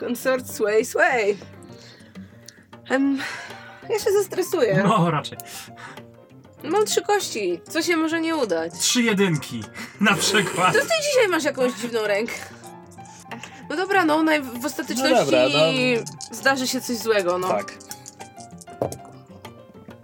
Konsort 0.00 0.50
sway 0.50 0.84
sway. 0.84 1.36
Em, 2.90 3.18
ja 3.90 3.98
się 3.98 4.10
zestresuję. 4.10 4.82
No, 4.88 5.10
raczej. 5.10 5.38
Mam 6.70 6.84
trzy 6.86 7.02
kości. 7.02 7.60
Co 7.70 7.82
się 7.82 7.96
może 7.96 8.20
nie 8.20 8.36
udać? 8.36 8.72
Trzy 8.80 9.02
jedynki 9.02 9.62
na 10.00 10.14
przykład. 10.14 10.74
To 10.74 10.80
ty 10.80 10.86
dzisiaj 11.12 11.28
masz 11.30 11.44
jakąś 11.44 11.72
dziwną 11.72 12.06
rękę. 12.06 12.32
No 13.70 13.76
dobra, 13.76 14.04
no 14.04 14.22
naj- 14.24 14.60
w 14.60 14.64
ostateczności 14.64 15.14
No 15.14 15.24
dobra, 15.24 15.48
no. 15.48 16.36
zdarzy 16.36 16.66
się 16.68 16.80
coś 16.80 16.96
złego, 16.96 17.38
no. 17.38 17.48
Tak. 17.48 17.74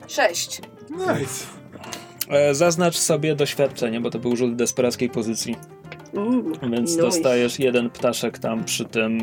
Sześć. 0.09 0.61
Nice. 0.91 1.45
E, 2.29 2.55
zaznacz 2.55 2.97
sobie 2.97 3.35
doświadczenie, 3.37 4.01
bo 4.01 4.11
to 4.11 4.19
był 4.19 4.37
rzut 4.37 4.57
desperackiej 4.57 5.11
pozycji. 5.11 5.57
Uuu, 6.13 6.53
Więc 6.71 6.91
nice. 6.91 7.03
dostajesz 7.03 7.59
jeden 7.59 7.91
ptaszek 7.91 8.39
tam 8.39 8.65
przy 8.65 8.85
tym, 8.85 9.23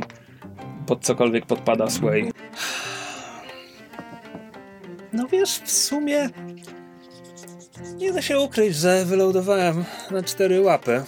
pod 0.88 1.06
cokolwiek 1.06 1.46
podpada 1.46 1.90
Sway. 1.90 2.32
No 5.14 5.28
wiesz, 5.28 5.60
w 5.60 5.72
sumie 5.72 6.30
nie 7.98 8.14
da 8.14 8.22
się 8.22 8.40
ukryć, 8.40 8.76
że 8.76 9.06
wylądowałem 9.06 9.86
na 10.12 10.24
cztery 10.24 10.62
łapy. 10.62 11.04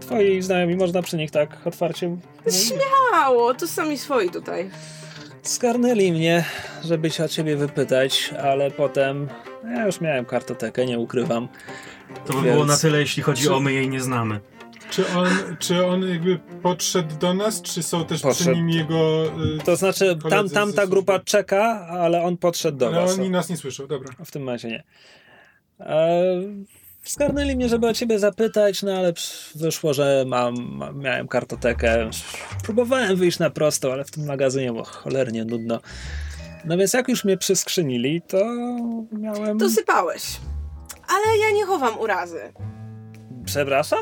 Twoi 0.00 0.42
znajomi, 0.42 0.76
można 0.76 1.02
przy 1.02 1.16
nich 1.16 1.30
tak 1.30 1.56
otwarcie? 1.64 2.16
Mało, 3.12 3.54
to 3.54 3.68
sami 3.68 3.98
swoi 3.98 4.30
tutaj. 4.30 4.70
Skarnęli 5.42 6.12
mnie, 6.12 6.44
żeby 6.84 7.10
się 7.10 7.24
o 7.24 7.28
ciebie 7.28 7.56
wypytać, 7.56 8.34
ale 8.42 8.70
potem 8.70 9.28
ja 9.74 9.86
już 9.86 10.00
miałem 10.00 10.24
kartotekę, 10.24 10.86
nie 10.86 10.98
ukrywam. 10.98 11.48
To 12.26 12.32
by 12.32 12.42
Więc- 12.42 12.52
było 12.54 12.64
na 12.64 12.76
tyle, 12.76 13.00
jeśli 13.00 13.22
chodzi 13.22 13.42
Czy- 13.42 13.54
o 13.54 13.60
my 13.60 13.72
jej 13.72 13.88
nie 13.88 14.00
znamy. 14.00 14.40
Czy 14.90 15.08
on, 15.08 15.26
czy 15.58 15.86
on 15.86 16.08
jakby 16.08 16.38
podszedł 16.62 17.16
do 17.18 17.34
nas, 17.34 17.62
czy 17.62 17.82
są 17.82 18.04
też 18.04 18.18
przy 18.18 18.28
Podszedł. 18.28 18.56
nim 18.56 18.70
jego... 18.70 19.24
y, 19.24 19.58
To 19.64 19.76
znaczy, 19.76 20.18
tam, 20.30 20.48
tam 20.50 20.72
ta 20.72 20.86
grupa 20.86 21.18
czeka, 21.18 21.86
ale 21.90 22.22
on 22.22 22.36
podszedł 22.36 22.78
do 22.78 22.86
Ale 22.86 22.96
was. 23.00 23.18
oni 23.18 23.30
nas 23.30 23.48
nie 23.48 23.56
słyszą, 23.56 23.86
dobra. 23.86 24.12
W 24.24 24.30
tym 24.30 24.42
momencie 24.42 24.68
nie. 24.68 24.84
E, 25.80 26.24
Skarnęli 27.02 27.56
mnie, 27.56 27.68
żeby 27.68 27.88
o 27.88 27.94
ciebie 27.94 28.18
zapytać, 28.18 28.82
no 28.82 28.92
ale 28.92 29.12
wyszło, 29.54 29.94
że 29.94 30.24
mam, 30.26 30.54
ma- 30.76 30.92
miałem 30.92 31.28
kartotekę. 31.28 32.10
Próbowałem 32.64 33.16
wyjść 33.16 33.38
na 33.38 33.50
prosto, 33.50 33.92
ale 33.92 34.04
w 34.04 34.10
tym 34.10 34.24
magazynie 34.26 34.72
było 34.72 34.84
cholernie 34.84 35.44
nudno. 35.44 35.80
No 36.64 36.76
więc 36.76 36.92
jak 36.92 37.08
już 37.08 37.24
mnie 37.24 37.36
przyskrzynili, 37.36 38.22
to 38.22 38.38
miałem... 39.12 39.58
Dosypałeś. 39.58 40.22
Ale 41.08 41.38
ja 41.38 41.50
nie 41.56 41.64
chowam 41.66 41.98
urazy. 41.98 42.52
Przepraszam? 43.44 44.00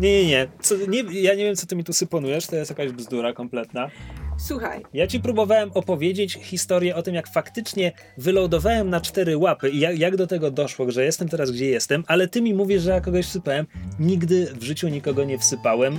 Nie, 0.00 0.22
nie, 0.22 0.26
nie. 0.28 0.48
Co, 0.60 0.74
nie. 0.88 1.02
Ja 1.22 1.34
nie 1.34 1.44
wiem, 1.44 1.56
co 1.56 1.66
ty 1.66 1.76
mi 1.76 1.84
tu 1.84 1.92
syponujesz, 1.92 2.46
to 2.46 2.56
jest 2.56 2.70
jakaś 2.70 2.92
bzdura 2.92 3.32
kompletna. 3.32 3.90
Słuchaj, 4.38 4.82
Ja 4.92 5.06
ci 5.06 5.20
próbowałem 5.20 5.70
opowiedzieć 5.74 6.34
historię 6.34 6.96
o 6.96 7.02
tym, 7.02 7.14
jak 7.14 7.28
faktycznie 7.28 7.92
wylądowałem 8.18 8.90
na 8.90 9.00
cztery 9.00 9.36
łapy 9.38 9.70
i 9.70 9.80
jak, 9.80 9.98
jak 9.98 10.16
do 10.16 10.26
tego 10.26 10.50
doszło, 10.50 10.90
że 10.90 11.04
jestem 11.04 11.28
teraz 11.28 11.50
gdzie 11.50 11.66
jestem, 11.66 12.04
ale 12.06 12.28
ty 12.28 12.42
mi 12.42 12.54
mówisz, 12.54 12.82
że 12.82 12.90
ja 12.90 13.00
kogoś 13.00 13.26
wsypałem. 13.26 13.66
Nigdy 13.98 14.46
w 14.54 14.62
życiu 14.62 14.88
nikogo 14.88 15.24
nie 15.24 15.38
wsypałem, 15.38 15.98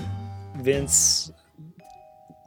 więc 0.63 1.33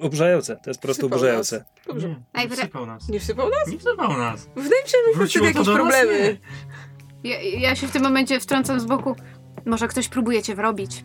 oburzające. 0.01 0.57
To 0.57 0.71
jest 0.71 0.81
po 0.81 0.87
prostu 0.87 1.01
Wsypał 1.03 1.19
oburzające. 1.19 1.65
dobrze. 1.87 2.09
Nie, 2.35 2.45
nie 2.45 2.51
wsypał 2.51 2.87
nas. 2.87 3.09
Nie 3.09 3.21
wsypał 3.21 3.51
nas? 3.51 3.69
Nie 3.73 3.79
wsypał 3.79 4.19
nas. 4.19 4.49
Wydaje 4.57 4.83
mi 4.83 4.89
się, 4.89 4.99
że 5.15 5.19
mieliśmy 5.19 5.47
jakieś 5.47 5.65
problemy. 5.65 6.39
Ja, 7.25 7.41
ja 7.43 7.77
się 7.77 7.87
w 7.87 7.91
tym 7.91 8.03
momencie 8.03 8.41
wtrącam 8.41 8.81
z 8.81 8.85
boku. 8.85 9.17
Może 9.67 9.89
ktoś 9.89 10.09
próbuje 10.09 10.43
cię 10.43 10.55
wrobić. 10.55 11.05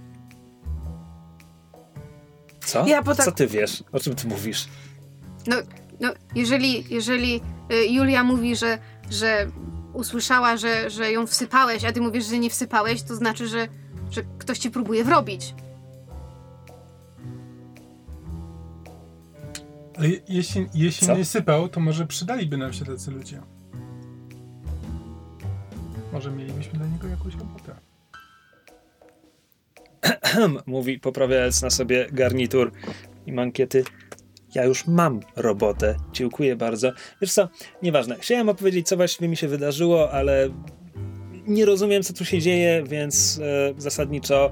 Co? 2.70 2.88
Ja 2.88 3.04
po 3.04 3.16
tak- 3.16 3.26
Co 3.26 3.32
ty 3.32 3.48
wiesz? 3.48 3.84
O 3.92 4.00
czym 4.00 4.16
ty 4.16 4.28
mówisz? 4.28 4.68
No, 5.48 5.56
no 6.00 6.14
jeżeli, 6.36 6.84
jeżeli 6.96 7.42
y, 7.72 7.86
Julia 7.88 8.24
mówi, 8.24 8.56
że, 8.56 8.78
że 9.12 9.48
usłyszała, 9.94 10.58
że, 10.58 10.90
że 10.90 11.12
ją 11.12 11.28
wsypałeś, 11.28 11.86
a 11.86 11.92
ty 11.92 12.02
mówisz, 12.02 12.26
że 12.26 12.40
nie 12.40 12.50
wsypałeś, 12.50 13.04
to 13.04 13.16
znaczy, 13.16 13.48
że, 13.48 13.68
że 14.12 14.22
ktoś 14.38 14.58
cię 14.60 14.72
próbuje 14.72 15.04
wrobić. 15.04 15.56
Ale 19.98 20.10
je- 20.10 20.20
jeśli, 20.30 20.68
jeśli 20.74 21.08
Co? 21.08 21.18
nie 21.18 21.26
sypał, 21.26 21.70
to 21.70 21.80
może 21.80 22.08
przydaliby 22.08 22.58
nam 22.58 22.74
się 22.74 22.86
tacy 22.86 23.12
ludzie. 23.12 23.42
Może 26.14 26.32
mielibyśmy 26.32 26.80
dla 26.80 26.88
niego 26.88 27.08
jakąś 27.08 27.36
robotę. 27.36 27.76
Mówi, 30.66 31.00
poprawiając 31.00 31.62
na 31.62 31.70
sobie 31.70 32.08
garnitur 32.12 32.72
i 33.26 33.34
mankiety. 33.34 33.84
Ja 34.56 34.66
już 34.66 34.88
mam 34.88 35.20
robotę. 35.36 35.96
Dziękuję 36.14 36.56
bardzo. 36.56 36.92
Wiesz 37.22 37.34
co, 37.34 37.50
nieważne. 37.82 38.16
Chciałem 38.20 38.50
opowiedzieć, 38.50 38.88
co 38.88 38.98
właściwie 38.98 39.28
mi 39.28 39.38
się 39.38 39.48
wydarzyło, 39.48 40.12
ale 40.12 40.50
nie 41.48 41.66
rozumiem, 41.66 42.04
co 42.04 42.14
tu 42.14 42.26
się 42.26 42.40
dzieje, 42.40 42.84
więc 42.84 43.40
e, 43.44 43.74
zasadniczo 43.82 44.52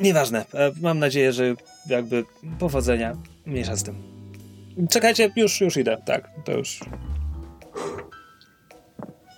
nieważne. 0.00 0.44
E, 0.54 0.72
mam 0.80 0.98
nadzieję, 0.98 1.32
że 1.32 1.54
jakby 1.86 2.24
powodzenia. 2.58 3.16
Mniejsza 3.46 3.76
z 3.76 3.82
tym. 3.82 3.94
Czekajcie, 4.90 5.32
już, 5.36 5.60
już 5.60 5.76
idę. 5.76 6.02
Tak, 6.06 6.30
to 6.44 6.52
już. 6.52 6.80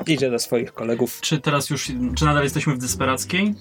Idzie 0.06 0.30
do 0.30 0.38
swoich 0.38 0.72
kolegów. 0.72 1.20
Czy 1.20 1.40
teraz 1.40 1.70
już, 1.70 1.92
czy 2.16 2.24
nadal 2.24 2.42
jesteśmy 2.44 2.74
w 2.74 2.78
desperackiej? 2.78 3.54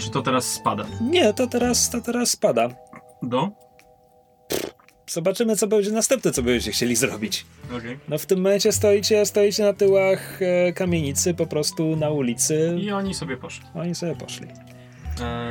Czy 0.00 0.10
to 0.10 0.22
teraz 0.22 0.52
spada? 0.52 0.86
Nie, 1.00 1.32
to 1.32 1.46
teraz, 1.46 1.90
to 1.90 2.00
teraz 2.00 2.30
spada. 2.30 2.68
Do? 3.22 3.50
Zobaczymy, 5.06 5.56
co 5.56 5.66
będzie 5.66 5.92
następne, 5.92 6.30
co 6.30 6.42
będziecie 6.42 6.72
chcieli 6.72 6.96
zrobić. 6.96 7.46
Okej. 7.76 7.98
No 8.08 8.18
w 8.18 8.26
tym 8.26 8.40
momencie 8.40 8.72
stoicie, 8.72 9.26
stoicie 9.26 9.62
na 9.62 9.72
tyłach 9.72 10.42
e, 10.42 10.72
kamienicy, 10.72 11.34
po 11.34 11.46
prostu 11.46 11.96
na 11.96 12.10
ulicy. 12.10 12.76
I 12.80 12.90
oni 12.90 13.14
sobie 13.14 13.36
poszli. 13.36 13.64
Oni 13.74 13.94
sobie 13.94 14.16
poszli. 14.16 14.46
E, 15.20 15.50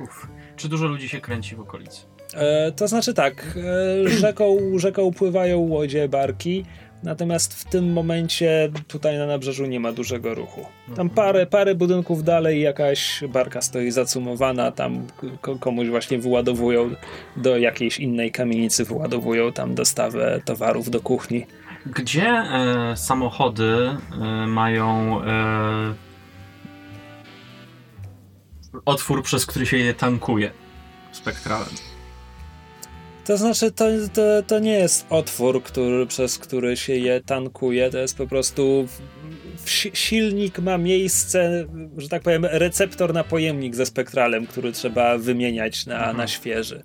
uf. 0.00 0.28
Czy 0.56 0.68
dużo 0.68 0.86
ludzi 0.86 1.08
się 1.08 1.20
kręci 1.20 1.56
w 1.56 1.60
okolicy? 1.60 2.00
E, 2.34 2.72
to 2.72 2.88
znaczy 2.88 3.14
tak, 3.14 3.58
e, 4.06 4.08
rzeką, 4.08 4.56
rzeką 4.76 5.10
pływają 5.12 5.58
łodzie, 5.58 6.08
barki, 6.08 6.64
natomiast 7.02 7.54
w 7.54 7.64
tym 7.64 7.92
momencie 7.92 8.70
tutaj 8.88 9.18
na 9.18 9.26
nabrzeżu 9.26 9.66
nie 9.66 9.80
ma 9.80 9.92
dużego 9.92 10.34
ruchu. 10.34 10.66
Tam 10.96 11.10
parę, 11.10 11.46
parę 11.46 11.74
budynków 11.74 12.24
dalej 12.24 12.60
jakaś 12.60 13.24
barka 13.28 13.60
stoi 13.62 13.90
zacumowana, 13.90 14.72
tam 14.72 15.06
ko- 15.40 15.56
komuś 15.58 15.88
właśnie 15.88 16.18
wyładowują 16.18 16.90
do 17.36 17.56
jakiejś 17.58 18.00
innej 18.00 18.32
kamienicy, 18.32 18.84
wyładowują 18.84 19.52
tam 19.52 19.74
dostawę 19.74 20.40
towarów 20.44 20.90
do 20.90 21.00
kuchni. 21.00 21.46
Gdzie 21.86 22.28
e, 22.28 22.96
samochody 22.96 23.90
e, 24.22 24.46
mają 24.46 25.20
e, 25.24 25.94
otwór, 28.84 29.22
przez 29.22 29.46
który 29.46 29.66
się 29.66 29.76
je 29.76 29.94
tankuje 29.94 30.50
spektralem? 31.12 31.68
To 33.28 33.36
znaczy, 33.36 33.72
to, 33.72 33.84
to, 34.12 34.22
to 34.46 34.58
nie 34.58 34.72
jest 34.72 35.06
otwór, 35.10 35.62
który, 35.62 36.06
przez 36.06 36.38
który 36.38 36.76
się 36.76 36.96
je 36.96 37.20
tankuje, 37.20 37.90
to 37.90 37.98
jest 37.98 38.16
po 38.16 38.26
prostu 38.26 38.88
silnik 39.92 40.58
ma 40.58 40.78
miejsce, 40.78 41.66
że 41.96 42.08
tak 42.08 42.22
powiem, 42.22 42.44
receptor 42.44 43.14
na 43.14 43.24
pojemnik 43.24 43.74
ze 43.74 43.86
spektralem, 43.86 44.46
który 44.46 44.72
trzeba 44.72 45.18
wymieniać 45.18 45.86
na, 45.86 45.96
Mhm. 45.96 46.16
na 46.16 46.26
świeży. 46.26 46.82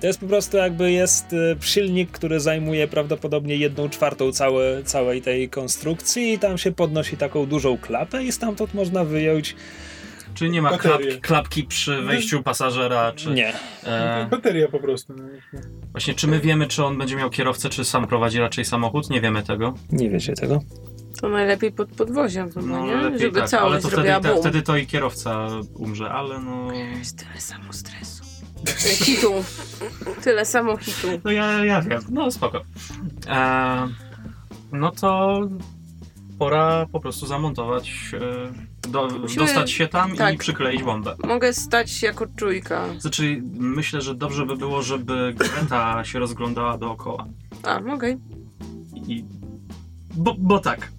To 0.00 0.06
jest 0.06 0.20
po 0.20 0.26
prostu 0.26 0.56
jakby 0.56 0.92
jest 0.92 1.32
y, 1.32 1.56
silnik, 1.60 2.10
który 2.10 2.40
zajmuje 2.40 2.88
prawdopodobnie 2.88 3.56
jedną 3.56 3.88
czwartą 3.88 4.32
całe, 4.32 4.82
całej 4.84 5.22
tej 5.22 5.48
konstrukcji 5.48 6.32
i 6.32 6.38
tam 6.38 6.58
się 6.58 6.72
podnosi 6.72 7.16
taką 7.16 7.46
dużą 7.46 7.78
klapę 7.78 8.24
i 8.24 8.32
stamtąd 8.32 8.74
można 8.74 9.04
wyjąć... 9.04 9.56
Czy 10.34 10.48
nie 10.48 10.62
ma 10.62 10.70
Baterie. 10.70 11.20
klapki, 11.20 11.64
przy 11.64 12.02
wejściu 12.02 12.42
pasażera? 12.42 13.12
Czy, 13.12 13.30
Nie. 13.30 13.52
E, 13.84 14.26
Bateria 14.30 14.68
po 14.68 14.78
prostu. 14.80 15.14
no. 15.16 15.24
właśnie, 15.92 16.14
czy 16.14 16.28
my 16.28 16.40
wiemy, 16.40 16.66
czy 16.66 16.84
on 16.84 16.98
będzie 16.98 17.16
miał 17.16 17.30
kierowcę, 17.30 17.68
czy 17.68 17.84
sam 17.84 18.06
prowadzi 18.06 18.38
raczej 18.38 18.64
samochód? 18.64 19.10
Nie 19.10 19.20
wiemy 19.20 19.42
tego. 19.42 19.74
Nie 19.92 20.10
wiecie 20.10 20.32
tego? 20.32 20.60
To 21.20 21.28
najlepiej 21.28 21.72
pod 21.72 21.88
podwoziem, 21.88 22.50
no, 22.56 22.86
nie? 22.86 22.96
lepiej 22.96 23.20
Żeby 23.20 23.40
tak, 23.40 23.48
całość 23.48 23.72
ale 23.72 23.82
to 23.82 23.88
wtedy, 23.88 24.28
bum. 24.28 24.40
wtedy 24.40 24.62
to 24.62 24.76
i 24.76 24.86
kierowca 24.86 25.48
umrze, 25.74 26.10
ale 26.10 26.38
no... 26.38 26.72
Jest 26.72 27.18
tyle 27.18 27.40
samo 27.40 27.72
stresu. 27.72 28.24
Hitu. 29.04 29.32
Tyle 30.24 30.44
samo 30.44 30.76
hitu. 30.76 31.08
No 31.24 31.30
ja, 31.30 31.64
ja 31.64 31.82
wiem, 31.82 32.00
no 32.10 32.30
spoko. 32.30 32.62
E, 33.28 33.88
no 34.72 34.90
to 34.90 35.40
pora 36.38 36.86
po 36.92 37.00
prostu 37.00 37.26
zamontować, 37.26 37.92
e, 38.14 38.52
do, 38.88 39.08
Musimy- 39.08 39.46
dostać 39.46 39.70
się 39.70 39.88
tam 39.88 40.14
i 40.14 40.18
tak. 40.18 40.38
przykleić 40.38 40.82
bombę. 40.82 41.16
Mogę 41.24 41.52
stać 41.54 42.02
jako 42.02 42.26
czujka. 42.36 42.84
Znaczy, 42.98 43.42
myślę, 43.52 44.00
że 44.00 44.14
dobrze 44.14 44.46
by 44.46 44.56
było, 44.56 44.82
żeby 44.82 45.34
Greta 45.36 46.04
się 46.04 46.18
rozglądała 46.18 46.78
dookoła. 46.78 47.26
A, 47.62 47.80
okej. 47.94 48.16
I, 49.08 49.24
bo, 50.14 50.34
bo 50.38 50.58
tak. 50.58 50.92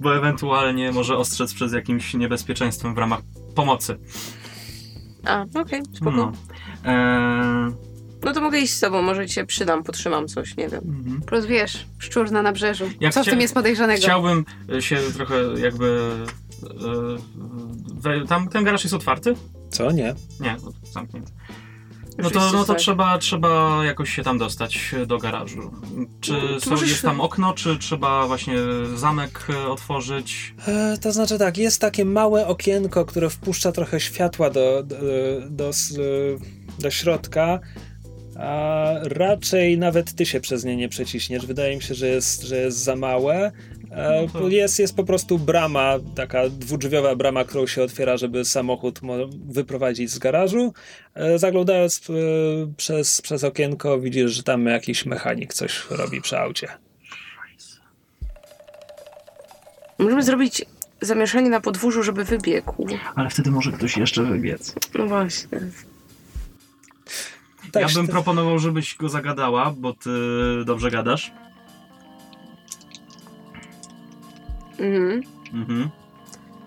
Bo 0.00 0.16
ewentualnie 0.16 0.92
może 0.92 1.16
ostrzec 1.16 1.54
przed 1.54 1.72
jakimś 1.72 2.14
niebezpieczeństwem 2.14 2.94
w 2.94 2.98
ramach 2.98 3.20
pomocy. 3.54 3.98
A, 5.24 5.44
okej, 5.54 5.82
spoko. 5.94 6.10
No. 6.10 6.32
No. 6.84 6.90
E, 8.30 8.34
to 8.34 8.40
mogę 8.40 8.58
iść 8.58 8.74
z 8.74 8.80
tobą, 8.80 9.02
może 9.02 9.26
ci 9.26 9.34
się 9.34 9.46
przydam, 9.46 9.84
potrzymam 9.84 10.28
coś, 10.28 10.56
nie 10.56 10.68
wiem. 10.68 10.80
mhm. 10.84 11.20
Plus 11.22 11.46
wiesz, 11.46 11.86
szczur 11.98 12.32
na 12.32 12.42
nabrzeżu. 12.42 12.84
Jak 13.00 13.14
Co 13.14 13.22
w 13.22 13.26
tym 13.26 13.40
jest 13.40 13.54
podejrzanego? 13.54 14.02
Chciałbym 14.02 14.44
się 14.80 14.96
trochę 15.14 15.34
jakby. 15.60 16.10
E, 16.62 17.18
we, 17.94 18.26
tam 18.26 18.48
ten 18.48 18.64
garaż 18.64 18.84
jest 18.84 18.94
otwarty? 18.94 19.34
Co? 19.70 19.90
Nie. 19.92 20.14
Nie, 20.40 20.56
no, 20.64 20.72
zamknięty. 20.92 21.32
No 22.18 22.30
to, 22.30 22.40
no 22.52 22.58
to 22.58 22.64
tak. 22.64 22.78
trzeba, 22.78 23.18
trzeba 23.18 23.84
jakoś 23.84 24.10
się 24.14 24.22
tam 24.22 24.38
dostać 24.38 24.94
do 25.06 25.18
garażu. 25.18 25.70
Czy 26.20 26.32
No, 26.32 26.60
są, 26.60 26.70
możesz- 26.70 26.88
jest 26.90 27.02
tam 27.02 27.20
okno, 27.20 27.52
czy 27.52 27.78
trzeba 27.78 28.26
właśnie 28.26 28.54
zamek 28.94 29.46
e, 29.50 29.68
otworzyć? 29.68 30.54
E, 30.66 30.98
to 31.00 31.12
znaczy 31.12 31.38
tak, 31.38 31.58
jest 31.58 31.80
takie 31.80 32.04
małe 32.04 32.46
okienko, 32.46 33.04
które 33.04 33.30
wpuszcza 33.30 33.72
trochę 33.72 34.00
światła 34.00 34.50
do, 34.50 34.82
do, 34.82 34.96
do, 35.50 35.70
do 36.78 36.90
środka, 36.90 37.60
a 38.38 38.84
raczej 39.02 39.78
nawet 39.78 40.14
ty 40.14 40.26
się 40.26 40.40
przez 40.40 40.64
nie 40.64 40.76
nie 40.76 40.88
przeciśniesz. 40.88 41.46
Wydaje 41.46 41.76
mi 41.76 41.82
się, 41.82 41.94
że 41.94 42.08
jest, 42.08 42.42
że 42.42 42.56
jest 42.56 42.78
za 42.78 42.96
małe. 42.96 43.52
E, 43.90 44.22
No 44.34 44.40
to- 44.40 44.48
Jest, 44.48 44.78
jest 44.78 44.96
po 44.96 45.04
prostu 45.04 45.38
brama, 45.38 45.94
taka 46.14 46.48
dwudrzwiowa 46.48 47.16
brama, 47.16 47.44
którą 47.44 47.66
się 47.66 47.82
otwiera, 47.82 48.16
żeby 48.16 48.44
samochód 48.44 49.02
mo- 49.02 49.28
wyprowadzić 49.48 50.10
z 50.10 50.18
garażu. 50.18 50.72
E, 51.14 51.38
Zaglądając 51.38 52.00
e, 52.10 52.12
przez, 52.76 53.22
przez 53.22 53.44
okienko 53.44 54.00
widzisz, 54.00 54.30
że 54.32 54.42
tam 54.42 54.66
jakiś 54.66 55.06
mechanik 55.06 55.54
coś 55.54 55.86
robi 55.90 56.20
przy 56.20 56.38
aucie. 56.38 56.68
Możemy 59.98 60.22
zrobić 60.22 60.64
zamieszanie 61.00 61.50
na 61.50 61.60
podwórzu, 61.60 62.02
żeby 62.02 62.24
wybiegł. 62.24 62.86
Ale 63.14 63.30
wtedy 63.30 63.50
może 63.50 63.72
ktoś 63.72 63.96
jeszcze 63.96 64.22
wybiec. 64.22 64.74
No 64.98 65.06
właśnie. 65.06 65.58
Tak, 67.72 67.82
ja 67.82 67.94
bym 67.94 68.06
to- 68.06 68.12
proponował, 68.12 68.58
żebyś 68.58 68.96
go 68.96 69.08
zagadała, 69.08 69.74
bo 69.78 69.92
ty 69.92 70.10
dobrze 70.66 70.90
gadasz. 70.90 71.32
Mhm. 74.78 75.22
Mhm. 75.54 75.90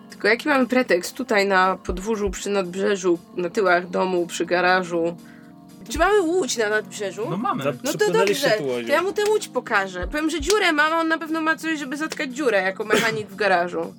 Tylko 0.10 0.28
jaki 0.28 0.48
mamy 0.48 0.68
pretekst 0.68 1.16
tutaj 1.16 1.48
na 1.48 1.78
podwórzu, 1.78 2.30
przy 2.30 2.50
nadbrzeżu, 2.50 3.20
na 3.38 3.50
tyłach 3.50 3.90
domu, 3.90 4.28
przy 4.28 4.46
garażu? 4.46 5.18
Czy 5.90 6.00
mamy 6.00 6.22
łódź 6.22 6.58
na 6.58 6.70
nadbrzeżu? 6.70 7.30
No 7.30 7.38
mamy. 7.38 7.64
No 7.84 7.94
to 7.94 8.12
dobrze, 8.12 8.50
to 8.58 8.80
ja 8.80 9.02
mu 9.02 9.14
tę 9.14 9.22
łódź 9.30 9.48
pokażę. 9.48 10.08
Powiem, 10.08 10.30
że 10.30 10.42
dziurę 10.42 10.74
mam, 10.74 10.94
a 10.94 11.00
on 11.00 11.08
na 11.08 11.18
pewno 11.18 11.42
ma 11.42 11.56
coś, 11.56 11.80
żeby 11.80 11.98
zatkać 11.98 12.34
dziurę 12.34 12.62
jako 12.62 12.84
mechanik 12.84 13.28
w 13.28 13.36
garażu. 13.36 13.94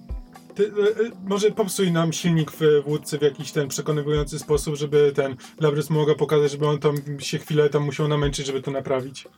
Ty, 0.54 0.66
e, 0.66 1.06
e, 1.06 1.10
może 1.26 1.50
popsuj 1.50 1.92
nam 1.92 2.12
silnik 2.12 2.50
w, 2.50 2.82
w 2.84 2.88
łódce 2.88 3.18
w 3.18 3.22
jakiś 3.22 3.52
ten 3.52 3.68
przekonywujący 3.68 4.38
sposób, 4.38 4.74
żeby 4.76 5.12
ten 5.14 5.36
Labrys 5.60 5.90
mogła 5.90 6.14
pokazać, 6.14 6.50
żeby 6.50 6.66
on 6.66 6.78
tam 6.78 6.96
się 7.18 7.38
chwilę 7.38 7.68
tam 7.68 7.84
musiał 7.84 8.08
namęczyć, 8.08 8.46
żeby 8.46 8.62
to 8.62 8.70
naprawić. 8.70 9.28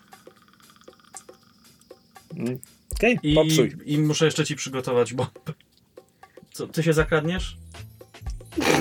Okej, 2.95 3.19
I, 3.23 3.35
popsuj. 3.35 3.77
I 3.85 3.99
muszę 3.99 4.25
jeszcze 4.25 4.45
ci 4.45 4.57
przygotować 4.57 5.15
bombę. 5.15 5.31
Co, 6.53 6.67
ty 6.67 6.83
się 6.83 6.93
zakradniesz? 6.93 7.57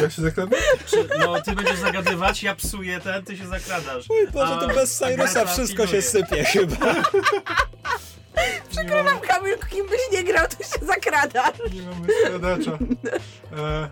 Ja 0.01 0.09
się 0.09 0.21
zakradnę? 0.21 0.57
No, 1.19 1.41
ty 1.41 1.51
będziesz 1.51 1.79
zagadywać, 1.79 2.43
ja 2.43 2.55
psuję 2.55 2.99
ten, 2.99 3.23
ty 3.23 3.37
się 3.37 3.47
zakradasz. 3.47 4.05
Oj 4.09 4.27
Boże, 4.33 4.57
to 4.59 4.67
bez 4.67 4.97
Cyrusa 4.97 5.45
wszystko 5.45 5.87
się 5.87 6.01
sypie 6.01 6.43
chyba. 6.43 6.95
Przykro 8.71 9.03
nam, 9.03 9.19
Kamil, 9.19 9.57
kim 9.69 9.87
byś 9.87 9.99
nie 10.11 10.23
grał, 10.23 10.47
to 10.47 10.63
się 10.63 10.85
zakrada. 10.85 11.43
nie 11.73 11.81
mamy 11.81 12.07
skradacza. 12.23 12.77
E, 13.57 13.89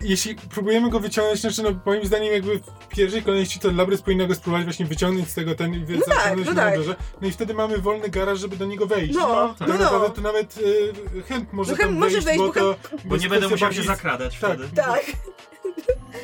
jeśli 0.00 0.34
próbujemy 0.34 0.90
go 0.90 1.00
wyciągnąć, 1.00 1.40
znaczy 1.40 1.62
no 1.62 1.70
moim 1.86 2.06
zdaniem 2.06 2.32
jakby 2.32 2.58
w 2.58 2.88
pierwszej 2.88 3.22
kolejności 3.22 3.60
to 3.60 3.72
Labrys 3.72 4.02
powinna 4.02 4.26
go 4.26 4.34
spróbować 4.34 4.64
właśnie 4.64 4.86
wyciągnąć 4.86 5.28
z 5.28 5.34
tego 5.34 5.54
ten 5.54 5.86
No 5.88 6.14
tak, 6.14 6.36
no 6.46 6.54
tak. 6.54 6.74
No 7.20 7.28
i 7.28 7.32
wtedy 7.32 7.54
mamy 7.54 7.78
wolny 7.78 8.08
garaż, 8.08 8.40
żeby 8.40 8.56
do 8.56 8.66
niego 8.66 8.86
wejść. 8.86 9.14
No, 9.14 9.54
tak 9.58 9.68
no, 9.68 9.74
no. 9.74 9.80
naprawdę 9.80 10.16
to 10.16 10.20
nawet 10.20 10.58
y, 10.58 11.22
chęt 11.22 11.52
może 11.52 11.72
No 11.72 11.78
tam 11.78 11.86
Chęt 11.86 11.98
może 11.98 12.20
wejść, 12.20 12.26
wejść, 12.26 12.38
bo 12.38 12.46
bo 12.46 12.52
to... 12.52 12.76
Bo 13.04 13.16
nie 13.16 13.28
będę 13.28 13.48
musiał 13.48 13.72
się 13.72 13.82
zakradać 13.82 14.38
Tak. 14.38 14.54
wtedy. 14.54 14.76
Tak. 14.76 15.02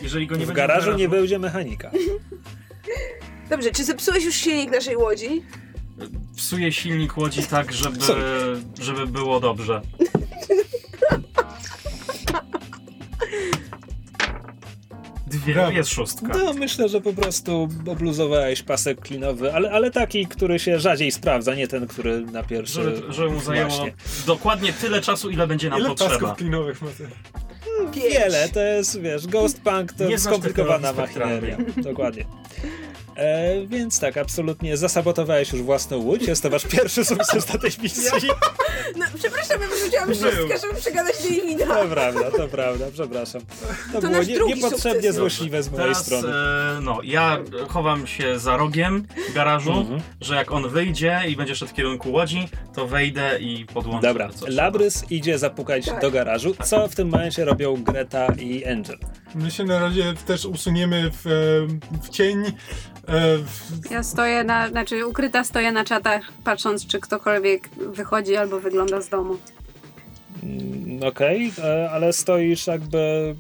Jeżeli 0.03 0.27
go 0.27 0.37
nie 0.37 0.47
W 0.47 0.53
garażu 0.53 0.93
nie 0.93 1.09
będzie 1.09 1.39
mechanika. 1.39 1.91
Dobrze, 3.51 3.71
czy 3.71 3.85
zepsułeś 3.85 4.25
już 4.25 4.35
silnik 4.35 4.71
naszej 4.71 4.97
łodzi? 4.97 5.43
Psuję 6.37 6.73
silnik 6.73 7.17
łodzi 7.17 7.43
tak, 7.43 7.73
żeby, 7.73 7.99
żeby 8.81 9.07
było 9.07 9.41
dobrze. 9.41 9.83
Dwie, 15.27 15.55
Brawo. 15.55 15.71
jest 15.71 15.91
szóstka. 15.91 16.29
No, 16.39 16.53
myślę, 16.53 16.89
że 16.89 17.01
po 17.01 17.13
prostu 17.13 17.69
obluzowałeś 17.87 18.63
pasek 18.63 19.01
klinowy, 19.01 19.55
ale, 19.55 19.71
ale 19.71 19.91
taki, 19.91 20.27
który 20.27 20.59
się 20.59 20.81
rzadziej 20.81 21.13
sprawdza, 21.13 21.55
nie 21.55 21.69
ten, 21.69 21.87
który 21.87 22.21
na 22.21 22.43
pierwszy... 22.43 22.75
Żeby, 22.83 23.13
żeby 23.13 23.31
mu 23.31 23.41
zajęło 23.41 23.69
Właśnie. 23.71 23.93
dokładnie 24.27 24.73
tyle 24.73 25.01
czasu, 25.01 25.31
ile 25.31 25.47
będzie 25.47 25.71
nam 25.71 25.79
Ile 25.81 25.89
potrzeba. 25.89 26.11
pasków 26.11 26.37
klinowych 26.37 26.83
ma 26.83 26.89
ten? 26.99 27.11
Wiele, 27.93 28.49
to 28.49 28.61
jest, 28.61 29.01
wiesz, 29.01 29.27
Ghost 29.27 29.61
Punk 29.61 29.93
to 29.93 30.05
Nie 30.05 30.19
skomplikowana 30.19 30.93
machineria. 30.93 31.57
Dokładnie. 31.77 32.25
E, 33.17 33.67
więc 33.67 34.01
tak, 34.01 34.17
absolutnie 34.17 34.77
zasabotowałeś 34.77 35.53
już 35.53 35.63
własną 35.63 35.97
łódź, 35.99 36.27
jest 36.27 36.43
to 36.43 36.51
wasz 36.51 36.67
pierwszy 36.67 37.05
sukces 37.05 37.53
na 37.53 37.59
tej 37.59 37.71
misji. 37.83 38.29
No, 38.97 39.07
przepraszam, 39.19 39.61
ja 39.63 39.69
wyrzuciłam 39.69 40.07
Był. 40.09 40.15
szóstkę, 40.15 40.59
żeby 40.69 40.81
przegadać 40.81 41.15
Davida. 41.23 41.67
To 41.67 41.87
prawda, 41.89 42.31
to 42.31 42.49
prawda, 42.49 42.85
przepraszam. 42.93 43.41
To, 43.41 43.93
To 43.93 44.01
było 44.01 44.13
nasz 44.13 44.27
nie, 44.29 44.35
drugi 44.35 44.55
niepotrzebnie 44.55 44.95
sukces. 45.01 45.17
złośliwe 45.17 45.63
z 45.63 45.71
mojej 45.71 45.83
Teraz, 45.85 46.07
strony. 46.07 46.29
e, 46.29 46.81
no, 46.83 46.99
ja 47.05 47.39
chowam 47.69 48.07
się 48.07 48.39
za 48.39 48.57
rogiem 48.57 49.07
garażu, 49.35 49.73
Mhm. 49.73 50.01
że 50.21 50.35
jak 50.35 50.53
on 50.53 50.69
wyjdzie 50.69 51.21
i 51.29 51.37
będzie 51.37 51.57
szedł 51.57 51.71
w 51.71 51.75
kierunku 51.75 52.13
łodzi, 52.13 52.49
to 52.75 52.87
wejdę 52.87 53.39
i 53.41 53.67
podłączę 53.75 54.09
Dobra, 54.09 54.31
Labrys 54.49 55.05
idzie 55.11 55.39
zapukać 55.39 55.87
Tak. 55.87 56.01
do 56.01 56.11
garażu. 56.11 56.55
Co 56.65 56.89
w 56.89 56.95
tym 56.95 57.09
momencie 57.09 57.45
robią 57.45 57.75
Greta 57.77 58.27
i 58.39 58.65
Angel? 58.65 58.99
My 59.35 59.51
się 59.51 59.65
na 59.65 59.79
razie 59.81 60.15
też 60.27 60.45
usuniemy 60.45 61.11
w, 61.11 61.27
e, 61.27 61.31
w 62.03 62.09
cień. 62.09 62.43
E, 63.09 63.39
Ja 63.91 64.03
stoję 64.03 64.45
na, 64.45 64.69
znaczy 64.69 65.07
ukryta 65.07 65.45
stoję 65.45 65.73
na 65.73 65.85
czatach, 65.85 66.23
patrząc, 66.45 66.87
czy 66.87 67.01
ktokolwiek 67.01 67.69
wychodzi 67.69 68.37
albo 68.37 68.61
wygląda 68.61 69.01
z 69.01 69.09
domu. 69.09 69.37
Mm, 70.43 71.03
Okej, 71.03 71.53
e, 71.65 71.91
ale 71.91 72.13
stoisz 72.13 72.67
jakby. 72.67 73.35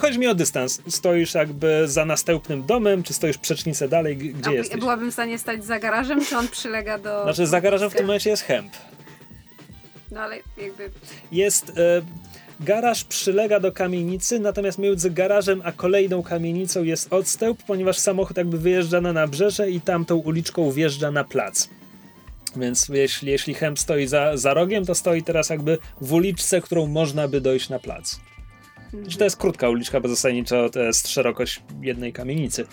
Chodzi 0.00 0.18
mi 0.18 0.26
o 0.26 0.34
dystans. 0.34 0.82
Stoisz 0.88 1.34
jakby 1.34 1.88
za 1.88 2.04
następnym 2.04 2.66
domem, 2.66 3.02
czy 3.02 3.12
stoisz 3.14 3.38
przecznicę 3.38 3.88
dalej? 3.88 4.16
Gdzie 4.16 4.50
A 4.50 4.52
jesteś? 4.52 4.80
byłabym 4.80 5.10
w 5.10 5.12
stanie 5.12 5.38
stać 5.38 5.64
za 5.64 5.78
garażem, 5.78 6.24
czy 6.24 6.36
on 6.36 6.48
przylega 6.48 6.98
do... 6.98 7.22
Znaczy, 7.22 7.46
za 7.46 7.60
garażem 7.60 7.90
w 7.90 7.94
tym 7.94 8.06
momencie 8.06 8.30
jest 8.30 8.42
hemp. 8.42 8.72
No 10.10 10.20
ale 10.20 10.36
jakby... 10.56 10.90
Jest. 11.32 11.72
Garaż 12.60 13.04
przylega 13.04 13.60
do 13.60 13.72
kamienicy, 13.72 14.40
natomiast 14.40 14.78
między 14.78 15.10
garażem 15.10 15.62
a 15.64 15.72
kolejną 15.72 16.22
kamienicą 16.22 16.82
jest 16.82 17.12
odstęp, 17.12 17.62
ponieważ 17.66 17.98
samochód 17.98 18.36
jakby 18.36 18.58
wyjeżdża 18.58 19.00
na 19.00 19.12
nabrzeże 19.12 19.70
i 19.70 19.80
tamtą 19.80 20.16
uliczką 20.16 20.70
wjeżdża 20.70 21.10
na 21.10 21.24
plac. 21.24 21.68
Więc 22.56 22.88
jeśli, 22.88 23.30
jeśli 23.30 23.54
hemp 23.54 23.78
stoi 23.78 24.06
za, 24.06 24.36
za 24.36 24.54
rogiem, 24.54 24.84
to 24.84 24.94
stoi 24.94 25.22
teraz 25.22 25.50
jakby 25.50 25.78
w 26.00 26.12
uliczce, 26.12 26.60
którą 26.60 26.86
można 26.86 27.28
by 27.28 27.40
dojść 27.40 27.68
na 27.68 27.78
plac. 27.78 28.20
Znaczy, 29.02 29.18
to 29.18 29.24
jest 29.24 29.36
krótka 29.36 29.68
uliczka, 29.68 30.00
bo 30.00 30.08
zasadniczo 30.08 30.70
to 30.70 30.80
jest 30.80 31.08
szerokość 31.08 31.62
jednej 31.82 32.12
kamienicy 32.12 32.66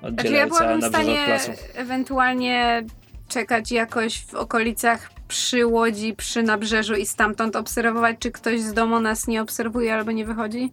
Znaczy 0.00 0.14
ja 0.32 0.46
oddzielająca 0.46 0.58
byłabym 0.58 0.80
w 0.80 0.88
stanie 0.88 1.38
ewentualnie 1.74 2.84
czekać 3.28 3.72
jakoś 3.72 4.24
w 4.24 4.34
okolicach 4.34 5.10
przy 5.28 5.66
łodzi, 5.66 6.14
przy 6.14 6.42
nabrzeżu 6.42 6.94
i 6.94 7.06
stamtąd 7.06 7.56
obserwować, 7.56 8.16
czy 8.18 8.30
ktoś 8.30 8.60
z 8.60 8.72
domu 8.72 9.00
nas 9.00 9.28
nie 9.28 9.42
obserwuje 9.42 9.94
albo 9.94 10.12
nie 10.12 10.24
wychodzi. 10.24 10.72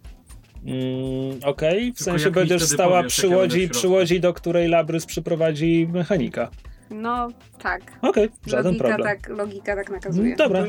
Mm, 0.66 1.38
Okej, 1.44 1.92
w 1.92 1.96
Tylko 1.98 2.04
sensie 2.04 2.30
będziesz 2.30 2.64
stała 2.64 2.96
powiesz, 2.96 3.12
przy 3.12 3.28
ja 3.28 3.36
łodzi, 3.36 3.68
w 3.68 3.70
przy 3.70 3.88
łodzi, 3.88 4.20
do 4.20 4.34
której 4.34 4.68
Labrys 4.68 5.06
przyprowadzi 5.06 5.88
mechanika. 5.92 6.50
No 6.90 7.28
tak. 7.62 7.82
Okej, 8.02 8.28
żaden 8.46 8.64
Logika 8.64 8.88
problem. 8.88 9.16
tak, 9.16 9.28
logika 9.28 9.76
tak 9.76 9.90
nakazuje. 9.90 10.36
Dobra, 10.36 10.64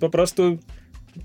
po 0.00 0.10
prostu 0.10 0.58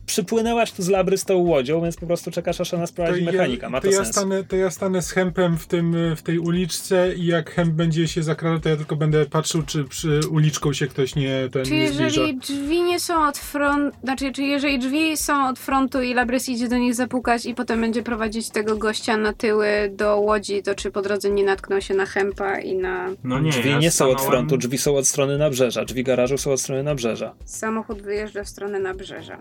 przypłynęłaś 0.05 0.71
tu 0.71 0.83
z 0.83 0.89
Labry 0.89 1.17
z 1.17 1.25
tą 1.25 1.37
łodzią, 1.37 1.81
więc 1.81 1.95
po 1.95 2.07
prostu 2.07 2.31
czekasz, 2.31 2.61
aż 2.61 2.73
ona 2.73 2.87
sprowadzi 2.87 3.23
mechanika. 3.23 3.69
Ma 3.69 3.81
to, 3.81 3.87
to, 3.87 3.93
ja 3.93 3.97
sens. 4.03 4.15
stanę, 4.15 4.43
to 4.43 4.55
ja 4.55 4.71
stanę 4.71 5.01
z 5.01 5.11
hempem 5.11 5.57
w, 5.57 5.67
tym, 5.67 5.95
w 6.15 6.21
tej 6.21 6.39
uliczce 6.39 7.13
i 7.15 7.25
jak 7.25 7.51
hemp 7.51 7.73
będzie 7.73 8.07
się 8.07 8.23
zakradał, 8.23 8.59
to 8.59 8.69
ja 8.69 8.75
tylko 8.77 8.95
będę 8.95 9.25
patrzył, 9.25 9.63
czy 9.63 9.83
przy 9.83 10.19
uliczką 10.31 10.73
się 10.73 10.87
ktoś 10.87 11.15
nie, 11.15 11.49
ten, 11.51 11.65
Czy 11.65 11.71
nie 11.71 11.77
jeżeli 11.77 12.37
drzwi 12.37 12.81
nie 12.81 12.99
są 12.99 13.27
od 13.27 13.37
frontu, 13.37 13.97
znaczy, 14.03 14.31
czy 14.31 14.43
jeżeli 14.43 14.79
drzwi 14.79 15.17
są 15.17 15.47
od 15.47 15.59
frontu 15.59 16.01
i 16.01 16.13
Labrys 16.13 16.49
idzie 16.49 16.67
do 16.67 16.77
nich 16.77 16.95
zapukać 16.95 17.45
i 17.45 17.55
potem 17.55 17.81
będzie 17.81 18.03
prowadzić 18.03 18.49
tego 18.49 18.77
gościa 18.77 19.17
na 19.17 19.33
tyły 19.33 19.67
do 19.97 20.17
łodzi, 20.19 20.63
to 20.63 20.75
czy 20.75 20.91
po 20.91 21.01
drodze 21.01 21.29
nie 21.29 21.43
natknął 21.43 21.81
się 21.81 21.93
na 21.93 22.05
Hempa 22.05 22.59
i 22.59 22.75
na 22.75 23.09
No 23.23 23.39
nie, 23.39 23.51
drzwi 23.51 23.69
ja 23.69 23.77
nie 23.79 23.91
są 23.91 24.05
od 24.09 24.11
stanąłem- 24.19 24.31
frontu, 24.31 24.57
drzwi 24.57 24.77
są 24.77 24.95
od 24.97 25.07
strony 25.07 25.37
nabrzeża. 25.37 25.85
Drzwi 25.85 26.03
garażu 26.03 26.37
są 26.37 26.51
od 26.51 26.61
strony 26.61 26.83
nabrzeża. 26.83 27.33
samochód 27.45 28.01
wyjeżdża 28.01 28.43
w 28.43 28.49
stronę 28.49 28.79
nabrzeża. 28.79 29.37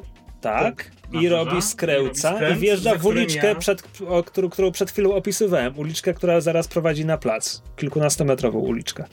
Tak, 0.51 0.91
i 1.13 1.29
robi 1.29 1.59
i 1.59 1.63
skręca 1.63 2.29
robi 2.31 2.43
i 2.43 2.45
skręt, 2.45 2.61
wjeżdża 2.61 2.95
w 2.99 3.07
uliczkę, 3.07 3.47
ja- 3.47 3.55
przed, 3.55 3.83
o, 4.09 4.23
którą, 4.23 4.51
którą 4.51 4.73
przed 4.73 4.91
chwilą 4.91 5.15
opisywałem. 5.15 5.79
Uliczkę, 5.79 6.15
która 6.15 6.41
zaraz 6.41 6.69
prowadzi 6.69 7.05
na 7.05 7.19
plac. 7.19 7.63
Kilkunastometrową 7.77 8.59
uliczkę. 8.59 9.05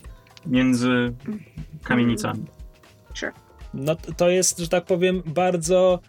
Między 0.46 1.14
kamienicami. 1.84 2.46
No 3.74 3.96
to 3.96 4.30
jest, 4.30 4.60
że 4.60 4.68
tak 4.68 4.86
powiem, 4.86 5.24
bardzo 5.26 6.00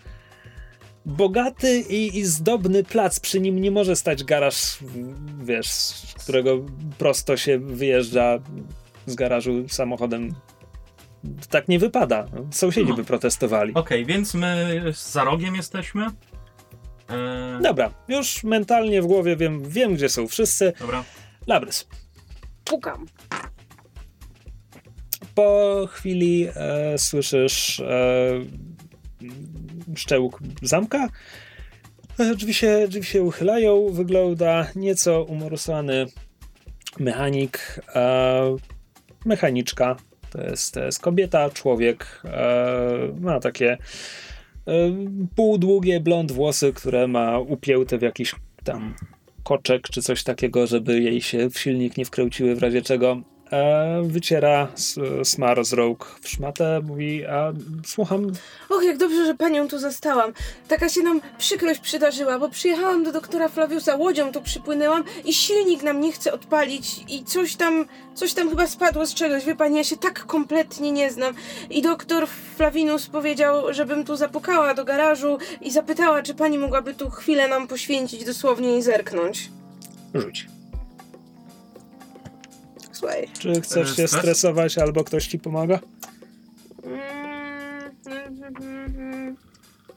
bogaty 1.07 1.81
i, 1.81 2.19
i 2.19 2.25
zdobny 2.25 2.85
plac. 2.85 3.21
Przy 3.21 3.41
nim 3.41 3.61
nie 3.61 3.71
może 3.71 3.97
stać 3.97 4.25
garaż, 4.25 4.79
wiesz, 5.43 5.69
z 5.69 6.15
którego 6.23 6.59
prosto 6.99 7.37
się 7.37 7.59
wyjeżdża 7.59 8.39
z 9.07 9.15
garażu 9.15 9.69
samochodem. 9.69 10.35
Tak 11.51 11.69
nie 11.69 11.79
wypada. 11.79 12.27
Sąsiedzi 12.51 12.91
No. 12.91 12.97
by 12.97 13.05
protestowali. 13.05 13.75
Okej, 13.75 14.05
więc 14.07 14.35
my 14.35 14.83
za 14.97 15.25
rogiem 15.25 15.55
jesteśmy. 15.57 16.07
E, 17.11 17.59
Dobra, 17.63 17.91
już 18.09 18.45
mentalnie 18.45 19.03
w 19.03 19.07
głowie 19.07 19.37
wiem, 19.37 19.69
wiem 19.69 19.95
gdzie 19.95 20.09
są 20.09 20.27
wszyscy. 20.29 20.73
dobra. 20.81 21.05
Labrys. 21.47 21.89
Pukam. 22.65 23.07
Po 25.35 25.89
chwili 25.93 26.49
e, 26.57 26.99
słyszysz 26.99 27.81
e, 27.81 28.31
szczełk 29.97 30.39
zamka. 30.63 31.09
E, 32.19 32.35
Drzwi 32.35 32.55
się, 32.55 32.87
drzwi 32.89 33.05
się 33.05 33.23
uchylają. 33.23 33.89
Wygląda 33.93 34.67
nieco 34.77 35.23
umorusany 35.25 36.07
mechanik. 36.99 37.81
E, 37.95 38.57
mechaniczka. 39.25 39.97
To 40.33 40.43
jest, 40.43 40.75
to 40.75 40.85
jest 40.85 41.01
kobieta, 41.01 41.51
człowiek. 41.51 42.23
E, 42.25 42.89
ma 43.21 43.41
takie 43.41 43.73
e, 43.73 43.79
półdługie 45.37 46.01
blond 46.01 46.33
włosy, 46.33 46.73
które 46.73 47.09
ma 47.09 47.39
upięte 47.39 47.99
w 47.99 48.03
jakiś 48.03 48.35
tam 48.65 48.95
koczek 49.43 49.89
czy 49.89 50.03
coś 50.03 50.25
takiego, 50.25 50.67
żeby 50.67 51.01
jej 51.01 51.23
się 51.23 51.51
w 51.51 51.59
silnik 51.59 51.97
nie 51.97 52.05
wkręciły 52.05 52.55
w 52.55 52.63
razie 52.63 52.83
czego. 52.83 53.32
E, 53.53 54.03
wyciera 54.05 54.69
s- 54.75 54.99
smar 55.25 55.65
z 55.65 55.73
rąk 55.73 56.05
w 56.21 56.29
szmatę, 56.29 56.81
mówi, 56.85 57.27
a 57.27 57.53
słucham, 57.87 58.33
Och, 58.71 58.85
jak 58.85 58.97
dobrze, 58.97 59.27
że 59.27 59.35
panią 59.35 59.69
tu 59.69 59.79
zastałam. 59.79 60.33
Taka 60.69 60.89
się 60.89 61.03
nam 61.03 61.21
przykrość 61.39 61.81
przydarzyła, 61.81 62.39
bo 62.39 62.49
przyjechałam 62.49 63.05
do 63.05 63.13
doktora 63.13 63.49
Flaviusa, 63.49 63.97
łodzią 63.97 64.33
tu 64.33 64.43
przypłynęłam 64.43 65.05
i 65.25 65.35
silnik 65.35 65.83
nam 65.83 66.01
nie 66.01 66.13
chce 66.13 66.33
odpalić 66.33 67.01
i 67.09 67.25
coś 67.25 67.57
tam, 67.57 67.85
coś 68.15 68.35
tam 68.35 68.49
chyba 68.51 68.67
spadło 68.67 69.07
z 69.07 69.15
czegoś. 69.15 69.45
Wie 69.45 69.57
pani, 69.57 69.77
ja 69.77 69.85
się 69.85 69.97
tak 69.97 70.27
kompletnie 70.27 70.93
nie 70.93 71.11
znam. 71.11 71.35
I 71.71 71.83
doktor 71.83 72.29
Flavinus 72.57 73.07
powiedział, 73.07 73.75
żebym 73.75 74.05
tu 74.05 74.17
zapukała 74.17 74.75
do 74.75 74.85
garażu 74.85 75.39
i 75.61 75.71
zapytała, 75.71 76.23
czy 76.23 76.35
pani 76.35 76.59
mogłaby 76.59 76.95
tu 76.95 77.11
chwilę 77.11 77.49
nam 77.49 77.69
poświęcić 77.69 78.25
dosłownie 78.25 78.79
i 78.79 78.83
zerknąć. 78.83 79.51
rzuć. 80.15 80.47
Słuchaj. 83.03 83.29
Czy 83.39 83.61
chcesz 83.61 83.89
się 83.89 84.09
stres? 84.09 84.21
stresować 84.21 84.79
albo 84.79 85.05
ktoś 85.05 85.27
ci 85.27 85.39
pomaga? 85.39 85.79
Mm. 86.85 87.93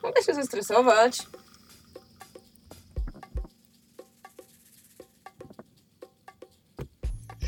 Mogę 0.04 0.24
się 0.24 0.34
zestresować. 0.34 1.18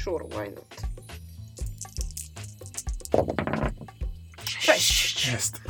Sure, 0.04 0.26
why 0.30 0.52
not? 0.52 0.76
Cześć. 4.62 5.28
Jest. 5.32 5.62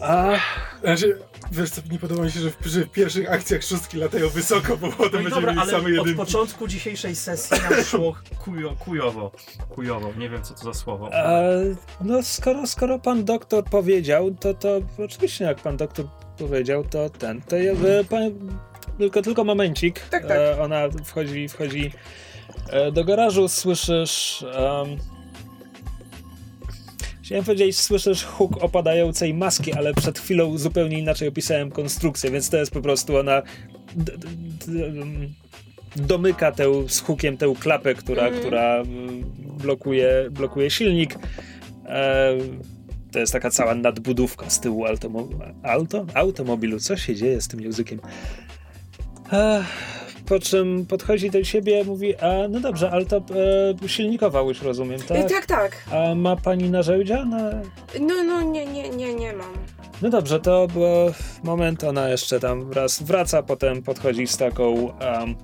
A, 0.00 0.36
Znaczy, 0.80 1.18
wiesz 1.52 1.70
co, 1.70 1.80
nie 1.92 1.98
podoba 1.98 2.22
mi 2.24 2.30
się, 2.30 2.40
że 2.40 2.50
w, 2.50 2.66
że 2.66 2.80
w 2.80 2.90
pierwszych 2.90 3.32
akcjach 3.32 3.62
szóstki 3.62 3.96
latają 3.96 4.28
wysoko, 4.28 4.76
bo 4.76 4.92
potem 4.92 5.22
No 5.24 5.30
będziemy 5.30 5.54
mieli 5.54 5.70
same 5.70 5.82
od 5.84 5.88
jedynki. 5.88 6.14
początku 6.14 6.68
dzisiejszej 6.68 7.16
sesji 7.16 7.56
nam 7.70 7.84
szło 7.84 8.14
kujo, 8.44 8.74
kujowo. 8.78 9.32
Kujowo, 9.68 10.12
nie 10.18 10.28
wiem 10.30 10.42
co 10.42 10.54
to 10.54 10.64
za 10.64 10.74
słowo. 10.74 11.12
e, 11.12 11.60
no 12.00 12.22
skoro, 12.22 12.66
skoro 12.66 12.98
pan 12.98 13.24
doktor 13.24 13.64
powiedział, 13.64 14.30
to, 14.40 14.54
to 14.54 14.68
oczywiście 15.04 15.44
jak 15.44 15.58
pan 15.60 15.76
doktor 15.76 16.06
powiedział, 16.38 16.84
to 16.84 17.10
ten, 17.10 17.42
to 17.42 17.56
ja, 17.56 17.72
e, 17.72 18.04
pan, 18.04 18.30
tylko, 18.98 19.22
tylko 19.22 19.44
momencik. 19.44 20.00
Tak, 20.00 20.22
tak. 20.28 20.38
E, 20.38 20.62
ona 20.62 20.82
wchodzi, 21.04 21.48
wchodzi 21.48 21.92
e, 22.70 22.92
do 22.92 23.04
garażu, 23.04 23.48
słyszysz... 23.48 24.44
Um, 24.58 25.15
Chciałem 27.26 27.44
powiedzieć, 27.44 27.78
słyszysz 27.78 28.24
huk 28.24 28.64
opadającej 28.64 29.34
maski, 29.34 29.72
ale 29.72 29.94
przed 29.94 30.18
chwilą 30.18 30.58
zupełnie 30.58 30.98
inaczej 30.98 31.28
opisałem 31.28 31.70
konstrukcję, 31.70 32.30
więc 32.30 32.50
to 32.50 32.56
jest 32.56 32.72
po 32.72 32.80
prostu 32.80 33.16
ona 33.16 33.42
em, 34.68 35.34
domyka 35.96 36.52
tę, 36.52 36.88
z 36.88 37.00
hukiem 37.00 37.36
tę 37.36 37.52
klapę, 37.60 37.94
która, 37.94 38.22
Mhm. 38.22 38.40
która 38.42 38.74
mm, 38.76 39.24
blokuje, 39.58 40.28
blokuje 40.30 40.70
silnik. 40.70 41.18
E, 41.86 42.32
to 43.12 43.18
jest 43.18 43.32
taka 43.32 43.50
cała 43.50 43.74
nadbudówka 43.74 44.50
z 44.50 44.60
tyłu 44.60 44.84
automo- 44.84 45.52
auto? 45.62 46.06
automobilu. 46.14 46.80
Co 46.80 46.96
się 46.96 47.14
dzieje 47.14 47.40
z 47.40 47.48
tym 47.48 47.60
językiem? 47.60 48.00
E, 49.32 49.64
po 50.26 50.40
czym 50.40 50.86
podchodzi 50.86 51.30
do 51.30 51.44
siebie, 51.44 51.84
mówi, 51.84 52.16
a 52.16 52.48
no 52.48 52.60
dobrze, 52.60 52.90
ale 52.90 53.06
to 53.06 53.16
e, 53.84 53.88
silnikowa 53.88 54.40
już 54.40 54.62
rozumiem, 54.62 55.00
Tak, 55.00 55.18
tak? 55.18 55.28
tak. 55.28 55.46
tak. 55.46 55.84
A 55.92 56.14
ma 56.14 56.36
pani 56.36 56.70
narzędzia? 56.70 57.24
Na... 57.24 57.50
No, 58.00 58.24
no, 58.24 58.42
nie, 58.42 58.66
nie, 58.66 58.88
nie, 58.88 59.14
nie 59.14 59.32
mam. 59.32 59.52
No 60.02 60.10
dobrze, 60.10 60.40
to 60.40 60.66
było 60.66 61.12
moment, 61.44 61.84
ona 61.84 62.08
jeszcze 62.08 62.40
tam 62.40 62.72
raz 62.72 63.02
wraca, 63.02 63.42
potem 63.42 63.82
podchodzi 63.82 64.26
z 64.26 64.36
taką, 64.36 64.98
em, 64.98 65.34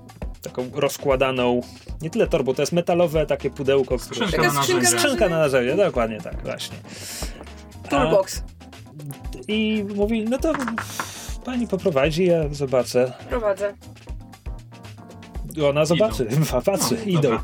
taką 0.41 0.69
rozkładaną, 0.73 1.61
nie 2.01 2.09
tyle 2.09 2.27
torbą, 2.27 2.53
to 2.53 2.61
jest 2.61 2.71
metalowe 2.71 3.25
takie 3.25 3.49
pudełko. 3.49 3.99
Skrzynka 3.99 4.41
na 4.41 4.63
skrzynka 4.63 4.87
Skrzynka 4.87 5.29
na 5.29 5.37
narzędzie, 5.37 5.75
dokładnie 5.75 6.21
tak, 6.21 6.43
właśnie. 6.43 6.77
Toolbox. 7.89 8.43
I 9.47 9.85
mówi, 9.95 10.23
no 10.29 10.37
to 10.37 10.53
pani 11.45 11.67
poprowadzi, 11.67 12.25
ja 12.25 12.43
zobaczę. 12.51 13.13
Prowadzę. 13.29 13.73
Ona 15.69 15.85
zobaczy, 15.85 16.27
patrzy, 16.65 16.95
No, 17.05 17.11
idą. 17.11 17.21
dobra. 17.21 17.43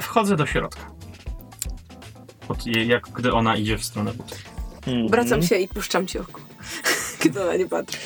Wchodzę 0.00 0.36
do 0.36 0.46
środka. 0.46 0.90
Od, 2.48 2.66
jej- 2.66 2.88
jak 2.88 3.08
gdy 3.08 3.32
ona 3.32 3.56
idzie 3.56 3.78
w 3.78 3.84
stronę 3.84 4.12
but. 4.12 4.36
Mhm. 4.86 5.08
Wracam 5.08 5.42
się 5.42 5.56
i 5.56 5.68
puszczam 5.68 6.06
ci 6.06 6.18
oko. 6.18 6.40
Kiedy 7.22 7.42
ona 7.42 7.56
nie 7.56 7.66
patrzy. 7.68 7.98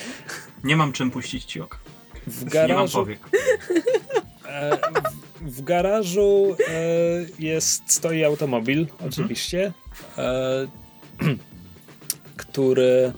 Nie 0.64 0.76
mam 0.76 0.92
czym 0.92 1.10
puścić 1.10 1.44
ci 1.44 1.60
oka. 1.60 1.78
W 2.26 2.38
Nie 2.38 2.44
mam 2.44 2.52
garażu, 2.68 2.98
powiek. 2.98 3.18
e, 4.48 4.78
w, 5.40 5.56
w 5.56 5.62
garażu 5.64 6.56
e, 6.68 6.72
jest, 7.38 7.82
stoi 7.92 8.24
automobil, 8.24 8.86
oczywiście, 9.06 9.72
e, 10.18 10.66
który 12.36 13.12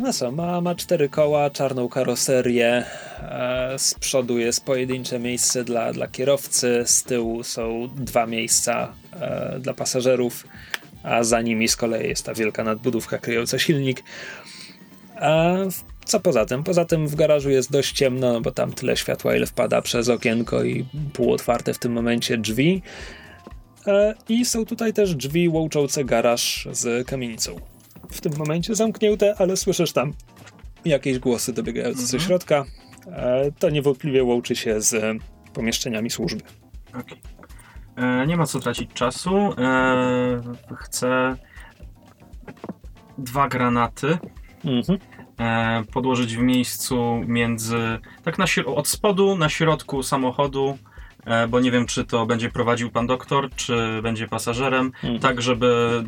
no 0.00 0.12
co, 0.12 0.32
ma, 0.32 0.60
ma 0.60 0.74
cztery 0.74 1.08
koła, 1.08 1.50
czarną 1.50 1.88
karoserię, 1.88 2.84
e, 3.20 3.74
z 3.78 3.94
przodu 3.94 4.38
jest 4.38 4.64
pojedyncze 4.64 5.18
miejsce 5.18 5.64
dla, 5.64 5.92
dla 5.92 6.08
kierowcy, 6.08 6.82
z 6.86 7.02
tyłu 7.02 7.42
są 7.42 7.88
dwa 7.96 8.26
miejsca 8.26 8.92
e, 9.20 9.58
dla 9.60 9.74
pasażerów, 9.74 10.46
a 11.02 11.24
za 11.24 11.42
nimi 11.42 11.68
z 11.68 11.76
kolei 11.76 12.08
jest 12.08 12.26
ta 12.26 12.34
wielka 12.34 12.64
nadbudówka 12.64 13.18
kryjąca 13.18 13.58
silnik. 13.58 14.02
A 15.16 15.54
co 16.04 16.20
poza 16.20 16.46
tym? 16.46 16.64
Poza 16.64 16.84
tym 16.84 17.08
w 17.08 17.14
garażu 17.14 17.50
jest 17.50 17.72
dość 17.72 17.92
ciemno, 17.92 18.32
no 18.32 18.40
bo 18.40 18.50
tam 18.50 18.72
tyle 18.72 18.96
światła, 18.96 19.36
ile 19.36 19.46
wpada 19.46 19.82
przez 19.82 20.08
okienko 20.08 20.64
i 20.64 20.84
półotwarte 21.12 21.74
w 21.74 21.78
tym 21.78 21.92
momencie 21.92 22.38
drzwi. 22.38 22.82
E, 23.86 24.14
I 24.28 24.44
są 24.44 24.64
tutaj 24.64 24.92
też 24.92 25.14
drzwi 25.14 25.48
łączące 25.48 26.04
garaż 26.04 26.68
z 26.72 27.06
kamienicą. 27.06 27.71
W 28.12 28.20
tym 28.20 28.32
momencie 28.38 28.74
zamknięte, 28.74 29.34
ale 29.38 29.56
słyszysz 29.56 29.92
tam 29.92 30.12
jakieś 30.84 31.18
głosy 31.18 31.52
dobiegające 31.52 32.02
ze 32.06 32.16
Mhm. 32.16 32.28
środka. 32.28 32.64
E, 33.06 33.52
To 33.58 33.70
niewątpliwie 33.70 34.24
łączy 34.24 34.56
się 34.56 34.80
z 34.80 35.18
pomieszczeniami 35.54 36.10
służby. 36.10 36.40
Okej. 37.00 37.18
E, 37.96 38.26
Nie 38.26 38.36
ma 38.36 38.46
co 38.46 38.60
tracić 38.60 38.92
czasu. 38.92 39.36
E, 39.36 40.40
chcę 40.76 41.36
dwa 43.18 43.48
granaty 43.48 44.18
Mhm. 44.64 44.98
e, 45.40 45.84
podłożyć 45.92 46.36
w 46.36 46.40
miejscu 46.40 47.20
między, 47.26 47.78
tak 48.24 48.38
na, 48.38 48.44
od 48.66 48.88
spodu 48.88 49.36
na 49.36 49.48
środku 49.48 50.02
samochodu, 50.02 50.78
e, 51.26 51.48
bo 51.48 51.60
nie 51.60 51.70
wiem, 51.70 51.86
czy 51.86 52.04
to 52.04 52.26
będzie 52.26 52.50
prowadził 52.50 52.90
pan 52.90 53.06
doktor, 53.06 53.50
czy 53.56 54.00
będzie 54.02 54.28
pasażerem, 54.28 54.86
Mhm. 54.86 55.18
tak 55.18 55.42
żeby 55.42 56.02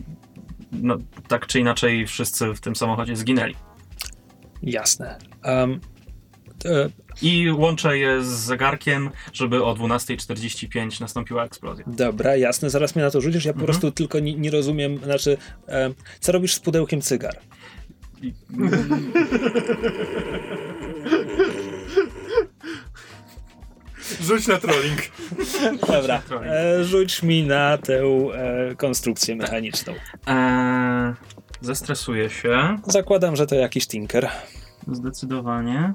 no, 0.83 0.99
tak 1.29 1.47
czy 1.47 1.61
inaczej 1.61 2.07
wszyscy 2.07 2.55
w 2.55 2.61
tym 2.61 2.77
samochodzie 2.77 3.17
zginęli. 3.17 3.55
Jasne. 4.63 5.19
Um, 5.45 5.81
e, 6.65 6.89
I 7.23 7.51
łączę 7.53 7.99
je 7.99 8.23
z 8.25 8.27
zegarkiem, 8.29 9.11
żeby 9.33 9.65
o 9.65 9.75
12.45 9.75 11.01
nastąpiła 11.01 11.45
eksplozja. 11.45 11.85
dobra, 11.87 12.37
jasne, 12.37 12.71
zaraz 12.71 12.95
mnie 12.97 13.05
na 13.05 13.11
to 13.11 13.21
rzucisz. 13.21 13.45
Ja 13.45 13.53
po 13.53 13.57
Mhm. 13.61 13.67
prostu 13.67 13.91
tylko 13.91 14.19
nie, 14.21 14.35
nie 14.35 14.51
rozumiem, 14.51 14.99
znaczy, 14.99 15.37
e, 15.69 15.91
co 16.21 16.33
robisz 16.33 16.55
z 16.55 16.61
pudełkiem 16.61 17.01
cygar? 17.01 17.41
I, 18.23 18.33
Rzuć 24.21 24.47
na 24.47 24.59
trolling. 24.59 24.99
Dobra, 25.89 26.23
e, 26.45 26.85
rzuć 26.85 27.23
mi 27.23 27.43
na 27.43 27.79
tę 27.79 28.01
e, 28.03 28.75
konstrukcję 28.77 29.37
mechaniczną. 29.37 29.93
e, 30.29 31.15
zestresuję 31.61 32.31
się. 32.31 32.77
Zakładam, 32.87 33.37
że 33.37 33.47
to 33.47 33.55
jakiś 33.55 33.87
tinker. 33.87 34.29
Zdecydowanie. 34.93 35.95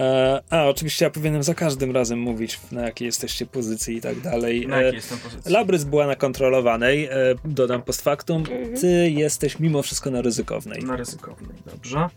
E, 0.00 0.40
a, 0.50 0.64
oczywiście 0.64 1.04
ja 1.04 1.10
powinienem 1.10 1.42
za 1.42 1.54
każdym 1.54 1.90
razem 1.92 2.18
mówić, 2.18 2.60
na 2.72 2.82
jakiej 2.82 3.06
jesteście 3.06 3.46
pozycji 3.46 3.96
i 3.96 4.00
tak 4.00 4.20
dalej. 4.20 4.66
Na 4.66 4.76
E, 4.76 4.82
jakiej 4.84 4.96
jestem 4.96 5.18
pozycji? 5.18 5.52
Labrys 5.52 5.84
była 5.84 6.06
na 6.06 6.16
kontrolowanej, 6.16 7.04
e, 7.04 7.10
dodam 7.44 7.82
post 7.82 8.02
factum. 8.02 8.44
Ty 8.80 9.10
jesteś 9.10 9.58
mimo 9.58 9.82
wszystko 9.82 10.10
na 10.10 10.22
ryzykownej. 10.22 10.82
Na 10.82 10.96
ryzykownej, 10.96 11.56
dobrze. 11.66 12.08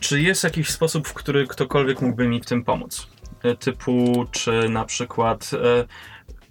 Czy 0.00 0.20
jest 0.20 0.44
jakiś 0.44 0.70
sposób, 0.70 1.08
w 1.08 1.14
który 1.14 1.46
ktokolwiek 1.46 2.02
mógłby 2.02 2.28
mi 2.28 2.40
w 2.40 2.46
tym 2.46 2.64
pomóc? 2.64 3.06
E, 3.42 3.56
Typu, 3.56 4.24
czy 4.30 4.68
na 4.68 4.84
przykład 4.84 5.50
e, 5.54 5.84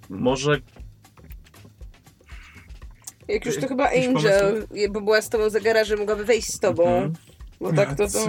może 0.09 0.57
Jak 3.27 3.45
już 3.45 3.57
to 3.57 3.67
chyba 3.67 3.89
Angel, 3.89 4.67
bo 4.89 5.01
była 5.01 5.21
z 5.21 5.29
tobą 5.29 5.49
za 5.49 5.59
garażem, 5.59 5.99
mogłaby 5.99 6.25
wejść 6.25 6.53
z 6.53 6.59
tobą. 6.59 6.87
Mhm. 6.87 7.13
Bo 7.61 7.73
tak 7.73 7.95
to 7.95 8.07
to... 8.07 8.19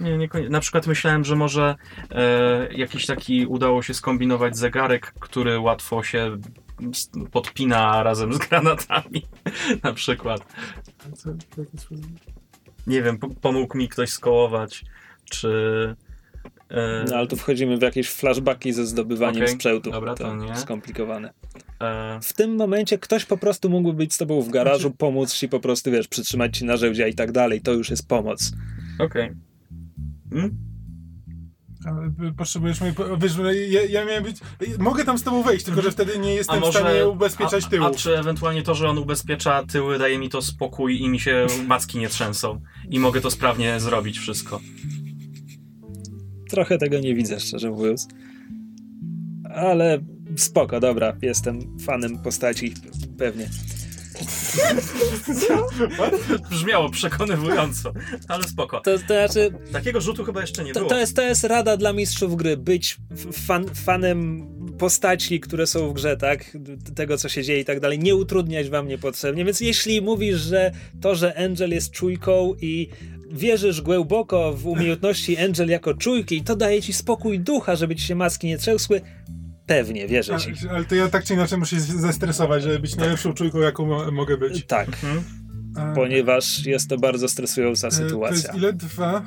Nie, 0.00 0.18
nie, 0.18 0.28
na 0.50 0.60
przykład 0.60 0.86
myślałem, 0.86 1.24
że 1.24 1.36
może 1.36 1.74
e, 2.10 2.68
jakiś 2.72 3.06
taki 3.06 3.46
udało 3.46 3.82
się 3.82 3.94
skombinować 3.94 4.56
zegarek, 4.56 5.14
który 5.20 5.58
łatwo 5.58 6.02
się 6.02 6.38
podpina 7.30 8.02
razem 8.02 8.32
z 8.34 8.38
granatami. 8.38 9.26
na 9.84 9.92
przykład. 9.92 10.40
Nie 12.86 13.02
wiem, 13.02 13.18
po- 13.18 13.28
pomógł 13.28 13.78
mi 13.78 13.88
ktoś 13.88 14.10
skołować, 14.10 14.84
czy... 15.30 15.48
E, 16.70 17.04
No 17.10 17.16
ale 17.16 17.26
tu 17.26 17.36
wchodzimy 17.36 17.76
w 17.78 17.82
jakieś 17.82 18.08
flashbacki 18.10 18.72
ze 18.72 18.86
zdobywaniem 18.86 19.42
Okej, 19.42 19.54
sprzętu. 19.54 19.90
dobra, 19.90 20.14
to 20.14 20.36
nie. 20.36 20.56
Skomplikowane. 20.56 21.32
e, 21.80 22.18
W 22.22 22.32
tym 22.32 22.56
momencie 22.56 22.98
ktoś 22.98 23.24
po 23.24 23.36
prostu 23.36 23.70
mógłby 23.70 23.96
być 23.96 24.14
z 24.14 24.18
tobą 24.18 24.40
w 24.42 24.48
garażu, 24.48 24.80
Znaczy- 24.80 24.96
pomóc 24.98 25.34
ci 25.34 25.48
po 25.48 25.60
prostu, 25.60 25.90
wiesz, 25.90 26.08
przytrzymać 26.08 26.58
ci 26.58 26.64
narzędzia 26.64 27.06
i 27.06 27.14
tak 27.14 27.32
dalej. 27.32 27.60
To 27.60 27.72
już 27.72 27.90
jest 27.90 28.08
pomoc. 28.08 28.52
Okej. 28.98 29.30
Hmm? 30.30 30.56
Potrzebujesz 32.36 32.80
mnie. 32.80 32.94
Wiesz, 33.18 33.32
ja, 33.68 33.84
ja 33.84 34.04
miałem 34.04 34.24
być. 34.24 34.36
Mogę 34.78 35.04
tam 35.04 35.18
z 35.18 35.22
tobą 35.22 35.42
wejść, 35.42 35.64
tylko 35.64 35.82
że 35.82 35.90
wtedy 35.90 36.18
nie 36.18 36.34
jestem 36.34 36.62
w 36.62 36.66
stanie 36.66 37.08
ubezpieczać 37.08 37.64
a, 37.64 37.68
tyłu. 37.68 37.86
A 37.86 37.90
czy 37.90 38.18
ewentualnie 38.18 38.62
to, 38.62 38.74
że 38.74 38.88
on 38.88 38.98
ubezpiecza 38.98 39.64
tyły, 39.66 39.98
daje 39.98 40.18
mi 40.18 40.28
to 40.28 40.42
spokój 40.42 41.00
i 41.00 41.08
mi 41.08 41.20
się 41.20 41.46
macki 41.66 41.98
nie 41.98 42.08
trzęsą. 42.08 42.60
I 42.90 42.98
mogę 42.98 43.20
to 43.20 43.30
sprawnie 43.30 43.80
zrobić 43.80 44.18
wszystko. 44.18 44.60
Trochę 46.50 46.78
tego 46.78 46.98
nie 46.98 47.14
widzę, 47.14 47.40
szczerze 47.40 47.70
mówiąc. 47.70 48.08
Ale 49.54 49.98
spoko, 50.36 50.80
dobra, 50.80 51.16
jestem 51.22 51.78
fanem 51.78 52.18
postaci, 52.18 52.74
pewnie. 53.18 53.48
Brzmiało 56.50 56.90
przekonywująco, 56.90 57.92
ale 58.28 58.44
spoko. 58.44 58.80
To, 58.80 58.98
to 58.98 58.98
znaczy, 58.98 59.50
Takiego 59.72 60.00
rzutu 60.00 60.24
chyba 60.24 60.40
jeszcze 60.40 60.64
nie 60.64 60.72
to, 60.72 60.80
było. 60.80 60.90
to, 60.90 60.98
jest, 60.98 61.16
to 61.16 61.22
jest 61.22 61.44
rada 61.44 61.76
dla 61.76 61.92
mistrzów 61.92 62.36
gry, 62.36 62.56
być 62.56 62.96
fan, 63.32 63.64
fanem 63.74 64.46
postaci, 64.78 65.40
które 65.40 65.66
są 65.66 65.90
w 65.90 65.92
grze, 65.92 66.16
tak? 66.16 66.56
Tego, 66.94 67.18
co 67.18 67.28
się 67.28 67.42
dzieje 67.42 67.60
i 67.60 67.64
tak 67.64 67.80
dalej. 67.80 67.98
Nie 67.98 68.14
utrudniać 68.14 68.70
wam 68.70 68.88
niepotrzebnie. 68.88 69.44
Więc 69.44 69.60
jeśli 69.60 70.02
mówisz, 70.02 70.40
że 70.40 70.72
to, 71.00 71.14
że 71.14 71.38
Angel 71.44 71.70
jest 71.70 71.90
czujką 71.90 72.54
i 72.60 72.88
wierzysz 73.30 73.80
głęboko 73.80 74.52
w 74.52 74.66
umiejętności 74.66 75.38
Angel 75.38 75.68
jako 75.68 75.94
czujki, 75.94 76.42
to 76.42 76.56
daje 76.56 76.82
ci 76.82 76.92
spokój 76.92 77.40
ducha, 77.40 77.76
żeby 77.76 77.96
ci 77.96 78.06
się 78.06 78.14
maski 78.14 78.46
nie 78.46 78.58
trzęsły, 78.58 79.00
pewnie, 79.66 80.08
wierzę 80.08 80.36
ci. 80.38 80.52
A, 80.70 80.72
ale 80.74 80.84
to 80.84 80.94
ja 80.94 81.08
tak 81.08 81.24
czy 81.24 81.34
inaczej 81.34 81.58
muszę 81.58 81.76
się 81.76 81.80
zestresować, 81.82 82.62
żeby 82.62 82.78
być 82.78 82.96
najlepszą 82.96 83.32
czujką, 83.34 83.58
jaką 83.58 83.86
mo- 83.86 84.10
mogę 84.10 84.36
być. 84.36 84.66
Tak, 84.66 84.88
Mhm. 84.88 85.22
Ponieważ 85.94 86.66
jest 86.66 86.88
to 86.88 86.96
bardzo 86.98 87.28
stresująca 87.28 87.86
e, 87.88 87.90
To 87.90 87.96
sytuacja. 87.96 88.36
jest 88.36 88.54
ile? 88.54 88.72
Dwa? 88.72 89.22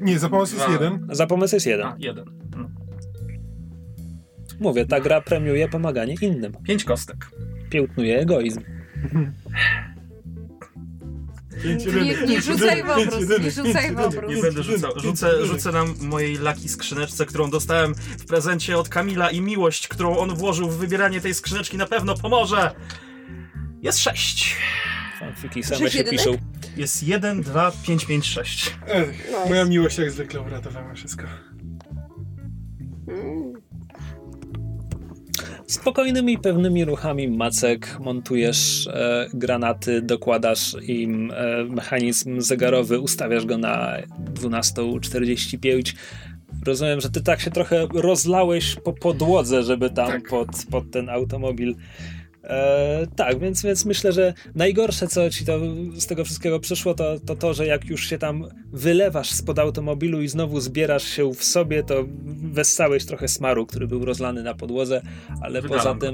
Nie, 0.00 0.18
za 0.18 0.28
pomoc 0.28 0.52
jest 0.52 0.68
jeden. 0.68 1.06
Za 1.10 1.26
pomysł 1.26 1.56
jest 1.56 1.66
jeden. 1.66 1.86
A, 1.86 1.96
jeden. 1.98 2.24
No. 2.56 2.70
Mówię, 4.60 4.86
ta 4.86 5.00
gra 5.00 5.20
premiuje 5.20 5.68
pomaganie 5.68 6.14
innym. 6.20 6.52
Pięć 6.64 6.84
kostek. 6.84 7.30
Piętnuje 7.70 8.18
egoizm. 8.20 8.60
Pięć 11.62 11.84
Nie, 12.26 12.42
rzucaj 12.42 12.84
w 12.84 12.98
jedynek, 12.98 13.44
nie 13.44 13.50
rzucaj 13.50 13.94
w. 13.94 14.28
Nie 14.28 14.42
będę 14.42 14.62
rzucał. 14.62 14.92
Rzucę, 14.96 15.46
rzucę 15.46 15.72
na 15.72 15.84
mojej 16.00 16.38
laki 16.38 16.68
skrzyneczce, 16.68 17.26
którą 17.26 17.50
dostałem 17.50 17.94
w 17.94 18.24
prezencie 18.24 18.78
od 18.78 18.88
Kamila 18.88 19.30
i 19.30 19.40
miłość, 19.40 19.88
którą 19.88 20.16
on 20.16 20.34
włożył 20.34 20.70
w 20.70 20.76
wybieranie 20.76 21.20
tej 21.20 21.34
skrzyneczki 21.34 21.76
na 21.76 21.86
pewno 21.86 22.14
pomoże. 22.16 22.74
Jest 23.82 23.98
sześć. 23.98 24.56
Fanfiki 25.20 25.62
same 25.62 25.78
Sześć 25.78 25.92
się 25.92 25.98
jedynek? 25.98 26.20
piszą. 26.20 26.38
Jest 26.76 27.02
jeden, 27.02 27.42
dwa, 27.42 27.72
pięć, 27.86 28.04
pięć, 28.04 28.26
sześć. 28.26 28.76
Ech, 28.86 29.28
moja 29.48 29.64
miłość 29.64 29.98
jak 29.98 30.10
zwykle 30.10 30.40
uratowała 30.40 30.94
wszystko. 30.94 31.22
Mm. 33.08 33.61
Spokojnymi, 35.72 36.38
pewnymi 36.38 36.84
ruchami 36.84 37.28
macek 37.28 37.98
montujesz 38.00 38.86
e, 38.86 39.26
granaty, 39.34 40.02
dokładasz 40.02 40.76
im 40.82 41.30
e, 41.30 41.64
mechanizm 41.64 42.40
zegarowy, 42.40 43.00
ustawiasz 43.00 43.46
go 43.46 43.58
na 43.58 43.96
12.45. 44.34 45.94
Rozumiem, 46.66 47.00
że 47.00 47.10
ty 47.10 47.20
tak 47.22 47.40
się 47.40 47.50
trochę 47.50 47.86
rozlałeś 47.94 48.76
po 48.84 48.92
podłodze, 48.92 49.62
żeby 49.62 49.90
tam 49.90 50.08
Tak. 50.08 50.28
pod, 50.28 50.48
pod 50.70 50.90
ten 50.90 51.08
automobil. 51.08 51.74
E, 52.44 53.06
tak, 53.16 53.38
więc, 53.38 53.62
więc 53.62 53.84
myślę, 53.84 54.12
że 54.12 54.34
najgorsze, 54.54 55.08
co 55.08 55.30
ci 55.30 55.44
to 55.44 55.60
z 55.96 56.06
tego 56.06 56.24
wszystkiego 56.24 56.60
przyszło, 56.60 56.94
to, 56.94 57.20
to 57.20 57.36
to, 57.36 57.54
że 57.54 57.66
jak 57.66 57.84
już 57.84 58.08
się 58.08 58.18
tam 58.18 58.44
wylewasz 58.72 59.30
spod 59.30 59.58
automobilu 59.58 60.22
i 60.22 60.28
znowu 60.28 60.60
zbierasz 60.60 61.04
się 61.04 61.34
w 61.34 61.44
sobie, 61.44 61.82
to 61.82 62.04
wessałeś 62.52 63.04
trochę 63.04 63.28
smaru, 63.28 63.66
który 63.66 63.86
był 63.86 64.04
rozlany 64.04 64.42
na 64.42 64.54
podłodze, 64.54 65.02
ale 65.42 65.62
Wydałem 65.62 65.78
poza 65.78 65.94
go. 65.94 66.12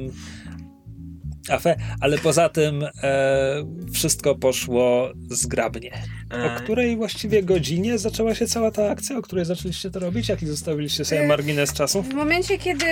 Afe, 1.51 1.77
ale 2.01 2.19
poza 2.19 2.49
tym 2.49 2.85
e, 3.03 3.65
wszystko 3.93 4.35
poszło 4.35 5.09
zgrabnie. 5.31 5.91
O 6.33 6.37
E, 6.37 6.57
której 6.57 6.97
właściwie 6.97 7.43
godzinie 7.43 7.99
zaczęła 7.99 8.35
się 8.35 8.47
cała 8.47 8.71
ta 8.71 8.91
akcja? 8.91 9.17
O 9.19 9.23
której 9.23 9.45
zaczęliście 9.45 9.91
to 9.91 10.01
robić? 10.01 10.29
Jaki 10.29 10.47
zostawiliście 10.47 11.05
sobie 11.05 11.21
E, 11.21 11.27
margines 11.27 11.73
czasu? 11.73 12.03
W 12.03 12.15
momencie, 12.15 12.59
kiedy 12.59 12.87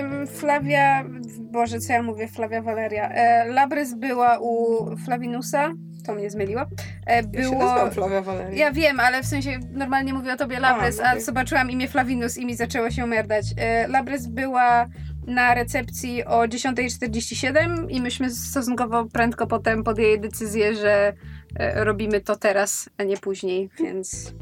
ym, 0.00 0.26
Flavia, 0.26 1.04
Boże, 1.40 1.78
co 1.80 1.92
ja 1.92 2.02
mówię, 2.02 2.28
Flavia 2.28 2.62
Valeria, 2.62 3.08
e, 3.10 3.48
Labrys 3.48 3.94
była 3.94 4.38
u 4.40 4.76
Flavinusa, 5.04 5.72
to 6.06 6.14
mnie 6.14 6.30
zmyliło, 6.30 6.62
e, 7.06 7.16
Ja 7.16 7.22
się 7.22 7.50
było... 7.50 7.90
Flavia 7.90 8.22
Valeria. 8.22 8.58
Ja 8.66 8.72
wiem, 8.72 9.00
ale 9.00 9.22
w 9.22 9.26
sensie 9.26 9.58
normalnie 9.72 10.14
mówię 10.14 10.32
o 10.32 10.36
tobie 10.36 10.60
Labrys, 10.60 11.00
A, 11.00 11.10
a, 11.10 11.20
zobaczyłam 11.20 11.70
imię 11.70 11.88
Flavinus 11.88 12.38
i 12.38 12.46
mi 12.46 12.56
zaczęło 12.56 12.90
się 12.90 13.06
merdać. 13.06 13.44
E, 13.56 13.88
Labrys 13.88 14.26
była 14.26 14.86
na 15.28 15.54
recepcji 15.54 16.24
o 16.24 16.40
10.47 16.40 17.90
i 17.90 18.00
myśmy 18.00 18.30
stosunkowo 18.30 19.04
prędko 19.04 19.46
potem 19.46 19.84
podjęli 19.84 20.20
decyzję, 20.20 20.74
że 20.74 21.12
e, 21.56 21.84
robimy 21.84 22.20
to 22.20 22.36
teraz, 22.36 22.88
a 22.96 23.02
nie 23.02 23.16
później, 23.16 23.70
więc... 23.78 24.34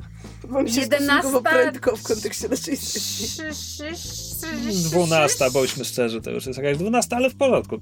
Mam 0.49 0.69
się 0.69 0.81
11 0.81 1.13
stosunkowo 1.13 1.51
prędko 1.51 1.97
w 1.97 2.03
kontekście 2.03 2.49
naszej 2.49 2.77
sesji. 2.77 3.43
12, 4.85 5.51
bądźmy 5.51 5.85
szczerzy, 5.85 6.21
to 6.21 6.31
już 6.31 6.47
jest 6.47 6.59
jakaś 6.59 6.77
12, 6.79 7.17
ale 7.17 7.31
w 7.31 7.37
porządku. 7.37 7.81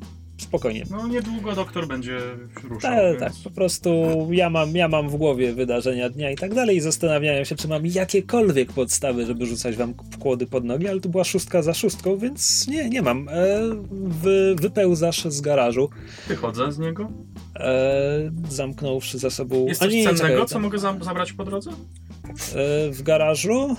Spokojnie. 0.55 0.85
No 0.91 1.07
niedługo 1.09 1.53
doktor 1.53 1.87
będzie 1.87 2.19
ruszał. 2.63 2.91
Tak, 2.91 3.05
więc... 3.05 3.21
tak, 3.21 3.33
po 3.45 3.51
prostu 3.51 3.91
ja 4.31 4.51
mam, 4.51 4.77
ja 4.77 4.89
mam 4.89 5.09
w 5.09 5.17
głowie 5.17 5.53
wydarzenia 5.53 6.11
dnia 6.11 6.31
i 6.31 6.37
tak 6.37 6.55
dalej 6.55 6.77
i 6.77 6.81
zastanawiałem 6.81 7.45
się, 7.45 7.57
czy 7.57 7.69
mam 7.69 7.87
jakiekolwiek 7.87 8.73
podstawy, 8.73 9.27
żeby 9.27 9.47
rzucać 9.47 9.77
wam 9.77 9.95
kłody 10.21 10.47
pod 10.47 10.65
nogi, 10.65 10.89
ale 10.89 11.01
tu 11.01 11.09
była 11.09 11.25
szóstka 11.25 11.63
za 11.63 11.75
szóstką, 11.75 12.17
więc 12.17 12.69
nie, 12.69 12.89
nie 12.89 13.03
mam. 13.03 13.29
E, 13.29 13.61
wy, 13.93 14.55
wypełzasz 14.61 15.25
z 15.25 15.41
garażu, 15.41 15.91
Wychodzę 16.29 16.73
z 16.73 16.79
niego. 16.79 17.11
e, 17.57 18.31
zamknąwszy 18.51 19.19
za 19.19 19.31
sobą... 19.31 19.67
Jest 19.67 19.81
coś 19.81 19.93
nie, 19.93 20.05
cennego, 20.05 20.29
czekaj, 20.29 20.47
co 20.47 20.59
mogę 20.59 20.79
za- 20.79 20.99
zabrać 21.01 21.33
po 21.33 21.45
drodze? 21.45 21.71
e, 21.71 22.91
w 22.91 23.03
garażu... 23.03 23.77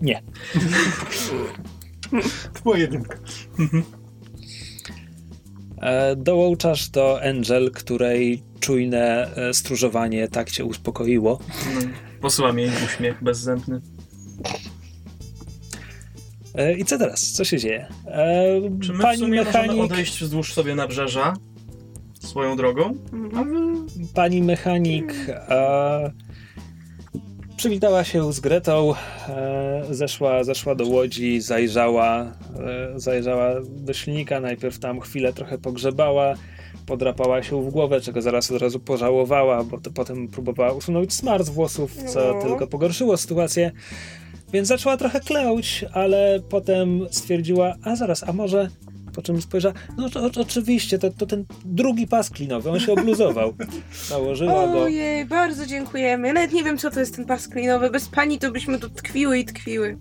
Nie. 0.00 0.22
To 2.54 2.60
była 2.62 2.78
jedynka. 2.78 3.18
E, 5.80 6.16
dołączasz 6.16 6.88
do 6.88 7.22
Angel, 7.22 7.70
której 7.70 8.42
czujne 8.60 9.34
e, 9.36 9.54
stróżowanie 9.54 10.28
tak 10.28 10.50
cię 10.50 10.64
uspokoiło. 10.64 11.38
No, 11.74 11.80
posyłam 12.20 12.58
jej 12.58 12.70
uśmiech 12.86 13.22
bezzębny. 13.22 13.80
E, 16.54 16.78
I 16.78 16.84
co 16.84 16.98
teraz? 16.98 17.32
Co 17.32 17.44
się 17.44 17.58
dzieje? 17.58 17.86
Czy 18.82 18.92
my 18.92 18.98
w 18.98 19.02
pani 19.02 19.18
sumie 19.18 19.38
możemy 19.38 19.44
mechanik, 19.44 19.82
odejść 19.82 20.20
wzdłuż 20.20 20.54
sobie 20.54 20.74
nabrzeża 20.74 21.34
swoją 22.20 22.56
drogą? 22.56 22.96
Mhm. 23.12 23.86
pani 24.14 24.42
mechanik 24.42 25.14
e, 25.28 26.12
Przywitała 27.62 28.04
się 28.04 28.32
z 28.32 28.40
Gretą, 28.40 28.94
e, 29.28 29.82
zeszła, 29.90 30.44
zeszła 30.44 30.74
do 30.74 30.86
łodzi, 30.86 31.40
zajrzała, 31.40 32.22
e, 32.22 33.00
zajrzała 33.00 33.54
do 33.70 33.92
silnika, 33.92 34.40
najpierw 34.40 34.78
tam 34.78 35.00
chwilę 35.00 35.32
trochę 35.32 35.58
pogrzebała, 35.58 36.34
podrapała 36.86 37.42
się 37.42 37.62
w 37.62 37.70
głowę, 37.70 38.00
czego 38.00 38.22
zaraz 38.22 38.50
od 38.50 38.62
razu 38.62 38.80
pożałowała, 38.80 39.64
bo 39.64 39.78
to 39.80 39.90
potem 39.90 40.28
próbowała 40.28 40.72
usunąć 40.72 41.12
smar 41.14 41.44
z 41.44 41.48
włosów, 41.48 41.94
co 42.12 42.34
No. 42.34 42.42
tylko 42.42 42.66
pogorszyło 42.66 43.16
sytuację. 43.16 43.70
Więc 44.52 44.68
zaczęła 44.68 44.96
trochę 44.96 45.20
kleąć, 45.20 45.84
ale 45.92 46.40
potem 46.48 47.06
stwierdziła, 47.10 47.74
a 47.84 47.96
zaraz, 47.96 48.28
a 48.28 48.32
może... 48.32 48.68
Po 49.14 49.22
czym 49.22 49.42
spojrzała, 49.42 49.74
no 49.96 50.06
o, 50.06 50.40
oczywiście, 50.40 50.98
to, 50.98 51.10
to 51.10 51.26
ten 51.26 51.44
drugi 51.64 52.06
pas 52.06 52.30
klinowy, 52.30 52.70
on 52.70 52.80
się 52.80 52.92
obluzował. 52.92 53.54
Założyła 54.08 54.66
go. 54.66 54.82
Ojej, 54.82 55.26
bardzo 55.26 55.66
dziękujemy. 55.66 56.28
Ja 56.28 56.34
nawet 56.34 56.52
nie 56.52 56.64
wiem, 56.64 56.78
co 56.78 56.90
to 56.90 57.00
jest 57.00 57.16
ten 57.16 57.26
pas 57.26 57.48
klinowy. 57.48 57.90
Bez 57.90 58.08
pani 58.08 58.38
to 58.38 58.50
byśmy 58.50 58.78
tu 58.78 58.90
tkwiły 58.90 59.38
i 59.38 59.44
tkwiły. 59.44 59.98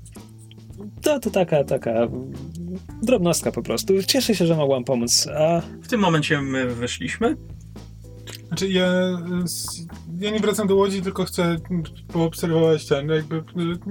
To, 1.02 1.20
to 1.20 1.30
taka, 1.30 1.64
taka 1.64 2.08
drobnostka 3.04 3.52
po 3.52 3.62
prostu. 3.62 4.04
Cieszę 4.04 4.36
się, 4.36 4.46
że 4.46 4.56
mogłam 4.56 4.84
pomóc. 4.84 5.28
A 5.28 5.62
W 5.82 5.88
tym 5.88 6.00
momencie 6.00 6.42
my 6.42 6.68
wyszliśmy. 6.68 7.38
Znaczy 8.48 8.70
ja, 8.70 8.86
ja 10.20 10.32
nie 10.32 10.40
wracam 10.40 10.68
do 10.68 10.76
Łodzi, 10.76 11.02
tylko 11.02 11.26
chcę 11.26 11.58
poobserwować 12.14 12.88
ten, 12.88 13.10
jakby 13.10 13.44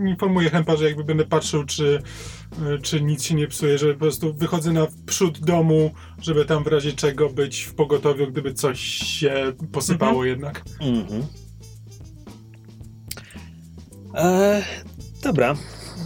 informuję 0.09 0.51
Hempa, 0.51 0.77
że 0.77 0.85
jakby 0.85 1.05
będę 1.05 1.25
patrzył, 1.25 1.65
czy, 1.65 2.03
czy 2.83 3.01
nic 3.01 3.25
się 3.25 3.35
nie 3.35 3.49
psuje, 3.49 3.79
że 3.79 3.93
po 3.93 4.01
prostu 4.01 4.35
wychodzę 4.35 4.73
na 4.73 4.87
przód 5.07 5.39
domu, 5.39 5.91
żeby 6.23 6.45
tam 6.45 6.65
w 6.65 6.67
razie 6.67 6.93
czego 6.93 7.31
być 7.31 7.63
w 7.63 7.75
pogotowiu, 7.75 8.27
gdyby 8.27 8.55
coś 8.55 8.81
się 8.81 9.53
posypało 9.73 10.25
jednak. 10.25 10.65
Mhm. 10.81 11.27
E, 14.15 14.63
dobra. 15.23 15.57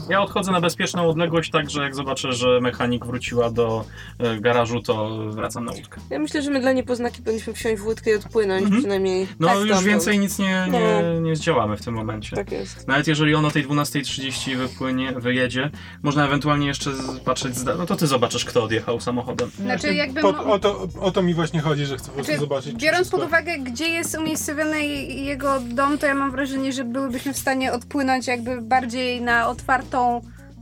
Ja 0.09 0.21
odchodzę 0.23 0.53
na 0.53 0.61
bezpieczną 0.61 1.09
odległość, 1.09 1.51
tak 1.51 1.71
że 1.71 1.83
jak 1.83 1.95
zobaczę, 1.95 2.33
że 2.33 2.61
mechanik 2.61 3.07
wróciła 3.07 3.51
do 3.51 3.85
e, 4.19 4.41
garażu, 4.41 4.81
to 4.83 5.19
wracam 5.31 5.65
na 5.65 5.73
łódkę. 5.73 6.01
Ja 6.11 6.19
myślę, 6.19 6.43
że 6.43 6.51
my 6.51 6.61
dla 6.61 6.73
niepoznaki 6.73 7.23
powinniśmy 7.23 7.53
wsiąść 7.53 7.83
w 7.83 7.87
łódkę 7.87 8.11
i 8.11 8.15
odpłynąć 8.15 8.63
Mhm. 8.63 8.81
przynajmniej. 8.83 9.27
No 9.41 9.49
tak 9.49 9.59
już 9.67 9.83
więcej 9.85 10.19
nic 10.19 10.39
nie, 10.39 10.67
No. 10.71 10.79
nie, 10.79 11.21
nie 11.21 11.37
zdziałamy 11.37 11.77
w 11.77 11.85
tym 11.85 11.95
momencie. 11.95 12.37
Tak 12.37 12.53
jest. 12.53 12.89
Nawet 12.89 13.07
jeżeli 13.09 13.35
on 13.35 13.45
o 13.45 13.51
tej 13.51 13.65
12.30 13.65 14.57
wypłynie, 14.57 15.13
wyjedzie, 15.13 15.71
można 16.03 16.25
ewentualnie 16.27 16.67
jeszcze 16.67 16.93
z- 16.95 17.21
patrzeć 17.21 17.57
z 17.57 17.65
da- 17.65 17.75
No 17.75 17.87
to 17.87 17.97
ty 17.97 18.07
zobaczysz, 18.07 18.45
kto 18.45 18.63
odjechał 18.65 19.01
samochodem. 19.01 19.51
Znaczy, 19.61 19.95
jakby 19.95 20.21
Po, 20.21 20.33
mo- 20.33 20.45
o, 20.45 20.59
to, 20.59 20.89
o 21.01 21.11
to 21.11 21.23
mi 21.23 21.35
właśnie 21.35 21.61
chodzi, 21.61 21.87
że 21.87 21.97
chcę 21.97 22.07
po 22.07 22.13
prostu 22.13 22.27
Znaczy, 22.33 22.41
zobaczyć. 22.41 22.73
czy 22.73 22.79
biorąc 22.79 22.97
wszystko- 23.01 23.19
pod 23.19 23.27
uwagę, 23.27 23.59
gdzie 23.59 23.89
jest 23.89 24.19
umiejscowiony 24.19 24.83
je- 24.87 25.25
jego 25.25 25.61
dom, 25.61 25.99
to 25.99 26.07
ja 26.07 26.15
mam 26.15 26.31
wrażenie, 26.31 26.73
że 26.73 26.85
byłybyśmy 26.85 27.33
w 27.35 27.39
stanie 27.39 27.73
odpłynąć 27.73 28.27
jakby 28.27 28.63
bardziej 28.63 29.21
na 29.23 29.49
otwartą 29.49 29.94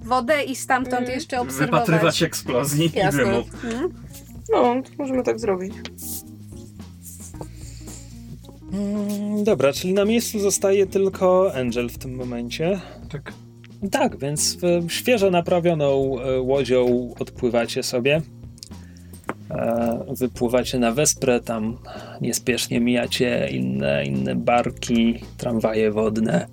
wodę 0.05 0.43
i 0.43 0.57
stamtąd 0.57 0.95
Mhm. 0.95 1.15
jeszcze 1.15 1.41
obserwować. 1.41 1.81
Wypatrywać 1.87 2.23
eksplozji 2.23 2.87
i 2.87 3.17
dymu. 3.17 3.37
Mhm. 3.65 3.93
No, 4.53 4.75
możemy 4.99 5.23
tak 5.23 5.41
zrobić. 5.41 5.73
Mm, 8.73 9.45
dobra, 9.45 9.73
czyli 9.73 9.95
na 9.95 10.05
miejscu 10.05 10.39
zostaje 10.39 10.87
tylko 10.87 11.55
Angel 11.55 11.89
w 11.89 11.99
tym 11.99 12.15
momencie. 12.15 12.81
Tak. 13.11 13.33
Tak, 13.91 14.19
więc 14.19 14.59
e, 14.65 14.91
świeżo 14.91 15.31
naprawioną 15.31 16.17
e, 16.21 16.41
łodzią 16.41 17.15
odpływacie 17.19 17.83
sobie. 17.83 18.23
E, 19.51 20.05
Wypływacie 20.19 20.79
na 20.79 20.93
Wesprę, 20.93 21.41
tam 21.41 21.79
niespiesznie 22.21 22.81
mijacie 22.81 23.49
inne, 23.51 24.05
inne 24.05 24.35
barki, 24.37 25.19
tramwaje 25.37 25.91
wodne. 25.91 26.47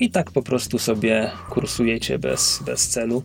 I 0.00 0.10
tak 0.10 0.30
po 0.30 0.42
prostu 0.42 0.78
sobie 0.78 1.30
kursujecie 1.50 2.18
bez, 2.18 2.62
bez 2.66 2.88
celu. 2.88 3.22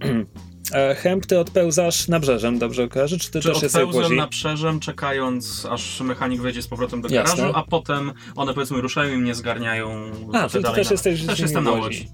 E, 0.74 0.94
Hemp, 0.94 1.26
ty 1.26 1.38
odpełzasz 1.38 2.08
nabrzeżem, 2.08 2.58
dobrze 2.58 2.88
kojarzę? 2.88 3.18
Czy 3.18 3.30
ty 3.30 3.40
Czy 3.40 3.48
też 3.48 3.62
jesteś 3.62 3.74
odpełzłem 3.82 4.04
łodzi? 4.04 4.16
na 4.16 4.26
przerzem, 4.26 4.80
czekając 4.80 5.66
aż 5.70 6.00
mechanik 6.00 6.40
wejdzie 6.40 6.62
z 6.62 6.68
powrotem 6.68 7.00
do 7.00 7.08
Jasne. 7.08 7.36
garażu, 7.36 7.58
a 7.58 7.62
potem 7.62 8.12
one 8.36 8.54
powiedzmy 8.54 8.80
ruszają 8.80 9.14
i 9.14 9.18
mnie 9.18 9.34
zgarniają 9.34 10.10
A, 10.32 10.48
ty 10.48 10.60
dalej 10.60 10.76
też 10.76 10.86
na- 10.86 10.92
jesteś 10.92 11.26
Też 11.26 11.40
jestem 11.40 11.64
na 11.64 11.70
łodzi. 11.70 12.08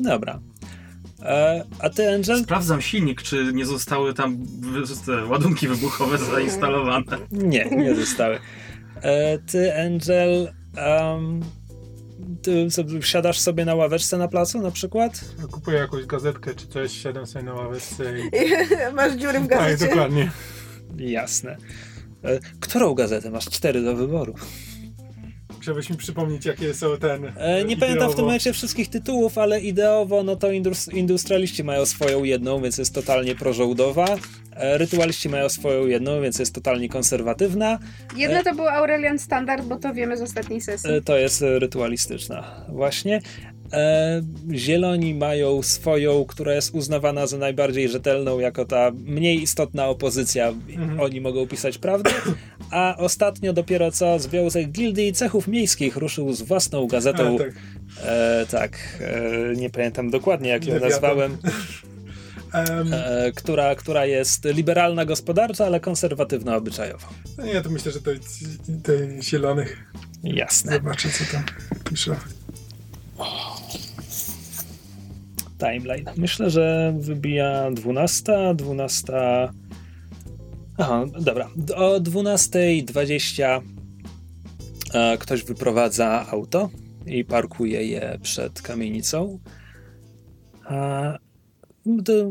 Dobra. 0.00 0.40
E, 1.22 1.64
a 1.78 1.90
ty, 1.90 2.14
Angel? 2.14 2.42
Sprawdzam 2.42 2.80
silnik, 2.82 3.22
czy 3.22 3.50
nie 3.54 3.66
zostały 3.66 4.14
tam 4.14 4.38
ładunki 5.30 5.68
wybuchowe 5.68 6.18
zainstalowane. 6.18 7.18
Nie, 7.32 7.64
nie 7.64 7.94
zostały. 7.94 8.38
E, 9.02 9.38
ty, 9.38 9.72
Angel, 9.80 10.52
um, 11.12 11.40
ty 12.42 12.70
sobie, 12.70 13.02
siadasz 13.02 13.38
sobie 13.40 13.64
na 13.64 13.74
ławeczce 13.74 14.18
na 14.18 14.28
placu 14.28 14.60
na 14.60 14.70
przykład? 14.70 15.20
Kupuję 15.50 15.78
jakąś 15.78 16.06
gazetkę 16.06 16.54
czy 16.54 16.66
coś, 16.66 16.92
siadam 17.02 17.26
sobie 17.26 17.44
na 17.44 17.54
ławeczce 17.54 18.04
i... 18.18 18.22
Masz 18.96 19.12
dziury 19.16 19.40
w 19.40 19.48
Tak, 19.48 19.58
gazecie. 19.58 19.86
dokładnie. 19.88 20.30
Jasne. 20.96 21.56
E, 22.24 22.38
którą 22.60 22.94
gazetę? 22.94 23.30
Masz 23.30 23.44
cztery 23.44 23.82
do 23.82 23.96
wyboru. 23.96 24.34
Chciałbyś 25.60 25.90
mi 25.90 25.96
przypomnieć, 25.96 26.44
jakie 26.46 26.74
są 26.74 26.96
ten... 26.96 27.32
E, 27.36 27.64
nie 27.64 27.76
pamiętam 27.76 27.86
w 27.86 27.86
tym 27.86 27.96
ideowo. 27.96 28.22
momencie 28.22 28.52
wszystkich 28.52 28.88
tytułów, 28.90 29.38
ale 29.38 29.60
ideowo 29.60 30.22
no 30.22 30.36
to 30.36 30.46
indus- 30.48 30.94
industrialiści 30.96 31.64
mają 31.64 31.86
swoją 31.86 32.24
jedną, 32.24 32.62
więc 32.62 32.78
jest 32.78 32.94
totalnie 32.94 33.34
prożołdowa. 33.34 34.06
E, 34.56 34.78
rytualiści 34.78 35.28
mają 35.28 35.48
swoją 35.48 35.86
jedną, 35.86 36.22
więc 36.22 36.38
jest 36.38 36.54
totalnie 36.54 36.88
konserwatywna. 36.88 37.78
Jedna 38.16 38.42
to 38.42 38.54
był 38.54 38.68
Aurelian 38.68 39.18
Standard, 39.18 39.64
bo 39.64 39.76
to 39.76 39.94
wiemy 39.94 40.16
z 40.16 40.22
ostatniej 40.22 40.60
sesji. 40.60 40.90
E, 40.90 41.00
To 41.00 41.16
jest 41.16 41.42
e, 41.42 41.58
rytualistyczna, 41.58 42.64
właśnie. 42.68 43.20
E, 43.72 44.22
zieloni 44.54 45.14
mają 45.14 45.62
swoją, 45.62 46.24
która 46.24 46.54
jest 46.54 46.74
uznawana 46.74 47.26
za 47.26 47.38
najbardziej 47.38 47.88
rzetelną, 47.88 48.38
jako 48.38 48.64
ta 48.64 48.90
mniej 49.04 49.42
istotna 49.42 49.88
opozycja. 49.88 50.48
Mhm. 50.48 51.00
Oni 51.00 51.20
mogą 51.20 51.46
pisać 51.46 51.78
prawdę. 51.78 52.10
A 52.70 52.96
ostatnio 52.98 53.52
dopiero 53.52 53.90
co 53.92 54.18
Związek 54.18 54.68
Gildii 54.70 55.12
Cechów 55.12 55.48
Miejskich 55.48 55.96
ruszył 55.96 56.32
z 56.32 56.42
własną 56.42 56.86
gazetą. 56.86 57.36
A, 57.36 57.38
tak. 57.38 57.52
E, 58.04 58.46
tak, 58.50 58.78
e, 59.00 59.56
nie 59.56 59.70
pamiętam 59.70 60.10
dokładnie 60.10 60.48
jak 60.50 60.66
ją 60.66 60.74
Lewiatan. 60.74 60.90
nazwałem, 60.90 61.36
Em, 62.52 62.94
e, 62.94 63.32
która, 63.32 63.74
która 63.74 64.06
jest 64.06 64.44
liberalna 64.44 65.04
gospodarczo, 65.04 65.66
ale 65.66 65.80
konserwatywna 65.80 66.56
obyczajowo. 66.56 67.06
no 67.38 67.44
nie, 67.44 67.62
to 67.62 67.70
myślę, 67.70 67.92
że 67.92 68.00
to 68.00 68.10
te 68.82 69.22
zielonych. 69.22 69.92
Jasne. 70.24 70.72
Zobaczę, 70.72 71.08
co 71.08 71.32
tam 71.32 71.44
pisze. 71.84 72.16
timeline. 75.58 76.04
Myślę, 76.16 76.50
że 76.50 76.94
wybija 76.98 77.70
12, 77.70 78.54
12. 78.54 79.12
Aha, 80.78 81.04
dobra. 81.20 81.50
O 81.76 82.00
12.20 82.00 83.62
e, 84.94 85.18
ktoś 85.18 85.44
wyprowadza 85.44 86.26
auto 86.30 86.70
i 87.06 87.24
parkuje 87.24 87.86
je 87.86 88.18
przed 88.22 88.62
kamienicą. 88.62 89.38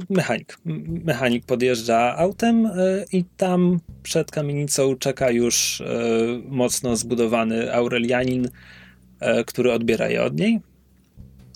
Mechanik. 0.09 0.57
Mechanik 1.05 1.45
podjeżdża 1.45 2.17
autem 2.17 2.65
e, 2.65 2.71
i 3.11 3.23
tam 3.37 3.79
przed 4.03 4.31
kamienicą 4.31 4.95
czeka 4.95 5.31
już 5.31 5.81
e, 5.81 5.85
mocno 6.49 6.95
zbudowany 6.95 7.73
Aurelianin, 7.73 8.49
e, 9.19 9.43
który 9.43 9.71
odbiera 9.71 10.09
je 10.09 10.23
od 10.23 10.39
niej. 10.39 10.59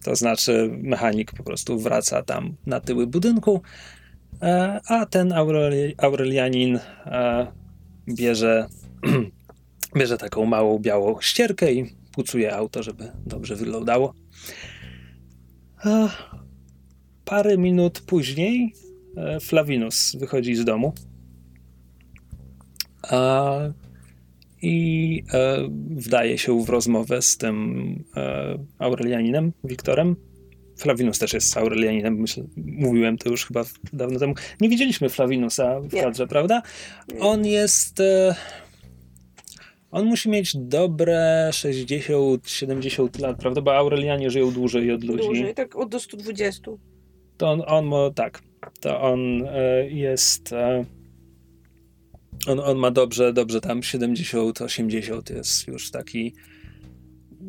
To 0.04 0.16
znaczy, 0.16 0.70
mechanik 0.82 1.32
po 1.32 1.44
prostu 1.44 1.80
wraca 1.80 2.24
tam 2.24 2.56
na 2.66 2.80
tyły 2.80 3.08
budynku, 3.08 3.62
a 4.88 5.06
ten 5.06 5.30
Aureli- 5.30 5.94
Aurelianin 5.98 6.80
bierze, 8.08 8.68
bierze 9.98 10.18
taką 10.18 10.46
małą 10.46 10.80
białą 10.80 11.22
ścierkę 11.22 11.74
i 11.74 11.96
pucuje 12.12 12.56
auto, 12.56 12.84
żeby 12.84 13.12
dobrze 13.26 13.56
wyglądało. 13.56 14.14
Parę 17.26 17.58
minut 17.58 18.02
później 18.02 18.74
e, 19.18 19.40
Flavinus 19.40 20.16
wychodzi 20.16 20.56
z 20.56 20.66
domu 20.66 20.94
a, 23.12 23.60
i 24.62 25.24
e, 25.34 25.70
wdaje 25.90 26.38
się 26.38 26.64
w 26.64 26.70
rozmowę 26.70 27.22
z 27.22 27.38
tym 27.38 28.04
e, 28.18 28.58
Aurelianinem, 28.80 29.52
Wiktorem. 29.64 30.16
Flavinus 30.78 31.20
też 31.20 31.34
jest 31.34 31.58
Aurelianinem, 31.58 32.16
myślę, 32.16 32.44
mówiłem 32.58 33.18
to 33.18 33.30
już 33.30 33.46
chyba 33.46 33.64
dawno 33.94 34.20
temu. 34.20 34.34
Nie 34.62 34.70
widzieliśmy 34.70 35.10
Flavinusa 35.10 35.80
w 35.80 35.94
Nie. 35.94 36.02
kadrze, 36.02 36.28
prawda? 36.28 36.62
On 37.20 37.46
jest... 37.46 38.00
E, 38.00 38.36
on 39.92 40.06
musi 40.06 40.30
mieć 40.30 40.58
dobre 40.58 41.50
60-70 41.52 43.22
lat, 43.22 43.38
prawda? 43.38 43.62
Bo 43.62 43.76
Aurelianie 43.76 44.30
żyją 44.30 44.52
dłużej 44.52 44.92
od 44.92 45.04
ludzi. 45.04 45.26
Dłużej, 45.26 45.54
tak 45.54 45.76
od 45.76 45.90
do 45.90 46.00
120. 46.00 46.72
To 47.38 47.52
on, 47.52 47.62
on 47.68 47.86
ma, 47.86 48.10
tak, 48.16 48.42
to 48.80 49.02
on 49.02 49.48
e, 49.48 49.90
jest, 49.90 50.54
e, 50.54 50.86
on, 52.48 52.60
on 52.60 52.78
ma 52.78 52.92
dobrze, 52.92 53.34
dobrze 53.34 53.62
tam 53.62 53.84
70, 53.84 54.62
80 54.62 55.30
jest 55.30 55.68
już 55.68 55.92
taki 55.92 56.34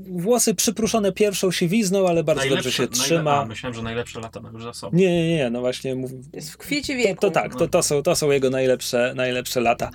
włosy 0.09 0.55
przypruszone 0.55 1.13
pierwszą 1.13 1.51
siwizną, 1.51 2.09
ale 2.09 2.25
bardzo 2.25 2.49
dobrze 2.49 2.73
się 2.73 2.83
najle- 2.83 2.93
trzyma. 2.93 3.41
A, 3.41 3.45
myślałem, 3.45 3.75
że 3.75 3.83
najlepsze 3.83 4.21
lata 4.21 4.41
ma 4.41 4.51
już 4.51 4.63
za 4.63 4.73
sobą. 4.73 4.97
Nie, 4.97 5.07
nie, 5.09 5.37
nie, 5.37 5.51
no 5.51 5.61
właśnie 5.61 5.95
mów, 5.95 6.11
Jest 6.33 6.53
w 6.53 6.57
kwiecie 6.57 6.97
to, 6.97 7.03
wieku. 7.03 7.21
to 7.21 7.31
tak, 7.31 7.55
to, 7.55 7.69
to, 7.69 7.83
są, 7.83 8.03
to 8.03 8.17
są 8.17 8.31
jego 8.31 8.51
najlepsze, 8.51 9.13
najlepsze 9.17 9.61
lata. 9.61 9.91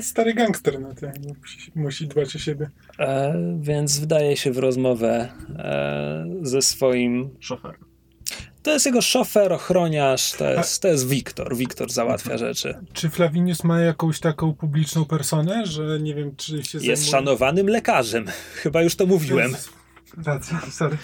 Stary 0.00 0.34
gangster, 0.34 0.80
no 0.80 0.88
to 0.94 1.06
musi, 1.40 1.72
musi 1.74 2.06
dbać 2.06 2.36
o 2.36 2.38
siebie. 2.38 2.70
E, 2.98 3.34
więc 3.60 4.00
wdaje 4.00 4.36
się 4.36 4.52
w 4.52 4.58
rozmowę 4.58 5.28
e, 5.58 6.26
ze 6.42 6.62
swoim. 6.62 7.30
Szofer. 7.40 7.74
To 8.62 8.70
jest 8.70 8.86
jego 8.86 9.02
szofer, 9.02 9.52
ochroniarz, 9.52 10.32
to 10.32 10.50
jest, 10.50 10.82
to 10.82 10.88
jest 10.88 11.08
Wiktor. 11.08 11.56
Wiktor 11.56 11.92
załatwia 11.92 12.38
rzeczy. 12.38 12.74
Czy 12.92 13.10
Flavinius 13.10 13.64
ma 13.64 13.80
jakąś 13.80 14.20
taką 14.20 14.54
publiczną 14.54 15.04
personę, 15.04 15.66
że 15.66 16.00
nie 16.00 16.14
wiem, 16.14 16.36
czy 16.36 16.46
się 16.46 16.56
Jest 16.58 16.72
zajmuje... 16.72 16.96
szanowanym 16.96 17.66
lekarzem. 17.66 18.26
Chyba 18.62 18.82
już 18.82 18.96
to 18.96 19.06
mówiłem. 19.06 19.56
Racja, 20.26 20.60
sorry. 20.70 20.98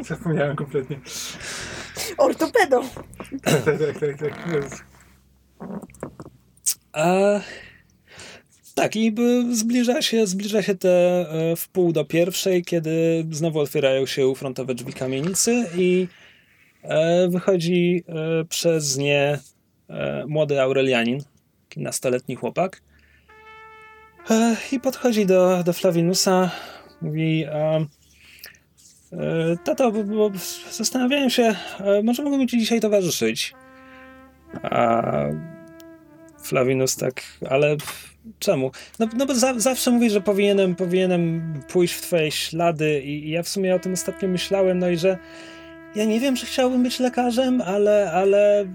Zapomniałem 0.00 0.56
kompletnie. 0.56 1.00
Ortopedą. 2.18 2.88
Tak, 3.42 3.64
tak, 3.64 4.00
tak, 4.00 4.18
tak. 4.18 4.54
Jezu. 4.54 4.76
A, 6.92 7.40
tak, 8.74 8.96
i 8.96 9.14
zbliża 9.52 10.02
się, 10.02 10.26
zbliża 10.26 10.62
się 10.62 10.74
te 10.74 10.90
e, 10.90 11.56
w 11.56 11.68
pół 11.68 11.92
do 11.92 12.04
pierwszej, 12.04 12.64
kiedy 12.64 13.26
znowu 13.30 13.58
otwierają 13.60 14.06
się 14.06 14.34
frontowe 14.34 14.74
drzwi 14.74 14.92
kamienicy 14.92 15.66
i 15.76 16.08
wychodzi 17.28 18.04
e, 18.08 18.44
przez 18.44 18.98
nie 18.98 19.38
e, 19.88 20.24
młody 20.26 20.60
Aurelianin, 20.60 21.20
taki 21.68 21.80
nastoletni 21.80 22.36
chłopak. 22.36 22.82
E, 24.30 24.56
I 24.72 24.80
podchodzi 24.80 25.26
do, 25.26 25.62
do 25.64 25.72
Flavinusa, 25.72 26.50
mówi: 27.02 27.44
e, 27.44 27.86
e, 29.12 29.56
Tato, 29.64 29.92
bo, 29.92 30.04
bo 30.04 30.30
zastanawiałem 30.70 31.30
się, 31.30 31.54
e, 31.80 32.02
może 32.02 32.22
mógłbym 32.22 32.48
ci 32.48 32.58
dzisiaj 32.58 32.80
towarzyszyć. 32.80 33.54
A 34.62 35.02
Flavinus 36.42 36.96
tak, 36.96 37.22
ale 37.50 37.76
czemu? 38.38 38.70
No, 38.98 39.08
no 39.16 39.26
bo 39.26 39.34
za, 39.34 39.60
zawsze 39.60 39.90
mówisz, 39.90 40.12
że 40.12 40.20
powinienem, 40.20 40.74
powinienem 40.74 41.54
pójść 41.68 41.94
w 41.94 42.00
twoje 42.00 42.30
ślady 42.30 43.00
i, 43.00 43.28
i 43.28 43.30
ja 43.30 43.42
w 43.42 43.48
sumie 43.48 43.74
o 43.74 43.78
tym 43.78 43.92
ostatnio 43.92 44.28
myślałem, 44.28 44.78
no 44.78 44.88
i 44.88 44.96
że 44.96 45.18
ja 45.94 46.04
nie 46.04 46.20
wiem, 46.20 46.36
czy 46.36 46.46
chciałbym 46.46 46.82
być 46.82 47.00
lekarzem, 47.00 47.60
ale, 47.60 48.12
ale 48.12 48.68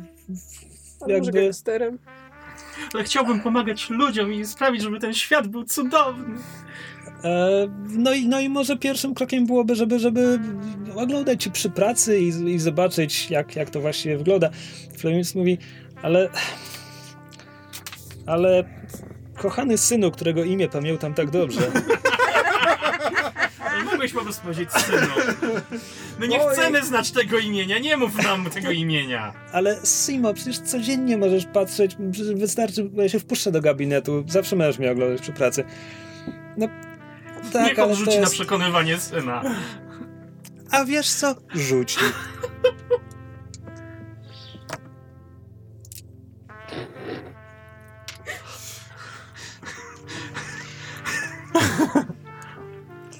jakby... 1.08 1.32
gangsterem. 1.32 2.00
Ale 2.94 3.04
chciałbym 3.04 3.40
pomagać 3.40 3.90
ludziom 3.90 4.34
i 4.34 4.46
sprawić, 4.46 4.82
żeby 4.82 5.00
ten 5.00 5.14
świat 5.14 5.48
był 5.48 5.64
cudowny. 5.64 6.40
E, 7.24 7.68
no, 7.90 8.14
i, 8.14 8.28
no 8.28 8.40
i 8.40 8.50
może 8.50 8.78
pierwszym 8.78 9.14
krokiem 9.14 9.46
byłoby, 9.46 9.76
żeby, 9.76 10.00
żeby 10.00 10.40
oglądać 10.96 11.44
ci 11.44 11.52
przy 11.52 11.70
pracy 11.70 12.20
i, 12.20 12.28
i 12.28 12.60
zobaczyć, 12.60 13.32
jak, 13.32 13.56
jak 13.56 13.70
to 13.70 13.82
właściwie 13.82 14.18
wygląda. 14.18 14.50
Flaminus 14.98 15.36
mówi, 15.36 15.58
ale... 16.02 16.30
Ale... 18.26 18.64
Kochany 19.36 19.78
synu, 19.78 20.12
którego 20.12 20.44
imię 20.44 20.70
pamiętam 20.70 21.14
tak 21.14 21.30
dobrze. 21.30 21.62
Mogłeś 23.98 24.14
po 24.14 24.22
prostu 24.22 24.42
powiedzieć 24.42 24.72
synu. 24.72 25.08
My 26.20 26.28
nie 26.28 26.42
Oj. 26.42 26.54
chcemy 26.54 26.86
znać 26.86 27.12
tego 27.12 27.38
imienia, 27.38 27.80
nie 27.80 27.98
mów 27.98 28.24
nam 28.24 28.50
tego 28.50 28.72
imienia. 28.72 29.34
Ale 29.52 29.80
Simo, 30.06 30.34
przecież 30.34 30.60
codziennie 30.60 31.18
możesz 31.18 31.46
patrzeć, 31.46 31.98
wystarczy, 32.36 32.84
bo 32.84 33.02
ja 33.02 33.10
się 33.10 33.20
wpuszczę 33.20 33.52
do 33.52 33.62
gabinetu, 33.62 34.24
zawsze 34.28 34.56
możesz 34.56 34.80
mnie 34.80 34.92
oglądać 34.92 35.22
przy 35.22 35.34
pracy. 35.34 35.64
No, 36.58 36.68
tak, 37.54 37.68
Niech 37.68 37.80
on 37.80 37.96
rzuci 37.96 38.16
na 38.16 38.22
jest... 38.22 38.34
przekonywanie 38.34 38.98
syna. 38.98 39.44
A 40.72 40.86
wiesz 40.86 41.10
co? 41.10 41.36
Rzuć. 41.54 41.98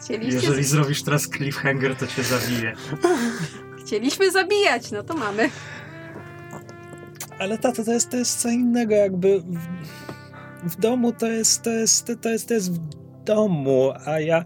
Chcieliście, 0.08 0.36
Jeżeli 0.36 0.64
zrobisz 0.64 1.04
teraz 1.04 1.30
cliffhanger, 1.30 1.96
to 1.96 2.08
cię 2.08 2.24
zabiję. 2.24 2.74
Chcieliśmy 3.86 4.32
zabijać, 4.32 4.92
no 4.92 5.04
to 5.04 5.14
mamy. 5.14 5.50
Ale 7.40 7.58
tato, 7.58 7.84
to 7.84 7.94
jest, 7.94 8.10
to 8.10 8.18
jest 8.18 8.40
co 8.40 8.50
innego, 8.50 8.96
jakby 8.96 9.40
w, 9.40 9.58
w 10.64 10.80
domu 10.80 11.12
to 11.12 11.28
jest, 11.28 11.62
to 11.62 11.70
jest, 11.70 12.12
to 12.22 12.30
jest, 12.30 12.48
to 12.48 12.54
jest 12.54 12.74
w 12.74 12.80
domu, 13.24 13.94
a 14.06 14.20
ja... 14.20 14.46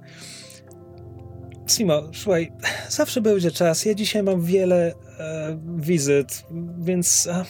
Simo, 1.68 2.02
słuchaj, 2.14 2.52
zawsze 2.90 3.22
będzie 3.22 3.52
czas. 3.52 3.86
Ja 3.86 3.94
dzisiaj 3.94 4.24
mam 4.24 4.42
wiele 4.42 4.94
e, 5.20 5.58
wizyt, 5.78 6.46
więc 6.80 7.28
e, 7.28 7.46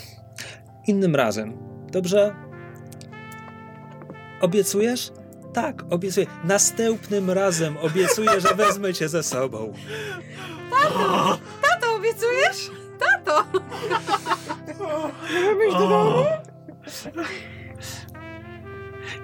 innym 0.88 1.16
razem. 1.16 1.58
Dobrze? 1.92 2.36
Obiecujesz? 4.42 5.12
Tak, 5.54 5.84
obiecuję. 5.90 6.26
Następnym 6.44 7.30
razem 7.32 7.78
obiecuję, 7.78 8.42
że 8.42 8.56
wezmę 8.56 8.94
cię 8.94 9.10
ze 9.10 9.24
sobą. 9.24 9.74
Tato, 11.62 11.96
obiecujesz? 11.96 12.72
Tato! 13.00 13.46
O. 15.74 16.26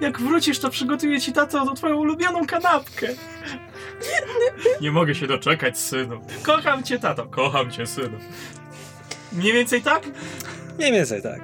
Jak 0.00 0.20
wrócisz, 0.20 0.58
to 0.58 0.70
przygotuję 0.70 1.20
ci 1.20 1.32
tato 1.32 1.64
do 1.64 1.74
twoją 1.74 1.96
ulubioną 1.96 2.46
kanapkę. 2.46 3.06
Nie 4.80 4.92
mogę 4.92 5.14
się 5.14 5.26
doczekać, 5.26 5.78
synu. 5.78 6.20
Kocham 6.42 6.82
cię, 6.82 6.98
tato. 6.98 7.26
Kocham 7.26 7.70
cię, 7.70 7.86
synu. 7.86 8.18
Mniej 9.32 9.52
więcej 9.52 9.82
tak? 9.82 10.02
Mniej 10.78 10.92
więcej 10.92 11.22
tak. 11.22 11.40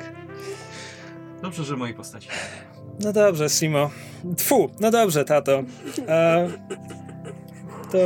Dobrze, 1.43 1.65
że 1.65 1.77
mojej 1.77 1.95
postaci. 1.95 2.29
No 3.01 3.13
dobrze, 3.13 3.49
Simo. 3.49 3.91
Tfu, 4.37 4.71
no 4.81 4.91
dobrze, 4.91 5.25
tato. 5.25 5.63
E, 6.09 6.49
to 7.93 7.99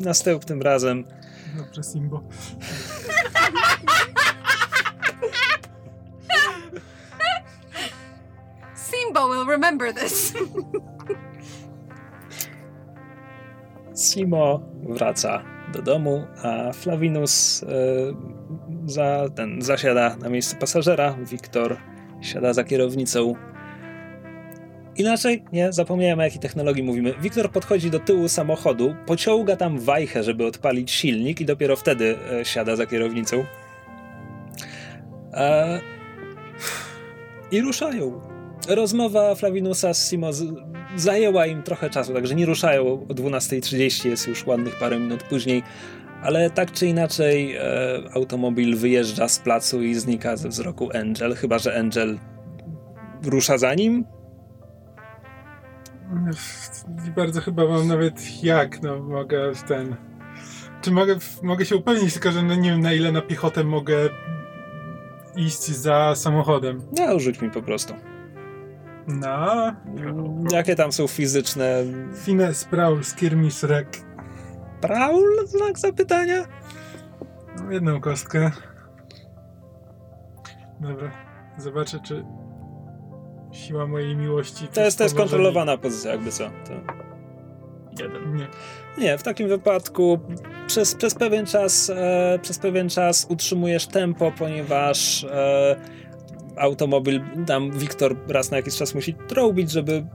następnym 0.00 0.62
razem. 0.62 1.04
Dobrze, 1.56 1.82
Simbo. 1.82 2.22
Simbo 8.74 9.28
will 9.28 9.46
remember 9.46 9.94
this. 9.94 10.32
Simo 13.94 14.60
wraca 14.82 15.42
do 15.72 15.82
domu, 15.82 16.26
a 16.42 16.72
Flavinus 16.72 17.62
e, 17.62 17.66
za, 18.86 19.28
ten, 19.34 19.62
zasiada 19.62 20.16
na 20.16 20.28
miejscu 20.28 20.56
pasażera. 20.56 21.12
Wiktor 21.12 21.76
siada 22.20 22.52
za 22.52 22.64
kierownicą. 22.64 23.34
Inaczej, 25.00 25.44
nie, 25.52 25.72
zapomniałem 25.72 26.18
o 26.18 26.22
jakiej 26.22 26.40
technologii 26.40 26.82
mówimy. 26.82 27.14
Wiktor 27.20 27.50
podchodzi 27.50 27.90
do 27.90 27.98
tyłu 27.98 28.28
samochodu, 28.28 28.94
pociąga 29.06 29.56
tam 29.56 29.78
wajchę, 29.78 30.22
żeby 30.22 30.46
odpalić 30.46 30.90
silnik 30.90 31.40
i 31.40 31.44
dopiero 31.44 31.76
wtedy 31.76 32.16
e, 32.40 32.44
siada 32.44 32.76
za 32.76 32.86
kierownicą. 32.86 33.44
E, 35.32 35.80
I 37.50 37.60
ruszają. 37.60 38.20
Rozmowa 38.68 39.34
Flavinusa 39.34 39.94
z 39.94 40.10
Simo 40.10 40.30
zajęła 40.96 41.46
im 41.46 41.62
trochę 41.62 41.90
czasu, 41.90 42.14
także 42.14 42.34
nie 42.34 42.46
ruszają 42.46 42.86
o 42.86 43.14
12.30, 43.14 44.08
jest 44.08 44.28
już 44.28 44.46
ładnych 44.46 44.78
parę 44.78 44.98
minut 44.98 45.22
później, 45.22 45.62
ale 46.22 46.50
tak 46.50 46.72
czy 46.72 46.86
inaczej 46.86 47.56
e, 47.56 47.62
automobil 48.14 48.76
wyjeżdża 48.76 49.28
z 49.28 49.38
placu 49.38 49.82
i 49.82 49.94
znika 49.94 50.36
ze 50.36 50.48
wzroku 50.48 50.88
Angel, 50.94 51.34
chyba 51.34 51.58
że 51.58 51.78
Angel 51.78 52.18
rusza 53.24 53.58
za 53.58 53.74
nim. 53.74 54.04
Nie 57.04 57.10
bardzo 57.16 57.40
chyba 57.40 57.66
mam 57.66 57.88
nawet 57.88 58.44
jak, 58.44 58.82
no 58.82 58.98
mogę 58.98 59.52
ten... 59.68 59.96
Czy 60.80 60.90
mogę, 60.90 61.16
mogę 61.42 61.64
się 61.64 61.76
upewnić, 61.76 62.12
tylko 62.12 62.32
że 62.32 62.42
no 62.42 62.54
nie 62.54 62.70
wiem 62.70 62.80
na 62.80 62.92
ile 62.92 63.12
na 63.12 63.22
piechotę 63.22 63.64
mogę 63.64 63.96
iść 65.36 65.66
za 65.66 66.14
samochodem. 66.14 66.82
No, 66.98 67.18
rzuć 67.18 67.40
mi 67.40 67.50
po 67.50 67.62
prostu. 67.62 67.94
No, 69.06 69.72
Jakie 70.52 70.76
tam 70.76 70.92
są 70.92 71.06
fizyczne... 71.06 71.84
Fines, 72.14 72.64
Praul, 72.64 73.04
Skirmish, 73.04 73.62
Rek. 73.62 73.88
Praul? 74.80 75.46
Znak 75.46 75.78
zapytania? 75.78 76.44
No, 77.56 77.72
jedną 77.72 78.00
kostkę. 78.00 78.50
Dobra, 80.80 81.10
zobaczę 81.58 82.00
czy 82.00 82.24
siła 83.52 83.86
mojej 83.86 84.16
miłości... 84.16 84.68
To 84.68 84.80
jest, 84.80 84.98
to 84.98 85.04
jest 85.04 85.16
kontrolowana 85.16 85.76
pozycja, 85.76 86.10
jakby 86.10 86.32
co. 86.32 86.44
To... 86.44 86.72
Jeden. 88.02 88.36
Nie. 88.36 88.46
Nie, 88.98 89.18
w 89.18 89.22
takim 89.22 89.48
wypadku 89.48 90.18
przez, 90.66 90.94
przez, 90.94 91.14
pewien 91.14 91.46
czas, 91.46 91.90
e, 91.90 92.38
przez 92.42 92.58
pewien 92.58 92.88
czas 92.88 93.26
utrzymujesz 93.28 93.86
tempo, 93.86 94.32
ponieważ 94.38 95.24
e, 95.24 95.76
automobil, 96.56 97.20
tam 97.46 97.70
Wiktor 97.70 98.16
raz 98.28 98.50
na 98.50 98.56
jakiś 98.56 98.76
czas 98.76 98.94
musi 98.94 99.14
trąbić, 99.14 99.70
żeby 99.70 100.06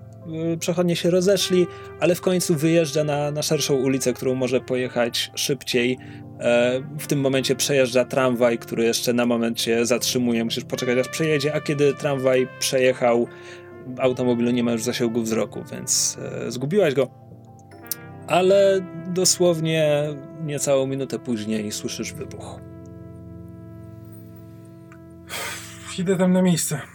przechodnie 0.60 0.96
się 0.96 1.10
rozeszli, 1.10 1.68
ale 2.00 2.16
w 2.16 2.22
końcu 2.22 2.56
wyjeżdża 2.56 3.04
na, 3.04 3.32
na 3.32 3.42
szerszą 3.42 3.76
ulicę, 3.76 4.14
którą 4.14 4.36
może 4.36 4.62
pojechać 4.62 5.32
szybciej. 5.36 5.98
E, 6.40 6.82
w 7.00 7.08
tym 7.08 7.20
momencie 7.20 7.56
przejeżdża 7.56 8.06
tramwaj, 8.06 8.58
który 8.58 8.84
jeszcze 8.84 9.14
na 9.14 9.26
moment 9.26 9.62
się 9.62 9.86
zatrzymuje. 9.86 10.46
Musisz 10.46 10.64
poczekać, 10.64 10.98
aż 10.98 11.08
przejedzie, 11.08 11.54
a 11.56 11.62
kiedy 11.62 11.94
tramwaj 11.94 12.48
przejechał, 12.60 13.28
automobilu 14.00 14.52
nie 14.52 14.64
ma 14.64 14.72
już 14.72 14.84
zasięgu 14.84 15.22
wzroku, 15.22 15.64
więc 15.72 16.18
e, 16.22 16.52
zgubiłaś 16.52 16.94
go. 16.94 17.10
Ale 18.28 18.82
dosłownie 19.08 20.04
niecałą 20.44 20.88
minutę 20.88 21.20
później 21.20 21.72
słyszysz 21.72 22.14
wybuch. 22.14 22.60
Idę 26.00 26.18
tam 26.18 26.34
na 26.34 26.42
miejsce. 26.42 26.95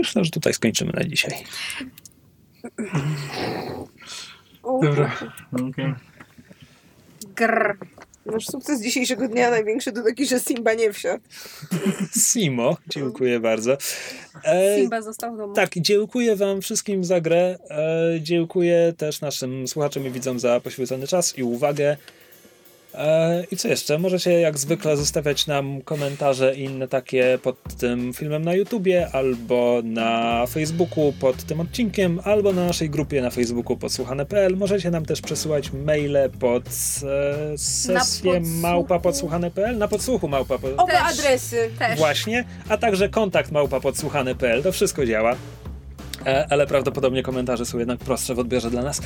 Myślę, 0.00 0.24
że 0.24 0.30
tutaj 0.30 0.54
skończymy 0.54 0.92
na 0.92 1.04
dzisiaj. 1.04 1.44
Dobra. 4.62 5.16
Okej. 5.52 5.94
Grr. 7.36 7.76
Nasz 8.26 8.46
sukces 8.46 8.82
dzisiejszego 8.82 9.28
dnia 9.28 9.50
największy 9.50 9.92
to 9.92 10.02
taki, 10.02 10.26
że 10.26 10.40
Simba 10.40 10.74
nie 10.74 10.92
wsiadł. 10.92 11.24
Simo, 12.32 12.76
dziękuję 12.88 13.40
bardzo. 13.40 13.76
E, 14.44 14.76
Simba 14.76 15.02
został 15.02 15.34
w 15.34 15.38
domu. 15.38 15.54
Tak, 15.54 15.70
dziękuję 15.76 16.36
Wam 16.36 16.60
wszystkim 16.60 17.04
za 17.04 17.20
grę. 17.20 17.58
E, 17.70 18.20
dziękuję 18.20 18.94
też 18.96 19.20
naszym 19.20 19.68
słuchaczom 19.68 20.06
i 20.06 20.10
widzom 20.10 20.38
za 20.38 20.60
poświęcony 20.60 21.06
czas 21.06 21.38
i 21.38 21.42
uwagę. 21.42 21.96
E, 22.94 23.44
I 23.50 23.56
co 23.56 23.68
jeszcze? 23.68 23.98
Możecie 23.98 24.40
jak 24.40 24.58
zwykle 24.58 24.96
zostawiać 24.96 25.46
nam 25.46 25.82
komentarze 25.82 26.54
i 26.54 26.64
inne 26.64 26.88
takie 26.88 27.38
pod 27.42 27.56
tym 27.78 28.12
filmem 28.12 28.44
na 28.44 28.54
YouTubie, 28.54 29.08
albo 29.12 29.80
na 29.84 30.44
Facebooku 30.46 31.12
pod 31.20 31.44
tym 31.44 31.60
odcinkiem, 31.60 32.20
albo 32.24 32.52
na 32.52 32.66
naszej 32.66 32.90
grupie 32.90 33.22
na 33.22 33.30
Facebooku 33.30 33.76
podsłuchane.pl. 33.76 34.56
Możecie 34.56 34.90
nam 34.90 35.06
też 35.06 35.20
przesyłać 35.20 35.72
maile 35.72 36.30
pod 36.40 36.64
e, 36.64 37.58
sesję 37.58 38.40
małpa 38.40 38.98
podsłuchane.pl, 38.98 39.78
na 39.78 39.88
podsłuchu 39.88 40.28
małpa. 40.28 40.58
Po... 40.58 40.68
Oba 40.72 40.86
Też. 40.86 41.18
adresy. 41.18 41.70
Też. 41.78 41.98
Właśnie, 41.98 42.44
a 42.68 42.76
także 42.76 43.08
kontakt 43.08 43.52
małpa 43.52 43.80
podsłuchany.pl, 43.80 44.62
to 44.62 44.72
wszystko 44.72 45.06
działa. 45.06 45.36
E, 46.26 46.46
ale 46.50 46.66
prawdopodobnie 46.66 47.22
komentarze 47.22 47.66
są 47.66 47.78
jednak 47.78 47.98
prostsze 47.98 48.34
w 48.34 48.38
odbiorze 48.38 48.70
dla 48.70 48.82
nas. 48.82 49.02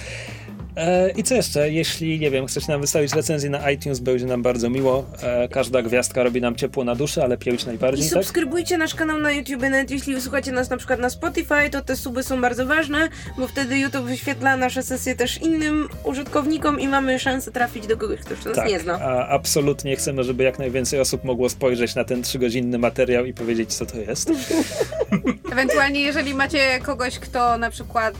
E, 0.76 1.10
I 1.10 1.22
co 1.22 1.34
jeszcze? 1.34 1.70
Jeśli, 1.70 2.18
nie 2.18 2.30
wiem, 2.30 2.46
chcecie 2.46 2.72
nam 2.72 2.80
wystawić 2.80 3.12
recenzję 3.14 3.50
na 3.50 3.70
iTunes, 3.70 3.98
będzie 3.98 4.26
nam 4.26 4.42
bardzo 4.42 4.70
miło. 4.70 5.04
E, 5.22 5.48
każda 5.48 5.82
gwiazdka 5.82 6.22
robi 6.22 6.40
nam 6.40 6.56
ciepło 6.56 6.84
na 6.84 6.94
duszy, 6.94 7.22
ale 7.22 7.38
piełć 7.38 7.62
I 7.62 7.66
najbardziej, 7.66 8.04
tak? 8.10 8.12
subskrybujcie 8.12 8.78
nasz 8.78 8.94
kanał 8.94 9.18
na 9.18 9.32
YouTube, 9.32 9.62
nawet 9.62 9.90
jeśli 9.90 10.14
wysłuchacie 10.14 10.52
nas 10.52 10.70
na 10.70 10.76
przykład 10.76 11.00
na 11.00 11.10
Spotify, 11.10 11.70
to 11.70 11.82
te 11.82 11.96
suby 11.96 12.22
są 12.22 12.40
bardzo 12.40 12.66
ważne, 12.66 13.08
bo 13.38 13.48
wtedy 13.48 13.78
YouTube 13.78 14.04
wyświetla 14.04 14.56
nasze 14.56 14.82
sesje 14.82 15.14
też 15.16 15.42
innym 15.42 15.88
użytkownikom 16.04 16.80
i 16.80 16.88
mamy 16.88 17.18
szansę 17.18 17.52
trafić 17.52 17.86
do 17.86 17.96
kogoś, 17.96 18.20
kto 18.20 18.34
nas 18.34 18.56
Tak, 18.56 18.68
nie 18.68 18.80
zna. 18.80 18.94
a 19.00 19.28
absolutnie 19.28 19.96
chcemy, 19.96 20.24
żeby 20.24 20.44
jak 20.44 20.58
najwięcej 20.58 21.00
osób 21.00 21.24
mogło 21.24 21.48
spojrzeć 21.48 21.94
na 21.94 22.04
ten 22.04 22.22
trzygodzinny 22.22 22.78
materiał 22.78 23.24
i 23.24 23.34
powiedzieć, 23.34 23.74
co 23.74 23.86
to 23.86 23.98
jest. 23.98 24.30
Ewentualnie, 25.52 26.00
jeżeli 26.00 26.34
macie 26.34 26.80
kogoś, 26.82 27.18
kto 27.18 27.58
na 27.58 27.70
przykład 27.70 28.14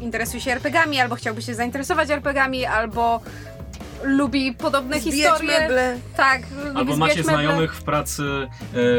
y, 0.00 0.04
interesuje 0.04 0.40
się 0.40 0.52
RPGami, 0.52 1.00
albo 1.00 1.14
chciałby 1.14 1.42
się 1.42 1.54
zainteresować 1.54 1.75
RPGami, 2.10 2.66
albo 2.66 3.20
lubi 4.04 4.52
podobne 4.54 5.00
Zbijać 5.00 5.14
historie. 5.32 5.60
meble. 5.60 5.98
Tak, 6.16 6.42
lubi 6.64 6.76
Albo 6.78 6.96
macie 6.96 7.16
meble. 7.16 7.32
znajomych 7.32 7.74
w 7.74 7.82
pracy, 7.82 8.22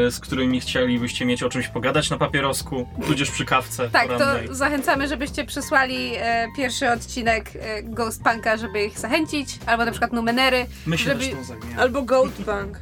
e, 0.06 0.10
z 0.10 0.20
którymi 0.20 0.60
chcielibyście 0.60 1.24
mieć 1.24 1.42
o 1.42 1.48
czymś 1.48 1.68
pogadać 1.68 2.10
na 2.10 2.18
papierosku, 2.18 2.88
tudzież 3.06 3.30
przy 3.30 3.44
kawce 3.44 3.90
Tak, 3.90 4.08
porannej. 4.08 4.48
to 4.48 4.54
zachęcamy, 4.54 5.08
żebyście 5.08 5.44
przysłali 5.44 6.10
e, 6.16 6.48
pierwszy 6.56 6.90
odcinek 6.90 7.50
e, 7.60 7.82
Ghost 7.82 8.22
Punka, 8.22 8.56
żeby 8.56 8.84
ich 8.84 8.98
zachęcić, 8.98 9.58
albo 9.66 9.84
na 9.84 9.90
przykład 9.90 10.12
Numenery. 10.12 10.66
My 10.86 10.98
się 10.98 11.04
żeby-. 11.04 11.36
Albo 11.78 12.02
Goat 12.02 12.32
Punk. 12.32 12.78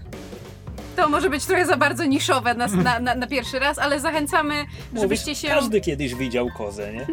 To 0.96 1.08
może 1.08 1.30
być 1.30 1.44
trochę 1.44 1.66
za 1.66 1.76
bardzo 1.76 2.04
niszowe 2.04 2.54
na, 2.54 2.66
na, 2.66 3.00
na, 3.00 3.14
na 3.14 3.26
pierwszy 3.26 3.58
raz, 3.58 3.78
ale 3.78 4.00
zachęcamy, 4.00 4.54
żebyście 4.94 5.34
się... 5.34 5.48
Każdy 5.48 5.80
kiedyś 5.80 6.14
widział 6.14 6.48
kozę, 6.56 6.92
nie? 6.92 7.06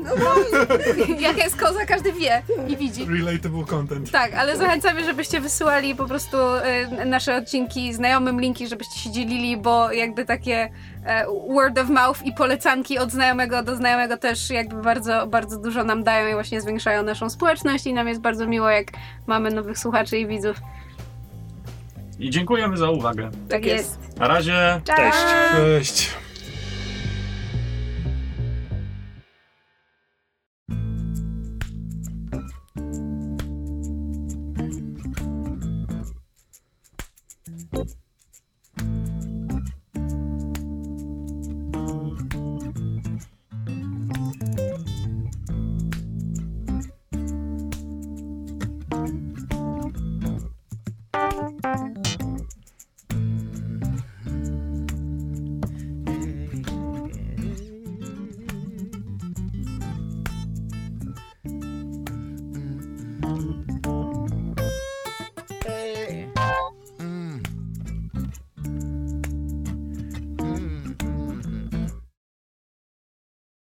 Jaka 1.19 1.43
jest 1.43 1.55
koza, 1.55 1.85
każdy 1.85 2.13
wie 2.13 2.41
i 2.67 2.77
widzi. 2.77 3.05
Relatable 3.05 3.65
content. 3.65 4.11
Tak, 4.11 4.33
ale 4.33 4.57
zachęcamy, 4.57 5.03
żebyście 5.03 5.41
wysyłali 5.41 5.95
po 5.95 6.05
prostu 6.05 6.37
e, 6.37 7.05
nasze 7.05 7.35
odcinki 7.35 7.93
znajomym, 7.93 8.41
linki, 8.41 8.67
żebyście 8.67 8.99
się 8.99 9.11
dzielili, 9.11 9.57
bo 9.57 9.91
jakby 9.91 10.25
takie 10.25 10.69
e, 11.05 11.25
word 11.49 11.77
of 11.79 11.89
mouth 11.89 12.25
i 12.25 12.33
polecanki 12.33 12.99
od 12.99 13.11
znajomego 13.11 13.63
do 13.63 13.75
znajomego 13.75 14.17
też 14.17 14.49
jakby 14.49 14.81
bardzo, 14.81 15.27
bardzo 15.27 15.57
dużo 15.57 15.83
nam 15.83 16.03
dają 16.03 16.29
i 16.29 16.33
właśnie 16.33 16.61
zwiększają 16.61 17.03
naszą 17.03 17.29
społeczność 17.29 17.85
i 17.87 17.93
nam 17.93 18.07
jest 18.07 18.21
bardzo 18.21 18.47
miło, 18.47 18.69
jak 18.69 18.87
mamy 19.27 19.51
nowych 19.51 19.77
słuchaczy 19.77 20.17
i 20.17 20.27
widzów. 20.27 20.57
I 22.23 22.29
dziękujemy 22.29 22.77
za 22.77 22.89
uwagę. 22.89 23.31
Tak 23.49 23.65
jest. 23.65 23.99
Na 24.17 24.27
razie. 24.27 24.81
Cześć! 24.85 25.17
Cześć. 25.55 26.09